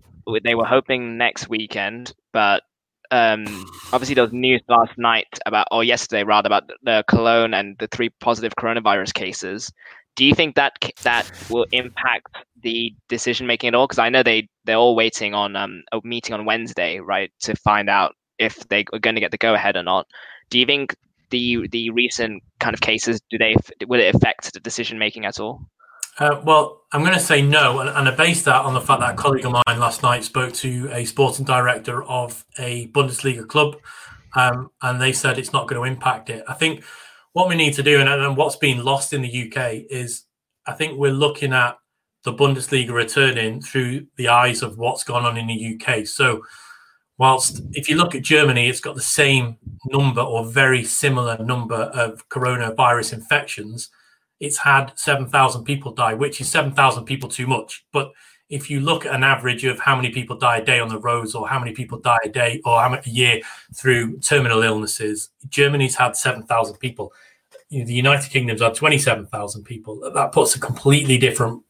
They 0.45 0.55
were 0.55 0.65
hoping 0.65 1.17
next 1.17 1.49
weekend, 1.49 2.13
but 2.33 2.63
um, 3.11 3.47
obviously 3.93 4.15
there 4.15 4.25
was 4.25 4.33
news 4.33 4.61
last 4.69 4.93
night 4.99 5.27
about, 5.47 5.69
or 5.71 5.85
yesterday 5.85 6.25
rather, 6.25 6.49
about 6.49 6.71
the 6.83 7.05
Cologne 7.09 7.55
and 7.55 7.77
the 7.79 7.89
three 7.89 8.11
positive 8.21 8.53
coronavirus 8.59 9.15
cases. 9.15 9.73
Do 10.17 10.25
you 10.25 10.35
think 10.35 10.57
that 10.57 10.73
that 11.05 11.31
will 11.49 11.67
impact 11.73 12.37
the 12.63 12.93
decision 13.09 13.47
making 13.47 13.69
at 13.69 13.75
all? 13.75 13.87
Because 13.87 14.01
I 14.01 14.09
know 14.09 14.23
they 14.23 14.49
they're 14.65 14.77
all 14.77 14.97
waiting 14.97 15.33
on 15.33 15.55
um, 15.55 15.85
a 15.93 16.01
meeting 16.03 16.35
on 16.35 16.45
Wednesday, 16.45 16.99
right, 16.99 17.31
to 17.43 17.55
find 17.55 17.89
out 17.89 18.15
if 18.39 18.57
they 18.69 18.85
are 18.93 18.99
going 18.99 19.15
to 19.15 19.21
get 19.21 19.31
the 19.31 19.39
go 19.39 19.55
ahead 19.55 19.77
or 19.77 19.85
not. 19.85 20.07
Do 20.51 20.59
you 20.59 20.67
think 20.67 20.97
the 21.31 21.69
the 21.69 21.91
recent 21.91 22.43
kind 22.61 22.75
of 22.75 22.81
cases 22.81 23.21
do 23.31 23.39
they 23.39 23.55
will 23.87 24.01
it 24.01 24.15
affect 24.15 24.53
the 24.53 24.61
decision 24.61 24.99
making 24.99 25.25
at 25.25 25.41
all? 25.41 25.69
Uh, 26.19 26.41
well, 26.45 26.83
I'm 26.93 27.03
going 27.03 27.15
to 27.15 27.21
say 27.21 27.43
no, 27.43 27.79
and, 27.79 27.89
and 27.91 28.09
I 28.09 28.15
base 28.15 28.43
that 28.43 28.65
on 28.65 28.75
the 28.75 28.81
fact 28.81 29.01
that 29.01 29.15
a 29.15 29.17
colleague 29.17 29.45
of 29.45 29.53
mine 29.53 29.79
last 29.79 30.03
night 30.03 30.25
spoke 30.25 30.53
to 30.55 30.91
a 30.93 31.05
sporting 31.05 31.45
director 31.45 32.03
of 32.03 32.45
a 32.59 32.89
Bundesliga 32.89 33.47
club, 33.47 33.77
um, 34.35 34.71
and 34.83 35.01
they 35.01 35.13
said 35.13 35.39
it's 35.39 35.53
not 35.53 35.69
going 35.69 35.81
to 35.81 35.89
impact 35.89 36.29
it. 36.29 36.43
I 36.49 36.55
think 36.55 36.83
what 37.35 37.49
we 37.49 37.55
need 37.55 37.75
to 37.75 37.85
do, 37.85 38.01
and, 38.01 38.09
and 38.09 38.37
what's 38.37 38.57
been 38.57 38.85
lost 38.85 39.13
in 39.13 39.23
the 39.23 39.29
UK, 39.53 39.85
is 39.91 40.25
I 40.67 40.73
think 40.73 40.99
we're 40.99 41.13
looking 41.13 41.53
at 41.53 41.79
the 42.25 42.33
Bundesliga 42.33 42.91
returning 42.91 43.63
through 43.63 44.07
the 44.17 44.29
eyes 44.29 44.63
of 44.63 44.77
what's 44.77 45.05
gone 45.05 45.25
on 45.25 45.37
in 45.37 45.47
the 45.47 45.79
UK. 45.81 46.05
So 46.05 46.43
Whilst 47.19 47.63
if 47.73 47.89
you 47.89 47.97
look 47.97 48.15
at 48.15 48.23
Germany, 48.23 48.69
it's 48.69 48.81
got 48.81 48.95
the 48.95 49.01
same 49.01 49.57
number 49.87 50.21
or 50.21 50.45
very 50.45 50.85
similar 50.85 51.37
number 51.39 51.75
of 51.75 52.27
coronavirus 52.29 53.13
infections. 53.13 53.91
It's 54.39 54.57
had 54.57 54.93
7,000 54.97 55.65
people 55.65 55.93
die, 55.93 56.15
which 56.15 56.41
is 56.41 56.49
7,000 56.49 57.05
people 57.05 57.29
too 57.29 57.49
much. 57.49 57.85
But 57.93 58.13
if 58.49 58.71
you 58.71 58.81
look 58.81 59.05
at 59.05 59.15
an 59.15 59.25
average 59.25 59.65
of 59.65 59.81
how 59.81 59.97
many 59.97 60.11
people 60.11 60.37
die 60.37 60.59
a 60.59 60.65
day 60.65 60.79
on 60.79 60.89
the 60.89 61.01
roads 61.01 61.35
or 61.35 61.49
how 61.49 61.59
many 61.59 61.73
people 61.73 61.99
die 61.99 62.19
a 62.25 62.29
day 62.29 62.63
or 62.65 62.81
how 62.81 62.89
many 62.89 63.03
a 63.05 63.11
year 63.11 63.41
through 63.75 64.19
terminal 64.21 64.63
illnesses, 64.63 65.31
Germany's 65.49 65.97
had 65.97 66.17
7,000 66.17 66.77
people. 66.77 67.13
The 67.71 67.85
United 67.85 68.31
Kingdom's 68.31 68.63
had 68.63 68.75
27,000 68.75 69.65
people. 69.65 70.11
That 70.15 70.33
puts 70.33 70.55
a 70.55 70.61
completely 70.61 71.19
different 71.19 71.63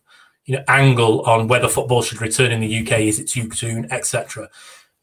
you 0.44 0.56
know, 0.56 0.64
angle 0.68 1.22
on 1.22 1.48
whether 1.48 1.68
football 1.68 2.02
should 2.02 2.20
return 2.20 2.52
in 2.52 2.60
the 2.60 2.80
UK. 2.80 3.00
Is 3.00 3.18
it 3.18 3.28
too 3.28 3.50
soon, 3.50 3.90
etc. 3.90 4.48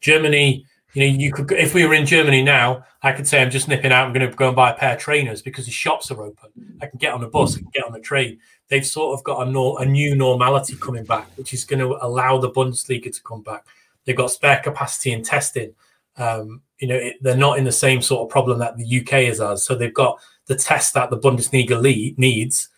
Germany, 0.00 0.66
you 0.94 1.00
know, 1.00 1.18
you 1.18 1.32
could 1.32 1.52
if 1.52 1.74
we 1.74 1.86
were 1.86 1.94
in 1.94 2.06
Germany 2.06 2.42
now, 2.42 2.84
I 3.02 3.12
could 3.12 3.26
say 3.26 3.42
I'm 3.42 3.50
just 3.50 3.68
nipping 3.68 3.92
out. 3.92 4.06
I'm 4.06 4.12
going 4.12 4.28
to 4.28 4.34
go 4.34 4.48
and 4.48 4.56
buy 4.56 4.70
a 4.70 4.74
pair 4.74 4.94
of 4.94 4.98
trainers 4.98 5.42
because 5.42 5.66
the 5.66 5.70
shops 5.70 6.10
are 6.10 6.22
open. 6.22 6.78
I 6.80 6.86
can 6.86 6.98
get 6.98 7.12
on 7.12 7.22
a 7.22 7.28
bus, 7.28 7.56
I 7.56 7.60
can 7.60 7.70
get 7.72 7.84
on 7.84 7.94
a 7.94 8.00
train. 8.00 8.38
They've 8.68 8.86
sort 8.86 9.18
of 9.18 9.24
got 9.24 9.46
a, 9.46 9.50
no, 9.50 9.76
a 9.76 9.84
new 9.84 10.16
normality 10.16 10.74
coming 10.76 11.04
back, 11.04 11.28
which 11.36 11.52
is 11.52 11.64
going 11.64 11.80
to 11.80 11.98
allow 12.04 12.38
the 12.38 12.50
Bundesliga 12.50 13.14
to 13.14 13.22
come 13.22 13.42
back. 13.42 13.64
They've 14.04 14.16
got 14.16 14.30
spare 14.30 14.60
capacity 14.62 15.12
in 15.12 15.22
testing. 15.22 15.74
Um, 16.16 16.62
you 16.78 16.88
know, 16.88 16.96
it, 16.96 17.16
they're 17.20 17.36
not 17.36 17.58
in 17.58 17.64
the 17.64 17.72
same 17.72 18.02
sort 18.02 18.22
of 18.22 18.30
problem 18.30 18.58
that 18.58 18.76
the 18.76 19.00
UK 19.00 19.24
is 19.24 19.40
as. 19.40 19.64
So 19.64 19.74
they've 19.74 19.92
got 19.92 20.18
the 20.46 20.56
test 20.56 20.94
that 20.94 21.10
the 21.10 21.18
Bundesliga 21.18 21.80
lead, 21.80 22.18
needs 22.18 22.68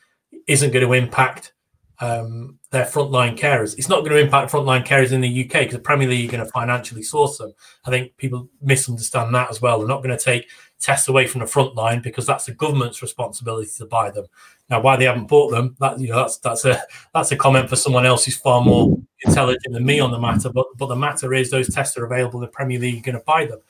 isn't 0.47 0.73
going 0.73 0.87
to 0.87 0.93
impact 0.93 1.53
um, 2.01 2.58
their 2.71 2.85
frontline 2.85 3.39
carers. 3.39 3.77
It's 3.79 3.89
not 3.89 4.01
going 4.01 4.13
to 4.13 4.19
impact 4.19 4.53
frontline 4.53 4.87
carers 4.87 5.13
in 5.13 5.23
the 5.23 5.45
UK 5.45 5.53
because 5.61 5.75
the 5.75 5.81
Premier 5.81 6.09
League 6.09 6.29
are 6.29 6.37
going 6.37 6.45
to 6.45 6.53
financially 6.53 7.03
source 7.03 7.39
them. 7.39 7.53
I 7.87 7.91
think 7.91 8.17
people 8.19 8.49
misunderstand 8.61 9.35
that 9.35 9.51
as 9.51 9.63
well. 9.63 9.79
They're 9.79 9.89
not 9.89 10.03
going 10.03 10.17
to 10.17 10.23
take 10.23 10.51
tests 10.79 11.09
away 11.09 11.27
from 11.27 11.41
the 11.41 11.47
front 11.47 11.75
line 11.75 12.03
because 12.03 12.27
that's 12.27 12.45
the 12.45 12.53
government's 12.53 13.01
responsibility 13.01 13.71
to 13.79 13.87
buy 13.87 14.11
them. 14.11 14.27
Now, 14.69 14.83
why 14.83 14.97
they 14.97 15.07
haven't 15.07 15.29
bought 15.29 15.51
them, 15.51 15.77
that 15.81 15.99
you 15.99 16.09
know, 16.09 16.17
that's 16.17 16.39
that's 16.39 16.67
a 16.67 16.83
that's 17.15 17.33
a 17.33 17.37
comment 17.37 17.71
for 17.71 17.77
someone 17.77 18.05
else 18.05 18.27
who's 18.27 18.37
far 18.37 18.63
more 18.63 18.99
intelligent 19.25 19.73
than 19.73 19.87
me 19.87 19.99
on 19.99 20.11
the 20.11 20.19
matter. 20.19 20.51
But 20.51 20.67
but 20.77 20.89
the 20.89 20.97
matter 20.97 21.33
is, 21.33 21.51
those 21.51 21.73
tests 21.73 21.97
are 21.97 22.05
available. 22.05 22.39
The 22.41 22.49
Premier 22.49 22.79
League 22.79 22.99
are 22.99 23.13
going 23.13 23.19
to 23.19 23.25
buy 23.25 23.47
them. 23.47 23.61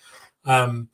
Um, 0.44 0.88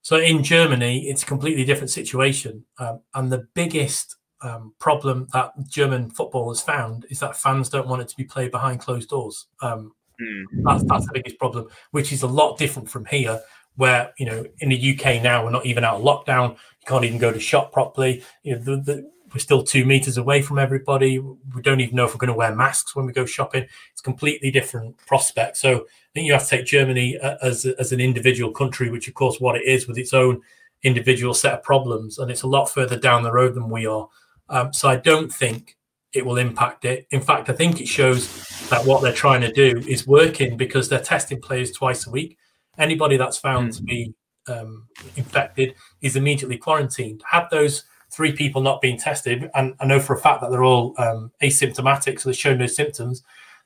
so 0.00 0.16
in 0.16 0.42
Germany, 0.42 1.08
it's 1.08 1.22
a 1.22 1.26
completely 1.26 1.64
different 1.64 1.90
situation, 1.90 2.64
um, 2.78 3.00
and 3.14 3.30
the 3.30 3.46
biggest 3.54 4.16
um, 4.42 4.74
problem 4.78 5.28
that 5.32 5.52
German 5.68 6.10
football 6.10 6.48
has 6.50 6.60
found 6.60 7.06
is 7.10 7.20
that 7.20 7.36
fans 7.36 7.68
don't 7.68 7.88
want 7.88 8.02
it 8.02 8.08
to 8.08 8.16
be 8.16 8.24
played 8.24 8.50
behind 8.50 8.80
closed 8.80 9.10
doors. 9.10 9.46
Um, 9.60 9.92
mm. 10.20 10.44
That's 10.64 10.84
that's 10.84 11.06
the 11.06 11.12
biggest 11.14 11.38
problem, 11.38 11.68
which 11.90 12.12
is 12.12 12.22
a 12.22 12.26
lot 12.26 12.58
different 12.58 12.90
from 12.90 13.04
here, 13.06 13.40
where 13.76 14.12
you 14.18 14.26
know 14.26 14.44
in 14.60 14.68
the 14.68 14.96
UK 14.96 15.22
now 15.22 15.44
we're 15.44 15.50
not 15.50 15.66
even 15.66 15.84
out 15.84 15.96
of 15.96 16.02
lockdown. 16.02 16.50
You 16.50 16.86
can't 16.86 17.04
even 17.04 17.18
go 17.18 17.32
to 17.32 17.40
shop 17.40 17.72
properly. 17.72 18.22
You 18.42 18.56
know, 18.56 18.62
the, 18.62 18.76
the, 18.76 19.10
we're 19.32 19.38
still 19.38 19.62
two 19.62 19.84
meters 19.84 20.18
away 20.18 20.42
from 20.42 20.58
everybody. 20.58 21.18
We 21.18 21.62
don't 21.62 21.80
even 21.80 21.96
know 21.96 22.04
if 22.04 22.12
we're 22.12 22.18
going 22.18 22.28
to 22.28 22.34
wear 22.34 22.54
masks 22.54 22.94
when 22.94 23.06
we 23.06 23.12
go 23.12 23.24
shopping. 23.24 23.66
It's 23.92 24.02
completely 24.02 24.50
different 24.50 24.98
prospect. 25.06 25.56
So 25.56 25.76
I 25.76 26.12
think 26.12 26.26
you 26.26 26.34
have 26.34 26.44
to 26.44 26.48
take 26.48 26.66
Germany 26.66 27.18
uh, 27.18 27.36
as 27.42 27.64
as 27.64 27.92
an 27.92 28.00
individual 28.00 28.52
country, 28.52 28.90
which 28.90 29.08
of 29.08 29.14
course 29.14 29.40
what 29.40 29.56
it 29.56 29.64
is 29.64 29.86
with 29.86 29.98
its 29.98 30.12
own 30.12 30.42
individual 30.82 31.32
set 31.32 31.54
of 31.54 31.62
problems, 31.62 32.18
and 32.18 32.30
it's 32.30 32.42
a 32.42 32.48
lot 32.48 32.66
further 32.66 32.98
down 32.98 33.22
the 33.22 33.32
road 33.32 33.54
than 33.54 33.70
we 33.70 33.86
are. 33.86 34.08
Um, 34.52 34.72
so 34.72 34.88
I 34.88 34.96
don't 34.96 35.32
think 35.32 35.76
it 36.12 36.24
will 36.24 36.36
impact 36.36 36.84
it. 36.84 37.06
In 37.10 37.22
fact, 37.22 37.48
I 37.48 37.54
think 37.54 37.80
it 37.80 37.88
shows 37.88 38.28
that 38.68 38.84
what 38.84 39.02
they're 39.02 39.12
trying 39.12 39.40
to 39.40 39.52
do 39.52 39.82
is 39.88 40.06
working 40.06 40.56
because 40.56 40.88
they're 40.88 41.00
testing 41.00 41.40
players 41.40 41.72
twice 41.72 42.06
a 42.06 42.10
week. 42.10 42.36
Anybody 42.78 43.16
that's 43.16 43.38
found 43.38 43.70
mm. 43.70 43.76
to 43.78 43.82
be 43.82 44.14
um, 44.46 44.86
infected 45.16 45.74
is 46.02 46.16
immediately 46.16 46.58
quarantined. 46.58 47.22
Had 47.26 47.46
those 47.50 47.84
three 48.10 48.32
people 48.32 48.60
not 48.60 48.82
being 48.82 48.98
tested, 48.98 49.50
and 49.54 49.74
I 49.80 49.86
know 49.86 49.98
for 49.98 50.14
a 50.14 50.18
fact 50.18 50.42
that 50.42 50.50
they're 50.50 50.64
all 50.64 50.94
um, 50.98 51.32
asymptomatic, 51.42 52.20
so 52.20 52.28
they 52.28 52.34
show 52.34 52.54
no 52.54 52.66
symptoms, 52.66 53.22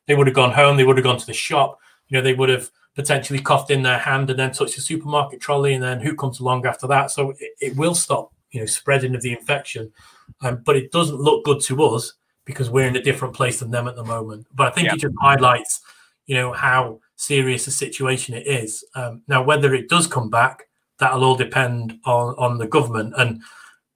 they 0.06 0.14
would 0.14 0.28
have 0.28 0.36
gone 0.36 0.52
home, 0.52 0.76
they 0.76 0.84
would 0.84 0.96
have 0.96 1.04
gone 1.04 1.18
to 1.18 1.26
the 1.26 1.32
shop, 1.32 1.80
you 2.08 2.16
know, 2.16 2.22
they 2.22 2.34
would 2.34 2.48
have 2.48 2.70
potentially 2.94 3.40
coughed 3.40 3.72
in 3.72 3.82
their 3.82 3.98
hand 3.98 4.30
and 4.30 4.38
then 4.38 4.52
touched 4.52 4.76
the 4.76 4.80
supermarket 4.80 5.40
trolley, 5.40 5.74
and 5.74 5.82
then 5.82 6.00
who 6.00 6.14
comes 6.14 6.38
along 6.38 6.64
after 6.64 6.86
that? 6.86 7.10
So 7.10 7.30
it, 7.40 7.52
it 7.60 7.76
will 7.76 7.94
stop, 7.94 8.32
you 8.52 8.60
know, 8.60 8.66
spreading 8.66 9.16
of 9.16 9.22
the 9.22 9.32
infection. 9.32 9.92
Um, 10.42 10.62
but 10.64 10.76
it 10.76 10.92
doesn't 10.92 11.20
look 11.20 11.44
good 11.44 11.60
to 11.62 11.82
us 11.84 12.12
because 12.44 12.70
we're 12.70 12.86
in 12.86 12.96
a 12.96 13.02
different 13.02 13.34
place 13.34 13.60
than 13.60 13.70
them 13.70 13.88
at 13.88 13.96
the 13.96 14.04
moment. 14.04 14.46
But 14.54 14.68
I 14.68 14.70
think 14.70 14.86
yeah. 14.86 14.94
it 14.94 15.00
just 15.00 15.14
highlights, 15.20 15.80
you 16.26 16.36
know, 16.36 16.52
how 16.52 17.00
serious 17.16 17.66
a 17.66 17.70
situation 17.70 18.34
it 18.34 18.46
is. 18.46 18.84
Um, 18.94 19.22
now, 19.28 19.42
whether 19.42 19.74
it 19.74 19.88
does 19.88 20.06
come 20.06 20.30
back, 20.30 20.64
that'll 20.98 21.24
all 21.24 21.36
depend 21.36 21.98
on 22.04 22.34
on 22.38 22.58
the 22.58 22.66
government. 22.66 23.14
And 23.16 23.42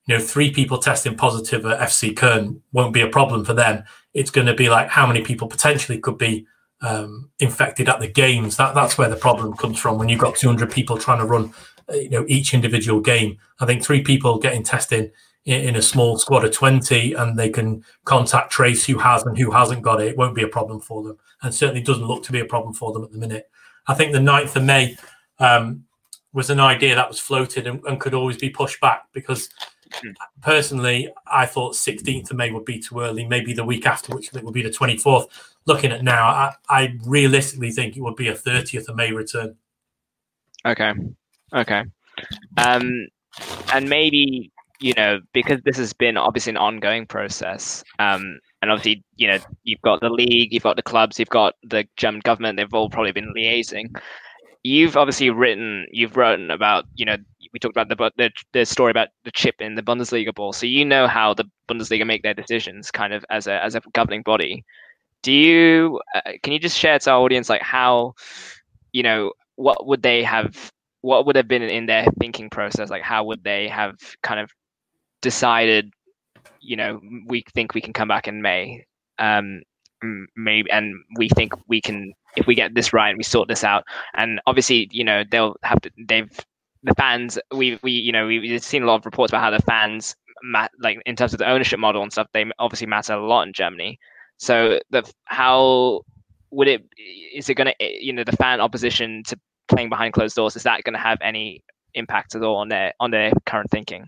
you 0.07 0.17
know, 0.17 0.23
three 0.23 0.51
people 0.51 0.79
testing 0.79 1.17
positive 1.17 1.65
at 1.67 1.79
FC 1.81 2.15
Köln 2.15 2.61
won't 2.73 2.95
be 2.95 3.03
a 3.03 3.09
problem 3.09 3.45
for 3.45 3.55
them. 3.55 3.85
It's 4.13 4.31
going 4.31 4.47
to 4.47 4.55
be 4.55 4.69
like 4.69 4.89
how 4.89 5.07
many 5.07 5.23
people 5.23 5.47
potentially 5.47 5.99
could 5.99 6.19
be 6.19 6.47
um, 6.83 7.31
infected 7.39 7.89
at 7.89 8.01
the 8.01 8.09
games. 8.09 8.57
That 8.57 8.75
that's 8.75 8.99
where 8.99 9.09
the 9.09 9.17
problem 9.17 9.57
comes 9.57 9.79
from. 9.79 9.99
When 9.99 10.09
you've 10.09 10.21
got 10.21 10.37
200 10.37 10.71
people 10.71 10.99
trying 10.99 11.19
to 11.19 11.27
run, 11.27 11.53
uh, 11.89 11.97
you 11.97 12.11
know, 12.11 12.25
each 12.29 12.55
individual 12.55 13.01
game. 13.01 13.39
I 13.61 13.67
think 13.67 13.85
three 13.85 14.03
people 14.03 14.39
getting 14.39 14.63
testing 14.63 15.11
in, 15.45 15.77
a 15.77 15.83
small 15.83 16.19
squad 16.19 16.45
of 16.45 16.53
20 16.53 17.15
and 17.15 17.39
they 17.39 17.49
can 17.49 17.85
contact 18.05 18.53
trace 18.53 18.85
who 18.85 18.99
has 18.99 19.23
and 19.25 19.39
who 19.39 19.51
hasn't 19.51 19.83
got 19.83 20.01
it, 20.01 20.09
it 20.09 20.17
won't 20.17 20.35
be 20.35 20.43
a 20.43 20.49
problem 20.49 20.81
for 20.81 21.03
them. 21.03 21.19
And 21.43 21.55
certainly 21.55 21.83
doesn't 21.83 22.07
look 22.07 22.23
to 22.25 22.33
be 22.33 22.41
a 22.41 22.45
problem 22.45 22.75
for 22.75 22.93
them 22.93 23.05
at 23.05 23.11
the 23.11 23.19
minute. 23.19 23.51
I 23.87 23.95
think 23.95 24.13
the 24.13 24.19
9th 24.19 24.57
of 24.57 24.65
May 24.65 24.97
um, 25.39 25.85
was 26.33 26.51
an 26.51 26.61
idea 26.61 26.95
that 26.95 27.09
was 27.09 27.19
floated 27.19 27.67
and, 27.67 27.83
and, 27.85 27.99
could 27.99 28.15
always 28.15 28.37
be 28.37 28.51
pushed 28.51 28.81
back 28.81 29.05
because 29.13 29.49
personally, 30.43 31.09
I 31.27 31.47
thought 31.47 31.75
16th 31.75 32.31
of 32.31 32.37
May 32.37 32.53
would 32.53 32.65
be 32.65 32.79
too 32.79 33.01
early, 33.01 33.27
maybe 33.27 33.53
the 33.53 33.65
week 33.65 33.87
after, 33.87 34.15
which 34.15 34.29
I 34.29 34.33
think 34.33 34.45
would 34.45 34.55
be 34.55 34.63
the 34.63 34.71
24th. 34.71 35.29
Looking 35.67 35.93
at 35.93 36.05
now, 36.05 36.29
I, 36.29 36.55
I 36.69 36.99
realistically 37.05 37.71
think 37.71 37.97
it 37.97 38.03
would 38.03 38.17
be 38.17 38.29
a 38.29 38.35
30th 38.35 38.89
of 38.89 38.97
May 38.97 39.13
return. 39.13 39.57
Okay. 40.65 40.93
Okay. 41.53 41.85
Um, 42.57 43.09
and 43.73 43.89
maybe 43.89 44.53
you 44.81 44.95
know, 44.97 45.21
because 45.33 45.61
this 45.65 45.77
has 45.77 45.93
been 45.93 46.17
obviously 46.17 46.51
an 46.51 46.57
ongoing 46.57 47.07
process, 47.07 47.85
um, 47.99 48.39
and 48.63 48.71
obviously, 48.71 49.05
you 49.17 49.29
know, 49.29 49.39
you've 49.65 49.81
got 49.83 50.01
the 50.01 50.11
league, 50.11 50.53
you've 50.53 50.63
got 50.63 50.77
the 50.77 50.83
clubs, 50.83 51.19
you've 51.19 51.29
got 51.29 51.55
the 51.63 51.87
German 51.97 52.21
government, 52.21 52.57
they've 52.57 52.73
all 52.73 52.91
probably 52.91 53.13
been 53.13 53.33
liaising. 53.37 53.95
You've 54.63 54.97
obviously 54.97 55.31
written, 55.31 55.87
you've 55.91 56.17
written 56.17 56.51
about, 56.51 56.85
you 56.95 57.07
know, 57.07 57.17
we 57.53 57.59
talked 57.59 57.77
about 57.77 57.89
the, 57.89 58.11
the 58.17 58.31
the 58.53 58.65
story 58.65 58.91
about 58.91 59.09
the 59.25 59.33
chip 59.33 59.57
in 59.61 59.75
the 59.75 59.83
Bundesliga 59.83 60.35
ball, 60.35 60.53
so 60.53 60.67
you 60.67 60.85
know 60.85 61.07
how 61.07 61.35
the 61.35 61.45
Bundesliga 61.69 62.07
make 62.07 62.23
their 62.23 62.35
decisions, 62.35 62.91
kind 62.91 63.13
of 63.13 63.25
as 63.31 63.47
a 63.47 63.63
as 63.65 63.75
a 63.75 63.81
governing 63.93 64.23
body. 64.23 64.65
Do 65.23 65.33
you? 65.33 66.01
Uh, 66.15 66.33
can 66.43 66.53
you 66.53 66.59
just 66.59 66.79
share 66.79 66.99
to 66.99 67.11
our 67.11 67.21
audience 67.21 67.49
like 67.49 67.63
how, 67.63 68.15
you 68.93 69.03
know, 69.03 69.33
what 69.57 69.87
would 69.87 70.03
they 70.03 70.23
have 70.23 70.71
what 71.03 71.27
would 71.27 71.37
have 71.37 71.49
been 71.49 71.63
in 71.63 71.87
their 71.87 72.07
thinking 72.19 72.51
process 72.51 72.91
like 72.91 73.03
how 73.03 73.25
would 73.25 73.43
they 73.43 73.69
have 73.69 73.97
kind 74.23 74.39
of 74.39 74.51
decided, 75.23 75.93
you 76.61 76.77
know, 76.77 77.01
we 77.27 77.45
think 77.55 77.75
we 77.75 77.81
can 77.81 77.93
come 77.93 78.09
back 78.09 78.29
in 78.29 78.43
May. 78.43 78.85
Um, 79.19 79.63
maybe, 80.37 80.71
and 80.71 80.95
we 81.17 81.29
think 81.29 81.53
we 81.69 81.81
can 81.81 82.13
if 82.37 82.47
we 82.47 82.55
get 82.55 82.75
this 82.75 82.93
right, 82.93 83.17
we 83.17 83.23
sort 83.23 83.49
this 83.49 83.65
out. 83.65 83.85
And 84.15 84.41
obviously, 84.47 84.89
you 84.93 85.05
know, 85.05 85.25
they'll 85.31 85.57
have 85.63 85.81
to. 85.83 85.91
They've 86.09 86.31
the 86.83 86.95
fans. 86.95 87.39
We 87.55 87.79
we 87.83 87.93
you 87.93 88.13
know 88.13 88.27
we've 88.27 88.63
seen 88.63 88.83
a 88.83 88.87
lot 88.87 88.97
of 88.97 89.07
reports 89.07 89.31
about 89.31 89.43
how 89.43 89.51
the 89.51 89.63
fans, 89.63 90.17
like 90.79 91.01
in 91.07 91.17
terms 91.17 91.33
of 91.33 91.39
the 91.39 91.49
ownership 91.49 91.79
model 91.79 92.03
and 92.03 92.13
stuff, 92.13 92.29
they 92.33 92.45
obviously 92.59 92.87
matter 92.87 93.15
a 93.15 93.27
lot 93.27 93.47
in 93.47 93.53
Germany. 93.53 93.99
So 94.39 94.81
the 94.91 95.11
how 95.25 96.03
would 96.51 96.69
it 96.69 96.83
is 97.35 97.49
it 97.49 97.55
going 97.55 97.69
to 97.69 97.75
you 97.81 98.13
know 98.13 98.25
the 98.25 98.37
fan 98.37 98.61
opposition 98.61 99.23
to 99.25 99.39
playing 99.69 99.89
behind 99.89 100.15
closed 100.15 100.35
doors 100.35 100.57
is 100.57 100.65
that 100.65 100.83
going 100.83 100.95
to 100.95 101.01
have 101.01 101.19
any 101.23 101.63
impact 101.95 102.35
at 102.35 102.43
all 102.43 102.57
on 102.57 102.69
their 102.69 102.93
on 103.01 103.11
their 103.11 103.33
current 103.47 103.71
thinking? 103.71 104.07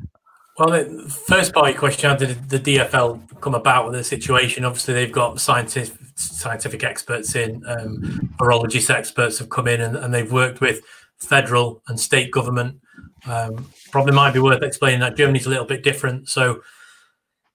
Well, 0.59 1.09
first 1.09 1.55
part 1.55 1.69
of 1.69 1.73
your 1.73 1.79
question, 1.79 2.11
how 2.11 2.17
did 2.17 2.51
the 2.51 2.59
DFL 2.59 3.41
come 3.41 3.55
about 3.55 3.87
with 3.87 3.95
the 3.95 4.05
situation? 4.05 4.67
Obviously, 4.67 4.93
they've 4.93 5.13
got 5.13 5.41
scientific 5.41 5.97
scientific 6.15 6.85
experts 6.85 7.35
in, 7.35 7.65
um, 7.67 8.31
virologist 8.39 8.91
experts 8.91 9.39
have 9.39 9.49
come 9.49 9.67
in, 9.67 9.81
and, 9.81 9.97
and, 9.97 10.13
they've 10.13 10.31
worked 10.31 10.61
with 10.61 10.83
federal 11.17 11.83
and 11.89 11.99
state 11.99 12.31
government. 12.31 12.79
Um, 13.27 13.67
probably 13.91 14.13
might 14.13 14.35
be 14.35 14.41
worth 14.41 14.63
explaining 14.63 15.01
that 15.01 15.17
Germany's 15.17 15.47
a 15.47 15.49
little 15.51 15.65
bit 15.65 15.83
different. 15.83 16.29
So, 16.29 16.61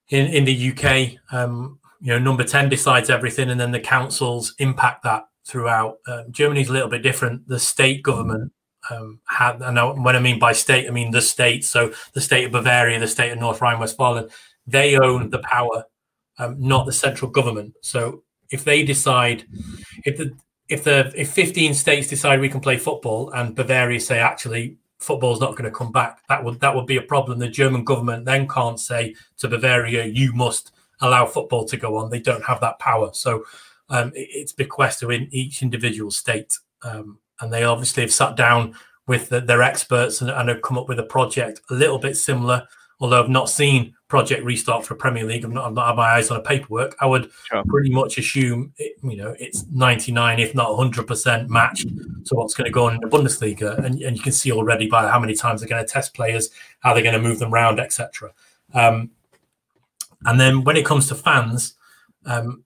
in 0.10 0.26
in 0.28 0.46
the 0.46 0.72
UK, 0.72 1.20
um, 1.32 1.80
you 2.02 2.08
know, 2.08 2.20
number 2.20 2.44
ten 2.44 2.68
decides 2.68 3.12
everything, 3.12 3.52
and 3.52 3.60
then 3.60 3.72
the 3.72 3.80
councils 3.80 4.56
impact 4.58 5.04
that 5.04 5.26
throughout. 5.46 5.98
Uh, 6.08 6.24
Germany's 6.32 6.70
a 6.70 6.74
little 6.74 6.90
bit 6.90 7.04
different. 7.04 7.48
The 7.48 7.60
state 7.60 8.02
government 8.02 8.52
um, 8.90 9.20
had, 9.26 9.62
and 9.62 10.04
when 10.04 10.16
I 10.16 10.20
mean 10.20 10.40
by 10.40 10.54
state, 10.54 10.88
I 10.88 10.92
mean 10.92 11.12
the 11.12 11.22
state. 11.22 11.66
So 11.66 11.94
the 12.14 12.22
state 12.22 12.46
of 12.46 12.52
Bavaria, 12.52 13.00
the 13.00 13.08
state 13.08 13.32
of 13.32 13.40
North 13.40 13.62
Rhine-Westphalia, 13.62 14.28
they 14.66 14.98
own 14.98 15.30
the 15.30 15.40
power, 15.40 15.86
um, 16.38 16.56
not 16.60 16.86
the 16.86 16.94
central 16.94 17.32
government. 17.32 17.76
So 17.82 18.24
if 18.52 18.64
they 18.64 18.84
decide, 18.84 19.46
if 20.06 20.18
the 20.18 20.36
if 20.70 20.84
the 20.84 21.14
if 21.16 21.32
15 21.32 21.74
states 21.74 22.08
decide 22.08 22.40
we 22.40 22.50
can 22.50 22.60
play 22.60 22.78
football 22.78 23.32
and 23.32 23.56
Bavaria 23.56 24.00
say 24.00 24.20
actually 24.20 24.78
football's 25.00 25.40
not 25.40 25.52
going 25.52 25.64
to 25.64 25.72
come 25.72 25.92
back, 25.92 26.20
that 26.28 26.44
would 26.44 26.60
that 26.60 26.76
would 26.76 26.86
be 26.86 26.98
a 26.98 27.02
problem. 27.02 27.40
The 27.40 27.48
German 27.48 27.84
government 27.84 28.26
then 28.26 28.48
can't 28.48 28.80
say 28.80 29.16
to 29.38 29.48
Bavaria, 29.48 30.06
you 30.06 30.34
must 30.34 30.72
allow 31.02 31.26
football 31.26 31.66
to 31.66 31.78
go 31.78 31.98
on. 31.98 32.10
They 32.10 32.20
don't 32.20 32.44
have 32.44 32.60
that 32.62 32.80
power. 32.80 33.12
So 33.14 33.46
um, 33.90 34.12
it's 34.16 34.52
bequeathed 34.52 35.04
in 35.04 35.30
each 35.32 35.62
individual 35.62 36.12
state. 36.12 36.58
Um, 36.84 37.20
and 37.42 37.52
they 37.52 37.64
obviously 37.64 38.04
have 38.04 38.12
sat 38.12 38.36
down 38.36 38.76
with 39.08 39.30
the, 39.30 39.40
their 39.40 39.64
experts 39.64 40.22
and, 40.22 40.30
and, 40.30 40.50
have 40.50 40.62
come 40.62 40.78
up 40.78 40.88
with 40.88 41.00
a 41.00 41.04
project 41.04 41.62
a 41.70 41.74
little 41.74 41.98
bit 41.98 42.18
similar. 42.18 42.68
Although 43.00 43.24
I've 43.24 43.30
not 43.30 43.50
seen 43.50 43.96
Project 44.08 44.44
Restart 44.44 44.86
for 44.86 44.96
Premier 44.96 45.24
League, 45.24 45.46
I've 45.46 45.52
not, 45.52 45.66
I've 45.66 45.74
not 45.74 45.88
had 45.88 45.96
my 45.96 46.08
eyes 46.08 46.32
on 46.32 46.40
a 46.40 46.42
paperwork. 46.42 46.96
I 47.00 47.06
would 47.06 47.30
sure. 47.50 47.64
pretty 47.68 47.92
much 47.92 48.18
assume, 48.18 48.74
it, 48.78 48.98
you 49.04 49.18
know, 49.18 49.36
it's 49.40 49.66
99, 49.68 50.40
if 50.40 50.56
not 50.56 50.70
100% 50.70 51.48
matched 51.48 51.88
to 51.88 52.36
what's 52.36 52.56
going 52.56 52.66
to 52.66 52.72
go 52.72 52.88
on 52.88 52.96
in 52.96 53.02
the 53.02 53.08
Bundesliga. 53.08 53.78
And, 53.78 54.02
and 54.02 54.18
you 54.18 54.24
can 54.24 54.32
see 54.32 54.52
already 54.52 54.88
by 54.90 55.08
how 55.08 55.20
many 55.20 55.36
times 55.36 55.62
they're 55.62 55.70
going 55.70 55.86
to 55.86 55.92
test 55.92 56.16
players, 56.16 56.50
how 56.80 56.94
they're 56.94 57.04
going 57.04 57.16
to 57.16 57.22
move 57.22 57.38
them 57.38 57.54
around, 57.54 57.80
etc. 57.80 58.32
Um, 58.74 59.12
and 60.26 60.40
then 60.40 60.64
when 60.64 60.76
it 60.76 60.86
comes 60.86 61.08
to 61.10 61.16
fans, 61.16 61.76
um, 62.26 62.64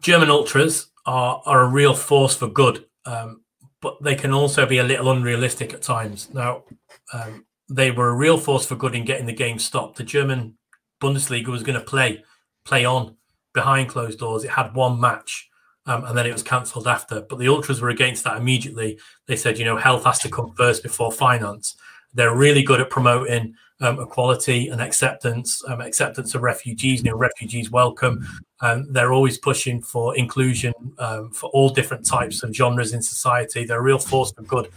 German 0.00 0.28
ultras 0.28 0.88
are, 1.06 1.42
are 1.46 1.62
a 1.62 1.68
real 1.68 1.94
force 1.94 2.36
for 2.36 2.48
good 2.48 2.84
um, 3.08 3.42
but 3.80 4.02
they 4.02 4.14
can 4.14 4.32
also 4.32 4.66
be 4.66 4.78
a 4.78 4.84
little 4.84 5.10
unrealistic 5.10 5.72
at 5.72 5.82
times. 5.82 6.28
Now, 6.32 6.64
um, 7.12 7.46
they 7.70 7.90
were 7.90 8.08
a 8.08 8.14
real 8.14 8.38
force 8.38 8.66
for 8.66 8.76
good 8.76 8.94
in 8.94 9.04
getting 9.04 9.26
the 9.26 9.32
game 9.32 9.58
stopped. 9.58 9.96
The 9.96 10.04
German 10.04 10.58
Bundesliga 11.00 11.48
was 11.48 11.62
going 11.62 11.78
to 11.78 11.84
play 11.84 12.24
play 12.64 12.84
on 12.84 13.16
behind 13.54 13.88
closed 13.88 14.18
doors. 14.18 14.44
It 14.44 14.50
had 14.50 14.74
one 14.74 15.00
match 15.00 15.48
um, 15.86 16.04
and 16.04 16.16
then 16.16 16.26
it 16.26 16.32
was 16.32 16.42
cancelled 16.42 16.86
after. 16.86 17.22
But 17.22 17.38
the 17.38 17.48
ultras 17.48 17.80
were 17.80 17.88
against 17.88 18.24
that 18.24 18.36
immediately. 18.36 18.98
They 19.26 19.36
said, 19.36 19.58
you 19.58 19.64
know, 19.64 19.78
health 19.78 20.04
has 20.04 20.18
to 20.20 20.30
come 20.30 20.52
first 20.54 20.82
before 20.82 21.10
finance. 21.10 21.76
They're 22.12 22.34
really 22.34 22.62
good 22.62 22.80
at 22.80 22.90
promoting 22.90 23.54
um, 23.80 24.00
equality 24.00 24.68
and 24.68 24.80
acceptance, 24.80 25.62
um, 25.68 25.80
acceptance 25.80 26.34
of 26.34 26.42
refugees. 26.42 27.02
You 27.02 27.10
know, 27.10 27.16
refugees 27.16 27.70
welcome. 27.70 28.26
Um, 28.60 28.92
they're 28.92 29.12
always 29.12 29.38
pushing 29.38 29.82
for 29.82 30.16
inclusion 30.16 30.72
um, 30.98 31.30
for 31.30 31.48
all 31.50 31.68
different 31.68 32.04
types 32.04 32.42
of 32.42 32.54
genres 32.54 32.92
in 32.92 33.02
society. 33.02 33.64
They're 33.64 33.78
a 33.78 33.82
real 33.82 33.98
force 33.98 34.32
for 34.32 34.42
good, 34.42 34.68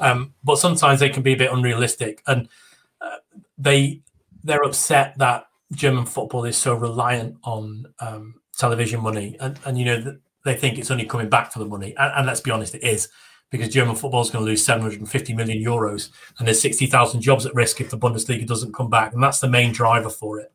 um, 0.00 0.34
but 0.42 0.56
sometimes 0.56 1.00
they 1.00 1.08
can 1.08 1.22
be 1.22 1.34
a 1.34 1.36
bit 1.36 1.52
unrealistic, 1.52 2.22
and 2.26 2.48
uh, 3.00 3.18
they 3.56 4.00
they're 4.42 4.64
upset 4.64 5.16
that 5.18 5.46
German 5.72 6.06
football 6.06 6.44
is 6.44 6.56
so 6.56 6.74
reliant 6.74 7.36
on 7.44 7.86
um, 8.00 8.34
television 8.56 9.00
money, 9.00 9.36
and 9.40 9.58
and 9.64 9.78
you 9.78 9.84
know 9.84 10.16
they 10.44 10.54
think 10.54 10.78
it's 10.78 10.90
only 10.90 11.06
coming 11.06 11.28
back 11.28 11.52
for 11.52 11.60
the 11.60 11.66
money, 11.66 11.94
and, 11.96 12.12
and 12.16 12.26
let's 12.26 12.40
be 12.40 12.50
honest, 12.50 12.74
it 12.74 12.82
is 12.82 13.08
because 13.50 13.68
German 13.68 13.96
football 13.96 14.20
is 14.20 14.30
going 14.30 14.44
to 14.44 14.50
lose 14.50 14.64
750 14.64 15.34
million 15.34 15.62
euros 15.62 16.10
and 16.38 16.46
there's 16.46 16.60
60,000 16.60 17.20
jobs 17.20 17.46
at 17.46 17.54
risk 17.54 17.80
if 17.80 17.90
the 17.90 17.98
Bundesliga 17.98 18.46
doesn't 18.46 18.74
come 18.74 18.90
back. 18.90 19.14
And 19.14 19.22
that's 19.22 19.40
the 19.40 19.48
main 19.48 19.72
driver 19.72 20.10
for 20.10 20.38
it. 20.38 20.52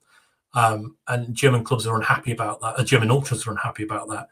Um, 0.53 0.97
and 1.07 1.33
German 1.33 1.63
clubs 1.63 1.87
are 1.87 1.95
unhappy 1.95 2.31
about 2.31 2.61
that. 2.61 2.79
Uh, 2.79 2.83
German 2.83 3.09
ultras 3.09 3.47
are 3.47 3.51
unhappy 3.51 3.83
about 3.83 4.09
that. 4.09 4.29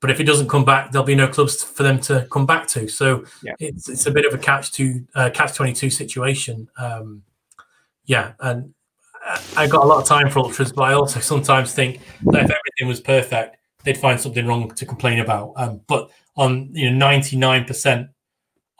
But 0.00 0.10
if 0.10 0.20
it 0.20 0.24
doesn't 0.24 0.48
come 0.48 0.66
back, 0.66 0.92
there'll 0.92 1.06
be 1.06 1.14
no 1.14 1.28
clubs 1.28 1.64
for 1.64 1.82
them 1.82 1.98
to 2.02 2.28
come 2.30 2.44
back 2.44 2.66
to. 2.68 2.88
So 2.88 3.24
yeah. 3.42 3.54
it's 3.58 3.88
it's 3.88 4.04
a 4.04 4.10
bit 4.10 4.26
of 4.26 4.34
a 4.34 4.38
catch 4.38 4.70
to 4.72 5.02
uh, 5.14 5.30
catch 5.32 5.54
twenty 5.54 5.72
two 5.72 5.88
situation. 5.88 6.68
Um, 6.76 7.22
yeah, 8.04 8.32
and 8.40 8.74
I 9.56 9.66
got 9.66 9.82
a 9.82 9.86
lot 9.86 10.02
of 10.02 10.06
time 10.06 10.28
for 10.28 10.40
ultras, 10.40 10.72
but 10.72 10.82
I 10.82 10.92
also 10.92 11.20
sometimes 11.20 11.72
think 11.72 12.00
that 12.24 12.44
if 12.44 12.50
everything 12.50 12.86
was 12.86 13.00
perfect, 13.00 13.56
they'd 13.84 13.96
find 13.96 14.20
something 14.20 14.46
wrong 14.46 14.70
to 14.72 14.84
complain 14.84 15.20
about. 15.20 15.54
Um, 15.56 15.80
but 15.86 16.10
on 16.36 16.70
you 16.72 16.90
know 16.90 16.96
ninety 16.96 17.36
nine 17.36 17.64
percent 17.64 18.08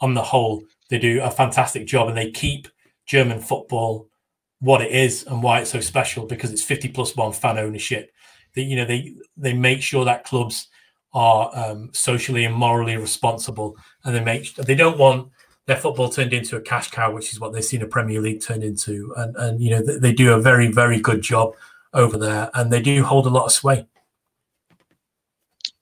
on 0.01 0.13
the 0.13 0.23
whole, 0.23 0.63
they 0.89 0.99
do 0.99 1.21
a 1.21 1.31
fantastic 1.31 1.87
job, 1.87 2.07
and 2.07 2.17
they 2.17 2.31
keep 2.31 2.67
German 3.05 3.39
football 3.39 4.09
what 4.59 4.81
it 4.81 4.91
is 4.91 5.23
and 5.27 5.43
why 5.43 5.59
it's 5.59 5.69
so 5.69 5.79
special 5.79 6.25
because 6.25 6.51
it's 6.51 6.63
50 6.63 6.89
plus 6.89 7.15
one 7.15 7.33
fan 7.33 7.57
ownership. 7.57 8.11
That 8.55 8.63
you 8.63 8.75
know 8.75 8.85
they 8.85 9.13
they 9.35 9.53
make 9.53 9.81
sure 9.81 10.05
that 10.05 10.23
clubs 10.23 10.69
are 11.13 11.49
um, 11.53 11.89
socially 11.93 12.45
and 12.45 12.55
morally 12.55 12.97
responsible, 12.97 13.77
and 14.03 14.15
they 14.15 14.23
make 14.23 14.55
they 14.55 14.75
don't 14.75 14.97
want 14.97 15.29
their 15.67 15.77
football 15.77 16.09
turned 16.09 16.33
into 16.33 16.55
a 16.55 16.61
cash 16.61 16.89
cow, 16.89 17.11
which 17.11 17.33
is 17.33 17.39
what 17.39 17.51
they've 17.51 17.65
seen 17.65 17.81
a 17.81 17.87
Premier 17.87 18.21
League 18.21 18.41
turned 18.41 18.63
into. 18.63 19.13
And 19.17 19.35
and 19.35 19.61
you 19.61 19.71
know 19.71 19.81
they, 19.81 19.97
they 19.97 20.13
do 20.13 20.33
a 20.33 20.41
very 20.41 20.71
very 20.71 21.01
good 21.01 21.21
job 21.21 21.53
over 21.93 22.17
there, 22.17 22.49
and 22.53 22.71
they 22.71 22.81
do 22.81 23.03
hold 23.03 23.27
a 23.27 23.29
lot 23.29 23.45
of 23.45 23.51
sway. 23.51 23.85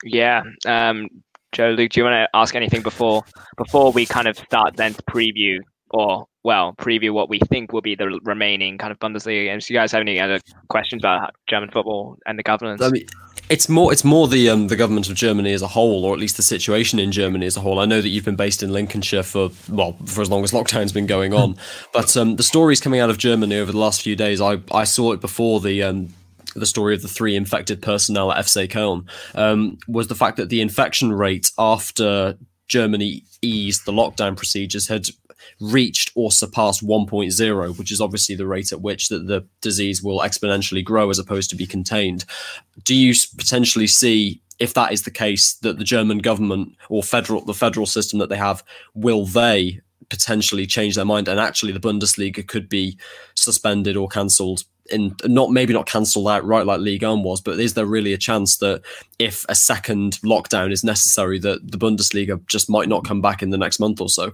Yeah, 0.03 0.43
um, 0.65 1.09
Joe, 1.53 1.69
Luke, 1.69 1.91
do 1.91 1.99
you 1.99 2.03
want 2.03 2.15
to 2.15 2.37
ask 2.37 2.55
anything 2.55 2.81
before 2.81 3.23
before 3.57 3.91
we 3.91 4.05
kind 4.05 4.27
of 4.27 4.37
start 4.37 4.75
then 4.75 4.93
to 4.93 5.03
preview 5.03 5.59
or 5.91 6.25
well 6.43 6.73
preview 6.77 7.13
what 7.13 7.29
we 7.29 7.39
think 7.39 7.71
will 7.71 7.81
be 7.81 7.95
the 7.95 8.19
remaining 8.23 8.77
kind 8.77 8.91
of 8.91 8.99
Bundesliga 8.99 9.45
games? 9.45 9.67
Do 9.67 9.73
you 9.73 9.79
guys 9.79 9.91
have 9.91 10.01
any 10.01 10.19
other 10.19 10.39
questions 10.69 11.01
about 11.01 11.35
German 11.47 11.69
football 11.69 12.17
and 12.25 12.37
the 12.37 12.43
governance? 12.43 12.81
I 12.81 12.89
mean, 12.89 13.05
it's 13.49 13.69
more 13.69 13.93
it's 13.93 14.03
more 14.03 14.27
the 14.27 14.49
um, 14.49 14.67
the 14.67 14.75
government 14.75 15.09
of 15.09 15.15
Germany 15.15 15.53
as 15.53 15.61
a 15.61 15.67
whole, 15.67 16.05
or 16.05 16.13
at 16.13 16.19
least 16.19 16.37
the 16.37 16.43
situation 16.43 16.97
in 16.99 17.11
Germany 17.11 17.45
as 17.45 17.55
a 17.55 17.61
whole. 17.61 17.79
I 17.79 17.85
know 17.85 18.01
that 18.01 18.09
you've 18.09 18.25
been 18.25 18.35
based 18.35 18.63
in 18.63 18.73
Lincolnshire 18.73 19.23
for 19.23 19.51
well 19.69 19.95
for 20.05 20.21
as 20.21 20.29
long 20.29 20.43
as 20.43 20.51
lockdown's 20.51 20.91
been 20.91 21.07
going 21.07 21.33
on, 21.33 21.55
but 21.93 22.17
um, 22.17 22.35
the 22.35 22.43
stories 22.43 22.81
coming 22.81 22.99
out 22.99 23.09
of 23.11 23.17
Germany 23.17 23.57
over 23.57 23.71
the 23.71 23.77
last 23.77 24.01
few 24.01 24.15
days, 24.15 24.41
I 24.41 24.59
I 24.71 24.85
saw 24.85 25.11
it 25.11 25.21
before 25.21 25.59
the 25.59 25.83
um, 25.83 26.09
the 26.55 26.65
story 26.65 26.95
of 26.95 27.01
the 27.01 27.07
three 27.07 27.35
infected 27.35 27.81
personnel 27.81 28.31
at 28.31 28.45
FC 28.45 28.67
Köln 28.67 29.07
um, 29.35 29.77
was 29.87 30.07
the 30.07 30.15
fact 30.15 30.37
that 30.37 30.49
the 30.49 30.61
infection 30.61 31.11
rate 31.13 31.51
after 31.57 32.37
Germany 32.67 33.23
eased 33.41 33.85
the 33.85 33.91
lockdown 33.91 34.35
procedures 34.35 34.87
had 34.87 35.09
reached 35.59 36.11
or 36.15 36.31
surpassed 36.31 36.85
1.0, 36.85 37.77
which 37.77 37.91
is 37.91 38.01
obviously 38.01 38.35
the 38.35 38.47
rate 38.47 38.71
at 38.71 38.81
which 38.81 39.09
that 39.09 39.27
the 39.27 39.45
disease 39.61 40.01
will 40.01 40.19
exponentially 40.19 40.83
grow 40.83 41.09
as 41.09 41.19
opposed 41.19 41.49
to 41.49 41.55
be 41.55 41.65
contained. 41.65 42.25
Do 42.83 42.95
you 42.95 43.13
potentially 43.37 43.87
see 43.87 44.41
if 44.59 44.73
that 44.73 44.91
is 44.91 45.03
the 45.03 45.11
case 45.11 45.55
that 45.55 45.77
the 45.77 45.83
German 45.83 46.19
government 46.19 46.75
or 46.89 47.03
federal 47.03 47.43
the 47.43 47.53
federal 47.53 47.85
system 47.85 48.19
that 48.19 48.29
they 48.29 48.37
have 48.37 48.63
will 48.93 49.25
they 49.25 49.81
potentially 50.09 50.67
change 50.67 50.95
their 50.95 51.05
mind 51.05 51.27
and 51.27 51.39
actually 51.39 51.71
the 51.71 51.79
Bundesliga 51.79 52.47
could 52.47 52.69
be 52.69 52.97
suspended 53.35 53.97
or 53.97 54.07
cancelled 54.07 54.63
in 54.89 55.15
not 55.25 55.51
maybe 55.51 55.73
not 55.73 55.85
cancel 55.85 56.23
that 56.25 56.43
right 56.43 56.65
like 56.65 56.79
Ligue 56.79 57.03
1 57.03 57.23
was, 57.23 57.41
but 57.41 57.59
is 57.59 57.73
there 57.73 57.85
really 57.85 58.13
a 58.13 58.17
chance 58.17 58.57
that 58.57 58.81
if 59.19 59.45
a 59.49 59.55
second 59.55 60.13
lockdown 60.23 60.71
is 60.71 60.83
necessary, 60.83 61.39
that 61.39 61.71
the 61.71 61.77
Bundesliga 61.77 62.45
just 62.47 62.69
might 62.69 62.89
not 62.89 63.05
come 63.05 63.21
back 63.21 63.41
in 63.41 63.49
the 63.49 63.57
next 63.57 63.79
month 63.79 64.01
or 64.01 64.09
so? 64.09 64.33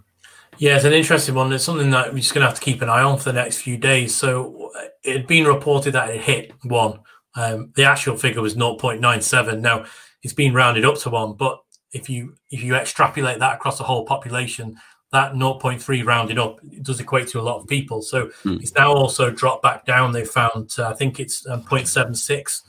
Yeah, 0.57 0.76
it's 0.76 0.85
an 0.85 0.93
interesting 0.93 1.35
one. 1.35 1.53
It's 1.53 1.63
something 1.63 1.91
that 1.91 2.13
we're 2.13 2.19
just 2.19 2.34
going 2.34 2.41
to 2.41 2.47
have 2.47 2.59
to 2.59 2.63
keep 2.63 2.81
an 2.81 2.89
eye 2.89 3.01
on 3.01 3.17
for 3.17 3.26
the 3.26 3.34
next 3.34 3.61
few 3.61 3.77
days. 3.77 4.15
So 4.15 4.71
it 5.03 5.15
had 5.15 5.27
been 5.27 5.45
reported 5.45 5.93
that 5.93 6.09
it 6.09 6.21
hit 6.21 6.51
one. 6.63 6.99
Um, 7.35 7.71
the 7.76 7.85
actual 7.85 8.17
figure 8.17 8.41
was 8.41 8.55
0.97. 8.55 9.61
Now 9.61 9.85
it's 10.23 10.34
been 10.34 10.53
rounded 10.53 10.84
up 10.84 10.97
to 10.99 11.09
one, 11.09 11.34
but 11.34 11.59
if 11.91 12.09
you 12.09 12.35
if 12.51 12.61
you 12.61 12.76
extrapolate 12.76 13.39
that 13.39 13.55
across 13.55 13.77
the 13.77 13.84
whole 13.84 14.05
population, 14.05 14.77
that 15.11 15.34
0.3 15.34 16.06
rounded 16.06 16.38
up 16.38 16.60
it 16.64 16.84
does 16.84 16.99
equate 16.99 17.27
to 17.30 17.40
a 17.40 17.41
lot 17.41 17.60
of 17.60 17.68
people. 17.68 18.02
So 18.02 18.27
mm. 18.44 18.61
it's 18.61 18.76
now 18.76 18.94
also 18.94 19.31
dropped 19.31 19.64
back 19.64 19.86
down. 19.86 20.11
They 20.11 20.23
found, 20.23 20.76
uh, 20.77 20.90
I 20.90 20.94
think 20.94 21.19
it's 21.19 21.48
um, 21.48 21.64
0.76. 21.64 22.61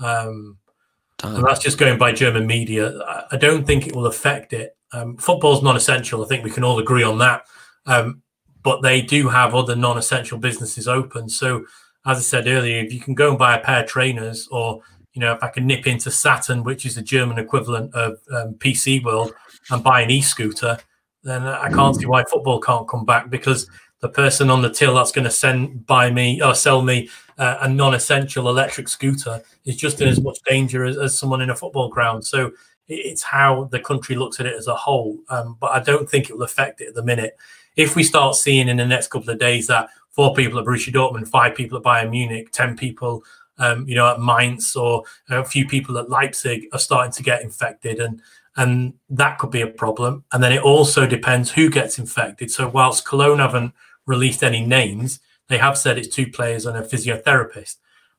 Um, 0.00 0.58
and 1.24 1.44
that's 1.44 1.58
just 1.58 1.78
going 1.78 1.98
by 1.98 2.12
German 2.12 2.46
media. 2.46 2.96
I 3.32 3.36
don't 3.36 3.66
think 3.66 3.88
it 3.88 3.96
will 3.96 4.06
affect 4.06 4.52
it. 4.52 4.76
Um, 4.92 5.16
football's 5.16 5.62
non-essential. 5.62 6.24
I 6.24 6.28
think 6.28 6.44
we 6.44 6.50
can 6.50 6.62
all 6.62 6.78
agree 6.78 7.02
on 7.02 7.18
that. 7.18 7.46
Um, 7.86 8.22
but 8.62 8.82
they 8.82 9.02
do 9.02 9.28
have 9.28 9.54
other 9.54 9.74
non-essential 9.74 10.38
businesses 10.38 10.86
open. 10.86 11.28
So, 11.28 11.64
as 12.06 12.18
I 12.18 12.20
said 12.20 12.46
earlier, 12.46 12.84
if 12.84 12.92
you 12.92 13.00
can 13.00 13.14
go 13.14 13.30
and 13.30 13.38
buy 13.38 13.56
a 13.56 13.60
pair 13.60 13.82
of 13.82 13.88
trainers, 13.88 14.46
or 14.48 14.82
you 15.12 15.20
know, 15.20 15.32
if 15.32 15.42
I 15.42 15.48
can 15.48 15.66
nip 15.66 15.86
into 15.86 16.10
Saturn, 16.10 16.62
which 16.62 16.86
is 16.86 16.94
the 16.94 17.02
German 17.02 17.38
equivalent 17.38 17.92
of 17.94 18.18
um, 18.32 18.54
PC 18.54 19.02
World, 19.02 19.32
and 19.70 19.82
buy 19.82 20.02
an 20.02 20.10
e-scooter, 20.10 20.78
then 21.22 21.42
I 21.42 21.70
can't 21.70 21.96
see 21.96 22.06
why 22.06 22.24
football 22.24 22.60
can't 22.60 22.88
come 22.88 23.04
back 23.04 23.30
because 23.30 23.68
the 24.00 24.08
person 24.08 24.50
on 24.50 24.62
the 24.62 24.70
till 24.70 24.94
that's 24.94 25.12
going 25.12 25.24
to 25.24 25.30
send 25.30 25.86
buy 25.86 26.10
me 26.10 26.40
or 26.40 26.54
sell 26.54 26.82
me 26.82 27.08
uh, 27.38 27.58
a 27.62 27.68
non-essential 27.68 28.48
electric 28.48 28.88
scooter 28.88 29.42
is 29.64 29.76
just 29.76 30.00
in 30.00 30.08
as 30.08 30.20
much 30.20 30.38
danger 30.46 30.84
as, 30.84 30.96
as 30.96 31.18
someone 31.18 31.40
in 31.40 31.50
a 31.50 31.56
football 31.56 31.88
ground. 31.88 32.24
So 32.24 32.52
it's 32.88 33.22
how 33.22 33.64
the 33.64 33.80
country 33.80 34.16
looks 34.16 34.40
at 34.40 34.46
it 34.46 34.56
as 34.56 34.66
a 34.66 34.74
whole. 34.74 35.18
Um, 35.28 35.56
but 35.60 35.72
I 35.72 35.80
don't 35.80 36.08
think 36.08 36.30
it 36.30 36.36
will 36.36 36.44
affect 36.44 36.80
it 36.80 36.88
at 36.88 36.94
the 36.94 37.02
minute. 37.02 37.36
If 37.76 37.96
we 37.96 38.02
start 38.02 38.34
seeing 38.36 38.68
in 38.68 38.78
the 38.78 38.86
next 38.86 39.08
couple 39.08 39.30
of 39.30 39.38
days 39.38 39.66
that 39.66 39.88
four 40.10 40.34
people 40.34 40.58
at 40.58 40.64
Borussia 40.64 40.92
Dortmund, 40.92 41.28
five 41.28 41.54
people 41.54 41.78
at 41.78 41.84
Bayern 41.84 42.10
Munich, 42.10 42.50
ten 42.50 42.76
people, 42.76 43.22
um, 43.58 43.86
you 43.88 43.94
know, 43.94 44.10
at 44.10 44.20
Mainz, 44.20 44.74
or 44.74 45.04
a 45.28 45.44
few 45.44 45.66
people 45.66 45.98
at 45.98 46.10
Leipzig 46.10 46.66
are 46.72 46.78
starting 46.78 47.12
to 47.12 47.22
get 47.22 47.42
infected, 47.42 48.00
and 48.00 48.22
and 48.58 48.92
that 49.08 49.38
could 49.38 49.52
be 49.52 49.60
a 49.60 49.68
problem. 49.68 50.24
And 50.32 50.42
then 50.42 50.52
it 50.52 50.62
also 50.62 51.06
depends 51.06 51.52
who 51.52 51.70
gets 51.70 51.98
infected. 51.98 52.50
So 52.50 52.68
whilst 52.68 53.06
Cologne 53.06 53.38
haven't 53.38 53.72
released 54.04 54.42
any 54.42 54.66
names, 54.66 55.20
they 55.48 55.58
have 55.58 55.78
said 55.78 55.96
it's 55.96 56.14
two 56.14 56.26
players 56.26 56.66
and 56.66 56.76
a 56.76 56.82
physiotherapist. 56.82 57.76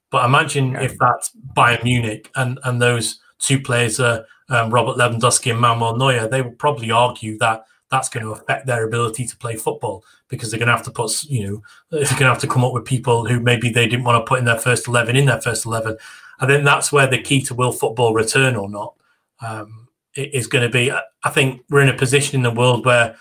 But 0.10 0.26
imagine 0.26 0.78
okay. 0.78 0.86
if 0.86 0.98
that's 0.98 1.32
Bayern 1.56 1.84
Munich 1.84 2.32
and 2.36 2.57
and 2.64 2.82
those 2.82 3.20
two 3.38 3.60
players 3.60 3.99
are 3.99 4.26
um, 4.49 4.72
Robert 4.72 4.98
Lewandowski 4.98 5.52
and 5.52 5.60
Manuel 5.60 5.98
Neuer, 5.98 6.28
they 6.28 6.41
will 6.41 6.52
probably 6.52 6.90
argue 6.90 7.38
that 7.40 7.66
that's 7.91 8.10
going 8.10 8.26
to 8.26 8.32
affect 8.32 8.66
their 8.66 8.86
ability 8.86 9.26
to 9.28 9.38
play 9.38 9.56
football 9.56 10.03
because 10.30 10.49
they're 10.49 10.60
going 10.60 10.68
to 10.68 10.76
have 10.76 10.86
to 10.86 10.91
put, 10.91 11.24
you 11.24 11.48
know, 11.48 11.64
they're 11.90 12.06
going 12.11 12.20
to 12.20 12.26
have 12.26 12.40
to 12.40 12.48
come 12.48 12.64
up 12.64 12.72
with 12.72 12.86
people 12.86 13.26
who 13.26 13.40
maybe 13.40 13.70
they 13.70 13.88
didn't 13.88 14.06
want 14.06 14.24
to 14.24 14.28
put 14.28 14.40
in 14.40 14.45
their 14.45 14.57
first 14.57 14.88
11 14.88 15.16
in 15.16 15.26
their 15.26 15.41
first 15.41 15.66
11. 15.66 15.98
I 16.40 16.45
think 16.45 16.64
that's 16.64 16.91
where 16.91 17.07
the 17.07 17.22
key 17.22 17.41
to 17.44 17.53
will 17.53 17.72
football 17.72 18.14
return 18.14 18.56
or 18.56 18.70
not. 18.70 18.94
Um, 19.41 19.89
is 20.21 20.47
going 20.47 20.63
to 20.63 20.71
be. 20.71 20.91
I 20.91 21.29
think 21.29 21.61
we're 21.69 21.81
in 21.81 21.89
a 21.89 21.97
position 21.97 22.35
in 22.35 22.43
the 22.43 22.51
world 22.51 22.85
where, 22.85 23.15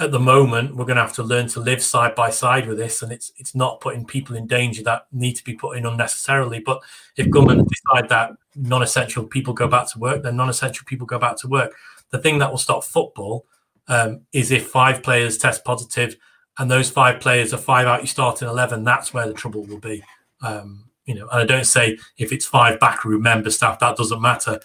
at 0.00 0.10
the 0.10 0.18
moment, 0.18 0.74
we're 0.74 0.86
going 0.86 0.96
to 0.96 1.02
have 1.02 1.12
to 1.14 1.22
learn 1.22 1.46
to 1.48 1.60
live 1.60 1.82
side 1.82 2.14
by 2.14 2.30
side 2.30 2.66
with 2.66 2.78
this, 2.78 3.02
and 3.02 3.12
it's 3.12 3.32
it's 3.36 3.54
not 3.54 3.80
putting 3.80 4.04
people 4.04 4.36
in 4.36 4.46
danger 4.46 4.82
that 4.84 5.06
need 5.12 5.34
to 5.34 5.44
be 5.44 5.54
put 5.54 5.76
in 5.76 5.86
unnecessarily. 5.86 6.60
But 6.60 6.82
if 7.16 7.30
government 7.30 7.68
decide 7.68 8.08
that 8.08 8.32
non-essential 8.56 9.24
people 9.24 9.54
go 9.54 9.68
back 9.68 9.90
to 9.92 9.98
work, 9.98 10.22
then 10.22 10.36
non-essential 10.36 10.84
people 10.86 11.06
go 11.06 11.18
back 11.18 11.36
to 11.38 11.48
work. 11.48 11.72
The 12.10 12.18
thing 12.18 12.38
that 12.38 12.50
will 12.50 12.58
stop 12.58 12.84
football 12.84 13.46
um, 13.88 14.22
is 14.32 14.50
if 14.50 14.68
five 14.68 15.02
players 15.02 15.38
test 15.38 15.64
positive, 15.64 16.16
and 16.58 16.70
those 16.70 16.90
five 16.90 17.20
players 17.20 17.54
are 17.54 17.58
five 17.58 17.86
out 17.86 18.00
your 18.00 18.06
starting 18.06 18.48
eleven. 18.48 18.84
That's 18.84 19.14
where 19.14 19.26
the 19.26 19.34
trouble 19.34 19.64
will 19.64 19.80
be. 19.80 20.02
Um, 20.40 20.90
you 21.04 21.14
know, 21.14 21.28
and 21.28 21.40
I 21.40 21.44
don't 21.44 21.66
say 21.66 21.98
if 22.16 22.32
it's 22.32 22.46
five 22.46 22.80
backroom 22.80 23.22
member 23.22 23.50
staff 23.50 23.78
that 23.80 23.96
doesn't 23.96 24.22
matter 24.22 24.60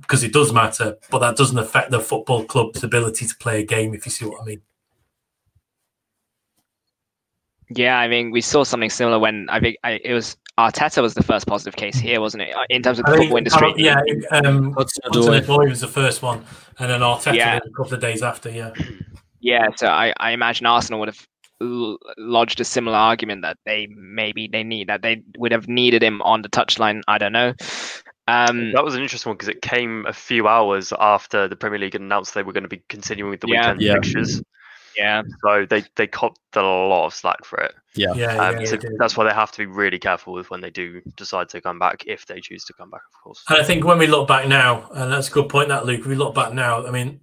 because 0.00 0.22
it 0.22 0.32
does 0.32 0.52
matter, 0.52 0.96
but 1.10 1.18
that 1.20 1.36
doesn't 1.36 1.58
affect 1.58 1.90
the 1.90 2.00
football 2.00 2.44
club's 2.44 2.82
ability 2.82 3.26
to 3.26 3.36
play 3.36 3.60
a 3.60 3.64
game. 3.64 3.94
If 3.94 4.06
you 4.06 4.12
see 4.12 4.24
what 4.24 4.42
I 4.42 4.44
mean. 4.44 4.62
Yeah, 7.70 7.98
I 7.98 8.08
mean, 8.08 8.30
we 8.30 8.40
saw 8.40 8.64
something 8.64 8.90
similar 8.90 9.18
when 9.18 9.48
I 9.48 9.60
think 9.60 9.76
I, 9.82 9.92
it 10.04 10.12
was 10.12 10.36
Arteta 10.58 11.00
was 11.00 11.14
the 11.14 11.22
first 11.22 11.46
positive 11.46 11.76
case 11.76 11.96
here, 11.96 12.20
wasn't 12.20 12.42
it? 12.42 12.54
Uh, 12.54 12.64
in 12.68 12.82
terms 12.82 12.98
of 12.98 13.06
the 13.06 13.16
football 13.16 13.38
industry. 13.38 13.72
Yeah, 13.76 14.00
um, 14.30 14.72
Hudson-Odoi 14.72 15.68
was 15.70 15.80
the 15.80 15.88
first 15.88 16.22
one, 16.22 16.44
and 16.78 16.90
then 16.90 17.00
Arteta 17.00 17.34
yeah. 17.34 17.56
a 17.56 17.70
couple 17.70 17.94
of 17.94 18.00
days 18.00 18.22
after. 18.22 18.50
Yeah. 18.50 18.72
Yeah, 19.40 19.68
so 19.76 19.88
I, 19.88 20.12
I 20.20 20.30
imagine 20.32 20.66
Arsenal 20.66 21.00
would 21.00 21.08
have 21.08 21.26
lodged 22.18 22.60
a 22.60 22.64
similar 22.64 22.96
argument 22.96 23.42
that 23.42 23.56
they 23.64 23.88
maybe 23.96 24.48
they 24.50 24.62
need 24.62 24.88
that 24.88 25.02
they 25.02 25.22
would 25.38 25.52
have 25.52 25.68
needed 25.68 26.02
him 26.02 26.20
on 26.22 26.42
the 26.42 26.48
touchline. 26.48 27.02
I 27.08 27.18
don't 27.18 27.32
know. 27.32 27.54
Um, 28.32 28.72
that 28.72 28.84
was 28.84 28.94
an 28.94 29.02
interesting 29.02 29.30
one 29.30 29.36
because 29.36 29.48
it 29.48 29.62
came 29.62 30.06
a 30.06 30.12
few 30.12 30.48
hours 30.48 30.92
after 30.98 31.48
the 31.48 31.56
Premier 31.56 31.78
League 31.78 31.94
announced 31.94 32.34
they 32.34 32.42
were 32.42 32.52
going 32.52 32.62
to 32.62 32.68
be 32.68 32.82
continuing 32.88 33.30
with 33.30 33.40
the 33.40 33.48
yeah, 33.48 33.60
weekend 33.60 33.82
yeah. 33.82 33.94
fixtures. 33.94 34.42
Yeah. 34.96 35.22
So 35.44 35.66
they 35.68 35.84
they 35.96 36.06
copped 36.06 36.38
a 36.54 36.62
lot 36.62 37.06
of 37.06 37.14
slack 37.14 37.44
for 37.44 37.58
it. 37.60 37.74
Yeah. 37.94 38.14
Yeah. 38.14 38.36
Um, 38.36 38.60
yeah, 38.60 38.66
so 38.66 38.78
that's 38.98 39.16
why 39.16 39.24
they 39.24 39.34
have 39.34 39.52
to 39.52 39.58
be 39.58 39.66
really 39.66 39.98
careful 39.98 40.32
with 40.32 40.50
when 40.50 40.60
they 40.60 40.70
do 40.70 41.00
decide 41.16 41.48
to 41.50 41.60
come 41.60 41.78
back, 41.78 42.04
if 42.06 42.26
they 42.26 42.40
choose 42.40 42.64
to 42.66 42.72
come 42.72 42.90
back, 42.90 43.02
of 43.14 43.22
course. 43.22 43.42
And 43.48 43.58
I 43.58 43.64
think 43.64 43.84
when 43.84 43.98
we 43.98 44.06
look 44.06 44.28
back 44.28 44.48
now, 44.48 44.88
and 44.94 45.12
that's 45.12 45.28
a 45.28 45.32
good 45.32 45.48
point, 45.48 45.68
that 45.68 45.86
Luke. 45.86 46.00
If 46.00 46.06
we 46.06 46.14
look 46.14 46.34
back 46.34 46.52
now, 46.52 46.86
I 46.86 46.90
mean, 46.90 47.20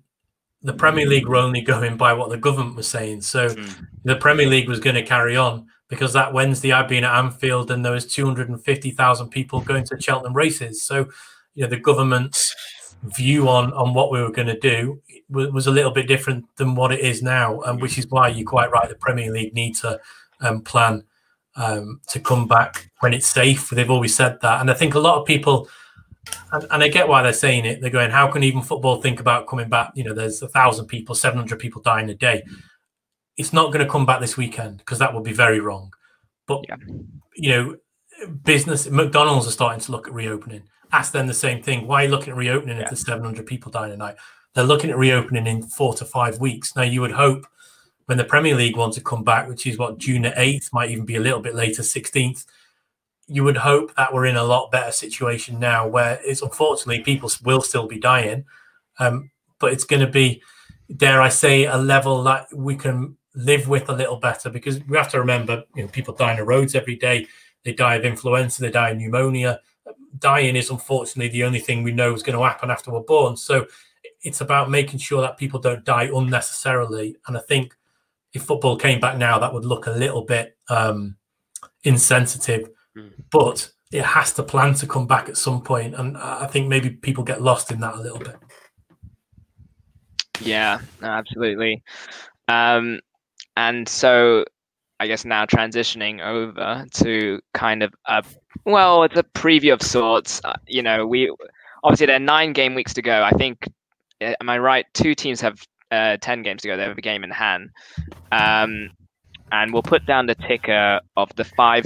the 0.61 0.73
Premier 0.73 1.07
League 1.07 1.27
were 1.27 1.37
only 1.37 1.61
going 1.61 1.97
by 1.97 2.13
what 2.13 2.29
the 2.29 2.37
government 2.37 2.75
was 2.75 2.87
saying. 2.87 3.21
So 3.21 3.49
mm. 3.49 3.85
the 4.03 4.15
Premier 4.15 4.47
League 4.47 4.67
was 4.67 4.79
going 4.79 4.95
to 4.95 5.03
carry 5.03 5.37
on 5.37 5.67
because 5.89 6.13
that 6.13 6.33
Wednesday 6.33 6.71
I'd 6.71 6.87
been 6.87 7.03
at 7.03 7.15
Anfield 7.15 7.71
and 7.71 7.83
there 7.83 7.91
was 7.91 8.05
250,000 8.05 9.29
people 9.29 9.61
going 9.61 9.83
to 9.85 9.99
Cheltenham 9.99 10.35
races. 10.35 10.83
So, 10.83 11.09
you 11.55 11.63
know, 11.63 11.67
the 11.67 11.79
government's 11.79 12.55
view 13.03 13.47
on 13.47 13.73
on 13.73 13.93
what 13.93 14.11
we 14.11 14.21
were 14.21 14.31
going 14.31 14.47
to 14.47 14.59
do 14.59 15.01
was, 15.29 15.49
was, 15.51 15.67
a 15.67 15.71
little 15.71 15.91
bit 15.91 16.07
different 16.07 16.45
than 16.57 16.75
what 16.75 16.91
it 16.91 16.99
is 16.99 17.21
now, 17.21 17.61
and 17.61 17.81
which 17.81 17.97
is 17.97 18.07
why 18.07 18.27
you're 18.27 18.47
quite 18.47 18.71
right. 18.71 18.89
The 18.89 18.95
Premier 18.95 19.31
League 19.31 19.53
need 19.53 19.75
to 19.77 19.99
um, 20.41 20.61
plan 20.61 21.03
um, 21.55 22.01
to 22.07 22.19
come 22.19 22.47
back 22.47 22.91
when 22.99 23.13
it's 23.13 23.27
safe. 23.27 23.69
They've 23.69 23.89
always 23.89 24.15
said 24.15 24.39
that, 24.41 24.59
and 24.59 24.69
I 24.69 24.73
think 24.73 24.95
a 24.95 24.99
lot 24.99 25.17
of 25.17 25.25
people 25.25 25.69
and, 26.51 26.65
and, 26.71 26.83
I 26.83 26.87
get 26.87 27.07
why 27.07 27.21
they're 27.21 27.33
saying 27.33 27.65
it. 27.65 27.81
They're 27.81 27.89
going, 27.89 28.11
how 28.11 28.27
can 28.27 28.43
even 28.43 28.61
football 28.61 29.01
think 29.01 29.19
about 29.19 29.47
coming 29.47 29.69
back? 29.69 29.91
You 29.95 30.03
know, 30.03 30.13
there's 30.13 30.41
a 30.41 30.47
thousand 30.47 30.87
people, 30.87 31.15
700 31.15 31.59
people 31.59 31.81
dying 31.81 32.09
a 32.09 32.13
day. 32.13 32.43
It's 33.39 33.53
not 33.53 33.67
going 33.73 33.83
to 33.83 33.91
come 33.91 34.05
back 34.05 34.19
this 34.19 34.37
weekend 34.37 34.77
because 34.77 34.99
that 34.99 35.13
would 35.13 35.23
be 35.23 35.33
very 35.33 35.59
wrong. 35.59 35.93
But, 36.45 36.65
yeah. 36.67 36.75
you 37.35 37.49
know, 37.49 37.77
business, 38.43 38.89
McDonald's 38.89 39.47
are 39.47 39.51
starting 39.51 39.79
to 39.81 39.91
look 39.91 40.07
at 40.07 40.13
reopening. 40.13 40.63
Ask 40.91 41.13
them 41.13 41.25
the 41.25 41.33
same 41.33 41.63
thing. 41.63 41.87
Why 41.87 42.01
are 42.01 42.05
you 42.05 42.11
looking 42.11 42.31
at 42.31 42.37
reopening 42.37 42.77
yeah. 42.77 42.83
if 42.83 42.89
there's 42.89 43.05
700 43.05 43.45
people 43.45 43.71
dying 43.71 43.93
a 43.93 43.97
night? 43.97 44.15
They're 44.53 44.63
looking 44.63 44.89
at 44.89 44.97
reopening 44.97 45.47
in 45.47 45.63
four 45.63 45.93
to 45.95 46.05
five 46.05 46.39
weeks. 46.39 46.75
Now, 46.75 46.81
you 46.83 47.01
would 47.01 47.13
hope 47.13 47.47
when 48.05 48.17
the 48.17 48.25
Premier 48.25 48.55
League 48.55 48.75
wants 48.75 48.97
to 48.97 49.03
come 49.03 49.23
back, 49.23 49.47
which 49.47 49.65
is 49.65 49.77
what, 49.77 49.99
June 49.99 50.23
8th, 50.23 50.73
might 50.73 50.89
even 50.89 51.05
be 51.05 51.15
a 51.15 51.21
little 51.21 51.39
bit 51.39 51.55
later, 51.55 51.81
16th 51.81 52.45
you 53.29 53.43
would 53.43 53.57
hope 53.57 53.95
that 53.95 54.11
we're 54.11 54.25
in 54.25 54.35
a 54.35 54.43
lot 54.43 54.71
better 54.71 54.91
situation 54.91 55.59
now 55.59 55.87
where 55.87 56.19
it's 56.23 56.41
unfortunately 56.41 57.03
people 57.03 57.29
will 57.43 57.61
still 57.61 57.87
be 57.87 57.99
dying 57.99 58.43
um, 58.97 59.29
but 59.59 59.71
it's 59.71 59.83
going 59.83 59.99
to 59.99 60.11
be 60.11 60.41
dare 60.97 61.21
i 61.21 61.29
say 61.29 61.65
a 61.65 61.77
level 61.77 62.23
that 62.23 62.47
we 62.53 62.75
can 62.75 63.15
live 63.39 63.67
with 63.67 63.89
a 63.89 63.93
little 63.93 64.17
better 64.17 64.49
because 64.49 64.83
we 64.85 64.97
have 64.97 65.09
to 65.09 65.19
remember 65.19 65.63
you 65.75 65.83
know 65.83 65.89
people 65.89 66.13
die 66.13 66.31
on 66.31 66.37
the 66.37 66.43
roads 66.43 66.75
every 66.75 66.95
day 66.95 67.27
they 67.63 67.73
die 67.73 67.95
of 67.95 68.05
influenza 68.05 68.61
they 68.61 68.71
die 68.71 68.89
of 68.89 68.97
pneumonia 68.97 69.59
dying 70.17 70.55
is 70.55 70.69
unfortunately 70.69 71.29
the 71.29 71.43
only 71.43 71.59
thing 71.59 71.83
we 71.83 71.91
know 71.91 72.13
is 72.13 72.23
going 72.23 72.37
to 72.37 72.43
happen 72.43 72.69
after 72.69 72.91
we're 72.91 73.01
born 73.01 73.35
so 73.35 73.65
it's 74.21 74.41
about 74.41 74.69
making 74.69 74.99
sure 74.99 75.21
that 75.21 75.37
people 75.37 75.59
don't 75.59 75.85
die 75.85 76.09
unnecessarily 76.13 77.15
and 77.27 77.37
i 77.37 77.41
think 77.41 77.75
if 78.33 78.43
football 78.43 78.75
came 78.75 78.99
back 78.99 79.17
now 79.17 79.39
that 79.39 79.53
would 79.53 79.65
look 79.65 79.87
a 79.87 79.91
little 79.91 80.23
bit 80.23 80.57
um, 80.69 81.15
insensitive 81.83 82.69
Mm. 82.99 83.11
But 83.31 83.71
it 83.91 84.03
has 84.03 84.33
to 84.33 84.43
plan 84.43 84.73
to 84.75 84.87
come 84.87 85.07
back 85.07 85.29
at 85.29 85.37
some 85.37 85.61
point, 85.61 85.95
and 85.95 86.17
I 86.17 86.47
think 86.47 86.67
maybe 86.67 86.89
people 86.89 87.23
get 87.23 87.41
lost 87.41 87.71
in 87.71 87.79
that 87.81 87.95
a 87.95 88.01
little 88.01 88.19
bit. 88.19 88.35
Yeah, 90.41 90.79
absolutely. 91.01 91.83
Um, 92.47 92.99
and 93.59 93.89
so 93.89 94.45
I 95.01 95.07
guess 95.07 95.25
now 95.25 95.45
transitioning 95.45 96.25
over 96.25 96.85
to 97.03 97.39
kind 97.53 97.83
of 97.83 97.93
a 98.07 98.23
well, 98.65 99.03
it's 99.03 99.17
a 99.17 99.23
preview 99.23 99.73
of 99.73 99.81
sorts. 99.81 100.41
Uh, 100.45 100.53
you 100.65 100.81
know, 100.81 101.05
we 101.05 101.29
obviously 101.83 102.07
there 102.07 102.15
are 102.15 102.19
nine 102.19 102.53
game 102.53 102.73
weeks 102.73 102.93
to 102.93 103.01
go. 103.01 103.21
I 103.21 103.31
think, 103.31 103.67
uh, 104.21 104.33
am 104.39 104.49
I 104.49 104.57
right? 104.59 104.85
Two 104.93 105.13
teams 105.13 105.41
have 105.41 105.61
uh, 105.91 106.15
ten 106.21 106.41
games 106.41 106.61
to 106.61 106.69
go. 106.69 106.77
They 106.77 106.83
have 106.83 106.97
a 106.97 107.01
game 107.01 107.23
in 107.23 107.31
hand, 107.31 107.69
um, 108.31 108.91
and 109.51 109.73
we'll 109.73 109.83
put 109.83 110.05
down 110.05 110.25
the 110.25 110.35
ticker 110.35 111.01
of 111.17 111.29
the 111.35 111.43
five 111.43 111.85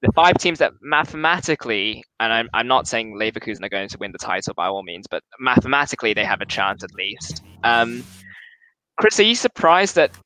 the 0.00 0.10
five 0.14 0.38
teams 0.38 0.58
that 0.60 0.72
mathematically, 0.80 2.02
and 2.20 2.32
I'm, 2.32 2.48
I'm 2.54 2.66
not 2.66 2.88
saying 2.88 3.18
Leverkusen 3.20 3.62
are 3.62 3.68
going 3.68 3.90
to 3.90 3.98
win 3.98 4.12
the 4.12 4.18
title 4.18 4.54
by 4.54 4.68
all 4.68 4.82
means, 4.82 5.06
but 5.06 5.22
mathematically 5.38 6.14
they 6.14 6.24
have 6.24 6.40
a 6.40 6.46
chance 6.46 6.82
at 6.82 6.94
least. 6.94 7.42
Um, 7.64 8.02
Chris, 8.98 9.20
are 9.20 9.24
you 9.24 9.34
surprised 9.34 9.96
that 9.96 10.16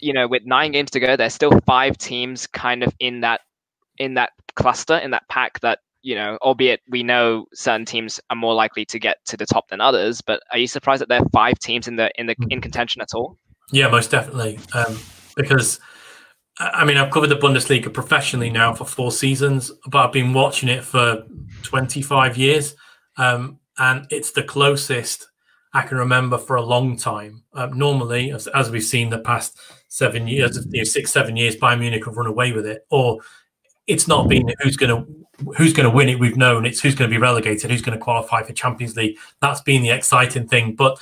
you 0.00 0.12
know 0.12 0.26
with 0.26 0.44
nine 0.44 0.72
games 0.72 0.90
to 0.92 1.00
go, 1.00 1.16
there's 1.16 1.34
still 1.34 1.58
five 1.66 1.98
teams 1.98 2.46
kind 2.46 2.82
of 2.82 2.94
in 2.98 3.20
that 3.20 3.42
in 3.98 4.14
that 4.14 4.30
cluster 4.54 4.96
in 4.96 5.10
that 5.10 5.28
pack 5.28 5.60
that 5.60 5.80
you 6.02 6.14
know, 6.14 6.38
albeit 6.42 6.80
we 6.88 7.02
know 7.02 7.46
certain 7.52 7.84
teams 7.84 8.20
are 8.30 8.36
more 8.36 8.54
likely 8.54 8.84
to 8.84 8.98
get 8.98 9.18
to 9.26 9.36
the 9.36 9.44
top 9.44 9.68
than 9.68 9.80
others, 9.80 10.20
but 10.20 10.40
are 10.52 10.58
you 10.58 10.66
surprised 10.66 11.02
that 11.02 11.08
there 11.08 11.20
are 11.20 11.28
five 11.32 11.58
teams 11.58 11.88
in 11.88 11.96
the 11.96 12.10
in 12.18 12.26
the 12.26 12.36
in 12.50 12.60
contention 12.60 13.02
at 13.02 13.08
all? 13.14 13.36
Yeah, 13.72 13.88
most 13.88 14.10
definitely, 14.10 14.58
um, 14.72 14.98
because 15.36 15.80
I 16.58 16.84
mean, 16.84 16.96
I've 16.96 17.12
covered 17.12 17.28
the 17.28 17.36
Bundesliga 17.36 17.92
professionally 17.92 18.50
now 18.50 18.74
for 18.74 18.84
four 18.84 19.12
seasons, 19.12 19.70
but 19.86 20.06
I've 20.06 20.12
been 20.12 20.32
watching 20.32 20.68
it 20.68 20.84
for 20.84 21.24
25 21.62 22.36
years. 22.36 22.74
Um, 23.16 23.60
and 23.78 24.06
it's 24.10 24.32
the 24.32 24.42
closest 24.42 25.28
I 25.78 25.82
can 25.82 25.96
remember 25.96 26.38
for 26.38 26.56
a 26.56 26.62
long 26.62 26.96
time. 26.96 27.44
Um, 27.54 27.78
normally, 27.78 28.32
as, 28.32 28.48
as, 28.48 28.68
we've 28.68 28.82
seen 28.82 29.10
the 29.10 29.20
past 29.20 29.56
seven 29.86 30.26
years, 30.26 30.66
you 30.70 30.80
know, 30.80 30.84
six, 30.84 31.12
seven 31.12 31.36
years, 31.36 31.54
Bayern 31.54 31.78
Munich 31.78 32.04
have 32.04 32.16
run 32.16 32.26
away 32.26 32.50
with 32.50 32.66
it. 32.66 32.84
Or 32.90 33.20
it's 33.86 34.08
not 34.08 34.28
been 34.28 34.52
who's 34.60 34.76
going 34.76 34.90
to 34.90 35.52
who's 35.56 35.72
going 35.72 35.88
to 35.88 35.94
win 35.94 36.08
it. 36.08 36.18
We've 36.18 36.36
known 36.36 36.66
it's 36.66 36.80
who's 36.80 36.96
going 36.96 37.08
to 37.08 37.14
be 37.14 37.20
relegated, 37.20 37.70
who's 37.70 37.82
going 37.82 37.96
to 37.96 38.02
qualify 38.02 38.42
for 38.42 38.52
Champions 38.52 38.96
League. 38.96 39.18
That's 39.40 39.60
been 39.60 39.82
the 39.82 39.90
exciting 39.90 40.48
thing. 40.48 40.74
But 40.74 40.98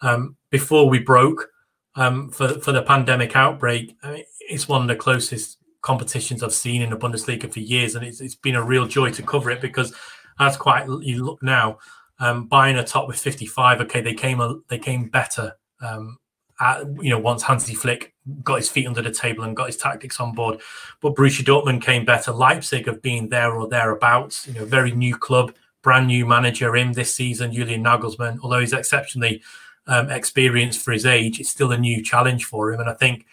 um, 0.00 0.36
before 0.50 0.88
we 0.88 0.98
broke 0.98 1.48
um, 1.94 2.30
for 2.30 2.48
for 2.58 2.72
the 2.72 2.82
pandemic 2.82 3.36
outbreak, 3.36 3.96
I 4.02 4.10
mean, 4.10 4.24
it's 4.40 4.66
one 4.66 4.82
of 4.82 4.88
the 4.88 4.96
closest 4.96 5.58
competitions 5.82 6.42
I've 6.42 6.52
seen 6.52 6.82
in 6.82 6.90
the 6.90 6.96
Bundesliga 6.96 7.52
for 7.52 7.60
years, 7.60 7.94
and 7.94 8.04
it's, 8.04 8.20
it's 8.20 8.34
been 8.34 8.56
a 8.56 8.64
real 8.64 8.86
joy 8.86 9.12
to 9.12 9.22
cover 9.22 9.52
it 9.52 9.60
because 9.60 9.94
that's 10.36 10.56
quite 10.56 10.88
you 11.00 11.24
look 11.24 11.40
now. 11.44 11.78
Um, 12.18 12.48
Bayern 12.48 12.78
a 12.78 12.84
top 12.84 13.08
with 13.08 13.18
55. 13.18 13.80
Okay, 13.82 14.00
they 14.00 14.14
came 14.14 14.40
a, 14.40 14.58
they 14.68 14.78
came 14.78 15.08
better. 15.08 15.56
Um, 15.80 16.18
at, 16.58 16.86
you 17.02 17.10
know, 17.10 17.18
once 17.18 17.42
Hansi 17.42 17.74
Flick 17.74 18.14
got 18.42 18.56
his 18.56 18.70
feet 18.70 18.86
under 18.86 19.02
the 19.02 19.10
table 19.10 19.44
and 19.44 19.54
got 19.54 19.66
his 19.66 19.76
tactics 19.76 20.18
on 20.20 20.32
board, 20.32 20.60
but 21.02 21.14
Borussia 21.14 21.44
Dortmund 21.44 21.82
came 21.82 22.06
better. 22.06 22.32
Leipzig 22.32 22.86
have 22.86 23.02
been 23.02 23.28
there 23.28 23.54
or 23.54 23.68
thereabouts. 23.68 24.46
You 24.46 24.54
know, 24.54 24.64
very 24.64 24.92
new 24.92 25.16
club, 25.16 25.54
brand 25.82 26.06
new 26.06 26.24
manager 26.24 26.74
in 26.76 26.92
this 26.92 27.14
season, 27.14 27.52
Julian 27.52 27.84
Nagelsmann. 27.84 28.38
Although 28.42 28.60
he's 28.60 28.72
exceptionally 28.72 29.42
um, 29.86 30.10
experienced 30.10 30.80
for 30.80 30.92
his 30.92 31.04
age, 31.04 31.40
it's 31.40 31.50
still 31.50 31.72
a 31.72 31.78
new 31.78 32.02
challenge 32.02 32.46
for 32.46 32.72
him. 32.72 32.80
And 32.80 32.88
I 32.88 32.94
think 32.94 33.26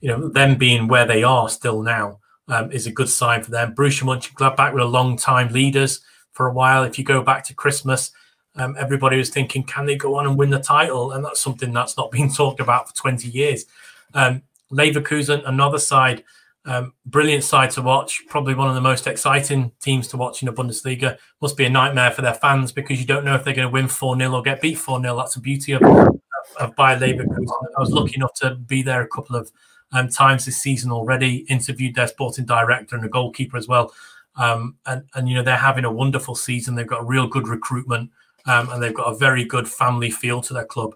you 0.00 0.08
know, 0.08 0.28
them 0.28 0.56
being 0.56 0.88
where 0.88 1.06
they 1.06 1.22
are 1.22 1.48
still 1.48 1.82
now 1.82 2.18
um, 2.48 2.72
is 2.72 2.86
a 2.86 2.92
good 2.92 3.08
sign 3.08 3.42
for 3.42 3.50
them. 3.50 3.74
Borussia 3.74 4.04
Mönchengladbach 4.04 4.72
were 4.72 4.84
long 4.84 5.16
time 5.16 5.52
leaders 5.52 6.00
for 6.32 6.48
a 6.48 6.52
while. 6.52 6.82
If 6.84 6.98
you 6.98 7.04
go 7.04 7.22
back 7.22 7.44
to 7.44 7.54
Christmas, 7.54 8.12
um, 8.56 8.76
everybody 8.78 9.16
was 9.16 9.30
thinking, 9.30 9.62
can 9.62 9.86
they 9.86 9.96
go 9.96 10.16
on 10.16 10.26
and 10.26 10.36
win 10.36 10.50
the 10.50 10.58
title? 10.58 11.12
And 11.12 11.24
that's 11.24 11.40
something 11.40 11.72
that's 11.72 11.96
not 11.96 12.10
been 12.12 12.30
talked 12.30 12.60
about 12.60 12.88
for 12.88 12.94
20 12.94 13.28
years. 13.28 13.66
Um, 14.14 14.42
Leverkusen, 14.72 15.46
another 15.48 15.78
side, 15.78 16.24
um, 16.64 16.92
brilliant 17.06 17.44
side 17.44 17.70
to 17.72 17.82
watch. 17.82 18.22
Probably 18.28 18.54
one 18.54 18.68
of 18.68 18.74
the 18.74 18.80
most 18.80 19.06
exciting 19.06 19.72
teams 19.80 20.08
to 20.08 20.16
watch 20.16 20.42
in 20.42 20.46
the 20.46 20.52
Bundesliga. 20.52 21.18
Must 21.40 21.56
be 21.56 21.64
a 21.64 21.70
nightmare 21.70 22.10
for 22.10 22.22
their 22.22 22.34
fans 22.34 22.70
because 22.70 23.00
you 23.00 23.06
don't 23.06 23.24
know 23.24 23.34
if 23.34 23.44
they're 23.44 23.54
going 23.54 23.68
to 23.68 23.72
win 23.72 23.88
4 23.88 24.16
0 24.16 24.32
or 24.32 24.42
get 24.42 24.60
beat 24.60 24.78
4 24.78 25.00
0. 25.00 25.16
That's 25.16 25.34
the 25.34 25.40
beauty 25.40 25.72
of, 25.72 25.82
of 25.82 26.76
Bayer 26.76 26.98
Leverkusen. 26.98 27.48
I 27.76 27.80
was 27.80 27.90
lucky 27.90 28.14
enough 28.16 28.34
to 28.34 28.54
be 28.54 28.82
there 28.82 29.02
a 29.02 29.08
couple 29.08 29.36
of 29.36 29.50
um, 29.92 30.08
times 30.08 30.44
this 30.44 30.58
season 30.58 30.92
already. 30.92 31.38
Interviewed 31.48 31.94
their 31.94 32.08
sporting 32.08 32.44
director 32.44 32.94
and 32.94 33.04
a 33.04 33.08
goalkeeper 33.08 33.56
as 33.56 33.66
well. 33.66 33.92
Um, 34.36 34.76
and 34.86 35.02
and 35.14 35.28
you 35.28 35.34
know 35.34 35.42
they're 35.42 35.56
having 35.56 35.84
a 35.84 35.92
wonderful 35.92 36.34
season. 36.34 36.74
They've 36.74 36.86
got 36.86 37.06
real 37.06 37.26
good 37.26 37.48
recruitment, 37.48 38.10
um, 38.50 38.70
and 38.70 38.82
they've 38.82 38.94
got 38.94 39.12
a 39.12 39.16
very 39.16 39.44
good 39.44 39.68
family 39.68 40.10
feel 40.10 40.40
to 40.42 40.54
their 40.54 40.64
club. 40.64 40.94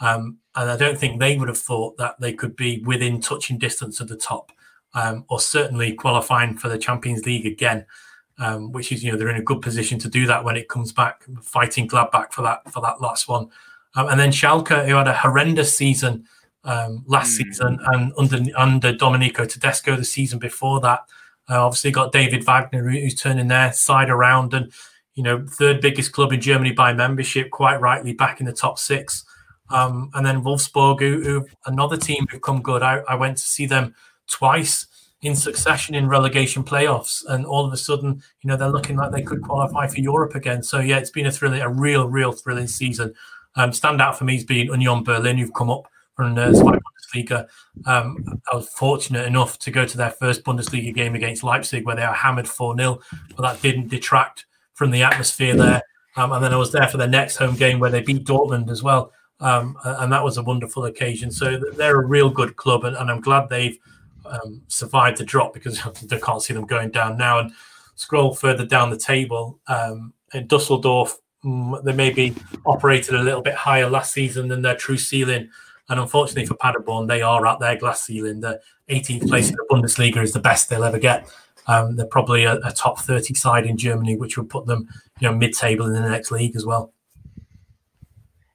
Um, 0.00 0.38
and 0.56 0.70
I 0.70 0.76
don't 0.76 0.98
think 0.98 1.20
they 1.20 1.36
would 1.36 1.48
have 1.48 1.58
thought 1.58 1.96
that 1.98 2.20
they 2.20 2.32
could 2.32 2.56
be 2.56 2.82
within 2.84 3.20
touching 3.20 3.58
distance 3.58 4.00
of 4.00 4.08
the 4.08 4.16
top, 4.16 4.50
um, 4.94 5.24
or 5.28 5.38
certainly 5.40 5.94
qualifying 5.94 6.56
for 6.56 6.68
the 6.68 6.78
Champions 6.78 7.24
League 7.24 7.46
again. 7.46 7.86
Um, 8.38 8.70
which 8.70 8.92
is 8.92 9.02
you 9.02 9.10
know 9.10 9.16
they're 9.16 9.30
in 9.30 9.36
a 9.36 9.42
good 9.42 9.62
position 9.62 9.98
to 10.00 10.10
do 10.10 10.26
that 10.26 10.44
when 10.44 10.56
it 10.56 10.68
comes 10.68 10.92
back, 10.92 11.24
fighting 11.40 11.88
Gladbach 11.88 12.32
for 12.32 12.42
that 12.42 12.70
for 12.70 12.82
that 12.82 13.00
last 13.00 13.28
one. 13.28 13.48
and 13.94 14.20
then 14.20 14.30
Schalke, 14.30 14.86
who 14.86 14.94
had 14.94 15.08
a 15.08 15.14
horrendous 15.14 15.74
season 15.74 16.26
um, 16.64 17.02
last 17.06 17.32
mm. 17.32 17.44
season, 17.44 17.78
and 17.86 18.12
under 18.18 18.38
under 18.54 18.92
Domenico 18.92 19.46
Tedesco 19.46 19.96
the 19.96 20.04
season 20.04 20.38
before 20.38 20.80
that. 20.80 21.04
Uh, 21.48 21.64
obviously, 21.64 21.92
got 21.92 22.12
David 22.12 22.44
Wagner 22.44 22.86
who's 22.86 23.14
turning 23.14 23.48
their 23.48 23.72
side 23.72 24.10
around, 24.10 24.52
and 24.52 24.70
you 25.16 25.22
know, 25.22 25.44
third 25.48 25.80
biggest 25.80 26.12
club 26.12 26.32
in 26.32 26.40
Germany 26.40 26.72
by 26.72 26.92
membership, 26.92 27.50
quite 27.50 27.80
rightly 27.80 28.12
back 28.12 28.38
in 28.38 28.46
the 28.46 28.52
top 28.52 28.78
six. 28.78 29.24
Um, 29.70 30.10
and 30.14 30.24
then 30.24 30.44
Wolfsburg, 30.44 31.00
who, 31.00 31.22
who, 31.22 31.46
another 31.64 31.96
team 31.96 32.26
who've 32.30 32.40
come 32.40 32.62
good. 32.62 32.82
I, 32.82 32.98
I 33.08 33.16
went 33.16 33.38
to 33.38 33.42
see 33.42 33.66
them 33.66 33.94
twice 34.28 34.86
in 35.22 35.34
succession 35.34 35.94
in 35.94 36.06
relegation 36.06 36.62
playoffs, 36.62 37.24
and 37.28 37.46
all 37.46 37.66
of 37.66 37.72
a 37.72 37.76
sudden, 37.76 38.22
you 38.42 38.48
know, 38.48 38.56
they're 38.56 38.68
looking 38.68 38.96
like 38.96 39.10
they 39.10 39.22
could 39.22 39.42
qualify 39.42 39.88
for 39.88 39.98
Europe 39.98 40.34
again. 40.34 40.62
So 40.62 40.78
yeah, 40.78 40.98
it's 40.98 41.10
been 41.10 41.26
a 41.26 41.32
thrilling, 41.32 41.62
a 41.62 41.68
real, 41.68 42.06
real 42.08 42.30
thrilling 42.30 42.68
season. 42.68 43.14
Um, 43.56 43.70
standout 43.70 44.16
for 44.16 44.24
me 44.24 44.34
has 44.34 44.44
been 44.44 44.66
Union 44.66 45.02
Berlin, 45.02 45.38
who've 45.38 45.52
come 45.54 45.70
up 45.70 45.88
from 46.14 46.34
the 46.34 46.52
Zweite 46.52 46.80
Bundesliga. 46.80 47.48
Um, 47.86 48.40
I 48.52 48.56
was 48.56 48.68
fortunate 48.68 49.26
enough 49.26 49.58
to 49.60 49.70
go 49.70 49.86
to 49.86 49.96
their 49.96 50.10
first 50.10 50.44
Bundesliga 50.44 50.94
game 50.94 51.14
against 51.14 51.42
Leipzig, 51.42 51.86
where 51.86 51.96
they 51.96 52.06
were 52.06 52.12
hammered 52.12 52.46
4 52.46 52.76
0, 52.76 53.00
but 53.34 53.42
that 53.42 53.62
didn't 53.62 53.88
detract 53.88 54.44
from 54.76 54.90
the 54.90 55.02
atmosphere 55.02 55.56
there. 55.56 55.82
Um, 56.16 56.32
and 56.32 56.44
then 56.44 56.54
I 56.54 56.56
was 56.56 56.70
there 56.70 56.86
for 56.86 56.98
the 56.98 57.06
next 57.06 57.36
home 57.36 57.56
game 57.56 57.80
where 57.80 57.90
they 57.90 58.02
beat 58.02 58.24
Dortmund 58.24 58.70
as 58.70 58.82
well. 58.82 59.12
Um, 59.40 59.76
and 59.84 60.12
that 60.12 60.22
was 60.22 60.36
a 60.36 60.42
wonderful 60.42 60.84
occasion. 60.84 61.30
So 61.30 61.60
they're 61.74 62.00
a 62.00 62.06
real 62.06 62.30
good 62.30 62.56
club, 62.56 62.84
and, 62.84 62.96
and 62.96 63.10
I'm 63.10 63.20
glad 63.20 63.48
they've 63.48 63.78
um, 64.24 64.62
survived 64.68 65.18
the 65.18 65.24
drop 65.24 65.52
because 65.52 65.80
I 66.12 66.18
can't 66.18 66.42
see 66.42 66.54
them 66.54 66.66
going 66.66 66.90
down 66.90 67.18
now. 67.18 67.40
And 67.40 67.52
scroll 67.96 68.34
further 68.34 68.64
down 68.64 68.90
the 68.90 68.98
table, 68.98 69.58
um, 69.68 70.12
in 70.34 70.46
Dusseldorf, 70.46 71.16
mm, 71.44 71.82
they 71.84 71.92
maybe 71.92 72.34
operated 72.64 73.14
a 73.14 73.22
little 73.22 73.42
bit 73.42 73.54
higher 73.54 73.88
last 73.88 74.12
season 74.12 74.48
than 74.48 74.62
their 74.62 74.76
true 74.76 74.98
ceiling. 74.98 75.48
And 75.88 76.00
unfortunately 76.00 76.46
for 76.46 76.54
Paderborn, 76.54 77.06
they 77.06 77.22
are 77.22 77.46
at 77.46 77.60
their 77.60 77.76
glass 77.76 78.02
ceiling. 78.02 78.40
The 78.40 78.60
18th 78.90 79.28
place 79.28 79.50
in 79.50 79.56
the 79.56 79.66
Bundesliga 79.70 80.22
is 80.22 80.32
the 80.32 80.40
best 80.40 80.68
they'll 80.68 80.84
ever 80.84 80.98
get. 80.98 81.28
Um, 81.66 81.96
they're 81.96 82.06
probably 82.06 82.44
a, 82.44 82.56
a, 82.58 82.72
top 82.72 83.00
30 83.00 83.34
side 83.34 83.66
in 83.66 83.76
Germany, 83.76 84.16
which 84.16 84.36
would 84.38 84.48
put 84.48 84.66
them, 84.66 84.88
you 85.18 85.28
know, 85.28 85.34
mid-table 85.34 85.86
in 85.86 85.92
the 85.92 86.08
next 86.08 86.30
league 86.30 86.54
as 86.54 86.64
well. 86.64 86.92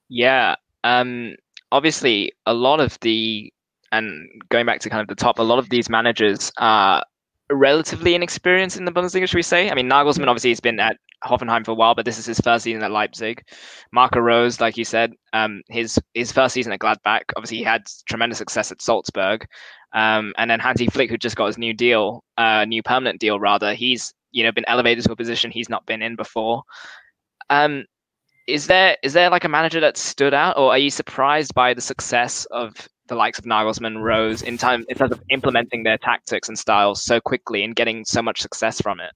Yeah, 0.08 0.56
um, 0.84 1.36
obviously, 1.72 2.32
a 2.46 2.54
lot 2.54 2.80
of 2.80 2.98
the 3.02 3.52
and 3.92 4.30
going 4.50 4.66
back 4.66 4.80
to 4.82 4.90
kind 4.90 5.02
of 5.02 5.08
the 5.08 5.16
top, 5.16 5.40
a 5.40 5.44
lot 5.44 5.60
of 5.60 5.70
these 5.70 5.90
managers 5.90 6.52
are 6.58 7.04
relatively 7.52 8.16
inexperienced 8.16 8.78
in 8.78 8.86
the 8.86 8.92
Bundesliga, 8.92 9.28
should 9.28 9.38
we 9.38 9.42
say? 9.44 9.70
I 9.70 9.76
mean, 9.76 9.90
Nagelsmann 9.90 10.28
obviously 10.28 10.52
has 10.52 10.60
been 10.60 10.80
at 10.80 10.98
Hoffenheim 11.24 11.66
for 11.66 11.72
a 11.72 11.76
while, 11.76 11.96
but 11.96 12.06
this 12.06 12.18
is 12.18 12.26
his 12.26 12.40
first 12.40 12.64
season 12.64 12.84
at 12.84 12.92
Leipzig. 12.92 13.44
Marco 13.92 14.20
Rose, 14.20 14.60
like 14.60 14.78
you 14.78 14.86
said, 14.86 15.14
um, 15.34 15.62
his 15.70 16.00
his 16.14 16.32
first 16.32 16.54
season 16.54 16.74
at 16.74 16.80
Gladbach. 16.80 17.24
Obviously, 17.36 17.58
he 17.58 17.64
had 17.64 17.84
tremendous 18.08 18.38
success 18.38 18.72
at 18.72 18.82
Salzburg, 18.82 19.46
um, 19.94 20.34
and 20.38 20.50
then 20.50 20.60
Hansi 20.60 20.88
Flick, 20.88 21.10
who 21.10 21.18
just 21.18 21.36
got 21.36 21.48
his 21.48 21.58
new 21.58 21.74
deal, 21.74 22.24
uh, 22.38 22.66
new 22.66 22.82
permanent 22.82 23.20
deal 23.20 23.40
rather. 23.40 23.74
He's 23.74 24.14
you 24.32 24.44
know 24.44 24.52
been 24.52 24.66
elevated 24.68 25.04
to 25.06 25.12
a 25.12 25.16
position 25.16 25.52
he's 25.52 25.70
not 25.70 25.86
been 25.86 26.02
in 26.02 26.16
before. 26.16 26.64
Um, 27.50 27.86
is 28.48 28.68
there 28.68 28.98
is 29.04 29.14
there 29.14 29.30
like 29.30 29.44
a 29.44 29.50
manager 29.50 29.80
that 29.80 29.98
stood 29.98 30.34
out, 30.34 30.58
or 30.58 30.72
are 30.72 30.78
you 30.78 30.90
surprised 30.90 31.54
by 31.54 31.74
the 31.74 31.82
success 31.82 32.46
of 32.52 32.74
the 33.12 33.16
likes 33.16 33.38
of 33.38 33.46
Nagelsmann, 33.46 34.02
Rose, 34.02 34.42
in 34.42 34.58
time 34.58 34.86
in 34.90 34.98
terms 34.98 35.12
of 35.12 35.22
implementing 35.30 35.84
their 35.84 35.98
tactics 35.98 36.48
and 36.48 36.58
styles 36.58 37.04
so 37.04 37.20
quickly 37.20 37.62
and 37.62 37.76
getting 37.76 38.06
so 38.06 38.22
much 38.22 38.42
success 38.42 38.82
from 38.82 39.00
it? 39.00 39.12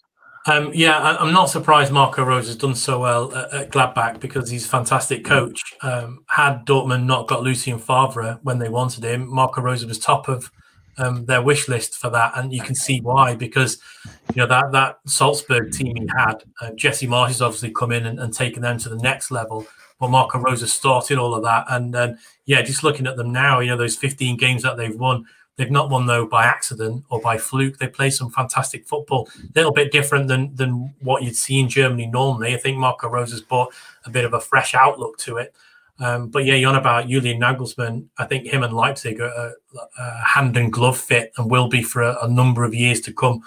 Um, 0.47 0.69
yeah, 0.75 1.17
I'm 1.19 1.33
not 1.33 1.45
surprised 1.45 1.91
Marco 1.91 2.23
Rose 2.23 2.45
has 2.45 2.55
done 2.55 2.75
so 2.75 2.99
well 2.99 3.33
at, 3.33 3.53
at 3.53 3.71
Gladbach 3.71 4.19
because 4.19 4.47
he's 4.49 4.65
a 4.65 4.69
fantastic 4.69 5.25
coach. 5.25 5.59
Um, 5.81 6.23
had 6.27 6.65
Dortmund 6.65 7.05
not 7.05 7.27
got 7.27 7.41
Lucien 7.41 7.79
Favre 7.79 8.37
when 8.43 8.59
they 8.59 8.69
wanted 8.69 9.03
him, 9.03 9.27
Marco 9.27 9.61
Rose 9.61 9.83
was 9.85 9.97
top 9.97 10.27
of 10.27 10.51
um, 10.97 11.25
their 11.25 11.41
wish 11.41 11.67
list 11.67 11.95
for 11.95 12.09
that, 12.11 12.33
and 12.35 12.53
you 12.53 12.61
can 12.61 12.75
see 12.75 12.99
why 13.01 13.35
because 13.35 13.79
you 14.05 14.41
know 14.41 14.47
that 14.47 14.71
that 14.71 14.99
Salzburg 15.07 15.71
team 15.71 15.95
he 15.95 16.07
had, 16.15 16.43
uh, 16.61 16.71
Jesse 16.75 17.07
Marsch 17.07 17.27
has 17.27 17.41
obviously 17.41 17.71
come 17.71 17.91
in 17.91 18.05
and, 18.05 18.19
and, 18.19 18.33
taken 18.33 18.61
them 18.61 18.77
to 18.77 18.89
the 18.89 18.97
next 18.97 19.31
level. 19.31 19.67
But 19.99 20.09
Marco 20.09 20.39
Rose 20.39 20.71
started 20.71 21.17
all 21.17 21.33
of 21.33 21.43
that, 21.43 21.65
and 21.69 21.93
then 21.93 22.19
yeah, 22.45 22.61
just 22.61 22.83
looking 22.83 23.07
at 23.07 23.15
them 23.15 23.31
now, 23.31 23.59
you 23.59 23.69
know 23.69 23.77
those 23.77 23.95
15 23.95 24.37
games 24.37 24.63
that 24.63 24.77
they've 24.77 24.95
won, 24.95 25.25
they've 25.55 25.71
not 25.71 25.89
won 25.89 26.05
though 26.05 26.25
by 26.25 26.45
accident 26.45 27.05
or 27.09 27.21
by 27.21 27.37
fluke. 27.37 27.77
They 27.77 27.87
play 27.87 28.09
some 28.09 28.29
fantastic 28.29 28.87
football, 28.87 29.29
a 29.37 29.47
little 29.55 29.71
bit 29.71 29.91
different 29.91 30.27
than 30.27 30.53
than 30.55 30.93
what 31.01 31.23
you'd 31.23 31.35
see 31.35 31.59
in 31.59 31.69
Germany 31.69 32.07
normally. 32.07 32.53
I 32.53 32.57
think 32.57 32.77
Marco 32.77 33.07
Rose 33.07 33.31
has 33.31 33.41
brought 33.41 33.73
a 34.05 34.09
bit 34.09 34.25
of 34.25 34.33
a 34.33 34.41
fresh 34.41 34.75
outlook 34.75 35.17
to 35.19 35.37
it. 35.37 35.53
Um, 35.99 36.27
but 36.27 36.43
yeah, 36.43 36.55
you're 36.55 36.69
on 36.69 36.75
about 36.75 37.07
Julian 37.07 37.39
Nagelsmann. 37.39 38.07
I 38.17 38.25
think 38.25 38.47
him 38.47 38.63
and 38.63 38.73
Leipzig 38.73 39.21
are 39.21 39.27
a, 39.27 39.53
a 39.97 40.11
hand 40.25 40.57
and 40.57 40.71
glove 40.71 40.99
fit 40.99 41.31
and 41.37 41.49
will 41.49 41.69
be 41.69 41.83
for 41.83 42.01
a, 42.01 42.17
a 42.23 42.27
number 42.27 42.63
of 42.63 42.73
years 42.73 42.99
to 43.01 43.13
come. 43.13 43.41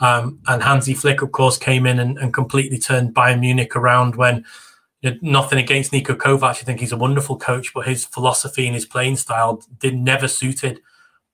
Um, 0.00 0.40
and 0.48 0.62
Hansi 0.62 0.94
Flick, 0.94 1.22
of 1.22 1.32
course, 1.32 1.58
came 1.58 1.86
in 1.86 2.00
and, 2.00 2.18
and 2.18 2.32
completely 2.32 2.78
turned 2.78 3.14
Bayern 3.14 3.40
Munich 3.40 3.76
around 3.76 4.16
when 4.16 4.44
nothing 5.20 5.58
against 5.58 5.92
Niko 5.92 6.16
Kovac. 6.16 6.44
I 6.44 6.52
think 6.54 6.80
he's 6.80 6.92
a 6.92 6.96
wonderful 6.96 7.36
coach, 7.36 7.72
but 7.74 7.86
his 7.86 8.04
philosophy 8.04 8.66
and 8.66 8.74
his 8.74 8.86
playing 8.86 9.16
style 9.16 9.62
did 9.78 9.96
never 9.96 10.28
suited 10.28 10.80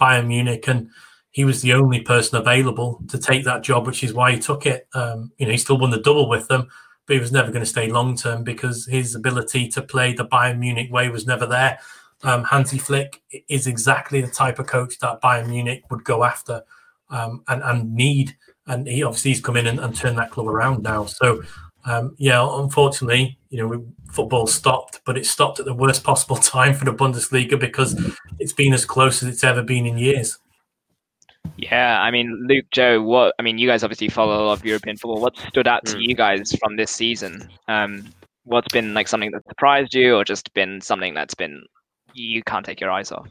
Bayern 0.01 0.27
Munich. 0.27 0.66
And 0.69 0.90
he 1.31 1.45
was 1.45 1.62
the 1.62 1.74
only 1.74 2.01
person 2.01 2.39
available 2.39 3.03
to 3.09 3.19
take 3.19 3.45
that 3.45 3.62
job, 3.62 3.86
which 3.86 4.03
is 4.03 4.15
why 4.15 4.32
he 4.32 4.39
took 4.39 4.66
it. 4.66 4.89
Um, 4.95 5.32
you 5.39 5.47
know, 5.47 5.53
he 5.53 5.59
still 5.59 5.78
won 5.78 5.90
the 5.90 6.01
double 6.01 6.28
with 6.28 6.49
them 6.49 6.69
but 7.09 7.15
he 7.15 7.20
was 7.20 7.32
never 7.32 7.51
going 7.51 7.65
to 7.65 7.66
stay 7.66 7.90
long 7.90 8.15
term 8.15 8.45
because 8.45 8.85
his 8.85 9.15
ability 9.15 9.66
to 9.66 9.82
play 9.82 10.12
the 10.12 10.27
Bayern 10.27 10.59
Munich 10.59 10.93
way 10.93 11.09
was 11.09 11.27
never 11.27 11.47
there. 11.47 11.81
Um, 12.23 12.45
Hansi 12.45 12.78
Flick 12.78 13.23
is 13.49 13.66
exactly 13.66 14.20
the 14.20 14.28
type 14.28 14.59
of 14.59 14.66
coach 14.66 14.99
that 14.99 15.23
Bayern 15.23 15.49
Munich 15.49 15.85
would 15.90 16.05
go 16.05 16.23
after 16.23 16.62
um, 17.09 17.43
and, 17.49 17.62
and 17.62 17.95
need. 17.95 18.36
And 18.66 18.86
he 18.86 19.03
obviously 19.03 19.31
he's 19.31 19.40
come 19.40 19.57
in 19.57 19.66
and, 19.66 19.81
and 19.81 19.97
turned 19.97 20.19
that 20.19 20.31
club 20.31 20.49
around 20.49 20.82
now. 20.82 21.07
So, 21.07 21.43
um, 21.89 22.15
yeah, 22.19 22.47
unfortunately, 22.60 23.39
you 23.48 23.59
know, 23.66 23.86
football 24.12 24.47
stopped, 24.47 25.01
but 25.06 25.16
it 25.16 25.24
stopped 25.24 25.59
at 25.59 25.65
the 25.65 25.74
worst 25.74 26.05
possible 26.05 26.36
time 26.55 26.74
for 26.74 26.85
the 26.85 26.93
Bundesliga 26.93 27.59
because 27.59 27.98
it's 28.39 28.52
been 28.52 28.74
as 28.74 28.85
close 28.85 29.23
as 29.23 29.28
it's 29.28 29.43
ever 29.43 29.62
been 29.62 29.86
in 29.86 29.97
years. 29.97 30.39
Yeah, 31.56 32.01
I 32.01 32.10
mean, 32.10 32.47
Luke, 32.47 32.66
Joe, 32.73 33.02
what 33.02 33.35
I 33.39 33.43
mean, 33.43 33.59
you 33.59 33.66
guys 33.66 33.82
obviously 33.82 34.09
follow 34.09 34.44
a 34.44 34.47
lot 34.47 34.59
of 34.59 34.65
European 34.65 34.97
football. 34.97 35.20
What 35.20 35.36
stood 35.36 35.66
out 35.66 35.85
to 35.86 35.97
mm. 35.97 36.02
you 36.09 36.15
guys 36.15 36.55
from 36.60 36.77
this 36.77 36.90
season? 36.90 37.48
Um, 37.69 38.12
what's 38.44 38.73
been 38.73 38.93
like 38.94 39.09
something 39.09 39.31
that 39.32 39.43
surprised 39.48 39.94
you, 39.94 40.15
or 40.15 40.24
just 40.24 40.52
been 40.52 40.81
something 40.81 41.15
that's 41.15 41.35
been 41.35 41.65
you 42.12 42.43
can't 42.43 42.66
take 42.66 42.81
your 42.81 42.90
eyes 42.90 43.10
off? 43.10 43.28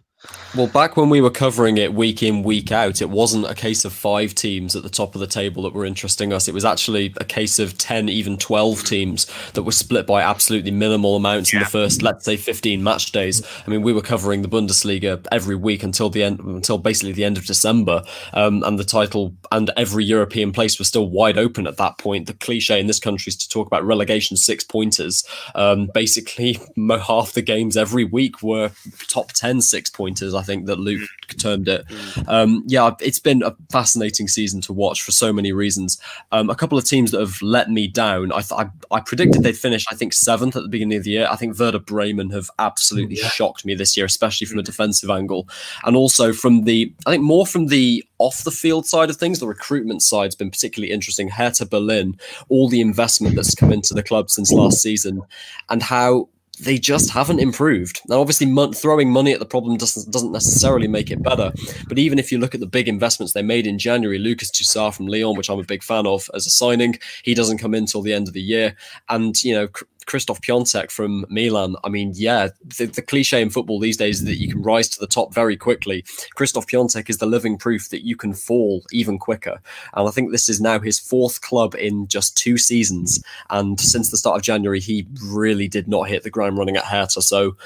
Well, 0.56 0.68
back 0.68 0.98
when 0.98 1.10
we 1.10 1.22
were 1.22 1.30
covering 1.30 1.78
it 1.78 1.94
week 1.94 2.24
in, 2.24 2.42
week 2.42 2.72
out, 2.72 3.02
it 3.02 3.10
wasn't 3.10 3.46
a 3.46 3.54
case 3.54 3.86
of 3.86 3.94
five 3.94 4.34
teams 4.34 4.76
at 4.76 4.82
the 4.82 4.90
top 4.90 5.14
of 5.14 5.22
the 5.22 5.28
table 5.28 5.62
that 5.64 5.74
were 5.74 5.86
interesting 5.86 6.34
us. 6.34 6.48
It 6.48 6.54
was 6.56 6.66
actually 6.66 7.14
a 7.18 7.26
case 7.26 7.60
of 7.60 7.78
10, 7.78 8.10
even 8.10 8.38
12 8.38 8.84
teams 8.84 9.28
that 9.52 9.62
were 9.62 9.72
split 9.72 10.08
by 10.08 10.24
absolutely 10.24 10.72
minimal 10.72 11.16
amounts 11.16 11.54
yeah. 11.54 11.60
in 11.60 11.64
the 11.64 11.70
first, 11.70 12.02
let's 12.02 12.26
say, 12.26 12.38
15 12.38 12.84
match 12.84 13.12
days. 13.12 13.46
I 13.66 13.70
mean, 13.70 13.84
we 13.84 13.94
were 13.94 14.02
covering 14.02 14.42
the 14.42 14.48
Bundesliga 14.48 15.24
every 15.32 15.56
week 15.56 15.84
until 15.84 16.10
the 16.10 16.24
end, 16.24 16.40
until 16.40 16.80
basically 16.80 17.12
the 17.12 17.26
end 17.26 17.38
of 17.38 17.46
December. 17.46 18.02
Um, 18.34 18.64
and 18.64 18.80
the 18.80 18.84
title 18.84 19.36
and 19.52 19.70
every 19.78 20.06
European 20.06 20.52
place 20.52 20.80
was 20.80 20.88
still 20.88 21.08
wide 21.08 21.38
open 21.38 21.68
at 21.68 21.78
that 21.78 22.00
point. 22.00 22.26
The 22.26 22.34
cliche 22.34 22.80
in 22.80 22.88
this 22.88 23.00
country 23.00 23.30
is 23.30 23.38
to 23.38 23.50
talk 23.50 23.68
about 23.68 23.86
relegation 23.86 24.38
six 24.38 24.64
pointers. 24.64 25.24
Um, 25.54 25.92
basically, 25.94 26.60
half 27.06 27.34
the 27.34 27.44
games 27.44 27.78
every 27.78 28.06
week 28.06 28.42
were 28.42 28.72
top 29.08 29.34
10 29.34 29.62
six 29.62 29.92
pointers 29.92 30.08
pointers, 30.18 30.34
I 30.34 30.42
think 30.42 30.66
that 30.66 30.80
Luke 30.80 31.08
mm. 31.28 31.42
termed 31.42 31.68
it. 31.68 31.86
Mm. 31.88 32.24
Um, 32.28 32.64
yeah, 32.68 32.92
it's 33.00 33.20
been 33.20 33.44
a 33.44 33.56
fascinating 33.72 34.28
season 34.28 34.62
to 34.62 34.74
watch 34.74 35.02
for 35.02 35.12
so 35.12 35.32
many 35.32 35.52
reasons. 35.52 36.00
Um, 36.32 36.50
a 36.50 36.56
couple 36.56 36.78
of 36.78 36.86
teams 36.86 37.12
that 37.12 37.20
have 37.20 37.42
let 37.42 37.70
me 37.70 37.88
down. 37.88 38.32
I, 38.32 38.44
I, 38.52 38.70
I 38.92 39.00
predicted 39.00 39.44
they'd 39.44 39.58
finish, 39.58 39.86
I 39.92 39.96
think, 39.96 40.14
seventh 40.14 40.56
at 40.56 40.64
the 40.64 40.70
beginning 40.70 40.98
of 40.98 41.04
the 41.04 41.12
year. 41.12 41.28
I 41.30 41.36
think 41.36 41.58
Werder 41.58 41.80
Bremen 41.80 42.30
have 42.32 42.50
absolutely 42.60 43.18
yeah. 43.18 43.30
shocked 43.30 43.66
me 43.66 43.76
this 43.76 43.96
year, 43.96 44.06
especially 44.06 44.48
from 44.48 44.60
a 44.60 44.62
mm. 44.62 44.66
defensive 44.66 45.10
angle, 45.10 45.48
and 45.86 45.96
also 45.96 46.34
from 46.34 46.64
the, 46.64 46.92
I 47.06 47.12
think, 47.12 47.24
more 47.24 47.46
from 47.46 47.68
the 47.68 48.04
off 48.20 48.44
the 48.44 48.52
field 48.52 48.86
side 48.86 49.10
of 49.10 49.18
things. 49.18 49.40
The 49.40 49.48
recruitment 49.48 50.02
side's 50.02 50.36
been 50.36 50.50
particularly 50.50 50.92
interesting. 50.92 51.30
Hertha 51.30 51.66
Berlin, 51.66 52.20
all 52.50 52.68
the 52.68 52.82
investment 52.82 53.36
that's 53.36 53.54
come 53.54 53.72
into 53.72 53.94
the 53.94 54.04
club 54.04 54.30
since 54.30 54.52
last 54.52 54.82
season, 54.82 55.22
and 55.70 55.84
how 55.84 56.30
they 56.60 56.78
just 56.78 57.12
haven't 57.12 57.40
improved. 57.40 58.02
Now, 58.08 58.20
obviously, 58.20 58.48
throwing 58.74 59.12
money 59.12 59.32
at 59.32 59.40
the 59.40 59.46
problem 59.46 59.78
doesn't 59.78 60.12
doesn't 60.12 60.32
necessarily 60.32 60.88
make 60.88 61.12
it 61.12 61.22
better. 61.22 61.52
But 61.88 62.00
even 62.00 62.20
if 62.20 62.32
you 62.32 62.40
look 62.40 62.54
at 62.54 62.62
the 62.62 62.68
big 62.68 62.88
investments 62.88 63.34
they 63.34 63.42
made 63.42 63.68
in 63.68 63.78
January, 63.78 64.18
Lucas 64.18 64.52
Tousart 64.52 64.96
from 64.96 65.08
Lyon, 65.08 65.36
which 65.36 65.50
I'm 65.50 65.60
a 65.60 65.64
big 65.64 65.84
fan 65.84 66.08
of 66.08 66.30
as 66.34 66.48
a 66.48 66.50
signing, 66.50 66.98
he 67.24 67.34
doesn't 67.34 67.60
come 67.60 67.76
in 67.76 67.86
till 67.86 68.02
the 68.02 68.14
end 68.14 68.28
of 68.28 68.34
the 68.34 68.42
year, 68.42 68.76
and 69.10 69.42
you 69.44 69.54
know 69.54 69.68
Krzysztof 70.08 70.40
Piątek 70.42 70.90
from 70.90 71.26
Milan. 71.30 71.76
I 71.84 71.90
mean, 71.90 72.14
yeah, 72.16 72.50
the, 72.78 72.86
the, 72.86 73.02
cliche 73.02 73.42
in 73.42 73.50
football 73.50 73.80
these 73.80 73.98
days 73.98 74.20
is 74.20 74.26
that 74.26 74.38
you 74.38 74.50
can 74.50 74.62
rise 74.62 74.90
to 74.90 75.00
the 75.00 75.08
top 75.08 75.34
very 75.34 75.58
quickly. 75.58 76.04
Christoph 76.36 76.66
Piątek 76.66 77.10
is 77.10 77.18
the 77.18 77.26
living 77.26 77.58
proof 77.58 77.90
that 77.90 78.06
you 78.06 78.16
can 78.16 78.34
fall 78.34 78.84
even 78.92 79.20
quicker. 79.20 79.60
And 79.94 80.08
I 80.08 80.12
think 80.12 80.32
this 80.32 80.50
is 80.50 80.62
now 80.62 80.80
his 80.80 81.00
fourth 81.00 81.42
club 81.42 81.76
in 81.76 82.08
just 82.08 82.38
two 82.38 82.58
seasons. 82.58 83.22
And 83.50 83.80
since 83.80 84.10
the 84.10 84.18
start 84.18 84.38
of 84.38 84.44
January, 84.44 84.80
he 84.80 85.06
really 85.26 85.68
did 85.68 85.88
not 85.88 86.08
hit 86.08 86.24
the 86.24 86.30
ground 86.30 86.58
running 86.58 86.78
at 86.78 86.86
Hertha. 86.86 87.22
So 87.22 87.58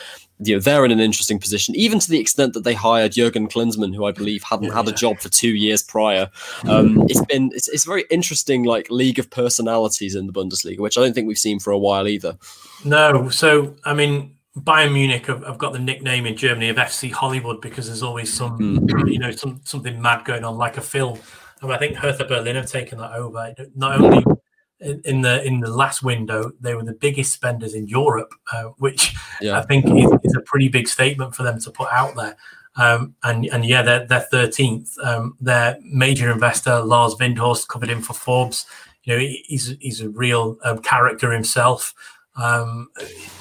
you 0.44 0.56
know 0.56 0.60
they're 0.60 0.86
in 0.86 0.92
an 0.92 1.00
interesting 1.00 1.40
position, 1.40 1.76
even 1.76 2.00
to 2.00 2.10
the 2.10 2.20
extent 2.20 2.54
that 2.54 2.64
they 2.64 2.74
hired 2.74 3.14
Jurgen 3.14 3.48
Klinsmann, 3.48 3.96
who 3.96 4.06
I 4.06 4.12
believe 4.12 4.44
hadn't 4.44 4.68
yeah, 4.68 4.76
had 4.76 4.88
a 4.88 4.92
job 4.92 5.20
for 5.20 5.30
two 5.30 5.56
years 5.56 5.84
prior. 5.84 6.30
Um, 6.68 7.04
it's 7.10 7.24
been 7.26 7.52
it's, 7.54 7.68
it's 7.68 7.86
a 7.86 7.90
very 7.90 8.06
interesting 8.10 8.64
like 8.64 8.90
league 8.90 9.20
of 9.20 9.30
personalities 9.30 10.16
in 10.16 10.28
the 10.28 10.34
Bundesliga, 10.34 10.80
which 10.80 10.98
I 10.98 11.02
don't 11.02 11.14
think 11.14 11.28
we've 11.28 11.38
seen 11.38 11.60
for 11.60 11.72
a 11.72 11.78
while 11.78 12.08
either. 12.08 12.38
No, 12.84 13.30
so 13.30 13.76
I 13.86 13.94
mean 13.94 14.36
Bayern 14.58 14.94
Munich 14.94 15.28
have, 15.28 15.46
have, 15.46 15.58
got 15.58 15.74
the 15.74 15.80
nickname 15.80 16.26
in 16.26 16.36
Germany 16.36 16.70
of 16.70 16.76
FC 16.76 17.12
Hollywood 17.12 17.62
because 17.62 17.88
there's 17.88 18.04
always 18.04 18.34
some, 18.34 18.60
mm. 18.60 19.12
you 19.12 19.18
know, 19.18 19.32
some 19.32 19.62
something 19.64 20.02
mad 20.02 20.26
going 20.26 20.44
on, 20.44 20.58
like 20.58 20.78
a 20.78 20.82
film. 20.82 21.20
And 21.62 21.72
I 21.72 21.78
think 21.78 21.96
Hertha 21.96 22.26
Berlin 22.26 22.56
have 22.56 22.66
taken 22.66 22.98
that 22.98 23.14
over. 23.14 23.54
Not 23.76 24.02
only 24.02 24.26
in, 24.82 25.22
the 25.22 25.44
in 25.44 25.60
the 25.60 25.70
last 25.70 26.04
window, 26.04 26.52
they 26.60 26.76
were 26.76 26.84
the 26.84 26.94
biggest 26.94 27.34
spenders 27.34 27.74
in 27.74 27.88
Europe, 27.88 28.34
uh, 28.52 28.66
which 28.78 29.16
yeah. 29.40 29.60
I 29.60 29.64
think 29.64 29.86
is, 29.86 30.12
is, 30.24 30.36
a 30.36 30.42
pretty 30.42 30.68
big 30.68 30.88
statement 30.88 31.36
for 31.36 31.44
them 31.44 31.60
to 31.62 31.72
put 31.72 31.92
out 31.92 32.16
there. 32.16 32.36
Um, 32.76 33.16
and 33.24 33.46
and 33.48 33.66
yeah, 33.66 33.82
they're 33.82 34.06
they're 34.06 34.28
thirteenth. 34.32 34.98
Um, 35.04 35.36
their 35.40 35.78
major 35.84 36.32
investor 36.32 36.80
Lars 36.82 37.16
Windhorst 37.16 37.68
covered 37.68 37.90
him 37.90 38.02
for 38.02 38.14
Forbes. 38.14 38.66
You 39.04 39.14
know, 39.14 39.20
he's 39.20 39.76
he's 39.80 40.02
a 40.02 40.10
real 40.10 40.58
um, 40.64 40.80
character 40.80 41.32
himself 41.32 41.94
um, 42.36 42.90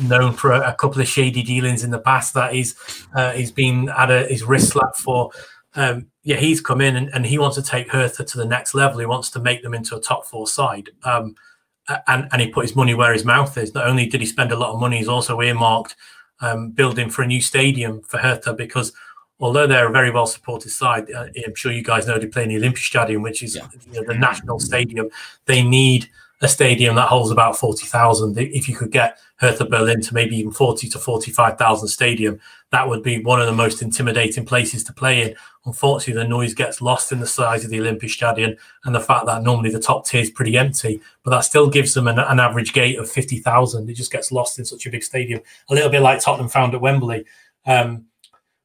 known 0.00 0.32
for 0.32 0.52
a, 0.52 0.70
a, 0.70 0.74
couple 0.74 1.00
of 1.00 1.06
shady 1.06 1.42
dealings 1.42 1.84
in 1.84 1.90
the 1.90 2.00
past 2.00 2.34
that 2.34 2.52
he's 2.52 2.74
uh, 3.14 3.32
he's 3.32 3.52
been 3.52 3.88
at 3.90 4.10
a, 4.10 4.26
his 4.26 4.42
wrist 4.42 4.70
slap 4.70 4.96
for. 4.96 5.30
Um, 5.74 6.09
yeah, 6.22 6.36
he's 6.36 6.60
come 6.60 6.80
in 6.80 6.97
and, 6.97 7.09
and, 7.14 7.24
he 7.24 7.38
wants 7.38 7.56
to 7.56 7.62
take 7.62 7.90
Hertha 7.90 8.24
to 8.24 8.36
the 8.36 8.44
next 8.44 8.74
level. 8.74 9.01
He 9.01 9.06
wants 9.06 9.30
to 9.30 9.40
make 9.40 9.62
them 9.62 9.74
into 9.74 9.97
a 9.97 10.01
top 10.01 10.26
four 10.26 10.47
side. 10.47 10.90
Um, 11.02 11.34
and, 12.06 12.28
and 12.30 12.40
he 12.40 12.48
put 12.48 12.64
his 12.64 12.76
money 12.76 12.94
where 12.94 13.12
his 13.12 13.24
mouth 13.24 13.56
is. 13.56 13.74
Not 13.74 13.86
only 13.86 14.06
did 14.06 14.20
he 14.20 14.26
spend 14.26 14.52
a 14.52 14.56
lot 14.56 14.72
of 14.72 14.80
money, 14.80 14.98
he's 14.98 15.09
also 15.09 15.40
earmarked 15.40 15.97
um, 16.40 16.70
building 16.70 17.10
for 17.10 17.22
a 17.22 17.26
new 17.26 17.40
stadium 17.40 18.02
for 18.02 18.18
Hertha 18.18 18.52
because 18.52 18.92
although 19.40 19.66
they're 19.66 19.88
a 19.88 19.92
very 19.92 20.10
well 20.10 20.26
supported 20.26 20.70
side, 20.70 21.10
uh, 21.10 21.26
I'm 21.44 21.55
sure 21.55 21.72
you 21.72 21.82
guys 21.82 22.06
know 22.06 22.18
they 22.18 22.26
play 22.26 22.44
in 22.44 22.51
the 22.51 22.56
Olympic 22.56 22.82
Stadium, 22.82 23.22
which 23.22 23.42
is 23.42 23.56
yeah. 23.56 23.66
you 23.90 24.01
know, 24.01 24.06
the 24.06 24.14
national 24.14 24.60
stadium. 24.60 25.09
They 25.47 25.62
need 25.62 26.09
a 26.42 26.48
stadium 26.48 26.94
that 26.94 27.08
holds 27.08 27.30
about 27.30 27.56
40,000. 27.56 28.38
If 28.38 28.68
you 28.68 28.74
could 28.74 28.90
get 28.90 29.18
Hertha 29.36 29.66
Berlin 29.66 30.00
to 30.00 30.14
maybe 30.14 30.36
even 30.36 30.52
40 30.52 30.88
to 30.88 30.98
45,000 30.98 31.88
stadium, 31.88 32.40
that 32.70 32.88
would 32.88 33.02
be 33.02 33.22
one 33.22 33.40
of 33.40 33.46
the 33.46 33.52
most 33.52 33.82
intimidating 33.82 34.46
places 34.46 34.82
to 34.84 34.92
play 34.92 35.22
in. 35.22 35.36
Unfortunately, 35.66 36.22
the 36.22 36.26
noise 36.26 36.54
gets 36.54 36.80
lost 36.80 37.12
in 37.12 37.20
the 37.20 37.26
size 37.26 37.62
of 37.64 37.70
the 37.70 37.78
Olympic 37.78 38.08
Stadium 38.08 38.56
and 38.84 38.94
the 38.94 39.00
fact 39.00 39.26
that 39.26 39.42
normally 39.42 39.70
the 39.70 39.78
top 39.78 40.06
tier 40.06 40.22
is 40.22 40.30
pretty 40.30 40.56
empty, 40.56 41.02
but 41.22 41.30
that 41.30 41.40
still 41.40 41.68
gives 41.68 41.92
them 41.92 42.08
an, 42.08 42.18
an 42.18 42.40
average 42.40 42.72
gate 42.72 42.98
of 42.98 43.10
50,000. 43.10 43.90
It 43.90 43.94
just 43.94 44.12
gets 44.12 44.32
lost 44.32 44.58
in 44.58 44.64
such 44.64 44.86
a 44.86 44.90
big 44.90 45.02
stadium, 45.02 45.42
a 45.68 45.74
little 45.74 45.90
bit 45.90 46.00
like 46.00 46.20
Tottenham 46.20 46.48
found 46.48 46.74
at 46.74 46.80
Wembley. 46.80 47.26
Um, 47.66 48.06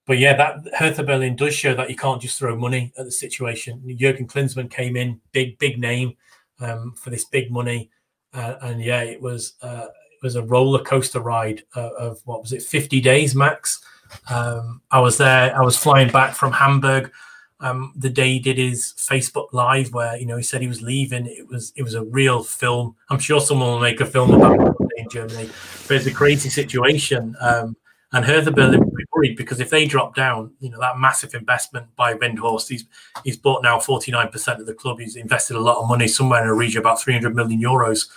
but 0.06 0.20
yeah, 0.20 0.38
that 0.38 0.74
Hertha 0.76 1.04
Berlin 1.04 1.36
does 1.36 1.54
show 1.54 1.74
that 1.74 1.90
you 1.90 1.98
can't 1.98 2.22
just 2.22 2.38
throw 2.38 2.56
money 2.56 2.94
at 2.98 3.04
the 3.04 3.12
situation. 3.12 3.84
Jurgen 3.98 4.28
Klinsmann 4.28 4.72
came 4.72 4.96
in, 4.96 5.20
big, 5.34 5.58
big 5.58 5.78
name 5.78 6.16
um, 6.60 6.94
for 6.94 7.10
this 7.10 7.26
big 7.26 7.52
money. 7.52 7.90
Uh, 8.34 8.56
and 8.62 8.82
yeah, 8.82 9.02
it 9.02 9.22
was 9.22 9.54
uh, 9.62 9.88
it 9.88 10.24
was 10.24 10.36
a 10.36 10.44
roller 10.44 10.84
coaster 10.84 11.20
ride 11.20 11.64
of, 11.76 11.92
of 11.94 12.22
what 12.26 12.42
was 12.42 12.52
it, 12.52 12.64
50 12.64 13.02
days 13.02 13.36
max. 13.36 13.84
Um, 14.30 14.82
I 14.92 15.00
was 15.00 15.18
there. 15.18 15.56
I 15.56 15.62
was 15.62 15.78
flying 15.78 16.12
back 16.12 16.36
from 16.36 16.52
Hamburg 16.52 17.12
um, 17.60 17.94
the 17.96 18.10
day 18.10 18.34
he 18.34 18.40
did 18.40 18.58
his 18.58 18.94
Facebook 18.98 19.48
Live, 19.54 19.94
where 19.94 20.18
you 20.18 20.26
know 20.26 20.38
he 20.38 20.44
said 20.44 20.62
he 20.62 20.68
was 20.68 20.82
leaving. 20.82 21.26
It 21.26 21.48
was 21.48 21.72
it 21.76 21.84
was 21.84 21.94
a 21.94 22.04
real 22.04 22.44
film. 22.44 22.96
I'm 23.10 23.20
sure 23.20 23.40
someone 23.40 23.70
will 23.70 23.80
make 23.80 24.02
a 24.02 24.06
film 24.06 24.32
about 24.32 24.60
it 24.60 24.76
in 24.98 25.10
Germany, 25.10 25.50
but 25.88 25.98
it's 25.98 26.06
a 26.06 26.14
crazy 26.14 26.50
situation. 26.50 27.36
Um, 27.40 27.76
and 28.12 28.26
Hertha 28.26 28.52
Berlin 28.52 28.90
worried 29.16 29.36
because 29.36 29.60
if 29.60 29.70
they 29.70 29.86
drop 29.86 30.16
down, 30.16 30.52
you 30.60 30.70
know, 30.70 30.80
that 30.80 30.98
massive 30.98 31.34
investment 31.34 31.88
by 31.96 32.14
Windhorst, 32.14 32.68
he's 32.70 32.86
he's 33.24 33.38
bought 33.38 33.64
now 33.64 33.78
49% 33.78 34.60
of 34.60 34.66
the 34.66 34.74
club. 34.74 35.00
He's 35.00 35.16
invested 35.16 35.56
a 35.56 35.60
lot 35.60 35.78
of 35.78 35.88
money, 35.88 36.08
somewhere 36.08 36.44
in 36.44 36.50
a 36.50 36.54
region 36.54 36.80
about 36.80 37.02
300 37.02 37.36
million 37.36 37.62
euros. 37.62 38.08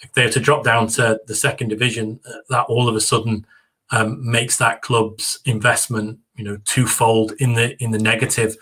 If 0.00 0.12
they 0.12 0.24
are 0.24 0.30
to 0.30 0.40
drop 0.40 0.64
down 0.64 0.88
to 0.88 1.20
the 1.26 1.34
second 1.34 1.68
division, 1.68 2.20
uh, 2.28 2.32
that 2.50 2.64
all 2.64 2.88
of 2.88 2.94
a 2.94 3.00
sudden 3.00 3.46
um, 3.90 4.18
makes 4.30 4.58
that 4.58 4.82
club's 4.82 5.40
investment, 5.44 6.18
you 6.36 6.44
know, 6.44 6.58
twofold 6.64 7.32
in 7.38 7.54
the 7.54 7.82
in 7.82 7.90
the 7.90 7.98
negative. 7.98 8.56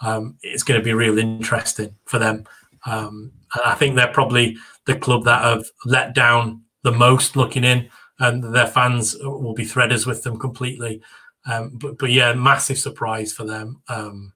Um, 0.00 0.36
it's 0.42 0.62
going 0.62 0.80
to 0.80 0.84
be 0.84 0.94
real 0.94 1.18
interesting 1.18 1.94
for 2.04 2.18
them. 2.18 2.44
Um, 2.86 3.32
I 3.64 3.74
think 3.74 3.96
they're 3.96 4.12
probably 4.12 4.56
the 4.86 4.96
club 4.96 5.24
that 5.24 5.42
have 5.42 5.66
let 5.84 6.14
down 6.14 6.62
the 6.84 6.92
most 6.92 7.34
looking 7.36 7.64
in 7.64 7.90
and 8.20 8.54
their 8.54 8.66
fans 8.66 9.16
will 9.20 9.54
be 9.54 9.64
threaders 9.64 10.06
with 10.06 10.22
them 10.22 10.38
completely. 10.38 11.00
Um, 11.48 11.70
but 11.74 11.98
but 11.98 12.10
yeah, 12.10 12.32
massive 12.34 12.78
surprise 12.78 13.32
for 13.32 13.44
them. 13.44 13.82
Um, 13.88 14.32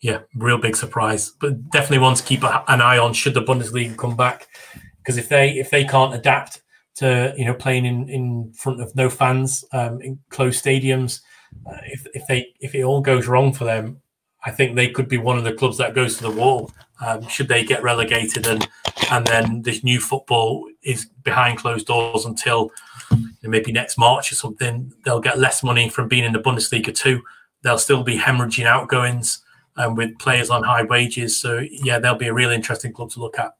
yeah, 0.00 0.20
real 0.34 0.58
big 0.58 0.76
surprise. 0.76 1.32
But 1.40 1.70
definitely 1.70 1.98
one 1.98 2.14
to 2.14 2.22
keep 2.22 2.42
an 2.42 2.80
eye 2.80 2.98
on 2.98 3.12
should 3.12 3.34
the 3.34 3.42
Bundesliga 3.42 3.96
come 3.96 4.16
back, 4.16 4.48
because 4.98 5.16
if 5.16 5.28
they 5.28 5.58
if 5.58 5.70
they 5.70 5.84
can't 5.84 6.14
adapt 6.14 6.62
to 6.96 7.34
you 7.36 7.44
know 7.44 7.54
playing 7.54 7.84
in 7.84 8.08
in 8.08 8.52
front 8.52 8.80
of 8.80 8.94
no 8.96 9.10
fans 9.10 9.64
um, 9.72 10.00
in 10.00 10.18
closed 10.30 10.64
stadiums, 10.64 11.20
uh, 11.66 11.78
if 11.84 12.06
if 12.14 12.26
they 12.26 12.54
if 12.60 12.74
it 12.74 12.82
all 12.82 13.00
goes 13.00 13.26
wrong 13.26 13.52
for 13.52 13.64
them, 13.64 14.00
I 14.44 14.50
think 14.50 14.76
they 14.76 14.88
could 14.88 15.08
be 15.08 15.18
one 15.18 15.38
of 15.38 15.44
the 15.44 15.52
clubs 15.52 15.78
that 15.78 15.94
goes 15.94 16.16
to 16.16 16.22
the 16.22 16.30
wall. 16.30 16.70
Um, 17.04 17.26
should 17.28 17.48
they 17.48 17.64
get 17.64 17.82
relegated 17.82 18.46
and 18.46 18.66
and 19.10 19.26
then 19.26 19.62
this 19.62 19.84
new 19.84 20.00
football 20.00 20.68
is 20.82 21.06
behind 21.22 21.58
closed 21.58 21.86
doors 21.86 22.24
until 22.24 22.70
maybe 23.42 23.72
next 23.72 23.98
March 23.98 24.32
or 24.32 24.34
something, 24.34 24.92
they'll 25.04 25.20
get 25.20 25.38
less 25.38 25.62
money 25.62 25.88
from 25.88 26.08
being 26.08 26.24
in 26.24 26.32
the 26.32 26.38
Bundesliga 26.38 26.94
too. 26.94 27.22
They'll 27.62 27.78
still 27.78 28.02
be 28.02 28.18
hemorrhaging 28.18 28.66
outgoings 28.66 29.42
um, 29.76 29.94
with 29.94 30.18
players 30.18 30.50
on 30.50 30.62
high 30.62 30.82
wages. 30.82 31.40
So 31.40 31.64
yeah, 31.70 31.98
they'll 31.98 32.14
be 32.14 32.28
a 32.28 32.34
really 32.34 32.54
interesting 32.54 32.92
club 32.92 33.10
to 33.10 33.20
look 33.20 33.38
at. 33.38 33.52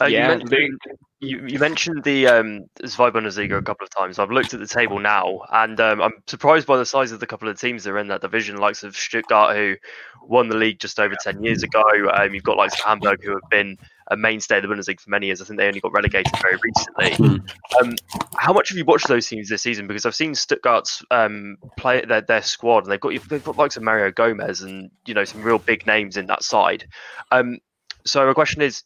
Uh, 0.00 0.06
yeah, 0.06 0.32
you, 0.32 0.38
mentioned, 0.38 0.80
you, 1.20 1.46
you, 1.46 1.58
mentioned 1.58 2.02
the 2.02 2.26
um, 2.26 2.64
Zwei 2.84 3.10
Bundesliga 3.10 3.56
a 3.56 3.62
couple 3.62 3.84
of 3.84 3.90
times. 3.90 4.18
I've 4.18 4.32
looked 4.32 4.52
at 4.52 4.58
the 4.58 4.66
table 4.66 4.98
now, 4.98 5.42
and 5.52 5.78
um, 5.80 6.02
I'm 6.02 6.12
surprised 6.26 6.66
by 6.66 6.76
the 6.76 6.86
size 6.86 7.12
of 7.12 7.20
the 7.20 7.26
couple 7.26 7.48
of 7.48 7.60
teams 7.60 7.84
that 7.84 7.90
are 7.90 7.98
in 7.98 8.08
that 8.08 8.20
division. 8.20 8.56
Likes 8.56 8.82
of 8.82 8.96
Stuttgart, 8.96 9.56
who 9.56 9.76
won 10.22 10.48
the 10.48 10.56
league 10.56 10.80
just 10.80 10.98
over 10.98 11.14
ten 11.22 11.42
years 11.44 11.62
ago. 11.62 11.82
Um, 12.12 12.34
you've 12.34 12.42
got 12.42 12.56
likes 12.56 12.74
of 12.74 12.84
Hamburg, 12.84 13.22
who 13.22 13.32
have 13.32 13.50
been 13.50 13.78
a 14.12 14.16
mainstay 14.16 14.58
of 14.58 14.62
the 14.62 14.68
Bundesliga 14.68 15.00
for 15.00 15.10
many 15.10 15.26
years. 15.26 15.40
I 15.40 15.44
think 15.44 15.58
they 15.58 15.66
only 15.66 15.80
got 15.80 15.92
relegated 15.92 16.32
very 16.40 16.58
recently. 16.62 17.14
Hmm. 17.14 17.36
Um, 17.80 17.94
how 18.36 18.52
much 18.52 18.68
have 18.68 18.78
you 18.78 18.84
watched 18.84 19.08
those 19.08 19.26
teams 19.26 19.48
this 19.48 19.62
season? 19.62 19.86
Because 19.86 20.04
I've 20.04 20.14
seen 20.14 20.32
Stuttgart's 20.32 21.02
um, 21.10 21.56
play 21.76 22.04
their, 22.04 22.20
their 22.20 22.42
squad, 22.42 22.84
and 22.84 22.92
they've 22.92 23.00
got 23.00 23.12
they've 23.28 23.42
got 23.42 23.56
likes 23.56 23.76
of 23.76 23.82
Mario 23.82 24.10
Gomez 24.10 24.60
and 24.60 24.90
you 25.06 25.14
know 25.14 25.24
some 25.24 25.42
real 25.42 25.58
big 25.58 25.86
names 25.86 26.16
in 26.16 26.26
that 26.26 26.42
side. 26.42 26.84
Um, 27.30 27.58
so 28.04 28.26
my 28.26 28.34
question 28.34 28.62
is, 28.62 28.82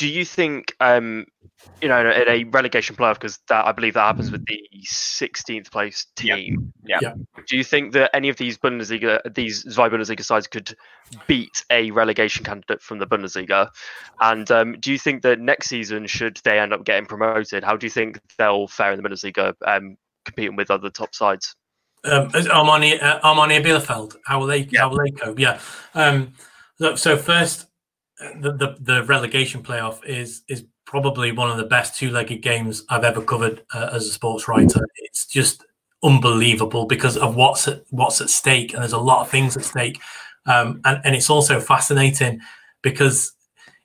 do 0.00 0.08
you 0.08 0.24
think 0.24 0.74
um, 0.80 1.26
you 1.82 1.88
know 1.88 2.00
in 2.00 2.26
a 2.26 2.44
relegation 2.44 2.96
playoff 2.96 3.14
because 3.14 3.38
that 3.48 3.66
I 3.66 3.72
believe 3.72 3.92
that 3.94 4.06
happens 4.06 4.30
with 4.32 4.46
the 4.46 4.58
16th 4.90 5.70
place 5.70 6.06
team. 6.16 6.72
Yeah. 6.82 7.00
yeah. 7.02 7.12
Do 7.46 7.58
you 7.58 7.62
think 7.62 7.92
that 7.92 8.08
any 8.16 8.30
of 8.30 8.38
these 8.38 8.56
Bundesliga 8.56 9.20
these 9.34 9.62
Zwei 9.70 9.90
Bundesliga 9.90 10.24
sides 10.24 10.46
could 10.46 10.74
beat 11.26 11.66
a 11.68 11.90
relegation 11.90 12.46
candidate 12.46 12.80
from 12.80 12.98
the 12.98 13.06
Bundesliga? 13.06 13.68
And 14.22 14.50
um, 14.50 14.76
do 14.80 14.90
you 14.90 14.98
think 14.98 15.20
that 15.20 15.38
next 15.38 15.68
season 15.68 16.06
should 16.06 16.40
they 16.44 16.58
end 16.58 16.72
up 16.72 16.86
getting 16.86 17.04
promoted, 17.04 17.62
how 17.62 17.76
do 17.76 17.84
you 17.84 17.90
think 17.90 18.20
they'll 18.38 18.68
fare 18.68 18.92
in 18.92 19.02
the 19.02 19.06
Bundesliga 19.06 19.52
um, 19.66 19.98
competing 20.24 20.56
with 20.56 20.70
other 20.70 20.88
top 20.88 21.14
sides? 21.14 21.54
Um, 22.04 22.30
Arminia, 22.30 23.02
uh, 23.02 23.20
Arminia 23.20 23.62
Bielefeld, 23.62 24.16
how 24.24 24.40
will 24.40 24.46
they 24.46 24.60
yeah. 24.70 24.80
how 24.80 24.88
will 24.88 25.04
they 25.04 25.10
cope? 25.10 25.38
Yeah. 25.38 25.60
Um, 25.94 26.32
so 26.96 27.18
first 27.18 27.66
the, 28.40 28.52
the, 28.52 28.76
the 28.80 29.04
relegation 29.04 29.62
playoff 29.62 30.04
is 30.04 30.42
is 30.48 30.64
probably 30.84 31.32
one 31.32 31.50
of 31.50 31.56
the 31.56 31.64
best 31.64 31.96
two-legged 31.96 32.42
games 32.42 32.84
I've 32.88 33.04
ever 33.04 33.22
covered 33.22 33.62
uh, 33.72 33.90
as 33.92 34.06
a 34.06 34.10
sports 34.10 34.48
writer. 34.48 34.80
It's 34.96 35.24
just 35.24 35.64
unbelievable 36.02 36.86
because 36.86 37.16
of 37.16 37.36
what's 37.36 37.68
at, 37.68 37.84
what's 37.90 38.20
at 38.20 38.30
stake, 38.30 38.72
and 38.72 38.82
there's 38.82 38.92
a 38.92 38.98
lot 38.98 39.20
of 39.20 39.30
things 39.30 39.56
at 39.56 39.64
stake. 39.64 40.00
Um, 40.46 40.80
and 40.84 41.00
and 41.04 41.14
it's 41.14 41.30
also 41.30 41.60
fascinating 41.60 42.40
because 42.82 43.32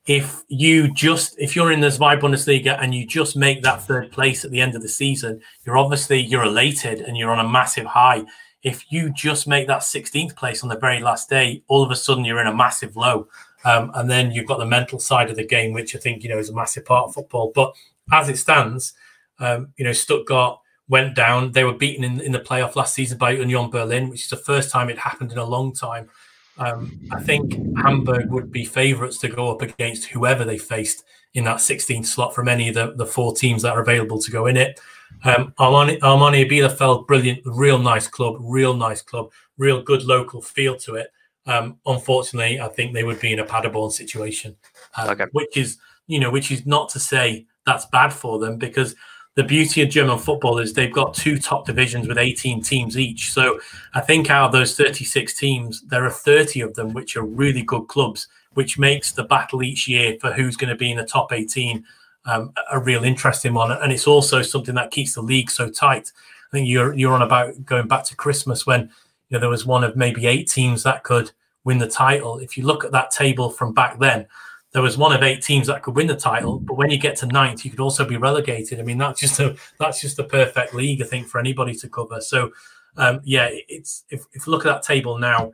if 0.06 0.44
you 0.48 0.94
just 0.94 1.36
if 1.40 1.56
you're 1.56 1.72
in 1.72 1.82
the 1.82 1.92
Zwei 1.92 2.16
Bundesliga 2.16 2.78
and 2.82 2.94
you 2.94 3.06
just 3.08 3.36
make 3.36 3.64
that 3.64 3.84
third 3.84 4.12
place 4.12 4.46
at 4.46 4.52
the 4.52 4.62
end 4.62 4.76
of 4.76 4.82
the 4.82 4.90
season, 4.90 5.42
you're 5.66 5.78
obviously 5.78 6.20
you're 6.20 6.46
elated 6.46 7.02
and 7.02 7.18
you're 7.18 7.32
on 7.32 7.44
a 7.44 7.50
massive 7.50 7.86
high. 7.86 8.24
If 8.64 8.92
you 8.92 9.12
just 9.12 9.48
make 9.48 9.68
that 9.68 9.82
16th 9.82 10.36
place 10.36 10.64
on 10.64 10.70
the 10.70 10.78
very 10.78 11.00
last 11.00 11.30
day, 11.30 11.64
all 11.68 11.84
of 11.84 11.92
a 11.92 11.96
sudden 11.96 12.26
you're 12.26 12.42
in 12.42 12.48
a 12.48 12.56
massive 12.56 12.96
low. 12.96 13.28
Um, 13.66 13.92
and 13.96 14.10
then 14.10 14.32
you've 14.32 14.48
got 14.48 14.60
the 14.60 14.66
mental 14.66 15.00
side 15.00 15.30
of 15.30 15.36
the 15.36 15.46
game, 15.46 15.74
which 15.74 15.96
I 15.96 16.00
think 16.00 16.24
you 16.24 16.30
know 16.30 16.38
is 16.38 16.50
a 16.50 16.56
massive 16.56 16.86
part 16.86 17.08
of 17.08 17.16
football. 17.16 17.52
But 17.54 17.76
as 18.12 18.30
it 18.30 18.38
stands, 18.38 18.94
um, 19.40 19.74
you 19.78 19.84
know 19.84 19.92
Stuttgart 19.92 20.60
went 20.88 21.16
down. 21.16 21.52
They 21.52 21.64
were 21.64 21.74
beaten 21.74 22.04
in, 22.04 22.22
in 22.22 22.32
the 22.32 22.40
playoff 22.40 22.76
last 22.76 22.94
season 22.94 23.18
by 23.18 23.32
Union 23.32 23.70
Berlin, 23.70 24.10
which 24.10 24.24
is 24.24 24.30
the 24.30 24.38
first 24.38 24.72
time 24.72 24.90
it 24.90 25.00
happened 25.00 25.32
in 25.32 25.40
a 25.40 25.44
long 25.44 25.74
time. 25.74 26.10
Um, 26.58 27.00
I 27.12 27.22
think 27.22 27.54
Hamburg 27.78 28.30
would 28.30 28.52
be 28.52 28.64
favourites 28.64 29.18
to 29.20 29.28
go 29.28 29.52
up 29.52 29.62
against 29.62 30.06
whoever 30.06 30.46
they 30.46 30.58
faced 30.58 31.04
in 31.34 31.44
that 31.44 31.58
16th 31.58 32.06
slot 32.06 32.34
from 32.34 32.48
any 32.48 32.70
of 32.70 32.76
the, 32.76 32.94
the 32.96 33.06
four 33.06 33.36
teams 33.36 33.62
that 33.64 33.74
are 33.74 33.82
available 33.82 34.20
to 34.22 34.32
go 34.32 34.46
in 34.46 34.56
it. 34.56 34.80
Um, 35.24 35.54
Arminia, 35.60 36.00
Arminia 36.00 36.50
Bielefeld, 36.50 37.08
brilliant, 37.08 37.42
real 37.46 37.78
nice 37.78 38.08
club, 38.08 38.38
real 38.40 38.74
nice 38.74 39.02
club, 39.02 39.32
real 39.58 39.82
good 39.82 40.04
local 40.04 40.42
feel 40.42 40.78
to 40.78 40.96
it. 40.96 41.12
Um, 41.48 41.78
unfortunately, 41.86 42.60
I 42.60 42.68
think 42.70 42.94
they 42.94 43.04
would 43.04 43.20
be 43.20 43.34
in 43.34 43.40
a 43.40 43.46
Paderborn 43.46 43.92
situation, 43.92 44.56
um, 44.98 45.10
okay. 45.10 45.26
which 45.32 45.58
is 45.58 45.78
you 46.08 46.20
know, 46.20 46.30
which 46.30 46.52
is 46.52 46.66
not 46.66 46.90
to 46.90 47.00
say 47.00 47.46
that's 47.66 47.86
bad 47.88 48.14
for 48.14 48.40
them 48.40 48.58
because 48.58 48.96
the 49.36 49.44
beauty 49.44 49.82
of 49.82 49.90
German 49.90 50.18
football 50.18 50.60
is 50.60 50.74
they've 50.74 50.94
got 50.94 51.14
two 51.14 51.38
top 51.38 51.66
divisions 51.66 52.08
with 52.08 52.18
18 52.18 52.62
teams 52.62 52.98
each. 52.98 53.34
So 53.34 53.60
I 53.94 54.02
think 54.02 54.30
out 54.30 54.46
of 54.46 54.52
those 54.54 54.78
36 54.78 55.34
teams, 55.34 55.82
there 55.82 56.06
are 56.06 56.12
30 56.12 56.62
of 56.62 56.74
them 56.76 56.94
which 56.94 57.18
are 57.18 57.26
really 57.26 57.62
good 57.62 57.88
clubs, 57.88 58.28
which 58.54 58.80
makes 58.80 59.12
the 59.12 59.26
battle 59.26 59.62
each 59.62 59.88
year 59.88 60.16
for 60.22 60.32
who's 60.32 60.56
going 60.56 60.70
to 60.70 60.76
be 60.76 60.92
in 60.92 60.98
the 60.98 61.06
top 61.06 61.34
18 61.34 61.84
um, 62.28 62.54
a 62.72 62.80
real 62.80 63.04
interesting 63.04 63.54
one. 63.54 63.72
And 63.72 63.92
it's 63.92 64.08
also 64.08 64.42
something 64.42 64.76
that 64.76 64.92
keeps 64.92 65.16
the 65.16 65.22
league 65.22 65.52
so 65.52 65.70
tight. 65.70 66.12
I 66.50 66.52
think 66.52 66.70
you're 66.70 66.94
you're 66.94 67.14
on 67.14 67.22
about 67.22 67.66
going 67.66 67.88
back 67.88 68.06
to 68.06 68.16
Christmas 68.16 68.66
when 68.66 68.90
you 69.30 69.36
know 69.36 69.40
there 69.40 69.50
was 69.50 69.66
one 69.66 69.84
of 69.84 69.96
maybe 69.96 70.28
eight 70.28 70.50
teams 70.50 70.84
that 70.84 71.04
could 71.04 71.32
win 71.64 71.78
the 71.78 71.88
title. 71.88 72.40
If 72.40 72.58
you 72.58 72.66
look 72.66 72.86
at 72.86 72.92
that 72.92 73.12
table 73.12 73.50
from 73.50 73.74
back 73.74 74.00
then, 74.00 74.28
there 74.72 74.82
was 74.82 74.98
one 74.98 75.14
of 75.14 75.24
eight 75.24 75.42
teams 75.42 75.68
that 75.68 75.84
could 75.84 75.96
win 75.96 76.08
the 76.08 76.16
title, 76.16 76.60
but 76.60 76.76
when 76.76 76.90
you 76.90 76.98
get 76.98 77.16
to 77.18 77.28
ninth, 77.28 77.64
you 77.64 77.72
could 77.72 77.80
also 77.80 78.06
be 78.06 78.18
relegated. 78.18 78.80
I 78.80 78.84
mean, 78.84 78.98
that's 78.98 79.20
just 79.20 79.40
a 79.40 79.56
that's 79.80 80.02
just 80.02 80.20
a 80.20 80.24
perfect 80.24 80.74
league, 80.74 81.02
I 81.02 81.06
think, 81.06 81.28
for 81.28 81.40
anybody 81.40 81.74
to 81.76 81.88
cover. 81.88 82.20
So, 82.20 82.52
um, 82.98 83.22
yeah, 83.24 83.48
it's 83.52 84.04
if, 84.10 84.26
if 84.34 84.46
you 84.46 84.52
look 84.52 84.66
at 84.66 84.74
that 84.74 84.84
table 84.84 85.18
now, 85.18 85.54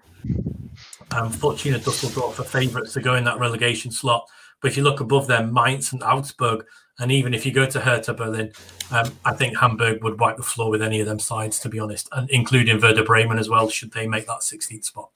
um, 1.12 1.30
Fortuna 1.30 1.78
Dusseldorf 1.78 2.40
are 2.40 2.44
favourites 2.44 2.94
to 2.94 3.02
go 3.02 3.16
in 3.16 3.24
that 3.26 3.40
relegation 3.40 3.92
slot. 3.92 4.28
But 4.60 4.72
if 4.72 4.78
you 4.78 4.84
look 4.84 5.02
above 5.02 5.28
them, 5.28 5.54
Mainz 5.54 5.94
and 5.94 6.04
Augsburg, 6.04 6.66
and 7.00 7.12
even 7.12 7.34
if 7.34 7.46
you 7.46 7.52
go 7.52 7.66
to 7.66 7.80
Hertha 7.80 8.14
Berlin, 8.14 8.52
um, 8.92 9.18
I 9.26 9.34
think 9.34 9.58
Hamburg 9.58 10.04
would 10.04 10.20
wipe 10.20 10.38
the 10.38 10.44
floor 10.44 10.70
with 10.70 10.82
any 10.82 11.00
of 11.00 11.08
them 11.08 11.20
sides, 11.20 11.60
to 11.60 11.70
be 11.70 11.80
honest, 11.80 12.10
and 12.12 12.30
including 12.30 12.80
Werder 12.80 13.04
Bremen 13.04 13.40
as 13.40 13.50
well, 13.50 13.70
should 13.70 13.92
they 13.92 14.08
make 14.08 14.28
that 14.28 14.42
16th 14.42 14.86
spot. 14.86 15.10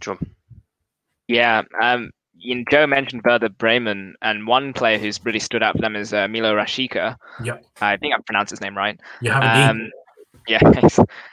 Sure. 0.00 0.18
Yeah, 1.28 1.62
um, 1.80 2.10
you 2.34 2.56
know, 2.56 2.64
Joe 2.70 2.86
mentioned 2.86 3.22
Werder 3.24 3.48
Bremen, 3.48 4.14
and 4.22 4.46
one 4.46 4.72
player 4.72 4.98
who's 4.98 5.24
really 5.24 5.38
stood 5.38 5.62
out 5.62 5.76
for 5.76 5.80
them 5.80 5.96
is 5.96 6.12
uh, 6.12 6.26
Milot 6.26 6.54
Rashica. 6.54 7.16
Yep. 7.42 7.64
I 7.80 7.96
think 7.96 8.14
I've 8.14 8.26
pronounced 8.26 8.50
his 8.50 8.60
name 8.60 8.76
right. 8.76 8.98
Yeah, 9.20 9.38
um, 9.38 9.90
yeah, 10.48 10.60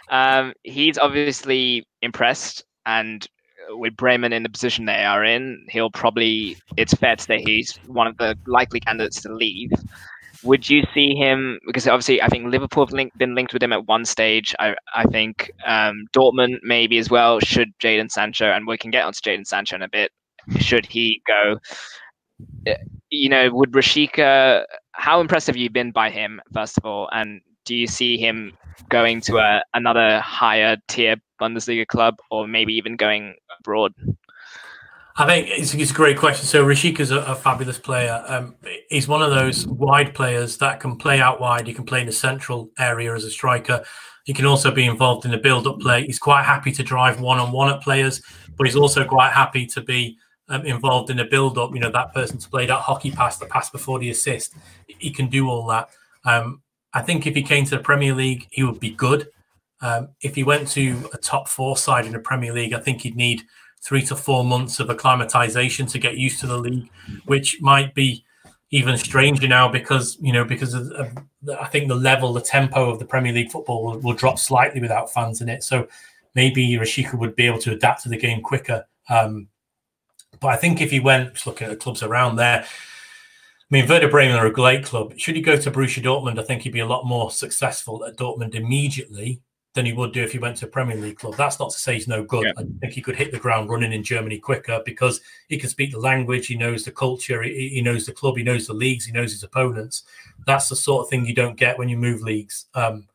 um, 0.09 0.53
he's 0.63 0.97
obviously 0.97 1.87
impressed, 2.01 2.63
and 2.85 3.25
with 3.71 3.95
Bremen 3.95 4.33
in 4.33 4.43
the 4.43 4.49
position 4.49 4.85
they 4.85 5.03
are 5.03 5.23
in, 5.23 5.65
he'll 5.69 5.91
probably, 5.91 6.57
it's 6.77 6.93
fair 6.93 7.15
to 7.15 7.23
say 7.23 7.41
he's 7.41 7.77
one 7.87 8.07
of 8.07 8.17
the 8.17 8.37
likely 8.47 8.79
candidates 8.79 9.21
to 9.21 9.33
leave. 9.33 9.71
Would 10.43 10.69
you 10.69 10.83
see 10.93 11.15
him? 11.15 11.59
Because 11.67 11.87
obviously, 11.87 12.21
I 12.21 12.27
think 12.27 12.47
Liverpool 12.47 12.85
have 12.85 13.09
been 13.17 13.35
linked 13.35 13.53
with 13.53 13.61
him 13.61 13.73
at 13.73 13.87
one 13.87 14.05
stage. 14.05 14.55
I, 14.57 14.75
I 14.95 15.03
think 15.03 15.51
um, 15.65 16.05
Dortmund 16.13 16.59
maybe 16.63 16.97
as 16.97 17.09
well. 17.09 17.41
Should 17.41 17.77
Jadon 17.79 18.09
Sancho, 18.09 18.45
and 18.45 18.65
we 18.65 18.77
can 18.77 18.89
get 18.89 19.03
onto 19.03 19.19
Jadon 19.19 19.45
Sancho 19.45 19.75
in 19.75 19.81
a 19.81 19.89
bit 19.89 20.11
should 20.57 20.85
he 20.85 21.21
go. 21.27 21.59
Uh, 22.67 22.75
you 23.09 23.29
know, 23.29 23.49
would 23.51 23.71
Rashica? 23.71 24.63
How 24.93 25.21
impressive 25.21 25.55
have 25.55 25.61
you 25.61 25.69
been 25.69 25.91
by 25.91 26.09
him, 26.09 26.41
first 26.53 26.77
of 26.77 26.85
all, 26.85 27.09
and 27.11 27.41
do 27.65 27.75
you 27.75 27.87
see 27.87 28.17
him 28.17 28.57
going 28.89 29.21
to 29.21 29.37
a, 29.37 29.61
another 29.73 30.19
higher 30.19 30.77
tier 30.87 31.17
Bundesliga 31.39 31.87
club, 31.87 32.17
or 32.29 32.47
maybe 32.47 32.73
even 32.73 32.95
going 32.95 33.35
abroad? 33.59 33.93
I 35.17 35.25
think 35.25 35.49
it's, 35.49 35.73
it's 35.73 35.91
a 35.91 35.93
great 35.93 36.17
question. 36.17 36.45
So 36.45 36.65
Rashica's 36.65 37.11
a, 37.11 37.19
a 37.19 37.35
fabulous 37.35 37.77
player. 37.77 38.23
Um, 38.25 38.55
he's 38.89 39.07
one 39.07 39.21
of 39.21 39.31
those 39.31 39.67
wide 39.67 40.13
players 40.15 40.57
that 40.59 40.79
can 40.79 40.95
play 40.95 41.19
out 41.19 41.41
wide. 41.41 41.67
You 41.67 41.73
can 41.73 41.85
play 41.85 41.99
in 41.99 42.05
the 42.05 42.13
central 42.13 42.69
area 42.79 43.13
as 43.13 43.25
a 43.25 43.31
striker. 43.31 43.83
He 44.23 44.33
can 44.33 44.45
also 44.45 44.71
be 44.71 44.85
involved 44.85 45.25
in 45.25 45.31
the 45.31 45.37
build-up 45.37 45.79
play. 45.81 46.05
He's 46.05 46.19
quite 46.19 46.43
happy 46.43 46.71
to 46.71 46.83
drive 46.83 47.19
one-on-one 47.19 47.73
at 47.73 47.81
players, 47.81 48.21
but 48.55 48.65
he's 48.65 48.77
also 48.77 49.03
quite 49.03 49.33
happy 49.33 49.65
to 49.65 49.81
be 49.81 50.17
um, 50.47 50.65
involved 50.65 51.09
in 51.09 51.19
a 51.19 51.25
build 51.25 51.57
up, 51.57 51.73
you 51.73 51.79
know, 51.79 51.91
that 51.91 52.13
person 52.13 52.37
to 52.37 52.49
play 52.49 52.65
that 52.67 52.79
hockey 52.79 53.11
pass, 53.11 53.37
the 53.37 53.45
pass 53.45 53.69
before 53.69 53.99
the 53.99 54.09
assist. 54.09 54.53
He 54.87 55.11
can 55.11 55.27
do 55.27 55.49
all 55.49 55.67
that. 55.67 55.89
Um, 56.25 56.61
I 56.93 57.01
think 57.01 57.27
if 57.27 57.35
he 57.35 57.43
came 57.43 57.65
to 57.65 57.71
the 57.71 57.83
Premier 57.83 58.13
League, 58.13 58.47
he 58.51 58.63
would 58.63 58.79
be 58.79 58.91
good. 58.91 59.27
Um, 59.81 60.09
if 60.21 60.35
he 60.35 60.43
went 60.43 60.67
to 60.69 61.09
a 61.13 61.17
top 61.17 61.47
four 61.47 61.77
side 61.77 62.05
in 62.05 62.11
the 62.11 62.19
Premier 62.19 62.53
League, 62.53 62.73
I 62.73 62.79
think 62.79 63.01
he'd 63.01 63.15
need 63.15 63.43
three 63.81 64.01
to 64.03 64.15
four 64.15 64.43
months 64.43 64.79
of 64.79 64.89
acclimatization 64.89 65.85
to 65.87 65.99
get 65.99 66.17
used 66.17 66.39
to 66.41 66.47
the 66.47 66.57
league, 66.57 66.89
which 67.25 67.61
might 67.61 67.93
be 67.93 68.25
even 68.71 68.97
stranger 68.97 69.47
now 69.47 69.67
because 69.67 70.17
you 70.21 70.31
know 70.31 70.43
because 70.43 70.73
of, 70.73 70.91
of 70.91 71.17
I 71.59 71.65
think 71.67 71.87
the 71.87 71.95
level, 71.95 72.33
the 72.33 72.41
tempo 72.41 72.89
of 72.89 72.99
the 72.99 73.05
Premier 73.05 73.33
League 73.33 73.51
football 73.51 73.83
will, 73.83 73.99
will, 73.99 74.13
drop 74.13 74.37
slightly 74.37 74.81
without 74.81 75.11
fans 75.11 75.41
in 75.41 75.49
it. 75.49 75.63
So 75.63 75.87
maybe 76.35 76.67
Rashica 76.73 77.17
would 77.17 77.35
be 77.35 77.45
able 77.45 77.59
to 77.59 77.71
adapt 77.71 78.03
to 78.03 78.09
the 78.09 78.17
game 78.17 78.41
quicker. 78.41 78.85
Um, 79.09 79.47
but 80.39 80.49
I 80.49 80.57
think 80.57 80.81
if 80.81 80.91
he 80.91 80.99
went, 80.99 81.33
just 81.33 81.47
looking 81.47 81.65
at 81.65 81.71
the 81.71 81.77
clubs 81.77 82.03
around 82.03 82.35
there, 82.35 82.63
I 82.63 82.67
mean, 83.69 83.87
Werder 83.87 84.09
Bremen 84.09 84.35
are 84.35 84.45
a 84.45 84.51
great 84.51 84.83
club. 84.83 85.17
Should 85.17 85.35
he 85.35 85.41
go 85.41 85.55
to 85.55 85.71
Borussia 85.71 86.03
Dortmund, 86.03 86.39
I 86.39 86.43
think 86.43 86.63
he'd 86.63 86.73
be 86.73 86.79
a 86.79 86.87
lot 86.87 87.05
more 87.05 87.31
successful 87.31 88.03
at 88.05 88.17
Dortmund 88.17 88.55
immediately 88.55 89.41
than 89.75 89.85
he 89.85 89.93
would 89.93 90.13
do 90.13 90.23
if 90.23 90.31
he 90.31 90.39
went 90.39 90.57
to 90.57 90.65
a 90.65 90.69
Premier 90.69 90.97
League 90.97 91.17
club. 91.17 91.35
That's 91.37 91.59
not 91.59 91.69
to 91.69 91.77
say 91.77 91.93
he's 91.93 92.07
no 92.07 92.23
good. 92.23 92.45
Yeah. 92.45 92.53
I 92.57 92.63
think 92.79 92.93
he 92.93 93.01
could 93.01 93.15
hit 93.15 93.31
the 93.31 93.39
ground 93.39 93.69
running 93.69 93.93
in 93.93 94.03
Germany 94.03 94.39
quicker 94.39 94.81
because 94.83 95.21
he 95.47 95.57
can 95.57 95.69
speak 95.69 95.91
the 95.91 95.99
language, 95.99 96.47
he 96.47 96.57
knows 96.57 96.83
the 96.83 96.91
culture, 96.91 97.43
he, 97.43 97.69
he 97.69 97.81
knows 97.81 98.05
the 98.05 98.11
club, 98.11 98.37
he 98.37 98.43
knows 98.43 98.65
the 98.65 98.73
leagues, 98.73 99.05
he 99.05 99.11
knows 99.11 99.31
his 99.31 99.43
opponents. 99.43 100.03
That's 100.47 100.69
the 100.69 100.75
sort 100.75 101.03
of 101.03 101.09
thing 101.09 101.25
you 101.25 101.35
don't 101.35 101.57
get 101.57 101.77
when 101.77 101.89
you 101.89 101.97
move 101.97 102.21
leagues. 102.21 102.65
Um, 102.73 103.07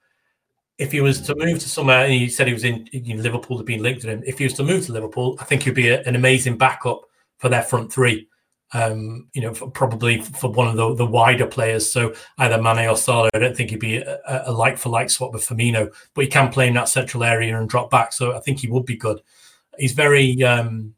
if 0.78 0.92
he 0.92 1.00
was 1.00 1.20
to 1.22 1.34
move 1.36 1.58
to 1.60 1.68
somewhere, 1.68 2.04
and 2.04 2.12
he 2.12 2.28
said 2.28 2.46
he 2.46 2.52
was 2.52 2.64
in 2.64 2.88
you 2.92 3.16
know, 3.16 3.22
Liverpool 3.22 3.58
to 3.58 3.64
be 3.64 3.78
linked 3.78 4.02
to 4.02 4.08
him. 4.08 4.22
If 4.26 4.38
he 4.38 4.44
was 4.44 4.54
to 4.54 4.64
move 4.64 4.86
to 4.86 4.92
Liverpool, 4.92 5.36
I 5.40 5.44
think 5.44 5.62
he'd 5.62 5.74
be 5.74 5.88
a, 5.88 6.02
an 6.02 6.16
amazing 6.16 6.58
backup 6.58 7.02
for 7.38 7.48
their 7.48 7.62
front 7.62 7.92
three. 7.92 8.28
Um, 8.72 9.28
you 9.34 9.42
know, 9.42 9.54
for 9.54 9.70
probably 9.70 10.20
for 10.20 10.50
one 10.50 10.66
of 10.66 10.74
the, 10.76 10.96
the 10.96 11.06
wider 11.06 11.46
players. 11.46 11.88
So 11.88 12.12
either 12.38 12.60
Mane 12.60 12.88
or 12.88 12.96
Salah. 12.96 13.30
I 13.32 13.38
don't 13.38 13.56
think 13.56 13.70
he'd 13.70 13.78
be 13.78 13.98
a, 13.98 14.50
like 14.50 14.78
for 14.78 14.88
like 14.88 15.10
swap 15.10 15.32
with 15.32 15.46
Firmino, 15.46 15.94
but 16.12 16.24
he 16.24 16.30
can 16.30 16.50
play 16.50 16.66
in 16.66 16.74
that 16.74 16.88
central 16.88 17.22
area 17.22 17.56
and 17.56 17.68
drop 17.68 17.88
back. 17.88 18.12
So 18.12 18.36
I 18.36 18.40
think 18.40 18.58
he 18.58 18.68
would 18.68 18.84
be 18.84 18.96
good. 18.96 19.20
He's 19.78 19.92
very 19.92 20.42
um, 20.42 20.92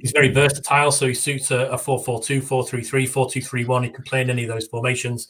he's 0.00 0.12
very 0.12 0.28
versatile. 0.28 0.92
So 0.92 1.08
he 1.08 1.14
suits 1.14 1.50
a, 1.50 1.66
a 1.66 1.76
4-4-2, 1.76 2.42
4-3-3, 2.42 3.08
4-2-3-1. 3.08 3.84
He 3.84 3.90
can 3.90 4.04
play 4.04 4.20
in 4.20 4.30
any 4.30 4.44
of 4.44 4.48
those 4.48 4.66
formations. 4.66 5.28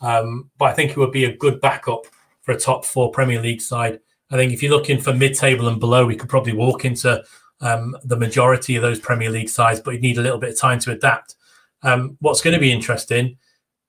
Um, 0.00 0.50
but 0.58 0.66
I 0.66 0.72
think 0.72 0.92
he 0.92 1.00
would 1.00 1.12
be 1.12 1.24
a 1.24 1.36
good 1.36 1.60
backup 1.60 2.06
for 2.42 2.52
a 2.52 2.58
top 2.58 2.84
four 2.84 3.10
Premier 3.10 3.40
League 3.40 3.60
side. 3.60 4.00
I 4.30 4.36
think 4.36 4.52
if 4.52 4.62
you're 4.62 4.72
looking 4.72 5.00
for 5.00 5.12
mid-table 5.12 5.68
and 5.68 5.78
below, 5.78 6.06
we 6.06 6.16
could 6.16 6.28
probably 6.28 6.54
walk 6.54 6.84
into 6.84 7.22
um, 7.64 7.96
the 8.04 8.16
majority 8.16 8.76
of 8.76 8.82
those 8.82 9.00
Premier 9.00 9.30
League 9.30 9.48
sides, 9.48 9.80
but 9.80 9.94
you 9.94 10.00
need 10.00 10.18
a 10.18 10.22
little 10.22 10.38
bit 10.38 10.50
of 10.50 10.60
time 10.60 10.78
to 10.80 10.92
adapt. 10.92 11.34
Um, 11.82 12.16
what's 12.20 12.42
going 12.42 12.54
to 12.54 12.60
be 12.60 12.70
interesting 12.70 13.36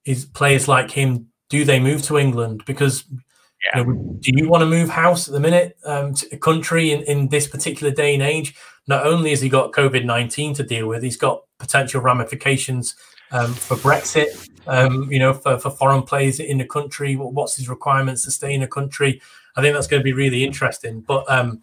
is 0.05 0.25
players 0.25 0.67
like 0.67 0.89
him. 0.89 1.27
Do 1.49 1.63
they 1.63 1.79
move 1.79 2.01
to 2.03 2.17
England? 2.17 2.63
Because 2.65 3.03
yeah. 3.11 3.79
you 3.79 3.85
know, 3.85 4.17
do 4.19 4.31
you 4.33 4.49
want 4.49 4.61
to 4.61 4.65
move 4.65 4.89
house 4.89 5.27
at 5.27 5.33
the 5.33 5.39
minute 5.39 5.77
um, 5.85 6.13
to 6.15 6.35
a 6.35 6.37
country 6.37 6.91
in, 6.91 7.03
in 7.03 7.29
this 7.29 7.47
particular 7.47 7.93
day 7.93 8.13
and 8.13 8.23
age? 8.23 8.55
Not 8.87 9.05
only 9.05 9.29
has 9.31 9.41
he 9.41 9.49
got 9.49 9.71
COVID 9.71 10.05
nineteen 10.05 10.53
to 10.55 10.63
deal 10.63 10.87
with, 10.87 11.03
he's 11.03 11.17
got 11.17 11.43
potential 11.59 12.01
ramifications 12.01 12.95
um, 13.31 13.53
for 13.53 13.77
Brexit. 13.77 14.49
Um, 14.67 15.11
you 15.11 15.19
know, 15.19 15.33
for, 15.33 15.59
for 15.59 15.69
foreign 15.69 16.01
players 16.01 16.39
in 16.39 16.57
the 16.57 16.65
country, 16.65 17.15
what's 17.15 17.55
his 17.55 17.69
requirements 17.69 18.23
to 18.23 18.31
stay 18.31 18.53
in 18.53 18.61
the 18.61 18.67
country? 18.67 19.21
I 19.55 19.61
think 19.61 19.73
that's 19.73 19.87
going 19.87 20.01
to 20.01 20.03
be 20.03 20.13
really 20.13 20.43
interesting. 20.43 21.01
But 21.01 21.29
um, 21.29 21.61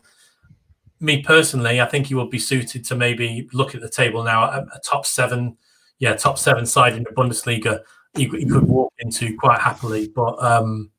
me 1.02 1.22
personally, 1.22 1.80
I 1.80 1.86
think 1.86 2.06
he 2.06 2.14
would 2.14 2.30
be 2.30 2.38
suited 2.38 2.84
to 2.86 2.94
maybe 2.94 3.48
look 3.52 3.74
at 3.74 3.80
the 3.80 3.88
table 3.88 4.22
now. 4.22 4.44
A, 4.44 4.60
a 4.60 4.80
top 4.84 5.04
seven, 5.04 5.56
yeah, 5.98 6.14
top 6.14 6.38
seven 6.38 6.64
side 6.64 6.94
in 6.94 7.02
the 7.02 7.10
Bundesliga, 7.10 7.80
he, 8.14 8.26
he 8.26 8.46
could 8.46 8.64
walk 8.64 8.92
into 8.98 9.36
quite 9.36 9.60
happily. 9.60 10.08
But 10.14 10.42
um, 10.42 10.90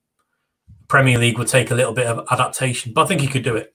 Premier 0.87 1.17
League 1.17 1.37
would 1.37 1.47
take 1.47 1.71
a 1.71 1.75
little 1.75 1.93
bit 1.93 2.07
of 2.07 2.27
adaptation, 2.31 2.93
but 2.93 3.03
I 3.03 3.05
think 3.07 3.21
he 3.21 3.27
could 3.27 3.43
do 3.43 3.55
it. 3.55 3.73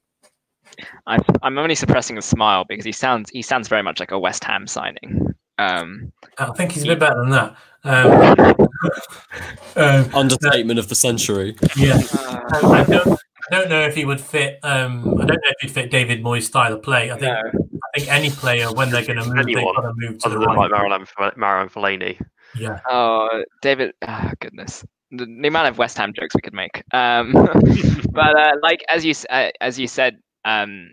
I, 1.06 1.18
am 1.42 1.58
only 1.58 1.74
suppressing 1.74 2.18
a 2.18 2.22
smile 2.22 2.64
because 2.68 2.84
he 2.84 2.92
sounds 2.92 3.30
he 3.30 3.42
sounds 3.42 3.68
very 3.68 3.82
much 3.82 3.98
like 3.98 4.12
a 4.12 4.18
West 4.18 4.44
Ham 4.44 4.66
signing. 4.66 5.34
Um, 5.58 6.12
I 6.38 6.52
think 6.52 6.72
he's 6.72 6.84
a 6.84 6.86
bit 6.86 7.00
better 7.00 7.18
than 7.18 7.30
that. 7.30 7.56
Um, 7.82 8.56
um, 9.76 10.14
Understatement 10.14 10.78
of 10.78 10.88
the 10.88 10.94
century. 10.94 11.56
Yeah, 11.76 12.00
uh, 12.14 12.40
I 12.52 12.84
don't 12.84 13.18
know 13.68 13.82
if 13.82 13.94
he 13.94 14.04
would 14.04 14.20
fit. 14.20 14.58
Um, 14.62 15.08
I 15.20 15.24
don't 15.24 15.28
know 15.28 15.50
if 15.50 15.56
he'd 15.60 15.70
fit 15.70 15.90
David 15.90 16.22
Moyes' 16.22 16.44
style 16.44 16.72
of 16.72 16.82
play. 16.82 17.10
I 17.10 17.18
think. 17.18 17.32
No. 17.32 17.68
I 17.94 17.98
think 17.98 18.12
any 18.12 18.30
player 18.30 18.72
when 18.72 18.90
they're 18.90 19.04
going 19.04 19.18
to 19.18 19.24
move, 19.24 19.46
they've 19.46 19.56
got 19.56 19.80
to 19.80 19.92
move 19.96 20.18
to 20.18 20.28
the 20.28 20.38
right. 20.38 20.70
Like 20.70 20.70
Marouane, 20.70 21.36
Marouane 21.36 21.72
Fellaini. 21.72 22.20
Yeah. 22.54 22.80
Oh, 22.88 23.42
David. 23.62 23.92
Oh, 24.06 24.30
goodness. 24.40 24.84
The, 25.10 25.24
the, 25.24 25.48
amount 25.48 25.68
of 25.68 25.78
West 25.78 25.96
Ham 25.96 26.12
jokes 26.12 26.34
we 26.34 26.42
could 26.42 26.52
make. 26.52 26.82
Um, 26.92 27.32
but 28.12 28.36
uh, 28.36 28.52
like 28.62 28.84
as 28.88 29.04
you 29.04 29.14
uh, 29.30 29.50
as 29.60 29.78
you 29.78 29.88
said, 29.88 30.18
um, 30.44 30.90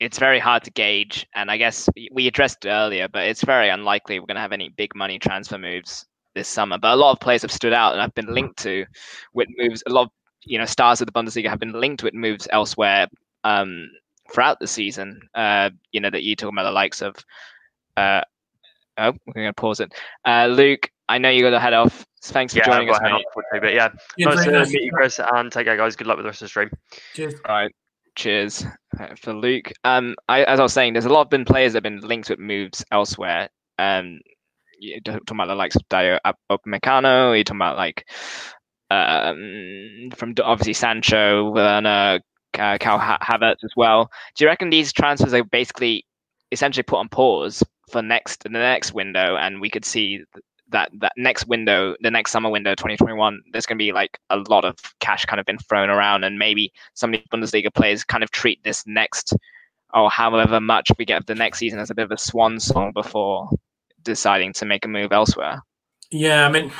it's 0.00 0.18
very 0.18 0.38
hard 0.38 0.64
to 0.64 0.70
gauge. 0.70 1.26
And 1.34 1.50
I 1.50 1.56
guess 1.56 1.88
we 2.12 2.26
addressed 2.26 2.64
it 2.64 2.68
earlier, 2.68 3.08
but 3.08 3.24
it's 3.24 3.42
very 3.42 3.70
unlikely 3.70 4.18
we're 4.18 4.26
going 4.26 4.36
to 4.36 4.42
have 4.42 4.52
any 4.52 4.68
big 4.68 4.94
money 4.94 5.18
transfer 5.18 5.58
moves 5.58 6.04
this 6.34 6.48
summer. 6.48 6.78
But 6.78 6.92
a 6.92 6.96
lot 6.96 7.12
of 7.12 7.20
players 7.20 7.42
have 7.42 7.52
stood 7.52 7.72
out 7.72 7.92
and 7.92 8.02
I've 8.02 8.14
been 8.14 8.34
linked 8.34 8.58
to 8.58 8.84
with 9.32 9.48
moves. 9.56 9.82
A 9.86 9.90
lot 9.90 10.06
of 10.06 10.10
you 10.46 10.58
know 10.58 10.64
stars 10.64 11.00
of 11.00 11.06
the 11.06 11.12
Bundesliga 11.12 11.48
have 11.48 11.60
been 11.60 11.72
linked 11.72 12.02
with 12.02 12.14
moves 12.14 12.48
elsewhere 12.50 13.06
um, 13.44 13.90
throughout 14.32 14.58
the 14.60 14.66
season. 14.66 15.20
Uh, 15.34 15.70
you 15.92 16.00
know 16.00 16.10
that 16.10 16.22
you 16.22 16.36
talk 16.36 16.52
about 16.52 16.64
the 16.64 16.70
likes 16.70 17.02
of. 17.02 17.16
Uh, 17.96 18.22
oh, 18.98 19.12
we're 19.26 19.34
going 19.34 19.46
to 19.46 19.52
pause 19.52 19.80
it. 19.80 19.92
Uh, 20.24 20.46
Luke, 20.46 20.90
I 21.08 21.18
know 21.18 21.30
you 21.30 21.42
got 21.42 21.50
to 21.50 21.60
head 21.60 21.74
off. 21.74 22.04
Thanks 22.22 22.54
for 22.54 22.60
yeah, 22.60 22.66
joining 22.66 22.90
us, 22.90 22.98
mate. 23.02 23.12
Off, 23.12 23.22
but 23.60 23.74
yeah, 23.74 23.90
Yeah, 24.16 24.26
nice 24.28 24.44
to 24.44 24.50
nice. 24.50 24.72
meet 24.72 24.84
you, 24.84 24.92
Chris, 24.92 25.20
and 25.20 25.52
take 25.52 25.66
care, 25.66 25.76
guys. 25.76 25.94
Good 25.94 26.06
luck 26.06 26.16
with 26.16 26.24
the 26.24 26.28
rest 26.28 26.40
of 26.42 26.46
the 26.46 26.48
stream. 26.48 26.70
Cheers. 27.12 27.34
All 27.46 27.54
right. 27.54 27.70
Cheers 28.16 28.64
uh, 28.98 29.14
for 29.20 29.34
Luke. 29.34 29.72
Um, 29.82 30.14
I, 30.28 30.44
as 30.44 30.60
I 30.60 30.62
was 30.62 30.72
saying, 30.72 30.94
there's 30.94 31.04
a 31.04 31.10
lot 31.10 31.22
of 31.22 31.30
been 31.30 31.44
players 31.44 31.72
that 31.72 31.78
have 31.78 31.82
been 31.82 32.00
linked 32.00 32.30
with 32.30 32.38
moves 32.38 32.84
elsewhere. 32.90 33.48
Um, 33.78 34.20
you 34.78 35.00
talking 35.02 35.20
about 35.30 35.48
the 35.48 35.54
likes 35.54 35.76
of 35.76 35.82
Dayot 35.88 36.20
Upamecano. 36.50 37.34
You're 37.34 37.44
talking 37.44 37.58
about 37.58 37.76
like 37.76 38.08
um, 38.90 40.10
from 40.16 40.34
obviously 40.42 40.72
Sancho, 40.72 41.54
uh, 41.56 42.18
Cal 42.52 42.98
ha- 42.98 43.18
Havertz 43.22 43.64
as 43.64 43.72
well. 43.76 44.10
Do 44.36 44.44
you 44.44 44.48
reckon 44.48 44.70
these 44.70 44.92
transfers 44.92 45.34
are 45.34 45.44
basically 45.44 46.04
essentially 46.52 46.82
put 46.82 46.98
on 46.98 47.08
pause 47.08 47.62
for 47.90 48.02
next 48.02 48.42
the 48.44 48.48
next 48.50 48.94
window, 48.94 49.36
and 49.36 49.60
we 49.60 49.70
could 49.70 49.84
see 49.84 50.22
that 50.70 50.90
that 51.00 51.12
next 51.16 51.46
window, 51.46 51.94
the 52.00 52.10
next 52.10 52.32
summer 52.32 52.50
window, 52.50 52.74
2021, 52.74 53.42
there's 53.52 53.66
going 53.66 53.78
to 53.78 53.82
be 53.82 53.92
like 53.92 54.18
a 54.30 54.38
lot 54.48 54.64
of 54.64 54.76
cash 55.00 55.24
kind 55.24 55.40
of 55.40 55.46
been 55.46 55.58
thrown 55.58 55.90
around, 55.90 56.24
and 56.24 56.38
maybe 56.38 56.72
some 56.94 57.12
of 57.12 57.20
the 57.20 57.36
Bundesliga 57.36 57.72
players 57.72 58.04
kind 58.04 58.22
of 58.22 58.30
treat 58.30 58.62
this 58.64 58.84
next, 58.86 59.34
or 59.92 60.10
however 60.10 60.60
much 60.60 60.90
we 60.98 61.04
get 61.04 61.18
of 61.18 61.26
the 61.26 61.34
next 61.34 61.58
season 61.58 61.78
as 61.78 61.90
a 61.90 61.94
bit 61.94 62.04
of 62.04 62.12
a 62.12 62.18
swan 62.18 62.60
song 62.60 62.92
before 62.92 63.48
deciding 64.02 64.52
to 64.52 64.64
make 64.64 64.84
a 64.84 64.88
move 64.88 65.12
elsewhere. 65.12 65.62
Yeah, 66.10 66.46
I 66.46 66.50
mean, 66.50 66.70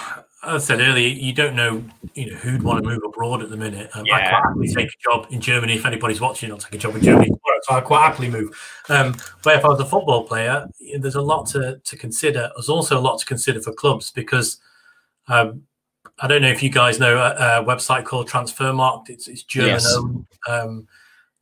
I 0.47 0.59
said 0.59 0.81
earlier, 0.81 1.09
you 1.09 1.33
don't 1.33 1.55
know, 1.57 1.85
you 2.15 2.31
know, 2.31 2.37
who'd 2.39 2.63
want 2.63 2.83
to 2.85 2.89
move 2.89 3.03
abroad 3.05 3.43
at 3.43 3.51
the 3.51 3.57
minute. 3.57 3.91
Um, 3.95 4.07
I 4.13 4.19
Yeah. 4.21 4.31
quite 4.31 4.43
happily 4.43 4.69
take 4.69 4.89
a 4.89 5.03
job 5.03 5.27
in 5.31 5.41
Germany. 5.41 5.75
If 5.75 5.85
anybody's 5.87 6.21
watching, 6.21 6.51
I'll 6.51 6.59
take 6.59 6.75
a 6.75 6.79
job 6.79 6.95
in 6.97 7.03
Germany. 7.03 7.27
tomorrow, 7.27 7.61
So 7.63 7.75
I 7.75 7.81
quite 7.81 8.01
happily 8.07 8.31
move. 8.31 8.57
Um, 8.89 9.17
but 9.43 9.57
if 9.57 9.65
I 9.65 9.69
was 9.69 9.81
a 9.81 9.85
football 9.85 10.25
player, 10.25 10.67
there's 10.99 11.15
a 11.17 11.23
lot 11.23 11.47
to, 11.47 11.79
to 11.83 11.97
consider. 11.97 12.51
There's 12.55 12.69
also 12.69 12.99
a 12.99 13.01
lot 13.01 13.19
to 13.21 13.27
consider 13.27 13.61
for 13.61 13.73
clubs 13.73 14.11
because 14.11 14.59
um, 15.29 15.63
I 16.21 16.29
don't 16.29 16.43
know 16.43 16.49
if 16.51 16.63
you 16.63 16.71
guys 16.71 17.01
know 17.01 17.17
a, 17.17 17.61
a 17.61 17.65
website 17.65 18.05
called 18.05 18.29
Transfermarkt. 18.29 19.11
It's, 19.11 19.27
it's 19.29 19.43
German 19.43 19.71
Yes. 19.73 19.97
owned. 19.97 20.27
Um, 20.49 20.89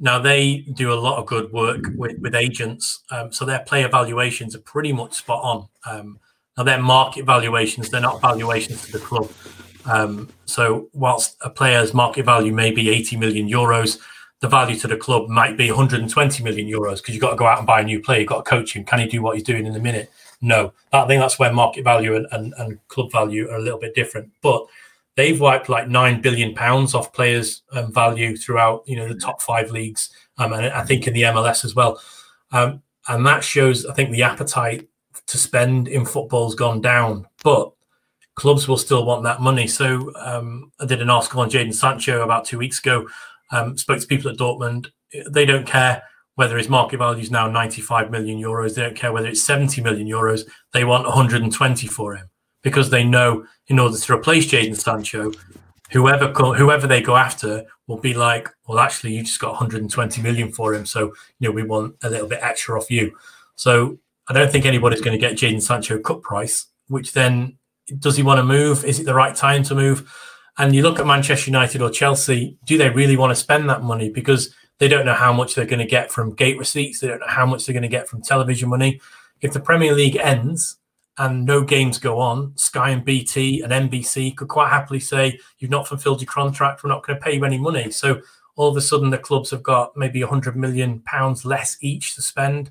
now 0.01 0.19
they 0.19 0.59
do 0.74 0.93
a 0.93 0.95
lot 0.95 1.19
of 1.19 1.27
good 1.27 1.53
work 1.53 1.85
with, 1.97 2.19
with 2.19 2.35
agents, 2.35 3.03
um, 3.11 3.31
so 3.33 3.45
their 3.45 3.61
player 3.61 3.89
valuations 3.89 4.57
are 4.57 4.61
pretty 4.61 4.93
much 4.93 5.15
spot 5.15 5.69
on. 5.85 6.19
Now 6.62 6.76
they're 6.76 6.82
market 6.82 7.24
valuations; 7.24 7.90
they're 7.90 8.01
not 8.01 8.20
valuations 8.20 8.86
to 8.86 8.93
the 8.93 9.01
club. 9.01 9.28
Um, 9.84 10.28
so 10.44 10.89
whilst 10.93 11.36
a 11.40 11.51
player's 11.51 11.93
market 11.93 12.24
value 12.24 12.52
may 12.52 12.70
be 12.70 12.89
80 12.89 13.16
million 13.16 13.48
euros, 13.48 13.98
the 14.39 14.47
value 14.47 14.76
to 14.76 14.86
the 14.86 14.97
club 14.97 15.28
might 15.28 15.56
be 15.56 15.72
120 15.72 16.44
million 16.44 16.68
euros 16.68 16.98
because 16.98 17.16
you've 17.16 17.20
got 17.20 17.30
to 17.30 17.36
go 17.36 17.47
out 17.47 17.59
and 17.59 17.66
buy 17.66 17.80
a 17.80 17.84
new 17.84 18.01
player. 18.01 18.20
You've 18.20 18.28
got 18.28 18.44
to 18.44 18.48
coach 18.48 18.76
him. 18.76 18.84
Can 18.84 19.01
he 19.01 19.06
do 19.06 19.20
what 19.22 19.34
he's 19.34 19.43
doing 19.43 19.66
in 19.66 19.74
a 19.74 19.80
minute? 19.80 20.12
No. 20.40 20.72
I 20.93 21.05
think 21.09 21.20
that's 21.20 21.36
where 21.36 21.52
market 21.52 21.82
value 21.82 22.14
and, 22.14 22.28
and, 22.30 22.55
and 22.59 22.78
club 22.86 23.10
value 23.10 23.51
are 23.51 23.56
a 23.56 23.60
little 23.60 23.80
bit 23.80 23.97
different. 23.97 24.30
But 24.40 24.64
they've 25.16 25.40
wiped 25.40 25.68
like 25.68 25.89
nine 25.89 26.20
billion 26.20 26.55
pounds 26.55 26.94
off 26.94 27.12
players' 27.12 27.62
um, 27.72 27.93
value 27.93 28.36
throughout, 28.36 28.84
you 28.86 28.94
know, 28.94 29.09
the 29.09 29.18
top 29.18 29.43
five 29.43 29.72
leagues, 29.72 30.10
um, 30.39 30.52
and 30.52 30.66
I 30.66 30.84
think 30.84 31.09
in 31.09 31.14
the 31.14 31.22
MLS 31.22 31.64
as 31.64 31.74
well. 31.74 32.01
Um, 32.52 32.82
and 33.09 33.26
that 33.26 33.43
shows, 33.43 33.84
I 33.84 33.94
think, 33.94 34.12
the 34.12 34.22
appetite 34.22 34.86
to 35.33 35.39
spend 35.39 35.89
in 35.89 36.05
football's 36.05 36.55
gone 36.55 36.83
down, 36.83 37.27
but 37.43 37.73
clubs 38.35 38.69
will 38.69 38.77
still 38.77 39.07
want 39.07 39.23
that 39.25 39.41
money. 39.41 39.67
So 39.67 40.13
um, 40.17 40.71
I 40.79 40.85
did 40.85 41.01
an 41.01 41.09
article 41.09 41.41
on 41.41 41.49
Jadon 41.49 41.75
Sancho 41.75 42.23
about 42.23 42.45
two 42.45 42.59
weeks 42.59 42.81
ago. 42.81 43.09
Um, 43.51 43.79
spoke 43.79 43.99
to 43.99 44.07
people 44.07 44.31
at 44.31 44.37
Dortmund. 44.37 44.89
They 45.31 45.47
don't 45.47 45.67
care 45.67 46.03
whether 46.35 46.59
his 46.59 46.69
market 46.69 46.99
value 46.99 47.23
is 47.23 47.31
now 47.31 47.49
95 47.49 48.11
million 48.11 48.39
euros. 48.39 48.75
They 48.75 48.83
don't 48.83 48.95
care 48.95 49.11
whether 49.11 49.29
it's 49.29 49.43
70 49.43 49.81
million 49.81 50.07
euros. 50.07 50.43
They 50.75 50.85
want 50.85 51.07
120 51.07 51.87
for 51.87 52.15
him 52.15 52.29
because 52.63 52.91
they 52.91 53.05
know 53.05 53.47
in 53.69 53.79
order 53.79 53.97
to 53.97 54.13
replace 54.13 54.47
Jadon 54.47 54.77
Sancho, 54.77 55.33
whoever 55.91 56.29
whoever 56.33 56.87
they 56.87 57.01
go 57.01 57.17
after 57.17 57.65
will 57.87 57.99
be 57.99 58.13
like, 58.13 58.51
well, 58.69 58.81
actually, 58.81 59.15
you 59.15 59.23
just 59.23 59.41
got 59.41 59.53
120 59.53 60.21
million 60.21 60.53
for 60.53 60.75
him, 60.75 60.85
so 60.85 61.15
you 61.39 61.49
know 61.49 61.53
we 61.53 61.63
want 61.63 61.95
a 62.03 62.11
little 62.11 62.29
bit 62.29 62.41
extra 62.43 62.79
off 62.79 62.91
you. 62.91 63.17
So 63.55 63.99
I 64.28 64.32
don't 64.32 64.51
think 64.51 64.66
anybody's 64.66 65.01
going 65.01 65.19
to 65.19 65.27
get 65.27 65.36
Jadon 65.36 65.62
Sancho 65.62 65.99
cut 65.99 66.23
price. 66.23 66.66
Which 66.89 67.12
then 67.12 67.57
does 67.99 68.16
he 68.16 68.23
want 68.23 68.39
to 68.39 68.44
move? 68.44 68.85
Is 68.85 69.01
it 69.01 69.07
the 69.07 69.15
right 69.15 69.35
time 69.35 69.62
to 69.65 69.74
move? 69.74 70.12
And 70.59 70.74
you 70.74 70.82
look 70.82 70.99
at 70.99 71.07
Manchester 71.07 71.51
United 71.51 71.81
or 71.81 71.90
Chelsea, 71.90 72.59
do 72.66 72.77
they 72.77 72.90
really 72.90 73.16
want 73.16 73.31
to 73.31 73.36
spend 73.36 73.69
that 73.70 73.82
money? 73.82 74.11
Because 74.11 74.55
they 74.78 74.89
don't 74.89 75.07
know 75.07 75.15
how 75.15 75.32
much 75.32 75.55
they're 75.55 75.65
going 75.65 75.78
to 75.78 75.86
get 75.86 76.11
from 76.11 76.35
gate 76.35 76.59
receipts. 76.59 77.01
They 77.01 77.09
don't 77.09 77.20
know 77.20 77.27
how 77.28 77.47
much 77.47 77.65
they're 77.65 77.73
going 77.73 77.82
to 77.82 77.89
get 77.89 78.09
from 78.09 78.23
television 78.23 78.69
money. 78.69 79.01
If 79.40 79.53
the 79.53 79.61
Premier 79.61 79.94
League 79.94 80.16
ends 80.16 80.77
and 81.19 81.44
no 81.44 81.62
games 81.62 81.99
go 81.99 82.19
on, 82.19 82.57
Sky 82.57 82.90
and 82.90 83.05
BT 83.05 83.62
and 83.62 83.73
NBC 83.73 84.36
could 84.36 84.49
quite 84.49 84.70
happily 84.70 85.01
say, 85.01 85.39
You've 85.59 85.70
not 85.70 85.89
fulfilled 85.89 86.20
your 86.20 86.31
contract, 86.31 86.82
we're 86.82 86.90
not 86.90 87.07
going 87.07 87.19
to 87.19 87.24
pay 87.24 87.35
you 87.35 87.44
any 87.44 87.59
money. 87.59 87.90
So 87.90 88.20
all 88.57 88.69
of 88.69 88.77
a 88.77 88.81
sudden, 88.81 89.11
the 89.11 89.19
clubs 89.19 89.51
have 89.51 89.62
got 89.62 89.97
maybe 89.97 90.20
100 90.23 90.57
million 90.57 91.01
pounds 91.01 91.44
less 91.44 91.77
each 91.81 92.15
to 92.16 92.23
spend, 92.23 92.70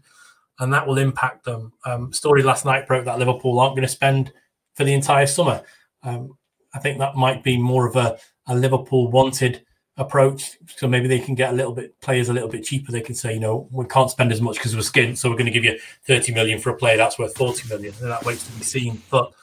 and 0.62 0.72
that 0.72 0.88
will 0.88 1.00
impact 1.00 1.44
them. 1.44 1.74
Um, 1.86 2.14
story 2.14 2.44
last 2.44 2.66
night 2.66 2.88
broke 2.88 3.06
that 3.06 3.20
Liverpool 3.20 3.60
aren't 3.60 3.76
going 3.76 3.88
to 3.88 3.92
spend 3.92 4.32
for 4.76 4.84
the 4.84 4.94
entire 4.94 5.26
summer. 5.26 5.64
Um, 6.04 6.38
I 6.74 6.80
think 6.80 7.00
that 7.00 7.16
might 7.16 7.44
be 7.44 7.58
more 7.58 7.88
of 7.88 7.96
a, 7.96 8.18
a 8.48 8.56
Liverpool 8.56 9.12
wanted 9.12 9.66
approach. 9.98 10.58
So 10.78 10.88
maybe 10.88 11.08
they 11.08 11.20
can 11.20 11.36
get 11.36 11.52
a 11.52 11.56
little 11.56 11.74
bit 11.74 12.00
players 12.00 12.30
a 12.30 12.34
little 12.34 12.48
bit 12.48 12.64
cheaper. 12.64 12.92
They 12.92 13.02
can 13.02 13.16
say, 13.16 13.34
you 13.34 13.40
know, 13.40 13.68
we 13.72 13.86
can't 13.86 14.10
spend 14.10 14.32
as 14.32 14.40
much 14.40 14.58
because 14.58 14.76
we're 14.76 14.82
skint, 14.82 15.18
so 15.18 15.30
we're 15.30 15.36
going 15.36 15.52
to 15.52 15.52
give 15.52 15.66
you 15.66 15.80
30 16.06 16.34
million 16.34 16.60
for 16.60 16.70
a 16.70 16.78
player 16.78 16.96
that's 16.96 17.18
worth 17.18 17.36
40 17.36 17.68
million. 17.68 17.94
And 18.00 18.12
that 18.12 18.24
waits 18.24 18.46
to 18.46 18.54
be 18.54 18.64
seen. 18.64 19.02
But 19.10 19.34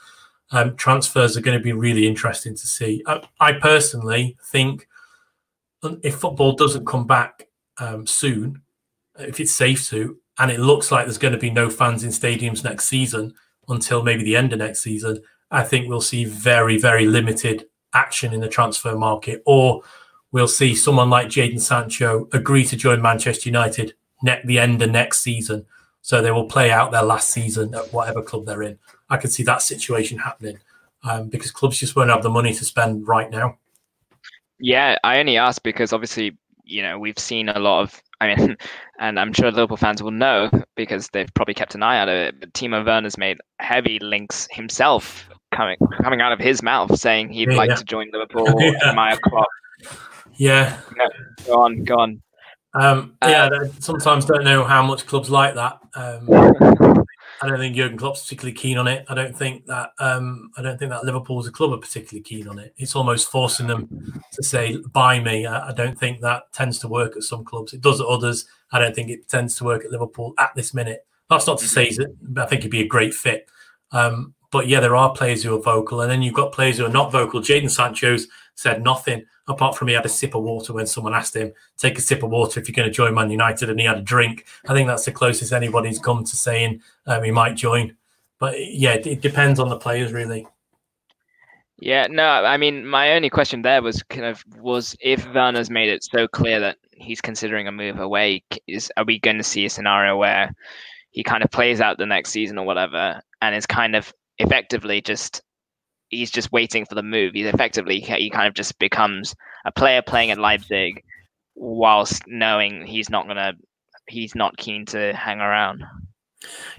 um, 0.53 0.77
transfers 0.77 1.37
are 1.37 1.43
going 1.43 1.59
to 1.59 1.63
be 1.63 1.73
really 1.73 2.07
interesting 2.07 2.55
to 2.55 2.67
see. 2.67 3.03
I, 3.07 3.23
I 3.41 3.53
personally 3.55 4.37
think 4.53 4.87
if 6.03 6.15
football 6.15 6.53
doesn't 6.53 6.87
come 6.87 7.09
back 7.09 7.49
um, 7.79 8.07
soon, 8.07 8.63
if 9.19 9.41
it's 9.41 9.53
safe 9.53 9.89
to, 9.89 10.17
and 10.39 10.51
it 10.51 10.61
looks 10.61 10.91
like 10.91 11.07
there's 11.07 11.19
going 11.19 11.33
to 11.33 11.39
be 11.39 11.51
no 11.51 11.69
fans 11.69 12.05
in 12.05 12.11
stadiums 12.11 12.65
next 12.65 12.87
season 12.87 13.35
until 13.69 14.03
maybe 14.03 14.23
the 14.23 14.37
end 14.37 14.53
of 14.53 14.59
next 14.59 14.81
season, 14.81 15.21
I 15.51 15.65
think 15.65 15.89
we'll 15.89 16.01
see 16.01 16.25
very, 16.25 16.79
very 16.79 17.07
limited 17.07 17.67
action 17.95 18.33
in 18.33 18.41
the 18.41 18.49
transfer 18.49 18.97
market, 18.97 19.43
or 19.47 19.83
we'll 20.33 20.49
see 20.49 20.75
someone 20.75 21.11
like 21.11 21.29
Jadon 21.29 21.61
Sancho 21.61 22.29
agree 22.33 22.65
to 22.67 22.77
join 22.77 23.03
Manchester 23.03 23.49
United 23.49 23.95
at 24.27 24.47
the 24.47 24.59
end 24.59 24.83
of 24.83 24.91
next 24.91 25.21
season. 25.21 25.67
So 26.03 26.23
they 26.23 26.31
will 26.31 26.47
play 26.47 26.71
out 26.71 26.93
their 26.93 27.03
last 27.03 27.31
season 27.31 27.75
at 27.75 27.93
whatever 27.93 28.23
club 28.23 28.47
they're 28.47 28.63
in. 28.63 28.79
I 29.11 29.17
can 29.17 29.31
see 29.31 29.43
that 29.45 29.63
situation 29.63 30.19
happening 30.19 30.59
um, 31.03 31.29
because 31.29 31.51
clubs 31.51 31.79
just 31.79 31.97
won't 31.97 32.11
have 32.11 32.23
the 32.23 32.31
money 32.31 32.53
to 32.55 32.65
spend 32.65 33.07
right 33.07 33.31
now. 33.31 33.59
Yeah, 34.59 34.97
I 35.05 35.19
only 35.19 35.37
asked 35.37 35.63
because 35.63 35.93
obviously, 35.93 36.37
you 36.69 36.83
know, 36.83 36.99
we've 36.99 37.19
seen 37.19 37.49
a 37.49 37.59
lot 37.59 37.83
of. 37.83 38.01
I 38.21 38.35
mean, 38.35 38.57
and 39.01 39.19
I'm 39.19 39.33
sure 39.33 39.51
Liverpool 39.51 39.77
fans 39.77 40.03
will 40.03 40.11
know 40.11 40.51
because 40.77 41.09
they've 41.13 41.33
probably 41.35 41.55
kept 41.55 41.75
an 41.75 41.83
eye 41.83 42.01
on 42.01 42.09
it. 42.09 42.41
But 42.41 42.53
Timo 42.53 42.85
Werner's 42.85 43.17
made 43.19 43.39
heavy 43.61 43.99
links 44.01 44.49
himself 44.51 45.29
coming 45.55 45.77
coming 46.03 46.21
out 46.21 46.33
of 46.33 46.39
his 46.39 46.63
mouth 46.63 46.99
saying 46.99 47.31
he'd 47.31 47.51
Yeah, 47.51 47.57
like 47.57 47.71
yeah. 47.71 47.77
to 47.77 47.85
join 47.85 48.11
Liverpool 48.13 48.47
Yeah. 48.61 48.73
and 48.83 48.97
my 48.97 49.17
club. 49.17 49.47
Yeah, 50.37 50.79
Go 51.47 51.55
on, 51.63 51.85
go 51.85 51.97
on. 51.99 52.23
um, 52.75 53.17
yeah. 53.25 53.49
I 53.53 53.69
sometimes 53.81 54.25
don't 54.25 54.45
know 54.45 54.63
how 54.65 54.83
much 54.85 55.07
clubs 55.07 55.31
like 55.31 55.55
that. 55.55 55.79
Um, 55.95 56.29
I 57.41 57.49
don't 57.49 57.59
think 57.59 57.77
Jurgen 57.77 57.99
Klopp's 57.99 58.23
particularly 58.23 58.55
keen 58.55 58.79
on 58.79 58.89
it. 58.89 59.05
I 59.09 59.15
don't 59.15 59.37
think 59.37 59.67
that 59.67 59.91
um, 60.01 60.51
I 60.57 60.63
don't 60.63 60.79
think 60.79 60.91
that 60.91 61.05
Liverpool 61.05 61.39
as 61.39 61.47
a 61.47 61.53
club 61.53 61.73
are 61.73 61.79
particularly 61.79 62.23
keen 62.23 62.49
on 62.49 62.59
it. 62.59 62.75
It's 62.77 62.97
almost 62.97 63.31
forcing 63.31 63.67
them 63.67 64.23
to 64.33 64.43
say 64.43 64.77
"buy 64.93 65.21
me." 65.21 65.47
I, 65.47 65.69
I 65.69 65.73
don't 65.73 65.99
think 65.99 66.21
that 66.21 66.53
tends 66.53 66.79
to 66.81 66.89
work 66.89 67.17
at 67.17 67.23
some 67.23 67.45
clubs. 67.45 67.73
It 67.73 67.81
does 67.81 68.01
at 68.01 68.07
others. 68.07 68.47
I 68.73 68.79
don't 68.79 68.95
think 68.95 69.11
it 69.11 69.29
tends 69.29 69.57
to 69.57 69.65
work 69.65 69.85
at 69.85 69.91
Liverpool 69.91 70.35
at 70.39 70.55
this 70.55 70.75
minute. 70.75 71.07
That's 71.31 71.47
not 71.47 71.59
to 71.59 71.69
say 71.69 71.91
that 71.91 72.15
I 72.37 72.47
think 72.47 72.61
it'd 72.61 72.71
be 72.71 72.83
a 72.83 72.87
great 72.87 73.15
fit. 73.15 73.49
Um, 73.93 74.35
but 74.51 74.67
yeah, 74.67 74.81
there 74.81 74.97
are 74.97 75.13
players 75.13 75.43
who 75.43 75.55
are 75.55 75.63
vocal, 75.63 76.01
and 76.01 76.11
then 76.11 76.23
you've 76.23 76.35
got 76.35 76.53
players 76.53 76.79
who 76.79 76.87
are 76.87 76.91
not 76.91 77.13
vocal. 77.13 77.41
Jadon 77.41 77.71
Sancho's 77.71 78.27
said 78.55 78.83
nothing 78.83 79.25
apart 79.49 79.77
from 79.77 79.89
he 79.89 79.95
had 79.95 80.07
a 80.07 80.11
sip 80.11 80.35
of 80.35 80.43
water 80.43 80.73
when 80.73 80.87
someone 80.87 81.15
asked 81.15 81.35
him, 81.35 81.53
"Take 81.77 81.99
a 81.99 82.03
sip 82.03 82.23
of 82.23 82.31
water 82.31 82.61
if 82.61 82.69
you're 82.69 82.75
going 82.75 82.89
to 82.89 82.95
join 82.95 83.15
Man 83.15 83.31
United," 83.31 83.71
and 83.71 83.81
he 83.81 83.87
had 83.87 83.99
a 83.99 84.03
drink. 84.03 84.47
I 84.69 84.75
think 84.75 84.87
that's 84.87 85.05
the 85.05 85.13
closest 85.13 85.53
anybody's 85.53 85.99
come 85.99 86.25
to 86.25 86.37
saying 86.37 86.83
um, 87.07 87.23
he 87.25 87.31
might 87.31 87.57
join. 87.57 87.97
But 88.39 88.55
yeah, 88.59 88.95
it, 88.95 89.21
depends 89.21 89.59
on 89.59 89.69
the 89.69 89.79
players 89.79 90.13
really. 90.13 90.47
Yeah, 91.81 92.09
no, 92.11 92.25
I 92.25 92.57
mean, 92.57 92.87
my 92.87 93.13
only 93.13 93.31
question 93.31 93.63
there 93.63 93.83
was 93.83 94.03
kind 94.05 94.27
of 94.27 94.45
was 94.61 94.97
if 95.01 95.33
Werner's 95.33 95.71
made 95.71 95.89
it 95.89 96.03
so 96.03 96.27
clear 96.27 96.59
that 96.59 96.77
he's 96.91 97.21
considering 97.21 97.69
a 97.69 97.73
move 97.73 98.01
away, 98.01 98.43
is 98.67 98.93
are 98.97 99.05
we 99.05 99.19
going 99.19 99.39
to 99.39 99.45
see 99.45 99.65
a 99.65 99.71
scenario 99.71 100.17
where 100.17 100.53
he 101.11 101.23
kind 101.23 101.43
of 101.43 101.51
plays 101.51 101.81
out 101.81 101.99
the 101.99 102.07
next 102.07 102.31
season 102.31 102.59
or 102.59 102.67
whatever, 102.67 103.23
and 103.41 103.55
is 103.55 103.67
kind 103.67 103.95
of 103.95 104.13
effectively 104.39 105.01
just 105.01 105.43
he's 106.11 106.31
just 106.31 106.53
waiting 106.53 106.85
for 106.85 106.95
the 106.95 107.03
move. 107.03 107.35
He's 107.35 107.47
effectively 107.47 108.01
he 108.01 108.31
kind 108.31 108.49
of 108.49 108.55
just 108.55 108.79
becomes 108.79 109.35
a 109.65 109.73
player 109.73 110.03
playing 110.03 110.31
at 110.31 110.39
Leipzig, 110.39 111.03
whilst 111.55 112.23
knowing 112.27 112.87
he's 112.87 113.11
not 113.11 113.27
gonna 113.27 113.55
he's 114.09 114.35
not 114.35 114.57
keen 114.57 114.87
to 114.87 115.13
hang 115.15 115.41
around. 115.41 115.85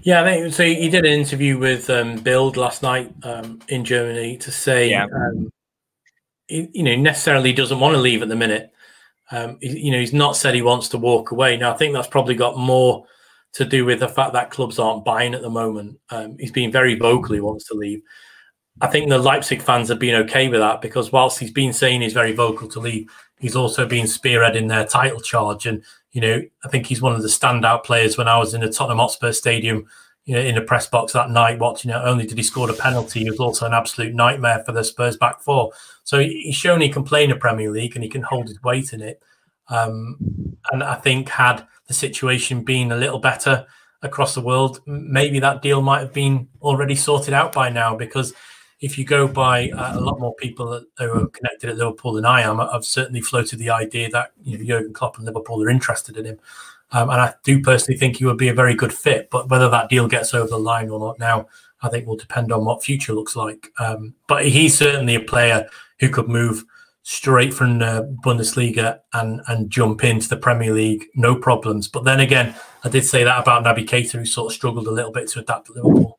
Yeah, 0.01 0.22
I 0.22 0.23
think 0.23 0.53
so. 0.53 0.64
He 0.64 0.89
did 0.89 1.06
an 1.06 1.11
interview 1.11 1.57
with 1.57 1.89
um, 1.89 2.18
Bild 2.18 2.57
last 2.57 2.81
night 2.81 3.14
um, 3.23 3.60
in 3.68 3.84
Germany 3.84 4.38
to 4.38 4.51
say, 4.51 4.89
yeah. 4.89 5.06
um, 5.06 5.51
he, 6.47 6.69
you 6.73 6.84
know, 6.84 6.95
necessarily 6.95 7.51
doesn't 7.51 7.80
want 7.80 7.93
to 7.93 8.01
leave 8.01 8.22
at 8.22 8.30
the 8.30 8.35
minute. 8.35 8.72
Um, 9.31 9.57
he, 9.61 9.80
you 9.80 9.91
know, 9.91 9.99
he's 9.99 10.14
not 10.14 10.38
said 10.38 10.56
he 10.56 10.61
wants 10.61 10.88
to 10.89 10.97
walk 10.97 11.31
away. 11.31 11.57
Now, 11.57 11.73
I 11.73 11.77
think 11.77 11.93
that's 11.93 12.07
probably 12.07 12.35
got 12.35 12.57
more 12.57 13.06
to 13.53 13.65
do 13.65 13.84
with 13.84 13.99
the 13.99 14.07
fact 14.07 14.34
that 14.34 14.51
clubs 14.51 14.80
aren't 14.80 15.06
buying 15.06 15.34
at 15.34 15.41
the 15.41 15.49
moment. 15.49 15.99
Um, 16.10 16.38
he's 16.39 16.51
been 16.51 16.72
very 16.72 16.95
vocal; 16.95 17.35
he 17.35 17.41
wants 17.41 17.65
to 17.65 17.73
leave. 17.73 18.01
I 18.81 18.88
think 18.88 19.10
the 19.10 19.18
Leipzig 19.18 19.61
fans 19.61 19.89
have 19.89 19.99
been 19.99 20.15
okay 20.23 20.47
with 20.47 20.60
that 20.60 20.81
because 20.81 21.11
whilst 21.11 21.39
he's 21.39 21.51
been 21.51 21.73
saying 21.73 22.01
he's 22.01 22.14
very 22.14 22.34
vocal 22.34 22.68
to 22.69 22.80
leave, 22.80 23.10
he's 23.39 23.56
also 23.56 23.85
been 23.85 24.06
spearheading 24.06 24.69
their 24.69 24.85
title 24.85 25.19
charge 25.19 25.65
and 25.65 25.84
you 26.11 26.22
know, 26.22 26.41
I 26.65 26.69
think 26.69 26.88
he's 26.88 27.01
one 27.01 27.14
of 27.14 27.22
the 27.22 27.27
standout 27.27 27.84
players 27.84 28.18
when 28.18 28.27
I 28.27 28.38
was 28.38 28.53
in 28.53 28.61
the 28.61 28.72
Tottenham 28.72 28.97
Hotspur 28.97 29.31
Stadium, 29.31 29.85
you 30.26 30.35
know, 30.35 30.41
in 30.41 30.56
the 30.56 30.61
press 30.61 30.88
box 30.88 31.14
that 31.14 31.30
night 31.30 31.60
watching 31.60 31.91
it. 31.91 31.95
Only 31.95 32.26
did 32.26 32.38
he 32.38 32.43
score 32.43 32.69
a 32.69 32.73
penalty, 32.73 33.22
he 33.22 33.30
was 33.30 33.39
also 33.39 33.65
an 33.65 33.73
absolute 33.73 34.15
nightmare 34.15 34.64
for 34.65 34.72
the 34.72 34.84
Spurs 34.84 35.18
back 35.18 35.41
four. 35.41 35.72
So 36.03 36.19
he's 36.19 36.56
shown 36.56 36.81
he 36.81 36.89
can 36.89 37.03
play 37.03 37.23
in 37.23 37.30
the 37.30 37.35
Premier 37.35 37.69
League 37.69 37.95
and 37.95 38.03
he 38.03 38.10
can 38.10 38.23
hold 38.23 38.47
his 38.47 38.61
weight 38.64 38.93
in 38.93 39.01
it. 39.01 39.22
Um, 39.68 40.18
and 40.72 40.84
I 40.84 40.95
think 40.95 41.30
had 41.30 41.65
the 41.88 41.93
situation 41.93 42.64
been 42.64 42.91
a 42.91 42.97
little 42.97 43.19
better 43.19 43.68
across 44.01 44.34
the 44.34 44.41
world, 44.41 44.81
maybe 44.88 45.39
that 45.39 45.61
deal 45.61 45.81
might 45.81 45.99
have 45.99 46.14
been 46.14 46.47
already 46.61 46.95
sorted 46.95 47.34
out 47.34 47.53
by 47.53 47.69
now 47.69 47.95
because 47.95 48.34
if 48.81 48.97
you 48.97 49.03
go 49.03 49.27
by 49.27 49.69
uh, 49.72 49.97
a 49.97 49.99
lot 49.99 50.19
more 50.19 50.34
people 50.35 50.69
that 50.69 50.85
are 50.99 51.27
connected 51.27 51.69
at 51.69 51.77
Liverpool 51.77 52.14
than 52.14 52.26
I 52.26 52.41
am, 52.41 52.60
I've 52.60 52.85
certainly 52.85 53.22
floated 53.22 53.60
the 53.60 53.69
idea 53.69 54.10
that 54.10 54.31
you 54.43 54.57
know 54.57 54.64
Jurgen 54.64 54.93
Klopp 54.93 55.18
and 55.18 55.26
Liverpool 55.26 55.61
are 55.61 55.69
interested 55.69 56.18
in 56.18 56.26
him, 56.26 56.39
um, 56.91 57.10
and 57.10 57.22
I 57.22 57.34
do 57.43 57.61
personally 57.61 57.97
think 57.97 58.18
he 58.18 58.26
would 58.26 58.38
be 58.38 58.47
a 58.47 58.53
very 58.53 58.76
good 58.76 58.93
fit. 58.93 59.30
But 59.30 59.49
whether 59.49 59.69
that 59.69 59.89
deal 59.89 60.07
gets 60.07 60.34
over 60.34 60.47
the 60.47 60.57
line 60.57 60.89
or 60.89 60.99
not 60.99 61.19
now, 61.19 61.47
I 61.81 61.89
think 61.89 62.07
will 62.07 62.15
depend 62.15 62.51
on 62.51 62.64
what 62.64 62.84
future 62.84 63.14
looks 63.14 63.35
like. 63.35 63.72
Um, 63.80 64.15
but 64.27 64.45
he's 64.45 64.77
certainly 64.77 65.15
a 65.15 65.22
player 65.22 65.68
who 65.99 66.10
could 66.10 66.30
move 66.30 66.64
straight 67.03 67.53
from 67.53 67.80
the 67.80 68.15
Bundesliga 68.23 68.99
and 69.14 69.41
and 69.47 69.69
jump 69.69 70.06
into 70.06 70.30
the 70.30 70.38
Premier 70.38 70.73
League, 70.73 71.06
no 71.15 71.35
problems. 71.35 71.89
But 71.89 72.06
then 72.06 72.22
again, 72.22 72.56
I 72.85 72.89
did 72.89 73.03
say 73.03 73.26
that 73.26 73.41
about 73.41 73.65
Naby 73.65 73.88
Keita, 73.89 74.19
who 74.19 74.26
sort 74.26 74.51
of 74.51 74.56
struggled 74.56 74.88
a 74.88 74.91
little 74.91 75.11
bit 75.11 75.27
to 75.30 75.39
adapt 75.39 75.68
to 75.68 75.73
Liverpool. 75.73 76.18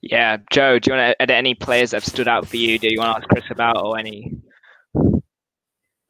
Yeah, 0.00 0.38
Joe, 0.52 0.78
do 0.78 0.90
you 0.90 0.96
want 0.96 1.16
to, 1.18 1.22
there 1.26 1.36
any 1.36 1.54
players 1.54 1.90
that 1.90 1.98
have 1.98 2.04
stood 2.04 2.28
out 2.28 2.46
for 2.46 2.56
you? 2.56 2.78
Do 2.78 2.88
you 2.90 2.98
want 3.00 3.16
to 3.16 3.18
ask 3.18 3.28
Chris 3.28 3.44
about 3.50 3.84
or 3.84 3.98
any 3.98 4.32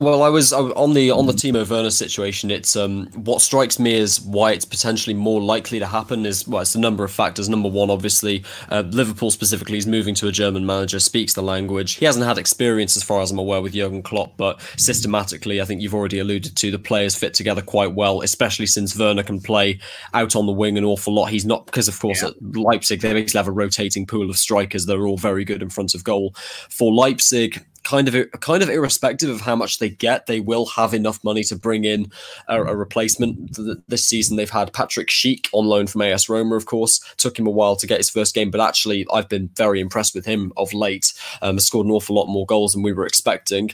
well, 0.00 0.22
I 0.22 0.28
was 0.28 0.52
on 0.52 0.94
the 0.94 1.10
on 1.10 1.26
the 1.26 1.32
Timo 1.32 1.68
Werner 1.68 1.90
situation. 1.90 2.52
It's 2.52 2.76
um 2.76 3.08
what 3.14 3.42
strikes 3.42 3.80
me 3.80 3.94
is 3.94 4.20
why 4.20 4.52
it's 4.52 4.64
potentially 4.64 5.12
more 5.12 5.42
likely 5.42 5.80
to 5.80 5.86
happen 5.86 6.24
is 6.24 6.46
well, 6.46 6.62
it's 6.62 6.76
a 6.76 6.80
number 6.80 7.02
of 7.02 7.10
factors. 7.10 7.48
Number 7.48 7.68
one, 7.68 7.90
obviously, 7.90 8.44
uh, 8.70 8.84
Liverpool 8.86 9.32
specifically 9.32 9.76
is 9.76 9.88
moving 9.88 10.14
to 10.14 10.28
a 10.28 10.32
German 10.32 10.64
manager, 10.64 11.00
speaks 11.00 11.34
the 11.34 11.42
language. 11.42 11.94
He 11.94 12.04
hasn't 12.04 12.24
had 12.24 12.38
experience, 12.38 12.96
as 12.96 13.02
far 13.02 13.22
as 13.22 13.32
I'm 13.32 13.40
aware, 13.40 13.60
with 13.60 13.72
Jurgen 13.72 14.04
Klopp, 14.04 14.36
but 14.36 14.60
systematically, 14.76 15.60
I 15.60 15.64
think 15.64 15.82
you've 15.82 15.94
already 15.94 16.20
alluded 16.20 16.56
to 16.56 16.70
the 16.70 16.78
players 16.78 17.16
fit 17.16 17.34
together 17.34 17.62
quite 17.62 17.92
well, 17.92 18.22
especially 18.22 18.66
since 18.66 18.96
Werner 18.96 19.24
can 19.24 19.40
play 19.40 19.80
out 20.14 20.36
on 20.36 20.46
the 20.46 20.52
wing 20.52 20.78
an 20.78 20.84
awful 20.84 21.12
lot. 21.12 21.26
He's 21.26 21.44
not 21.44 21.66
because, 21.66 21.88
of 21.88 21.98
course, 21.98 22.22
yeah. 22.22 22.28
at 22.28 22.34
Leipzig 22.40 23.00
they 23.00 23.12
basically 23.14 23.38
have 23.38 23.48
a 23.48 23.52
rotating 23.52 24.06
pool 24.06 24.30
of 24.30 24.38
strikers 24.38 24.86
that 24.86 24.96
are 24.96 25.08
all 25.08 25.18
very 25.18 25.44
good 25.44 25.60
in 25.60 25.70
front 25.70 25.96
of 25.96 26.04
goal. 26.04 26.36
For 26.70 26.92
Leipzig, 26.92 27.64
kind 27.88 28.06
of 28.06 28.30
kind 28.40 28.62
of 28.62 28.68
irrespective 28.68 29.30
of 29.30 29.40
how 29.40 29.56
much 29.56 29.78
they 29.78 29.88
get, 29.88 30.26
they 30.26 30.40
will 30.40 30.66
have 30.66 30.92
enough 30.92 31.24
money 31.24 31.42
to 31.42 31.56
bring 31.56 31.84
in 31.84 32.12
a, 32.46 32.62
a 32.62 32.76
replacement. 32.76 33.58
This 33.88 34.04
season, 34.04 34.36
they've 34.36 34.50
had 34.50 34.74
Patrick 34.74 35.08
Schick 35.08 35.48
on 35.52 35.64
loan 35.64 35.86
from 35.86 36.02
AS 36.02 36.28
Roma, 36.28 36.54
of 36.54 36.66
course. 36.66 37.00
Took 37.16 37.38
him 37.38 37.46
a 37.46 37.50
while 37.50 37.76
to 37.76 37.86
get 37.86 37.96
his 37.96 38.10
first 38.10 38.34
game, 38.34 38.50
but 38.50 38.60
actually, 38.60 39.06
I've 39.10 39.30
been 39.30 39.48
very 39.56 39.80
impressed 39.80 40.14
with 40.14 40.26
him 40.26 40.52
of 40.58 40.74
late. 40.74 41.14
Um, 41.40 41.58
scored 41.58 41.86
an 41.86 41.92
awful 41.92 42.14
lot 42.14 42.26
more 42.26 42.44
goals 42.44 42.74
than 42.74 42.82
we 42.82 42.92
were 42.92 43.06
expecting 43.06 43.70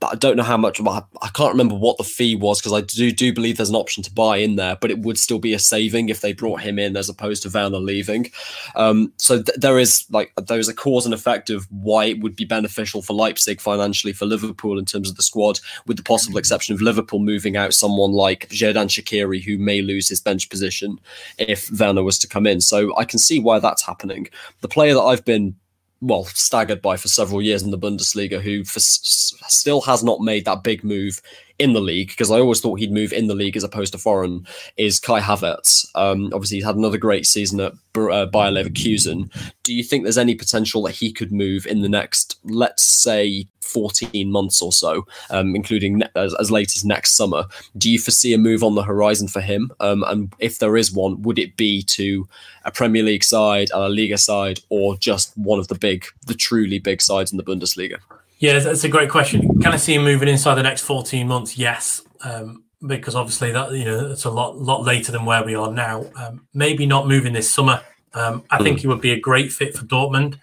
but 0.00 0.12
I 0.12 0.14
don't 0.14 0.36
know 0.36 0.42
how 0.42 0.56
much. 0.56 0.80
I, 0.80 1.02
I 1.20 1.28
can't 1.28 1.52
remember 1.52 1.74
what 1.74 1.98
the 1.98 2.04
fee 2.04 2.34
was 2.34 2.60
because 2.60 2.72
I 2.72 2.80
do 2.80 3.12
do 3.12 3.34
believe 3.34 3.58
there's 3.58 3.68
an 3.70 3.76
option 3.76 4.02
to 4.02 4.12
buy 4.12 4.38
in 4.38 4.56
there, 4.56 4.76
but 4.80 4.90
it 4.90 5.00
would 5.00 5.18
still 5.18 5.38
be 5.38 5.52
a 5.52 5.58
saving 5.58 6.08
if 6.08 6.22
they 6.22 6.32
brought 6.32 6.62
him 6.62 6.78
in 6.78 6.96
as 6.96 7.10
opposed 7.10 7.42
to 7.42 7.50
Werner 7.50 7.78
leaving. 7.78 8.30
Um, 8.74 9.12
so 9.18 9.42
th- 9.42 9.58
there 9.58 9.78
is 9.78 10.06
like 10.10 10.32
there 10.36 10.58
is 10.58 10.68
a 10.68 10.74
cause 10.74 11.04
and 11.04 11.12
effect 11.12 11.50
of 11.50 11.66
why 11.70 12.06
it 12.06 12.20
would 12.20 12.34
be 12.34 12.46
beneficial 12.46 13.02
for 13.02 13.12
Leipzig 13.12 13.60
financially 13.60 14.14
for 14.14 14.24
Liverpool 14.24 14.78
in 14.78 14.86
terms 14.86 15.10
of 15.10 15.16
the 15.16 15.22
squad, 15.22 15.60
with 15.86 15.98
the 15.98 16.02
possible 16.02 16.38
exception 16.38 16.74
of 16.74 16.80
Liverpool 16.80 17.18
moving 17.18 17.58
out 17.58 17.74
someone 17.74 18.12
like 18.12 18.48
Xherdan 18.48 18.88
Shaqiri 18.88 19.44
who 19.44 19.58
may 19.58 19.82
lose 19.82 20.08
his 20.08 20.20
bench 20.20 20.48
position 20.48 20.98
if 21.36 21.70
Werner 21.78 22.02
was 22.02 22.18
to 22.20 22.28
come 22.28 22.46
in. 22.46 22.62
So 22.62 22.96
I 22.96 23.04
can 23.04 23.18
see 23.18 23.38
why 23.38 23.58
that's 23.58 23.84
happening. 23.84 24.28
The 24.62 24.68
player 24.68 24.94
that 24.94 25.02
I've 25.02 25.26
been 25.26 25.56
well 26.00 26.24
staggered 26.24 26.80
by 26.82 26.96
for 26.96 27.08
several 27.08 27.42
years 27.42 27.62
in 27.62 27.70
the 27.70 27.78
Bundesliga, 27.78 28.40
who 28.40 28.64
for, 28.64 28.80
still 28.80 29.82
has 29.82 30.02
not 30.02 30.20
made 30.20 30.44
that 30.44 30.62
big 30.62 30.82
move 30.82 31.20
in 31.60 31.74
the 31.74 31.80
league 31.80 32.08
because 32.08 32.30
I 32.30 32.40
always 32.40 32.60
thought 32.60 32.80
he'd 32.80 32.90
move 32.90 33.12
in 33.12 33.26
the 33.26 33.34
league 33.34 33.56
as 33.56 33.62
opposed 33.62 33.92
to 33.92 33.98
foreign. 33.98 34.46
Is 34.78 34.98
Kai 34.98 35.20
Havertz? 35.20 35.86
Um, 35.94 36.30
obviously, 36.32 36.56
he's 36.56 36.64
had 36.64 36.76
another 36.76 36.96
great 36.96 37.26
season 37.26 37.60
at 37.60 37.72
uh, 37.94 38.26
Bayer 38.26 38.50
Leverkusen. 38.50 39.30
Do 39.62 39.74
you 39.74 39.84
think 39.84 40.02
there's 40.02 40.18
any 40.18 40.34
potential 40.34 40.82
that 40.82 40.94
he 40.94 41.12
could 41.12 41.30
move 41.30 41.66
in 41.66 41.82
the 41.82 41.88
next, 41.88 42.40
let's 42.44 42.86
say, 42.86 43.46
14 43.60 44.32
months 44.32 44.62
or 44.62 44.72
so, 44.72 45.06
um, 45.30 45.54
including 45.54 46.02
as, 46.16 46.34
as, 46.40 46.50
late 46.50 46.74
as 46.74 46.84
next 46.84 47.14
summer? 47.14 47.44
Do 47.76 47.90
you 47.90 47.98
foresee 47.98 48.32
a 48.32 48.38
move 48.38 48.64
on 48.64 48.74
the 48.74 48.82
horizon 48.82 49.28
for 49.28 49.42
him? 49.42 49.70
Um, 49.80 50.02
and 50.08 50.32
if 50.38 50.58
there 50.58 50.76
is 50.76 50.90
one, 50.92 51.20
would 51.22 51.38
it 51.38 51.56
be 51.56 51.82
to 51.82 52.26
a 52.64 52.72
Premier 52.72 53.02
League 53.02 53.24
side, 53.24 53.68
a 53.72 53.88
Liga 53.88 54.18
side, 54.18 54.60
or 54.70 54.96
just 54.96 55.36
one 55.36 55.58
of 55.58 55.68
the 55.68 55.78
big, 55.78 56.06
the 56.26 56.34
truly 56.34 56.78
big 56.78 57.02
sides 57.02 57.30
in 57.30 57.36
the 57.36 57.44
Bundesliga? 57.44 57.98
Yeah, 58.40 58.58
that's 58.58 58.84
a 58.84 58.88
great 58.88 59.10
question. 59.10 59.60
Can 59.60 59.72
I 59.72 59.76
see 59.76 59.94
him 59.94 60.02
moving 60.02 60.26
inside 60.26 60.54
the 60.54 60.62
next 60.62 60.82
14 60.82 61.28
months? 61.28 61.58
Yes. 61.58 62.02
Um, 62.24 62.64
because 62.86 63.14
obviously 63.14 63.52
that 63.52 63.72
you 63.72 63.84
know 63.84 64.10
it's 64.10 64.24
a 64.24 64.30
lot 64.30 64.56
lot 64.56 64.82
later 64.82 65.12
than 65.12 65.26
where 65.26 65.44
we 65.44 65.54
are 65.54 65.70
now. 65.70 66.06
Um, 66.16 66.46
maybe 66.54 66.86
not 66.86 67.06
moving 67.06 67.34
this 67.34 67.52
summer. 67.52 67.82
Um, 68.14 68.42
I 68.50 68.58
mm. 68.58 68.62
think 68.64 68.80
he 68.80 68.86
would 68.86 69.02
be 69.02 69.12
a 69.12 69.20
great 69.20 69.52
fit 69.52 69.76
for 69.76 69.84
Dortmund. 69.84 70.38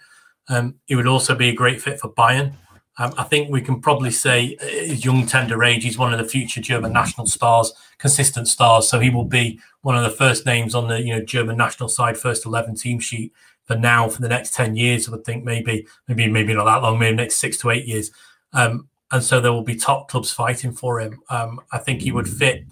Um, 0.48 0.76
he 0.86 0.94
would 0.94 1.08
also 1.08 1.34
be 1.34 1.48
a 1.48 1.52
great 1.52 1.82
fit 1.82 1.98
for 1.98 2.08
Bayern. 2.08 2.54
Um, 3.00 3.12
I 3.18 3.24
think 3.24 3.50
we 3.50 3.60
can 3.60 3.80
probably 3.80 4.10
say 4.10 4.56
his 4.60 5.04
young 5.04 5.26
tender 5.26 5.62
age, 5.62 5.84
he's 5.84 5.98
one 5.98 6.12
of 6.12 6.18
the 6.18 6.28
future 6.28 6.60
German 6.60 6.92
national 6.92 7.26
stars, 7.26 7.72
consistent 7.98 8.48
stars. 8.48 8.88
So 8.88 8.98
he 8.98 9.10
will 9.10 9.24
be 9.24 9.60
one 9.82 9.96
of 9.96 10.02
the 10.02 10.16
first 10.16 10.46
names 10.46 10.74
on 10.74 10.88
the 10.88 11.00
you 11.02 11.12
know 11.12 11.24
German 11.24 11.56
national 11.56 11.88
side 11.88 12.16
first 12.16 12.46
eleven 12.46 12.76
team 12.76 13.00
sheet 13.00 13.32
for 13.68 13.76
now 13.76 14.08
for 14.08 14.22
the 14.22 14.28
next 14.28 14.54
10 14.54 14.74
years. 14.74 15.06
I 15.06 15.12
would 15.12 15.24
think 15.24 15.44
maybe, 15.44 15.86
maybe, 16.08 16.26
maybe 16.26 16.54
not 16.54 16.64
that 16.64 16.82
long, 16.82 16.98
maybe 16.98 17.16
next 17.16 17.36
six 17.36 17.58
to 17.58 17.70
eight 17.70 17.86
years. 17.86 18.10
Um, 18.54 18.88
and 19.12 19.22
so 19.22 19.40
there 19.40 19.52
will 19.52 19.62
be 19.62 19.76
top 19.76 20.08
clubs 20.08 20.32
fighting 20.32 20.72
for 20.72 21.00
him. 21.00 21.20
Um, 21.30 21.60
I 21.70 21.78
think 21.78 22.00
he 22.00 22.10
would 22.10 22.28
fit. 22.28 22.64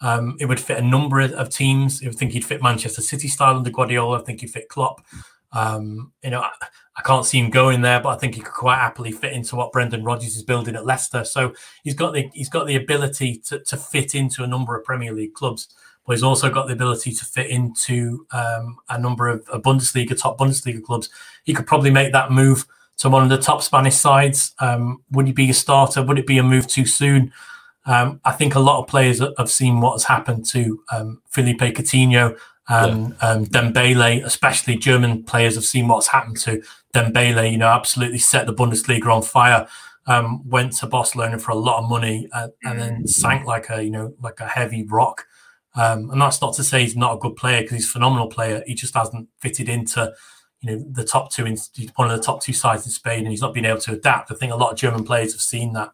Um, 0.00 0.36
it 0.40 0.46
would 0.46 0.60
fit 0.60 0.78
a 0.78 0.82
number 0.82 1.20
of 1.20 1.50
teams. 1.50 2.02
I 2.04 2.10
think 2.10 2.32
he'd 2.32 2.44
fit 2.44 2.62
Manchester 2.62 3.02
City 3.02 3.28
style 3.28 3.56
under 3.56 3.70
Guardiola. 3.70 4.20
I 4.20 4.24
think 4.24 4.40
he'd 4.40 4.50
fit 4.50 4.68
Klopp. 4.68 5.04
Um, 5.52 6.12
you 6.22 6.30
know, 6.30 6.40
I, 6.40 6.50
I, 6.96 7.02
can't 7.02 7.24
see 7.24 7.38
him 7.38 7.48
going 7.48 7.80
there, 7.80 8.00
but 8.00 8.10
I 8.10 8.16
think 8.18 8.34
he 8.34 8.42
could 8.42 8.52
quite 8.52 8.76
happily 8.76 9.12
fit 9.12 9.32
into 9.32 9.56
what 9.56 9.72
Brendan 9.72 10.04
Rodgers 10.04 10.36
is 10.36 10.42
building 10.42 10.76
at 10.76 10.84
Leicester. 10.84 11.24
So 11.24 11.54
he's 11.84 11.94
got 11.94 12.12
the 12.12 12.28
he's 12.34 12.50
got 12.50 12.66
the 12.66 12.76
ability 12.76 13.38
to, 13.46 13.60
to 13.60 13.78
fit 13.78 14.14
into 14.14 14.44
a 14.44 14.46
number 14.46 14.76
of 14.76 14.84
Premier 14.84 15.14
League 15.14 15.32
clubs 15.32 15.68
but 16.08 16.14
he's 16.14 16.22
also 16.22 16.48
got 16.48 16.66
the 16.66 16.72
ability 16.72 17.12
to 17.12 17.24
fit 17.26 17.50
into 17.50 18.26
um, 18.32 18.78
a 18.88 18.98
number 18.98 19.28
of 19.28 19.44
Bundesliga, 19.62 20.18
top 20.18 20.38
Bundesliga 20.38 20.82
clubs. 20.82 21.10
He 21.44 21.52
could 21.52 21.66
probably 21.66 21.90
make 21.90 22.12
that 22.12 22.32
move 22.32 22.64
to 22.96 23.10
one 23.10 23.22
of 23.22 23.28
the 23.28 23.36
top 23.36 23.62
Spanish 23.62 23.94
sides. 23.94 24.54
Um, 24.58 25.02
would 25.10 25.26
he 25.26 25.34
be 25.34 25.50
a 25.50 25.54
starter? 25.54 26.02
Would 26.02 26.18
it 26.18 26.26
be 26.26 26.38
a 26.38 26.42
move 26.42 26.66
too 26.66 26.86
soon? 26.86 27.30
Um, 27.84 28.22
I 28.24 28.32
think 28.32 28.54
a 28.54 28.58
lot 28.58 28.80
of 28.80 28.86
players 28.86 29.20
have 29.36 29.50
seen 29.50 29.82
what 29.82 29.92
has 29.92 30.04
happened 30.04 30.46
to 30.46 30.82
um, 30.90 31.20
Philippe 31.28 31.72
Coutinho 31.72 32.38
and 32.68 33.14
yeah. 33.20 33.28
um, 33.28 33.44
Dembele, 33.44 34.24
especially 34.24 34.76
German 34.76 35.24
players 35.24 35.56
have 35.56 35.64
seen 35.66 35.88
what's 35.88 36.06
happened 36.06 36.38
to 36.38 36.62
Dembele. 36.94 37.52
You 37.52 37.58
know, 37.58 37.68
absolutely 37.68 38.18
set 38.18 38.46
the 38.46 38.54
Bundesliga 38.54 39.14
on 39.14 39.20
fire. 39.20 39.68
Um, 40.06 40.48
went 40.48 40.72
to 40.78 40.86
Barcelona 40.86 41.38
for 41.38 41.50
a 41.50 41.54
lot 41.54 41.82
of 41.82 41.90
money 41.90 42.30
uh, 42.32 42.48
and 42.64 42.80
then 42.80 43.06
sank 43.06 43.44
like 43.46 43.68
a 43.68 43.82
you 43.82 43.90
know 43.90 44.14
like 44.22 44.40
a 44.40 44.46
heavy 44.46 44.82
rock. 44.84 45.26
Um, 45.78 46.10
and 46.10 46.20
that's 46.20 46.40
not 46.42 46.54
to 46.54 46.64
say 46.64 46.82
he's 46.82 46.96
not 46.96 47.14
a 47.14 47.18
good 47.18 47.36
player 47.36 47.60
because 47.60 47.76
he's 47.76 47.88
a 47.88 47.92
phenomenal 47.92 48.26
player. 48.26 48.64
He 48.66 48.74
just 48.74 48.94
hasn't 48.94 49.28
fitted 49.40 49.68
into, 49.68 50.12
you 50.60 50.70
know 50.70 50.84
the 50.90 51.04
top 51.04 51.30
two 51.30 51.46
in 51.46 51.56
one 51.94 52.10
of 52.10 52.16
the 52.16 52.22
top 52.22 52.42
two 52.42 52.52
sides 52.52 52.84
in 52.84 52.90
Spain, 52.90 53.20
and 53.20 53.28
he's 53.28 53.40
not 53.40 53.54
been 53.54 53.64
able 53.64 53.80
to 53.80 53.92
adapt. 53.92 54.32
I 54.32 54.34
think 54.34 54.52
a 54.52 54.56
lot 54.56 54.72
of 54.72 54.78
German 54.78 55.04
players 55.04 55.32
have 55.32 55.40
seen 55.40 55.72
that 55.74 55.92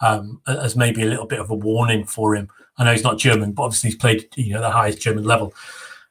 um, 0.00 0.40
as 0.46 0.74
maybe 0.74 1.02
a 1.02 1.06
little 1.06 1.26
bit 1.26 1.38
of 1.38 1.50
a 1.50 1.54
warning 1.54 2.04
for 2.04 2.34
him. 2.34 2.48
I 2.78 2.84
know 2.84 2.92
he's 2.92 3.04
not 3.04 3.18
German, 3.18 3.52
but 3.52 3.64
obviously 3.64 3.90
he's 3.90 3.98
played 3.98 4.26
you 4.36 4.54
know 4.54 4.60
the 4.60 4.70
highest 4.70 5.02
German 5.02 5.24
level. 5.24 5.52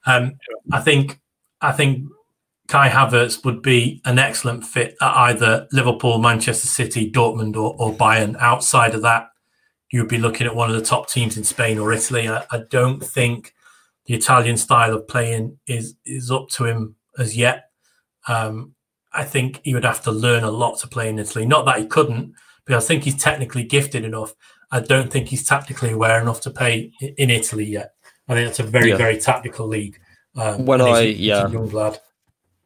Um, 0.05 0.33
I 0.71 0.81
think 0.81 1.19
I 1.61 1.71
think 1.71 2.07
Kai 2.67 2.89
Havertz 2.89 3.43
would 3.43 3.61
be 3.61 4.01
an 4.05 4.19
excellent 4.19 4.65
fit 4.65 4.95
at 5.01 5.15
either 5.15 5.67
Liverpool, 5.71 6.19
Manchester 6.19 6.67
City, 6.67 7.11
Dortmund, 7.11 7.55
or, 7.55 7.75
or 7.79 7.93
Bayern. 7.93 8.35
Outside 8.39 8.95
of 8.95 9.01
that, 9.03 9.29
you 9.91 10.01
would 10.01 10.09
be 10.09 10.17
looking 10.17 10.47
at 10.47 10.55
one 10.55 10.69
of 10.69 10.75
the 10.75 10.85
top 10.85 11.09
teams 11.09 11.37
in 11.37 11.43
Spain 11.43 11.77
or 11.77 11.93
Italy. 11.93 12.27
I, 12.27 12.43
I 12.51 12.63
don't 12.69 13.03
think 13.03 13.53
the 14.05 14.13
Italian 14.13 14.57
style 14.57 14.93
of 14.93 15.07
playing 15.07 15.57
is 15.67 15.95
is 16.05 16.31
up 16.31 16.49
to 16.49 16.65
him 16.65 16.95
as 17.17 17.35
yet. 17.35 17.69
Um, 18.27 18.73
I 19.13 19.23
think 19.23 19.61
he 19.63 19.73
would 19.73 19.85
have 19.85 20.03
to 20.03 20.11
learn 20.11 20.43
a 20.43 20.51
lot 20.51 20.79
to 20.79 20.87
play 20.87 21.09
in 21.09 21.19
Italy. 21.19 21.45
Not 21.45 21.65
that 21.65 21.79
he 21.79 21.85
couldn't, 21.85 22.33
but 22.65 22.75
I 22.75 22.79
think 22.79 23.03
he's 23.03 23.21
technically 23.21 23.63
gifted 23.63 24.03
enough. 24.03 24.33
I 24.71 24.81
don't 24.81 25.11
think 25.11 25.29
he's 25.29 25.45
tactically 25.45 25.91
aware 25.91 26.19
enough 26.21 26.41
to 26.41 26.51
play 26.51 26.91
in 26.99 27.29
Italy 27.29 27.65
yet. 27.65 27.93
I 28.27 28.33
think 28.33 28.47
that's 28.47 28.59
a 28.59 28.63
very, 28.63 28.89
yeah. 28.89 28.97
very 28.97 29.17
tactical 29.17 29.67
league. 29.67 29.99
Um, 30.35 30.65
when 30.65 30.81
I, 30.81 31.01
yeah, 31.01 31.47
young 31.47 31.69
lad 31.69 31.99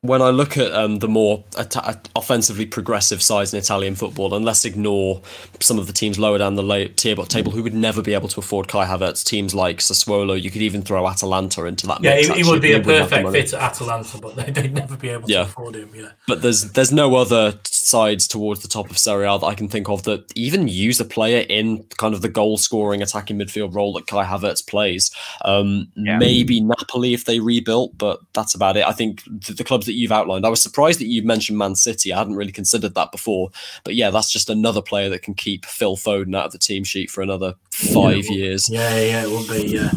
when 0.01 0.21
I 0.21 0.29
look 0.29 0.57
at 0.57 0.73
um, 0.73 0.99
the 0.99 1.09
more 1.09 1.43
at- 1.57 2.07
offensively 2.15 2.65
progressive 2.65 3.21
sides 3.21 3.53
in 3.53 3.59
Italian 3.59 3.95
football, 3.95 4.33
and 4.33 4.45
let's 4.45 4.63
ignore 4.63 5.21
some 5.59 5.77
of 5.77 5.87
the 5.87 5.93
teams 5.93 6.17
lower 6.17 6.37
down 6.37 6.55
the 6.55 6.63
late 6.63 6.95
tier 6.95 7.15
table 7.15 7.51
who 7.51 7.61
would 7.63 7.73
never 7.73 8.01
be 8.01 8.13
able 8.13 8.29
to 8.29 8.39
afford 8.39 8.69
Kai 8.69 8.85
Havertz, 8.85 9.25
teams 9.25 9.53
like 9.53 9.79
Sassuolo, 9.79 10.41
you 10.41 10.51
could 10.51 10.61
even 10.61 10.83
throw 10.83 11.05
Atalanta 11.05 11.65
into 11.65 11.85
that. 11.87 12.01
Yeah, 12.01 12.15
mix, 12.15 12.27
he, 12.27 12.33
he 12.35 12.49
would 12.49 12.61
be 12.61 12.73
a 12.73 12.81
perfect 12.81 13.29
fit 13.31 13.53
at 13.53 13.61
Atalanta, 13.61 14.17
but 14.19 14.35
they'd 14.37 14.73
never 14.73 14.95
be 14.95 15.09
able 15.09 15.29
yeah. 15.29 15.43
to 15.43 15.49
afford 15.49 15.75
him. 15.75 15.89
Yeah, 15.93 16.11
but 16.27 16.41
there's 16.41 16.71
there's 16.71 16.93
no 16.93 17.15
other 17.15 17.59
sides 17.65 18.27
towards 18.27 18.61
the 18.61 18.69
top 18.69 18.89
of 18.89 18.97
Serie 18.97 19.25
A 19.25 19.37
that 19.37 19.45
I 19.45 19.55
can 19.55 19.67
think 19.67 19.89
of 19.89 20.03
that 20.03 20.31
even 20.35 20.69
use 20.69 21.01
a 21.01 21.05
player 21.05 21.45
in 21.49 21.83
kind 21.97 22.13
of 22.13 22.21
the 22.21 22.29
goal 22.29 22.57
scoring 22.57 23.01
attacking 23.01 23.37
midfield 23.37 23.75
role 23.75 23.91
that 23.93 24.07
Kai 24.07 24.23
Havertz 24.23 24.65
plays. 24.65 25.11
Um, 25.43 25.91
yeah. 25.95 26.17
Maybe 26.17 26.61
Napoli 26.61 27.13
if 27.13 27.25
they 27.25 27.41
rebuilt, 27.41 27.97
but 27.97 28.19
that's 28.33 28.55
about 28.55 28.77
it. 28.77 28.85
I 28.85 28.93
think 28.93 29.23
the, 29.25 29.53
the 29.53 29.63
clubs 29.65 29.88
that 29.89 29.95
you've 29.95 30.11
outlined. 30.11 30.45
I 30.45 30.49
was 30.49 30.61
surprised 30.61 30.99
that 30.99 31.07
you 31.07 31.23
mentioned 31.23 31.57
Man 31.57 31.75
City. 31.75 32.13
I 32.13 32.17
hadn't 32.17 32.35
really 32.35 32.51
considered 32.51 32.93
that 32.93 33.11
before. 33.11 33.49
But 33.83 33.95
yeah, 33.95 34.11
that's 34.11 34.31
just 34.31 34.49
another 34.49 34.81
player 34.81 35.09
that 35.09 35.23
can 35.23 35.33
keep 35.33 35.65
Phil 35.65 35.97
Foden 35.97 36.35
out 36.37 36.45
of 36.45 36.51
the 36.51 36.59
team 36.59 36.83
sheet 36.83 37.09
for 37.09 37.21
another 37.21 37.55
five 37.71 38.25
yeah, 38.25 38.31
years. 38.31 38.69
Yeah, 38.69 38.95
yeah, 38.95 39.23
it 39.23 39.29
will 39.29 39.47
be. 39.47 39.67
Yeah. 39.67 39.91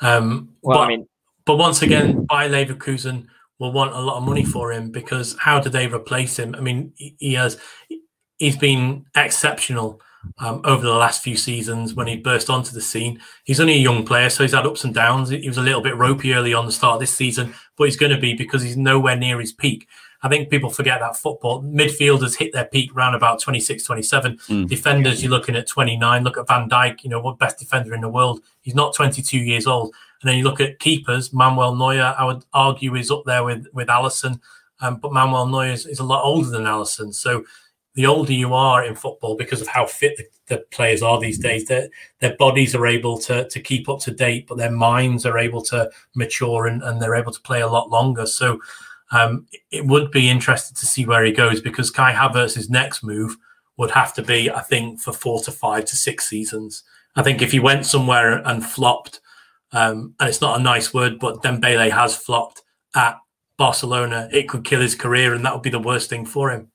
Um, 0.00 0.50
well, 0.62 0.78
but, 0.78 0.84
I 0.84 0.88
mean, 0.88 1.06
but 1.44 1.56
once 1.56 1.82
again, 1.82 2.26
Bayer 2.30 2.48
Leverkusen 2.48 3.26
will 3.58 3.72
want 3.72 3.94
a 3.94 4.00
lot 4.00 4.16
of 4.16 4.24
money 4.24 4.44
for 4.44 4.72
him 4.72 4.90
because 4.90 5.36
how 5.38 5.60
do 5.60 5.68
they 5.68 5.86
replace 5.86 6.38
him? 6.38 6.54
I 6.54 6.60
mean, 6.60 6.92
he 6.96 7.34
has 7.34 7.58
he's 8.38 8.56
been 8.56 9.04
exceptional 9.14 10.00
um, 10.38 10.60
over 10.64 10.82
the 10.82 10.92
last 10.92 11.22
few 11.22 11.36
seasons 11.36 11.94
when 11.94 12.06
he 12.06 12.16
burst 12.16 12.50
onto 12.50 12.72
the 12.72 12.80
scene. 12.80 13.20
He's 13.44 13.60
only 13.60 13.74
a 13.74 13.78
young 13.78 14.04
player, 14.04 14.30
so 14.30 14.44
he's 14.44 14.54
had 14.54 14.66
ups 14.66 14.84
and 14.84 14.94
downs. 14.94 15.30
He 15.30 15.48
was 15.48 15.58
a 15.58 15.62
little 15.62 15.82
bit 15.82 15.96
ropey 15.96 16.34
early 16.34 16.54
on 16.54 16.66
the 16.66 16.72
start 16.72 16.94
of 16.94 17.00
this 17.00 17.14
season, 17.14 17.54
but 17.76 17.84
he's 17.84 17.96
going 17.96 18.12
to 18.12 18.20
be 18.20 18.34
because 18.34 18.62
he's 18.62 18.76
nowhere 18.76 19.16
near 19.16 19.40
his 19.40 19.52
peak. 19.52 19.88
I 20.24 20.28
think 20.28 20.50
people 20.50 20.70
forget 20.70 21.00
that 21.00 21.16
football 21.16 21.62
midfielders 21.62 22.38
hit 22.38 22.52
their 22.52 22.66
peak 22.66 22.94
around 22.94 23.16
about 23.16 23.40
26, 23.40 23.82
27. 23.82 24.36
Mm. 24.36 24.68
Defenders, 24.68 25.20
you're 25.22 25.32
looking 25.32 25.56
at 25.56 25.66
29. 25.66 26.22
Look 26.22 26.38
at 26.38 26.46
Van 26.46 26.68
Dijk, 26.68 27.02
you 27.02 27.10
know, 27.10 27.18
what 27.18 27.38
best 27.38 27.58
defender 27.58 27.92
in 27.92 28.00
the 28.00 28.08
world. 28.08 28.40
He's 28.60 28.76
not 28.76 28.94
22 28.94 29.36
years 29.38 29.66
old. 29.66 29.92
And 30.22 30.28
then 30.28 30.38
you 30.38 30.44
look 30.44 30.60
at 30.60 30.78
keepers, 30.78 31.32
Manuel 31.32 31.74
Neuer, 31.74 32.14
I 32.16 32.24
would 32.24 32.44
argue 32.54 32.94
is 32.94 33.10
up 33.10 33.24
there 33.26 33.42
with, 33.42 33.66
with 33.72 33.88
Alisson. 33.88 34.40
Um, 34.80 34.96
but 34.96 35.12
Manuel 35.12 35.46
Neuer 35.46 35.72
is, 35.72 35.86
is, 35.86 35.98
a 35.98 36.04
lot 36.04 36.24
older 36.24 36.50
than 36.50 36.64
Alisson. 36.64 37.12
So 37.12 37.44
the 37.94 38.06
older 38.06 38.32
you 38.32 38.54
are 38.54 38.84
in 38.84 38.94
football, 38.94 39.36
because 39.36 39.60
of 39.60 39.68
how 39.68 39.86
fit 39.86 40.16
the, 40.16 40.24
the 40.46 40.64
players 40.70 41.02
are 41.02 41.20
these 41.20 41.38
days, 41.38 41.66
their 41.66 41.88
their 42.20 42.36
bodies 42.36 42.74
are 42.74 42.86
able 42.86 43.18
to 43.18 43.48
to 43.48 43.60
keep 43.60 43.88
up 43.88 44.00
to 44.00 44.10
date, 44.10 44.46
but 44.46 44.58
their 44.58 44.70
minds 44.70 45.26
are 45.26 45.38
able 45.38 45.62
to 45.62 45.90
mature 46.14 46.66
and, 46.66 46.82
and 46.82 47.00
they're 47.00 47.16
able 47.16 47.32
to 47.32 47.40
play 47.42 47.60
a 47.60 47.68
lot 47.68 47.90
longer. 47.90 48.26
So 48.26 48.60
um, 49.10 49.46
it 49.70 49.84
would 49.86 50.10
be 50.10 50.30
interesting 50.30 50.74
to 50.76 50.86
see 50.86 51.04
where 51.04 51.24
he 51.24 51.32
goes 51.32 51.60
because 51.60 51.90
Kai 51.90 52.12
Havertz's 52.12 52.70
next 52.70 53.04
move 53.04 53.36
would 53.76 53.90
have 53.90 54.14
to 54.14 54.22
be, 54.22 54.50
I 54.50 54.62
think, 54.62 55.00
for 55.00 55.12
four 55.12 55.40
to 55.42 55.52
five 55.52 55.84
to 55.86 55.96
six 55.96 56.28
seasons. 56.28 56.82
I 57.14 57.22
think 57.22 57.42
if 57.42 57.52
he 57.52 57.60
went 57.60 57.84
somewhere 57.84 58.40
and 58.46 58.64
flopped, 58.64 59.20
um, 59.72 60.14
and 60.18 60.30
it's 60.30 60.40
not 60.40 60.58
a 60.58 60.62
nice 60.62 60.94
word, 60.94 61.18
but 61.18 61.42
Dembele 61.42 61.90
has 61.90 62.16
flopped 62.16 62.62
at 62.94 63.18
Barcelona, 63.58 64.30
it 64.32 64.48
could 64.48 64.64
kill 64.64 64.80
his 64.80 64.94
career, 64.94 65.34
and 65.34 65.44
that 65.44 65.52
would 65.52 65.62
be 65.62 65.68
the 65.68 65.78
worst 65.78 66.08
thing 66.08 66.24
for 66.24 66.50
him. 66.50 66.71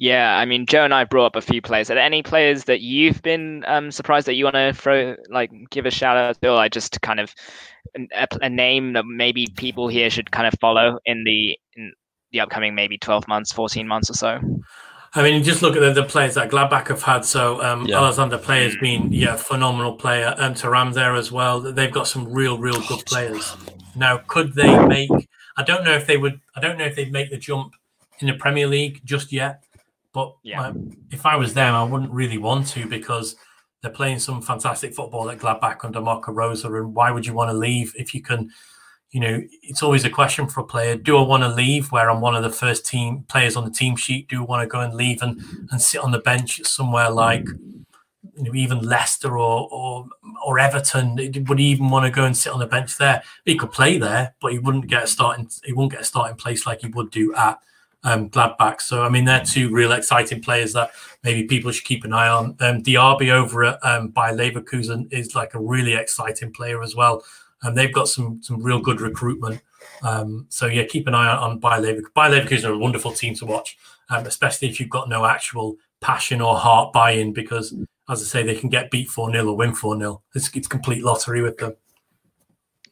Yeah, 0.00 0.36
I 0.38 0.44
mean, 0.44 0.64
Joe 0.64 0.84
and 0.84 0.94
I 0.94 1.02
brought 1.02 1.26
up 1.26 1.34
a 1.34 1.40
few 1.40 1.60
players. 1.60 1.90
Are 1.90 1.94
there 1.94 2.04
any 2.04 2.22
players 2.22 2.64
that 2.64 2.80
you've 2.80 3.20
been 3.22 3.64
um, 3.66 3.90
surprised 3.90 4.28
that 4.28 4.34
you 4.34 4.44
want 4.44 4.54
to 4.54 4.72
throw, 4.72 5.16
like, 5.28 5.50
give 5.70 5.86
a 5.86 5.90
shout 5.90 6.16
out 6.16 6.40
to, 6.40 6.50
or 6.50 6.54
like 6.54 6.70
just 6.70 7.02
kind 7.02 7.18
of 7.18 7.34
a, 8.14 8.28
a, 8.40 8.48
name 8.48 8.92
that 8.92 9.04
maybe 9.06 9.48
people 9.56 9.88
here 9.88 10.08
should 10.08 10.30
kind 10.30 10.46
of 10.46 10.54
follow 10.60 11.00
in 11.04 11.24
the 11.24 11.58
in 11.74 11.92
the 12.30 12.38
upcoming 12.38 12.76
maybe 12.76 12.96
twelve 12.96 13.26
months, 13.26 13.50
fourteen 13.50 13.88
months 13.88 14.08
or 14.08 14.14
so? 14.14 14.38
I 15.16 15.24
mean, 15.24 15.42
just 15.42 15.62
look 15.62 15.74
at 15.74 15.80
the, 15.80 15.92
the 15.92 16.04
players 16.04 16.34
that 16.34 16.48
Gladbach 16.48 16.86
have 16.86 17.02
had. 17.02 17.24
So 17.24 17.60
um, 17.60 17.84
yeah. 17.84 17.96
Alassane 17.96 18.30
Pléa 18.40 18.66
has 18.66 18.76
been 18.76 19.12
yeah 19.12 19.34
phenomenal 19.34 19.94
player. 19.94 20.32
Um, 20.38 20.54
Thuram 20.54 20.94
there 20.94 21.16
as 21.16 21.32
well. 21.32 21.58
They've 21.60 21.90
got 21.90 22.06
some 22.06 22.32
real, 22.32 22.56
real 22.56 22.80
good 22.86 23.04
players. 23.04 23.56
Now, 23.96 24.18
could 24.28 24.54
they 24.54 24.78
make? 24.86 25.10
I 25.56 25.64
don't 25.64 25.82
know 25.82 25.96
if 25.96 26.06
they 26.06 26.16
would. 26.16 26.40
I 26.54 26.60
don't 26.60 26.78
know 26.78 26.84
if 26.84 26.94
they'd 26.94 27.10
make 27.10 27.30
the 27.30 27.36
jump 27.36 27.72
in 28.20 28.28
the 28.28 28.34
Premier 28.34 28.68
League 28.68 29.00
just 29.04 29.32
yet. 29.32 29.64
But 30.12 30.34
yeah. 30.42 30.72
if 31.10 31.26
I 31.26 31.36
was 31.36 31.54
them, 31.54 31.74
I 31.74 31.82
wouldn't 31.84 32.10
really 32.10 32.38
want 32.38 32.66
to 32.68 32.86
because 32.86 33.36
they're 33.82 33.90
playing 33.90 34.18
some 34.18 34.42
fantastic 34.42 34.94
football 34.94 35.30
at 35.30 35.38
Gladbach 35.38 35.84
under 35.84 36.00
Marco 36.00 36.32
Rose. 36.32 36.64
And 36.64 36.94
why 36.94 37.10
would 37.10 37.26
you 37.26 37.34
want 37.34 37.50
to 37.50 37.56
leave 37.56 37.94
if 37.96 38.14
you 38.14 38.22
can? 38.22 38.50
You 39.10 39.20
know, 39.20 39.42
it's 39.62 39.82
always 39.82 40.04
a 40.04 40.10
question 40.10 40.48
for 40.48 40.60
a 40.60 40.64
player. 40.64 40.96
Do 40.96 41.16
I 41.16 41.22
want 41.22 41.42
to 41.42 41.48
leave 41.48 41.90
where 41.92 42.10
I'm 42.10 42.20
one 42.20 42.34
of 42.34 42.42
the 42.42 42.50
first 42.50 42.84
team 42.84 43.24
players 43.28 43.56
on 43.56 43.64
the 43.64 43.70
team 43.70 43.96
sheet? 43.96 44.28
Do 44.28 44.42
I 44.42 44.44
want 44.44 44.62
to 44.62 44.66
go 44.66 44.80
and 44.80 44.92
leave 44.94 45.22
and, 45.22 45.40
and 45.70 45.80
sit 45.80 46.02
on 46.02 46.10
the 46.10 46.18
bench 46.18 46.60
somewhere 46.64 47.08
like 47.08 47.46
you 48.38 48.44
know, 48.44 48.54
even 48.54 48.80
Leicester 48.80 49.38
or, 49.38 49.68
or 49.70 50.06
or 50.44 50.58
Everton? 50.58 51.16
Would 51.16 51.58
he 51.58 51.66
even 51.66 51.88
want 51.88 52.04
to 52.04 52.10
go 52.10 52.24
and 52.24 52.36
sit 52.36 52.52
on 52.52 52.58
the 52.58 52.66
bench 52.66 52.98
there? 52.98 53.22
He 53.44 53.56
could 53.56 53.72
play 53.72 53.98
there, 53.98 54.34
but 54.40 54.52
he 54.52 54.58
wouldn't 54.58 54.88
get 54.88 55.04
a 55.04 55.06
starting. 55.06 55.48
He 55.64 55.72
wouldn't 55.72 55.92
get 55.92 56.02
a 56.02 56.04
starting 56.04 56.36
place 56.36 56.66
like 56.66 56.80
he 56.80 56.88
would 56.88 57.10
do 57.10 57.34
at 57.34 57.58
um, 58.04 58.30
Gladbach. 58.30 58.80
So, 58.80 59.02
I 59.02 59.08
mean, 59.08 59.24
they're 59.24 59.44
two 59.44 59.70
real 59.70 59.92
exciting 59.92 60.40
players 60.40 60.72
that 60.72 60.90
maybe 61.22 61.44
people 61.44 61.70
should 61.70 61.84
keep 61.84 62.04
an 62.04 62.12
eye 62.12 62.28
on. 62.28 62.56
Um, 62.60 62.82
Diaby 62.82 63.30
over 63.30 63.64
at 63.64 63.84
um, 63.84 64.08
Bayer 64.08 64.34
Leverkusen 64.34 65.12
is 65.12 65.34
like 65.34 65.54
a 65.54 65.60
really 65.60 65.94
exciting 65.94 66.52
player 66.52 66.82
as 66.82 66.94
well. 66.94 67.24
And 67.62 67.76
they've 67.76 67.92
got 67.92 68.08
some 68.08 68.40
some 68.42 68.62
real 68.62 68.80
good 68.80 69.00
recruitment. 69.00 69.60
Um, 70.02 70.46
so, 70.48 70.66
yeah, 70.66 70.84
keep 70.84 71.08
an 71.08 71.14
eye 71.14 71.28
on, 71.28 71.38
on 71.38 71.58
Bayer 71.58 71.82
Leverkusen. 71.82 72.14
Bayer 72.14 72.40
Leverkusen 72.40 72.68
are 72.68 72.72
a 72.72 72.78
wonderful 72.78 73.12
team 73.12 73.34
to 73.36 73.46
watch, 73.46 73.76
um, 74.10 74.26
especially 74.26 74.68
if 74.68 74.78
you've 74.78 74.90
got 74.90 75.08
no 75.08 75.24
actual 75.24 75.76
passion 76.00 76.40
or 76.40 76.56
heart 76.56 76.92
buy-in 76.92 77.32
because, 77.32 77.74
as 78.08 78.22
I 78.22 78.24
say, 78.24 78.42
they 78.44 78.54
can 78.54 78.68
get 78.68 78.92
beat 78.92 79.08
4-0 79.08 79.48
or 79.48 79.56
win 79.56 79.72
4-0. 79.72 80.20
It's, 80.36 80.54
it's 80.54 80.68
complete 80.68 81.02
lottery 81.02 81.42
with 81.42 81.56
them. 81.56 81.74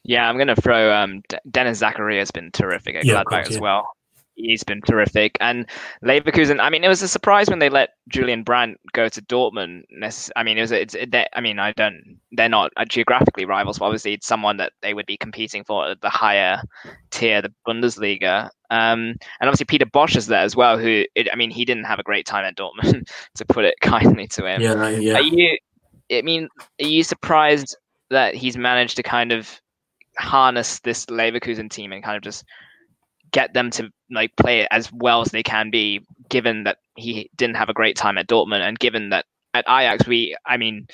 Yeah, 0.02 0.28
I'm 0.28 0.36
going 0.36 0.48
to 0.48 0.56
throw 0.56 0.92
um, 0.92 1.22
Denis 1.48 1.80
Zakaria 1.80 2.18
has 2.18 2.32
been 2.32 2.50
terrific 2.50 2.96
at 2.96 3.04
yeah, 3.04 3.22
Gladbach 3.22 3.48
as 3.48 3.60
well 3.60 3.95
he's 4.36 4.62
been 4.62 4.80
terrific. 4.82 5.36
And 5.40 5.66
Leverkusen, 6.04 6.60
I 6.60 6.70
mean, 6.70 6.84
it 6.84 6.88
was 6.88 7.02
a 7.02 7.08
surprise 7.08 7.48
when 7.48 7.58
they 7.58 7.68
let 7.68 7.90
Julian 8.08 8.42
Brandt 8.42 8.78
go 8.92 9.08
to 9.08 9.22
Dortmund. 9.22 9.82
I 10.36 10.42
mean, 10.42 10.58
it 10.58 10.60
was 10.60 10.72
it's. 10.72 10.94
It, 10.94 11.14
I 11.32 11.40
mean, 11.40 11.58
I 11.58 11.72
don't. 11.72 12.20
They're 12.32 12.48
not 12.48 12.70
geographically 12.88 13.44
rivals, 13.44 13.78
but 13.78 13.86
obviously 13.86 14.12
it's 14.12 14.26
someone 14.26 14.58
that 14.58 14.72
they 14.82 14.94
would 14.94 15.06
be 15.06 15.16
competing 15.16 15.64
for 15.64 15.88
at 15.88 16.00
the 16.00 16.10
higher 16.10 16.62
tier, 17.10 17.42
the 17.42 17.52
Bundesliga. 17.66 18.50
Um, 18.70 19.16
and 19.40 19.48
obviously 19.48 19.66
Peter 19.66 19.86
Bosz 19.86 20.16
is 20.16 20.26
there 20.26 20.42
as 20.42 20.56
well. 20.56 20.78
Who, 20.78 21.04
it, 21.14 21.28
I 21.32 21.36
mean, 21.36 21.50
he 21.50 21.64
didn't 21.64 21.84
have 21.84 21.98
a 21.98 22.04
great 22.04 22.26
time 22.26 22.44
at 22.44 22.56
Dortmund, 22.56 23.08
to 23.36 23.44
put 23.44 23.64
it 23.64 23.74
kindly 23.82 24.28
to 24.28 24.46
him. 24.46 24.60
Yeah, 24.60 24.88
yeah. 24.90 25.14
Are 25.14 25.22
you? 25.22 25.56
I 26.12 26.22
mean, 26.22 26.48
are 26.80 26.86
you 26.86 27.02
surprised 27.02 27.76
that 28.10 28.34
he's 28.34 28.56
managed 28.56 28.96
to 28.96 29.02
kind 29.02 29.32
of 29.32 29.60
harness 30.18 30.80
this 30.80 31.06
Leverkusen 31.06 31.68
team 31.68 31.92
and 31.92 32.02
kind 32.02 32.16
of 32.16 32.22
just 32.22 32.44
get 33.36 33.52
them 33.52 33.70
to 33.70 33.92
like 34.10 34.34
play 34.36 34.66
as 34.70 34.90
well 34.90 35.20
as 35.20 35.28
they 35.28 35.42
can 35.42 35.68
be, 35.68 36.00
given 36.30 36.64
that 36.64 36.78
he 36.96 37.28
didn't 37.36 37.56
have 37.56 37.68
a 37.68 37.74
great 37.74 37.94
time 37.94 38.16
at 38.16 38.26
Dortmund, 38.26 38.66
and 38.66 38.78
given 38.78 39.10
that 39.10 39.26
at 39.52 39.66
Ajax, 39.68 40.06
we, 40.06 40.34
I 40.46 40.56
mean, 40.56 40.86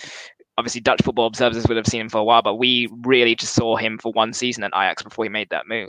obviously 0.59 0.81
Dutch 0.81 1.01
football 1.03 1.29
observers 1.29 1.69
would 1.69 1.77
have 1.77 1.87
seen 1.87 2.01
him 2.01 2.09
for 2.09 2.19
a 2.19 2.25
while, 2.25 2.43
but 2.43 2.57
we 2.57 2.89
really 3.03 3.37
just 3.37 3.55
saw 3.55 3.77
him 3.77 3.97
for 3.97 4.11
one 4.11 4.33
season 4.33 4.65
at 4.65 4.73
Ajax 4.75 5.05
before 5.05 5.25
he 5.25 5.29
made 5.29 5.51
that 5.51 5.69
move. 5.69 5.89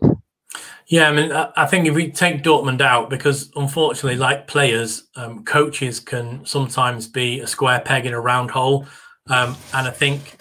Yeah, 0.85 1.09
I 1.09 1.11
mean, 1.11 1.31
I 1.31 1.65
think 1.65 1.88
if 1.88 1.95
we 1.95 2.11
take 2.11 2.43
Dortmund 2.43 2.81
out, 2.81 3.09
because 3.09 3.51
unfortunately, 3.55 4.19
like 4.19 4.45
players, 4.45 5.07
um, 5.15 5.43
coaches 5.45 5.99
can 5.99 6.45
sometimes 6.45 7.07
be 7.07 7.39
a 7.39 7.47
square 7.47 7.80
peg 7.80 8.05
in 8.05 8.13
a 8.13 8.21
round 8.21 8.51
hole, 8.51 8.85
um, 9.27 9.57
and 9.73 9.88
I 9.88 9.91
think 9.91 10.38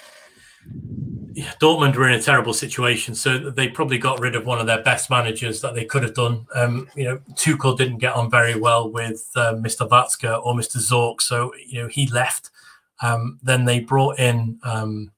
Dortmund 1.61 1.97
were 1.97 2.09
in 2.09 2.19
a 2.19 2.23
terrible 2.23 2.53
situation, 2.53 3.15
so 3.15 3.51
they 3.51 3.69
probably 3.69 3.99
got 3.99 4.21
rid 4.21 4.37
of 4.37 4.47
one 4.47 4.59
of 4.59 4.67
their 4.67 4.83
best 4.83 5.11
managers 5.11 5.61
that 5.61 5.75
they 5.75 5.85
could 5.85 6.03
have 6.03 6.15
done. 6.15 6.47
Um, 6.55 6.89
you 6.95 7.05
know, 7.05 7.19
Tuchel 7.33 7.77
didn't 7.77 7.99
get 7.99 8.15
on 8.15 8.31
very 8.31 8.59
well 8.59 8.91
with 8.91 9.31
uh, 9.35 9.55
Mr. 9.55 9.89
Watzke 9.89 10.45
or 10.45 10.55
Mr. 10.55 10.77
Zorc, 10.77 11.21
so 11.21 11.53
you 11.67 11.83
know 11.83 11.89
he 11.89 12.07
left. 12.09 12.51
Um, 13.01 13.39
then 13.43 13.65
they 13.65 13.81
brought 13.81 14.19
in 14.19 14.59
um, 14.63 15.11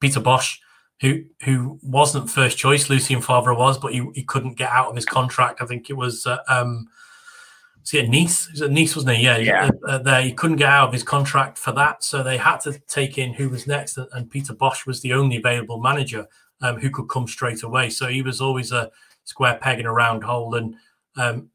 Peter 0.00 0.20
Bosz, 0.20 0.58
who 1.00 1.24
who 1.42 1.78
wasn't 1.82 2.30
first 2.30 2.58
choice. 2.58 2.90
Lucien 2.90 3.22
Favre 3.22 3.54
was, 3.54 3.78
but 3.78 3.92
he, 3.92 4.06
he 4.14 4.22
couldn't 4.22 4.54
get 4.54 4.70
out 4.70 4.88
of 4.88 4.96
his 4.96 5.06
contract. 5.06 5.62
I 5.62 5.66
think 5.66 5.90
it 5.90 5.94
was. 5.94 6.26
Uh, 6.26 6.38
um, 6.48 6.88
was 7.82 7.94
it 7.94 8.08
Nice? 8.08 8.50
Was 8.50 8.60
it 8.60 8.70
Nice, 8.70 8.94
wasn't 8.94 9.16
he? 9.16 9.24
Yeah, 9.24 9.38
yeah. 9.38 9.70
Uh, 9.86 9.98
there, 9.98 10.22
he 10.22 10.32
couldn't 10.32 10.56
get 10.56 10.68
out 10.68 10.88
of 10.88 10.92
his 10.92 11.02
contract 11.02 11.58
for 11.58 11.72
that, 11.72 12.04
so 12.04 12.22
they 12.22 12.36
had 12.36 12.58
to 12.58 12.78
take 12.88 13.18
in 13.18 13.34
who 13.34 13.48
was 13.48 13.66
next, 13.66 13.98
and 14.12 14.30
Peter 14.30 14.54
Bosz 14.54 14.86
was 14.86 15.00
the 15.00 15.12
only 15.12 15.36
available 15.36 15.80
manager 15.80 16.26
um, 16.60 16.78
who 16.78 16.90
could 16.90 17.08
come 17.08 17.26
straight 17.26 17.62
away. 17.62 17.90
So 17.90 18.06
he 18.06 18.22
was 18.22 18.40
always 18.40 18.72
a 18.72 18.90
square 19.24 19.58
peg 19.60 19.80
in 19.80 19.86
a 19.86 19.92
round 19.92 20.22
hole, 20.22 20.54
and 20.54 20.76
um, 21.16 21.50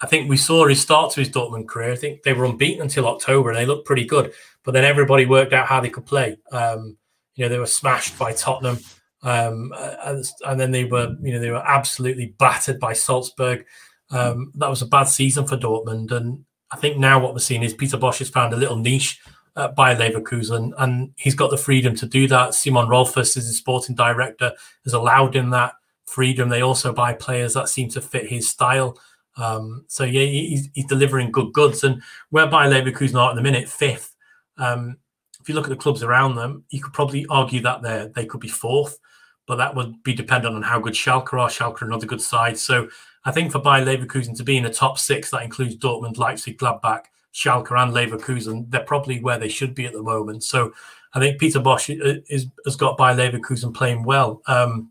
I 0.00 0.06
think 0.06 0.28
we 0.28 0.36
saw 0.36 0.66
his 0.66 0.80
start 0.80 1.12
to 1.12 1.20
his 1.20 1.28
Dortmund 1.28 1.68
career. 1.68 1.92
I 1.92 1.96
think 1.96 2.22
they 2.22 2.32
were 2.32 2.46
unbeaten 2.46 2.82
until 2.82 3.06
October, 3.06 3.50
and 3.50 3.58
they 3.58 3.66
looked 3.66 3.86
pretty 3.86 4.04
good. 4.04 4.32
But 4.64 4.72
then 4.72 4.84
everybody 4.84 5.26
worked 5.26 5.52
out 5.52 5.66
how 5.66 5.80
they 5.80 5.90
could 5.90 6.06
play. 6.06 6.38
Um, 6.50 6.96
you 7.34 7.44
know, 7.44 7.48
they 7.48 7.58
were 7.58 7.66
smashed 7.66 8.18
by 8.18 8.32
Tottenham, 8.32 8.78
um, 9.22 9.72
and, 10.04 10.24
and, 10.46 10.60
then 10.60 10.70
they 10.70 10.84
were, 10.84 11.14
you 11.22 11.32
know, 11.32 11.38
they 11.38 11.50
were 11.50 11.66
absolutely 11.66 12.34
battered 12.38 12.80
by 12.80 12.92
Salzburg. 12.92 13.64
Um, 14.12 14.52
that 14.56 14.70
was 14.70 14.82
a 14.82 14.86
bad 14.86 15.04
season 15.04 15.46
for 15.46 15.56
Dortmund, 15.56 16.12
and 16.12 16.44
I 16.70 16.76
think 16.76 16.98
now 16.98 17.18
what 17.18 17.32
we're 17.32 17.40
seeing 17.40 17.62
is 17.62 17.74
Peter 17.74 17.96
Bosz 17.96 18.18
has 18.18 18.28
found 18.28 18.52
a 18.52 18.58
little 18.58 18.76
niche 18.76 19.20
uh, 19.56 19.68
by 19.68 19.94
Leverkusen, 19.94 20.72
and 20.78 21.12
he's 21.16 21.34
got 21.34 21.50
the 21.50 21.56
freedom 21.56 21.94
to 21.96 22.06
do 22.06 22.28
that. 22.28 22.54
Simon 22.54 22.88
Rolfes 22.88 23.36
is 23.36 23.46
his 23.46 23.56
sporting 23.56 23.94
director, 23.94 24.52
has 24.84 24.94
allowed 24.94 25.36
him 25.36 25.50
that 25.50 25.74
freedom. 26.06 26.48
They 26.48 26.62
also 26.62 26.92
buy 26.92 27.14
players 27.14 27.54
that 27.54 27.68
seem 27.68 27.88
to 27.90 28.00
fit 28.00 28.28
his 28.28 28.48
style. 28.48 28.98
Um, 29.36 29.84
so 29.88 30.04
yeah, 30.04 30.24
he's, 30.24 30.68
he's, 30.74 30.86
delivering 30.86 31.32
good 31.32 31.52
goods, 31.52 31.84
and 31.84 32.02
whereby 32.30 32.66
Leverkusen 32.66 33.16
are 33.16 33.30
at 33.30 33.36
the 33.36 33.42
minute 33.42 33.68
fifth. 33.68 34.14
Um, 34.58 34.98
if 35.40 35.48
you 35.48 35.54
look 35.54 35.64
at 35.64 35.70
the 35.70 35.76
clubs 35.76 36.02
around 36.02 36.36
them, 36.36 36.64
you 36.70 36.80
could 36.80 36.92
probably 36.92 37.26
argue 37.28 37.60
that 37.62 37.82
they 37.82 38.08
they 38.14 38.26
could 38.26 38.40
be 38.40 38.48
fourth, 38.48 38.98
but 39.46 39.56
that 39.56 39.74
would 39.74 40.02
be 40.02 40.12
dependent 40.14 40.54
on 40.54 40.62
how 40.62 40.78
good 40.78 40.92
Schalke 40.92 41.32
are. 41.32 41.48
Schalke 41.48 41.82
are 41.82 41.86
another 41.86 42.06
good 42.06 42.20
side. 42.20 42.58
So 42.58 42.88
I 43.24 43.30
think 43.30 43.52
for 43.52 43.60
Bayer 43.60 43.84
Leverkusen 43.84 44.36
to 44.36 44.44
be 44.44 44.56
in 44.56 44.64
the 44.64 44.70
top 44.70 44.98
six, 44.98 45.30
that 45.30 45.42
includes 45.42 45.76
Dortmund, 45.76 46.18
Leipzig, 46.18 46.58
Gladbach, 46.58 47.04
Schalke, 47.32 47.70
and 47.70 47.92
Leverkusen. 47.92 48.70
They're 48.70 48.80
probably 48.80 49.20
where 49.20 49.38
they 49.38 49.48
should 49.48 49.74
be 49.74 49.86
at 49.86 49.92
the 49.92 50.02
moment. 50.02 50.44
So 50.44 50.72
I 51.14 51.20
think 51.20 51.38
Peter 51.38 51.60
Bosz 51.60 51.94
is, 51.94 52.22
is 52.28 52.46
has 52.64 52.76
got 52.76 52.96
Bayer 52.96 53.14
Leverkusen 53.14 53.74
playing 53.74 54.02
well. 54.02 54.42
Um, 54.46 54.90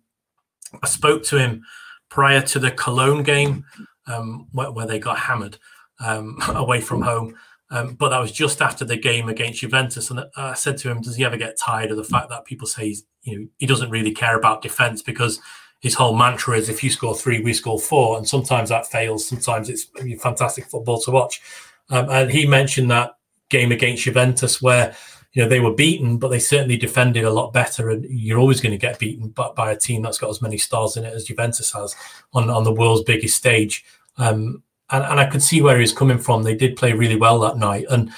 I 0.81 0.87
spoke 0.87 1.23
to 1.23 1.37
him 1.37 1.63
prior 2.09 2.41
to 2.41 2.59
the 2.59 2.71
Cologne 2.71 3.23
game 3.23 3.65
um, 4.07 4.47
where, 4.51 4.71
where, 4.71 4.87
they 4.87 4.99
got 4.99 5.17
hammered 5.17 5.57
um, 5.99 6.37
away 6.49 6.81
from 6.81 7.01
home. 7.01 7.35
Um, 7.69 7.95
but 7.95 8.09
that 8.09 8.19
was 8.19 8.33
just 8.33 8.61
after 8.61 8.83
the 8.83 8.97
game 8.97 9.29
against 9.29 9.61
Juventus, 9.61 10.11
and 10.11 10.25
I 10.35 10.55
said 10.55 10.77
to 10.79 10.91
him, 10.91 11.01
"Does 11.01 11.15
he 11.15 11.23
ever 11.23 11.37
get 11.37 11.57
tired 11.57 11.89
of 11.89 11.95
the 11.95 12.03
fact 12.03 12.29
that 12.29 12.43
people 12.43 12.67
say 12.67 12.95
you 13.23 13.39
know, 13.39 13.47
he 13.59 13.65
doesn't 13.65 13.89
really 13.89 14.11
care 14.11 14.37
about 14.37 14.61
defense 14.61 15.01
because 15.01 15.39
his 15.81 15.95
whole 15.95 16.15
mantra 16.15 16.57
is 16.57 16.69
if 16.69 16.83
you 16.83 16.91
score 16.91 17.15
three, 17.15 17.41
we 17.41 17.53
score 17.53 17.79
four, 17.79 18.17
and 18.17 18.27
sometimes 18.27 18.69
that 18.69 18.87
fails. 18.87 19.27
Sometimes 19.27 19.67
it's 19.67 19.87
fantastic 20.21 20.65
football 20.67 21.01
to 21.01 21.11
watch." 21.11 21.41
Um, 21.89 22.07
and 22.09 22.31
he 22.31 22.47
mentioned 22.47 22.89
that 22.91 23.17
game 23.49 23.71
against 23.71 24.03
Juventus 24.03 24.61
where 24.61 24.95
you 25.33 25.41
know 25.41 25.49
they 25.49 25.59
were 25.59 25.73
beaten, 25.73 26.17
but 26.17 26.29
they 26.29 26.39
certainly 26.39 26.77
defended 26.77 27.23
a 27.23 27.33
lot 27.33 27.51
better. 27.51 27.89
And 27.89 28.05
you're 28.05 28.39
always 28.39 28.61
going 28.61 28.71
to 28.71 28.77
get 28.77 28.99
beaten 28.99 29.29
by, 29.29 29.49
by 29.55 29.71
a 29.71 29.77
team 29.77 30.03
that's 30.03 30.19
got 30.19 30.29
as 30.29 30.41
many 30.41 30.57
stars 30.57 30.97
in 30.97 31.03
it 31.03 31.13
as 31.13 31.25
Juventus 31.25 31.71
has 31.73 31.95
on 32.33 32.49
on 32.51 32.63
the 32.63 32.73
world's 32.73 33.03
biggest 33.03 33.35
stage. 33.35 33.83
Um, 34.17 34.61
and, 34.91 35.03
and 35.03 35.19
I 35.19 35.25
could 35.25 35.41
see 35.41 35.61
where 35.61 35.77
he 35.77 35.81
was 35.81 35.93
coming 35.93 36.19
from. 36.19 36.43
They 36.43 36.55
did 36.55 36.75
play 36.75 36.93
really 36.93 37.15
well 37.15 37.39
that 37.39 37.57
night, 37.57 37.85
and 37.89 38.11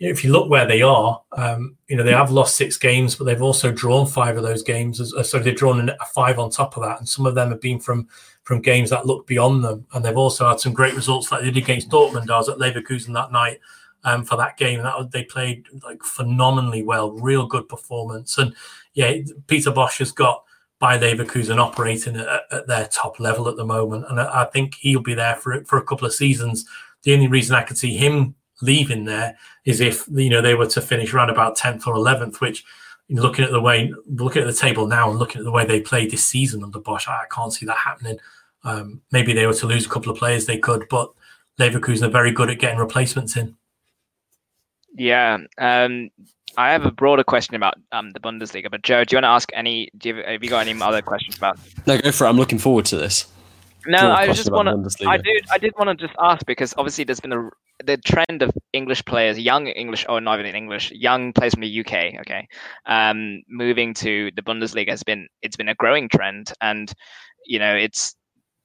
if 0.00 0.24
you 0.24 0.32
look 0.32 0.48
where 0.48 0.66
they 0.66 0.80
are, 0.80 1.22
um, 1.32 1.76
you 1.86 1.96
know 1.96 2.02
they 2.02 2.12
have 2.12 2.30
lost 2.30 2.56
six 2.56 2.78
games, 2.78 3.14
but 3.14 3.24
they've 3.24 3.42
also 3.42 3.70
drawn 3.70 4.06
five 4.06 4.36
of 4.38 4.42
those 4.42 4.62
games. 4.62 5.12
So 5.22 5.38
they've 5.38 5.54
drawn 5.54 5.90
a 5.90 6.06
five 6.14 6.38
on 6.38 6.50
top 6.50 6.76
of 6.76 6.82
that, 6.82 6.98
and 6.98 7.08
some 7.08 7.26
of 7.26 7.34
them 7.34 7.50
have 7.50 7.60
been 7.60 7.78
from 7.78 8.08
from 8.42 8.62
games 8.62 8.90
that 8.90 9.06
look 9.06 9.26
beyond 9.26 9.62
them. 9.62 9.86
And 9.92 10.02
they've 10.02 10.16
also 10.16 10.48
had 10.48 10.58
some 10.58 10.72
great 10.72 10.94
results, 10.94 11.30
like 11.30 11.42
they 11.42 11.50
did 11.50 11.62
against 11.62 11.90
Dortmund. 11.90 12.30
I 12.30 12.38
was 12.38 12.48
at 12.48 12.56
Leverkusen 12.56 13.12
that 13.12 13.30
night 13.30 13.60
um, 14.04 14.24
for 14.24 14.36
that 14.36 14.56
game. 14.56 14.82
That 14.82 15.10
they 15.12 15.24
played 15.24 15.66
like 15.84 16.02
phenomenally 16.02 16.82
well, 16.82 17.12
real 17.12 17.46
good 17.46 17.68
performance. 17.68 18.38
And 18.38 18.54
yeah, 18.94 19.18
Peter 19.48 19.70
Bosz 19.70 19.98
has 19.98 20.12
got 20.12 20.44
Bayer 20.80 20.98
Leverkusen 20.98 21.58
operating 21.58 22.16
at, 22.16 22.44
at, 22.50 22.66
their 22.66 22.86
top 22.86 23.20
level 23.20 23.48
at 23.48 23.56
the 23.56 23.66
moment, 23.66 24.06
and 24.08 24.18
I, 24.18 24.42
I 24.42 24.44
think 24.46 24.76
he'll 24.76 25.02
be 25.02 25.14
there 25.14 25.36
for 25.36 25.62
for 25.64 25.76
a 25.76 25.84
couple 25.84 26.06
of 26.06 26.14
seasons. 26.14 26.64
The 27.02 27.12
only 27.12 27.28
reason 27.28 27.54
I 27.54 27.62
could 27.62 27.78
see 27.78 27.96
him 27.96 28.34
leaving 28.62 29.04
there 29.04 29.36
is 29.64 29.80
if 29.80 30.06
you 30.08 30.30
know 30.30 30.42
they 30.42 30.54
were 30.54 30.66
to 30.66 30.80
finish 30.80 31.12
around 31.12 31.30
about 31.30 31.56
tenth 31.56 31.86
or 31.86 31.94
eleventh, 31.94 32.40
which 32.40 32.64
looking 33.08 33.44
at 33.44 33.50
the 33.50 33.60
way 33.60 33.92
looking 34.06 34.42
at 34.42 34.46
the 34.46 34.54
table 34.54 34.86
now 34.86 35.10
and 35.10 35.18
looking 35.18 35.40
at 35.40 35.44
the 35.44 35.50
way 35.50 35.64
they 35.64 35.80
played 35.80 36.10
this 36.10 36.24
season 36.24 36.62
under 36.62 36.78
Bosz 36.78 37.08
I 37.08 37.24
can't 37.30 37.52
see 37.52 37.66
that 37.66 37.76
happening. 37.76 38.18
Um, 38.62 39.00
maybe 39.10 39.32
they 39.32 39.46
were 39.46 39.54
to 39.54 39.66
lose 39.66 39.86
a 39.86 39.88
couple 39.88 40.12
of 40.12 40.18
players, 40.18 40.46
they 40.46 40.58
could, 40.58 40.86
but 40.90 41.10
Leverkusen 41.58 42.02
are 42.02 42.10
very 42.10 42.30
good 42.30 42.50
at 42.50 42.58
getting 42.58 42.78
replacements 42.78 43.36
in. 43.36 43.56
Yeah, 44.94 45.38
um, 45.58 46.10
I 46.56 46.72
have 46.72 46.84
a 46.84 46.90
broader 46.90 47.24
question 47.24 47.54
about 47.54 47.74
um, 47.92 48.10
the 48.10 48.20
Bundesliga, 48.20 48.70
but 48.70 48.82
Joe, 48.82 49.04
do 49.04 49.14
you 49.14 49.16
want 49.16 49.24
to 49.24 49.28
ask 49.28 49.48
any? 49.54 49.90
Do 49.96 50.10
you, 50.10 50.22
have 50.26 50.42
you 50.42 50.50
got 50.50 50.66
any 50.66 50.80
other 50.80 51.00
questions 51.00 51.36
about? 51.36 51.58
No, 51.86 51.98
go 51.98 52.12
for 52.12 52.24
it. 52.24 52.28
I'm 52.28 52.36
looking 52.36 52.58
forward 52.58 52.86
to 52.86 52.96
this. 52.96 53.26
No, 53.86 54.10
I 54.10 54.26
just 54.26 54.50
want 54.50 54.68
to. 54.68 55.08
I 55.08 55.16
did. 55.16 55.44
I 55.50 55.58
did 55.58 55.72
want 55.78 55.96
to 55.98 56.06
just 56.06 56.16
ask 56.20 56.44
because 56.44 56.74
obviously 56.76 57.04
there's 57.04 57.20
been 57.20 57.32
a 57.32 57.50
the 57.84 57.96
trend 57.96 58.42
of 58.42 58.50
English 58.72 59.04
players, 59.04 59.38
young 59.38 59.66
English, 59.66 60.06
or 60.08 60.20
not 60.20 60.40
even 60.40 60.54
English, 60.54 60.90
young 60.92 61.32
players 61.32 61.54
from 61.54 61.62
the 61.62 61.80
UK, 61.80 62.20
okay, 62.20 62.48
um, 62.86 63.42
moving 63.48 63.94
to 63.94 64.30
the 64.36 64.42
Bundesliga 64.42 64.90
has 64.90 65.02
been 65.02 65.28
it's 65.42 65.56
been 65.56 65.68
a 65.68 65.74
growing 65.74 66.08
trend, 66.08 66.52
and 66.60 66.92
you 67.46 67.58
know 67.58 67.74
it's 67.74 68.14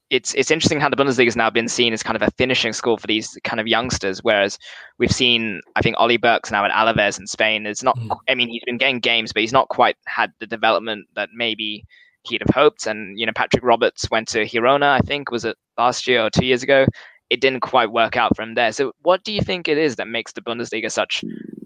it's 0.09 0.33
it's 0.35 0.51
interesting 0.51 0.79
how 0.79 0.89
the 0.89 0.95
Bundesliga 0.95 1.25
has 1.25 1.35
now 1.35 1.49
been 1.49 1.67
seen 1.67 1.91
as 1.93 2.03
kind 2.03 2.15
of 2.15 2.21
a 2.21 2.31
finishing 2.37 2.73
school 2.73 2.97
for 2.97 3.07
these 3.07 3.37
kind 3.43 3.59
of 3.59 3.67
youngsters, 3.67 4.23
whereas 4.23 4.57
we've 4.99 5.11
seen 5.11 5.61
I 5.75 5.81
think 5.81 5.95
Ollie 5.97 6.17
Burke's 6.17 6.51
now 6.51 6.65
at 6.65 6.71
Alaves 6.71 7.19
in 7.19 7.27
Spain. 7.27 7.65
It's 7.65 7.83
not, 7.83 7.97
mm. 7.97 8.15
I 8.29 8.35
mean, 8.35 8.49
he's 8.49 8.63
been 8.65 8.77
getting 8.77 8.99
games, 8.99 9.33
but 9.33 9.41
he's 9.41 9.53
not 9.53 9.69
quite 9.69 9.97
had 10.05 10.31
the 10.39 10.47
development 10.47 11.07
that 11.15 11.29
maybe 11.33 11.85
he'd 12.23 12.43
have 12.45 12.53
hoped. 12.55 12.85
And 12.85 13.19
you 13.19 13.25
know, 13.25 13.33
Patrick 13.35 13.63
Roberts 13.63 14.09
went 14.11 14.27
to 14.29 14.45
Girona, 14.45 14.89
I 14.89 14.99
think, 14.99 15.31
was 15.31 15.45
it 15.45 15.57
last 15.77 16.07
year 16.07 16.23
or 16.23 16.29
two 16.29 16.45
years 16.45 16.63
ago? 16.63 16.85
It 17.29 17.41
didn't 17.41 17.61
quite 17.61 17.91
work 17.91 18.17
out 18.17 18.35
for 18.35 18.43
him 18.43 18.53
there. 18.53 18.71
So, 18.71 18.93
what 19.01 19.23
do 19.23 19.33
you 19.33 19.41
think 19.41 19.67
it 19.67 19.77
is 19.77 19.95
that 19.95 20.07
makes 20.07 20.33
the 20.33 20.41
Bundesliga 20.41 20.91
such 20.91 21.23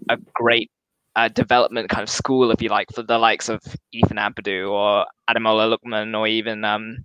a 0.08 0.16
great 0.34 0.70
uh, 1.16 1.28
development 1.28 1.88
kind 1.88 2.02
of 2.02 2.08
school, 2.08 2.50
if 2.50 2.62
you 2.62 2.68
like, 2.68 2.88
for 2.94 3.02
the 3.02 3.18
likes 3.18 3.48
of 3.48 3.60
Ethan 3.92 4.16
Ampadu 4.16 4.70
or 4.70 5.06
Ademola 5.28 5.76
Lookman 5.76 6.16
or 6.16 6.26
even 6.26 6.64
um, 6.64 7.04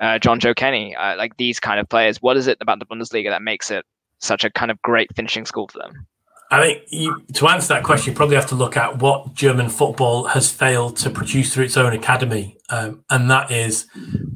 uh, 0.00 0.18
Jonjoe 0.18 0.56
Kenny, 0.56 0.94
uh, 0.96 1.16
like 1.16 1.36
these 1.36 1.60
kind 1.60 1.80
of 1.80 1.88
players. 1.88 2.18
What 2.20 2.36
is 2.36 2.46
it 2.46 2.58
about 2.60 2.78
the 2.78 2.86
Bundesliga 2.86 3.30
that 3.30 3.42
makes 3.42 3.70
it 3.70 3.84
such 4.18 4.44
a 4.44 4.50
kind 4.50 4.70
of 4.70 4.80
great 4.82 5.14
finishing 5.14 5.46
school 5.46 5.68
for 5.68 5.78
them? 5.78 6.06
I 6.50 6.78
think 6.90 7.34
to 7.34 7.48
answer 7.48 7.74
that 7.74 7.82
question, 7.82 8.12
you 8.12 8.16
probably 8.16 8.36
have 8.36 8.46
to 8.46 8.54
look 8.54 8.76
at 8.76 8.98
what 8.98 9.34
German 9.34 9.68
football 9.68 10.24
has 10.24 10.50
failed 10.50 10.96
to 10.98 11.10
produce 11.10 11.52
through 11.52 11.64
its 11.64 11.76
own 11.76 11.92
academy, 11.92 12.58
um, 12.70 13.02
and 13.10 13.30
that 13.30 13.50
is 13.50 13.86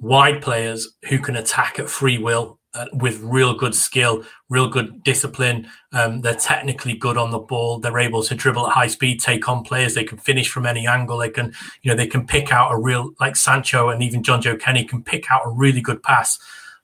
wide 0.01 0.43
players 0.43 0.97
who 1.09 1.19
can 1.19 1.37
attack 1.37 1.79
at 1.79 1.89
free 1.89 2.19
will 2.19 2.58
uh, 2.75 2.87
with 2.93 3.21
real 3.21 3.55
good 3.55 3.75
skill, 3.75 4.25
real 4.49 4.69
good 4.69 5.03
discipline. 5.03 5.69
Um, 5.93 6.21
they're 6.21 6.35
technically 6.35 6.95
good 6.95 7.17
on 7.17 7.31
the 7.31 7.39
ball. 7.39 7.79
They're 7.79 7.99
able 7.99 8.23
to 8.23 8.35
dribble 8.35 8.67
at 8.67 8.73
high 8.73 8.87
speed, 8.89 9.21
take 9.21 9.49
on 9.49 9.65
players. 9.65 9.95
They 9.95 10.05
can 10.05 10.19
finish 10.19 10.51
from 10.51 10.67
any 10.67 10.87
angle. 10.87 11.19
They 11.19 11.31
can, 11.31 11.55
you 11.83 11.91
know, 11.91 11.97
they 11.97 12.07
can 12.07 12.27
pick 12.27 12.53
out 12.53 12.73
a 12.73 12.79
real 12.79 13.13
like 13.21 13.37
Sancho 13.37 13.89
and 13.89 14.03
even 14.03 14.23
Jonjoe 14.23 14.61
Kenny 14.61 14.85
can 14.85 15.03
pick 15.03 15.31
out 15.31 15.43
a 15.45 15.51
really 15.51 15.81
good 15.81 16.03
pass. 16.03 16.39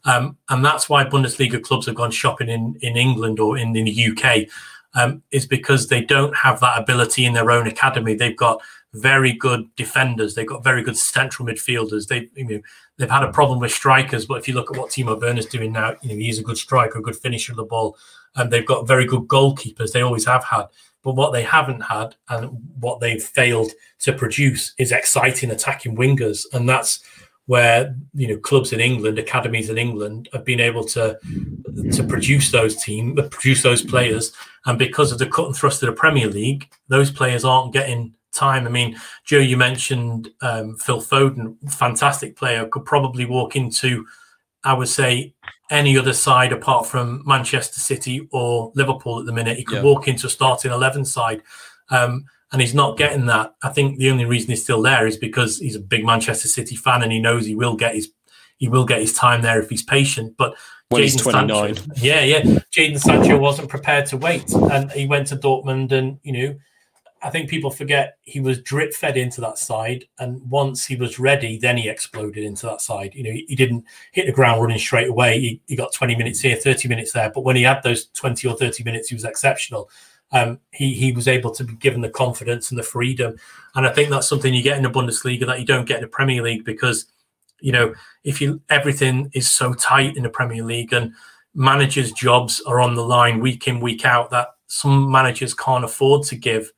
Um, 0.06 0.36
and 0.50 0.64
that's 0.64 0.88
why 0.88 1.04
Bundesliga 1.04 1.62
clubs 1.62 1.86
have 1.86 1.94
gone 1.94 2.10
shopping 2.10 2.48
in 2.48 2.76
in 2.80 2.96
England 2.96 3.40
or 3.40 3.56
in, 3.58 3.74
in 3.76 3.84
the 3.84 4.10
UK. 4.10 4.48
Um, 4.96 5.24
is 5.32 5.44
because 5.44 5.88
they 5.88 6.02
don't 6.02 6.36
have 6.36 6.60
that 6.60 6.78
ability 6.78 7.24
in 7.24 7.32
their 7.32 7.50
own 7.50 7.66
academy. 7.66 8.14
They've 8.14 8.36
got 8.36 8.62
very 8.94 9.32
good 9.32 9.68
defenders. 9.76 10.34
They've 10.34 10.46
got 10.46 10.64
very 10.64 10.82
good 10.82 10.96
central 10.96 11.46
midfielders. 11.46 12.06
They, 12.06 12.30
you 12.34 12.44
know, 12.44 12.60
they've 12.96 13.10
had 13.10 13.24
a 13.24 13.32
problem 13.32 13.58
with 13.58 13.72
strikers, 13.72 14.24
but 14.24 14.38
if 14.38 14.48
you 14.48 14.54
look 14.54 14.70
at 14.70 14.78
what 14.78 14.90
Timo 14.90 15.20
Werner's 15.20 15.46
doing 15.46 15.72
now, 15.72 15.96
you 16.02 16.10
know, 16.10 16.14
he's 16.14 16.38
a 16.38 16.44
good 16.44 16.58
striker, 16.58 16.98
a 16.98 17.02
good 17.02 17.16
finisher 17.16 17.52
of 17.52 17.56
the 17.56 17.64
ball, 17.64 17.96
and 18.36 18.50
they've 18.50 18.66
got 18.66 18.86
very 18.86 19.04
good 19.04 19.26
goalkeepers. 19.28 19.92
They 19.92 20.02
always 20.02 20.26
have 20.26 20.44
had. 20.44 20.66
But 21.02 21.16
what 21.16 21.32
they 21.32 21.42
haven't 21.42 21.82
had 21.82 22.14
and 22.30 22.50
what 22.80 23.00
they've 23.00 23.22
failed 23.22 23.72
to 24.00 24.12
produce 24.12 24.72
is 24.78 24.92
exciting 24.92 25.50
attacking 25.50 25.96
wingers, 25.96 26.46
and 26.52 26.68
that's 26.68 27.00
where 27.46 27.94
you 28.14 28.28
know 28.28 28.38
clubs 28.38 28.72
in 28.72 28.80
England, 28.80 29.18
academies 29.18 29.68
in 29.68 29.76
England, 29.76 30.28
have 30.32 30.44
been 30.44 30.60
able 30.60 30.84
to 30.84 31.18
to 31.92 32.04
produce 32.04 32.50
those 32.50 32.82
teams, 32.82 33.20
produce 33.28 33.62
those 33.62 33.82
players, 33.82 34.32
and 34.64 34.78
because 34.78 35.12
of 35.12 35.18
the 35.18 35.26
cut 35.26 35.46
and 35.46 35.56
thrust 35.56 35.82
of 35.82 35.88
the 35.88 35.92
Premier 35.92 36.28
League, 36.28 36.70
those 36.88 37.10
players 37.10 37.44
aren't 37.44 37.74
getting 37.74 38.14
time. 38.34 38.66
I 38.66 38.70
mean, 38.70 38.96
Joe, 39.24 39.38
you 39.38 39.56
mentioned 39.56 40.30
um, 40.40 40.76
Phil 40.76 41.00
Foden, 41.00 41.56
fantastic 41.72 42.36
player, 42.36 42.66
could 42.66 42.84
probably 42.84 43.24
walk 43.24 43.56
into, 43.56 44.06
I 44.64 44.74
would 44.74 44.88
say, 44.88 45.34
any 45.70 45.96
other 45.96 46.12
side 46.12 46.52
apart 46.52 46.86
from 46.86 47.22
Manchester 47.26 47.80
City 47.80 48.28
or 48.32 48.72
Liverpool 48.74 49.20
at 49.20 49.26
the 49.26 49.32
minute. 49.32 49.56
He 49.56 49.64
could 49.64 49.76
yeah. 49.76 49.82
walk 49.82 50.08
into 50.08 50.26
a 50.26 50.30
starting 50.30 50.72
11 50.72 51.04
side. 51.04 51.42
Um, 51.90 52.26
and 52.52 52.60
he's 52.60 52.74
not 52.74 52.96
getting 52.96 53.26
that. 53.26 53.54
I 53.62 53.70
think 53.70 53.98
the 53.98 54.10
only 54.10 54.26
reason 54.26 54.50
he's 54.50 54.62
still 54.62 54.82
there 54.82 55.06
is 55.06 55.16
because 55.16 55.58
he's 55.58 55.74
a 55.74 55.80
big 55.80 56.04
Manchester 56.04 56.46
City 56.46 56.76
fan 56.76 57.02
and 57.02 57.10
he 57.10 57.18
knows 57.18 57.46
he 57.46 57.56
will 57.56 57.74
get 57.74 57.94
his 57.94 58.10
he 58.58 58.68
will 58.68 58.84
get 58.84 59.00
his 59.00 59.12
time 59.12 59.42
there 59.42 59.60
if 59.60 59.68
he's 59.68 59.82
patient. 59.82 60.36
But 60.36 60.54
when 60.88 61.02
he's 61.02 61.16
29. 61.16 61.74
Sancho, 61.74 61.92
yeah, 61.96 62.22
yeah. 62.22 62.40
Jadon 62.72 62.98
Sancho 62.98 63.38
wasn't 63.38 63.68
prepared 63.68 64.06
to 64.06 64.16
wait. 64.16 64.52
And 64.52 64.90
he 64.92 65.06
went 65.06 65.26
to 65.28 65.36
Dortmund 65.36 65.92
and, 65.92 66.18
you 66.22 66.32
know, 66.32 66.56
I 67.24 67.30
think 67.30 67.48
people 67.48 67.70
forget 67.70 68.18
he 68.20 68.38
was 68.38 68.60
drip 68.60 68.92
fed 68.92 69.16
into 69.16 69.40
that 69.40 69.56
side, 69.56 70.04
and 70.18 70.42
once 70.50 70.84
he 70.84 70.94
was 70.94 71.18
ready, 71.18 71.58
then 71.58 71.78
he 71.78 71.88
exploded 71.88 72.44
into 72.44 72.66
that 72.66 72.82
side. 72.82 73.14
You 73.14 73.24
know, 73.24 73.30
he, 73.30 73.56
didn't 73.56 73.86
hit 74.12 74.26
the 74.26 74.32
ground 74.32 74.60
running 74.60 74.78
straight 74.78 75.08
away. 75.08 75.40
He, 75.40 75.60
he, 75.66 75.74
got 75.74 75.94
20 75.94 76.16
minutes 76.16 76.40
here, 76.40 76.54
30 76.54 76.86
minutes 76.86 77.12
there, 77.12 77.30
but 77.30 77.40
when 77.40 77.56
he 77.56 77.62
had 77.62 77.82
those 77.82 78.06
20 78.08 78.46
or 78.46 78.56
30 78.56 78.84
minutes, 78.84 79.08
he 79.08 79.14
was 79.14 79.24
exceptional. 79.24 79.88
Um, 80.32 80.60
he 80.70 80.92
he 80.92 81.12
was 81.12 81.26
able 81.26 81.50
to 81.52 81.64
be 81.64 81.74
given 81.76 82.02
the 82.02 82.10
confidence 82.10 82.70
and 82.70 82.78
the 82.78 82.82
freedom, 82.82 83.36
and 83.74 83.86
I 83.86 83.92
think 83.92 84.10
that's 84.10 84.28
something 84.28 84.52
you 84.52 84.62
get 84.62 84.76
in 84.76 84.82
the 84.82 84.90
Bundesliga 84.90 85.46
that 85.46 85.60
you 85.60 85.66
don't 85.66 85.86
get 85.86 85.98
in 85.98 86.02
the 86.02 86.08
Premier 86.08 86.42
League 86.42 86.64
because, 86.64 87.06
you 87.60 87.72
know, 87.72 87.94
if 88.24 88.40
you 88.40 88.60
everything 88.68 89.30
is 89.32 89.50
so 89.50 89.72
tight 89.72 90.16
in 90.18 90.24
the 90.24 90.28
Premier 90.28 90.62
League 90.62 90.92
and 90.92 91.14
managers' 91.54 92.12
jobs 92.12 92.60
are 92.66 92.80
on 92.80 92.94
the 92.94 93.04
line 93.04 93.40
week 93.40 93.66
in 93.66 93.80
week 93.80 94.04
out 94.04 94.30
that 94.30 94.48
some 94.66 95.10
managers 95.10 95.54
can't 95.54 95.84
afford 95.84 96.24
to 96.24 96.36
give 96.36 96.70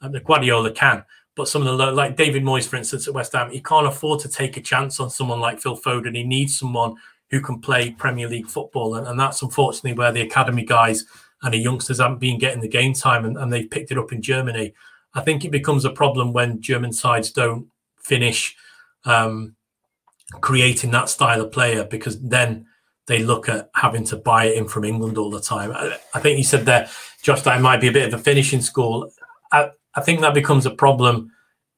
and 0.00 0.14
the 0.14 0.20
Guardiola 0.20 0.72
can. 0.72 1.04
But 1.34 1.48
some 1.48 1.66
of 1.66 1.76
the 1.76 1.92
like 1.92 2.16
David 2.16 2.42
Moyes, 2.42 2.66
for 2.66 2.76
instance, 2.76 3.06
at 3.06 3.14
West 3.14 3.32
Ham, 3.32 3.50
he 3.50 3.60
can't 3.60 3.86
afford 3.86 4.20
to 4.20 4.28
take 4.28 4.56
a 4.56 4.62
chance 4.62 4.98
on 5.00 5.10
someone 5.10 5.40
like 5.40 5.60
Phil 5.60 5.76
Foden. 5.76 6.16
He 6.16 6.24
needs 6.24 6.58
someone 6.58 6.96
who 7.30 7.40
can 7.40 7.60
play 7.60 7.90
Premier 7.90 8.28
League 8.28 8.48
football, 8.48 8.94
and, 8.94 9.06
and 9.06 9.20
that's 9.20 9.42
unfortunately 9.42 9.92
where 9.92 10.12
the 10.12 10.22
academy 10.22 10.64
guys 10.64 11.04
and 11.42 11.52
the 11.52 11.58
youngsters 11.58 11.98
haven't 11.98 12.20
been 12.20 12.38
getting 12.38 12.62
the 12.62 12.68
game 12.68 12.94
time, 12.94 13.24
and, 13.24 13.36
and 13.36 13.52
they've 13.52 13.70
picked 13.70 13.90
it 13.90 13.98
up 13.98 14.12
in 14.12 14.22
Germany. 14.22 14.72
I 15.14 15.20
think 15.20 15.44
it 15.44 15.50
becomes 15.50 15.84
a 15.84 15.90
problem 15.90 16.32
when 16.32 16.60
German 16.60 16.92
sides 16.92 17.30
don't 17.30 17.68
finish 17.98 18.56
um, 19.04 19.56
creating 20.40 20.90
that 20.92 21.08
style 21.08 21.42
of 21.42 21.52
player 21.52 21.84
because 21.84 22.20
then 22.20 22.66
they 23.06 23.22
look 23.22 23.48
at 23.48 23.70
having 23.74 24.04
to 24.04 24.16
buy 24.16 24.46
it 24.46 24.56
in 24.56 24.66
from 24.68 24.84
England 24.84 25.16
all 25.18 25.30
the 25.30 25.40
time. 25.40 25.72
I, 25.72 25.98
I 26.14 26.20
think 26.20 26.38
you 26.38 26.44
said 26.44 26.66
there, 26.66 26.88
Josh, 27.22 27.42
that 27.42 27.56
it 27.56 27.62
might 27.62 27.80
be 27.80 27.88
a 27.88 27.92
bit 27.92 28.12
of 28.12 28.20
a 28.20 28.22
finishing 28.22 28.60
school. 28.60 29.10
I, 29.52 29.70
I 29.96 30.02
think 30.02 30.20
that 30.20 30.34
becomes 30.34 30.66
a 30.66 30.70
problem 30.70 31.32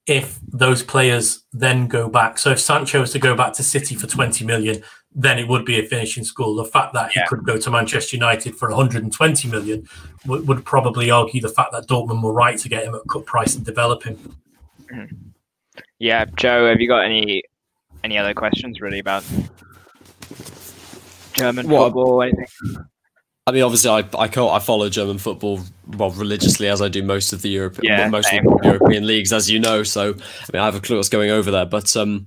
if 0.06 0.38
those 0.48 0.82
players 0.82 1.44
then 1.52 1.86
go 1.86 2.08
back. 2.08 2.38
So 2.38 2.50
if 2.50 2.60
Sancho 2.60 3.00
was 3.00 3.12
to 3.12 3.18
go 3.18 3.34
back 3.34 3.52
to 3.54 3.62
City 3.62 3.94
for 3.94 4.06
20 4.06 4.44
million, 4.44 4.82
then 5.14 5.38
it 5.38 5.46
would 5.48 5.64
be 5.64 5.78
a 5.78 5.86
finishing 5.86 6.24
school. 6.24 6.56
The 6.56 6.64
fact 6.64 6.94
that 6.94 7.12
yeah. 7.14 7.22
he 7.22 7.28
could 7.28 7.44
go 7.44 7.58
to 7.58 7.70
Manchester 7.70 8.16
United 8.16 8.56
for 8.56 8.68
120 8.68 9.48
million 9.48 9.86
would, 10.26 10.48
would, 10.48 10.64
probably 10.64 11.10
argue 11.10 11.40
the 11.40 11.48
fact 11.48 11.72
that 11.72 11.86
Dortmund 11.86 12.22
were 12.22 12.32
right 12.32 12.58
to 12.58 12.68
get 12.68 12.84
him 12.84 12.94
at 12.94 13.02
cut 13.08 13.26
price 13.26 13.54
and 13.54 13.64
develop 13.64 14.02
him. 14.02 14.16
Mm-hmm. 14.92 15.16
Yeah, 15.98 16.24
Joe, 16.36 16.68
have 16.68 16.80
you 16.80 16.88
got 16.88 17.04
any 17.04 17.42
any 18.04 18.16
other 18.16 18.32
questions 18.32 18.80
really 18.80 19.00
about 19.00 19.24
German 21.32 21.68
what, 21.68 21.86
football 21.86 22.10
or 22.10 22.24
anything? 22.24 22.46
I 23.48 23.50
mean, 23.50 23.62
obviously, 23.62 23.88
I 23.88 24.00
I, 24.18 24.26
I 24.26 24.58
follow 24.58 24.90
German 24.90 25.16
football 25.16 25.60
well 25.96 26.10
religiously 26.10 26.68
as 26.68 26.82
I 26.82 26.88
do 26.88 27.02
most 27.02 27.32
of 27.32 27.40
the 27.40 27.48
Europe, 27.48 27.78
yeah, 27.82 28.06
most 28.10 28.30
of 28.30 28.42
the 28.44 28.60
European 28.62 29.06
leagues, 29.06 29.32
as 29.32 29.50
you 29.50 29.58
know. 29.58 29.82
So, 29.84 30.10
I 30.10 30.52
mean, 30.52 30.60
I 30.60 30.66
have 30.66 30.74
a 30.74 30.80
clue 30.80 30.96
what's 30.96 31.08
going 31.08 31.30
over 31.30 31.50
there. 31.50 31.64
But 31.64 31.96
um, 31.96 32.26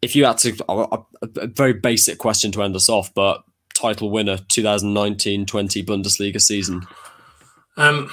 if 0.00 0.14
you 0.14 0.24
had 0.26 0.38
to, 0.38 0.56
a, 0.68 0.98
a, 1.40 1.48
very 1.48 1.72
basic 1.72 2.18
question 2.18 2.52
to 2.52 2.62
end 2.62 2.76
us 2.76 2.88
off, 2.88 3.12
but 3.14 3.42
title 3.74 4.10
winner 4.12 4.36
2019-20 4.36 5.44
Bundesliga 5.84 6.40
season. 6.40 6.86
Um, 7.76 8.08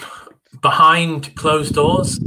behind 0.60 1.36
closed 1.36 1.76
doors, 1.76 2.20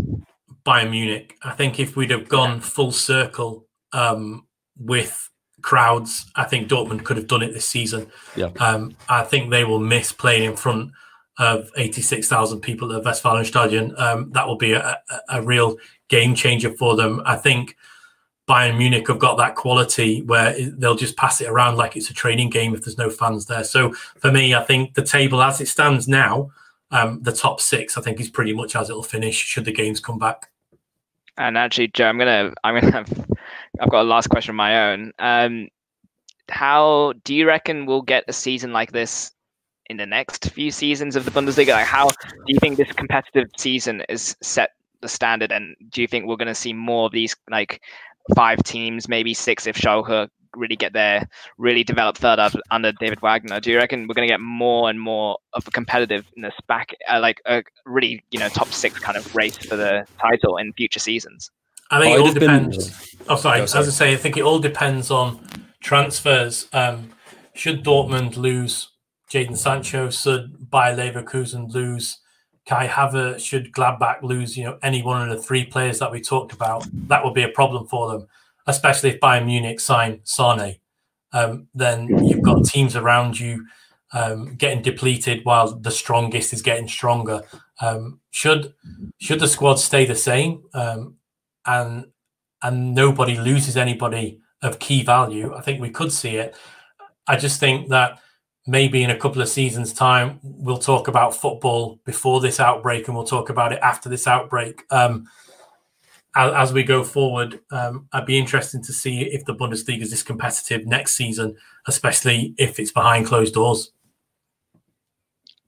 Bayern 0.65 0.90
Munich. 0.90 1.36
I 1.43 1.55
think 1.55 1.81
if 1.81 1.97
we'd 1.97 2.11
have 2.11 2.28
gone 2.28 2.61
full 2.61 2.93
circle 2.93 3.66
um, 3.93 4.47
with 4.78 5.28
crowds. 5.62 6.31
I 6.37 6.45
think 6.45 6.69
Dortmund 6.69 7.05
could 7.05 7.16
have 7.16 7.27
done 7.27 7.43
it 7.43 7.53
this 7.53 7.69
season. 7.69 8.07
Yeah. 8.37 8.51
Um, 8.59 8.97
I 9.09 9.23
think 9.23 9.51
they 9.51 9.65
will 9.65 9.81
miss 9.81 10.12
playing 10.12 10.45
in 10.45 10.57
front 10.57 10.93
of 11.39 11.70
86,000 11.77 12.61
people 12.61 12.95
at 12.95 13.03
Westfalenstadion. 13.03 13.99
Um, 13.99 14.31
that 14.32 14.47
will 14.47 14.57
be 14.57 14.73
a, 14.73 15.01
a, 15.11 15.39
a, 15.39 15.43
real 15.43 15.77
game 16.09 16.35
changer 16.35 16.70
for 16.77 16.97
them. 16.97 17.23
I 17.24 17.37
think 17.37 17.77
Bayern 18.47 18.77
Munich 18.77 19.09
have 19.09 19.19
got 19.19 19.39
that 19.39 19.55
quality 19.55 20.23
where 20.23 20.55
they'll 20.73 20.97
just 20.97 21.16
pass 21.16 21.41
it 21.41 21.49
around 21.49 21.77
like 21.77 21.97
it's 21.97 22.11
a 22.11 22.15
training 22.15 22.51
game 22.51 22.74
if 22.74 22.82
there's 22.82 22.99
no 22.99 23.09
fans 23.09 23.47
there. 23.47 23.65
So 23.65 23.93
for 23.93 24.31
me, 24.31 24.55
I 24.55 24.62
think 24.62 24.95
the 24.95 25.03
table 25.03 25.43
as 25.43 25.61
it 25.61 25.69
stands 25.69 26.09
now, 26.09 26.51
um, 26.91 27.23
the 27.23 27.32
top 27.32 27.61
six, 27.61 27.97
I 27.97 28.03
think 28.03 28.20
is 28.20 28.28
pretty 28.28 28.53
much 28.53 28.77
as 28.77 28.91
it'll 28.91 29.03
finish 29.03 29.37
should 29.37 29.65
the 29.65 29.73
games 29.73 30.01
come 30.01 30.19
back. 30.19 30.51
And 31.37 31.57
actually, 31.57 31.89
Joe, 31.89 32.07
I'm 32.07 32.19
gonna 32.19 32.53
I'm 32.65 32.74
gonna 32.78 32.93
have 32.93 33.30
I've 33.81 33.90
got 33.90 34.02
a 34.02 34.09
last 34.09 34.28
question 34.28 34.51
of 34.51 34.57
my 34.57 34.93
own. 34.93 35.12
Um, 35.19 35.69
how 36.51 37.15
do 37.24 37.35
you 37.35 37.47
reckon 37.47 37.86
we'll 37.86 38.02
get 38.02 38.24
a 38.28 38.32
season 38.32 38.73
like 38.73 38.93
this 38.93 39.32
in 39.89 39.97
the 39.97 40.07
next 40.07 40.51
few 40.51 40.70
seasons 40.70 41.16
of 41.16 41.24
the 41.24 41.31
Bundesliga? 41.31 41.73
Like, 41.73 41.86
how 41.86 42.09
do 42.09 42.15
you 42.47 42.59
think 42.59 42.77
this 42.77 42.93
competitive 42.93 43.48
season 43.57 44.02
is 44.09 44.36
set 44.43 44.70
the 45.01 45.09
standard? 45.09 45.52
And 45.52 45.77
do 45.89 46.02
you 46.02 46.09
think 46.09 46.27
we're 46.27 46.36
going 46.36 46.48
to 46.48 46.55
see 46.55 46.73
more 46.73 47.07
of 47.07 47.12
these 47.12 47.35
like 47.51 47.81
five 48.35 48.62
teams, 48.62 49.09
maybe 49.09 49.32
six 49.32 49.66
if 49.66 49.77
Schalke 49.77 50.28
really 50.57 50.77
get 50.77 50.93
there, 50.93 51.28
really 51.59 51.85
develop 51.85 52.19
further 52.19 52.51
under 52.70 52.93
David 52.93 53.20
Wagner? 53.23 53.61
Do 53.61 53.70
you 53.70 53.78
reckon 53.78 54.07
we're 54.07 54.15
going 54.15 54.28
to 54.28 54.32
get 54.32 54.40
more 54.40 54.90
and 54.90 55.01
more 55.01 55.39
of 55.55 55.66
a 55.66 55.70
competitiveness 55.70 56.52
back, 56.69 56.94
uh, 57.09 57.20
like 57.20 57.40
a 57.47 57.62
really 57.86 58.23
you 58.31 58.39
know 58.39 58.48
top 58.48 58.69
six 58.69 58.98
kind 58.98 59.16
of 59.16 59.35
race 59.35 59.57
for 59.57 59.77
the 59.77 60.05
title 60.20 60.57
in 60.57 60.73
future 60.74 61.01
seasons? 61.01 61.51
I 61.91 62.01
think 62.01 62.17
it 62.17 62.21
all 62.21 62.33
depends. 62.33 63.17
Been... 63.17 63.27
Oh, 63.29 63.37
sorry. 63.37 63.62
As 63.62 63.75
I 63.75 63.83
say, 63.83 64.12
I 64.12 64.17
think 64.17 64.37
it 64.37 64.43
all 64.43 64.59
depends 64.59 65.11
on 65.11 65.41
transfers. 65.81 66.69
Um, 66.73 67.11
should 67.55 67.85
Dortmund 67.85 68.37
lose 68.37 68.91
Jadon 69.31 69.57
Sancho? 69.57 70.11
Should 70.11 70.71
Bayer 70.71 70.97
Leverkusen 70.97 71.73
lose 71.73 72.19
Kai 72.67 72.87
Havertz? 72.87 73.41
Should 73.41 73.73
Gladbach 73.73 74.23
lose? 74.23 74.57
You 74.57 74.65
know, 74.65 74.79
any 74.83 75.03
one 75.03 75.29
of 75.29 75.37
the 75.37 75.43
three 75.43 75.65
players 75.65 75.99
that 75.99 76.12
we 76.12 76.21
talked 76.21 76.53
about, 76.53 76.87
that 77.09 77.25
would 77.25 77.35
be 77.35 77.43
a 77.43 77.49
problem 77.49 77.87
for 77.87 78.11
them, 78.11 78.27
especially 78.67 79.11
if 79.11 79.21
Bayern 79.21 79.47
Munich 79.47 79.81
sign 79.81 80.21
Sane. 80.25 80.77
Um, 81.33 81.69
then 81.75 82.09
you've 82.25 82.43
got 82.43 82.65
teams 82.65 82.97
around 82.97 83.39
you 83.39 83.65
um, 84.12 84.57
getting 84.57 84.83
depleted 84.83 85.45
while 85.45 85.73
the 85.79 85.91
strongest 85.91 86.53
is 86.53 86.62
getting 86.62 86.89
stronger. 86.89 87.43
Um, 87.81 88.21
should 88.31 88.75
should 89.19 89.41
the 89.41 89.49
squad 89.49 89.77
stay 89.77 90.07
the 90.07 90.17
same? 90.17 90.65
Um, 90.75 91.17
and 91.66 92.07
and 92.62 92.95
nobody 92.95 93.37
loses 93.37 93.77
anybody 93.77 94.41
of 94.62 94.78
key 94.78 95.03
value, 95.03 95.55
I 95.55 95.62
think 95.62 95.81
we 95.81 95.91
could 95.91 96.12
see 96.12 96.37
it. 96.37 96.55
I 97.27 97.37
just 97.37 97.61
think 97.61 97.89
that 97.89 98.19
maybe 98.66 99.03
in 99.03 99.11
a 99.11 99.16
couple 99.16 99.41
of 99.41 99.49
seasons' 99.49 99.93
time, 99.93 100.39
we'll 100.43 100.78
talk 100.78 101.09
about 101.09 101.35
football 101.35 101.99
before 102.05 102.41
this 102.41 102.61
outbreak 102.61 103.09
and 103.09 103.16
we'll 103.16 103.24
talk 103.24 103.49
about 103.49 103.73
it 103.73 103.78
after 103.82 104.09
this 104.09 104.27
outbreak. 104.27 104.85
Um, 104.91 105.27
as, 106.37 106.73
we 106.73 106.85
go 106.85 107.03
forward, 107.03 107.61
um, 107.73 108.07
I'd 108.12 108.27
be 108.27 108.39
interested 108.39 108.85
to 108.85 108.93
see 108.93 109.23
if 109.23 109.45
the 109.45 109.55
Bundesliga 109.55 110.03
is 110.03 110.11
this 110.11 110.23
competitive 110.23 110.87
next 110.87 111.16
season, 111.16 111.57
especially 111.89 112.55
if 112.57 112.78
it's 112.78 112.93
behind 112.93 113.27
closed 113.27 113.55
doors. 113.55 113.91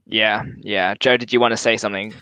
Yeah, 0.07 0.45
yeah. 0.59 0.95
Joe, 0.99 1.17
did 1.17 1.33
you 1.33 1.41
want 1.41 1.53
to 1.53 1.57
say 1.57 1.77
something? 1.77 2.13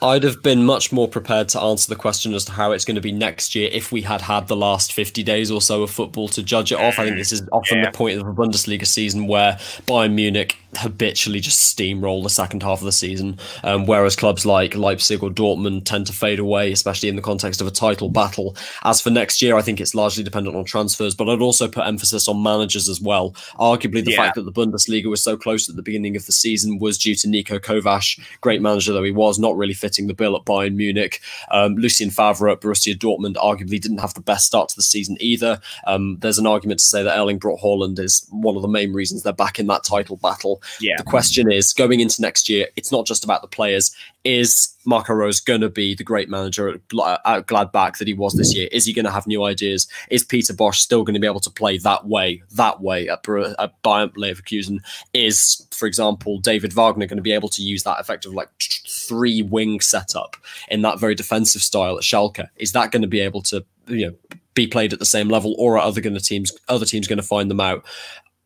I'd 0.00 0.22
have 0.22 0.42
been 0.42 0.64
much 0.64 0.92
more 0.92 1.08
prepared 1.08 1.48
to 1.50 1.60
answer 1.60 1.88
the 1.88 1.96
question 1.96 2.32
as 2.32 2.44
to 2.46 2.52
how 2.52 2.72
it's 2.72 2.84
going 2.84 2.94
to 2.94 3.00
be 3.00 3.12
next 3.12 3.54
year 3.54 3.68
if 3.72 3.90
we 3.90 4.02
had 4.02 4.20
had 4.20 4.46
the 4.46 4.56
last 4.56 4.92
50 4.92 5.22
days 5.24 5.50
or 5.50 5.60
so 5.60 5.82
of 5.82 5.90
football 5.90 6.28
to 6.28 6.42
judge 6.42 6.70
it 6.70 6.78
off. 6.78 6.98
I 6.98 7.04
think 7.04 7.16
mm, 7.16 7.18
this 7.18 7.32
is 7.32 7.42
often 7.50 7.78
yeah. 7.78 7.90
the 7.90 7.96
point 7.96 8.20
of 8.20 8.26
a 8.26 8.32
Bundesliga 8.32 8.86
season 8.86 9.26
where 9.26 9.54
Bayern 9.86 10.14
Munich 10.14 10.56
habitually 10.76 11.40
just 11.40 11.76
steamroll 11.76 12.22
the 12.22 12.30
second 12.30 12.62
half 12.62 12.80
of 12.80 12.84
the 12.84 12.92
season, 12.92 13.38
um, 13.64 13.86
whereas 13.86 14.16
clubs 14.16 14.44
like 14.44 14.74
Leipzig 14.74 15.22
or 15.22 15.30
Dortmund 15.30 15.84
tend 15.84 16.06
to 16.06 16.12
fade 16.12 16.38
away, 16.38 16.72
especially 16.72 17.08
in 17.08 17.16
the 17.16 17.22
context 17.22 17.60
of 17.60 17.66
a 17.66 17.70
title 17.70 18.08
battle. 18.08 18.56
As 18.84 19.00
for 19.00 19.10
next 19.10 19.40
year, 19.40 19.56
I 19.56 19.62
think 19.62 19.80
it's 19.80 19.94
largely 19.94 20.22
dependent 20.22 20.56
on 20.56 20.64
transfers, 20.64 21.14
but 21.14 21.28
I'd 21.28 21.40
also 21.40 21.68
put 21.68 21.86
emphasis 21.86 22.28
on 22.28 22.42
managers 22.42 22.88
as 22.88 23.00
well. 23.00 23.32
Arguably, 23.58 24.04
the 24.04 24.12
yeah. 24.12 24.24
fact 24.24 24.36
that 24.36 24.42
the 24.42 24.52
Bundesliga 24.52 25.06
was 25.06 25.22
so 25.22 25.36
close 25.36 25.68
at 25.68 25.76
the 25.76 25.82
beginning 25.82 26.16
of 26.16 26.26
the 26.26 26.32
season 26.32 26.78
was 26.78 26.98
due 26.98 27.14
to 27.14 27.28
Niko 27.28 27.58
Kovac, 27.58 28.20
great 28.40 28.60
manager 28.60 28.92
though 28.92 29.02
he 29.02 29.10
was, 29.10 29.38
not 29.38 29.56
really 29.56 29.74
fitting 29.74 30.06
the 30.06 30.14
bill 30.14 30.36
at 30.36 30.44
Bayern 30.44 30.74
Munich. 30.74 31.20
Um, 31.50 31.76
Lucien 31.76 32.10
Favre 32.10 32.50
at 32.50 32.60
Borussia 32.60 32.94
Dortmund 32.94 33.36
arguably 33.36 33.80
didn't 33.80 33.98
have 33.98 34.14
the 34.14 34.20
best 34.20 34.46
start 34.46 34.68
to 34.68 34.76
the 34.76 34.82
season 34.82 35.16
either. 35.20 35.60
Um, 35.86 36.18
there's 36.20 36.38
an 36.38 36.46
argument 36.46 36.80
to 36.80 36.86
say 36.86 37.02
that 37.02 37.16
Erling 37.16 37.38
Braut 37.38 37.60
Haaland 37.60 37.98
is 37.98 38.26
one 38.30 38.56
of 38.56 38.62
the 38.62 38.68
main 38.68 38.92
reasons 38.92 39.22
they're 39.22 39.32
back 39.32 39.58
in 39.58 39.66
that 39.68 39.84
title 39.84 40.16
battle. 40.16 40.57
Yeah. 40.80 40.96
The 40.98 41.04
question 41.04 41.50
is 41.50 41.72
going 41.72 42.00
into 42.00 42.22
next 42.22 42.48
year, 42.48 42.68
it's 42.76 42.92
not 42.92 43.06
just 43.06 43.24
about 43.24 43.42
the 43.42 43.48
players. 43.48 43.94
Is 44.24 44.74
Marco 44.84 45.14
Rose 45.14 45.40
going 45.40 45.60
to 45.60 45.68
be 45.68 45.94
the 45.94 46.04
great 46.04 46.28
manager 46.28 46.68
at, 46.68 46.80
at 47.24 47.46
Gladbach 47.46 47.98
that 47.98 48.08
he 48.08 48.14
was 48.14 48.34
this 48.34 48.54
year? 48.54 48.68
Is 48.72 48.86
he 48.86 48.92
going 48.92 49.04
to 49.04 49.10
have 49.10 49.26
new 49.26 49.44
ideas? 49.44 49.86
Is 50.10 50.24
Peter 50.24 50.52
Bosz 50.52 50.76
still 50.76 51.04
going 51.04 51.14
to 51.14 51.20
be 51.20 51.26
able 51.26 51.40
to 51.40 51.50
play 51.50 51.78
that 51.78 52.06
way, 52.06 52.42
that 52.52 52.80
way 52.80 53.08
at, 53.08 53.20
at 53.58 53.82
Bayern 53.82 54.12
Leverkusen? 54.16 54.80
Is, 55.14 55.66
for 55.70 55.86
example, 55.86 56.38
David 56.38 56.72
Wagner 56.72 57.06
going 57.06 57.16
to 57.18 57.22
be 57.22 57.32
able 57.32 57.48
to 57.50 57.62
use 57.62 57.82
that 57.84 58.00
effective 58.00 58.34
like 58.34 58.48
three 58.88 59.42
wing 59.42 59.80
setup 59.80 60.36
in 60.70 60.82
that 60.82 60.98
very 60.98 61.14
defensive 61.14 61.62
style 61.62 61.96
at 61.96 62.04
Schalke? 62.04 62.48
Is 62.56 62.72
that 62.72 62.90
going 62.90 63.02
to 63.02 63.08
be 63.08 63.20
able 63.20 63.42
to 63.42 63.64
you 63.86 64.06
know 64.06 64.14
be 64.54 64.66
played 64.66 64.92
at 64.92 64.98
the 64.98 65.06
same 65.06 65.28
level, 65.28 65.54
or 65.58 65.78
are 65.78 65.86
other 65.86 66.00
going 66.00 66.14
to 66.14 66.20
teams 66.20 66.52
other 66.68 66.84
teams 66.84 67.06
going 67.06 67.18
to 67.18 67.22
find 67.22 67.50
them 67.50 67.60
out? 67.60 67.84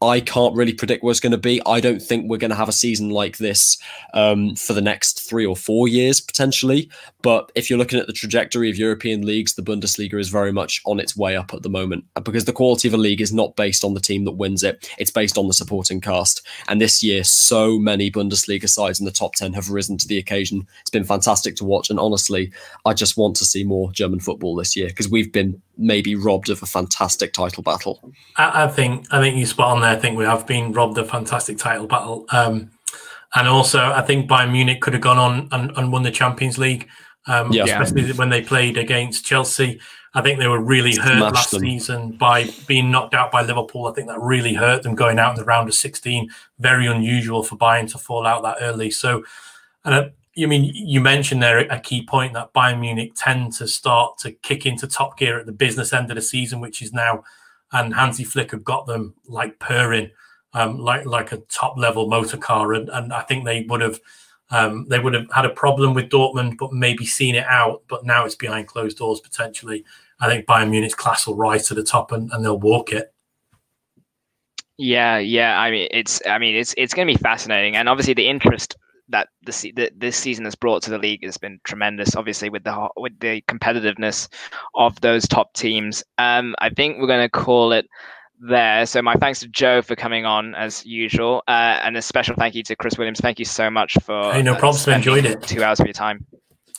I 0.02 0.20
can't 0.20 0.56
really 0.56 0.74
predict 0.74 1.04
what 1.04 1.10
it's 1.10 1.20
going 1.20 1.30
to 1.30 1.38
be. 1.38 1.62
I 1.64 1.78
don't 1.78 2.02
think 2.02 2.28
we're 2.28 2.36
going 2.36 2.50
to 2.50 2.56
have 2.56 2.68
a 2.68 2.72
season 2.72 3.10
like 3.10 3.38
this 3.38 3.78
um, 4.14 4.56
for 4.56 4.72
the 4.72 4.80
next 4.80 5.20
three 5.28 5.46
or 5.46 5.54
four 5.54 5.86
years 5.86 6.20
potentially. 6.20 6.90
But 7.22 7.52
if 7.54 7.70
you're 7.70 7.78
looking 7.78 8.00
at 8.00 8.08
the 8.08 8.12
trajectory 8.12 8.68
of 8.68 8.76
European 8.76 9.24
leagues, 9.24 9.54
the 9.54 9.62
Bundesliga 9.62 10.18
is 10.18 10.28
very 10.28 10.52
much 10.52 10.82
on 10.86 10.98
its 10.98 11.16
way 11.16 11.36
up 11.36 11.54
at 11.54 11.62
the 11.62 11.68
moment 11.68 12.04
because 12.24 12.46
the 12.46 12.52
quality 12.52 12.88
of 12.88 12.94
a 12.94 12.98
league 12.98 13.20
is 13.20 13.32
not 13.32 13.54
based 13.54 13.84
on 13.84 13.94
the 13.94 14.00
team 14.00 14.24
that 14.24 14.32
wins 14.32 14.64
it; 14.64 14.90
it's 14.98 15.10
based 15.10 15.38
on 15.38 15.46
the 15.46 15.54
supporting 15.54 16.00
cast. 16.00 16.44
And 16.66 16.80
this 16.80 17.02
year, 17.02 17.22
so 17.22 17.78
many 17.78 18.10
Bundesliga 18.10 18.68
sides 18.68 18.98
in 18.98 19.06
the 19.06 19.12
top 19.12 19.36
ten 19.36 19.52
have 19.52 19.70
risen 19.70 19.98
to 19.98 20.08
the 20.08 20.18
occasion. 20.18 20.66
It's 20.80 20.90
been 20.90 21.04
fantastic 21.04 21.54
to 21.56 21.64
watch, 21.64 21.90
and 21.90 22.00
honestly, 22.00 22.52
I 22.84 22.92
just 22.92 23.16
want 23.16 23.36
to 23.36 23.44
see 23.44 23.62
more 23.62 23.92
German 23.92 24.18
football 24.18 24.56
this 24.56 24.76
year 24.76 24.88
because 24.88 25.08
we've 25.08 25.32
been 25.32 25.62
maybe 25.82 26.14
robbed 26.14 26.48
of 26.48 26.62
a 26.62 26.66
fantastic 26.66 27.32
title 27.32 27.62
battle. 27.62 28.12
I, 28.36 28.64
I, 28.64 28.68
think 28.68 29.06
I 29.10 29.20
think 29.20 29.36
you 29.36 29.46
spot 29.46 29.72
on 29.72 29.80
there. 29.80 29.90
I 29.90 29.96
think 29.96 30.16
we 30.16 30.24
have 30.24 30.46
been 30.46 30.72
robbed 30.72 30.98
of 30.98 31.06
a 31.06 31.08
fantastic 31.08 31.58
title 31.58 31.86
battle. 31.86 32.26
Um, 32.30 32.70
and 33.34 33.48
also, 33.48 33.80
I 33.80 34.02
think 34.02 34.28
Bayern 34.28 34.52
Munich 34.52 34.80
could 34.80 34.92
have 34.92 35.02
gone 35.02 35.18
on 35.18 35.48
and, 35.52 35.70
and 35.76 35.92
won 35.92 36.02
the 36.02 36.10
Champions 36.10 36.58
League, 36.58 36.88
um, 37.26 37.52
yeah. 37.52 37.64
especially 37.64 38.12
when 38.12 38.28
they 38.28 38.42
played 38.42 38.76
against 38.76 39.24
Chelsea. 39.24 39.80
I 40.14 40.20
think 40.20 40.38
they 40.38 40.48
were 40.48 40.60
really 40.60 40.94
hurt 40.94 41.16
Smashed 41.16 41.34
last 41.34 41.50
them. 41.52 41.60
season 41.60 42.12
by 42.12 42.50
being 42.66 42.90
knocked 42.90 43.14
out 43.14 43.32
by 43.32 43.40
Liverpool. 43.40 43.86
I 43.86 43.92
think 43.92 44.08
that 44.08 44.20
really 44.20 44.52
hurt 44.52 44.82
them 44.82 44.94
going 44.94 45.18
out 45.18 45.30
in 45.30 45.38
the 45.38 45.44
round 45.44 45.68
of 45.68 45.74
16. 45.74 46.28
Very 46.58 46.86
unusual 46.86 47.42
for 47.42 47.56
Bayern 47.56 47.90
to 47.92 47.98
fall 47.98 48.26
out 48.26 48.42
that 48.42 48.58
early. 48.60 48.90
So, 48.90 49.24
and 49.84 49.94
uh, 49.94 50.08
you 50.34 50.48
mean 50.48 50.70
you 50.74 51.00
mentioned 51.00 51.42
there 51.42 51.58
a 51.58 51.80
key 51.80 52.04
point 52.04 52.32
that 52.34 52.52
Bayern 52.54 52.80
Munich 52.80 53.12
tend 53.14 53.52
to 53.54 53.68
start 53.68 54.18
to 54.18 54.32
kick 54.32 54.64
into 54.64 54.86
top 54.86 55.18
gear 55.18 55.38
at 55.38 55.46
the 55.46 55.52
business 55.52 55.92
end 55.92 56.10
of 56.10 56.14
the 56.14 56.22
season, 56.22 56.60
which 56.60 56.80
is 56.80 56.92
now, 56.92 57.22
and 57.72 57.94
Hansi 57.94 58.24
Flick 58.24 58.52
have 58.52 58.64
got 58.64 58.86
them 58.86 59.14
like 59.26 59.58
purring, 59.58 60.10
um, 60.54 60.78
like 60.78 61.04
like 61.04 61.32
a 61.32 61.38
top 61.48 61.76
level 61.76 62.08
motor 62.08 62.38
car, 62.38 62.72
and, 62.72 62.88
and 62.88 63.12
I 63.12 63.22
think 63.22 63.44
they 63.44 63.66
would 63.68 63.82
have 63.82 64.00
um, 64.50 64.86
they 64.88 64.98
would 64.98 65.14
have 65.14 65.30
had 65.32 65.44
a 65.44 65.50
problem 65.50 65.92
with 65.92 66.08
Dortmund, 66.08 66.56
but 66.56 66.72
maybe 66.72 67.04
seen 67.04 67.34
it 67.34 67.46
out. 67.46 67.82
But 67.88 68.06
now 68.06 68.24
it's 68.24 68.34
behind 68.34 68.68
closed 68.68 68.98
doors 68.98 69.20
potentially. 69.20 69.84
I 70.20 70.28
think 70.28 70.46
Bayern 70.46 70.70
Munich's 70.70 70.94
class 70.94 71.26
will 71.26 71.36
rise 71.36 71.66
to 71.68 71.74
the 71.74 71.82
top, 71.82 72.10
and, 72.10 72.30
and 72.32 72.42
they'll 72.44 72.58
walk 72.58 72.92
it. 72.92 73.12
Yeah, 74.78 75.18
yeah. 75.18 75.60
I 75.60 75.70
mean, 75.70 75.88
it's 75.90 76.22
I 76.26 76.38
mean, 76.38 76.56
it's 76.56 76.74
it's 76.78 76.94
going 76.94 77.06
to 77.06 77.12
be 77.12 77.22
fascinating, 77.22 77.76
and 77.76 77.86
obviously 77.86 78.14
the 78.14 78.28
interest 78.28 78.76
that 79.12 79.28
this 79.42 79.64
this 79.96 80.16
season 80.16 80.44
has 80.44 80.54
brought 80.54 80.82
to 80.82 80.90
the 80.90 80.98
league 80.98 81.24
has 81.24 81.36
been 81.38 81.60
tremendous. 81.64 82.16
Obviously, 82.16 82.50
with 82.50 82.64
the 82.64 82.88
with 82.96 83.18
the 83.20 83.42
competitiveness 83.42 84.28
of 84.74 85.00
those 85.00 85.28
top 85.28 85.52
teams, 85.54 86.02
um, 86.18 86.54
I 86.58 86.70
think 86.70 86.98
we're 86.98 87.06
going 87.06 87.24
to 87.24 87.30
call 87.30 87.72
it 87.72 87.86
there. 88.40 88.84
So 88.86 89.00
my 89.00 89.14
thanks 89.14 89.40
to 89.40 89.48
Joe 89.48 89.82
for 89.82 89.94
coming 89.94 90.26
on 90.26 90.54
as 90.54 90.84
usual, 90.84 91.42
uh, 91.46 91.80
and 91.82 91.96
a 91.96 92.02
special 92.02 92.34
thank 92.36 92.54
you 92.54 92.62
to 92.64 92.76
Chris 92.76 92.98
Williams. 92.98 93.20
Thank 93.20 93.38
you 93.38 93.44
so 93.44 93.70
much 93.70 93.96
for 94.02 94.32
hey, 94.32 94.42
no 94.42 94.54
uh, 94.54 94.58
problems. 94.58 94.88
Enjoyed 94.88 95.24
it. 95.24 95.42
Two 95.42 95.62
hours 95.62 95.80
of 95.80 95.86
your 95.86 95.94
time. 95.94 96.26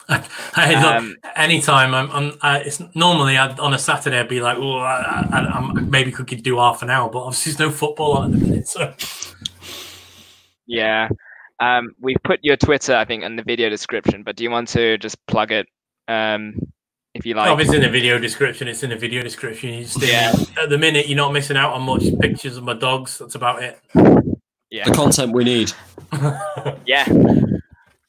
hey, 0.54 0.76
look, 0.76 0.84
um, 0.84 1.16
anytime 1.34 1.94
I'm, 1.94 2.10
I'm 2.10 2.38
uh, 2.42 2.60
it's 2.62 2.82
normally 2.94 3.38
I'd, 3.38 3.58
on 3.58 3.72
a 3.72 3.78
Saturday 3.78 4.20
I'd 4.20 4.28
be 4.28 4.42
like, 4.42 4.58
oh, 4.58 4.76
I, 4.76 5.26
I, 5.30 5.38
I, 5.38 5.80
maybe 5.80 6.12
could 6.12 6.26
do 6.42 6.58
half 6.58 6.82
an 6.82 6.90
hour, 6.90 7.08
but 7.08 7.20
obviously 7.20 7.52
there's 7.52 7.70
no 7.70 7.74
football 7.74 8.18
on 8.18 8.34
at 8.34 8.38
the 8.38 8.46
minute, 8.46 8.68
so. 8.68 8.92
Yeah, 10.66 11.08
um, 11.60 11.92
we've 12.00 12.16
put 12.24 12.40
your 12.42 12.56
Twitter, 12.56 12.94
I 12.94 13.04
think, 13.04 13.22
in 13.22 13.36
the 13.36 13.42
video 13.42 13.68
description, 13.68 14.22
but 14.22 14.36
do 14.36 14.44
you 14.44 14.50
want 14.50 14.68
to 14.68 14.98
just 14.98 15.24
plug 15.26 15.52
it 15.52 15.66
um, 16.08 16.54
if 17.14 17.24
you 17.24 17.34
like? 17.34 17.48
Oh, 17.48 17.54
if 17.54 17.60
it's 17.60 17.74
in 17.74 17.82
the 17.82 17.88
video 17.88 18.18
description, 18.18 18.68
it's 18.68 18.82
in 18.82 18.90
the 18.90 18.96
video 18.96 19.22
description. 19.22 19.84
yeah. 19.98 20.32
At 20.60 20.68
the 20.68 20.78
minute, 20.78 21.08
you're 21.08 21.16
not 21.16 21.32
missing 21.32 21.56
out 21.56 21.72
on 21.72 21.82
much 21.82 22.04
pictures 22.20 22.56
of 22.56 22.64
my 22.64 22.74
dogs. 22.74 23.18
That's 23.18 23.34
about 23.34 23.62
it. 23.62 23.78
Yeah. 24.70 24.84
The 24.84 24.94
content 24.94 25.32
we 25.32 25.44
need. 25.44 25.72
yeah, 26.86 27.04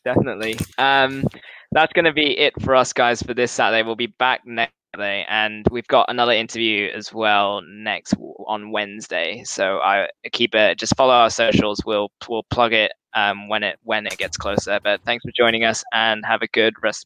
definitely. 0.03 0.57
Um, 0.79 1.23
that's 1.71 1.93
going 1.93 2.05
to 2.05 2.13
be 2.13 2.37
it 2.39 2.59
for 2.61 2.75
us, 2.75 2.93
guys, 2.93 3.21
for 3.21 3.35
this 3.35 3.51
Saturday. 3.51 3.83
We'll 3.83 3.95
be 3.95 4.07
back 4.07 4.41
next 4.45 4.73
and 5.03 5.65
we've 5.71 5.87
got 5.87 6.05
another 6.09 6.31
interview 6.31 6.89
as 6.93 7.13
well 7.13 7.61
next 7.67 8.13
on 8.47 8.71
Wednesday. 8.71 9.43
So 9.43 9.79
I 9.79 10.07
keep 10.31 10.55
it. 10.55 10.79
Just 10.79 10.95
follow 10.95 11.13
our 11.13 11.29
socials. 11.29 11.81
We'll 11.85 12.11
we'll 12.29 12.43
plug 12.49 12.73
it 12.73 12.91
um, 13.13 13.49
when 13.49 13.63
it 13.63 13.77
when 13.83 14.07
it 14.07 14.17
gets 14.17 14.37
closer. 14.37 14.79
But 14.83 15.01
thanks 15.03 15.23
for 15.23 15.31
joining 15.35 15.63
us, 15.63 15.83
and 15.93 16.25
have 16.25 16.41
a 16.41 16.47
good 16.47 16.75
rest 16.81 17.03